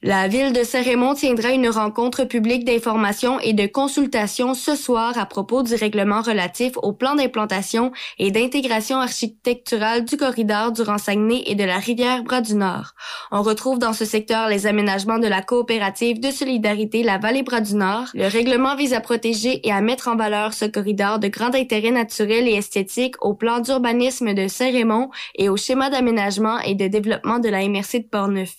La 0.00 0.28
ville 0.28 0.52
de 0.52 0.62
Saint-Raymond 0.62 1.14
tiendra 1.14 1.50
une 1.50 1.68
rencontre 1.68 2.22
publique 2.22 2.64
d'information 2.64 3.40
et 3.40 3.52
de 3.52 3.66
consultation 3.66 4.54
ce 4.54 4.76
soir 4.76 5.18
à 5.18 5.26
propos 5.26 5.64
du 5.64 5.74
règlement 5.74 6.22
relatif 6.22 6.74
au 6.84 6.92
plan 6.92 7.16
d'implantation 7.16 7.90
et 8.16 8.30
d'intégration 8.30 9.00
architecturale 9.00 10.04
du 10.04 10.16
corridor 10.16 10.70
du 10.70 10.82
Saguenay 10.98 11.42
et 11.46 11.56
de 11.56 11.64
la 11.64 11.78
rivière 11.78 12.22
Bras-du-Nord. 12.22 12.92
On 13.32 13.42
retrouve 13.42 13.80
dans 13.80 13.92
ce 13.92 14.04
secteur 14.04 14.48
les 14.48 14.68
aménagements 14.68 15.18
de 15.18 15.26
la 15.26 15.42
coopérative 15.42 16.20
de 16.20 16.30
solidarité 16.30 17.02
La 17.02 17.18
Vallée 17.18 17.42
Bras-du-Nord. 17.42 18.04
Le 18.14 18.28
règlement 18.28 18.76
vise 18.76 18.94
à 18.94 19.00
protéger 19.00 19.66
et 19.66 19.72
à 19.72 19.80
mettre 19.80 20.06
en 20.06 20.14
valeur 20.14 20.54
ce 20.54 20.66
corridor 20.66 21.18
de 21.18 21.26
grand 21.26 21.56
intérêt 21.56 21.90
naturel 21.90 22.46
et 22.46 22.54
esthétique 22.54 23.16
au 23.20 23.34
plan 23.34 23.58
d'urbanisme 23.58 24.32
de 24.32 24.46
Saint-Raymond 24.46 25.10
et 25.34 25.48
au 25.48 25.56
schéma 25.56 25.90
d'aménagement 25.90 26.60
et 26.60 26.76
de 26.76 26.86
développement 26.86 27.40
de 27.40 27.48
la 27.48 27.66
MRC 27.68 27.98
de 27.98 28.08
Portneuf. 28.08 28.54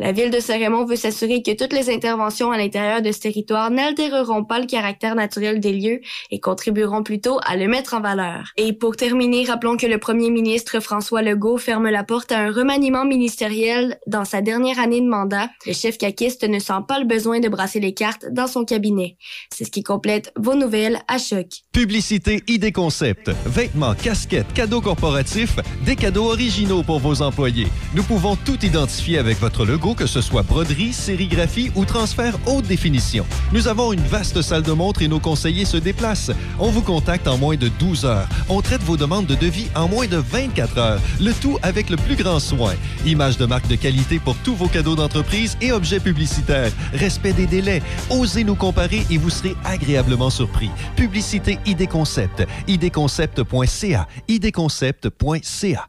La 0.00 0.12
ville 0.12 0.30
de 0.30 0.38
Saint-Raymond 0.38 0.84
veut 0.84 0.94
s'assurer 0.94 1.42
que 1.42 1.56
toutes 1.56 1.72
les 1.72 1.90
interventions 1.92 2.52
à 2.52 2.56
l'intérieur 2.56 3.02
de 3.02 3.10
ce 3.10 3.18
territoire 3.18 3.68
n'altéreront 3.72 4.44
pas 4.44 4.60
le 4.60 4.66
caractère 4.66 5.16
naturel 5.16 5.58
des 5.58 5.72
lieux 5.72 6.00
et 6.30 6.38
contribueront 6.38 7.02
plutôt 7.02 7.40
à 7.44 7.56
le 7.56 7.66
mettre 7.66 7.94
en 7.94 8.00
valeur. 8.00 8.52
Et 8.56 8.72
pour 8.72 8.94
terminer, 8.94 9.44
rappelons 9.46 9.76
que 9.76 9.86
le 9.86 9.98
premier 9.98 10.30
ministre 10.30 10.78
François 10.78 11.20
Legault 11.20 11.58
ferme 11.58 11.88
la 11.88 12.04
porte 12.04 12.30
à 12.30 12.38
un 12.38 12.52
remaniement 12.52 13.04
ministériel 13.04 13.98
dans 14.06 14.24
sa 14.24 14.40
dernière 14.40 14.78
année 14.78 15.00
de 15.00 15.08
mandat. 15.08 15.48
Le 15.66 15.72
chef 15.72 15.98
caquiste 15.98 16.48
ne 16.48 16.60
sent 16.60 16.84
pas 16.86 17.00
le 17.00 17.04
besoin 17.04 17.40
de 17.40 17.48
brasser 17.48 17.80
les 17.80 17.92
cartes 17.92 18.26
dans 18.30 18.46
son 18.46 18.64
cabinet. 18.64 19.16
C'est 19.52 19.64
ce 19.64 19.70
qui 19.72 19.82
complète 19.82 20.32
vos 20.36 20.54
nouvelles 20.54 21.00
à 21.08 21.18
choc. 21.18 21.48
Publicité 21.72 22.44
ID 22.46 22.72
Concept. 22.72 23.32
Vêtements, 23.46 23.96
casquettes, 23.96 24.52
cadeaux 24.54 24.80
corporatifs, 24.80 25.56
des 25.84 25.96
cadeaux 25.96 26.26
originaux 26.26 26.84
pour 26.84 27.00
vos 27.00 27.20
employés. 27.20 27.66
Nous 27.96 28.04
pouvons 28.04 28.36
tout 28.36 28.64
identifier 28.64 29.18
avec 29.18 29.38
votre 29.40 29.64
logo, 29.64 29.87
que 29.94 30.06
ce 30.06 30.20
soit 30.20 30.42
broderie, 30.42 30.92
sérigraphie 30.92 31.70
ou 31.74 31.84
transfert 31.84 32.38
haute 32.46 32.66
définition. 32.66 33.26
Nous 33.52 33.68
avons 33.68 33.92
une 33.92 34.00
vaste 34.00 34.42
salle 34.42 34.62
de 34.62 34.72
montre 34.72 35.02
et 35.02 35.08
nos 35.08 35.20
conseillers 35.20 35.64
se 35.64 35.76
déplacent. 35.76 36.30
On 36.58 36.70
vous 36.70 36.82
contacte 36.82 37.28
en 37.28 37.38
moins 37.38 37.56
de 37.56 37.68
12 37.68 38.04
heures. 38.04 38.28
On 38.48 38.60
traite 38.60 38.82
vos 38.82 38.96
demandes 38.96 39.26
de 39.26 39.34
devis 39.34 39.68
en 39.74 39.88
moins 39.88 40.06
de 40.06 40.16
24 40.16 40.78
heures. 40.78 41.00
Le 41.20 41.32
tout 41.32 41.58
avec 41.62 41.90
le 41.90 41.96
plus 41.96 42.16
grand 42.16 42.40
soin. 42.40 42.74
Image 43.06 43.38
de 43.38 43.46
marque 43.46 43.68
de 43.68 43.76
qualité 43.76 44.18
pour 44.18 44.36
tous 44.38 44.54
vos 44.54 44.68
cadeaux 44.68 44.96
d'entreprise 44.96 45.56
et 45.60 45.72
objets 45.72 46.00
publicitaires. 46.00 46.72
Respect 46.92 47.32
des 47.32 47.46
délais. 47.46 47.82
Osez 48.10 48.44
nous 48.44 48.56
comparer 48.56 49.04
et 49.10 49.18
vous 49.18 49.30
serez 49.30 49.54
agréablement 49.64 50.30
surpris. 50.30 50.70
Publicité 50.96 51.58
ID 51.66 51.88
Concept. 51.88 52.46
idconcept.ca. 52.66 54.08
idconcept.ca. 54.28 55.88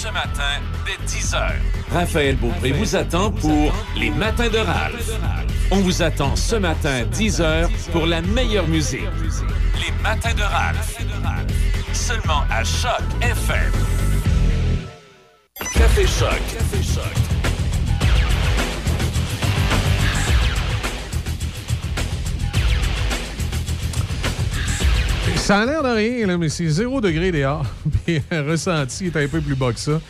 Ce 0.00 0.08
matin, 0.08 0.62
dès 0.86 0.96
10h. 1.04 1.52
Raphaël 1.92 2.36
Beaupré 2.36 2.72
vous 2.72 2.96
attend 2.96 3.30
pour 3.30 3.70
Les 3.94 4.08
Matins 4.08 4.48
de 4.48 4.56
Ralph. 4.56 5.10
On 5.70 5.76
vous 5.80 6.00
attend 6.00 6.36
ce 6.36 6.56
matin, 6.56 7.02
10h, 7.12 7.68
pour 7.92 8.06
la 8.06 8.22
meilleure 8.22 8.66
musique. 8.66 9.02
Les 9.74 9.92
Matins 10.02 10.32
de 10.32 10.42
Ralph. 10.42 10.96
Seulement 11.92 12.44
à 12.50 12.64
Choc 12.64 13.02
FM. 13.20 13.72
Café 15.74 16.06
Choc. 16.06 16.30
Café 16.50 16.82
Choc. 16.82 17.39
Ça 25.50 25.62
a 25.62 25.66
l'air 25.66 25.82
de 25.82 25.88
rien, 25.88 26.28
là, 26.28 26.38
mais 26.38 26.48
c'est 26.48 26.68
0 26.68 27.00
degré 27.00 27.32
dehors. 27.32 27.66
Puis 28.06 28.20
le 28.30 28.48
ressenti 28.52 29.06
est 29.06 29.16
un 29.16 29.26
peu 29.26 29.40
plus 29.40 29.56
bas 29.56 29.72
que 29.72 29.80
ça. 29.80 30.00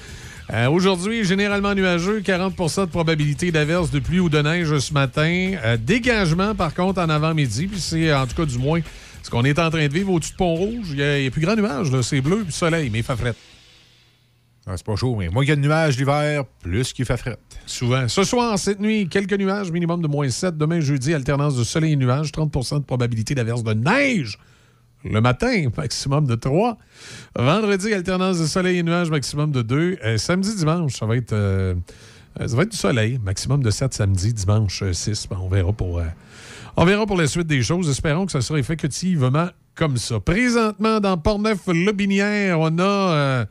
Euh, 0.53 0.69
Aujourd'hui, 0.69 1.25
généralement 1.25 1.75
nuageux, 1.75 2.21
40% 2.21 2.81
de 2.83 2.91
probabilité 2.91 3.51
d'averse, 3.51 3.91
de 3.91 4.01
pluie 4.01 4.21
ou 4.21 4.29
de 4.29 4.39
neige 4.43 4.79
ce 4.79 4.93
matin. 4.93 5.53
Euh, 5.65 5.79
dégagement, 5.79 6.55
par 6.55 6.75
contre, 6.75 7.01
en 7.01 7.09
avant-midi. 7.09 7.69
Puis 7.69 7.81
c'est, 7.81 8.13
en 8.13 8.27
tout 8.27 8.35
cas, 8.37 8.45
du 8.45 8.59
moins, 8.59 8.81
ce 9.23 9.31
qu'on 9.31 9.43
est 9.47 9.59
en 9.59 9.71
train 9.71 9.89
de 9.89 9.93
vivre 9.95 10.13
au-dessus 10.13 10.33
de 10.33 10.37
Pont-Rouge. 10.37 10.89
Il 10.91 10.99
y, 10.99 11.03
a- 11.03 11.19
il 11.19 11.31
plus 11.31 11.41
grand 11.41 11.57
nuage. 11.57 11.99
C'est 12.03 12.21
bleu, 12.21 12.43
puis 12.45 12.53
soleil, 12.53 12.91
mais 12.91 12.99
il 12.99 13.05
fait 13.05 13.17
fret. 13.17 13.33
Ah, 14.67 14.73
c'est 14.77 14.85
pas 14.85 14.95
chaud, 14.97 15.17
mais 15.19 15.31
moins 15.31 15.43
qu'il 15.45 15.49
y 15.49 15.53
a 15.53 15.57
de 15.57 15.63
nuages 15.63 15.97
l'hiver, 15.97 16.45
plus 16.63 16.93
qu'il 16.93 17.07
fait 17.07 17.17
fret. 17.17 17.39
Souvent. 17.65 18.07
Ce 18.09 18.25
soir, 18.25 18.59
cette 18.59 18.79
nuit, 18.79 19.09
quelques 19.09 19.33
nuages, 19.39 19.71
minimum 19.71 20.03
de 20.03 20.07
moins 20.07 20.29
7. 20.29 20.59
Demain, 20.59 20.81
jeudi, 20.81 21.15
alternance 21.15 21.57
de 21.57 21.65
soleil 21.65 21.95
et 21.95 21.97
nuages, 21.97 22.31
30% 22.31 22.81
de 22.81 22.85
probabilité 22.85 23.35
d'averse 23.35 23.65
de 23.65 23.73
neige. 23.73 24.39
Le 25.05 25.21
matin, 25.21 25.69
maximum 25.77 26.27
de 26.27 26.35
3. 26.35 26.77
Vendredi, 27.35 27.93
alternance 27.93 28.39
de 28.39 28.47
soleil 28.47 28.79
et 28.79 28.83
nuages, 28.83 29.11
maximum 29.11 29.51
de 29.51 29.63
2. 29.63 29.99
Euh, 30.05 30.19
samedi, 30.19 30.55
dimanche, 30.55 30.99
ça 30.99 31.07
va 31.07 31.17
être, 31.17 31.33
euh, 31.33 31.75
euh, 32.39 32.47
ça 32.47 32.55
va 32.55 32.65
être 32.65 32.73
du 32.73 32.77
soleil, 32.77 33.19
maximum 33.25 33.63
de 33.63 33.71
7 33.71 33.95
samedi, 33.95 34.35
dimanche 34.35 34.83
euh, 34.83 34.93
6. 34.93 35.29
Ben, 35.31 35.39
on 35.41 35.49
verra 35.49 35.73
pour. 35.73 36.01
la 37.17 37.27
suite 37.27 37.47
des 37.47 37.63
choses. 37.63 37.89
Espérons 37.89 38.27
que 38.27 38.33
ça 38.33 38.43
sera 38.43 38.59
effectivement 38.59 39.49
comme 39.75 39.97
ça. 39.97 40.21
Présentement, 40.21 41.01
dans 41.01 41.17
Portneuf-Lobinière, 41.17 42.61
on 42.61 42.79
a. 42.79 43.47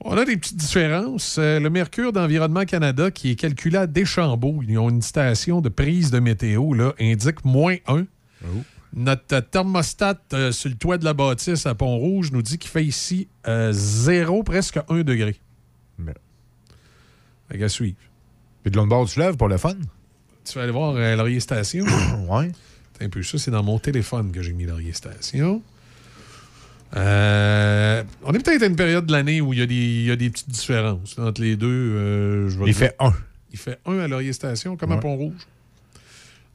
on 0.00 0.16
a 0.16 0.24
des 0.24 0.36
petites 0.36 0.56
différences. 0.56 1.38
Le 1.38 1.68
Mercure 1.68 2.12
d'Environnement 2.12 2.64
Canada, 2.64 3.12
qui 3.12 3.30
est 3.30 3.36
calculé 3.36 3.76
à 3.78 3.86
Deschambault, 3.86 4.62
ils 4.66 4.76
ont 4.78 4.90
une 4.90 5.02
station 5.02 5.60
de 5.60 5.68
prise 5.68 6.10
de 6.10 6.18
météo, 6.18 6.72
là, 6.74 6.92
indique 6.98 7.44
moins 7.44 7.76
1. 7.86 8.04
Notre 8.94 9.40
thermostat 9.40 10.20
euh, 10.34 10.52
sur 10.52 10.68
le 10.70 10.76
toit 10.76 10.98
de 10.98 11.04
la 11.04 11.14
bâtisse 11.14 11.64
à 11.66 11.74
Pont-Rouge 11.74 12.30
nous 12.32 12.42
dit 12.42 12.58
qu'il 12.58 12.70
fait 12.70 12.84
ici 12.84 13.26
0, 13.46 14.42
presque 14.42 14.78
1 14.88 15.02
degré. 15.02 15.36
Mais- 15.98 16.14
Fait 17.50 17.58
qu'à 17.58 17.68
suivre. 17.68 17.96
Puis 18.62 18.70
de 18.70 18.76
l'autre 18.76 18.88
bord 18.88 19.04
du 19.06 19.12
fleuve 19.12 19.36
pour 19.36 19.48
le 19.48 19.56
fun? 19.56 19.74
Tu 20.44 20.54
vas 20.58 20.64
aller 20.64 20.72
voir 20.72 20.94
euh, 20.96 21.16
Laurier 21.16 21.40
Station. 21.40 21.84
ouais. 22.28 22.50
un 23.00 23.08
peu 23.08 23.22
ça, 23.22 23.38
c'est 23.38 23.50
dans 23.50 23.62
mon 23.62 23.78
téléphone 23.78 24.30
que 24.30 24.42
j'ai 24.42 24.52
mis 24.52 24.64
Laurier 24.64 24.92
Station. 24.92 25.62
Euh, 26.94 28.04
on 28.24 28.32
est 28.34 28.38
peut-être 28.38 28.62
à 28.62 28.66
une 28.66 28.76
période 28.76 29.06
de 29.06 29.12
l'année 29.12 29.40
où 29.40 29.52
il 29.54 29.58
y, 29.58 29.62
a 29.62 29.66
des- 29.66 29.74
il 29.74 30.04
y 30.04 30.10
a 30.10 30.16
des 30.16 30.28
petites 30.30 30.50
différences 30.50 31.18
entre 31.18 31.40
les 31.40 31.56
deux. 31.56 31.66
euh, 31.68 32.48
je 32.50 32.60
Il 32.66 32.74
fait 32.74 32.94
un. 33.00 33.14
Il 33.50 33.58
fait 33.58 33.78
un 33.86 33.98
à 33.98 34.08
Laurier 34.08 34.32
Station, 34.32 34.76
comme 34.76 34.92
à. 34.92 34.98
Pont-Rouge. 34.98 35.46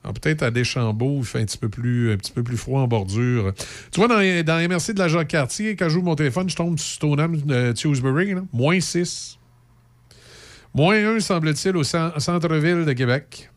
Alors, 0.04 0.14
peut-être 0.14 0.44
à 0.44 0.52
Deschambault, 0.52 1.18
il 1.20 1.26
fait 1.26 1.40
un 1.42 1.46
petit 1.46 1.58
peu 1.58 1.70
plus, 1.70 2.14
un 2.14 2.18
petit 2.18 2.32
peu 2.32 2.44
plus 2.44 2.56
froid 2.56 2.82
en 2.82 2.88
bordure. 2.88 3.54
Tu 3.92 4.00
vois, 4.00 4.08
dans, 4.08 4.20
les- 4.20 4.44
dans 4.44 4.58
MRC 4.58 4.94
de 4.94 5.00
la 5.00 5.08
Jacques-Cartier, 5.10 5.76
quand 5.76 5.90
j'ouvre 5.90 6.06
mon 6.06 6.16
téléphone, 6.16 6.50
je 6.50 6.56
tombe 6.56 6.80
sur 6.80 6.96
Stoneham 6.96 7.74
Tewsbury, 7.74 8.34
là, 8.36 8.42
moins 8.54 8.80
6. 8.80 9.38
Moins 10.74 11.16
1, 11.16 11.20
semble-t-il, 11.20 11.76
au 11.76 11.84
cen- 11.84 12.18
centre-ville 12.20 12.86
de 12.86 12.94
Québec. 12.94 13.50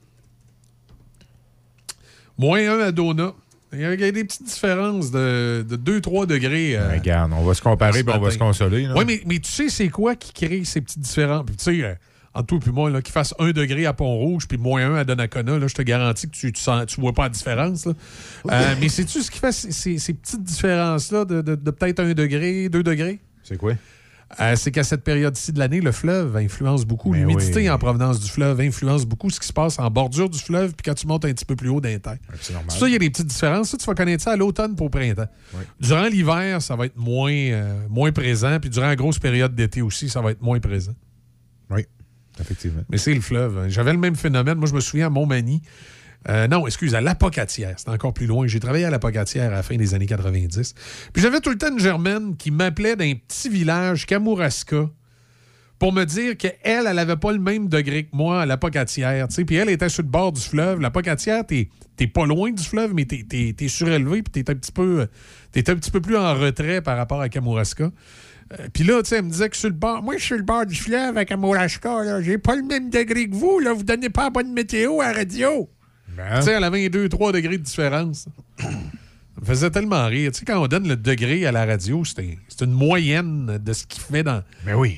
Moins 2.39 2.69
1 2.69 2.81
à 2.81 2.93
Dona. 2.93 3.35
Il 3.73 3.79
y 3.81 3.85
a 3.85 3.95
des 4.11 4.25
petites 4.25 4.43
différences 4.47 5.13
de, 5.13 5.65
2-3 5.69 6.27
degrés. 6.27 6.75
euh, 6.77 6.93
Regarde, 6.95 7.33
on 7.33 7.45
va 7.45 7.55
se 7.55 7.63
comparer 7.63 8.03
puis 8.03 8.13
on 8.17 8.21
va 8.21 8.31
se 8.33 8.39
consoler. 8.39 8.89
Oui, 8.97 9.05
mais, 9.07 9.21
mais 9.27 9.39
tu 9.39 9.51
sais, 9.51 9.69
c'est 9.69 9.89
quoi 9.91 10.17
qui 10.17 10.33
crée 10.33 10.65
ces 10.65 10.81
petites 10.81 10.99
différences? 10.99 11.45
Puis, 11.47 11.55
tu 11.57 11.65
sais, 11.81 11.99
entre 12.35 12.47
toi 12.59 12.61
et 12.67 12.71
moi, 12.91 13.03
qu'il 13.03 13.13
fasse 13.13 13.35
1 13.39 13.51
degré 13.51 13.87
à 13.87 13.93
Pont-Rouge 13.93 14.47
puis 14.47 14.57
moins 14.59 14.85
1 14.93 14.95
à 14.97 15.05
Donnacona, 15.05 15.59
là, 15.59 15.67
je 15.67 15.75
te 15.75 15.83
garantis 15.83 16.29
que 16.29 16.37
tu, 16.37 16.53
sens, 16.57 16.87
tu 16.87 17.01
vois 17.01 17.13
pas 17.13 17.25
la 17.25 17.29
différence. 17.31 17.87
là. 17.87 17.93
Euh, 18.51 18.75
mais 18.81 18.89
sais-tu 18.89 19.23
ce 19.23 19.31
qui 19.31 19.39
fait 19.41 19.53
ces, 19.53 20.15
petites 20.15 20.43
différences-là 20.43 21.25
de, 21.25 21.41
de- 21.43 21.55
de 21.57 21.71
peut-être 21.71 22.01
1 22.01 22.15
degré, 22.15 22.69
2 22.69 22.83
degrés? 22.83 23.19
C'est 23.43 23.57
quoi? 23.57 23.73
euh, 24.39 24.55
c'est 24.55 24.71
qu'à 24.71 24.85
cette 24.85 25.03
période-ci 25.03 25.53
de 25.53 25.59
l'année, 25.59 25.81
le 25.81 25.91
fleuve 25.91 26.37
influence 26.37 26.85
beaucoup. 26.85 27.13
L'humidité 27.13 27.69
en 27.69 27.79
provenance 27.79 28.21
du 28.21 28.31
fleuve 28.31 28.61
influence 28.61 29.05
beaucoup 29.05 29.29
ce 29.29 29.41
qui 29.41 29.47
se 29.49 29.53
passe 29.53 29.81
en 29.81 29.91
bordure 29.91 30.31
du 30.31 30.39
fleuve, 30.39 30.73
puis 30.75 30.85
quand 30.85 30.95
tu 30.95 31.09
montes 31.09 31.25
un 31.25 31.33
petit 31.33 31.45
peu 31.45 31.57
plus 31.57 31.69
haut 31.69 31.81
d'un 31.81 31.99
terre. 31.99 32.19
C'est. 32.41 32.53
Ça, 32.69 32.87
il 32.87 32.93
y 32.93 32.95
a 32.95 32.99
des 33.01 33.11
petites 33.11 33.27
différences. 33.27 33.71
Ça, 33.71 33.77
tu 33.77 33.85
vas 33.87 33.95
connaître 33.95 34.23
ça 34.23 34.31
à 34.31 34.37
l'automne 34.37 34.77
pour 34.77 34.87
au 34.87 34.89
printemps. 34.89 35.27
Durant 35.81 36.07
l'hiver, 36.07 36.63
ça 36.63 36.77
va 36.77 36.87
être 36.87 36.97
moins, 36.97 37.33
euh, 37.33 37.89
moins 37.89 38.13
présent. 38.13 38.61
Puis 38.61 38.71
durant 38.71 38.87
la 38.87 38.95
grosse 38.95 39.19
période 39.19 39.53
d'été 39.57 39.83
aussi, 39.83 40.09
ça 40.09 40.21
va 40.21 40.31
être 40.31 40.43
moins 40.43 40.61
présent. 40.61 40.93
Oui, 41.71 41.85
effectivement. 42.39 42.83
Mais 42.91 42.99
c'est 42.99 43.15
le 43.15 43.21
fleuve. 43.21 43.59
hein. 43.59 43.69
J'avais 43.69 43.93
le 43.93 43.99
même 43.99 44.17
phénomène. 44.17 44.59
Moi, 44.59 44.69
je 44.69 44.75
me 44.75 44.81
souviens 44.81 45.07
à 45.07 45.11
Montmagny. 45.11 45.63
Euh, 46.29 46.47
non, 46.49 46.67
excuse, 46.67 46.95
à 46.95 47.01
l'Apocatière. 47.01 47.75
C'était 47.79 47.91
encore 47.93 48.13
plus 48.13 48.27
loin. 48.27 48.47
J'ai 48.47 48.61
travaillé 48.61 48.85
à 48.85 48.91
l'Apocatière 48.91 49.51
à 49.51 49.55
la 49.57 49.63
fin 49.63 49.77
des 49.77 49.95
années 49.95 50.07
90. 50.07 50.75
Puis 51.13 51.23
j'avais 51.23 51.41
tout 51.41 51.49
le 51.51 51.57
temps 51.57 51.73
une 51.73 51.79
Germaine 51.81 52.37
qui 52.37 52.51
m'appelait 52.51 52.95
d'un 52.95 53.15
petit 53.15 53.49
village, 53.49 54.05
Kamouraska, 54.05 54.91
pour 55.79 55.95
me 55.95 56.05
dire 56.05 56.37
qu'elle, 56.37 56.53
elle 56.63 56.95
n'avait 56.95 57.17
pas 57.17 57.33
le 57.33 57.39
même 57.39 57.69
degré 57.69 58.05
que 58.05 58.15
moi 58.15 58.43
à 58.43 58.47
l'Apocatière. 58.47 59.29
Puis 59.29 59.57
elle 59.57 59.71
était 59.71 59.89
sur 59.89 60.03
le 60.03 60.09
bord 60.11 60.31
du 60.33 60.43
fleuve. 60.43 60.81
L'Apocatière, 60.81 61.47
t'es 61.47 61.71
t'es 61.97 62.07
pas 62.07 62.27
loin 62.27 62.51
du 62.51 62.63
fleuve, 62.63 62.93
mais 62.95 63.07
t'es 63.07 63.25
t'es 63.57 63.69
surélevé, 63.69 64.23
puis 64.23 64.31
t'es 64.43 64.51
un 64.51 64.55
petit 64.57 64.73
peu 64.73 65.07
t'es 65.53 65.71
un 65.71 65.75
petit 65.77 65.91
peu 65.91 66.03
plus 66.03 66.19
en 66.19 66.35
retrait 66.35 66.83
par 66.83 66.99
rapport 66.99 67.23
à 67.23 67.31
Kamouraska. 67.31 67.91
Euh, 68.59 68.67
Puis 68.73 68.83
là, 68.85 69.03
tu 69.03 69.11
sais, 69.11 69.17
elle 69.17 69.25
me 69.27 69.31
disait 69.31 69.49
que 69.49 69.57
sur 69.57 69.69
le 69.69 69.75
bord, 69.75 70.03
moi, 70.03 70.17
je 70.17 70.25
suis 70.25 70.37
le 70.37 70.43
bord 70.43 70.67
du 70.67 70.75
fleuve 70.75 71.17
à 71.17 71.25
Kamouraska, 71.25 72.03
là, 72.05 72.21
j'ai 72.21 72.39
pas 72.39 72.57
le 72.57 72.63
même 72.63 72.91
degré 72.91 73.29
que 73.29 73.35
vous, 73.35 73.59
là, 73.61 73.73
vous 73.73 73.85
donnez 73.85 74.11
pas 74.11 74.25
la 74.25 74.31
bonne 74.31 74.53
météo 74.53 75.01
à 75.01 75.13
la 75.13 75.19
radio. 75.19 75.69
Tu 76.37 76.43
sais, 76.43 76.53
elle 76.53 76.65
avait 76.65 76.85
un 76.85 76.89
2-3 76.89 77.33
degrés 77.33 77.59
de 77.59 77.63
différence. 77.63 78.27
Me 79.41 79.47
faisait 79.47 79.71
tellement 79.71 80.07
rire. 80.07 80.31
Tu 80.33 80.41
sais, 80.41 80.45
quand 80.45 80.63
on 80.63 80.67
donne 80.67 80.87
le 80.87 80.97
degré 80.97 81.47
à 81.47 81.53
la 81.53 81.65
radio, 81.65 82.05
c'est 82.05 82.21
un- 82.21 82.35
c'est 82.49 82.65
une 82.65 82.73
moyenne 82.73 83.59
de 83.65 83.73
ce 83.73 83.87
qu'il 83.87 84.03
fait 84.03 84.23
dans, 84.23 84.43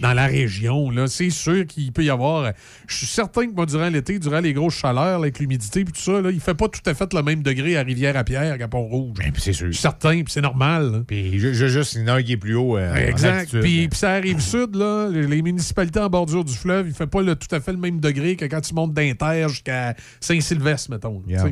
dans 0.01 0.12
la 0.14 0.27
région. 0.27 0.90
là. 0.90 1.06
C'est 1.06 1.31
sûr 1.31 1.64
qu'il 1.66 1.93
peut 1.93 2.02
y 2.05 2.10
avoir. 2.10 2.52
Je 2.89 2.94
suis 2.97 3.06
certain 3.06 3.47
que 3.47 3.55
moi, 3.55 3.66
durant 3.66 3.89
l'été, 3.89 4.19
durant 4.19 4.40
les 4.40 4.52
grosses 4.52 4.74
chaleurs, 4.74 5.05
là, 5.05 5.14
avec 5.16 5.39
l'humidité 5.39 5.81
et 5.81 5.85
tout 5.85 5.93
ça, 5.94 6.20
là, 6.20 6.31
il 6.31 6.40
fait 6.40 6.55
pas 6.55 6.69
tout 6.69 6.81
à 6.86 6.94
fait 6.94 7.12
le 7.14 7.23
même 7.23 7.43
degré 7.43 7.77
à 7.77 7.82
Rivière-à-Pierre 7.82 8.59
qu'à 8.59 8.66
Pont-Rouge. 8.69 9.19
c'est 9.39 9.52
sûr. 9.52 9.66
Je 9.69 9.73
suis 9.73 9.81
certain, 9.81 10.23
puis 10.23 10.32
c'est 10.32 10.40
normal. 10.40 10.90
là. 10.93 10.98
Puis 11.06 11.39
ju- 11.39 11.55
ju- 11.55 11.69
juste 11.69 11.94
une 11.94 12.09
heure 12.09 12.23
qui 12.23 12.32
est 12.32 12.36
plus 12.36 12.56
haut. 12.56 12.77
euh, 12.77 12.94
Exact. 12.97 13.51
Puis, 13.60 13.89
puis 13.89 13.98
ça 13.98 14.10
arrive 14.10 14.40
sud, 14.40 14.74
là, 14.74 15.09
les, 15.09 15.27
les 15.27 15.43
municipalités 15.43 16.01
en 16.01 16.09
bordure 16.10 16.44
du 16.44 16.55
fleuve, 16.55 16.89
il 16.89 16.94
fait 16.94 17.06
pas 17.06 17.23
le- 17.23 17.36
tout 17.36 17.55
à 17.55 17.60
fait 17.60 17.73
le 17.73 17.78
même 17.78 18.01
degré 18.01 18.35
que 18.36 18.44
quand 18.47 18.60
tu 18.60 18.74
montes 18.74 18.93
d'Inter 18.93 19.47
jusqu'à 19.48 19.94
Saint-Sylvestre, 20.20 20.90
mettons. 20.90 21.23
là. 21.28 21.44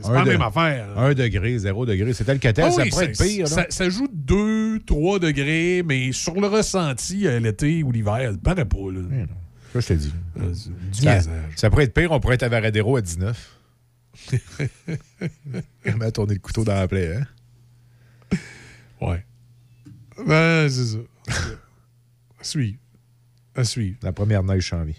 C'est 0.00 0.06
Un 0.08 0.12
pas 0.12 0.24
la 0.24 0.24
même 0.24 0.42
affaire. 0.42 0.88
là. 0.94 1.02
Un 1.02 1.14
degré, 1.14 1.58
zéro 1.58 1.86
degré. 1.86 2.12
C'est 2.12 2.24
tel 2.24 2.38
que 2.38 2.48
tel, 2.48 2.64
Ah 2.66 2.70
ça 2.70 2.84
pourrait 2.86 3.04
être 3.06 3.22
pire. 3.22 3.48
Ça, 3.48 3.66
ça 3.68 3.88
joue 3.88 4.08
2, 4.12 4.80
3 4.80 5.18
degrés, 5.18 5.82
mais 5.84 6.12
sur 6.12 6.40
le 6.40 6.46
ressenti, 6.48 7.26
euh, 7.26 7.38
l'été 7.40 7.82
ou 7.82 7.92
l'hiver, 7.92 8.32
ça 8.32 8.38
paraît 8.42 8.64
pas. 8.64 8.90
Là. 8.92 9.00
Ça, 9.72 9.80
je 9.80 9.86
te 9.86 9.92
dis. 9.94 10.12
du 10.36 11.02
ça, 11.02 11.20
ça 11.56 11.70
pourrait 11.70 11.84
être 11.84 11.94
pire, 11.94 12.12
on 12.12 12.20
pourrait 12.20 12.34
être 12.34 12.42
à 12.44 12.48
Varadero 12.48 12.96
à 12.96 13.00
19. 13.02 13.50
Elle 15.84 15.96
m'a 15.96 16.10
tourné 16.10 16.34
le 16.34 16.40
couteau 16.40 16.64
dans 16.64 16.74
la 16.74 16.86
plaie, 16.88 17.16
hein? 17.16 18.36
Ouais. 19.00 19.24
Ben, 20.26 20.68
c'est 20.68 20.84
ça. 20.84 20.98
à 22.40 22.44
suivre. 22.44 22.78
À 23.56 23.64
suivre. 23.64 23.96
La 24.02 24.12
première 24.12 24.42
neige 24.42 24.68
janvier. 24.68 24.96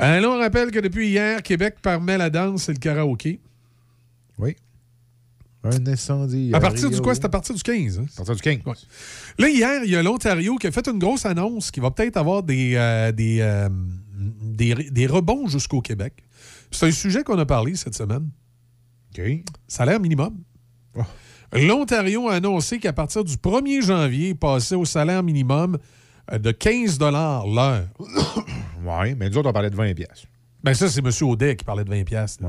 Euh, 0.00 0.20
là, 0.20 0.28
on 0.28 0.38
rappelle 0.38 0.70
que 0.70 0.80
depuis 0.80 1.08
hier, 1.08 1.42
Québec 1.42 1.76
permet 1.80 2.18
la 2.18 2.30
danse 2.30 2.68
et 2.68 2.72
le 2.72 2.78
karaoké. 2.78 3.40
Oui. 4.38 4.56
Un 5.62 5.86
incendie. 5.86 6.50
À 6.52 6.60
partir 6.60 6.90
du 6.90 7.00
quoi? 7.00 7.14
C'est 7.14 7.24
à 7.24 7.28
partir 7.30 7.54
du 7.54 7.62
15. 7.62 7.98
hein? 7.98 8.04
À 8.12 8.24
partir 8.24 8.34
du 8.36 8.42
15. 8.42 8.86
Là, 9.38 9.48
hier, 9.48 9.82
il 9.84 9.90
y 9.90 9.96
a 9.96 10.02
l'Ontario 10.02 10.56
qui 10.56 10.66
a 10.66 10.72
fait 10.72 10.86
une 10.88 10.98
grosse 10.98 11.24
annonce 11.24 11.70
qui 11.70 11.80
va 11.80 11.90
peut-être 11.90 12.18
avoir 12.18 12.42
des, 12.42 12.74
euh, 12.74 13.12
des, 13.12 13.38
euh, 13.40 13.70
des, 14.12 14.74
des 14.74 15.06
rebonds 15.06 15.46
jusqu'au 15.48 15.80
Québec. 15.80 16.22
C'est 16.70 16.86
un 16.86 16.90
sujet 16.90 17.22
qu'on 17.22 17.38
a 17.38 17.46
parlé 17.46 17.76
cette 17.76 17.94
semaine. 17.94 18.28
OK. 19.16 19.22
Salaire 19.66 20.00
minimum. 20.00 20.36
L'Ontario 21.52 22.28
a 22.28 22.34
annoncé 22.34 22.78
qu'à 22.78 22.92
partir 22.92 23.22
du 23.24 23.36
1er 23.36 23.80
janvier, 23.82 24.30
il 24.30 24.36
passait 24.36 24.74
au 24.74 24.84
salaire 24.84 25.22
minimum 25.22 25.78
euh, 26.32 26.38
de 26.38 26.50
15 26.50 26.98
l'heure. 27.00 27.46
Oui, 28.86 29.14
mais 29.14 29.30
nous 29.30 29.38
autres, 29.38 29.48
on 29.48 29.52
parlait 29.54 29.70
de 29.70 29.76
20 29.76 29.94
pièces. 29.94 30.26
Ben 30.62 30.74
ça, 30.74 30.90
c'est 30.90 31.00
M. 31.00 31.10
Audet 31.22 31.56
qui 31.56 31.64
parlait 31.64 31.84
de 31.84 31.90
20 31.90 32.04
pièces. 32.04 32.36
Je 32.40 32.46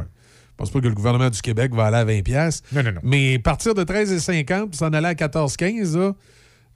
pense 0.57 0.71
pas 0.71 0.79
que 0.79 0.87
le 0.87 0.93
gouvernement 0.93 1.29
du 1.29 1.41
Québec 1.41 1.73
va 1.73 1.85
aller 1.85 1.97
à 1.97 2.05
20 2.05 2.21
pièces. 2.23 2.61
Non, 2.71 2.83
non, 2.83 2.91
non. 2.93 3.01
Mais 3.03 3.39
partir 3.39 3.73
de 3.73 3.83
13,50 3.83 4.69
puis 4.69 4.77
s'en 4.77 4.93
aller 4.93 5.07
à 5.07 5.13
14,15 5.13 5.97
là, 5.97 6.13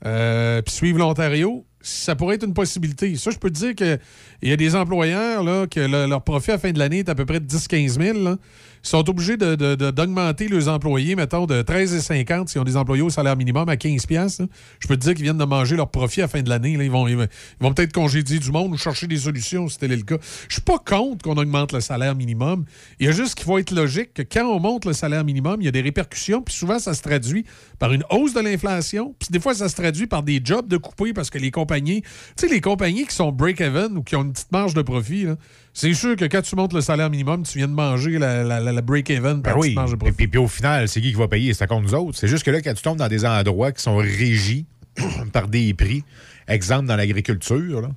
euh, 0.06 0.62
puis 0.62 0.74
suivre 0.74 1.00
l'Ontario, 1.00 1.66
ça 1.82 2.16
pourrait 2.16 2.36
être 2.36 2.46
une 2.46 2.54
possibilité. 2.54 3.16
Ça, 3.16 3.32
je 3.32 3.38
peux 3.38 3.50
te 3.50 3.58
dire 3.58 3.76
qu'il 3.76 4.00
y 4.44 4.52
a 4.52 4.56
des 4.58 4.76
employeurs 4.76 5.44
là, 5.44 5.66
que 5.68 5.80
le- 5.80 6.08
leur 6.08 6.24
profit 6.24 6.52
à 6.52 6.56
la 6.56 6.60
fin 6.60 6.72
de 6.72 6.80
l'année 6.80 7.00
est 7.00 7.10
à 7.10 7.16
peu 7.16 7.26
près 7.26 7.40
de 7.40 7.46
10-15 7.46 8.00
000. 8.02 8.20
là. 8.24 8.38
Sont 8.82 9.10
obligés 9.10 9.36
de- 9.38 9.56
de- 9.56 9.92
d'augmenter 9.92 10.48
leurs 10.48 10.70
employés, 10.70 11.16
mettons, 11.16 11.46
de 11.46 11.62
13,50 11.62 12.48
s'ils 12.50 12.62
ont 12.62 12.64
des 12.64 12.78
employés 12.78 13.02
au 13.02 13.10
salaire 13.10 13.36
minimum 13.36 13.68
à 13.70 13.76
15 13.78 14.06
piastres, 14.06 14.44
là. 14.44 14.48
Je 14.80 14.88
peux 14.88 14.96
te 14.96 15.02
dire 15.02 15.14
qu'ils 15.14 15.24
viennent 15.24 15.38
de 15.38 15.44
manger 15.46 15.76
leur 15.76 15.90
profit 15.92 16.22
à 16.22 16.26
la 16.26 16.28
fin 16.30 16.42
de 16.42 16.50
l'année. 16.50 16.72
Ils 16.80 16.90
vont, 16.92 17.08
ils 17.08 17.18
peut-être 17.60 17.94
congédier 17.94 18.40
du 18.40 18.52
monde 18.52 18.72
ou 18.74 18.78
chercher 18.78 19.08
des 19.08 19.18
solutions 19.18 19.68
si 19.68 19.78
tel 19.78 19.92
est 19.92 19.98
le 19.98 20.04
cas. 20.04 20.18
Je 20.48 20.54
suis 20.54 20.62
pas 20.62 20.78
contre 20.80 21.24
qu'on 21.24 21.38
augmente 21.38 21.74
le 21.74 21.82
salaire 21.82 22.16
minimum. 22.16 22.66
Il 23.00 23.06
y 23.06 23.10
a 23.10 23.12
juste 23.12 23.36
qu'il 23.36 23.46
faut 23.46 23.58
être 23.58 23.72
logique 23.72 24.14
que 24.14 24.22
quand 24.22 24.46
on 24.46 24.60
monte 24.60 24.86
le 24.86 24.94
salaire 24.94 25.24
minimum, 25.24 25.58
il 25.62 25.66
y 25.66 25.68
a 25.68 25.72
des 25.72 25.82
répercussions, 25.82 26.42
puis 26.42 26.54
souvent 26.56 26.80
ça 26.80 26.94
se 26.94 27.02
traduit 27.02 27.46
par 27.80 27.92
une 27.94 28.04
hausse 28.10 28.34
de 28.34 28.40
l'inflation, 28.40 29.14
puis 29.20 29.28
des 29.32 29.40
fois 29.40 29.54
ça 29.54 29.70
se 29.70 29.76
traduit 29.76 30.08
par 30.08 30.24
des 30.24 30.42
jobs 30.44 30.68
de 30.68 30.78
coupés 30.78 31.14
parce 31.14 31.30
que 31.30 31.38
les 31.38 31.52
compagnies, 31.52 32.02
tu 32.02 32.10
sais, 32.38 32.48
les 32.48 32.62
compagnies 32.62 33.06
qui 33.06 33.16
sont 33.16 33.32
break-even 33.32 33.98
ou 33.98 34.04
qui 34.04 34.16
ont 34.16 34.24
une 34.24 34.34
petite 34.34 34.52
marge 34.52 34.74
de 34.74 34.82
profit, 34.82 35.26
là, 35.26 35.36
c'est 35.74 35.94
sûr 35.94 36.16
que 36.16 36.26
quand 36.26 36.42
tu 36.42 36.56
montes 36.56 36.74
le 36.74 36.82
salaire 36.82 37.10
minimum, 37.10 37.44
tu 37.44 37.58
viens 37.58 37.68
de 37.68 37.74
manger 37.74 38.18
la, 38.20 38.44
la- 38.44 38.60
la- 38.60 38.82
break-even 38.82 39.42
Ben 39.42 39.54
oui. 39.58 39.76
Et 40.08 40.12
puis, 40.12 40.28
puis 40.28 40.40
au 40.40 40.48
final, 40.48 40.88
c'est 40.88 41.02
qui 41.02 41.10
qui 41.10 41.18
va 41.18 41.28
payer? 41.28 41.54
C'est 41.54 41.64
à 41.64 41.68
compte 41.68 41.84
nous 41.84 41.96
autres. 41.96 42.18
C'est 42.18 42.28
juste 42.28 42.44
que 42.44 42.52
là, 42.52 42.62
quand 42.62 42.74
tu 42.74 42.82
tombes 42.84 42.98
dans 42.98 43.08
des 43.08 43.26
endroits 43.26 43.72
qui 43.72 43.82
sont 43.82 43.98
régis 43.98 44.66
par 45.34 45.48
des 45.48 45.74
prix, 45.74 46.04
exemple 46.48 46.86
dans 46.88 46.96
l'agriculture, 46.96 47.82
là. 47.82 47.90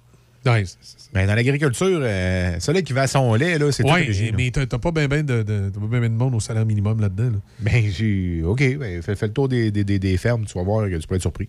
Ben, 1.14 1.26
dans 1.28 1.34
l'agriculture, 1.36 2.00
euh, 2.02 2.56
celui 2.58 2.82
qui 2.82 2.92
va 2.92 3.02
à 3.02 3.06
son 3.06 3.32
lait, 3.34 3.58
là, 3.58 3.70
c'est 3.70 3.84
tout 3.84 3.90
Oui, 3.92 4.08
là. 4.08 4.30
mais 4.36 4.50
t'as 4.50 4.66
pas 4.78 4.90
bien 4.90 5.06
ben 5.06 5.24
de, 5.24 5.42
ben 5.44 5.70
ben 5.88 6.02
de 6.02 6.08
monde 6.16 6.34
au 6.34 6.40
salaire 6.40 6.66
minimum 6.66 7.00
là-dedans. 7.00 7.30
là. 7.30 7.38
Ben, 7.60 7.84
j'ai. 7.90 8.42
OK, 8.44 8.76
ben, 8.78 9.00
fais, 9.02 9.14
fais 9.14 9.26
le 9.28 9.32
tour 9.32 9.48
des, 9.48 9.70
des- 9.70 9.84
des- 9.84 10.00
des 10.00 10.16
fermes, 10.16 10.44
tu 10.44 10.54
vas 10.58 10.64
voir 10.64 10.88
que 10.90 10.96
tu 10.96 11.06
peux 11.06 11.14
être 11.14 11.20
surpris. 11.22 11.48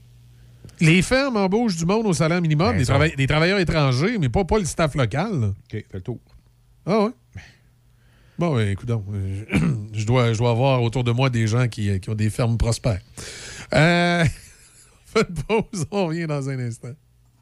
Les 0.83 1.01
fermes 1.01 1.37
embauchent 1.37 1.77
du 1.77 1.85
monde 1.85 2.05
au 2.05 2.13
salaire 2.13 2.41
minimum, 2.41 2.75
Ben, 2.77 3.11
des, 3.15 3.27
travailleurs 3.27 3.59
étrangers, 3.59 4.17
mais 4.17 4.29
pas, 4.29 4.43
pas 4.43 4.59
le 4.59 4.65
staff 4.65 4.95
local. 4.95 5.39
là. 5.39 5.47
OK, 5.47 5.55
fais 5.71 5.85
le 5.93 6.01
tour. 6.01 6.19
Ah 6.85 7.05
ouais? 7.05 7.11
Bon, 8.37 8.55
ben, 8.55 8.67
écoute 8.69 8.87
donc, 8.87 9.05
euh, 9.13 9.45
je 9.93 10.05
dois, 10.05 10.33
je 10.33 10.39
dois 10.39 10.49
avoir 10.49 10.81
autour 10.81 11.03
de 11.03 11.11
moi 11.11 11.29
des 11.29 11.47
gens 11.47 11.67
qui, 11.67 11.99
qui 11.99 12.09
ont 12.09 12.15
des 12.15 12.29
fermes 12.29 12.57
prospères. 12.57 13.01
Euh, 13.73 14.25
faites 15.05 15.43
pause, 15.47 15.85
on 15.91 16.07
revient 16.07 16.27
dans 16.27 16.49
un 16.49 16.59
instant. 16.59 16.93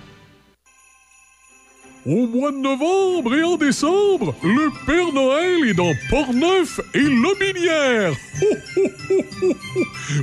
Au 2.03 2.25
mois 2.25 2.51
de 2.51 2.57
novembre 2.57 3.35
et 3.35 3.43
en 3.43 3.57
décembre, 3.57 4.33
le 4.43 4.71
Père 4.87 5.13
Noël 5.13 5.69
est 5.69 5.75
dans 5.75 5.93
Portneuf 6.09 6.79
et 6.95 6.99
Lobinière. 6.99 8.13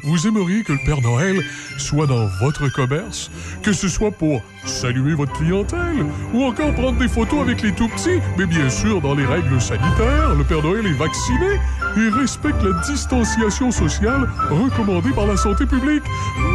Vous 0.03 0.27
aimeriez 0.27 0.65
que 0.65 0.73
le 0.73 0.81
Père 0.85 1.01
Noël 1.01 1.41
soit 1.79 2.09
dans 2.09 2.27
votre 2.41 2.69
commerce, 2.73 3.31
que 3.63 3.73
ce 3.73 3.87
soit 3.87 4.11
pour 4.11 4.43
saluer 4.69 5.15
votre 5.15 5.33
clientèle 5.33 6.05
ou 6.33 6.45
encore 6.45 6.73
prendre 6.75 6.99
des 6.99 7.09
photos 7.09 7.41
avec 7.41 7.63
les 7.63 7.73
tout 7.73 7.89
petits, 7.89 8.21
mais 8.37 8.47
bien 8.47 8.69
sûr 8.69 9.01
dans 9.01 9.15
les 9.15 9.25
règles 9.25 9.61
sanitaires, 9.61 10.35
le 10.37 10.45
Père 10.45 10.63
Noël 10.63 10.87
est 10.87 10.99
vacciné 10.99 11.59
et 11.97 12.09
respecte 12.11 12.63
la 12.63 12.79
distanciation 12.87 13.71
sociale 13.71 14.29
recommandée 14.51 15.11
par 15.11 15.27
la 15.27 15.37
santé 15.37 15.67
publique. 15.67 16.05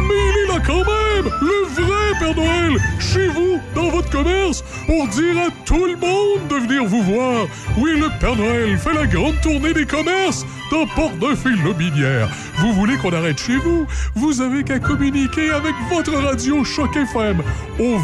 Mais 0.08 0.14
il 0.14 0.44
est 0.44 0.54
là 0.54 0.62
quand 0.64 0.78
même, 0.78 1.32
le 1.40 1.82
vrai 1.82 2.18
Père 2.20 2.36
Noël, 2.36 2.80
chez 2.98 3.28
vous, 3.28 3.58
dans 3.74 3.90
votre 3.90 4.10
commerce, 4.10 4.62
pour 4.86 5.08
dire 5.08 5.38
à 5.38 5.50
tout 5.64 5.84
le 5.84 5.96
monde 5.96 6.46
de 6.48 6.54
venir 6.66 6.84
vous 6.84 7.02
voir. 7.02 7.46
Oui, 7.78 7.98
le 7.98 8.08
Père 8.20 8.36
Noël 8.36 8.78
fait 8.78 8.94
la 8.94 9.06
grande 9.06 9.40
tournée 9.42 9.72
des 9.72 9.86
commerces 9.86 10.46
dans 10.70 10.86
Port-Neuf 10.86 11.44
et 11.46 11.62
Lobinière. 11.64 12.28
Vous 12.58 12.72
voulez 12.72 12.96
qu'on 12.96 13.12
arrête 13.12 13.38
chez 13.38 13.56
vous? 13.56 13.86
Vous 14.14 14.40
avez 14.40 14.62
qu'à 14.62 14.78
communiquer 14.78 15.50
avec 15.50 15.74
votre 15.90 16.14
radio 16.14 16.64
Choc 16.64 16.96
FM 16.96 17.42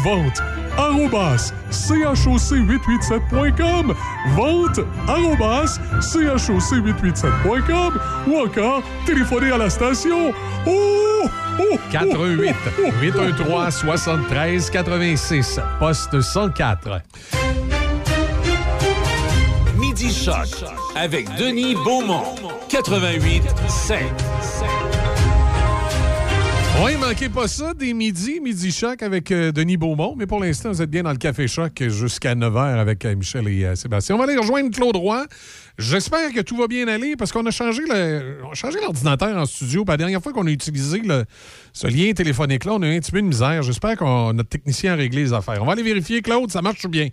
ventes 0.03 0.41
arrobas 0.77 1.53
choc887.com 1.71 3.95
vente 4.35 4.81
arrobas 5.07 5.79
choc887.com 5.99 7.99
ou 8.27 8.37
encore 8.39 8.83
téléphoner 9.05 9.51
à 9.51 9.57
la 9.57 9.69
station. 9.69 10.33
Oh, 10.65 11.23
oh, 11.59 11.77
88 11.91 12.55
813 13.01 13.75
73 13.75 14.69
86 14.69 15.59
poste 15.79 16.21
104 16.21 17.01
Midi 19.77 20.13
Choc 20.13 20.63
avec 20.95 21.33
Denis 21.35 21.75
Beaumont. 21.75 22.35
88 22.69 23.43
5. 23.67 23.99
Oui, 26.79 26.93
manquez 26.99 27.29
pas 27.29 27.47
ça, 27.47 27.73
des 27.75 27.93
midis, 27.93 28.39
midi 28.39 28.71
choc 28.71 29.03
avec 29.03 29.31
euh, 29.31 29.51
Denis 29.51 29.77
Beaumont. 29.77 30.15
Mais 30.17 30.25
pour 30.25 30.39
l'instant, 30.39 30.69
vous 30.69 30.81
êtes 30.81 30.89
bien 30.89 31.03
dans 31.03 31.11
le 31.11 31.17
Café 31.17 31.47
Choc 31.47 31.73
jusqu'à 31.89 32.33
9h 32.33 32.57
avec 32.79 33.05
euh, 33.05 33.15
Michel 33.15 33.47
et 33.49 33.65
euh, 33.65 33.75
Sébastien. 33.75 34.15
On 34.15 34.17
va 34.17 34.23
aller 34.23 34.35
rejoindre 34.37 34.71
Claude 34.71 34.95
Roy. 34.95 35.27
J'espère 35.77 36.31
que 36.33 36.39
tout 36.41 36.57
va 36.57 36.65
bien 36.67 36.87
aller 36.87 37.15
parce 37.15 37.31
qu'on 37.31 37.45
a 37.45 37.51
changé 37.51 37.83
le- 37.87 38.37
on 38.47 38.51
a 38.51 38.55
changé 38.55 38.79
l'ordinateur 38.81 39.37
en 39.37 39.45
studio. 39.45 39.85
La 39.87 39.97
dernière 39.97 40.23
fois 40.23 40.33
qu'on 40.33 40.47
a 40.47 40.49
utilisé 40.49 40.99
le- 41.05 41.25
ce 41.71 41.85
lien 41.85 42.11
téléphonique-là, 42.13 42.73
on 42.73 42.81
a 42.81 42.87
eu 42.87 42.95
un 42.97 42.99
petit 42.99 43.11
peu 43.11 43.21
de 43.21 43.27
misère. 43.27 43.61
J'espère 43.61 43.95
que 43.97 44.31
notre 44.31 44.49
technicien 44.49 44.93
a 44.93 44.95
réglé 44.95 45.21
les 45.23 45.33
affaires. 45.33 45.61
On 45.61 45.65
va 45.65 45.73
aller 45.73 45.83
vérifier, 45.83 46.21
Claude, 46.23 46.49
ça 46.49 46.63
marche 46.63 46.87
bien? 46.87 47.09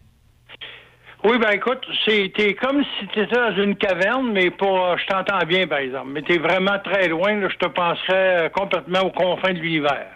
Oui, 1.24 1.36
ben 1.38 1.50
écoute, 1.50 1.84
c'était 2.04 2.54
comme 2.54 2.82
si 2.84 3.06
tu 3.08 3.20
étais 3.20 3.34
dans 3.34 3.54
une 3.56 3.74
caverne, 3.76 4.30
mais 4.32 4.50
pas. 4.50 4.96
Je 4.98 5.06
t'entends 5.06 5.44
bien, 5.46 5.66
par 5.66 5.78
exemple. 5.78 6.10
Mais 6.12 6.22
t'es 6.22 6.38
vraiment 6.38 6.78
très 6.84 7.08
loin, 7.08 7.34
là, 7.40 7.48
je 7.50 7.56
te 7.56 7.66
penserais 7.66 8.46
euh, 8.46 8.48
complètement 8.50 9.00
aux 9.00 9.10
confins 9.10 9.52
de 9.52 9.58
l'univers. 9.58 10.06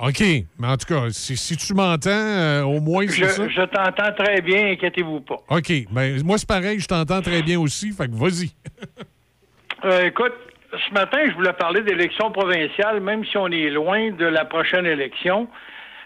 OK. 0.00 0.20
Mais 0.58 0.66
en 0.66 0.76
tout 0.76 0.86
cas, 0.94 1.10
si, 1.10 1.36
si 1.36 1.56
tu 1.56 1.74
m'entends, 1.74 2.08
euh, 2.10 2.62
au 2.62 2.80
moins, 2.80 3.04
Je, 3.06 3.12
c'est 3.24 3.28
ça? 3.28 3.48
je 3.48 3.62
t'entends 3.62 4.12
très 4.16 4.40
bien, 4.40 4.68
inquiétez-vous 4.70 5.20
pas. 5.20 5.36
OK. 5.50 5.72
Ben, 5.90 6.22
moi, 6.24 6.38
c'est 6.38 6.48
pareil, 6.48 6.78
je 6.80 6.86
t'entends 6.86 7.20
très 7.20 7.42
bien 7.42 7.60
aussi. 7.60 7.92
Fait 7.92 8.06
que 8.06 8.14
vas-y. 8.14 8.50
Euh, 9.84 10.06
écoute, 10.06 10.32
ce 10.72 10.92
matin, 10.92 11.18
je 11.28 11.34
voulais 11.34 11.52
parler 11.52 11.82
d'élections 11.82 12.32
provinciales, 12.32 12.98
même 13.00 13.24
si 13.24 13.36
on 13.36 13.46
est 13.46 13.70
loin 13.70 14.10
de 14.10 14.24
la 14.26 14.44
prochaine 14.44 14.86
élection. 14.86 15.46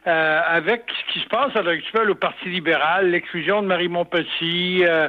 Euh, 0.08 0.40
avec 0.48 0.82
ce 0.90 1.12
qui 1.12 1.20
se 1.20 1.28
passe 1.28 1.54
à 1.54 1.62
l'heure 1.62 1.78
au 2.10 2.14
Parti 2.16 2.48
libéral, 2.48 3.10
l'exclusion 3.10 3.62
de 3.62 3.68
Marie 3.68 3.88
Montpetit, 3.88 4.82
euh, 4.84 5.08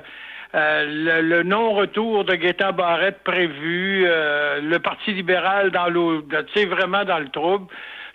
euh, 0.53 0.85
le, 0.85 1.21
le 1.27 1.41
non-retour 1.41 2.25
de 2.25 2.35
Gaétan 2.35 2.73
Barrette 2.73 3.23
prévu, 3.23 4.05
le 4.05 4.77
Parti 4.77 5.13
libéral 5.13 5.71
dans 5.71 5.87
l'eau, 5.87 6.23
tu 6.53 6.65
vraiment 6.67 7.05
dans 7.05 7.17
le 7.17 7.29
trouble, 7.29 7.65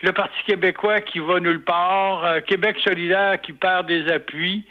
le 0.02 0.12
Parti 0.12 0.38
québécois 0.46 1.00
qui 1.00 1.18
va 1.18 1.40
nulle 1.40 1.64
part, 1.64 2.44
Québec 2.46 2.76
solidaire 2.84 3.40
qui 3.40 3.52
perd 3.54 3.88
des 3.88 4.08
appuis. 4.12 4.64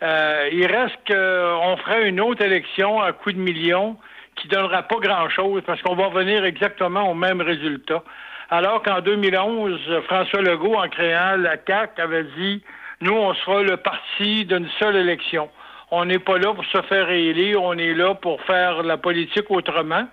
Il 0.00 0.66
reste 0.66 0.98
qu'on 1.06 1.76
ferait 1.76 2.08
une 2.08 2.20
autre 2.20 2.42
élection 2.42 3.00
à 3.00 3.12
coup 3.12 3.30
de 3.30 3.38
millions 3.38 3.96
qui 4.34 4.48
donnera 4.48 4.82
pas 4.82 4.96
grand-chose 4.96 5.62
parce 5.64 5.80
qu'on 5.82 5.94
va 5.94 6.06
revenir 6.06 6.44
exactement 6.44 7.08
au 7.08 7.14
même 7.14 7.40
résultat. 7.40 8.02
Alors 8.54 8.82
qu'en 8.82 9.00
2011, 9.00 9.80
François 10.04 10.42
Legault, 10.42 10.74
en 10.74 10.86
créant 10.86 11.36
la 11.38 11.56
CAQ, 11.66 12.02
avait 12.02 12.24
dit 12.36 12.62
nous, 13.00 13.14
on 13.14 13.32
sera 13.32 13.62
le 13.62 13.78
parti 13.78 14.44
d'une 14.44 14.68
seule 14.78 14.96
élection. 14.96 15.48
On 15.90 16.04
n'est 16.04 16.18
pas 16.18 16.36
là 16.36 16.52
pour 16.52 16.64
se 16.66 16.82
faire 16.82 17.06
réélire, 17.06 17.62
on 17.62 17.78
est 17.78 17.94
là 17.94 18.14
pour 18.14 18.42
faire 18.42 18.82
la 18.82 18.98
politique 18.98 19.50
autrement. 19.50 20.06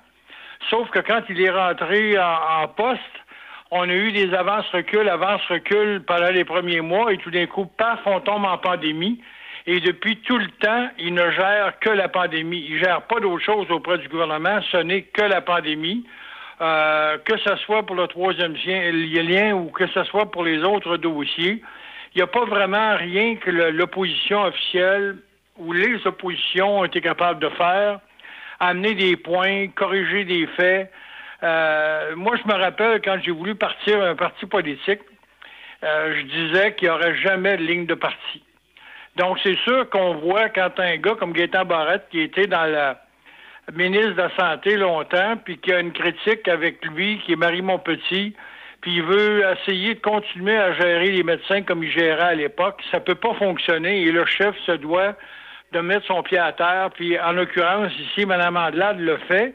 Sauf 0.69 0.89
que 0.91 0.99
quand 0.99 1.21
il 1.27 1.41
est 1.41 1.49
rentré 1.49 2.17
en, 2.17 2.65
poste, 2.69 3.01
on 3.71 3.81
a 3.81 3.93
eu 3.93 4.13
des 4.13 4.33
avances-reculs, 4.33 5.09
avances-reculs 5.09 6.01
pendant 6.07 6.31
les 6.31 6.45
premiers 6.45 6.79
mois, 6.79 7.11
et 7.11 7.17
tout 7.17 7.31
d'un 7.31 7.45
coup, 7.45 7.65
paf, 7.65 7.99
on 8.05 8.21
tombe 8.21 8.45
en 8.45 8.57
pandémie. 8.57 9.19
Et 9.67 9.81
depuis 9.81 10.15
tout 10.21 10.37
le 10.37 10.47
temps, 10.61 10.87
il 10.97 11.13
ne 11.13 11.29
gère 11.31 11.77
que 11.81 11.89
la 11.89 12.07
pandémie. 12.07 12.65
Il 12.69 12.79
gère 12.79 13.01
pas 13.01 13.19
d'autre 13.19 13.43
chose 13.43 13.69
auprès 13.69 13.97
du 13.97 14.07
gouvernement, 14.07 14.61
ce 14.71 14.77
n'est 14.77 15.01
que 15.01 15.23
la 15.23 15.41
pandémie. 15.41 16.05
Euh, 16.61 17.17
que 17.19 17.37
ce 17.37 17.55
soit 17.57 17.85
pour 17.85 17.95
le 17.95 18.07
troisième 18.07 18.53
lien, 18.53 19.53
ou 19.53 19.69
que 19.69 19.87
ce 19.87 20.03
soit 20.03 20.29
pour 20.29 20.43
les 20.43 20.61
autres 20.63 20.97
dossiers, 20.97 21.61
il 22.13 22.17
n'y 22.17 22.21
a 22.21 22.27
pas 22.27 22.43
vraiment 22.43 22.97
rien 22.97 23.37
que 23.37 23.49
l'opposition 23.49 24.43
officielle 24.43 25.17
ou 25.57 25.71
les 25.71 26.05
oppositions 26.05 26.79
ont 26.79 26.85
été 26.85 26.99
capables 26.99 27.39
de 27.39 27.49
faire, 27.49 27.99
amener 28.59 28.93
des 28.93 29.15
points, 29.15 29.67
corriger 29.69 30.25
des 30.25 30.47
faits. 30.47 30.91
Euh, 31.43 32.15
moi, 32.17 32.35
je 32.35 32.51
me 32.51 32.57
rappelle 32.59 33.01
quand 33.01 33.17
j'ai 33.23 33.31
voulu 33.31 33.55
partir 33.55 34.01
un 34.01 34.15
parti 34.15 34.45
politique, 34.45 34.99
euh, 35.83 36.13
je 36.17 36.21
disais 36.23 36.75
qu'il 36.75 36.89
n'y 36.89 36.93
aurait 36.93 37.15
jamais 37.15 37.55
de 37.55 37.63
ligne 37.63 37.85
de 37.85 37.93
parti. 37.93 38.43
Donc, 39.15 39.39
c'est 39.43 39.57
sûr 39.59 39.89
qu'on 39.89 40.15
voit 40.15 40.49
quand 40.49 40.77
un 40.79 40.97
gars 40.97 41.15
comme 41.15 41.31
Gaétan 41.31 41.63
Barrette, 41.63 42.07
qui 42.11 42.19
était 42.19 42.47
dans 42.47 42.65
la 42.65 42.99
ministre 43.75 44.11
de 44.11 44.21
la 44.21 44.35
Santé 44.35 44.77
longtemps, 44.77 45.37
puis 45.43 45.57
qui 45.57 45.71
a 45.71 45.79
une 45.79 45.91
critique 45.91 46.47
avec 46.47 46.83
lui, 46.85 47.19
qui 47.19 47.33
est 47.33 47.35
Marie 47.35 47.61
Montpetit, 47.61 48.35
puis 48.81 48.95
il 48.95 49.03
veut 49.03 49.43
essayer 49.51 49.95
de 49.95 49.99
continuer 49.99 50.57
à 50.57 50.73
gérer 50.73 51.11
les 51.11 51.23
médecins 51.23 51.61
comme 51.61 51.83
il 51.83 51.91
gérait 51.91 52.21
à 52.21 52.35
l'époque, 52.35 52.81
ça 52.91 52.99
peut 52.99 53.15
pas 53.15 53.33
fonctionner 53.33 54.01
et 54.01 54.11
le 54.11 54.25
chef 54.25 54.55
se 54.65 54.71
doit 54.73 55.15
de 55.71 55.79
mettre 55.81 56.07
son 56.07 56.23
pied 56.23 56.37
à 56.37 56.51
terre, 56.51 56.89
puis 56.93 57.19
en 57.19 57.33
l'occurrence, 57.33 57.91
ici, 57.99 58.25
Mme 58.25 58.57
Andelade 58.57 58.99
le 58.99 59.17
fait, 59.27 59.53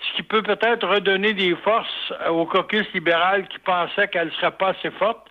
ce 0.00 0.16
qui 0.16 0.22
peut 0.22 0.42
peut-être 0.42 0.86
redonner 0.86 1.32
des 1.32 1.54
forces 1.56 2.12
au 2.28 2.46
caucus 2.46 2.86
libéral 2.92 3.46
qui 3.48 3.58
pensait 3.60 4.08
qu'elle 4.08 4.28
ne 4.28 4.32
serait 4.32 4.50
pas 4.50 4.70
assez 4.70 4.90
forte. 4.92 5.28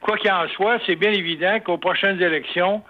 Quoi 0.00 0.18
qu'il 0.18 0.30
en 0.30 0.46
soit, 0.48 0.78
c'est 0.84 0.96
bien 0.96 1.12
évident 1.12 1.60
qu'aux 1.60 1.78
prochaines 1.78 2.20
élections, 2.20 2.82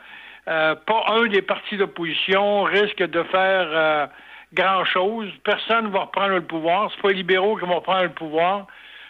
euh, 0.49 0.75
pas 0.75 1.05
un 1.11 1.27
des 1.27 1.43
partis 1.43 1.77
d'opposition 1.77 2.65
risque 2.65 3.03
de 3.03 3.23
faire 3.23 3.69
euh, 3.71 4.07
grand-chose. 4.55 5.29
Personne 5.45 5.87
ne 5.87 5.91
va 5.91 6.01
reprendre 6.01 6.35
le 6.35 6.43
pouvoir. 6.43 6.91
C'est 6.95 7.03
pas 7.03 7.09
les 7.09 7.17
libéraux 7.17 7.57
qui 7.57 7.67
vont 7.67 7.77
reprendre 7.77 8.05
le 8.05 8.11
pouvoir. 8.11 8.67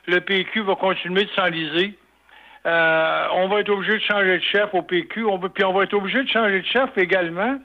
Le 0.07 0.21
PQ 0.21 0.63
va 0.63 0.75
continuer 0.75 1.25
de 1.25 1.31
s'enliser. 1.31 1.95
Euh, 2.67 3.27
on 3.33 3.49
va 3.49 3.61
être 3.61 3.71
obligé 3.71 3.95
de 3.95 4.03
changer 4.03 4.39
de 4.39 4.43
chef 4.43 4.73
au 4.73 4.83
PQ. 4.83 5.25
Puis 5.55 5.65
on 5.65 5.73
va 5.73 5.85
être 5.85 5.95
obligé 5.95 6.23
de 6.23 6.29
changer 6.29 6.61
de 6.61 6.67
chef 6.67 6.91
également 6.97 7.59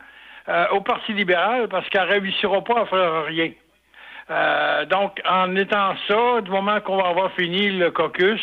euh, 0.50 0.66
au 0.72 0.82
Parti 0.82 1.14
libéral 1.14 1.68
parce 1.68 1.88
qu'elle 1.90 2.08
ne 2.08 2.14
réussira 2.14 2.64
pas 2.64 2.82
à 2.82 2.86
faire 2.86 3.26
rien. 3.26 3.52
Euh, 4.32 4.86
donc, 4.86 5.22
en 5.30 5.56
étant 5.56 5.94
ça, 6.08 6.42
du 6.42 6.50
moment 6.50 6.80
qu'on 6.82 6.98
va 6.98 7.10
avoir 7.10 7.32
fini 7.34 7.70
le 7.70 7.92
caucus, 7.92 8.42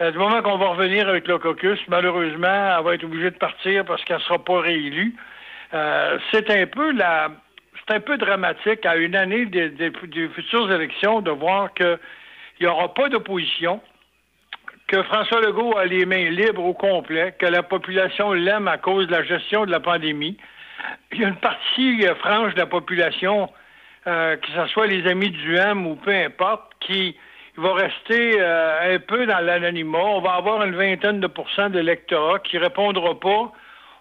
euh, 0.00 0.10
du 0.10 0.18
moment 0.18 0.42
qu'on 0.42 0.58
va 0.58 0.68
revenir 0.68 1.08
avec 1.08 1.28
le 1.28 1.38
caucus, 1.38 1.78
malheureusement, 1.86 2.76
elle 2.78 2.84
va 2.84 2.94
être 2.94 3.04
obligée 3.04 3.30
de 3.30 3.36
partir 3.36 3.84
parce 3.84 4.02
qu'elle 4.04 4.16
ne 4.16 4.22
sera 4.22 4.38
pas 4.38 4.60
réélue. 4.60 5.14
C'est 6.32 6.50
un 6.50 6.66
peu 6.66 6.92
la, 6.92 7.28
c'est 7.86 7.94
un 7.94 8.00
peu 8.00 8.16
dramatique 8.18 8.84
à 8.84 8.96
une 8.96 9.14
année 9.14 9.46
des, 9.46 9.92
futures 10.34 10.72
élections 10.72 11.20
de 11.20 11.30
voir 11.30 11.72
qu'il 11.74 11.98
n'y 12.60 12.66
aura 12.66 12.92
pas 12.94 13.08
d'opposition, 13.08 13.80
que 14.88 15.02
François 15.04 15.40
Legault 15.40 15.76
a 15.76 15.84
les 15.84 16.04
mains 16.06 16.30
libres 16.30 16.64
au 16.64 16.74
complet, 16.74 17.34
que 17.38 17.46
la 17.46 17.62
population 17.62 18.32
l'aime 18.32 18.68
à 18.68 18.78
cause 18.78 19.06
de 19.06 19.12
la 19.12 19.24
gestion 19.24 19.66
de 19.66 19.70
la 19.70 19.80
pandémie. 19.80 20.36
il 21.12 21.20
y 21.20 21.24
a 21.24 21.28
une 21.28 21.36
partie 21.36 22.06
euh, 22.06 22.14
franche 22.16 22.54
de 22.54 22.60
la 22.60 22.66
population, 22.66 23.50
euh, 24.06 24.36
que 24.36 24.46
ce 24.48 24.66
soit 24.68 24.86
les 24.86 25.06
amis 25.08 25.30
du 25.30 25.56
M 25.56 25.86
ou 25.86 25.96
peu 25.96 26.14
importe, 26.14 26.72
qui 26.80 27.16
va 27.56 27.74
rester 27.74 28.40
euh, 28.40 28.94
un 28.94 28.98
peu 28.98 29.26
dans 29.26 29.40
l'anonymat. 29.40 29.98
On 29.98 30.20
va 30.20 30.34
avoir 30.34 30.62
une 30.62 30.76
vingtaine 30.76 31.20
de 31.20 31.26
pourcents 31.26 31.70
de 31.70 31.78
l'électorat 31.78 32.38
qui 32.40 32.58
répondra 32.58 33.18
pas 33.18 33.52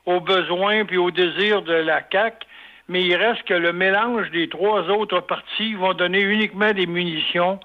aux 0.05 0.19
besoins 0.19 0.85
puis 0.85 0.97
aux 0.97 1.11
désirs 1.11 1.64
de 1.64 1.73
la 1.73 2.01
CAC, 2.01 2.45
mais 2.88 3.03
il 3.03 3.15
reste 3.15 3.43
que 3.43 3.53
le 3.53 3.73
mélange 3.73 4.30
des 4.31 4.47
trois 4.47 4.81
autres 4.89 5.22
partis 5.22 5.73
vont 5.73 5.93
donner 5.93 6.22
uniquement 6.22 6.72
des 6.72 6.85
munitions 6.85 7.59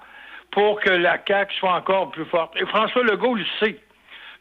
pour 0.51 0.79
que 0.79 0.89
la 0.89 1.17
CAC 1.17 1.51
soit 1.53 1.73
encore 1.73 2.11
plus 2.11 2.25
forte. 2.25 2.55
Et 2.59 2.65
François 2.65 3.03
Legault 3.03 3.35
le 3.35 3.45
sait. 3.59 3.79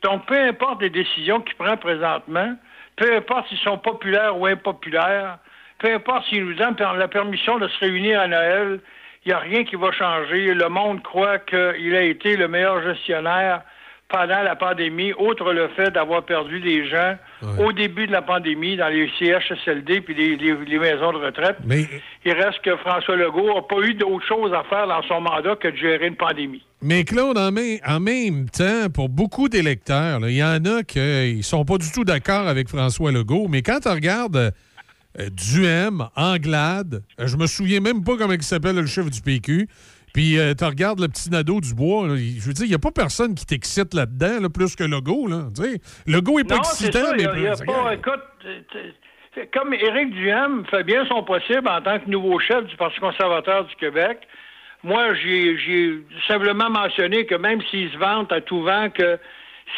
Donc, 0.03 0.27
peu 0.27 0.39
importe 0.39 0.81
les 0.83 0.91
décisions 0.91 1.41
qu'il 1.41 1.55
prend 1.57 1.77
présentement, 1.77 2.57
peu 2.97 3.15
importe 3.15 3.49
s'ils 3.49 3.59
sont 3.59 3.79
populaires 3.79 4.39
ou 4.39 4.47
impopulaires, 4.47 5.39
peu 5.79 5.93
importe 5.93 6.27
s'il 6.27 6.45
nous 6.45 6.55
donne 6.55 6.77
la 6.79 7.09
permission 7.09 7.59
de 7.59 7.69
se 7.69 7.79
réunir 7.79 8.21
à 8.21 8.27
Noël, 8.27 8.81
il 9.25 9.29
n'y 9.29 9.35
a 9.35 9.39
rien 9.39 9.65
qui 9.65 9.77
va 9.77 9.93
changer. 9.93 10.55
Le 10.55 10.69
monde 10.69 11.03
croit 11.03 11.39
qu'il 11.39 11.95
a 11.95 12.03
été 12.03 12.37
le 12.37 12.49
meilleur 12.49 12.83
gestionnaire 12.83 13.63
pendant 14.11 14.43
la 14.43 14.57
pandémie, 14.57 15.13
outre 15.19 15.53
le 15.53 15.69
fait 15.77 15.91
d'avoir 15.91 16.25
perdu 16.25 16.61
des 16.61 16.89
gens 16.89 17.17
au 17.59 17.73
début 17.73 18.07
de 18.07 18.13
la 18.13 18.23
pandémie 18.23 18.77
dans 18.77 18.89
les 18.89 19.09
CHSLD 19.19 20.01
puis 20.03 20.15
les, 20.15 20.37
les- 20.37 20.57
les 20.67 20.79
maisons 20.79 21.13
de 21.13 21.19
retraite. 21.19 21.57
Mais 21.65 21.87
Il 22.25 22.33
reste 22.33 22.61
que 22.63 22.77
François 22.77 23.17
Legault 23.17 23.55
n'a 23.55 23.63
pas 23.63 23.81
eu 23.87 23.95
d'autre 23.95 24.27
chose 24.27 24.53
à 24.53 24.63
faire 24.65 24.87
dans 24.87 25.03
son 25.05 25.21
mandat 25.21 25.57
que 25.57 25.69
de 25.69 25.77
gérer 25.77 26.07
une 26.09 26.17
pandémie. 26.17 26.63
Mais 26.83 27.05
Claude, 27.05 27.39
en 27.39 27.51
même, 27.53 27.79
en 27.87 28.01
même 28.01 28.49
temps, 28.51 28.89
pour 28.93 29.09
beaucoup 29.09 29.49
d'électeurs, 29.49 30.21
il 30.29 30.37
y 30.37 30.43
en 30.45 30.65
a 30.65 30.83
qui 30.83 30.99
ne 31.37 31.43
sont 31.43 31.65
pas 31.65 31.79
du 31.79 31.91
tout 31.93 32.05
d'accord 32.05 32.47
avec 32.49 32.69
François 32.69 33.13
Legault. 33.13 33.47
Mais 33.49 33.63
quand 33.63 33.81
tu 33.81 33.89
regardes 33.89 34.53
euh, 35.19 35.29
Duhem, 35.31 36.07
Anglade, 36.17 37.03
euh, 37.21 37.27
je 37.27 37.37
me 37.37 37.47
souviens 37.47 37.81
même 37.81 38.05
pas 38.05 38.17
comment 38.17 38.33
il 38.33 38.43
s'appelle 38.43 38.77
le 38.77 38.87
chef 38.87 39.11
du 39.11 39.21
PQ, 39.21 39.67
puis 40.13 40.39
tu 40.59 40.65
regardes 40.65 41.01
le 41.01 41.09
petit 41.09 41.31
Nadeau 41.31 41.61
du 41.61 41.75
bois, 41.75 42.07
là, 42.09 42.17
je 42.17 42.47
veux 42.47 42.53
dire, 42.53 42.65
il 42.67 42.69
n'y 42.71 42.75
a 42.75 42.79
pas 42.79 42.91
personne 42.91 43.35
qui 43.35 43.47
t'excite 43.47 43.95
là-dedans, 43.95 44.41
là, 44.41 44.49
plus 44.49 44.75
que 44.77 44.85
Legault. 44.85 45.27
Là, 45.29 45.49
tu 45.55 45.63
sais. 45.63 45.81
Legault 46.07 46.39
n'est 46.39 46.45
pas 46.45 46.57
non, 46.57 46.61
excitant, 46.63 47.07
ça. 47.07 47.15
mais... 47.17 47.23
Y 47.23 47.27
a- 47.27 47.35
il 47.37 47.43
y 47.43 47.47
a 47.49 47.57
pas, 47.57 47.95
écoute, 47.95 48.21
comme 49.53 49.73
Éric 49.75 50.11
Duhem 50.13 50.65
fait 50.71 50.83
bien 50.85 51.07
son 51.07 51.23
possible 51.23 51.69
en 51.69 51.81
tant 51.81 51.99
que 52.01 52.11
nouveau 52.11 52.39
chef 52.41 52.67
du 52.67 52.77
Parti 52.77 52.99
conservateur 53.01 53.65
du 53.65 53.75
Québec. 53.77 54.19
Moi, 54.83 55.15
j'ai 55.15 55.59
j'ai 55.59 56.03
simplement 56.27 56.71
mentionné 56.71 57.27
que 57.27 57.35
même 57.35 57.61
s'il 57.71 57.91
se 57.93 57.99
vante 57.99 58.33
à 58.33 58.41
tout 58.41 58.63
vent 58.63 58.89
que 58.91 59.19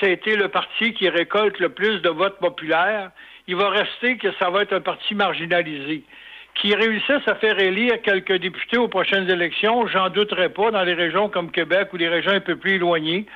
c'était 0.00 0.36
le 0.36 0.48
parti 0.48 0.94
qui 0.94 1.08
récolte 1.08 1.58
le 1.58 1.68
plus 1.68 2.00
de 2.00 2.08
votes 2.08 2.38
populaires, 2.38 3.10
il 3.48 3.56
va 3.56 3.68
rester 3.68 4.16
que 4.16 4.28
ça 4.38 4.48
va 4.48 4.62
être 4.62 4.72
un 4.72 4.80
parti 4.80 5.14
marginalisé. 5.14 6.04
Qui 6.54 6.74
réussisse 6.74 7.26
à 7.26 7.34
faire 7.36 7.58
élire 7.58 8.00
quelques 8.02 8.34
députés 8.36 8.76
aux 8.76 8.88
prochaines 8.88 9.28
élections, 9.28 9.86
j'en 9.86 10.10
douterai 10.10 10.50
pas, 10.50 10.70
dans 10.70 10.82
les 10.82 10.94
régions 10.94 11.28
comme 11.28 11.50
Québec 11.50 11.88
ou 11.92 11.96
les 11.96 12.08
régions 12.08 12.32
un 12.32 12.40
peu 12.40 12.56
plus 12.56 12.74
éloignées, 12.74 13.26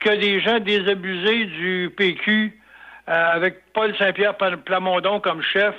que 0.00 0.10
des 0.10 0.40
gens 0.40 0.60
désabusés 0.60 1.46
du 1.46 1.90
PQ, 1.96 2.52
euh, 3.08 3.30
avec 3.32 3.72
Paul 3.72 3.96
Saint-Pierre 3.96 4.36
Pla- 4.36 4.58
Plamondon 4.58 5.18
comme 5.18 5.42
chef, 5.42 5.74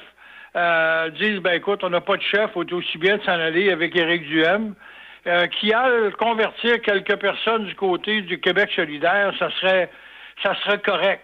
euh, 0.55 1.09
disent, 1.11 1.39
ben 1.39 1.53
écoute, 1.53 1.83
on 1.83 1.89
n'a 1.91 2.01
pas 2.01 2.17
de 2.17 2.23
chef, 2.23 2.51
faut 2.53 2.65
aussi 2.73 2.97
bien 2.97 3.17
de 3.17 3.23
s'en 3.23 3.39
aller 3.39 3.71
avec 3.71 3.95
Éric 3.95 4.27
Duhem, 4.27 4.73
euh, 5.27 5.45
qui 5.47 5.71
a 5.71 6.09
convertir 6.17 6.81
quelques 6.81 7.17
personnes 7.17 7.65
du 7.65 7.75
côté 7.75 8.21
du 8.21 8.39
Québec 8.39 8.71
solidaire, 8.75 9.31
ça 9.37 9.51
serait, 9.61 9.89
ça 10.41 10.55
serait 10.63 10.79
correct. 10.79 11.23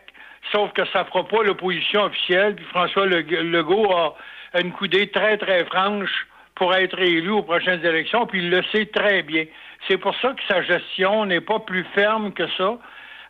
Sauf 0.52 0.72
que 0.74 0.85
ça 0.94 1.06
fera 1.06 1.27
pas 1.27 1.42
l'opposition 1.42 2.03
officielle, 2.03 2.56
puis 2.56 2.66
François 2.66 3.08
Leg- 3.08 3.32
Legault 3.32 3.92
a 3.92 4.16
une 4.61 4.72
coudée 4.72 5.08
très, 5.08 5.38
très 5.38 5.66
franche 5.66 6.27
pour 6.56 6.74
être 6.74 7.00
élu 7.00 7.30
aux 7.30 7.43
prochaines 7.43 7.85
élections, 7.85 8.25
puis 8.25 8.40
il 8.40 8.50
le 8.50 8.64
sait 8.72 8.85
très 8.85 9.22
bien. 9.22 9.45
C'est 9.88 9.98
pour 9.98 10.16
ça 10.22 10.34
que 10.34 10.42
sa 10.48 10.61
gestion 10.61 11.25
n'est 11.25 11.42
pas 11.42 11.59
plus 11.59 11.84
ferme 11.93 12.32
que 12.34 12.48
ça. 12.58 12.77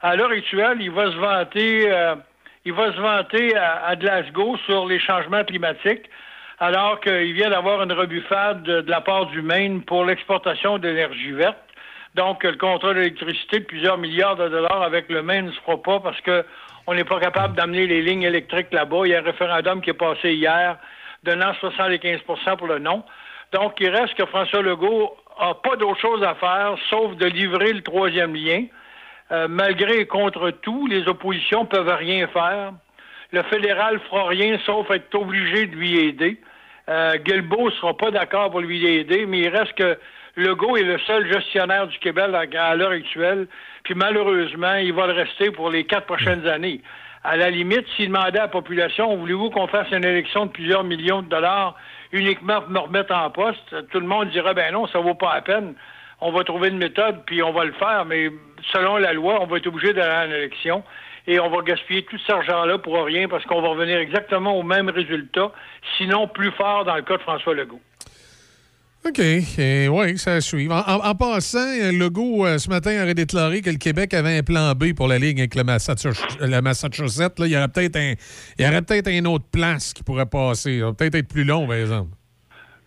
À 0.02 0.16
l'heure 0.16 0.30
actuelle, 0.30 0.78
il 0.80 0.92
va 0.92 1.12
se 1.12 1.18
vanter, 1.18 1.92
euh, 1.92 2.16
il 2.66 2.74
va 2.74 2.94
se 2.94 3.00
vanter 3.00 3.56
à, 3.58 3.96
Glasgow 3.96 4.58
sur 4.66 4.86
les 4.86 5.00
changements 5.00 5.44
climatiques, 5.44 6.10
alors 6.60 7.02
qu'il 7.02 7.34
vient 7.34 7.50
d'avoir 7.50 7.82
une 7.82 7.92
rebuffade 7.92 8.64
de, 8.64 8.82
de 8.82 8.90
la 8.90 9.02
part 9.02 9.26
du 9.28 9.42
Maine 9.42 9.82
pour 9.82 10.06
l'exportation 10.06 10.78
d'énergie 10.78 11.32
verte. 11.32 11.58
Donc, 12.14 12.44
le 12.44 12.56
contrat 12.56 12.94
d'électricité 12.94 13.60
de 13.60 13.66
plusieurs 13.66 13.98
milliards 13.98 14.38
de 14.38 14.48
dollars 14.48 14.84
avec 14.84 15.10
le 15.10 15.22
Maine 15.22 15.48
ne 15.48 15.52
se 15.52 15.60
fera 15.62 15.82
pas 15.82 16.00
parce 16.00 16.22
que 16.22 16.46
on 16.88 16.94
n'est 16.94 17.04
pas 17.04 17.20
capable 17.20 17.56
d'amener 17.56 17.88
les 17.88 18.02
lignes 18.04 18.24
électriques 18.24 18.72
là-bas. 18.72 19.02
Il 19.06 19.10
y 19.10 19.16
a 19.16 19.20
un 19.20 19.24
référendum 19.24 19.82
qui 19.82 19.90
est 19.90 19.94
passé 19.94 20.34
hier 20.34 20.78
donnant 21.26 21.52
75% 21.54 22.58
pour 22.58 22.68
le 22.68 22.80
non. 22.80 23.04
Donc, 23.52 23.74
il 23.80 23.90
reste 23.90 24.14
que 24.16 24.26
François 24.26 24.62
Legault 24.62 25.16
a 25.38 25.54
pas 25.56 25.76
d'autre 25.76 26.00
chose 26.00 26.24
à 26.24 26.36
faire 26.36 26.76
sauf 26.90 27.16
de 27.18 27.26
livrer 27.26 27.74
le 27.74 27.82
troisième 27.82 28.36
lien. 28.36 28.66
Euh, 29.32 29.48
malgré 29.50 30.00
et 30.02 30.06
contre 30.06 30.52
tout, 30.52 30.88
les 30.88 31.08
oppositions 31.08 31.66
peuvent 31.66 31.96
rien 31.98 32.28
faire. 32.28 32.74
Le 33.32 33.42
fédéral 33.44 34.00
fera 34.10 34.28
rien 34.28 34.58
sauf 34.66 34.90
être 34.92 35.14
obligé 35.16 35.66
de 35.66 35.76
lui 35.76 36.08
aider. 36.08 36.40
Euh, 36.88 37.18
Guilbeault 37.18 37.72
sera 37.72 37.98
pas 37.98 38.12
d'accord 38.12 38.52
pour 38.52 38.62
lui 38.62 38.86
aider, 38.86 39.26
mais 39.26 39.40
il 39.40 39.50
reste 39.50 39.74
que 39.74 39.98
Legault 40.36 40.78
est 40.78 40.84
le 40.84 41.00
seul 41.00 41.32
gestionnaire 41.32 41.88
du 41.88 41.98
Québec 41.98 42.30
à, 42.56 42.66
à 42.66 42.76
l'heure 42.76 42.92
actuelle. 42.92 43.48
Puis 43.84 43.96
malheureusement, 43.96 44.76
il 44.76 44.94
va 44.94 45.08
le 45.08 45.14
rester 45.14 45.50
pour 45.50 45.70
les 45.70 45.86
quatre 45.86 46.06
prochaines 46.06 46.46
années. 46.48 46.82
À 47.28 47.38
la 47.38 47.50
limite, 47.50 47.88
s'il 47.96 48.10
demandait 48.10 48.38
à 48.38 48.44
la 48.44 48.48
population, 48.48 49.18
voulez-vous 49.18 49.50
qu'on 49.50 49.66
fasse 49.66 49.88
une 49.92 50.06
élection 50.06 50.46
de 50.46 50.52
plusieurs 50.52 50.84
millions 50.84 51.24
de 51.24 51.28
dollars 51.28 51.76
uniquement 52.12 52.62
pour 52.62 52.70
me 52.70 52.78
remettre 52.78 53.16
en 53.16 53.32
poste, 53.32 53.76
tout 53.90 54.00
le 54.00 54.06
monde 54.06 54.30
dirait, 54.30 54.54
ben 54.54 54.72
non, 54.72 54.86
ça 54.88 55.00
vaut 55.00 55.16
pas 55.16 55.34
la 55.34 55.42
peine. 55.42 55.74
On 56.22 56.32
va 56.32 56.44
trouver 56.44 56.70
une 56.70 56.78
méthode, 56.78 57.24
puis 57.26 57.42
on 57.42 57.52
va 57.52 57.66
le 57.66 57.74
faire, 57.74 58.06
mais 58.06 58.30
selon 58.72 58.98
la 58.98 59.12
loi, 59.14 59.40
on 59.42 59.48
va 59.48 59.58
être 59.58 59.66
obligé 59.66 59.92
d'aller 59.92 60.14
à 60.14 60.26
une 60.28 60.34
élection 60.34 60.84
et 61.26 61.40
on 61.40 61.50
va 61.50 61.64
gaspiller 61.64 62.04
tout 62.04 62.18
cet 62.20 62.30
argent-là 62.30 62.78
pour 62.78 63.04
rien 63.04 63.28
parce 63.28 63.44
qu'on 63.46 63.60
va 63.60 63.70
revenir 63.70 63.98
exactement 63.98 64.56
au 64.56 64.62
même 64.62 64.90
résultat, 64.90 65.52
sinon 65.98 66.28
plus 66.28 66.52
fort 66.52 66.86
dans 66.86 66.96
le 66.96 67.02
cas 67.02 67.18
de 67.18 67.24
François 67.24 67.56
Legault. 67.56 67.82
OK. 69.08 69.20
oui, 69.20 70.18
ça 70.18 70.42
suit. 70.42 70.68
En, 70.68 70.80
en- 70.80 71.16
passant, 71.16 71.60
euh, 71.60 71.92
Legault, 71.92 72.46
euh, 72.46 72.58
ce 72.58 72.70
matin, 72.70 73.04
aurait 73.04 73.14
déclaré 73.14 73.62
que 73.62 73.70
le 73.70 73.78
Québec 73.78 74.16
avait 74.16 74.40
un 74.40 74.42
plan 74.42 74.74
B 74.74 74.96
pour 74.96 75.08
la 75.08 75.20
ligne 75.20 75.40
avec 75.40 75.54
le 75.54 75.64
Massachusetts. 75.64 76.40
Le 76.42 76.60
Massachusetts 76.60 77.38
là, 77.38 77.46
il 77.46 77.52
y 77.52 77.58
aurait 77.58 77.68
peut-être 77.68 77.98
un, 77.98 78.14
il 78.58 78.66
y 78.66 78.82
peut-être 78.82 79.10
une 79.10 79.28
autre 79.28 79.46
place 79.52 79.94
qui 79.94 80.04
pourrait 80.04 80.26
passer. 80.26 80.82
Peut-être 80.98 81.16
être 81.16 81.28
plus 81.28 81.44
long, 81.44 81.68
par 81.68 81.76
exemple. 81.76 82.10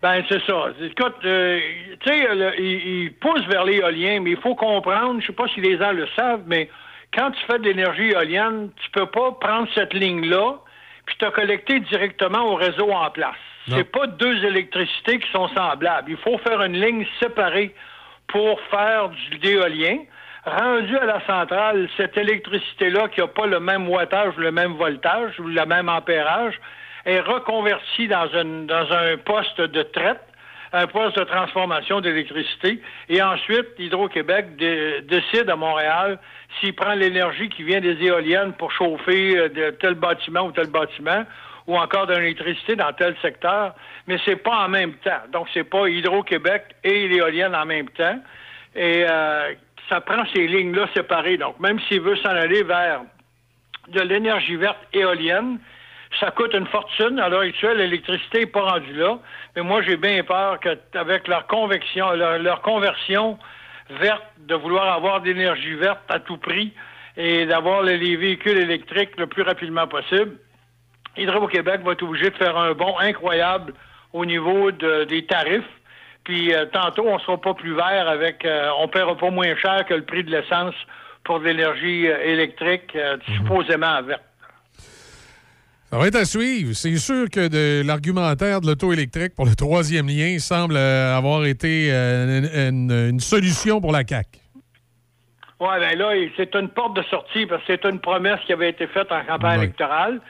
Ben, 0.03 0.23
c'est 0.29 0.45
ça. 0.45 0.67
Écoute, 0.81 1.17
euh, 1.25 1.61
tu 2.01 2.09
sais, 2.09 2.27
il, 2.59 3.13
pousse 3.21 3.45
vers 3.47 3.65
l'éolien, 3.65 4.21
mais 4.21 4.31
il 4.33 4.37
faut 4.37 4.55
comprendre, 4.55 5.21
je 5.21 5.27
sais 5.27 5.33
pas 5.33 5.47
si 5.55 5.61
les 5.61 5.79
gens 5.79 5.93
le 5.93 6.07
savent, 6.17 6.43
mais 6.47 6.69
quand 7.15 7.31
tu 7.31 7.41
fais 7.47 7.59
de 7.59 7.65
l'énergie 7.65 8.11
éolienne, 8.11 8.71
tu 8.77 8.91
peux 8.91 9.07
pas 9.07 9.33
prendre 9.41 9.69
cette 9.75 9.95
ligne-là 9.95 10.59
puis 11.07 11.17
te 11.17 11.31
collecter 11.31 11.81
directement 11.81 12.53
au 12.53 12.55
réseau 12.57 12.91
en 12.93 13.11
place. 13.11 13.35
C'est 13.77 13.91
pas 13.91 14.07
deux 14.07 14.45
électricités 14.45 15.19
qui 15.19 15.31
sont 15.31 15.49
semblables. 15.49 16.11
Il 16.11 16.17
faut 16.19 16.39
faire 16.39 16.63
une 16.63 16.81
ligne 16.81 17.07
séparée 17.21 17.75
pour 18.29 18.61
faire 18.71 19.09
du 19.09 19.39
d'éolien. 19.39 19.99
Rendu 20.45 20.97
à 20.97 21.05
la 21.05 21.21
centrale, 21.27 21.89
cette 21.97 22.17
électricité-là 22.17 23.09
qui 23.09 23.21
n'a 23.21 23.27
pas 23.27 23.47
le 23.47 23.61
même 23.61 23.89
wattage, 23.89 24.35
le 24.39 24.51
même 24.51 24.73
voltage 24.75 25.39
ou 25.41 25.45
le 25.45 25.67
même 25.67 25.89
ampérage, 25.89 26.55
est 27.05 27.21
reconvertie 27.21 28.09
dans, 28.09 28.27
dans 28.67 28.93
un 28.93 29.17
poste 29.19 29.61
de 29.61 29.83
traite, 29.83 30.21
un 30.73 30.87
poste 30.87 31.19
de 31.19 31.25
transformation 31.25 32.01
d'électricité. 32.01 32.81
Et 33.09 33.23
ensuite, 33.23 33.67
Hydro-Québec 33.79 34.57
dé- 34.57 35.01
décide 35.03 35.51
à 35.51 35.57
Montréal 35.57 36.19
s'il 36.61 36.75
prend 36.75 36.95
l'énergie 36.95 37.49
qui 37.49 37.63
vient 37.63 37.81
des 37.81 38.03
éoliennes 38.03 38.53
pour 38.55 38.73
chauffer 38.73 39.37
euh, 39.39 39.71
tel 39.81 39.95
bâtiment 39.95 40.43
ou 40.43 40.53
tel 40.53 40.69
bâtiment 40.71 41.25
ou 41.69 41.77
encore 41.77 42.07
de 42.07 42.15
l'électricité 42.15 42.75
dans 42.77 42.93
tel 42.95 43.15
secteur, 43.21 43.75
mais 44.07 44.19
c'est 44.25 44.43
pas 44.43 44.65
en 44.65 44.69
même 44.69 44.95
temps. 44.95 45.21
Donc, 45.33 45.49
c'est 45.53 45.65
pas 45.65 45.87
Hydro-Québec 45.87 46.65
et 46.83 47.07
l'éolienne 47.09 47.55
en 47.55 47.67
même 47.67 47.91
temps. 47.91 48.19
Et 48.75 49.05
euh, 49.07 49.53
ça 49.89 50.01
prend 50.01 50.25
ces 50.35 50.47
lignes-là 50.47 50.89
séparées. 50.95 51.37
Donc, 51.37 51.61
même 51.61 51.79
s'il 51.81 52.01
veut 52.01 52.17
s'en 52.17 52.31
aller 52.31 52.63
vers 52.63 53.03
de 53.89 54.01
l'énergie 54.01 54.57
verte 54.57 54.79
éolienne, 54.95 55.59
ça 56.19 56.31
coûte 56.31 56.55
une 56.55 56.67
fortune. 56.67 57.19
À 57.21 57.29
l'heure 57.29 57.43
actuelle, 57.43 57.77
l'électricité 57.77 58.41
n'est 58.41 58.47
pas 58.47 58.63
rendue 58.63 58.95
là. 58.95 59.19
Mais 59.55 59.61
moi, 59.61 59.83
j'ai 59.83 59.99
bien 59.99 60.25
peur 60.25 60.59
qu'avec 60.61 61.29
leur 61.29 61.47
convection, 61.47 62.13
leur, 62.13 62.63
conversion 62.63 63.39
verte, 63.91 64.25
de 64.39 64.55
vouloir 64.55 64.91
avoir 64.95 65.21
de 65.21 65.27
l'énergie 65.27 65.75
verte 65.75 66.01
à 66.09 66.19
tout 66.19 66.39
prix 66.39 66.73
et 67.19 67.45
d'avoir 67.45 67.83
les 67.83 68.17
véhicules 68.17 68.57
électriques 68.57 69.19
le 69.19 69.27
plus 69.27 69.43
rapidement 69.43 69.87
possible, 69.87 70.37
Hydro-Québec 71.19 71.81
va 71.85 71.93
être 71.93 72.03
obligé 72.03 72.31
de 72.31 72.37
faire 72.37 72.57
un 72.57 72.73
bond 72.73 72.99
incroyable 72.99 73.75
au 74.13 74.25
niveau 74.25 74.71
de- 74.71 75.05
des 75.05 75.25
tarifs. 75.27 75.65
Puis 76.25 76.53
euh, 76.53 76.67
tantôt, 76.67 77.07
on 77.07 77.19
sera 77.21 77.41
pas 77.41 77.55
plus 77.55 77.75
vert 77.75 78.07
avec, 78.07 78.45
euh, 78.45 78.69
on 78.81 78.89
paiera 78.89 79.17
pas 79.17 79.31
moins 79.31 79.57
cher 79.57 79.85
que 79.89 79.95
le 79.95 80.05
prix 80.05 80.25
de 80.25 80.31
l'essence 80.31 80.75
pour 81.25 81.41
de 81.41 81.47
l'énergie 81.47 82.07
euh, 82.07 82.23
électrique, 82.23 82.95
euh, 82.95 83.17
supposément 83.35 84.03
verte. 84.03 84.23
Ça 85.91 85.97
va 85.97 86.07
être 86.07 86.17
à 86.17 86.27
suivre. 86.27 86.75
C'est 86.75 86.97
sûr 86.97 87.31
que 87.31 87.49
de 87.49 87.83
l'argumentaire 87.87 88.61
de 88.61 88.67
l'auto 88.67 88.93
électrique 88.93 89.35
pour 89.35 89.47
le 89.47 89.55
troisième 89.55 90.07
lien 90.07 90.39
semble 90.39 90.77
avoir 90.77 91.47
été 91.47 91.91
une, 91.91 93.19
solution 93.21 93.81
pour 93.81 93.93
la 93.93 94.07
CAQ. 94.07 94.39
Oui, 95.61 95.69
ben 95.81 95.99
là, 95.99 96.13
c'est 96.37 96.55
une 96.55 96.69
porte 96.69 96.95
de 96.95 97.03
sortie 97.05 97.47
parce 97.47 97.65
que 97.65 97.73
c'est 97.73 97.87
une 97.89 98.01
promesse 98.01 98.39
qui 98.47 98.53
avait 98.53 98.69
été 98.69 98.87
faite 98.87 99.11
en 99.11 99.25
campagne 99.25 99.61
électorale. 99.63 100.21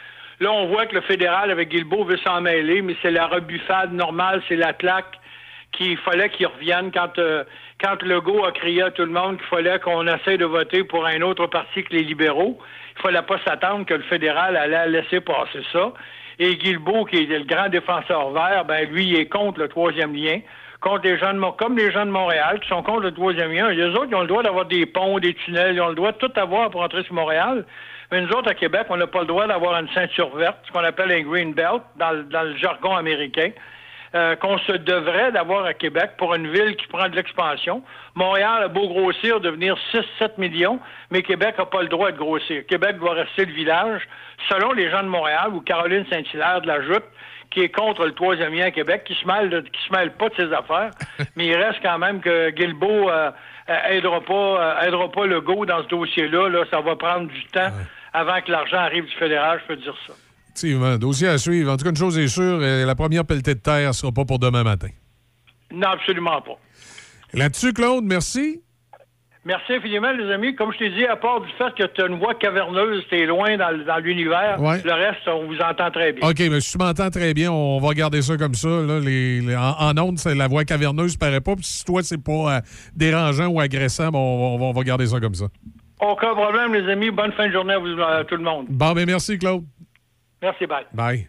Là, 0.40 0.52
on 0.52 0.66
voit 0.66 0.86
que 0.86 0.94
le 0.94 1.00
fédéral 1.00 1.50
avec 1.50 1.68
Guilbeault 1.68 2.04
veut 2.04 2.18
s'en 2.18 2.40
mêler, 2.40 2.80
mais 2.80 2.94
c'est 3.02 3.10
la 3.10 3.26
rebuffade 3.26 3.92
normale, 3.92 4.40
c'est 4.48 4.56
la 4.56 4.72
claque 4.72 5.18
qu'il 5.72 5.96
fallait 5.98 6.30
qu'il 6.30 6.46
revienne 6.46 6.90
quand, 6.92 7.18
euh, 7.18 7.44
quand 7.82 8.00
Legault 8.02 8.44
a 8.44 8.52
crié 8.52 8.82
à 8.82 8.90
tout 8.90 9.02
le 9.02 9.10
monde 9.10 9.36
qu'il 9.38 9.46
fallait 9.46 9.78
qu'on 9.80 10.06
essaie 10.06 10.38
de 10.38 10.44
voter 10.44 10.84
pour 10.84 11.06
un 11.06 11.20
autre 11.22 11.46
parti 11.46 11.82
que 11.82 11.92
les 11.92 12.04
libéraux. 12.04 12.58
Il 12.96 13.02
fallait 13.02 13.22
pas 13.22 13.38
s'attendre 13.46 13.84
que 13.84 13.94
le 13.94 14.02
fédéral 14.04 14.56
allait 14.56 14.88
laisser 14.88 15.20
passer 15.20 15.62
ça. 15.72 15.92
Et 16.38 16.56
Guilbeault, 16.56 17.04
qui 17.06 17.16
est 17.16 17.26
le 17.26 17.44
grand 17.44 17.68
défenseur 17.68 18.30
vert, 18.30 18.64
ben 18.64 18.88
lui, 18.88 19.16
est 19.16 19.26
contre 19.26 19.58
le 19.58 19.68
troisième 19.68 20.14
lien, 20.14 20.40
contre 20.80 21.02
les 21.04 21.18
gens 21.18 21.34
de 21.34 21.40
comme 21.56 21.76
les 21.76 21.90
gens 21.90 22.06
de 22.06 22.12
Montréal 22.12 22.60
qui 22.60 22.68
sont 22.68 22.82
contre 22.82 23.00
le 23.00 23.12
troisième 23.12 23.52
lien. 23.52 23.70
Les 23.70 23.90
autres, 23.90 24.06
ils 24.08 24.14
ont 24.14 24.22
le 24.22 24.28
droit 24.28 24.44
d'avoir 24.44 24.66
des 24.66 24.86
ponts, 24.86 25.18
des 25.18 25.34
tunnels, 25.34 25.74
ils 25.74 25.80
ont 25.80 25.88
le 25.88 25.96
droit 25.96 26.12
de 26.12 26.18
tout 26.18 26.32
avoir 26.36 26.70
pour 26.70 26.82
entrer 26.82 27.02
sur 27.02 27.14
Montréal. 27.14 27.64
Mais 28.10 28.20
nous 28.22 28.30
autres, 28.32 28.50
à 28.50 28.54
Québec, 28.54 28.86
on 28.90 28.96
n'a 28.96 29.06
pas 29.06 29.20
le 29.20 29.26
droit 29.26 29.46
d'avoir 29.46 29.78
une 29.78 29.88
ceinture 29.90 30.34
verte, 30.36 30.56
ce 30.66 30.72
qu'on 30.72 30.84
appelle 30.84 31.12
un 31.12 31.20
green 31.22 31.52
belt 31.52 31.82
dans, 31.96 32.10
le- 32.12 32.22
dans 32.24 32.42
le 32.42 32.56
jargon 32.56 32.96
américain. 32.96 33.50
euh, 34.14 34.36
qu'on 34.36 34.56
se 34.60 34.72
devrait 34.72 35.32
d'avoir 35.32 35.66
à 35.66 35.74
Québec 35.74 36.12
pour 36.16 36.34
une 36.34 36.50
ville 36.50 36.76
qui 36.76 36.86
prend 36.86 37.10
de 37.10 37.14
l'expansion. 37.14 37.82
Montréal 38.14 38.62
a 38.62 38.68
beau 38.68 38.88
grossir, 38.88 39.38
devenir 39.38 39.76
6-7 39.92 40.38
millions, 40.38 40.80
mais 41.10 41.20
Québec 41.20 41.56
n'a 41.58 41.66
pas 41.66 41.82
le 41.82 41.88
droit 41.88 42.10
de 42.10 42.16
grossir. 42.16 42.64
Québec 42.66 42.96
doit 42.96 43.12
rester 43.12 43.44
le 43.44 43.52
village, 43.52 44.00
selon 44.48 44.72
les 44.72 44.88
gens 44.90 45.02
de 45.02 45.08
Montréal 45.08 45.50
ou 45.52 45.60
Caroline 45.60 46.06
Saint-Hilaire 46.10 46.62
de 46.62 46.68
la 46.68 46.80
Joute, 46.80 47.04
qui 47.50 47.60
est 47.60 47.68
contre 47.68 48.06
le 48.06 48.12
troisième 48.12 48.54
lien 48.54 48.64
à 48.64 48.70
Québec, 48.70 49.04
qui 49.04 49.14
se 49.14 49.26
mêle, 49.26 49.50
de- 49.50 49.60
qui 49.60 49.86
se 49.86 49.92
mêle 49.92 50.12
pas 50.12 50.30
de 50.30 50.34
ses 50.36 50.52
affaires, 50.54 50.88
mais 51.36 51.44
il 51.44 51.54
reste 51.56 51.80
quand 51.82 51.98
même 51.98 52.22
que 52.22 52.48
Guilbeault 52.48 53.10
euh, 53.10 53.30
euh, 53.68 53.76
aidera 53.90 54.22
pas, 54.22 54.32
euh, 54.34 54.86
aidera 54.86 55.12
pas 55.12 55.26
le 55.26 55.42
go 55.42 55.66
dans 55.66 55.82
ce 55.82 55.88
dossier-là. 55.88 56.48
Là, 56.48 56.64
ça 56.70 56.80
va 56.80 56.96
prendre 56.96 57.28
du 57.28 57.44
temps 57.48 57.68
avant 58.18 58.40
que 58.40 58.50
l'argent 58.50 58.76
arrive 58.78 59.04
du 59.04 59.12
fédéral, 59.18 59.60
je 59.62 59.74
peux 59.74 59.80
dire 59.80 59.94
ça. 60.06 60.12
Effectivement, 60.48 60.96
dossier 60.96 61.28
à 61.28 61.38
suivre. 61.38 61.72
En 61.72 61.76
tout 61.76 61.84
cas, 61.84 61.90
une 61.90 61.96
chose 61.96 62.18
est 62.18 62.28
sûre, 62.28 62.58
euh, 62.60 62.84
la 62.84 62.94
première 62.94 63.24
pelletée 63.24 63.54
de 63.54 63.60
terre 63.60 63.88
ne 63.88 63.92
sera 63.92 64.10
pas 64.12 64.24
pour 64.24 64.38
demain 64.38 64.64
matin. 64.64 64.88
Non, 65.72 65.88
absolument 65.88 66.40
pas. 66.42 66.58
Là-dessus, 67.32 67.72
Claude, 67.72 68.04
merci. 68.04 68.60
Merci 69.44 69.74
infiniment, 69.74 70.10
les 70.12 70.30
amis. 70.32 70.54
Comme 70.56 70.72
je 70.72 70.78
t'ai 70.78 70.90
dit, 70.90 71.06
à 71.06 71.16
part 71.16 71.40
du 71.40 71.48
fait 71.56 71.72
que 71.74 71.86
tu 71.86 72.02
as 72.02 72.06
une 72.06 72.18
voix 72.18 72.34
caverneuse, 72.34 73.04
tu 73.08 73.16
es 73.20 73.24
loin 73.24 73.56
dans, 73.56 73.70
l'univers, 74.02 74.60
Ouais. 74.60 74.82
le 74.84 74.92
reste, 74.92 75.26
on 75.26 75.46
vous 75.46 75.58
entend 75.60 75.90
très 75.90 76.12
bien. 76.12 76.28
OK, 76.28 76.38
mais 76.50 76.60
si 76.60 76.72
tu 76.72 76.78
m'entends 76.78 77.08
très 77.08 77.32
bien, 77.32 77.50
on 77.52 77.78
va 77.78 77.94
garder 77.94 78.20
ça 78.20 78.36
comme 78.36 78.54
ça. 78.54 78.68
Là, 78.68 78.98
les, 79.00 79.40
les- 79.40 79.56
en, 79.56 79.70
en 79.78 79.96
ondes, 79.98 80.18
la 80.26 80.48
voix 80.48 80.64
caverneuse 80.64 81.16
paraît 81.16 81.40
pas. 81.40 81.54
Puis 81.54 81.64
si 81.64 81.84
toi, 81.84 82.02
c'est 82.02 82.22
pas 82.22 82.56
euh, 82.56 82.60
dérangeant 82.94 83.46
ou 83.46 83.60
agressant, 83.60 84.10
ben, 84.10 84.18
on, 84.18 84.58
on 84.60 84.72
va 84.72 84.82
garder 84.82 85.06
ça 85.06 85.20
comme 85.20 85.34
ça. 85.34 85.46
Aucun 86.00 86.34
problème, 86.34 86.74
les 86.74 86.90
amis. 86.92 87.10
Bonne 87.10 87.32
fin 87.32 87.46
de 87.48 87.52
journée 87.52 87.74
à, 87.74 87.78
vous, 87.78 88.00
à 88.00 88.24
tout 88.24 88.36
le 88.36 88.42
monde. 88.44 88.66
Bon, 88.68 88.92
ben 88.92 89.04
merci, 89.06 89.38
Claude. 89.38 89.64
Merci, 90.40 90.66
bye. 90.66 90.84
Bye. 90.94 91.28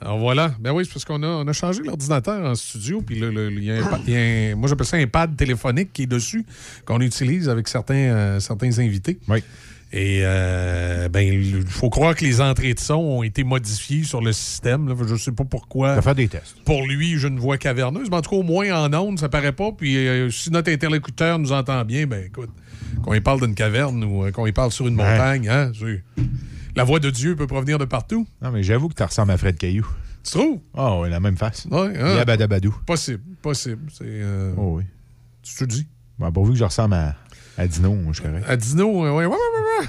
Alors 0.00 0.18
voilà. 0.18 0.52
Ben 0.60 0.72
oui, 0.72 0.84
c'est 0.84 0.92
parce 0.92 1.04
qu'on 1.04 1.22
a, 1.22 1.26
on 1.26 1.46
a 1.48 1.52
changé 1.52 1.82
l'ordinateur 1.82 2.44
en 2.44 2.54
studio. 2.54 3.00
Puis 3.02 3.18
là, 3.18 3.30
là, 3.32 3.48
il 3.50 3.64
y 3.64 3.70
a 3.70 3.76
un 3.76 3.86
pa- 3.88 4.00
il 4.06 4.12
y 4.12 4.16
a 4.16 4.52
un- 4.52 4.54
moi, 4.56 4.68
j'appelle 4.68 4.86
ça 4.86 4.96
un 4.96 5.06
pad 5.06 5.36
téléphonique 5.36 5.92
qui 5.92 6.02
est 6.02 6.06
dessus, 6.06 6.44
qu'on 6.84 7.00
utilise 7.00 7.48
avec 7.48 7.66
certains, 7.68 7.94
euh, 7.94 8.40
certains 8.40 8.78
invités. 8.78 9.18
Oui. 9.28 9.42
Et 9.96 10.20
euh, 10.24 11.08
ben, 11.08 11.20
il 11.20 11.62
faut 11.66 11.88
croire 11.88 12.16
que 12.16 12.24
les 12.24 12.40
entrées 12.40 12.74
de 12.74 12.80
son 12.80 12.94
ont 12.96 13.22
été 13.22 13.44
modifiées 13.44 14.02
sur 14.02 14.20
le 14.20 14.32
système. 14.32 14.88
là. 14.88 14.94
Je 15.06 15.14
sais 15.14 15.30
pas 15.32 15.44
pourquoi. 15.44 15.94
Va 15.94 16.02
faire 16.02 16.16
des 16.16 16.26
tests. 16.28 16.56
Pour 16.64 16.84
lui, 16.86 17.16
j'ai 17.18 17.28
une 17.28 17.38
voix 17.38 17.58
caverneuse. 17.58 18.10
Mais 18.10 18.16
en 18.16 18.20
tout 18.20 18.30
cas, 18.30 18.36
au 18.36 18.42
moins 18.42 18.72
en 18.84 18.92
ondes, 18.92 19.18
ça 19.20 19.28
paraît 19.28 19.52
pas. 19.52 19.70
Puis 19.72 19.96
euh, 19.96 20.30
si 20.30 20.50
notre 20.50 20.70
interlocuteur 20.72 21.38
nous 21.38 21.52
entend 21.52 21.84
bien, 21.84 22.06
ben 22.06 22.24
écoute, 22.26 22.50
qu'on 23.02 23.14
y 23.14 23.20
parle 23.20 23.40
d'une 23.40 23.54
caverne 23.54 24.04
ou 24.04 24.24
euh, 24.24 24.30
qu'on 24.30 24.46
y 24.46 24.52
parle 24.52 24.70
sur 24.72 24.86
une 24.86 24.94
montagne, 24.94 25.48
hein, 25.48 25.72
la 26.76 26.84
voix 26.84 26.98
de 27.00 27.10
Dieu 27.10 27.36
peut 27.36 27.46
provenir 27.46 27.78
de 27.78 27.84
partout. 27.84 28.26
Non, 28.42 28.50
mais 28.50 28.62
j'avoue 28.62 28.88
que 28.88 28.94
tu 28.94 29.02
ressembles 29.02 29.30
à 29.32 29.36
Fred 29.38 29.56
Caillou. 29.56 29.86
Tu 30.24 30.32
trouves? 30.32 30.58
Ah 30.74 30.98
oui, 30.98 31.10
la 31.10 31.20
même 31.20 31.36
face. 31.36 31.66
Ouais, 31.70 31.92
hein? 32.00 32.16
Yabadabadou. 32.16 32.74
Possible, 32.86 33.22
possible. 33.42 33.90
C'est. 33.92 34.04
euh, 34.06 34.54
Oh 34.56 34.76
oui. 34.78 34.84
Tu 35.42 35.54
te 35.54 35.64
dis? 35.64 35.86
Bon, 36.18 36.32
pourvu 36.32 36.52
que 36.52 36.58
je 36.58 36.64
ressemble 36.64 36.94
à, 36.94 37.14
à 37.58 37.66
Dino, 37.68 37.96
je 38.08 38.14
suis 38.14 38.22
correct. 38.22 38.44
À 38.48 38.56
Dino, 38.56 39.04
euh, 39.04 39.12
ouais, 39.14 39.26
ouais, 39.26 39.36
ouais. 39.36 39.86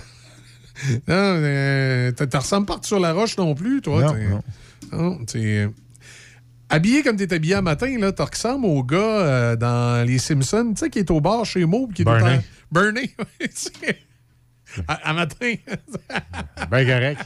Non, 1.08 1.16
euh, 1.16 2.12
t'as- 2.12 2.28
t'as 2.28 2.40
ressembles 2.40 2.66
pas 2.68 2.80
sur 2.82 3.00
la 3.00 3.14
roche 3.14 3.38
non 3.38 3.56
plus, 3.56 3.82
toi. 3.82 4.02
Non, 4.02 4.42
non. 4.92 5.20
euh, 5.36 5.70
Habillé 6.70 7.04
comme 7.04 7.16
t'es 7.16 7.32
habillé 7.34 7.56
un 7.56 7.62
matin, 7.62 7.96
là, 8.00 8.12
tu 8.12 8.22
ressembles 8.22 8.66
au 8.66 8.84
gars 8.84 8.98
euh, 8.98 9.56
dans 9.56 10.06
Les 10.06 10.18
Simpsons, 10.18 10.74
tu 10.76 10.80
sais, 10.80 10.90
qui 10.90 11.00
est 11.00 11.12
au 11.12 11.22
bar 11.22 11.46
chez 11.46 11.64
Mo, 11.66 11.88
qui 11.88 12.02
est 12.02 12.06
Bernie. 12.06 12.38
temps- 12.38 12.44
Bernie, 12.72 13.12
à, 14.88 15.10
à 15.10 15.14
matin. 15.14 15.54
Ben 16.72 16.86
correct. 16.86 17.22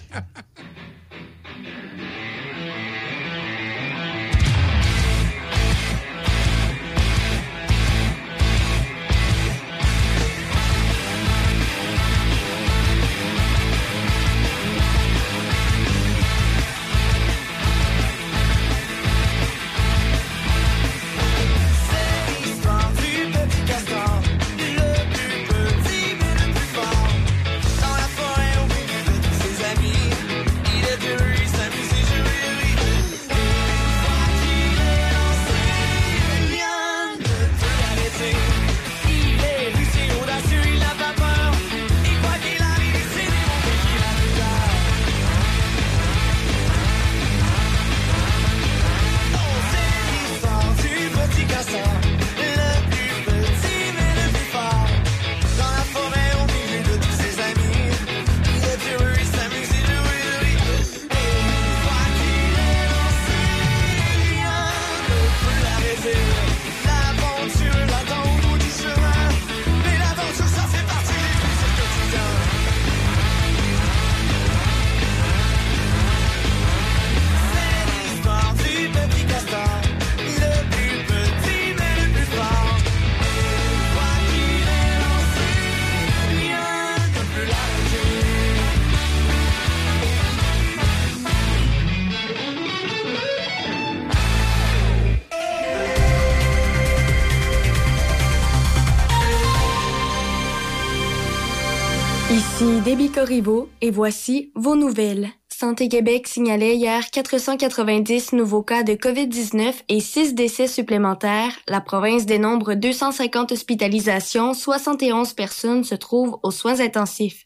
Déby 102.90 103.11
Corriveau 103.11 103.69
et 103.82 103.92
voici 103.92 104.51
vos 104.56 104.76
nouvelles. 104.76 105.30
Santé 105.48 105.90
Québec 105.90 106.27
signalait 106.27 106.76
hier 106.76 107.11
490 107.11 108.34
nouveaux 108.34 108.64
cas 108.64 108.82
de 108.82 108.93
COVID-19 108.93 109.76
et 109.90 110.00
6 110.00 110.34
décès 110.34 110.66
supplémentaires. 110.66 111.51
La 111.68 111.82
province 111.82 112.26
dénombre 112.26 112.74
250 112.74 113.51
hospitalisations, 113.51 114.56
71 114.56 115.34
personnes 115.34 115.84
se 115.84 115.93
trouvent 115.93 116.40
aux 116.42 116.50
soins 116.50 116.80
intensifs. 116.80 117.45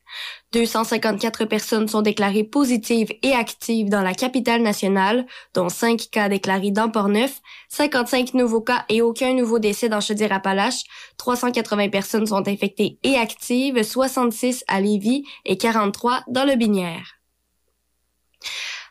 254 0.53 1.45
personnes 1.45 1.87
sont 1.87 2.03
déclarées 2.03 2.43
positives 2.43 3.11
et 3.23 3.33
actives 3.33 3.89
dans 3.89 4.03
la 4.03 4.13
capitale 4.13 4.61
nationale, 4.61 5.25
dont 5.55 5.67
5 5.67 6.09
cas 6.11 6.29
déclarés 6.29 6.69
dans 6.69 6.89
Port-Neuf, 6.89 7.41
55 7.69 8.35
nouveaux 8.35 8.61
cas 8.61 8.85
et 8.87 9.01
aucun 9.01 9.33
nouveau 9.33 9.57
décès 9.57 9.89
dans 9.89 9.99
Chaudière-Appalaches, 9.99 10.83
380 11.17 11.89
personnes 11.89 12.27
sont 12.27 12.47
infectées 12.47 12.99
et 13.03 13.15
actives, 13.15 13.81
66 13.81 14.63
à 14.67 14.79
Lévis 14.79 15.23
et 15.45 15.57
43 15.57 16.21
dans 16.27 16.45
le 16.45 16.55
Binière. 16.55 17.15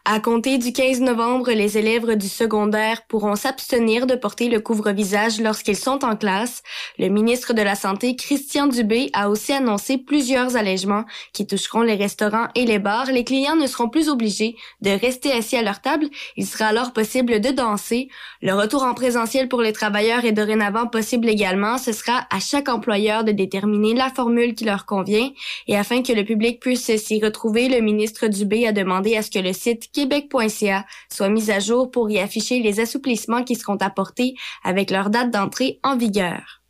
À 0.05 0.19
compter 0.19 0.59
du 0.59 0.73
15 0.73 1.01
novembre, 1.01 1.53
les 1.53 1.79
élèves 1.79 2.17
du 2.17 2.27
secondaire 2.27 3.03
pourront 3.07 3.37
s'abstenir 3.37 4.05
de 4.05 4.17
porter 4.17 4.49
le 4.49 4.59
couvre-visage 4.59 5.41
lorsqu'ils 5.41 5.77
sont 5.77 6.05
en 6.05 6.17
classe. 6.17 6.65
Le 6.99 7.07
ministre 7.07 7.53
de 7.53 7.63
la 7.63 7.77
Santé, 7.77 8.17
Christian 8.17 8.67
Dubé, 8.67 9.11
a 9.13 9.31
aussi 9.31 9.53
annoncé 9.53 9.99
plusieurs 9.99 10.57
allègements 10.57 11.05
qui 11.33 11.47
toucheront 11.47 11.83
les 11.83 11.95
restaurants 11.95 12.49
et 12.57 12.65
les 12.65 12.81
bars. 12.81 13.13
Les 13.13 13.23
clients 13.23 13.55
ne 13.55 13.69
seront 13.69 13.89
plus 13.89 14.09
obligés 14.09 14.57
de 14.81 14.91
rester 14.91 15.31
assis 15.31 15.57
à 15.57 15.63
leur 15.63 15.81
table. 15.81 16.09
Il 16.37 16.47
sera 16.49 16.67
alors 16.67 16.93
possible 16.93 17.41
de 17.41 17.51
danser. 17.51 18.09
Le 18.41 18.55
retour 18.55 18.83
en 18.83 18.95
présentiel 18.95 19.49
pour 19.49 19.63
les 19.63 19.73
travailleurs 19.73 20.25
est 20.25 20.33
dorénavant 20.33 20.89
possible 20.89 21.29
également. 21.29 21.79
Ce 21.79 21.93
sera 21.93 22.27
à 22.29 22.41
chaque 22.41 22.69
employeur 22.69 23.23
de 23.23 23.31
déterminer 23.31 23.95
la 23.95 24.11
formule 24.11 24.57
qui 24.57 24.65
leur 24.65 24.85
convient. 24.85 25.31
Et 25.69 25.77
afin 25.77 26.03
que 26.03 26.13
le 26.13 26.25
public 26.25 26.59
puisse 26.59 26.91
s'y 26.97 27.25
retrouver, 27.25 27.69
le 27.69 27.81
ministre 27.81 28.27
Dubé 28.27 28.67
a 28.67 28.73
demandé 28.73 29.17
à 29.17 29.23
ce 29.23 29.31
que 29.31 29.39
le 29.39 29.53
site 29.53 29.92
québec.ca 29.93 30.87
soit 31.11 31.29
mis 31.29 31.51
à 31.51 31.61
jour 31.61 31.91
pour 31.91 32.11
y 32.11 32.19
afficher 32.19 32.61
les 32.61 32.81
assouplissements 32.81 33.45
qui 33.45 33.55
seront 33.55 33.77
apportés 33.77 34.35
avec 34.65 34.91
leur 34.91 35.11
date 35.11 35.31
d'entrée 35.31 35.79
en 35.83 35.97
vigueur. 35.97 36.63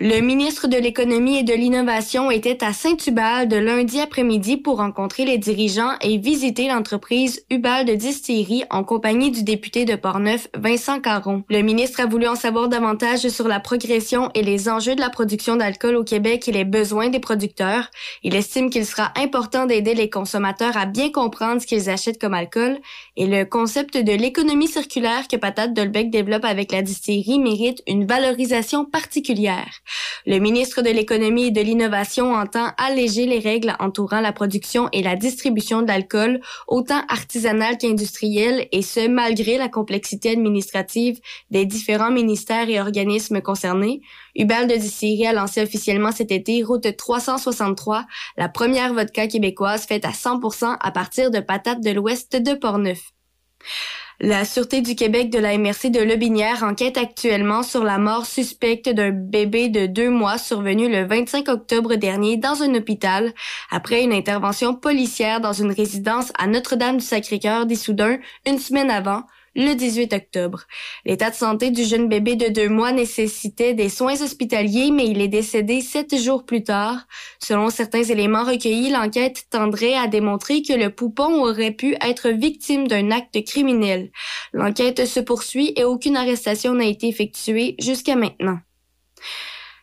Le 0.00 0.20
ministre 0.20 0.68
de 0.68 0.76
l'Économie 0.76 1.38
et 1.38 1.42
de 1.42 1.52
l'Innovation 1.52 2.30
était 2.30 2.62
à 2.62 2.72
Saint-Hubal 2.72 3.48
de 3.48 3.56
lundi 3.56 3.98
après-midi 3.98 4.56
pour 4.56 4.76
rencontrer 4.76 5.24
les 5.24 5.38
dirigeants 5.38 5.90
et 6.02 6.18
visiter 6.18 6.68
l'entreprise 6.68 7.44
Hubal 7.50 7.84
de 7.84 7.94
Distillerie 7.94 8.62
en 8.70 8.84
compagnie 8.84 9.32
du 9.32 9.42
député 9.42 9.84
de 9.86 9.96
Portneuf, 9.96 10.46
Vincent 10.56 11.00
Caron. 11.00 11.42
Le 11.50 11.62
ministre 11.62 11.98
a 11.98 12.06
voulu 12.06 12.28
en 12.28 12.36
savoir 12.36 12.68
davantage 12.68 13.26
sur 13.26 13.48
la 13.48 13.58
progression 13.58 14.30
et 14.34 14.44
les 14.44 14.68
enjeux 14.68 14.94
de 14.94 15.00
la 15.00 15.10
production 15.10 15.56
d'alcool 15.56 15.96
au 15.96 16.04
Québec 16.04 16.46
et 16.46 16.52
les 16.52 16.64
besoins 16.64 17.08
des 17.08 17.18
producteurs. 17.18 17.90
Il 18.22 18.36
estime 18.36 18.70
qu'il 18.70 18.86
sera 18.86 19.10
important 19.16 19.66
d'aider 19.66 19.94
les 19.94 20.10
consommateurs 20.10 20.76
à 20.76 20.86
bien 20.86 21.10
comprendre 21.10 21.60
ce 21.60 21.66
qu'ils 21.66 21.90
achètent 21.90 22.20
comme 22.20 22.34
alcool 22.34 22.78
et 23.18 23.26
le 23.26 23.44
concept 23.44 23.96
de 23.96 24.12
l'économie 24.12 24.68
circulaire 24.68 25.26
que 25.26 25.36
Patate 25.36 25.74
Dolbec 25.74 26.08
développe 26.08 26.44
avec 26.44 26.70
la 26.70 26.82
distillerie 26.82 27.40
mérite 27.40 27.82
une 27.88 28.06
valorisation 28.06 28.84
particulière. 28.84 29.80
Le 30.24 30.38
ministre 30.38 30.82
de 30.82 30.90
l'Économie 30.90 31.46
et 31.46 31.50
de 31.50 31.60
l'Innovation 31.60 32.32
entend 32.32 32.68
alléger 32.78 33.26
les 33.26 33.40
règles 33.40 33.74
entourant 33.80 34.20
la 34.20 34.32
production 34.32 34.88
et 34.92 35.02
la 35.02 35.16
distribution 35.16 35.82
de 35.82 35.88
l'alcool, 35.88 36.40
autant 36.68 37.02
artisanale 37.08 37.76
qu'industrielle, 37.76 38.68
et 38.70 38.82
ce, 38.82 39.08
malgré 39.08 39.58
la 39.58 39.68
complexité 39.68 40.30
administrative 40.30 41.18
des 41.50 41.66
différents 41.66 42.12
ministères 42.12 42.68
et 42.68 42.78
organismes 42.78 43.40
concernés. 43.40 44.00
Hubal 44.38 44.68
de 44.68 44.76
Distillerie 44.76 45.26
a 45.26 45.32
lancé 45.32 45.60
officiellement 45.60 46.12
cet 46.12 46.30
été 46.30 46.62
Route 46.62 46.96
363, 46.96 48.06
la 48.36 48.48
première 48.48 48.94
vodka 48.94 49.26
québécoise 49.26 49.84
faite 49.84 50.04
à 50.04 50.12
100% 50.12 50.76
à 50.80 50.90
partir 50.92 51.32
de 51.32 51.40
patates 51.40 51.82
de 51.82 51.90
l'ouest 51.90 52.36
de 52.36 52.54
Portneuf. 52.54 53.12
La 54.20 54.44
Sûreté 54.44 54.80
du 54.80 54.96
Québec 54.96 55.30
de 55.30 55.38
la 55.38 55.56
MRC 55.56 55.90
de 55.90 56.00
Lobinière 56.00 56.64
enquête 56.64 56.98
actuellement 56.98 57.62
sur 57.62 57.84
la 57.84 57.98
mort 57.98 58.26
suspecte 58.26 58.88
d'un 58.88 59.10
bébé 59.10 59.68
de 59.68 59.86
deux 59.86 60.10
mois 60.10 60.38
survenu 60.38 60.88
le 60.88 61.04
25 61.04 61.48
octobre 61.48 61.94
dernier 61.94 62.36
dans 62.36 62.62
un 62.62 62.74
hôpital 62.74 63.32
après 63.70 64.02
une 64.02 64.12
intervention 64.12 64.74
policière 64.74 65.40
dans 65.40 65.52
une 65.52 65.70
résidence 65.70 66.32
à 66.36 66.48
Notre-Dame-du-Sacré-Cœur 66.48 67.66
d'Issoudun 67.66 68.18
une 68.44 68.58
semaine 68.58 68.90
avant, 68.90 69.22
le 69.54 69.74
18 69.74 70.12
octobre. 70.12 70.64
L'état 71.04 71.30
de 71.30 71.34
santé 71.34 71.70
du 71.70 71.84
jeune 71.84 72.08
bébé 72.08 72.36
de 72.36 72.48
deux 72.48 72.68
mois 72.68 72.92
nécessitait 72.92 73.74
des 73.74 73.88
soins 73.88 74.20
hospitaliers, 74.20 74.90
mais 74.90 75.06
il 75.06 75.20
est 75.20 75.28
décédé 75.28 75.80
sept 75.80 76.16
jours 76.16 76.44
plus 76.44 76.62
tard. 76.62 77.06
Selon 77.38 77.70
certains 77.70 78.04
éléments 78.04 78.44
recueillis, 78.44 78.90
l'enquête 78.90 79.46
tendrait 79.50 79.94
à 79.94 80.06
démontrer 80.06 80.62
que 80.62 80.72
le 80.72 80.90
poupon 80.90 81.42
aurait 81.44 81.72
pu 81.72 81.96
être 82.00 82.28
victime 82.28 82.88
d'un 82.88 83.10
acte 83.10 83.44
criminel. 83.44 84.10
L'enquête 84.52 85.06
se 85.06 85.20
poursuit 85.20 85.72
et 85.76 85.84
aucune 85.84 86.16
arrestation 86.16 86.74
n'a 86.74 86.86
été 86.86 87.08
effectuée 87.08 87.74
jusqu'à 87.78 88.16
maintenant. 88.16 88.58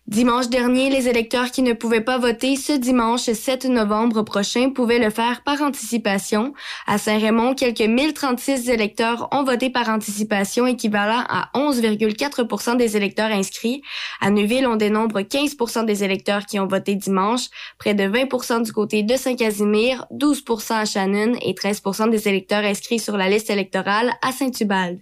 Dimanche 0.07 0.49
dernier, 0.49 0.91
les 0.91 1.07
électeurs 1.09 1.49
qui 1.49 1.63
ne 1.63 1.73
pouvaient 1.73 1.99
pas 1.99 2.19
voter 2.19 2.57
ce 2.57 2.73
dimanche 2.73 3.23
7 3.23 3.65
novembre 3.65 4.21
prochain 4.21 4.69
pouvaient 4.69 4.99
le 4.99 5.09
faire 5.09 5.41
par 5.41 5.63
anticipation. 5.63 6.53
À 6.85 6.99
Saint-Raymond, 6.99 7.55
quelques 7.55 7.81
1036 7.81 8.69
électeurs 8.69 9.27
ont 9.31 9.43
voté 9.43 9.71
par 9.71 9.89
anticipation, 9.89 10.67
équivalent 10.67 11.23
à 11.27 11.49
11,4 11.55 12.77
des 12.77 12.95
électeurs 12.95 13.31
inscrits. 13.31 13.81
À 14.21 14.29
Neuville, 14.29 14.67
on 14.67 14.75
dénombre 14.75 15.21
15 15.21 15.85
des 15.87 16.03
électeurs 16.03 16.45
qui 16.45 16.59
ont 16.59 16.67
voté 16.67 16.93
dimanche, 16.93 17.47
près 17.79 17.95
de 17.95 18.03
20 18.03 18.61
du 18.61 18.71
côté 18.71 19.01
de 19.01 19.15
Saint-Casimir, 19.15 20.05
12% 20.11 20.73
à 20.73 20.85
Shannon 20.85 21.33
et 21.41 21.53
13% 21.53 22.11
des 22.11 22.27
électeurs 22.27 22.63
inscrits 22.63 22.99
sur 22.99 23.17
la 23.17 23.27
liste 23.27 23.49
électorale 23.49 24.13
à 24.21 24.31
Saint-Ubalde. 24.31 24.99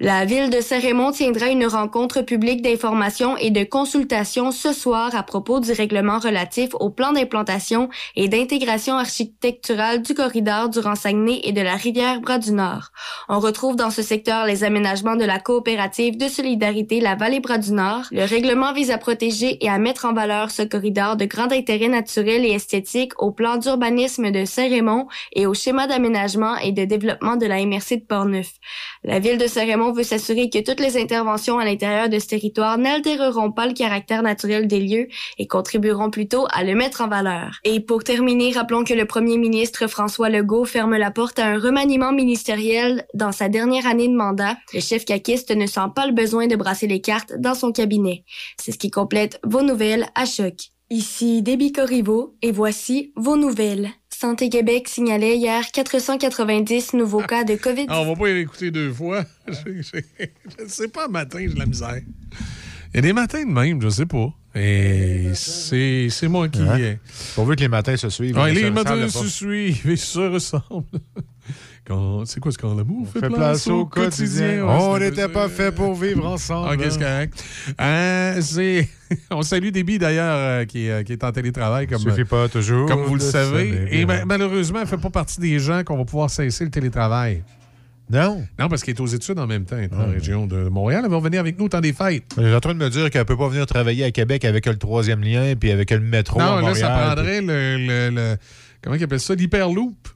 La 0.00 0.24
ville 0.24 0.48
de 0.48 0.60
Saint-Raymond 0.60 1.10
tiendra 1.10 1.48
une 1.48 1.66
rencontre 1.66 2.22
publique 2.22 2.62
d'information 2.62 3.36
et 3.36 3.50
de 3.50 3.64
consultation 3.64 4.52
ce 4.52 4.72
soir 4.72 5.16
à 5.16 5.24
propos 5.24 5.58
du 5.58 5.72
règlement 5.72 6.20
relatif 6.20 6.68
au 6.78 6.88
plan 6.88 7.12
d'implantation 7.12 7.88
et 8.14 8.28
d'intégration 8.28 8.94
architecturale 8.94 10.02
du 10.02 10.14
corridor 10.14 10.68
du 10.68 10.78
Saguenay 10.94 11.40
et 11.42 11.50
de 11.50 11.62
la 11.62 11.74
rivière 11.74 12.20
Bras-du-Nord. 12.20 12.92
On 13.28 13.40
retrouve 13.40 13.74
dans 13.74 13.90
ce 13.90 14.02
secteur 14.02 14.46
les 14.46 14.62
aménagements 14.62 15.16
de 15.16 15.24
la 15.24 15.40
coopérative 15.40 16.16
de 16.16 16.28
solidarité 16.28 17.00
La 17.00 17.16
Vallée 17.16 17.40
Bras-du-Nord. 17.40 18.04
Le 18.12 18.24
règlement 18.24 18.72
vise 18.72 18.92
à 18.92 18.98
protéger 18.98 19.58
et 19.64 19.68
à 19.68 19.78
mettre 19.78 20.04
en 20.04 20.12
valeur 20.12 20.52
ce 20.52 20.62
corridor 20.62 21.16
de 21.16 21.24
grand 21.24 21.50
intérêt 21.50 21.88
naturel 21.88 22.44
et 22.44 22.52
esthétique 22.52 23.20
au 23.20 23.32
plan 23.32 23.56
d'urbanisme 23.56 24.30
de 24.30 24.44
Saint-Raymond 24.44 25.08
et 25.32 25.46
au 25.46 25.54
schéma 25.54 25.88
d'aménagement 25.88 26.56
et 26.58 26.70
de 26.70 26.84
développement 26.84 27.34
de 27.34 27.46
la 27.46 27.66
MRC 27.66 27.96
de 27.96 28.06
Portneuf. 28.06 28.52
La 29.02 29.18
ville 29.18 29.38
de 29.38 29.48
Saint-Raymond 29.48 29.87
veut 29.92 30.02
s'assurer 30.02 30.50
que 30.50 30.58
toutes 30.58 30.80
les 30.80 30.96
interventions 30.96 31.58
à 31.58 31.64
l'intérieur 31.64 32.08
de 32.08 32.18
ce 32.18 32.26
territoire 32.26 32.78
n'altéreront 32.78 33.52
pas 33.52 33.66
le 33.66 33.72
caractère 33.72 34.22
naturel 34.22 34.66
des 34.66 34.80
lieux 34.80 35.08
et 35.38 35.46
contribueront 35.46 36.10
plutôt 36.10 36.46
à 36.52 36.64
le 36.64 36.74
mettre 36.74 37.00
en 37.00 37.08
valeur. 37.08 37.58
Et 37.64 37.80
pour 37.80 38.04
terminer, 38.04 38.52
rappelons 38.52 38.84
que 38.84 38.94
le 38.94 39.04
premier 39.04 39.38
ministre 39.38 39.86
François 39.86 40.28
Legault 40.28 40.64
ferme 40.64 40.96
la 40.96 41.10
porte 41.10 41.38
à 41.38 41.46
un 41.46 41.58
remaniement 41.58 42.12
ministériel 42.12 43.06
dans 43.14 43.32
sa 43.32 43.48
dernière 43.48 43.86
année 43.86 44.08
de 44.08 44.16
mandat. 44.16 44.56
Le 44.72 44.80
chef 44.80 45.04
caquiste 45.04 45.54
ne 45.54 45.66
sent 45.66 45.80
pas 45.94 46.06
le 46.06 46.12
besoin 46.12 46.46
de 46.46 46.56
brasser 46.56 46.86
les 46.86 47.00
cartes 47.00 47.34
dans 47.38 47.54
son 47.54 47.72
cabinet. 47.72 48.24
C'est 48.56 48.72
ce 48.72 48.78
qui 48.78 48.90
complète 48.90 49.40
vos 49.44 49.62
nouvelles 49.62 50.06
à 50.14 50.24
choc. 50.24 50.54
Ici 50.90 51.42
Déby 51.42 51.72
Corriveau 51.72 52.36
et 52.40 52.50
voici 52.50 53.12
vos 53.14 53.36
nouvelles. 53.36 53.90
Santé 54.20 54.48
Québec 54.48 54.88
signalait 54.88 55.36
hier 55.36 55.70
490 55.70 56.94
nouveaux 56.94 57.22
cas 57.22 57.44
de 57.44 57.54
COVID. 57.54 57.86
Ah, 57.86 58.00
on 58.00 58.14
va 58.14 58.16
pas 58.16 58.28
y 58.30 58.40
écouter 58.40 58.72
deux 58.72 58.92
fois. 58.92 59.24
Je 59.46 60.66
sais 60.66 60.88
pas, 60.88 61.06
matin, 61.06 61.38
j'ai 61.38 61.54
de 61.54 61.58
la 61.60 61.66
misère. 61.66 62.00
Il 62.92 62.96
y 62.96 62.98
a 62.98 63.00
des 63.02 63.12
matins 63.12 63.44
de 63.44 63.52
même, 63.52 63.80
je 63.80 63.88
sais 63.88 64.06
pas. 64.06 64.32
Et 64.56 65.30
c'est 65.34 66.08
c'est 66.10 66.26
moi 66.26 66.48
qui. 66.48 66.62
Hein? 66.62 66.80
euh, 66.80 66.94
Pourvu 67.36 67.54
que 67.54 67.60
les 67.60 67.68
matins 67.68 67.96
se 67.96 68.08
suivent. 68.08 68.36
Ouais, 68.36 68.52
les 68.52 68.72
matins 68.72 69.08
se 69.08 69.28
suivent 69.28 69.88
et 69.88 69.96
se 69.96 70.18
ressemblent. 70.18 70.84
Quand- 71.88 72.26
C'est 72.26 72.38
quoi 72.38 72.52
ce 72.52 72.58
quand 72.58 72.74
l'amour 72.74 73.06
fait, 73.10 73.20
fait 73.20 73.30
place 73.30 73.66
au 73.66 73.86
quotidien. 73.86 74.64
Ouais, 74.66 74.76
On 74.78 74.98
n'était 74.98 75.28
pas 75.28 75.48
fait 75.48 75.72
pour 75.72 75.94
vivre 75.94 76.26
ensemble. 76.26 76.74
Ok, 76.74 76.86
c'est 76.90 76.98
correct. 77.00 77.44
Euh, 77.80 78.40
on 79.30 79.42
salue 79.42 79.70
Déby 79.70 79.98
d'ailleurs, 79.98 80.36
euh, 80.36 80.64
qui, 80.66 80.90
euh, 80.90 81.02
qui 81.02 81.12
est 81.12 81.24
en 81.24 81.32
télétravail. 81.32 81.86
Comme, 81.86 81.98
Suffit 81.98 82.24
pas 82.24 82.48
toujours 82.48 82.86
Comme 82.88 83.02
vous 83.04 83.14
le 83.14 83.20
savez. 83.20 83.88
Et 83.90 84.04
bien. 84.04 84.24
malheureusement, 84.26 84.80
elle 84.80 84.84
ne 84.84 84.88
fait 84.90 84.98
pas 85.00 85.10
partie 85.10 85.40
des 85.40 85.58
gens 85.58 85.82
qu'on 85.82 85.96
va 85.96 86.04
pouvoir 86.04 86.28
cesser 86.28 86.64
le 86.64 86.70
télétravail. 86.70 87.42
Non? 88.10 88.42
Non, 88.58 88.68
parce 88.68 88.82
qu'elle 88.82 88.94
est 88.94 89.00
aux 89.00 89.06
études 89.06 89.38
en 89.38 89.46
même 89.46 89.64
temps. 89.64 89.76
Dans 89.90 89.98
la 89.98 90.12
région 90.12 90.46
de 90.46 90.68
Montréal. 90.68 91.02
Elle 91.04 91.10
va 91.10 91.20
venir 91.20 91.40
avec 91.40 91.58
nous 91.58 91.66
au 91.66 91.68
temps 91.68 91.80
des 91.80 91.92
fêtes. 91.92 92.34
Elle 92.38 92.46
est 92.46 92.54
en 92.54 92.60
train 92.60 92.72
de 92.74 92.78
me 92.78 92.88
dire 92.88 93.10
qu'elle 93.10 93.24
peut 93.26 93.36
pas 93.36 93.48
venir 93.48 93.66
travailler 93.66 94.04
à 94.04 94.10
Québec 94.10 94.44
avec 94.46 94.64
le 94.66 94.76
troisième 94.76 95.22
lien 95.22 95.54
puis 95.58 95.70
avec 95.70 95.90
le 95.90 96.00
métro 96.00 96.40
à 96.40 96.60
non, 96.60 96.66
là, 96.68 96.74
ça 96.74 96.88
prendrait 96.88 97.40
le, 97.42 97.76
le- 97.78 98.10
le- 98.14 98.36
Comment 98.82 98.96
ils 98.96 99.04
appellent 99.04 99.20
ça? 99.20 99.34
L'hyperloop. 99.34 100.08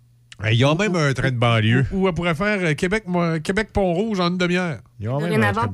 Ils 0.51 0.65
ont 0.65 0.75
même 0.75 0.97
un 0.97 1.13
train 1.13 1.31
de 1.31 1.37
banlieue. 1.37 1.87
Ou 1.93 2.09
elle 2.09 2.15
pourrait 2.15 2.35
faire 2.35 2.59
euh, 2.61 2.75
Québec, 2.75 3.05
moi, 3.07 3.39
Québec 3.41 3.69
Pont-Rouge 3.73 4.19
en 4.21 4.29
une 4.31 4.39
demi-heure. 4.39 4.79
Ils 4.99 5.09
ont 5.09 5.21
même 5.21 5.41
un 5.43 5.53
train 5.53 5.73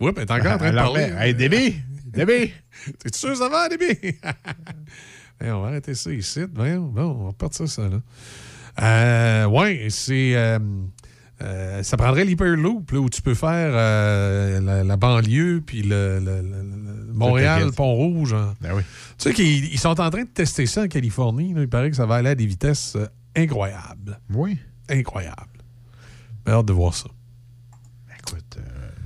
Oui, 0.00 0.12
elle 0.16 0.22
est 0.22 0.30
encore 0.30 0.52
en 0.52 0.58
train 0.58 0.70
de 0.70 0.76
parler. 0.76 1.10
Hey, 1.18 1.34
Déby! 1.34 1.76
Déby! 2.06 2.52
T'es 2.98 3.16
sûr 3.16 3.30
que 3.30 3.36
ça 3.36 3.48
va, 3.48 3.68
Déby? 3.68 4.18
Hey, 5.42 5.50
on 5.52 5.62
va 5.62 5.68
arrêter 5.68 5.94
ça 5.94 6.12
ici. 6.12 6.40
Bon, 6.46 6.92
on 6.96 7.26
va 7.28 7.32
partir 7.32 7.66
ça, 7.66 7.88
là. 7.88 8.00
Euh, 8.82 9.46
ouais, 9.46 9.86
c'est... 9.88 10.32
euh, 10.36 10.58
euh, 11.42 11.82
ça 11.82 11.96
prendrait 11.96 12.26
l'Hyperloop, 12.26 12.90
là, 12.90 12.98
où 12.98 13.08
tu 13.08 13.22
peux 13.22 13.32
faire 13.34 13.70
euh, 13.72 14.60
la, 14.60 14.84
la 14.84 14.96
banlieue, 14.98 15.62
puis 15.64 15.80
le, 15.80 16.18
le- 16.18 16.42
le- 16.42 16.42
le- 16.42 17.12
Montréal. 17.14 17.70
Pont-Rouge. 17.74 18.34
hein. 18.34 18.52
Ben 18.60 18.72
oui. 18.74 18.82
Tu 19.16 19.28
sais 19.30 19.32
qu'ils 19.32 19.64
ils 19.72 19.78
sont 19.78 19.98
en 19.98 20.10
train 20.10 20.24
de 20.24 20.28
tester 20.28 20.66
ça 20.66 20.82
en 20.82 20.88
Californie. 20.88 21.54
là. 21.54 21.62
Il 21.62 21.68
paraît 21.70 21.88
que 21.88 21.96
ça 21.96 22.04
va 22.04 22.16
aller 22.16 22.28
à 22.28 22.34
des 22.34 22.44
vitesses 22.44 22.98
euh, 23.36 23.42
incroyables. 23.42 24.18
Oui. 24.32 24.58
Incroyables. 24.88 25.36
J'ai 26.46 26.52
hâte 26.52 26.66
de 26.66 26.72
voir 26.72 26.94
ça. 26.94 27.08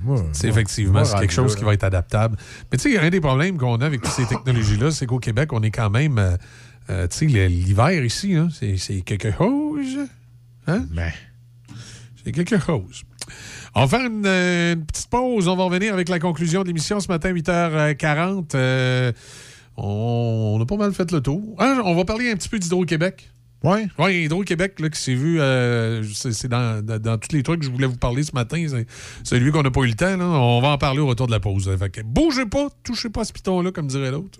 Moi, 0.01 0.23
C'est 0.33 0.47
moi, 0.47 0.51
effectivement 0.55 0.91
moi, 0.93 1.05
c'est 1.05 1.17
quelque 1.17 1.33
chose 1.33 1.53
là, 1.53 1.59
qui 1.59 1.65
va 1.65 1.73
être 1.73 1.83
adaptable. 1.83 2.37
Mais 2.71 2.77
tu 2.77 2.91
sais, 2.91 2.99
un 2.99 3.09
des 3.09 3.19
problèmes 3.21 3.57
qu'on 3.57 3.77
a 3.77 3.85
avec 3.87 4.01
toutes 4.01 4.11
ces 4.13 4.25
technologies-là, 4.27 4.91
c'est 4.91 5.07
qu'au 5.07 5.17
Québec, 5.19 5.51
on 5.51 5.63
est 5.63 5.71
quand 5.71 5.89
même. 5.89 6.19
euh, 6.19 6.37
euh, 6.91 7.07
tu 7.07 7.27
sais, 7.29 7.47
l'hiver 7.47 8.05
ici, 8.05 8.35
hein, 8.35 8.49
c'est 8.53 8.77
c'est 8.77 9.01
quelque 9.01 9.31
chose. 9.31 9.97
Hein? 10.67 10.85
Ben. 10.91 11.11
C'est 12.23 12.31
quelque 12.31 12.59
chose. 12.59 13.03
On 13.73 13.85
va 13.85 13.87
faire 13.97 14.05
une, 14.07 14.25
euh, 14.27 14.73
une 14.75 14.85
petite 14.85 15.09
pause. 15.09 15.47
On 15.47 15.55
va 15.55 15.63
revenir 15.63 15.93
avec 15.93 16.07
la 16.09 16.19
conclusion 16.19 16.61
de 16.61 16.67
l'émission 16.67 16.99
ce 16.99 17.07
matin, 17.07 17.31
8h40. 17.33 18.51
Euh, 18.53 19.11
on, 19.75 20.57
on 20.59 20.61
a 20.61 20.65
pas 20.67 20.77
mal 20.77 20.93
fait 20.93 21.11
le 21.11 21.21
tour. 21.21 21.55
Hein, 21.57 21.81
on 21.83 21.95
va 21.95 22.05
parler 22.05 22.31
un 22.31 22.35
petit 22.35 22.49
peu 22.49 22.59
d'Hydro-Québec. 22.59 23.27
Oui. 23.63 23.87
Oui, 23.97 24.23
Hydro-Québec, 24.25 24.75
qui 24.75 24.99
s'est 25.01 25.15
vu, 25.15 25.39
euh, 25.39 26.03
c'est 26.13 26.47
dans, 26.47 26.85
dans- 26.85 27.17
tous 27.17 27.35
les 27.35 27.41
trucs 27.41 27.61
que 27.61 27.65
je 27.65 27.71
voulais 27.71 27.87
vous 27.87 27.97
parler 27.97 28.21
ce 28.23 28.31
matin. 28.33 28.63
C'est 28.69 28.85
celui 29.23 29.51
qu'on 29.51 29.63
n'a 29.63 29.71
pas 29.71 29.81
eu 29.81 29.87
le 29.87 29.95
temps. 29.95 30.17
là. 30.17 30.25
On 30.25 30.61
va 30.61 30.69
en 30.69 30.77
parler 30.77 30.99
au 30.99 31.07
retour 31.07 31.25
de 31.25 31.31
la 31.31 31.39
pause. 31.39 31.69
Bougez 32.05 32.45
pas, 32.45 32.67
touchez 32.83 33.09
pas 33.09 33.21
à 33.21 33.25
ce 33.25 33.33
piton-là, 33.33 33.71
comme 33.71 33.87
dirait 33.87 34.11
l'autre. 34.11 34.39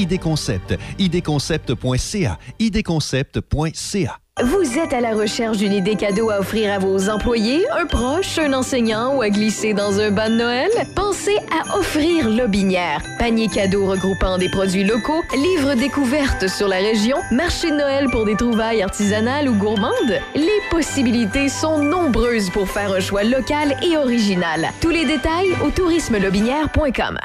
ID 0.00 0.18
Concept. 0.18 0.76
idconcept.ca. 0.98 2.38
idconcept.ca. 2.58 4.20
Vous 4.42 4.78
êtes 4.78 4.94
à 4.94 5.02
la 5.02 5.14
recherche 5.14 5.58
d'une 5.58 5.74
idée 5.74 5.96
cadeau 5.96 6.30
à 6.30 6.38
offrir 6.38 6.72
à 6.72 6.78
vos 6.78 7.10
employés, 7.10 7.66
un 7.72 7.84
proche, 7.84 8.38
un 8.38 8.54
enseignant 8.54 9.16
ou 9.16 9.20
à 9.20 9.28
glisser 9.28 9.74
dans 9.74 10.00
un 10.00 10.10
bas 10.10 10.30
de 10.30 10.36
Noël? 10.36 10.70
Pensez 10.96 11.36
à 11.50 11.76
offrir 11.76 12.30
Lobinière. 12.30 13.02
Panier 13.18 13.48
cadeau 13.48 13.84
regroupant 13.86 14.38
des 14.38 14.48
produits 14.48 14.84
locaux, 14.84 15.22
livres 15.34 15.74
découvertes 15.74 16.48
sur 16.48 16.68
la 16.68 16.78
région, 16.78 17.18
marché 17.30 17.70
de 17.70 17.76
Noël 17.76 18.06
pour 18.10 18.24
des 18.24 18.36
trouvailles 18.36 18.82
artisanales 18.82 19.46
ou 19.46 19.54
gourmandes. 19.54 20.20
Les 20.34 20.60
possibilités 20.70 21.50
sont 21.50 21.76
nombreuses 21.78 22.48
pour 22.48 22.66
faire 22.66 22.92
un 22.92 23.00
choix 23.00 23.24
local 23.24 23.76
et 23.82 23.98
original. 23.98 24.70
Tous 24.80 24.90
les 24.90 25.04
détails 25.04 25.52
au 25.62 25.70
tourismelobinière.com. 25.70 27.18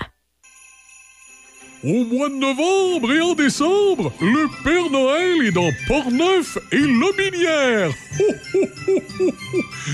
Au 1.86 2.04
mois 2.04 2.30
de 2.30 2.36
novembre 2.36 3.14
et 3.14 3.22
en 3.22 3.36
décembre, 3.36 4.12
le 4.20 4.48
Père 4.64 4.90
Noël 4.90 5.46
est 5.46 5.52
dans 5.52 5.70
Portneuf 5.88 6.58
et 6.72 6.80
Lobinière. 6.80 7.92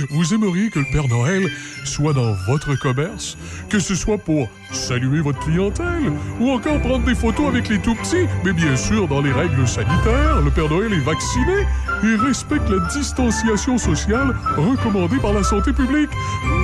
Vous 0.09 0.33
aimeriez 0.33 0.69
que 0.69 0.79
le 0.79 0.85
Père 0.89 1.09
Noël 1.09 1.51
soit 1.83 2.13
dans 2.13 2.31
votre 2.47 2.75
commerce, 2.75 3.37
que 3.67 3.79
ce 3.79 3.93
soit 3.93 4.17
pour 4.17 4.47
saluer 4.71 5.21
votre 5.21 5.39
clientèle 5.39 6.11
ou 6.39 6.51
encore 6.51 6.79
prendre 6.81 7.05
des 7.05 7.15
photos 7.15 7.47
avec 7.47 7.69
les 7.69 7.79
tout-petits, 7.79 8.27
mais 8.43 8.53
bien 8.53 8.75
sûr 8.75 9.07
dans 9.07 9.21
les 9.21 9.31
règles 9.31 9.67
sanitaires. 9.67 10.41
Le 10.43 10.51
Père 10.51 10.69
Noël 10.69 10.93
est 10.93 11.05
vacciné 11.05 11.65
et 12.03 12.15
respecte 12.15 12.69
la 12.69 12.79
distanciation 12.87 13.77
sociale 13.77 14.35
recommandée 14.57 15.17
par 15.17 15.33
la 15.33 15.43
santé 15.43 15.73
publique. 15.73 16.09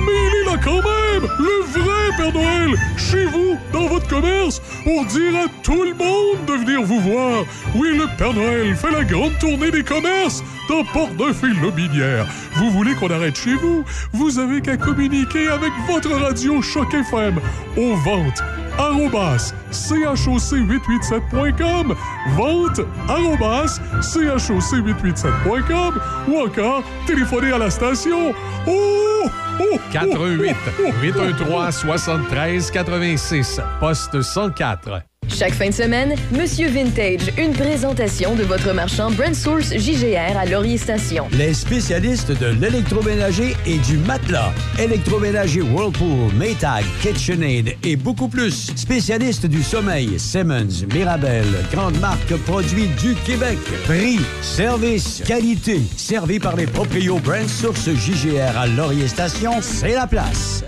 Mais 0.06 0.12
il 0.26 0.42
est 0.42 0.50
là 0.50 0.58
quand 0.62 0.76
même, 0.76 1.30
le 1.38 1.80
vrai 1.80 2.16
Père 2.16 2.32
Noël, 2.32 2.74
chez 2.96 3.24
vous, 3.26 3.56
dans 3.72 3.86
votre 3.86 4.08
commerce, 4.08 4.60
pour 4.84 5.04
dire 5.06 5.36
à 5.36 5.48
tout 5.62 5.84
le 5.84 5.94
monde 5.94 6.44
de 6.46 6.52
venir 6.52 6.82
vous 6.82 7.00
voir. 7.00 7.44
Oui, 7.74 7.96
le 7.96 8.06
Père 8.16 8.34
Noël 8.34 8.74
fait 8.74 8.90
la 8.90 9.04
grande 9.04 9.38
tournée 9.38 9.70
des 9.70 9.84
commerces 9.84 10.42
Port-Neuf 10.92 11.42
et 11.44 11.60
Lobinière. 11.60 12.26
Vous 12.54 12.70
voulez 12.70 12.94
qu'on 12.94 13.10
arrête 13.10 13.36
chez 13.36 13.54
vous? 13.54 13.84
Vous 14.12 14.38
avez 14.38 14.60
qu'à 14.60 14.76
communiquer 14.76 15.48
avec 15.48 15.72
votre 15.86 16.10
radio 16.10 16.60
Choc 16.62 16.94
FM 16.94 17.40
aux 17.76 17.96
ventes 17.96 18.42
arrobas 18.78 19.52
choc887.com 19.72 21.94
vente 22.36 22.80
arrobas 23.08 23.80
choc887.com 24.00 26.00
ou 26.28 26.38
encore 26.38 26.84
téléphoner 27.06 27.50
à 27.52 27.58
la 27.58 27.70
station 27.70 28.32
oh, 28.66 29.24
oh, 29.60 29.78
88 29.92 30.56
813 31.02 31.76
73 31.76 32.70
86 32.70 33.60
poste 33.80 34.22
104 34.22 35.02
Chaque 35.28 35.52
fin 35.52 35.68
de 35.68 35.74
semaine, 35.74 36.14
Monsieur 36.32 36.68
Vintage, 36.68 37.30
une 37.36 37.52
présentation 37.52 38.34
de 38.34 38.42
votre 38.42 38.72
marchand 38.72 39.10
Brand 39.10 39.34
Source 39.34 39.72
JGR 39.76 40.36
à 40.36 40.46
Laurier 40.46 40.78
Station. 40.78 41.28
Les 41.32 41.54
spécialistes 41.54 42.32
de 42.32 42.46
l'électroménager 42.46 43.54
et 43.66 43.78
du 43.78 43.98
matelas. 43.98 44.52
Électroménager 44.78 45.60
Whirlpool, 45.60 46.32
Maytag, 46.34 46.84
KitchenAid 47.02 47.76
et 47.84 47.96
beaucoup 47.96 48.28
plus. 48.28 48.72
Spécialistes 48.74 49.46
du 49.46 49.62
sommeil, 49.62 50.18
Simmons, 50.18 50.86
Mirabel, 50.92 51.46
grande 51.72 51.98
marque 52.00 52.34
produits 52.44 52.88
du 53.00 53.14
Québec. 53.26 53.58
Prix, 53.84 54.18
service, 54.42 55.22
qualité. 55.26 55.80
Servi 55.96 56.40
par 56.40 56.56
les 56.56 56.66
proprios 56.66 57.18
Brand 57.18 57.48
Source 57.48 57.88
JGR 57.90 58.56
à 58.56 58.66
Laurier 58.66 59.08
Station, 59.08 59.52
c'est 59.60 59.94
la 59.94 60.06
place. 60.06 60.64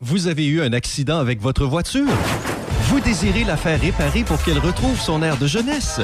Vous 0.00 0.26
avez 0.26 0.46
eu 0.46 0.60
un 0.60 0.72
accident 0.74 1.18
avec 1.18 1.40
votre 1.40 1.64
voiture? 1.64 2.08
Vous 2.88 3.00
désirez 3.00 3.42
la 3.42 3.56
faire 3.56 3.80
réparer 3.80 4.22
pour 4.22 4.40
qu'elle 4.44 4.60
retrouve 4.60 5.00
son 5.00 5.20
air 5.20 5.36
de 5.38 5.48
jeunesse? 5.48 6.00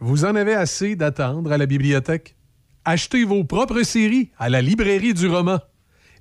Vous 0.00 0.24
en 0.24 0.34
avez 0.34 0.54
assez 0.54 0.96
d'attendre 0.96 1.52
à 1.52 1.58
la 1.58 1.66
bibliothèque? 1.66 2.34
Achetez 2.84 3.24
vos 3.24 3.44
propres 3.44 3.82
séries 3.82 4.30
à 4.38 4.48
la 4.48 4.62
librairie 4.62 5.14
du 5.14 5.28
roman. 5.28 5.60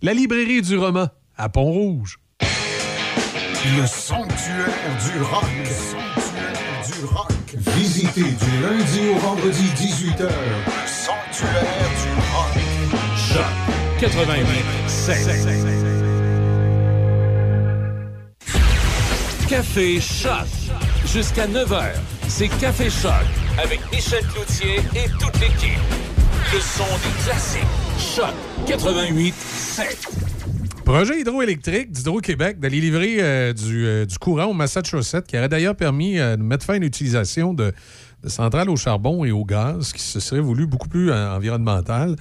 La 0.02 0.14
librairie 0.14 0.62
du 0.62 0.78
roman 0.78 1.08
à 1.38 1.50
Pont-Rouge. 1.50 2.20
Le 2.42 3.86
sanctuaire 3.86 4.68
du 5.06 5.22
rock. 5.22 5.44
Le 5.60 5.66
sanctuaire 5.66 6.82
du 6.86 7.06
rock. 7.06 7.32
Visitez 7.76 8.22
du 8.22 8.62
lundi 8.62 9.10
au 9.14 9.18
vendredi 9.20 9.66
18h. 9.76 10.24
Le 10.24 10.88
sanctuaire 10.88 11.90
du 12.02 12.10
rock. 12.32 12.54
Choc 13.16 13.46
88 14.00 16.01
Café 19.52 20.00
Choc. 20.00 20.48
Jusqu'à 21.06 21.46
9h, 21.46 21.84
c'est 22.30 22.48
Café 22.48 22.90
Choc 22.90 23.12
avec 23.62 23.82
Michel 23.92 24.24
Cloutier 24.28 24.78
et 24.96 25.10
toute 25.20 25.38
l'équipe. 25.42 25.78
Le 26.54 26.60
son 26.62 26.86
des 26.86 27.22
classiques. 27.22 27.62
Choc 28.00 28.34
88 28.66 29.36
Projet 30.86 31.20
hydroélectrique 31.20 31.92
d'Hydro-Québec 31.92 32.62
d'aller 32.62 32.80
livrer 32.80 33.18
euh, 33.20 33.52
du, 33.52 33.86
euh, 33.86 34.06
du 34.06 34.18
courant 34.18 34.46
au 34.46 34.54
Massachusetts, 34.54 35.28
qui 35.28 35.38
aurait 35.38 35.50
d'ailleurs 35.50 35.76
permis 35.76 36.18
euh, 36.18 36.38
de 36.38 36.44
mettre 36.44 36.66
fin 36.66 36.76
à 36.76 36.78
une 36.78 36.84
utilisation 36.84 37.54
de, 37.54 37.74
de 38.24 38.30
centrales 38.30 38.70
au 38.70 38.76
charbon 38.76 39.26
et 39.26 39.32
au 39.32 39.44
gaz, 39.46 39.94
qui 39.94 40.02
se 40.02 40.20
serait 40.20 40.42
voulu 40.42 40.68
beaucoup 40.68 40.88
plus 40.88 41.12
euh, 41.12 41.36
environnemental. 41.36 42.16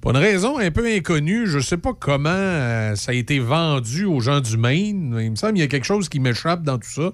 Pour 0.00 0.10
une 0.10 0.18
raison 0.18 0.58
un 0.58 0.70
peu 0.70 0.86
inconnue, 0.86 1.46
je 1.46 1.56
ne 1.56 1.62
sais 1.62 1.78
pas 1.78 1.94
comment 1.98 2.28
euh, 2.30 2.94
ça 2.94 3.12
a 3.12 3.14
été 3.14 3.38
vendu 3.38 4.04
aux 4.04 4.20
gens 4.20 4.40
du 4.40 4.56
Maine. 4.58 5.16
Il 5.20 5.30
me 5.30 5.36
semble 5.36 5.54
qu'il 5.54 5.62
y 5.62 5.64
a 5.64 5.68
quelque 5.68 5.86
chose 5.86 6.08
qui 6.08 6.20
m'échappe 6.20 6.62
dans 6.62 6.78
tout 6.78 6.90
ça. 6.90 7.10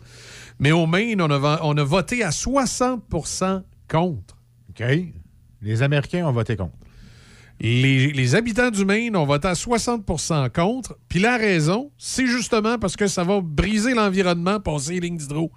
Mais 0.59 0.73
au 0.73 0.87
Maine, 0.87 1.21
on 1.23 1.31
a, 1.31 1.39
vo- 1.39 1.61
on 1.63 1.77
a 1.77 1.85
voté 1.85 2.23
à 2.25 2.31
60% 2.31 3.63
contre. 3.89 4.37
OK. 4.71 4.85
Les 5.61 5.83
Américains 5.83 6.27
ont 6.27 6.33
voté 6.33 6.57
contre. 6.57 6.73
Les, 7.61 8.11
les 8.13 8.35
habitants 8.35 8.71
du 8.71 8.85
Maine 8.85 9.15
ont 9.17 9.25
voté 9.25 9.47
à 9.47 9.53
60% 9.53 10.51
contre. 10.51 10.97
Puis 11.09 11.21
la 11.21 11.37
raison, 11.37 11.93
c'est 11.97 12.27
justement 12.27 12.77
parce 12.79 12.97
que 12.97 13.07
ça 13.07 13.23
va 13.23 13.41
briser 13.41 13.95
l'environnement, 13.95 14.59
passer 14.59 14.95
les 14.95 15.01
lignes 15.01 15.17
d'hydro. 15.19 15.53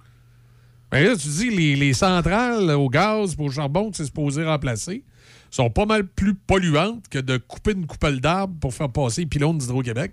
Ben 0.92 1.04
là, 1.04 1.16
tu 1.16 1.28
dis, 1.28 1.50
les, 1.50 1.74
les 1.76 1.92
centrales 1.92 2.70
au 2.70 2.88
gaz 2.88 3.34
pour 3.34 3.46
au 3.46 3.50
charbon 3.50 3.90
que 3.90 3.96
c'est 3.96 4.04
supposé 4.04 4.44
remplacer 4.44 5.02
sont 5.50 5.70
pas 5.70 5.86
mal 5.86 6.06
plus 6.06 6.34
polluantes 6.34 7.08
que 7.08 7.18
de 7.18 7.36
couper 7.38 7.72
une 7.72 7.86
coupelle 7.86 8.20
d'arbres 8.20 8.56
pour 8.60 8.74
faire 8.74 8.90
passer 8.90 9.22
les 9.22 9.26
pylônes 9.26 9.58
d'Hydro-Québec. 9.58 10.12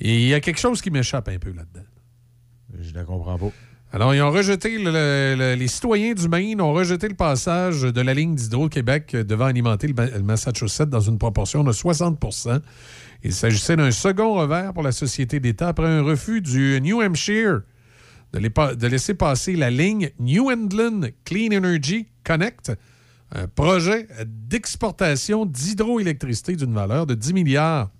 Et 0.00 0.22
il 0.22 0.28
y 0.28 0.34
a 0.34 0.40
quelque 0.40 0.60
chose 0.60 0.80
qui 0.80 0.90
m'échappe 0.90 1.28
un 1.28 1.38
peu 1.38 1.50
là-dedans. 1.52 1.84
Je 2.80 2.94
la 2.94 3.04
comprends 3.04 3.38
pas. 3.38 3.50
Alors, 3.92 4.14
ils 4.14 4.20
ont 4.20 4.30
rejeté, 4.30 4.76
le- 4.78 4.90
le- 4.92 5.34
le- 5.36 5.54
les 5.54 5.66
citoyens 5.68 6.12
du 6.12 6.28
Maine 6.28 6.60
ont 6.60 6.74
rejeté 6.74 7.08
le 7.08 7.14
passage 7.14 7.80
de 7.82 8.00
la 8.02 8.12
ligne 8.12 8.34
d'Hydro-Québec 8.34 9.12
devant 9.16 9.46
alimenter 9.46 9.88
le 9.88 10.22
Massachusetts 10.22 10.90
dans 10.90 11.00
une 11.00 11.18
proportion 11.18 11.64
de 11.64 11.72
60% 11.72 12.60
Il 13.24 13.32
s'agissait 13.32 13.76
d'un 13.76 13.90
second 13.90 14.34
revers 14.34 14.72
pour 14.74 14.82
la 14.82 14.92
société 14.92 15.40
d'État 15.40 15.68
après 15.68 15.86
un 15.86 16.02
refus 16.02 16.40
du 16.42 16.78
New 16.82 17.00
Hampshire 17.02 17.62
de, 18.32 18.86
laisser 18.86 19.14
passer 19.14 19.56
la 19.56 19.70
ligne 19.70 20.10
New 20.18 20.50
England 20.50 21.08
Clean 21.24 21.52
Energy 21.52 22.06
Connect, 22.24 22.72
un 23.32 23.46
projet 23.46 24.06
d'exportation 24.26 25.46
d'hydroélectricité 25.46 26.56
d'une 26.56 26.74
valeur 26.74 27.06
de 27.06 27.14
10 27.14 27.34
milliards. 27.34 27.90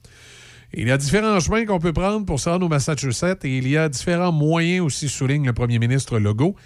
Il 0.75 0.89
y 0.89 0.91
a 0.91 0.99
différents 0.99 1.41
chemins 1.41 1.65
qu'on 1.65 1.79
peut 1.79 1.95
prendre 1.95 2.27
pour 2.27 2.41
se 2.41 2.49
rendre 2.49 2.67
au 2.67 2.69
Massachusetts 2.69 3.45
et 3.45 3.57
il 3.57 3.69
y 3.69 3.77
a 3.77 3.89
différents 3.89 4.33
moyens 4.33 4.85
aussi, 4.85 5.09
souligne 5.09 5.47
le 5.47 5.55
premier 5.55 5.79
ministre 5.79 6.19
Legault. 6.19 6.57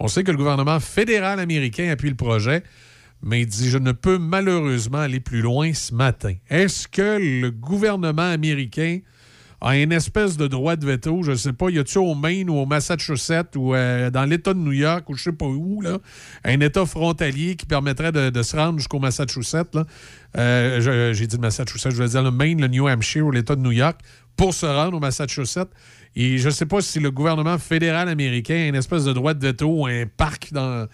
On 0.00 0.08
sait 0.08 0.24
que 0.24 0.32
le 0.32 0.36
gouvernement 0.36 0.80
fédéral 0.80 1.38
américain 1.38 1.88
appuie 1.90 2.10
le 2.10 2.16
projet, 2.16 2.64
mais 3.22 3.42
il 3.42 3.46
dit 3.46 3.68
Je 3.68 3.78
ne 3.78 3.92
peux 3.92 4.18
malheureusement 4.18 4.98
aller 4.98 5.20
plus 5.20 5.42
loin 5.42 5.72
ce 5.74 5.94
matin. 5.94 6.34
Est-ce 6.50 6.88
que 6.88 7.18
le 7.20 7.50
gouvernement 7.52 8.30
américain 8.30 8.98
a 9.62 9.76
une 9.78 9.92
espèce 9.92 10.36
de 10.36 10.48
droit 10.48 10.74
de 10.74 10.84
veto? 10.84 11.22
Je 11.22 11.34
sais 11.34 11.52
pas, 11.52 11.70
y 11.70 11.78
a-tu 11.78 11.98
au 11.98 12.14
Maine 12.14 12.50
ou 12.50 12.56
au 12.56 12.66
Massachusetts 12.66 13.54
ou 13.56 13.74
euh, 13.74 14.10
dans 14.10 14.24
l'État 14.24 14.54
de 14.54 14.58
New 14.58 14.72
York 14.72 15.08
ou 15.08 15.14
je 15.14 15.22
sais 15.22 15.32
pas 15.32 15.46
où, 15.46 15.82
un 16.44 16.60
État 16.60 16.84
frontalier 16.84 17.54
qui 17.54 17.64
permettrait 17.64 18.10
de, 18.10 18.42
se 18.42 18.56
rendre 18.56 18.78
jusqu'au 18.78 18.98
Massachusetts? 18.98 19.78
Euh, 20.36 21.12
J'ai 21.12 21.26
dit 21.28 21.36
le 21.36 21.42
Massachusetts, 21.42 21.92
je 21.92 22.02
veux 22.02 22.08
dire 22.08 22.22
le 22.22 22.32
Maine, 22.32 22.60
le 22.60 22.66
New 22.66 22.88
Hampshire 22.88 23.24
ou 23.24 23.30
l'État 23.30 23.54
de 23.54 23.60
New 23.60 23.70
York 23.70 24.00
pour 24.36 24.52
se 24.52 24.66
rendre 24.66 24.96
au 24.96 25.00
Massachusetts. 25.00 25.70
Et 26.16 26.38
je 26.38 26.46
ne 26.46 26.52
sais 26.52 26.66
pas 26.66 26.80
si 26.80 26.98
le 26.98 27.10
gouvernement 27.10 27.56
fédéral 27.56 28.08
américain 28.08 28.54
a 28.54 28.66
une 28.66 28.74
espèce 28.74 29.04
de 29.04 29.12
droit 29.12 29.32
de 29.32 29.46
veto 29.46 29.68
ou 29.68 29.86
un 29.86 30.06
parc 30.06 30.52
dans, 30.52 30.88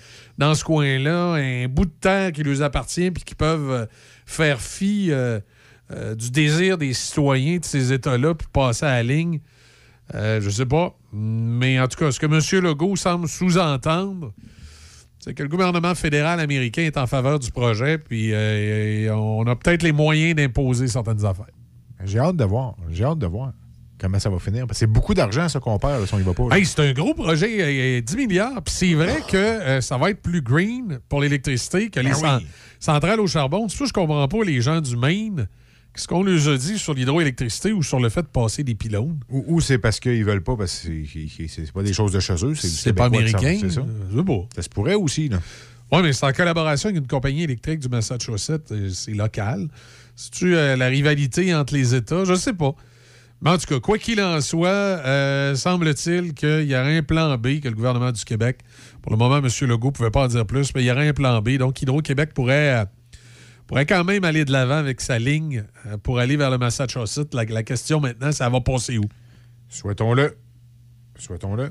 ce 0.55 0.63
coin-là, 0.63 1.33
un 1.35 1.69
bout 1.69 1.87
de 1.87 1.95
terre 2.01 2.33
qui 2.33 2.43
leur 2.43 2.63
appartient 2.63 3.11
puis 3.11 3.25
qui 3.25 3.35
peuvent 3.35 3.71
euh, 3.71 3.87
faire 4.27 4.61
fi 4.61 5.11
euh, 5.91 6.15
du 6.15 6.31
désir 6.31 6.79
des 6.79 6.93
citoyens 6.93 7.59
de 7.59 7.65
ces 7.65 7.93
États-là 7.93 8.35
puis 8.35 8.47
passer 8.53 8.87
à 8.87 8.91
la 8.91 9.03
ligne. 9.03 9.41
Euh, 10.15 10.41
je 10.41 10.51
sais 10.51 10.67
pas. 10.67 10.95
Mais 11.13 11.81
en 11.81 11.89
tout 11.89 11.99
cas, 11.99 12.11
ce 12.11 12.21
que 12.21 12.27
M. 12.27 12.63
Legault 12.65 12.97
semble 12.97 13.29
sous-entendre, 13.29 14.33
c'est 15.19 15.35
que 15.35 15.43
le 15.43 15.49
gouvernement 15.49 15.95
fédéral 15.95 16.41
américain 16.41 16.83
est 16.83 16.97
en 16.97 17.07
faveur 17.07 17.39
du 17.39 17.51
projet, 17.51 17.99
puis 17.99 18.33
euh, 18.33 19.05
et 19.07 19.11
on 19.11 19.47
a 19.47 19.57
peut-être 19.57 19.83
les 19.83 19.93
moyens 19.93 20.35
d'imposer 20.37 20.89
certaines 20.89 21.25
affaires. 21.25 21.47
J'ai 22.05 22.19
hâte 22.21 22.37
de 22.37 22.45
voir. 22.45 22.77
J'ai 22.91 23.05
hâte 23.05 23.19
de 23.19 23.27
voir 23.27 23.53
comment 23.99 24.19
ça 24.19 24.31
va 24.31 24.39
finir. 24.39 24.67
Parce 24.67 24.77
que 24.79 24.81
c'est 24.81 24.87
beaucoup 24.87 25.15
d'argent, 25.15 25.49
ça, 25.49 25.59
qu'on 25.61 25.79
perd 25.79 26.07
si 26.07 26.15
on 26.15 26.19
y 26.19 26.23
va 26.23 26.33
pas. 26.33 26.57
Hey, 26.57 26.65
c'est 26.65 26.81
un 26.81 26.93
gros 26.93 27.15
projet, 27.15 27.99
euh, 27.99 28.01
10 28.01 28.17
milliards. 28.17 28.63
Puis 28.63 28.75
c'est 28.75 28.95
vrai 28.95 29.19
que 29.29 29.37
euh, 29.37 29.81
ça 29.81 29.99
va 29.99 30.11
être 30.11 30.23
plus 30.23 30.41
green 30.41 31.01
pour 31.09 31.21
l'électricité 31.21 31.91
que 31.91 32.01
les 32.01 32.11
Ben 32.11 32.39
oui. 32.41 32.47
centrales 32.79 33.21
au 33.21 33.27
charbon. 33.27 33.69
C'est 33.69 33.79
ça 33.79 33.85
que 33.85 33.89
je 33.89 33.93
comprends 33.93 34.29
pas 34.29 34.45
les 34.45 34.61
gens 34.61 34.81
du 34.81 34.97
Maine. 34.97 35.49
Qu'est-ce 35.99 36.07
qu'on 36.07 36.23
leur 36.23 36.49
a 36.49 36.57
dit 36.57 36.79
sur 36.79 36.95
l'hydroélectricité 36.95 37.73
ou 37.73 37.83
sur 37.83 37.99
le 37.99 38.09
fait 38.09 38.23
de 38.23 38.29
passer 38.29 38.63
des 38.63 38.77
pylônes? 38.77 39.19
Ou, 39.31 39.45
ou 39.49 39.61
c'est 39.61 39.79
parce 39.79 39.99
qu'ils 39.99 40.25
veulent 40.25 40.45
pas, 40.45 40.55
parce 40.57 40.85
que 40.87 40.91
c'est- 41.49 41.73
pas 41.73 41.83
des 41.83 41.93
choses 41.93 42.13
de 42.13 42.21
chez 42.21 42.35
eux. 42.45 42.55
C'est 42.55 42.93
pas 42.93 43.07
américain. 43.07 43.59
C'est 43.61 43.71
ça? 43.73 43.85
Ça 44.55 44.63
se 44.63 44.69
pourrait 44.69 44.95
aussi, 44.95 45.29
là. 45.29 45.41
Oui, 45.91 45.99
mais 46.05 46.13
c'est 46.13 46.25
en 46.25 46.33
collaboration 46.33 46.91
avec 46.91 47.01
une 47.01 47.09
compagnie 47.09 47.43
électrique 47.43 47.81
du 47.81 47.89
Massachusetts. 47.89 48.71
euh, 48.71 48.91
C'est 48.91 49.11
local. 49.15 49.67
C'est-tu 50.15 50.55
euh, 50.55 50.77
la 50.77 50.87
rivalité 50.87 51.53
entre 51.53 51.75
les 51.75 51.97
États? 51.97 52.23
Je 52.25 52.35
sais 52.35 52.53
pas. 52.53 52.77
Mais 53.43 53.51
en 53.51 53.59
tout 53.59 53.67
cas, 53.67 53.81
quoi 53.81 53.99
qu'il 53.99 54.21
en 54.21 54.41
soit, 54.41 54.69
euh, 54.69 55.57
semble-t-il 55.57 56.33
qu'il 56.35 56.63
y 56.71 56.77
aurait 56.77 56.99
un 56.99 57.03
plan 57.03 57.37
B 57.39 57.59
que 57.61 57.69
le 57.69 57.75
gouvernement 57.75 58.13
du 58.13 58.25
Québec, 58.25 58.59
pour 59.03 59.11
le 59.11 59.19
moment, 59.19 59.39
M. 59.39 59.49
Legault 59.63 59.89
ne 59.89 59.93
pouvait 59.93 60.11
pas 60.13 60.23
en 60.25 60.29
dire 60.29 60.47
plus, 60.47 60.73
mais 60.77 60.83
il 60.83 60.87
y 60.87 60.93
aurait 60.93 61.09
un 61.09 61.13
plan 61.13 61.41
B. 61.43 61.57
Donc, 61.57 61.83
Hydro-Québec 61.83 62.35
pourrait, 62.35 62.87
pourrait 63.69 63.87
quand 63.87 64.03
même 64.03 64.25
aller 64.25 64.45
de 64.45 64.51
l'avant 64.51 64.79
avec 64.79 65.01
sa 65.01 65.19
ligne 65.19 65.65
euh, 65.87 65.97
pour 65.99 66.19
aller 66.19 66.37
vers 66.37 66.51
le 66.51 66.59
Massachusetts. 66.59 67.33
La, 67.35 67.45
la 67.45 67.63
question 67.63 68.01
maintenant, 68.01 68.33
ça 68.33 68.49
va 68.49 68.61
passer 68.61 68.99
où? 68.99 69.05
Souhaitons-le. 69.69 70.37
Souhaitons-le. 71.19 71.71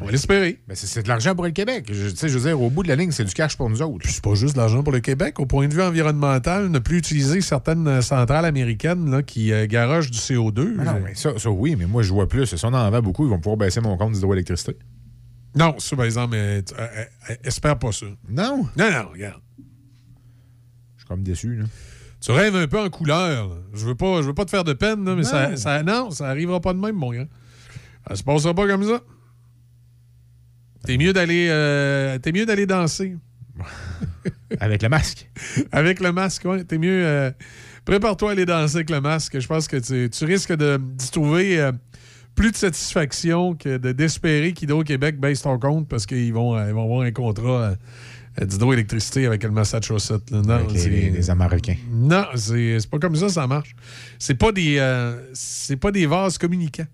On 0.00 0.06
va 0.06 0.10
l'espérer. 0.10 0.58
Mais 0.68 0.74
c'est 0.74 1.02
de 1.02 1.08
l'argent 1.08 1.34
pour 1.34 1.44
le 1.44 1.50
Québec. 1.50 1.86
Je, 1.92 2.08
tu 2.08 2.16
sais, 2.16 2.28
je 2.28 2.38
veux 2.38 2.48
dire, 2.48 2.60
au 2.60 2.70
bout 2.70 2.82
de 2.82 2.88
la 2.88 2.96
ligne, 2.96 3.12
c'est 3.12 3.24
du 3.24 3.34
cash 3.34 3.56
pour 3.56 3.68
nous 3.70 3.82
autres. 3.82 4.06
c'est 4.08 4.22
pas 4.22 4.34
juste 4.34 4.54
de 4.54 4.58
l'argent 4.58 4.82
pour 4.82 4.92
le 4.92 5.00
Québec. 5.00 5.38
Au 5.38 5.46
point 5.46 5.68
de 5.68 5.74
vue 5.74 5.82
environnemental, 5.82 6.68
ne 6.68 6.78
plus 6.78 6.98
utiliser 6.98 7.40
certaines 7.40 7.86
euh, 7.86 8.00
centrales 8.00 8.44
américaines 8.44 9.10
là, 9.10 9.22
qui 9.22 9.52
euh, 9.52 9.66
garochent 9.66 10.10
du 10.10 10.18
CO2. 10.18 10.76
Ah 10.78 10.84
non, 10.84 11.00
mais 11.04 11.14
ça, 11.14 11.38
ça, 11.38 11.50
oui, 11.50 11.76
mais 11.78 11.86
moi, 11.86 12.02
je 12.02 12.12
vois 12.12 12.28
plus. 12.28 12.46
Si 12.46 12.64
on 12.64 12.72
en 12.72 12.90
vend 12.90 13.02
beaucoup, 13.02 13.26
ils 13.26 13.30
vont 13.30 13.38
pouvoir 13.38 13.56
baisser 13.58 13.80
mon 13.80 13.96
compte 13.96 14.12
d'hydroélectricité. 14.12 14.76
Non, 15.54 15.74
ça, 15.78 15.96
par 15.96 16.06
exemple, 16.06 16.30
mais, 16.32 16.62
euh, 16.78 16.84
euh, 17.30 17.34
espère 17.44 17.78
pas 17.78 17.92
ça. 17.92 18.06
Non? 18.28 18.66
Non, 18.76 18.90
non, 18.90 19.08
regarde. 19.12 19.40
Comme 21.12 21.22
déçu, 21.22 21.56
là. 21.56 21.64
Tu 22.20 22.30
rêves 22.30 22.54
un 22.56 22.66
peu 22.68 22.78
en 22.80 22.88
couleur. 22.88 23.48
là. 23.48 23.54
Je 23.74 23.84
veux 23.86 23.94
pas, 23.94 24.22
je 24.22 24.26
veux 24.28 24.34
pas 24.34 24.44
te 24.44 24.50
faire 24.50 24.64
de 24.64 24.72
peine, 24.72 25.04
là, 25.04 25.14
mais 25.14 25.22
Non. 25.22 25.28
ça, 25.28 25.56
ça- 25.56 25.82
non, 25.82 26.10
ça 26.10 26.28
arrivera 26.28 26.60
pas 26.60 26.72
de 26.72 26.78
même, 26.78 26.94
mon 26.96 27.10
gars. 27.12 27.26
Ça 28.08 28.16
se 28.16 28.22
passera 28.22 28.54
pas 28.54 28.66
comme 28.66 28.84
ça. 28.84 29.00
T'es 30.84 30.96
mieux 30.96 31.12
d'aller 31.12 31.46
euh, 31.50 32.18
t'es 32.18 32.32
mieux 32.32 32.46
d'aller 32.46 32.66
danser. 32.66 33.16
Avec 34.60 34.82
le 34.82 34.88
masque. 34.88 35.30
avec 35.70 36.00
le 36.00 36.12
masque, 36.12 36.42
oui. 36.46 36.64
T'es 36.64 36.78
mieux. 36.78 37.04
euh, 37.06 37.30
Prépare-toi 37.84 38.30
à 38.30 38.32
aller 38.32 38.46
danser 38.46 38.76
avec 38.76 38.90
le 38.90 39.00
masque. 39.00 39.38
Je 39.40 39.46
pense 39.46 39.66
que 39.66 39.76
tu, 39.76 40.08
tu 40.10 40.24
risques 40.24 40.52
de 40.54 40.78
d'y 40.80 41.10
trouver 41.10 41.60
euh, 41.60 41.72
plus 42.34 42.50
de 42.52 42.56
satisfaction 42.56 43.54
que 43.54 43.76
de 43.78 43.92
d'espérer 43.92 44.52
qu'Hydro-Québec 44.52 45.18
baisse 45.18 45.42
ton 45.42 45.58
compte 45.58 45.88
parce 45.88 46.06
qu'ils 46.06 46.32
vont, 46.32 46.56
ils 46.66 46.72
vont 46.72 46.84
avoir 46.84 47.00
un 47.02 47.10
contrat 47.12 47.74
d'hydroélectricité 48.40 49.26
avec 49.26 49.42
le 49.42 49.50
Massachusetts. 49.50 50.30
là. 50.30 50.40
Non, 50.42 50.50
Avec 50.54 50.72
les, 50.72 51.30
Américains. 51.30 51.76
non, 51.90 52.24
c'est 52.36 52.78
pas 52.90 52.98
comme 52.98 53.16
ça 53.16 53.28
ça 53.28 53.46
marche. 53.46 53.74
C'est 54.18 54.34
pas 54.34 54.52
des 54.52 54.76
euh, 54.78 55.20
c'est 55.34 55.76
pas 55.76 55.90
des 55.92 56.06
vases 56.06 56.38
communicants. 56.38 56.86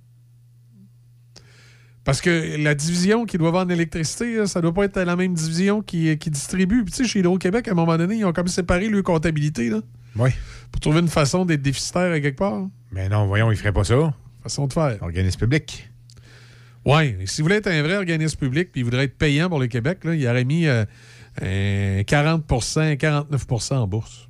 Parce 2.04 2.20
que 2.22 2.56
la 2.62 2.74
division 2.74 3.26
qui 3.26 3.36
doit 3.36 3.48
avoir 3.48 3.66
en 3.66 3.68
électricité, 3.68 4.46
ça 4.46 4.62
doit 4.62 4.72
pas 4.72 4.84
être 4.84 4.98
la 4.98 5.14
même 5.14 5.34
division 5.34 5.82
qui, 5.82 6.16
qui 6.16 6.30
distribue. 6.30 6.82
Puis 6.82 6.92
tu 6.92 7.02
sais, 7.04 7.08
chez 7.08 7.18
Hydro-Québec, 7.18 7.68
à 7.68 7.72
un 7.72 7.74
moment 7.74 7.98
donné, 7.98 8.16
ils 8.16 8.24
ont 8.24 8.32
comme 8.32 8.48
séparé 8.48 8.88
leur 8.88 9.02
comptabilité 9.02 9.68
là, 9.68 9.80
Oui. 10.16 10.30
pour 10.72 10.80
trouver 10.80 11.00
une 11.00 11.08
façon 11.08 11.44
d'être 11.44 11.60
déficitaire 11.60 12.10
à 12.10 12.18
quelque 12.20 12.38
part. 12.38 12.66
Mais 12.92 13.10
non, 13.10 13.26
voyons, 13.26 13.50
ils 13.52 13.58
feraient 13.58 13.72
pas 13.72 13.84
ça. 13.84 14.14
Façon 14.42 14.66
de 14.66 14.72
faire. 14.72 14.96
Organisme 15.02 15.38
public. 15.40 15.90
Oui, 16.86 17.14
si 17.26 17.42
vous 17.42 17.46
voulez 17.46 17.56
être 17.56 17.66
un 17.66 17.82
vrai 17.82 17.98
organisme 17.98 18.38
public 18.38 18.72
puis 18.72 18.80
il 18.80 18.84
voudrait 18.84 19.04
être 19.04 19.18
payant 19.18 19.50
pour 19.50 19.58
le 19.58 19.66
Québec, 19.66 19.98
là, 20.04 20.14
il 20.14 20.26
aurait 20.26 20.44
mis 20.44 20.66
euh, 20.66 20.86
un 21.42 22.00
40% 22.02 22.96
49% 22.96 23.74
en 23.74 23.86
bourse. 23.86 24.28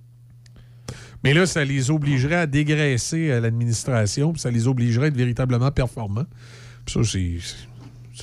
Mais 1.25 1.35
là, 1.35 1.47
ça 1.47 1.65
les 1.65 1.91
obligerait 1.91 2.37
à 2.37 2.47
dégraisser 2.47 3.31
euh, 3.31 3.41
l'administration, 3.41 4.33
puis 4.33 4.41
ça 4.41 4.51
les 4.51 4.69
obligerait 4.69 5.07
à 5.07 5.09
être 5.09 5.17
véritablement 5.17 5.71
performants. 5.73 6.27
Puis 6.85 6.95
ça, 7.05 7.19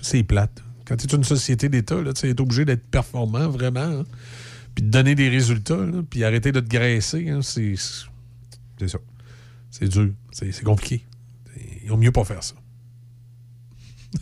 c'est- 0.02 0.24
plate. 0.24 0.64
Quand 0.86 0.96
tu 0.96 1.08
es 1.08 1.16
une 1.16 1.24
société 1.24 1.68
d'État, 1.68 1.98
tu 2.14 2.30
es 2.30 2.40
obligé 2.42 2.64
d'être 2.64 2.88
performant, 2.88 3.50
vraiment, 3.50 3.80
hein, 3.82 4.04
puis 4.76 4.84
de 4.84 4.90
donner 4.90 5.16
des 5.16 5.30
résultats, 5.30 5.80
puis 6.10 6.24
arrêter 6.24 6.52
de 6.52 6.60
te 6.60 6.70
graisser. 6.70 7.30
hein, 7.30 7.42
c'est 7.42 7.76
ça. 7.76 8.08
c'est 9.72 9.88
dur. 9.90 10.12
C'est 10.32 10.52
c'est 10.52 10.64
compliqué. 10.64 11.04
Ils 11.84 11.92
ont 11.92 11.98
mieux 11.98 12.12
pas 12.12 12.24
faire 12.24 12.44
ça. 12.44 12.56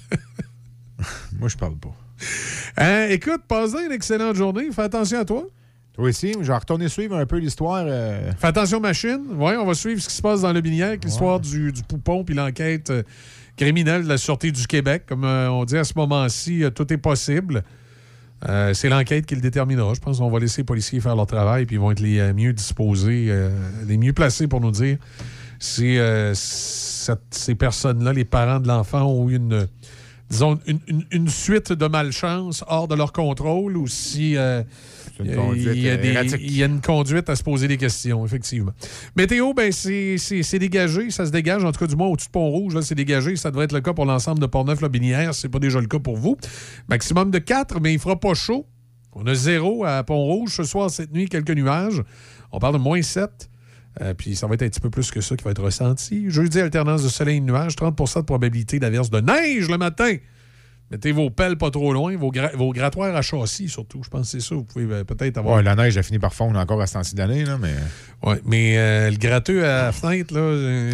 Moi, 1.34 1.50
je 1.50 1.58
parle 1.58 1.78
pas. 1.78 1.96
Hein, 2.78 3.08
écoute, 3.10 3.42
passe 3.48 3.72
une 3.86 3.92
excellente 3.92 4.36
journée. 4.36 4.70
Fais 4.72 4.84
attention 4.84 5.20
à 5.20 5.26
toi. 5.26 5.44
Toi 5.94 6.06
aussi, 6.10 6.34
je 6.42 6.48
vais 6.48 6.56
retourner 6.58 6.90
suivre 6.90 7.16
un 7.16 7.26
peu 7.26 7.38
l'histoire. 7.38 7.84
euh, 7.88 8.32
Fais 8.40 8.48
attention 8.48 8.80
machine. 8.80 9.22
Oui, 9.38 9.54
on 9.60 9.66
va 9.66 9.74
suivre 9.76 10.02
ce 10.02 10.10
qui 10.10 10.16
se 10.16 10.22
passe 10.24 10.42
dans 10.42 10.52
le 10.52 10.60
Binière, 10.62 10.96
l'histoire 11.04 11.40
du, 11.40 11.72
du 11.72 11.84
poupon 11.84 12.24
puis 12.24 12.34
l'enquête 12.34 12.90
euh, 12.90 13.04
criminelle 13.58 14.04
de 14.04 14.10
la 14.10 14.18
Sûreté 14.18 14.52
du 14.52 14.66
Québec. 14.66 15.04
Comme 15.08 15.24
euh, 15.24 15.50
on 15.52 15.66
dit 15.66 15.78
à 15.78 15.84
ce 15.84 15.94
moment-ci, 15.96 16.64
tout 16.74 16.92
est 16.92 16.98
possible. 16.98 17.64
Euh, 18.50 18.74
c'est 18.74 18.90
l'enquête 18.90 19.26
qui 19.28 19.36
le 19.36 19.42
déterminera. 19.42 19.94
Je 19.94 20.00
pense 20.00 20.18
qu'on 20.18 20.30
va 20.32 20.40
laisser 20.40 20.62
les 20.62 20.66
policiers 20.66 21.00
faire 21.00 21.16
leur 21.16 21.28
travail 21.28 21.66
puis 21.66 21.76
ils 21.76 21.80
vont 21.80 21.92
être 21.92 22.00
les 22.02 22.20
euh, 22.20 22.34
mieux 22.34 22.54
disposés, 22.54 23.28
euh, 23.30 23.50
les 23.88 23.98
mieux 23.98 24.14
placés 24.14 24.48
pour 24.48 24.60
nous 24.62 24.72
dire 24.72 24.98
si 25.60 25.98
cette- 26.34 27.22
ces 27.32 27.56
personnes-là, 27.56 28.12
les 28.14 28.26
parents 28.26 28.60
de 28.60 28.68
l'enfant, 28.68 29.04
ont 29.04 29.30
eu 29.30 29.36
une, 29.38 29.68
disons, 30.34 30.60
une, 30.68 30.80
une- 30.88 31.06
une 31.12 31.30
suite 31.30 31.72
de 31.72 31.88
malchance 31.88 32.64
hors 32.68 32.88
de 32.88 32.96
leur 32.96 33.14
contrôle 33.14 33.78
ou 33.78 33.88
si 33.88 34.36
euh, 34.36 34.62
il 35.20 35.28
y 35.28 35.90
a- 35.90 35.96
y 36.38 36.58
y 36.58 36.64
une 36.64 36.82
conduite 36.82 37.30
à 37.30 37.36
se 37.36 37.44
poser 37.44 37.68
des 37.68 37.78
questions, 37.78 38.26
effectivement. 38.26 38.72
Météo, 39.16 39.54
ben 39.54 39.72
c'est 39.72 40.18
dégagé, 40.60 41.10
ça 41.12 41.26
se 41.26 41.32
dégage, 41.32 41.64
en 41.64 41.72
tout 41.72 41.80
cas 41.80 41.88
du 41.88 41.96
moins 41.96 42.08
au-dessus 42.08 42.28
de 42.28 42.32
Pont-Rouge, 42.32 42.78
c'est 42.82 42.96
dégagé. 42.96 43.36
Ça 43.36 43.52
devrait 43.52 43.66
être 43.66 43.74
le 43.74 43.82
cas 43.82 43.94
pour 43.94 44.06
l'ensemble 44.06 44.40
de 44.40 44.46
Port-Neuf-Lobinière, 44.48 45.34
c'est 45.36 45.50
pas 45.50 45.60
déjà 45.60 45.80
le 45.80 45.88
cas 45.88 46.00
pour 46.00 46.18
vous. 46.18 46.36
Maximum 46.90 47.32
de 47.32 47.40
4, 47.40 47.80
mais 47.80 47.94
il 47.94 48.00
fera 48.00 48.20
pas 48.20 48.34
chaud. 48.34 48.66
On 49.14 49.26
a 49.28 49.36
zéro 49.36 49.86
à 49.86 50.04
Pont-Rouge. 50.04 50.56
Ce 50.56 50.64
soir, 50.64 50.90
cette 50.90 51.14
nuit, 51.14 51.30
quelques 51.30 51.52
nuages. 51.52 52.02
On 52.52 52.58
parle 52.60 52.74
de 52.74 52.80
moins 52.80 53.02
7. 53.02 53.50
Euh, 54.02 54.14
puis 54.14 54.36
ça 54.36 54.48
va 54.48 54.56
être 54.56 54.64
un 54.64 54.70
petit 54.70 54.80
peu 54.80 54.90
plus 54.90 55.12
que 55.12 55.22
ça 55.22 55.36
qui 55.36 55.44
va 55.44 55.52
être 55.52 55.62
ressenti. 55.64 56.30
Jeudi, 56.30 56.60
alternance 56.60 57.04
de 57.04 57.10
soleil 57.10 57.38
et 57.38 57.40
de 57.40 57.46
nuages, 57.46 57.76
30 57.76 57.96
de 58.18 58.22
probabilité 58.22 58.80
d'averse 58.80 59.10
de 59.10 59.20
neige 59.22 59.70
le 59.70 59.78
matin. 59.78 60.16
Mettez 60.92 61.12
vos 61.12 61.30
pelles 61.32 61.58
pas 61.58 61.72
trop 61.72 61.92
loin, 61.94 62.16
vos, 62.18 62.32
gra- 62.32 62.56
vos 62.56 62.72
grattoirs 62.72 63.16
à 63.16 63.22
châssis 63.22 63.70
surtout. 63.70 64.02
Je 64.04 64.10
pense 64.10 64.32
que 64.32 64.40
c'est 64.40 64.48
ça. 64.48 64.54
Vous 64.54 64.64
pouvez 64.64 64.86
euh, 64.94 65.04
peut-être 65.04 65.38
avoir. 65.38 65.58
Ouais, 65.58 65.64
la 65.64 65.76
neige 65.76 65.98
a 65.98 66.04
fini 66.04 66.20
par 66.20 66.34
fondre 66.34 66.60
encore 66.60 66.82
à 66.82 66.88
ce 66.88 66.94
temps-ci 66.94 67.16
d'année, 67.16 67.46
là, 67.46 67.58
mais. 67.60 67.74
Ouais, 68.22 68.40
mais 68.46 68.78
euh, 68.78 69.10
le 69.10 69.18
gratteux 69.18 69.64
à 69.66 69.86
la 69.86 69.92
fenêtre, 69.92 70.34
là. 70.36 70.92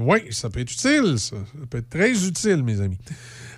Oui, 0.00 0.18
ça 0.30 0.50
peut 0.50 0.60
être 0.60 0.72
utile, 0.72 1.14
ça. 1.18 1.36
Ça 1.36 1.66
peut 1.70 1.78
être 1.78 1.88
très 1.88 2.10
utile, 2.26 2.62
mes 2.62 2.80
amis. 2.80 2.98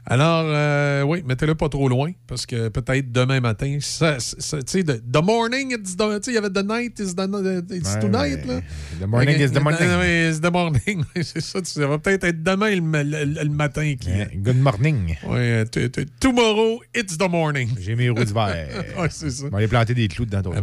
Alors, 0.07 0.45
euh, 0.47 1.03
oui, 1.03 1.23
mettez-le 1.27 1.55
pas 1.55 1.69
trop 1.69 1.89
loin, 1.89 2.11
parce 2.27 2.47
que 2.47 2.69
peut-être 2.69 3.13
demain 3.13 3.41
matin, 3.41 3.79
ça, 3.81 4.19
ça- 4.19 4.63
tu 4.63 4.79
sais, 4.79 4.83
the, 4.85 5.01
the 5.13 5.23
morning, 5.23 5.73
it's 5.73 5.97
the, 5.97 6.27
il 6.29 6.33
y 6.35 6.39
avait 6.39 6.51
the 6.51 6.65
night, 6.67 6.99
is 6.99 7.15
the, 7.15 7.73
it's 7.73 7.95
Ouais, 7.95 8.01
tonight, 8.01 8.47
ouais. 8.47 8.55
là. 8.55 8.61
The 9.01 9.07
morning 9.07 9.37
is 9.39 9.51
the 9.51 9.61
morning. 9.63 9.89
Oui, 10.01 10.29
it's 10.31 10.41
the 10.41 10.51
morning. 10.51 11.05
c'est 11.23 11.41
ça, 11.41 11.61
ça 11.63 11.87
va 11.87 11.99
peut-être 11.99 12.25
être 12.25 12.43
demain 12.43 12.75
le, 12.75 12.81
ma- 12.81 13.05
le- 13.05 13.25
le 13.25 13.51
matin 13.51 13.95
qui. 14.01 14.11
Good 14.37 14.57
morning. 14.57 15.17
Oui, 15.29 15.65
t- 15.71 15.91
tomorrow, 16.19 16.81
it's 16.95 17.19
the 17.19 17.29
morning. 17.31 17.69
J'ai 17.79 17.95
mes 17.95 18.09
roues 18.11 18.25
d'hiver. 18.25 18.69
ouais, 18.99 19.09
c'est 19.11 19.31
ça. 19.31 19.47
On 19.47 19.51
va 19.51 19.59
aller 19.59 19.69
planter 19.69 19.95
des 19.95 20.09
clous 20.09 20.25
dedans 20.25 20.53
Ah. 20.57 20.63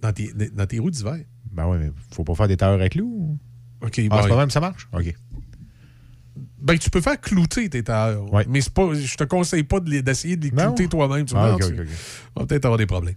Dans 0.00 0.12
tes, 0.12 0.30
dans 0.52 0.66
tes 0.66 0.78
roues 0.78 0.90
d'hiver. 0.90 1.18
Ben 1.52 1.66
oui, 1.68 1.76
mais 1.80 1.90
faut 2.12 2.24
pas 2.24 2.34
faire 2.34 2.48
des 2.48 2.56
tailleurs 2.56 2.80
à 2.80 2.88
clous. 2.88 3.38
OK, 3.82 4.00
Ah, 4.10 4.20
c'est 4.22 4.28
pas 4.28 4.36
même 4.38 4.50
ça 4.50 4.60
marche? 4.60 4.88
OK. 4.92 5.14
Ben, 6.64 6.78
tu 6.78 6.88
peux 6.88 7.02
faire 7.02 7.20
clouter 7.20 7.68
tes 7.68 7.82
tailleurs. 7.82 8.24
Mais 8.48 8.60
c'est 8.62 8.72
pas, 8.72 8.88
je 8.94 9.14
te 9.16 9.24
conseille 9.24 9.62
pas 9.64 9.80
de 9.80 9.90
les- 9.90 10.02
d'essayer 10.02 10.36
de 10.36 10.44
les 10.44 10.50
clouter 10.64 10.88
toi-même. 10.88 11.26
Tu 11.26 11.34
Ah, 11.36 11.48
vois, 11.48 11.54
ok, 11.56 11.60
tu- 11.60 11.74
ok, 11.74 11.80
ok. 11.80 11.86
On 12.36 12.40
va 12.40 12.46
peut-être 12.46 12.64
avoir 12.64 12.78
des 12.78 12.86
problèmes. 12.86 13.14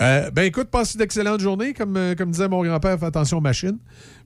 Euh, 0.00 0.30
ben, 0.32 0.42
écoute, 0.42 0.68
passe 0.68 0.94
une 0.94 1.00
excellente 1.02 1.40
journée. 1.40 1.74
Comme, 1.74 1.96
euh, 1.96 2.14
comme 2.16 2.30
disait 2.32 2.48
mon 2.48 2.64
grand-père, 2.64 2.98
fais 2.98 3.06
attention 3.06 3.38
aux 3.38 3.42
machines. 3.42 3.78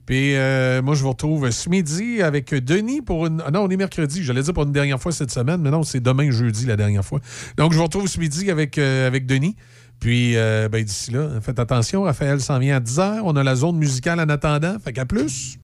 Puis, 0.07 0.35
euh, 0.35 0.81
moi, 0.81 0.95
je 0.95 1.03
vous 1.03 1.09
retrouve 1.09 1.49
ce 1.51 1.69
midi 1.69 2.21
avec 2.21 2.53
Denis 2.53 3.01
pour 3.01 3.27
une. 3.27 3.43
ah 3.45 3.51
non, 3.51 3.61
on 3.63 3.69
est 3.69 3.77
mercredi. 3.77 4.23
J'allais 4.23 4.41
dire 4.41 4.53
pour 4.53 4.63
une 4.63 4.71
dernière 4.71 4.99
fois 4.99 5.11
cette 5.11 5.31
semaine, 5.31 5.61
mais 5.61 5.69
non, 5.69 5.83
c'est 5.83 5.99
demain, 5.99 6.31
jeudi, 6.31 6.65
la 6.65 6.77
dernière 6.77 7.05
fois. 7.05 7.19
Donc, 7.57 7.73
je 7.73 7.77
vous 7.77 7.83
retrouve 7.83 8.07
ce 8.07 8.19
midi 8.19 8.49
avec, 8.49 8.77
euh, 8.79 9.05
avec 9.07 9.25
Denis. 9.27 9.55
Puis, 9.99 10.33
ben, 10.35 10.83
d'ici 10.83 11.11
là, 11.11 11.29
faites 11.41 11.59
attention. 11.59 12.03
Raphaël 12.03 12.39
s'en 12.39 12.59
vient 12.59 12.77
à 12.77 12.79
10 12.79 12.97
h. 12.99 13.19
On 13.23 13.35
a 13.35 13.43
la 13.43 13.55
zone 13.55 13.77
musicale 13.77 14.19
en 14.19 14.29
attendant. 14.29 14.77
Fait 14.83 14.93
qu'à 14.93 15.05
plus. 15.05 15.55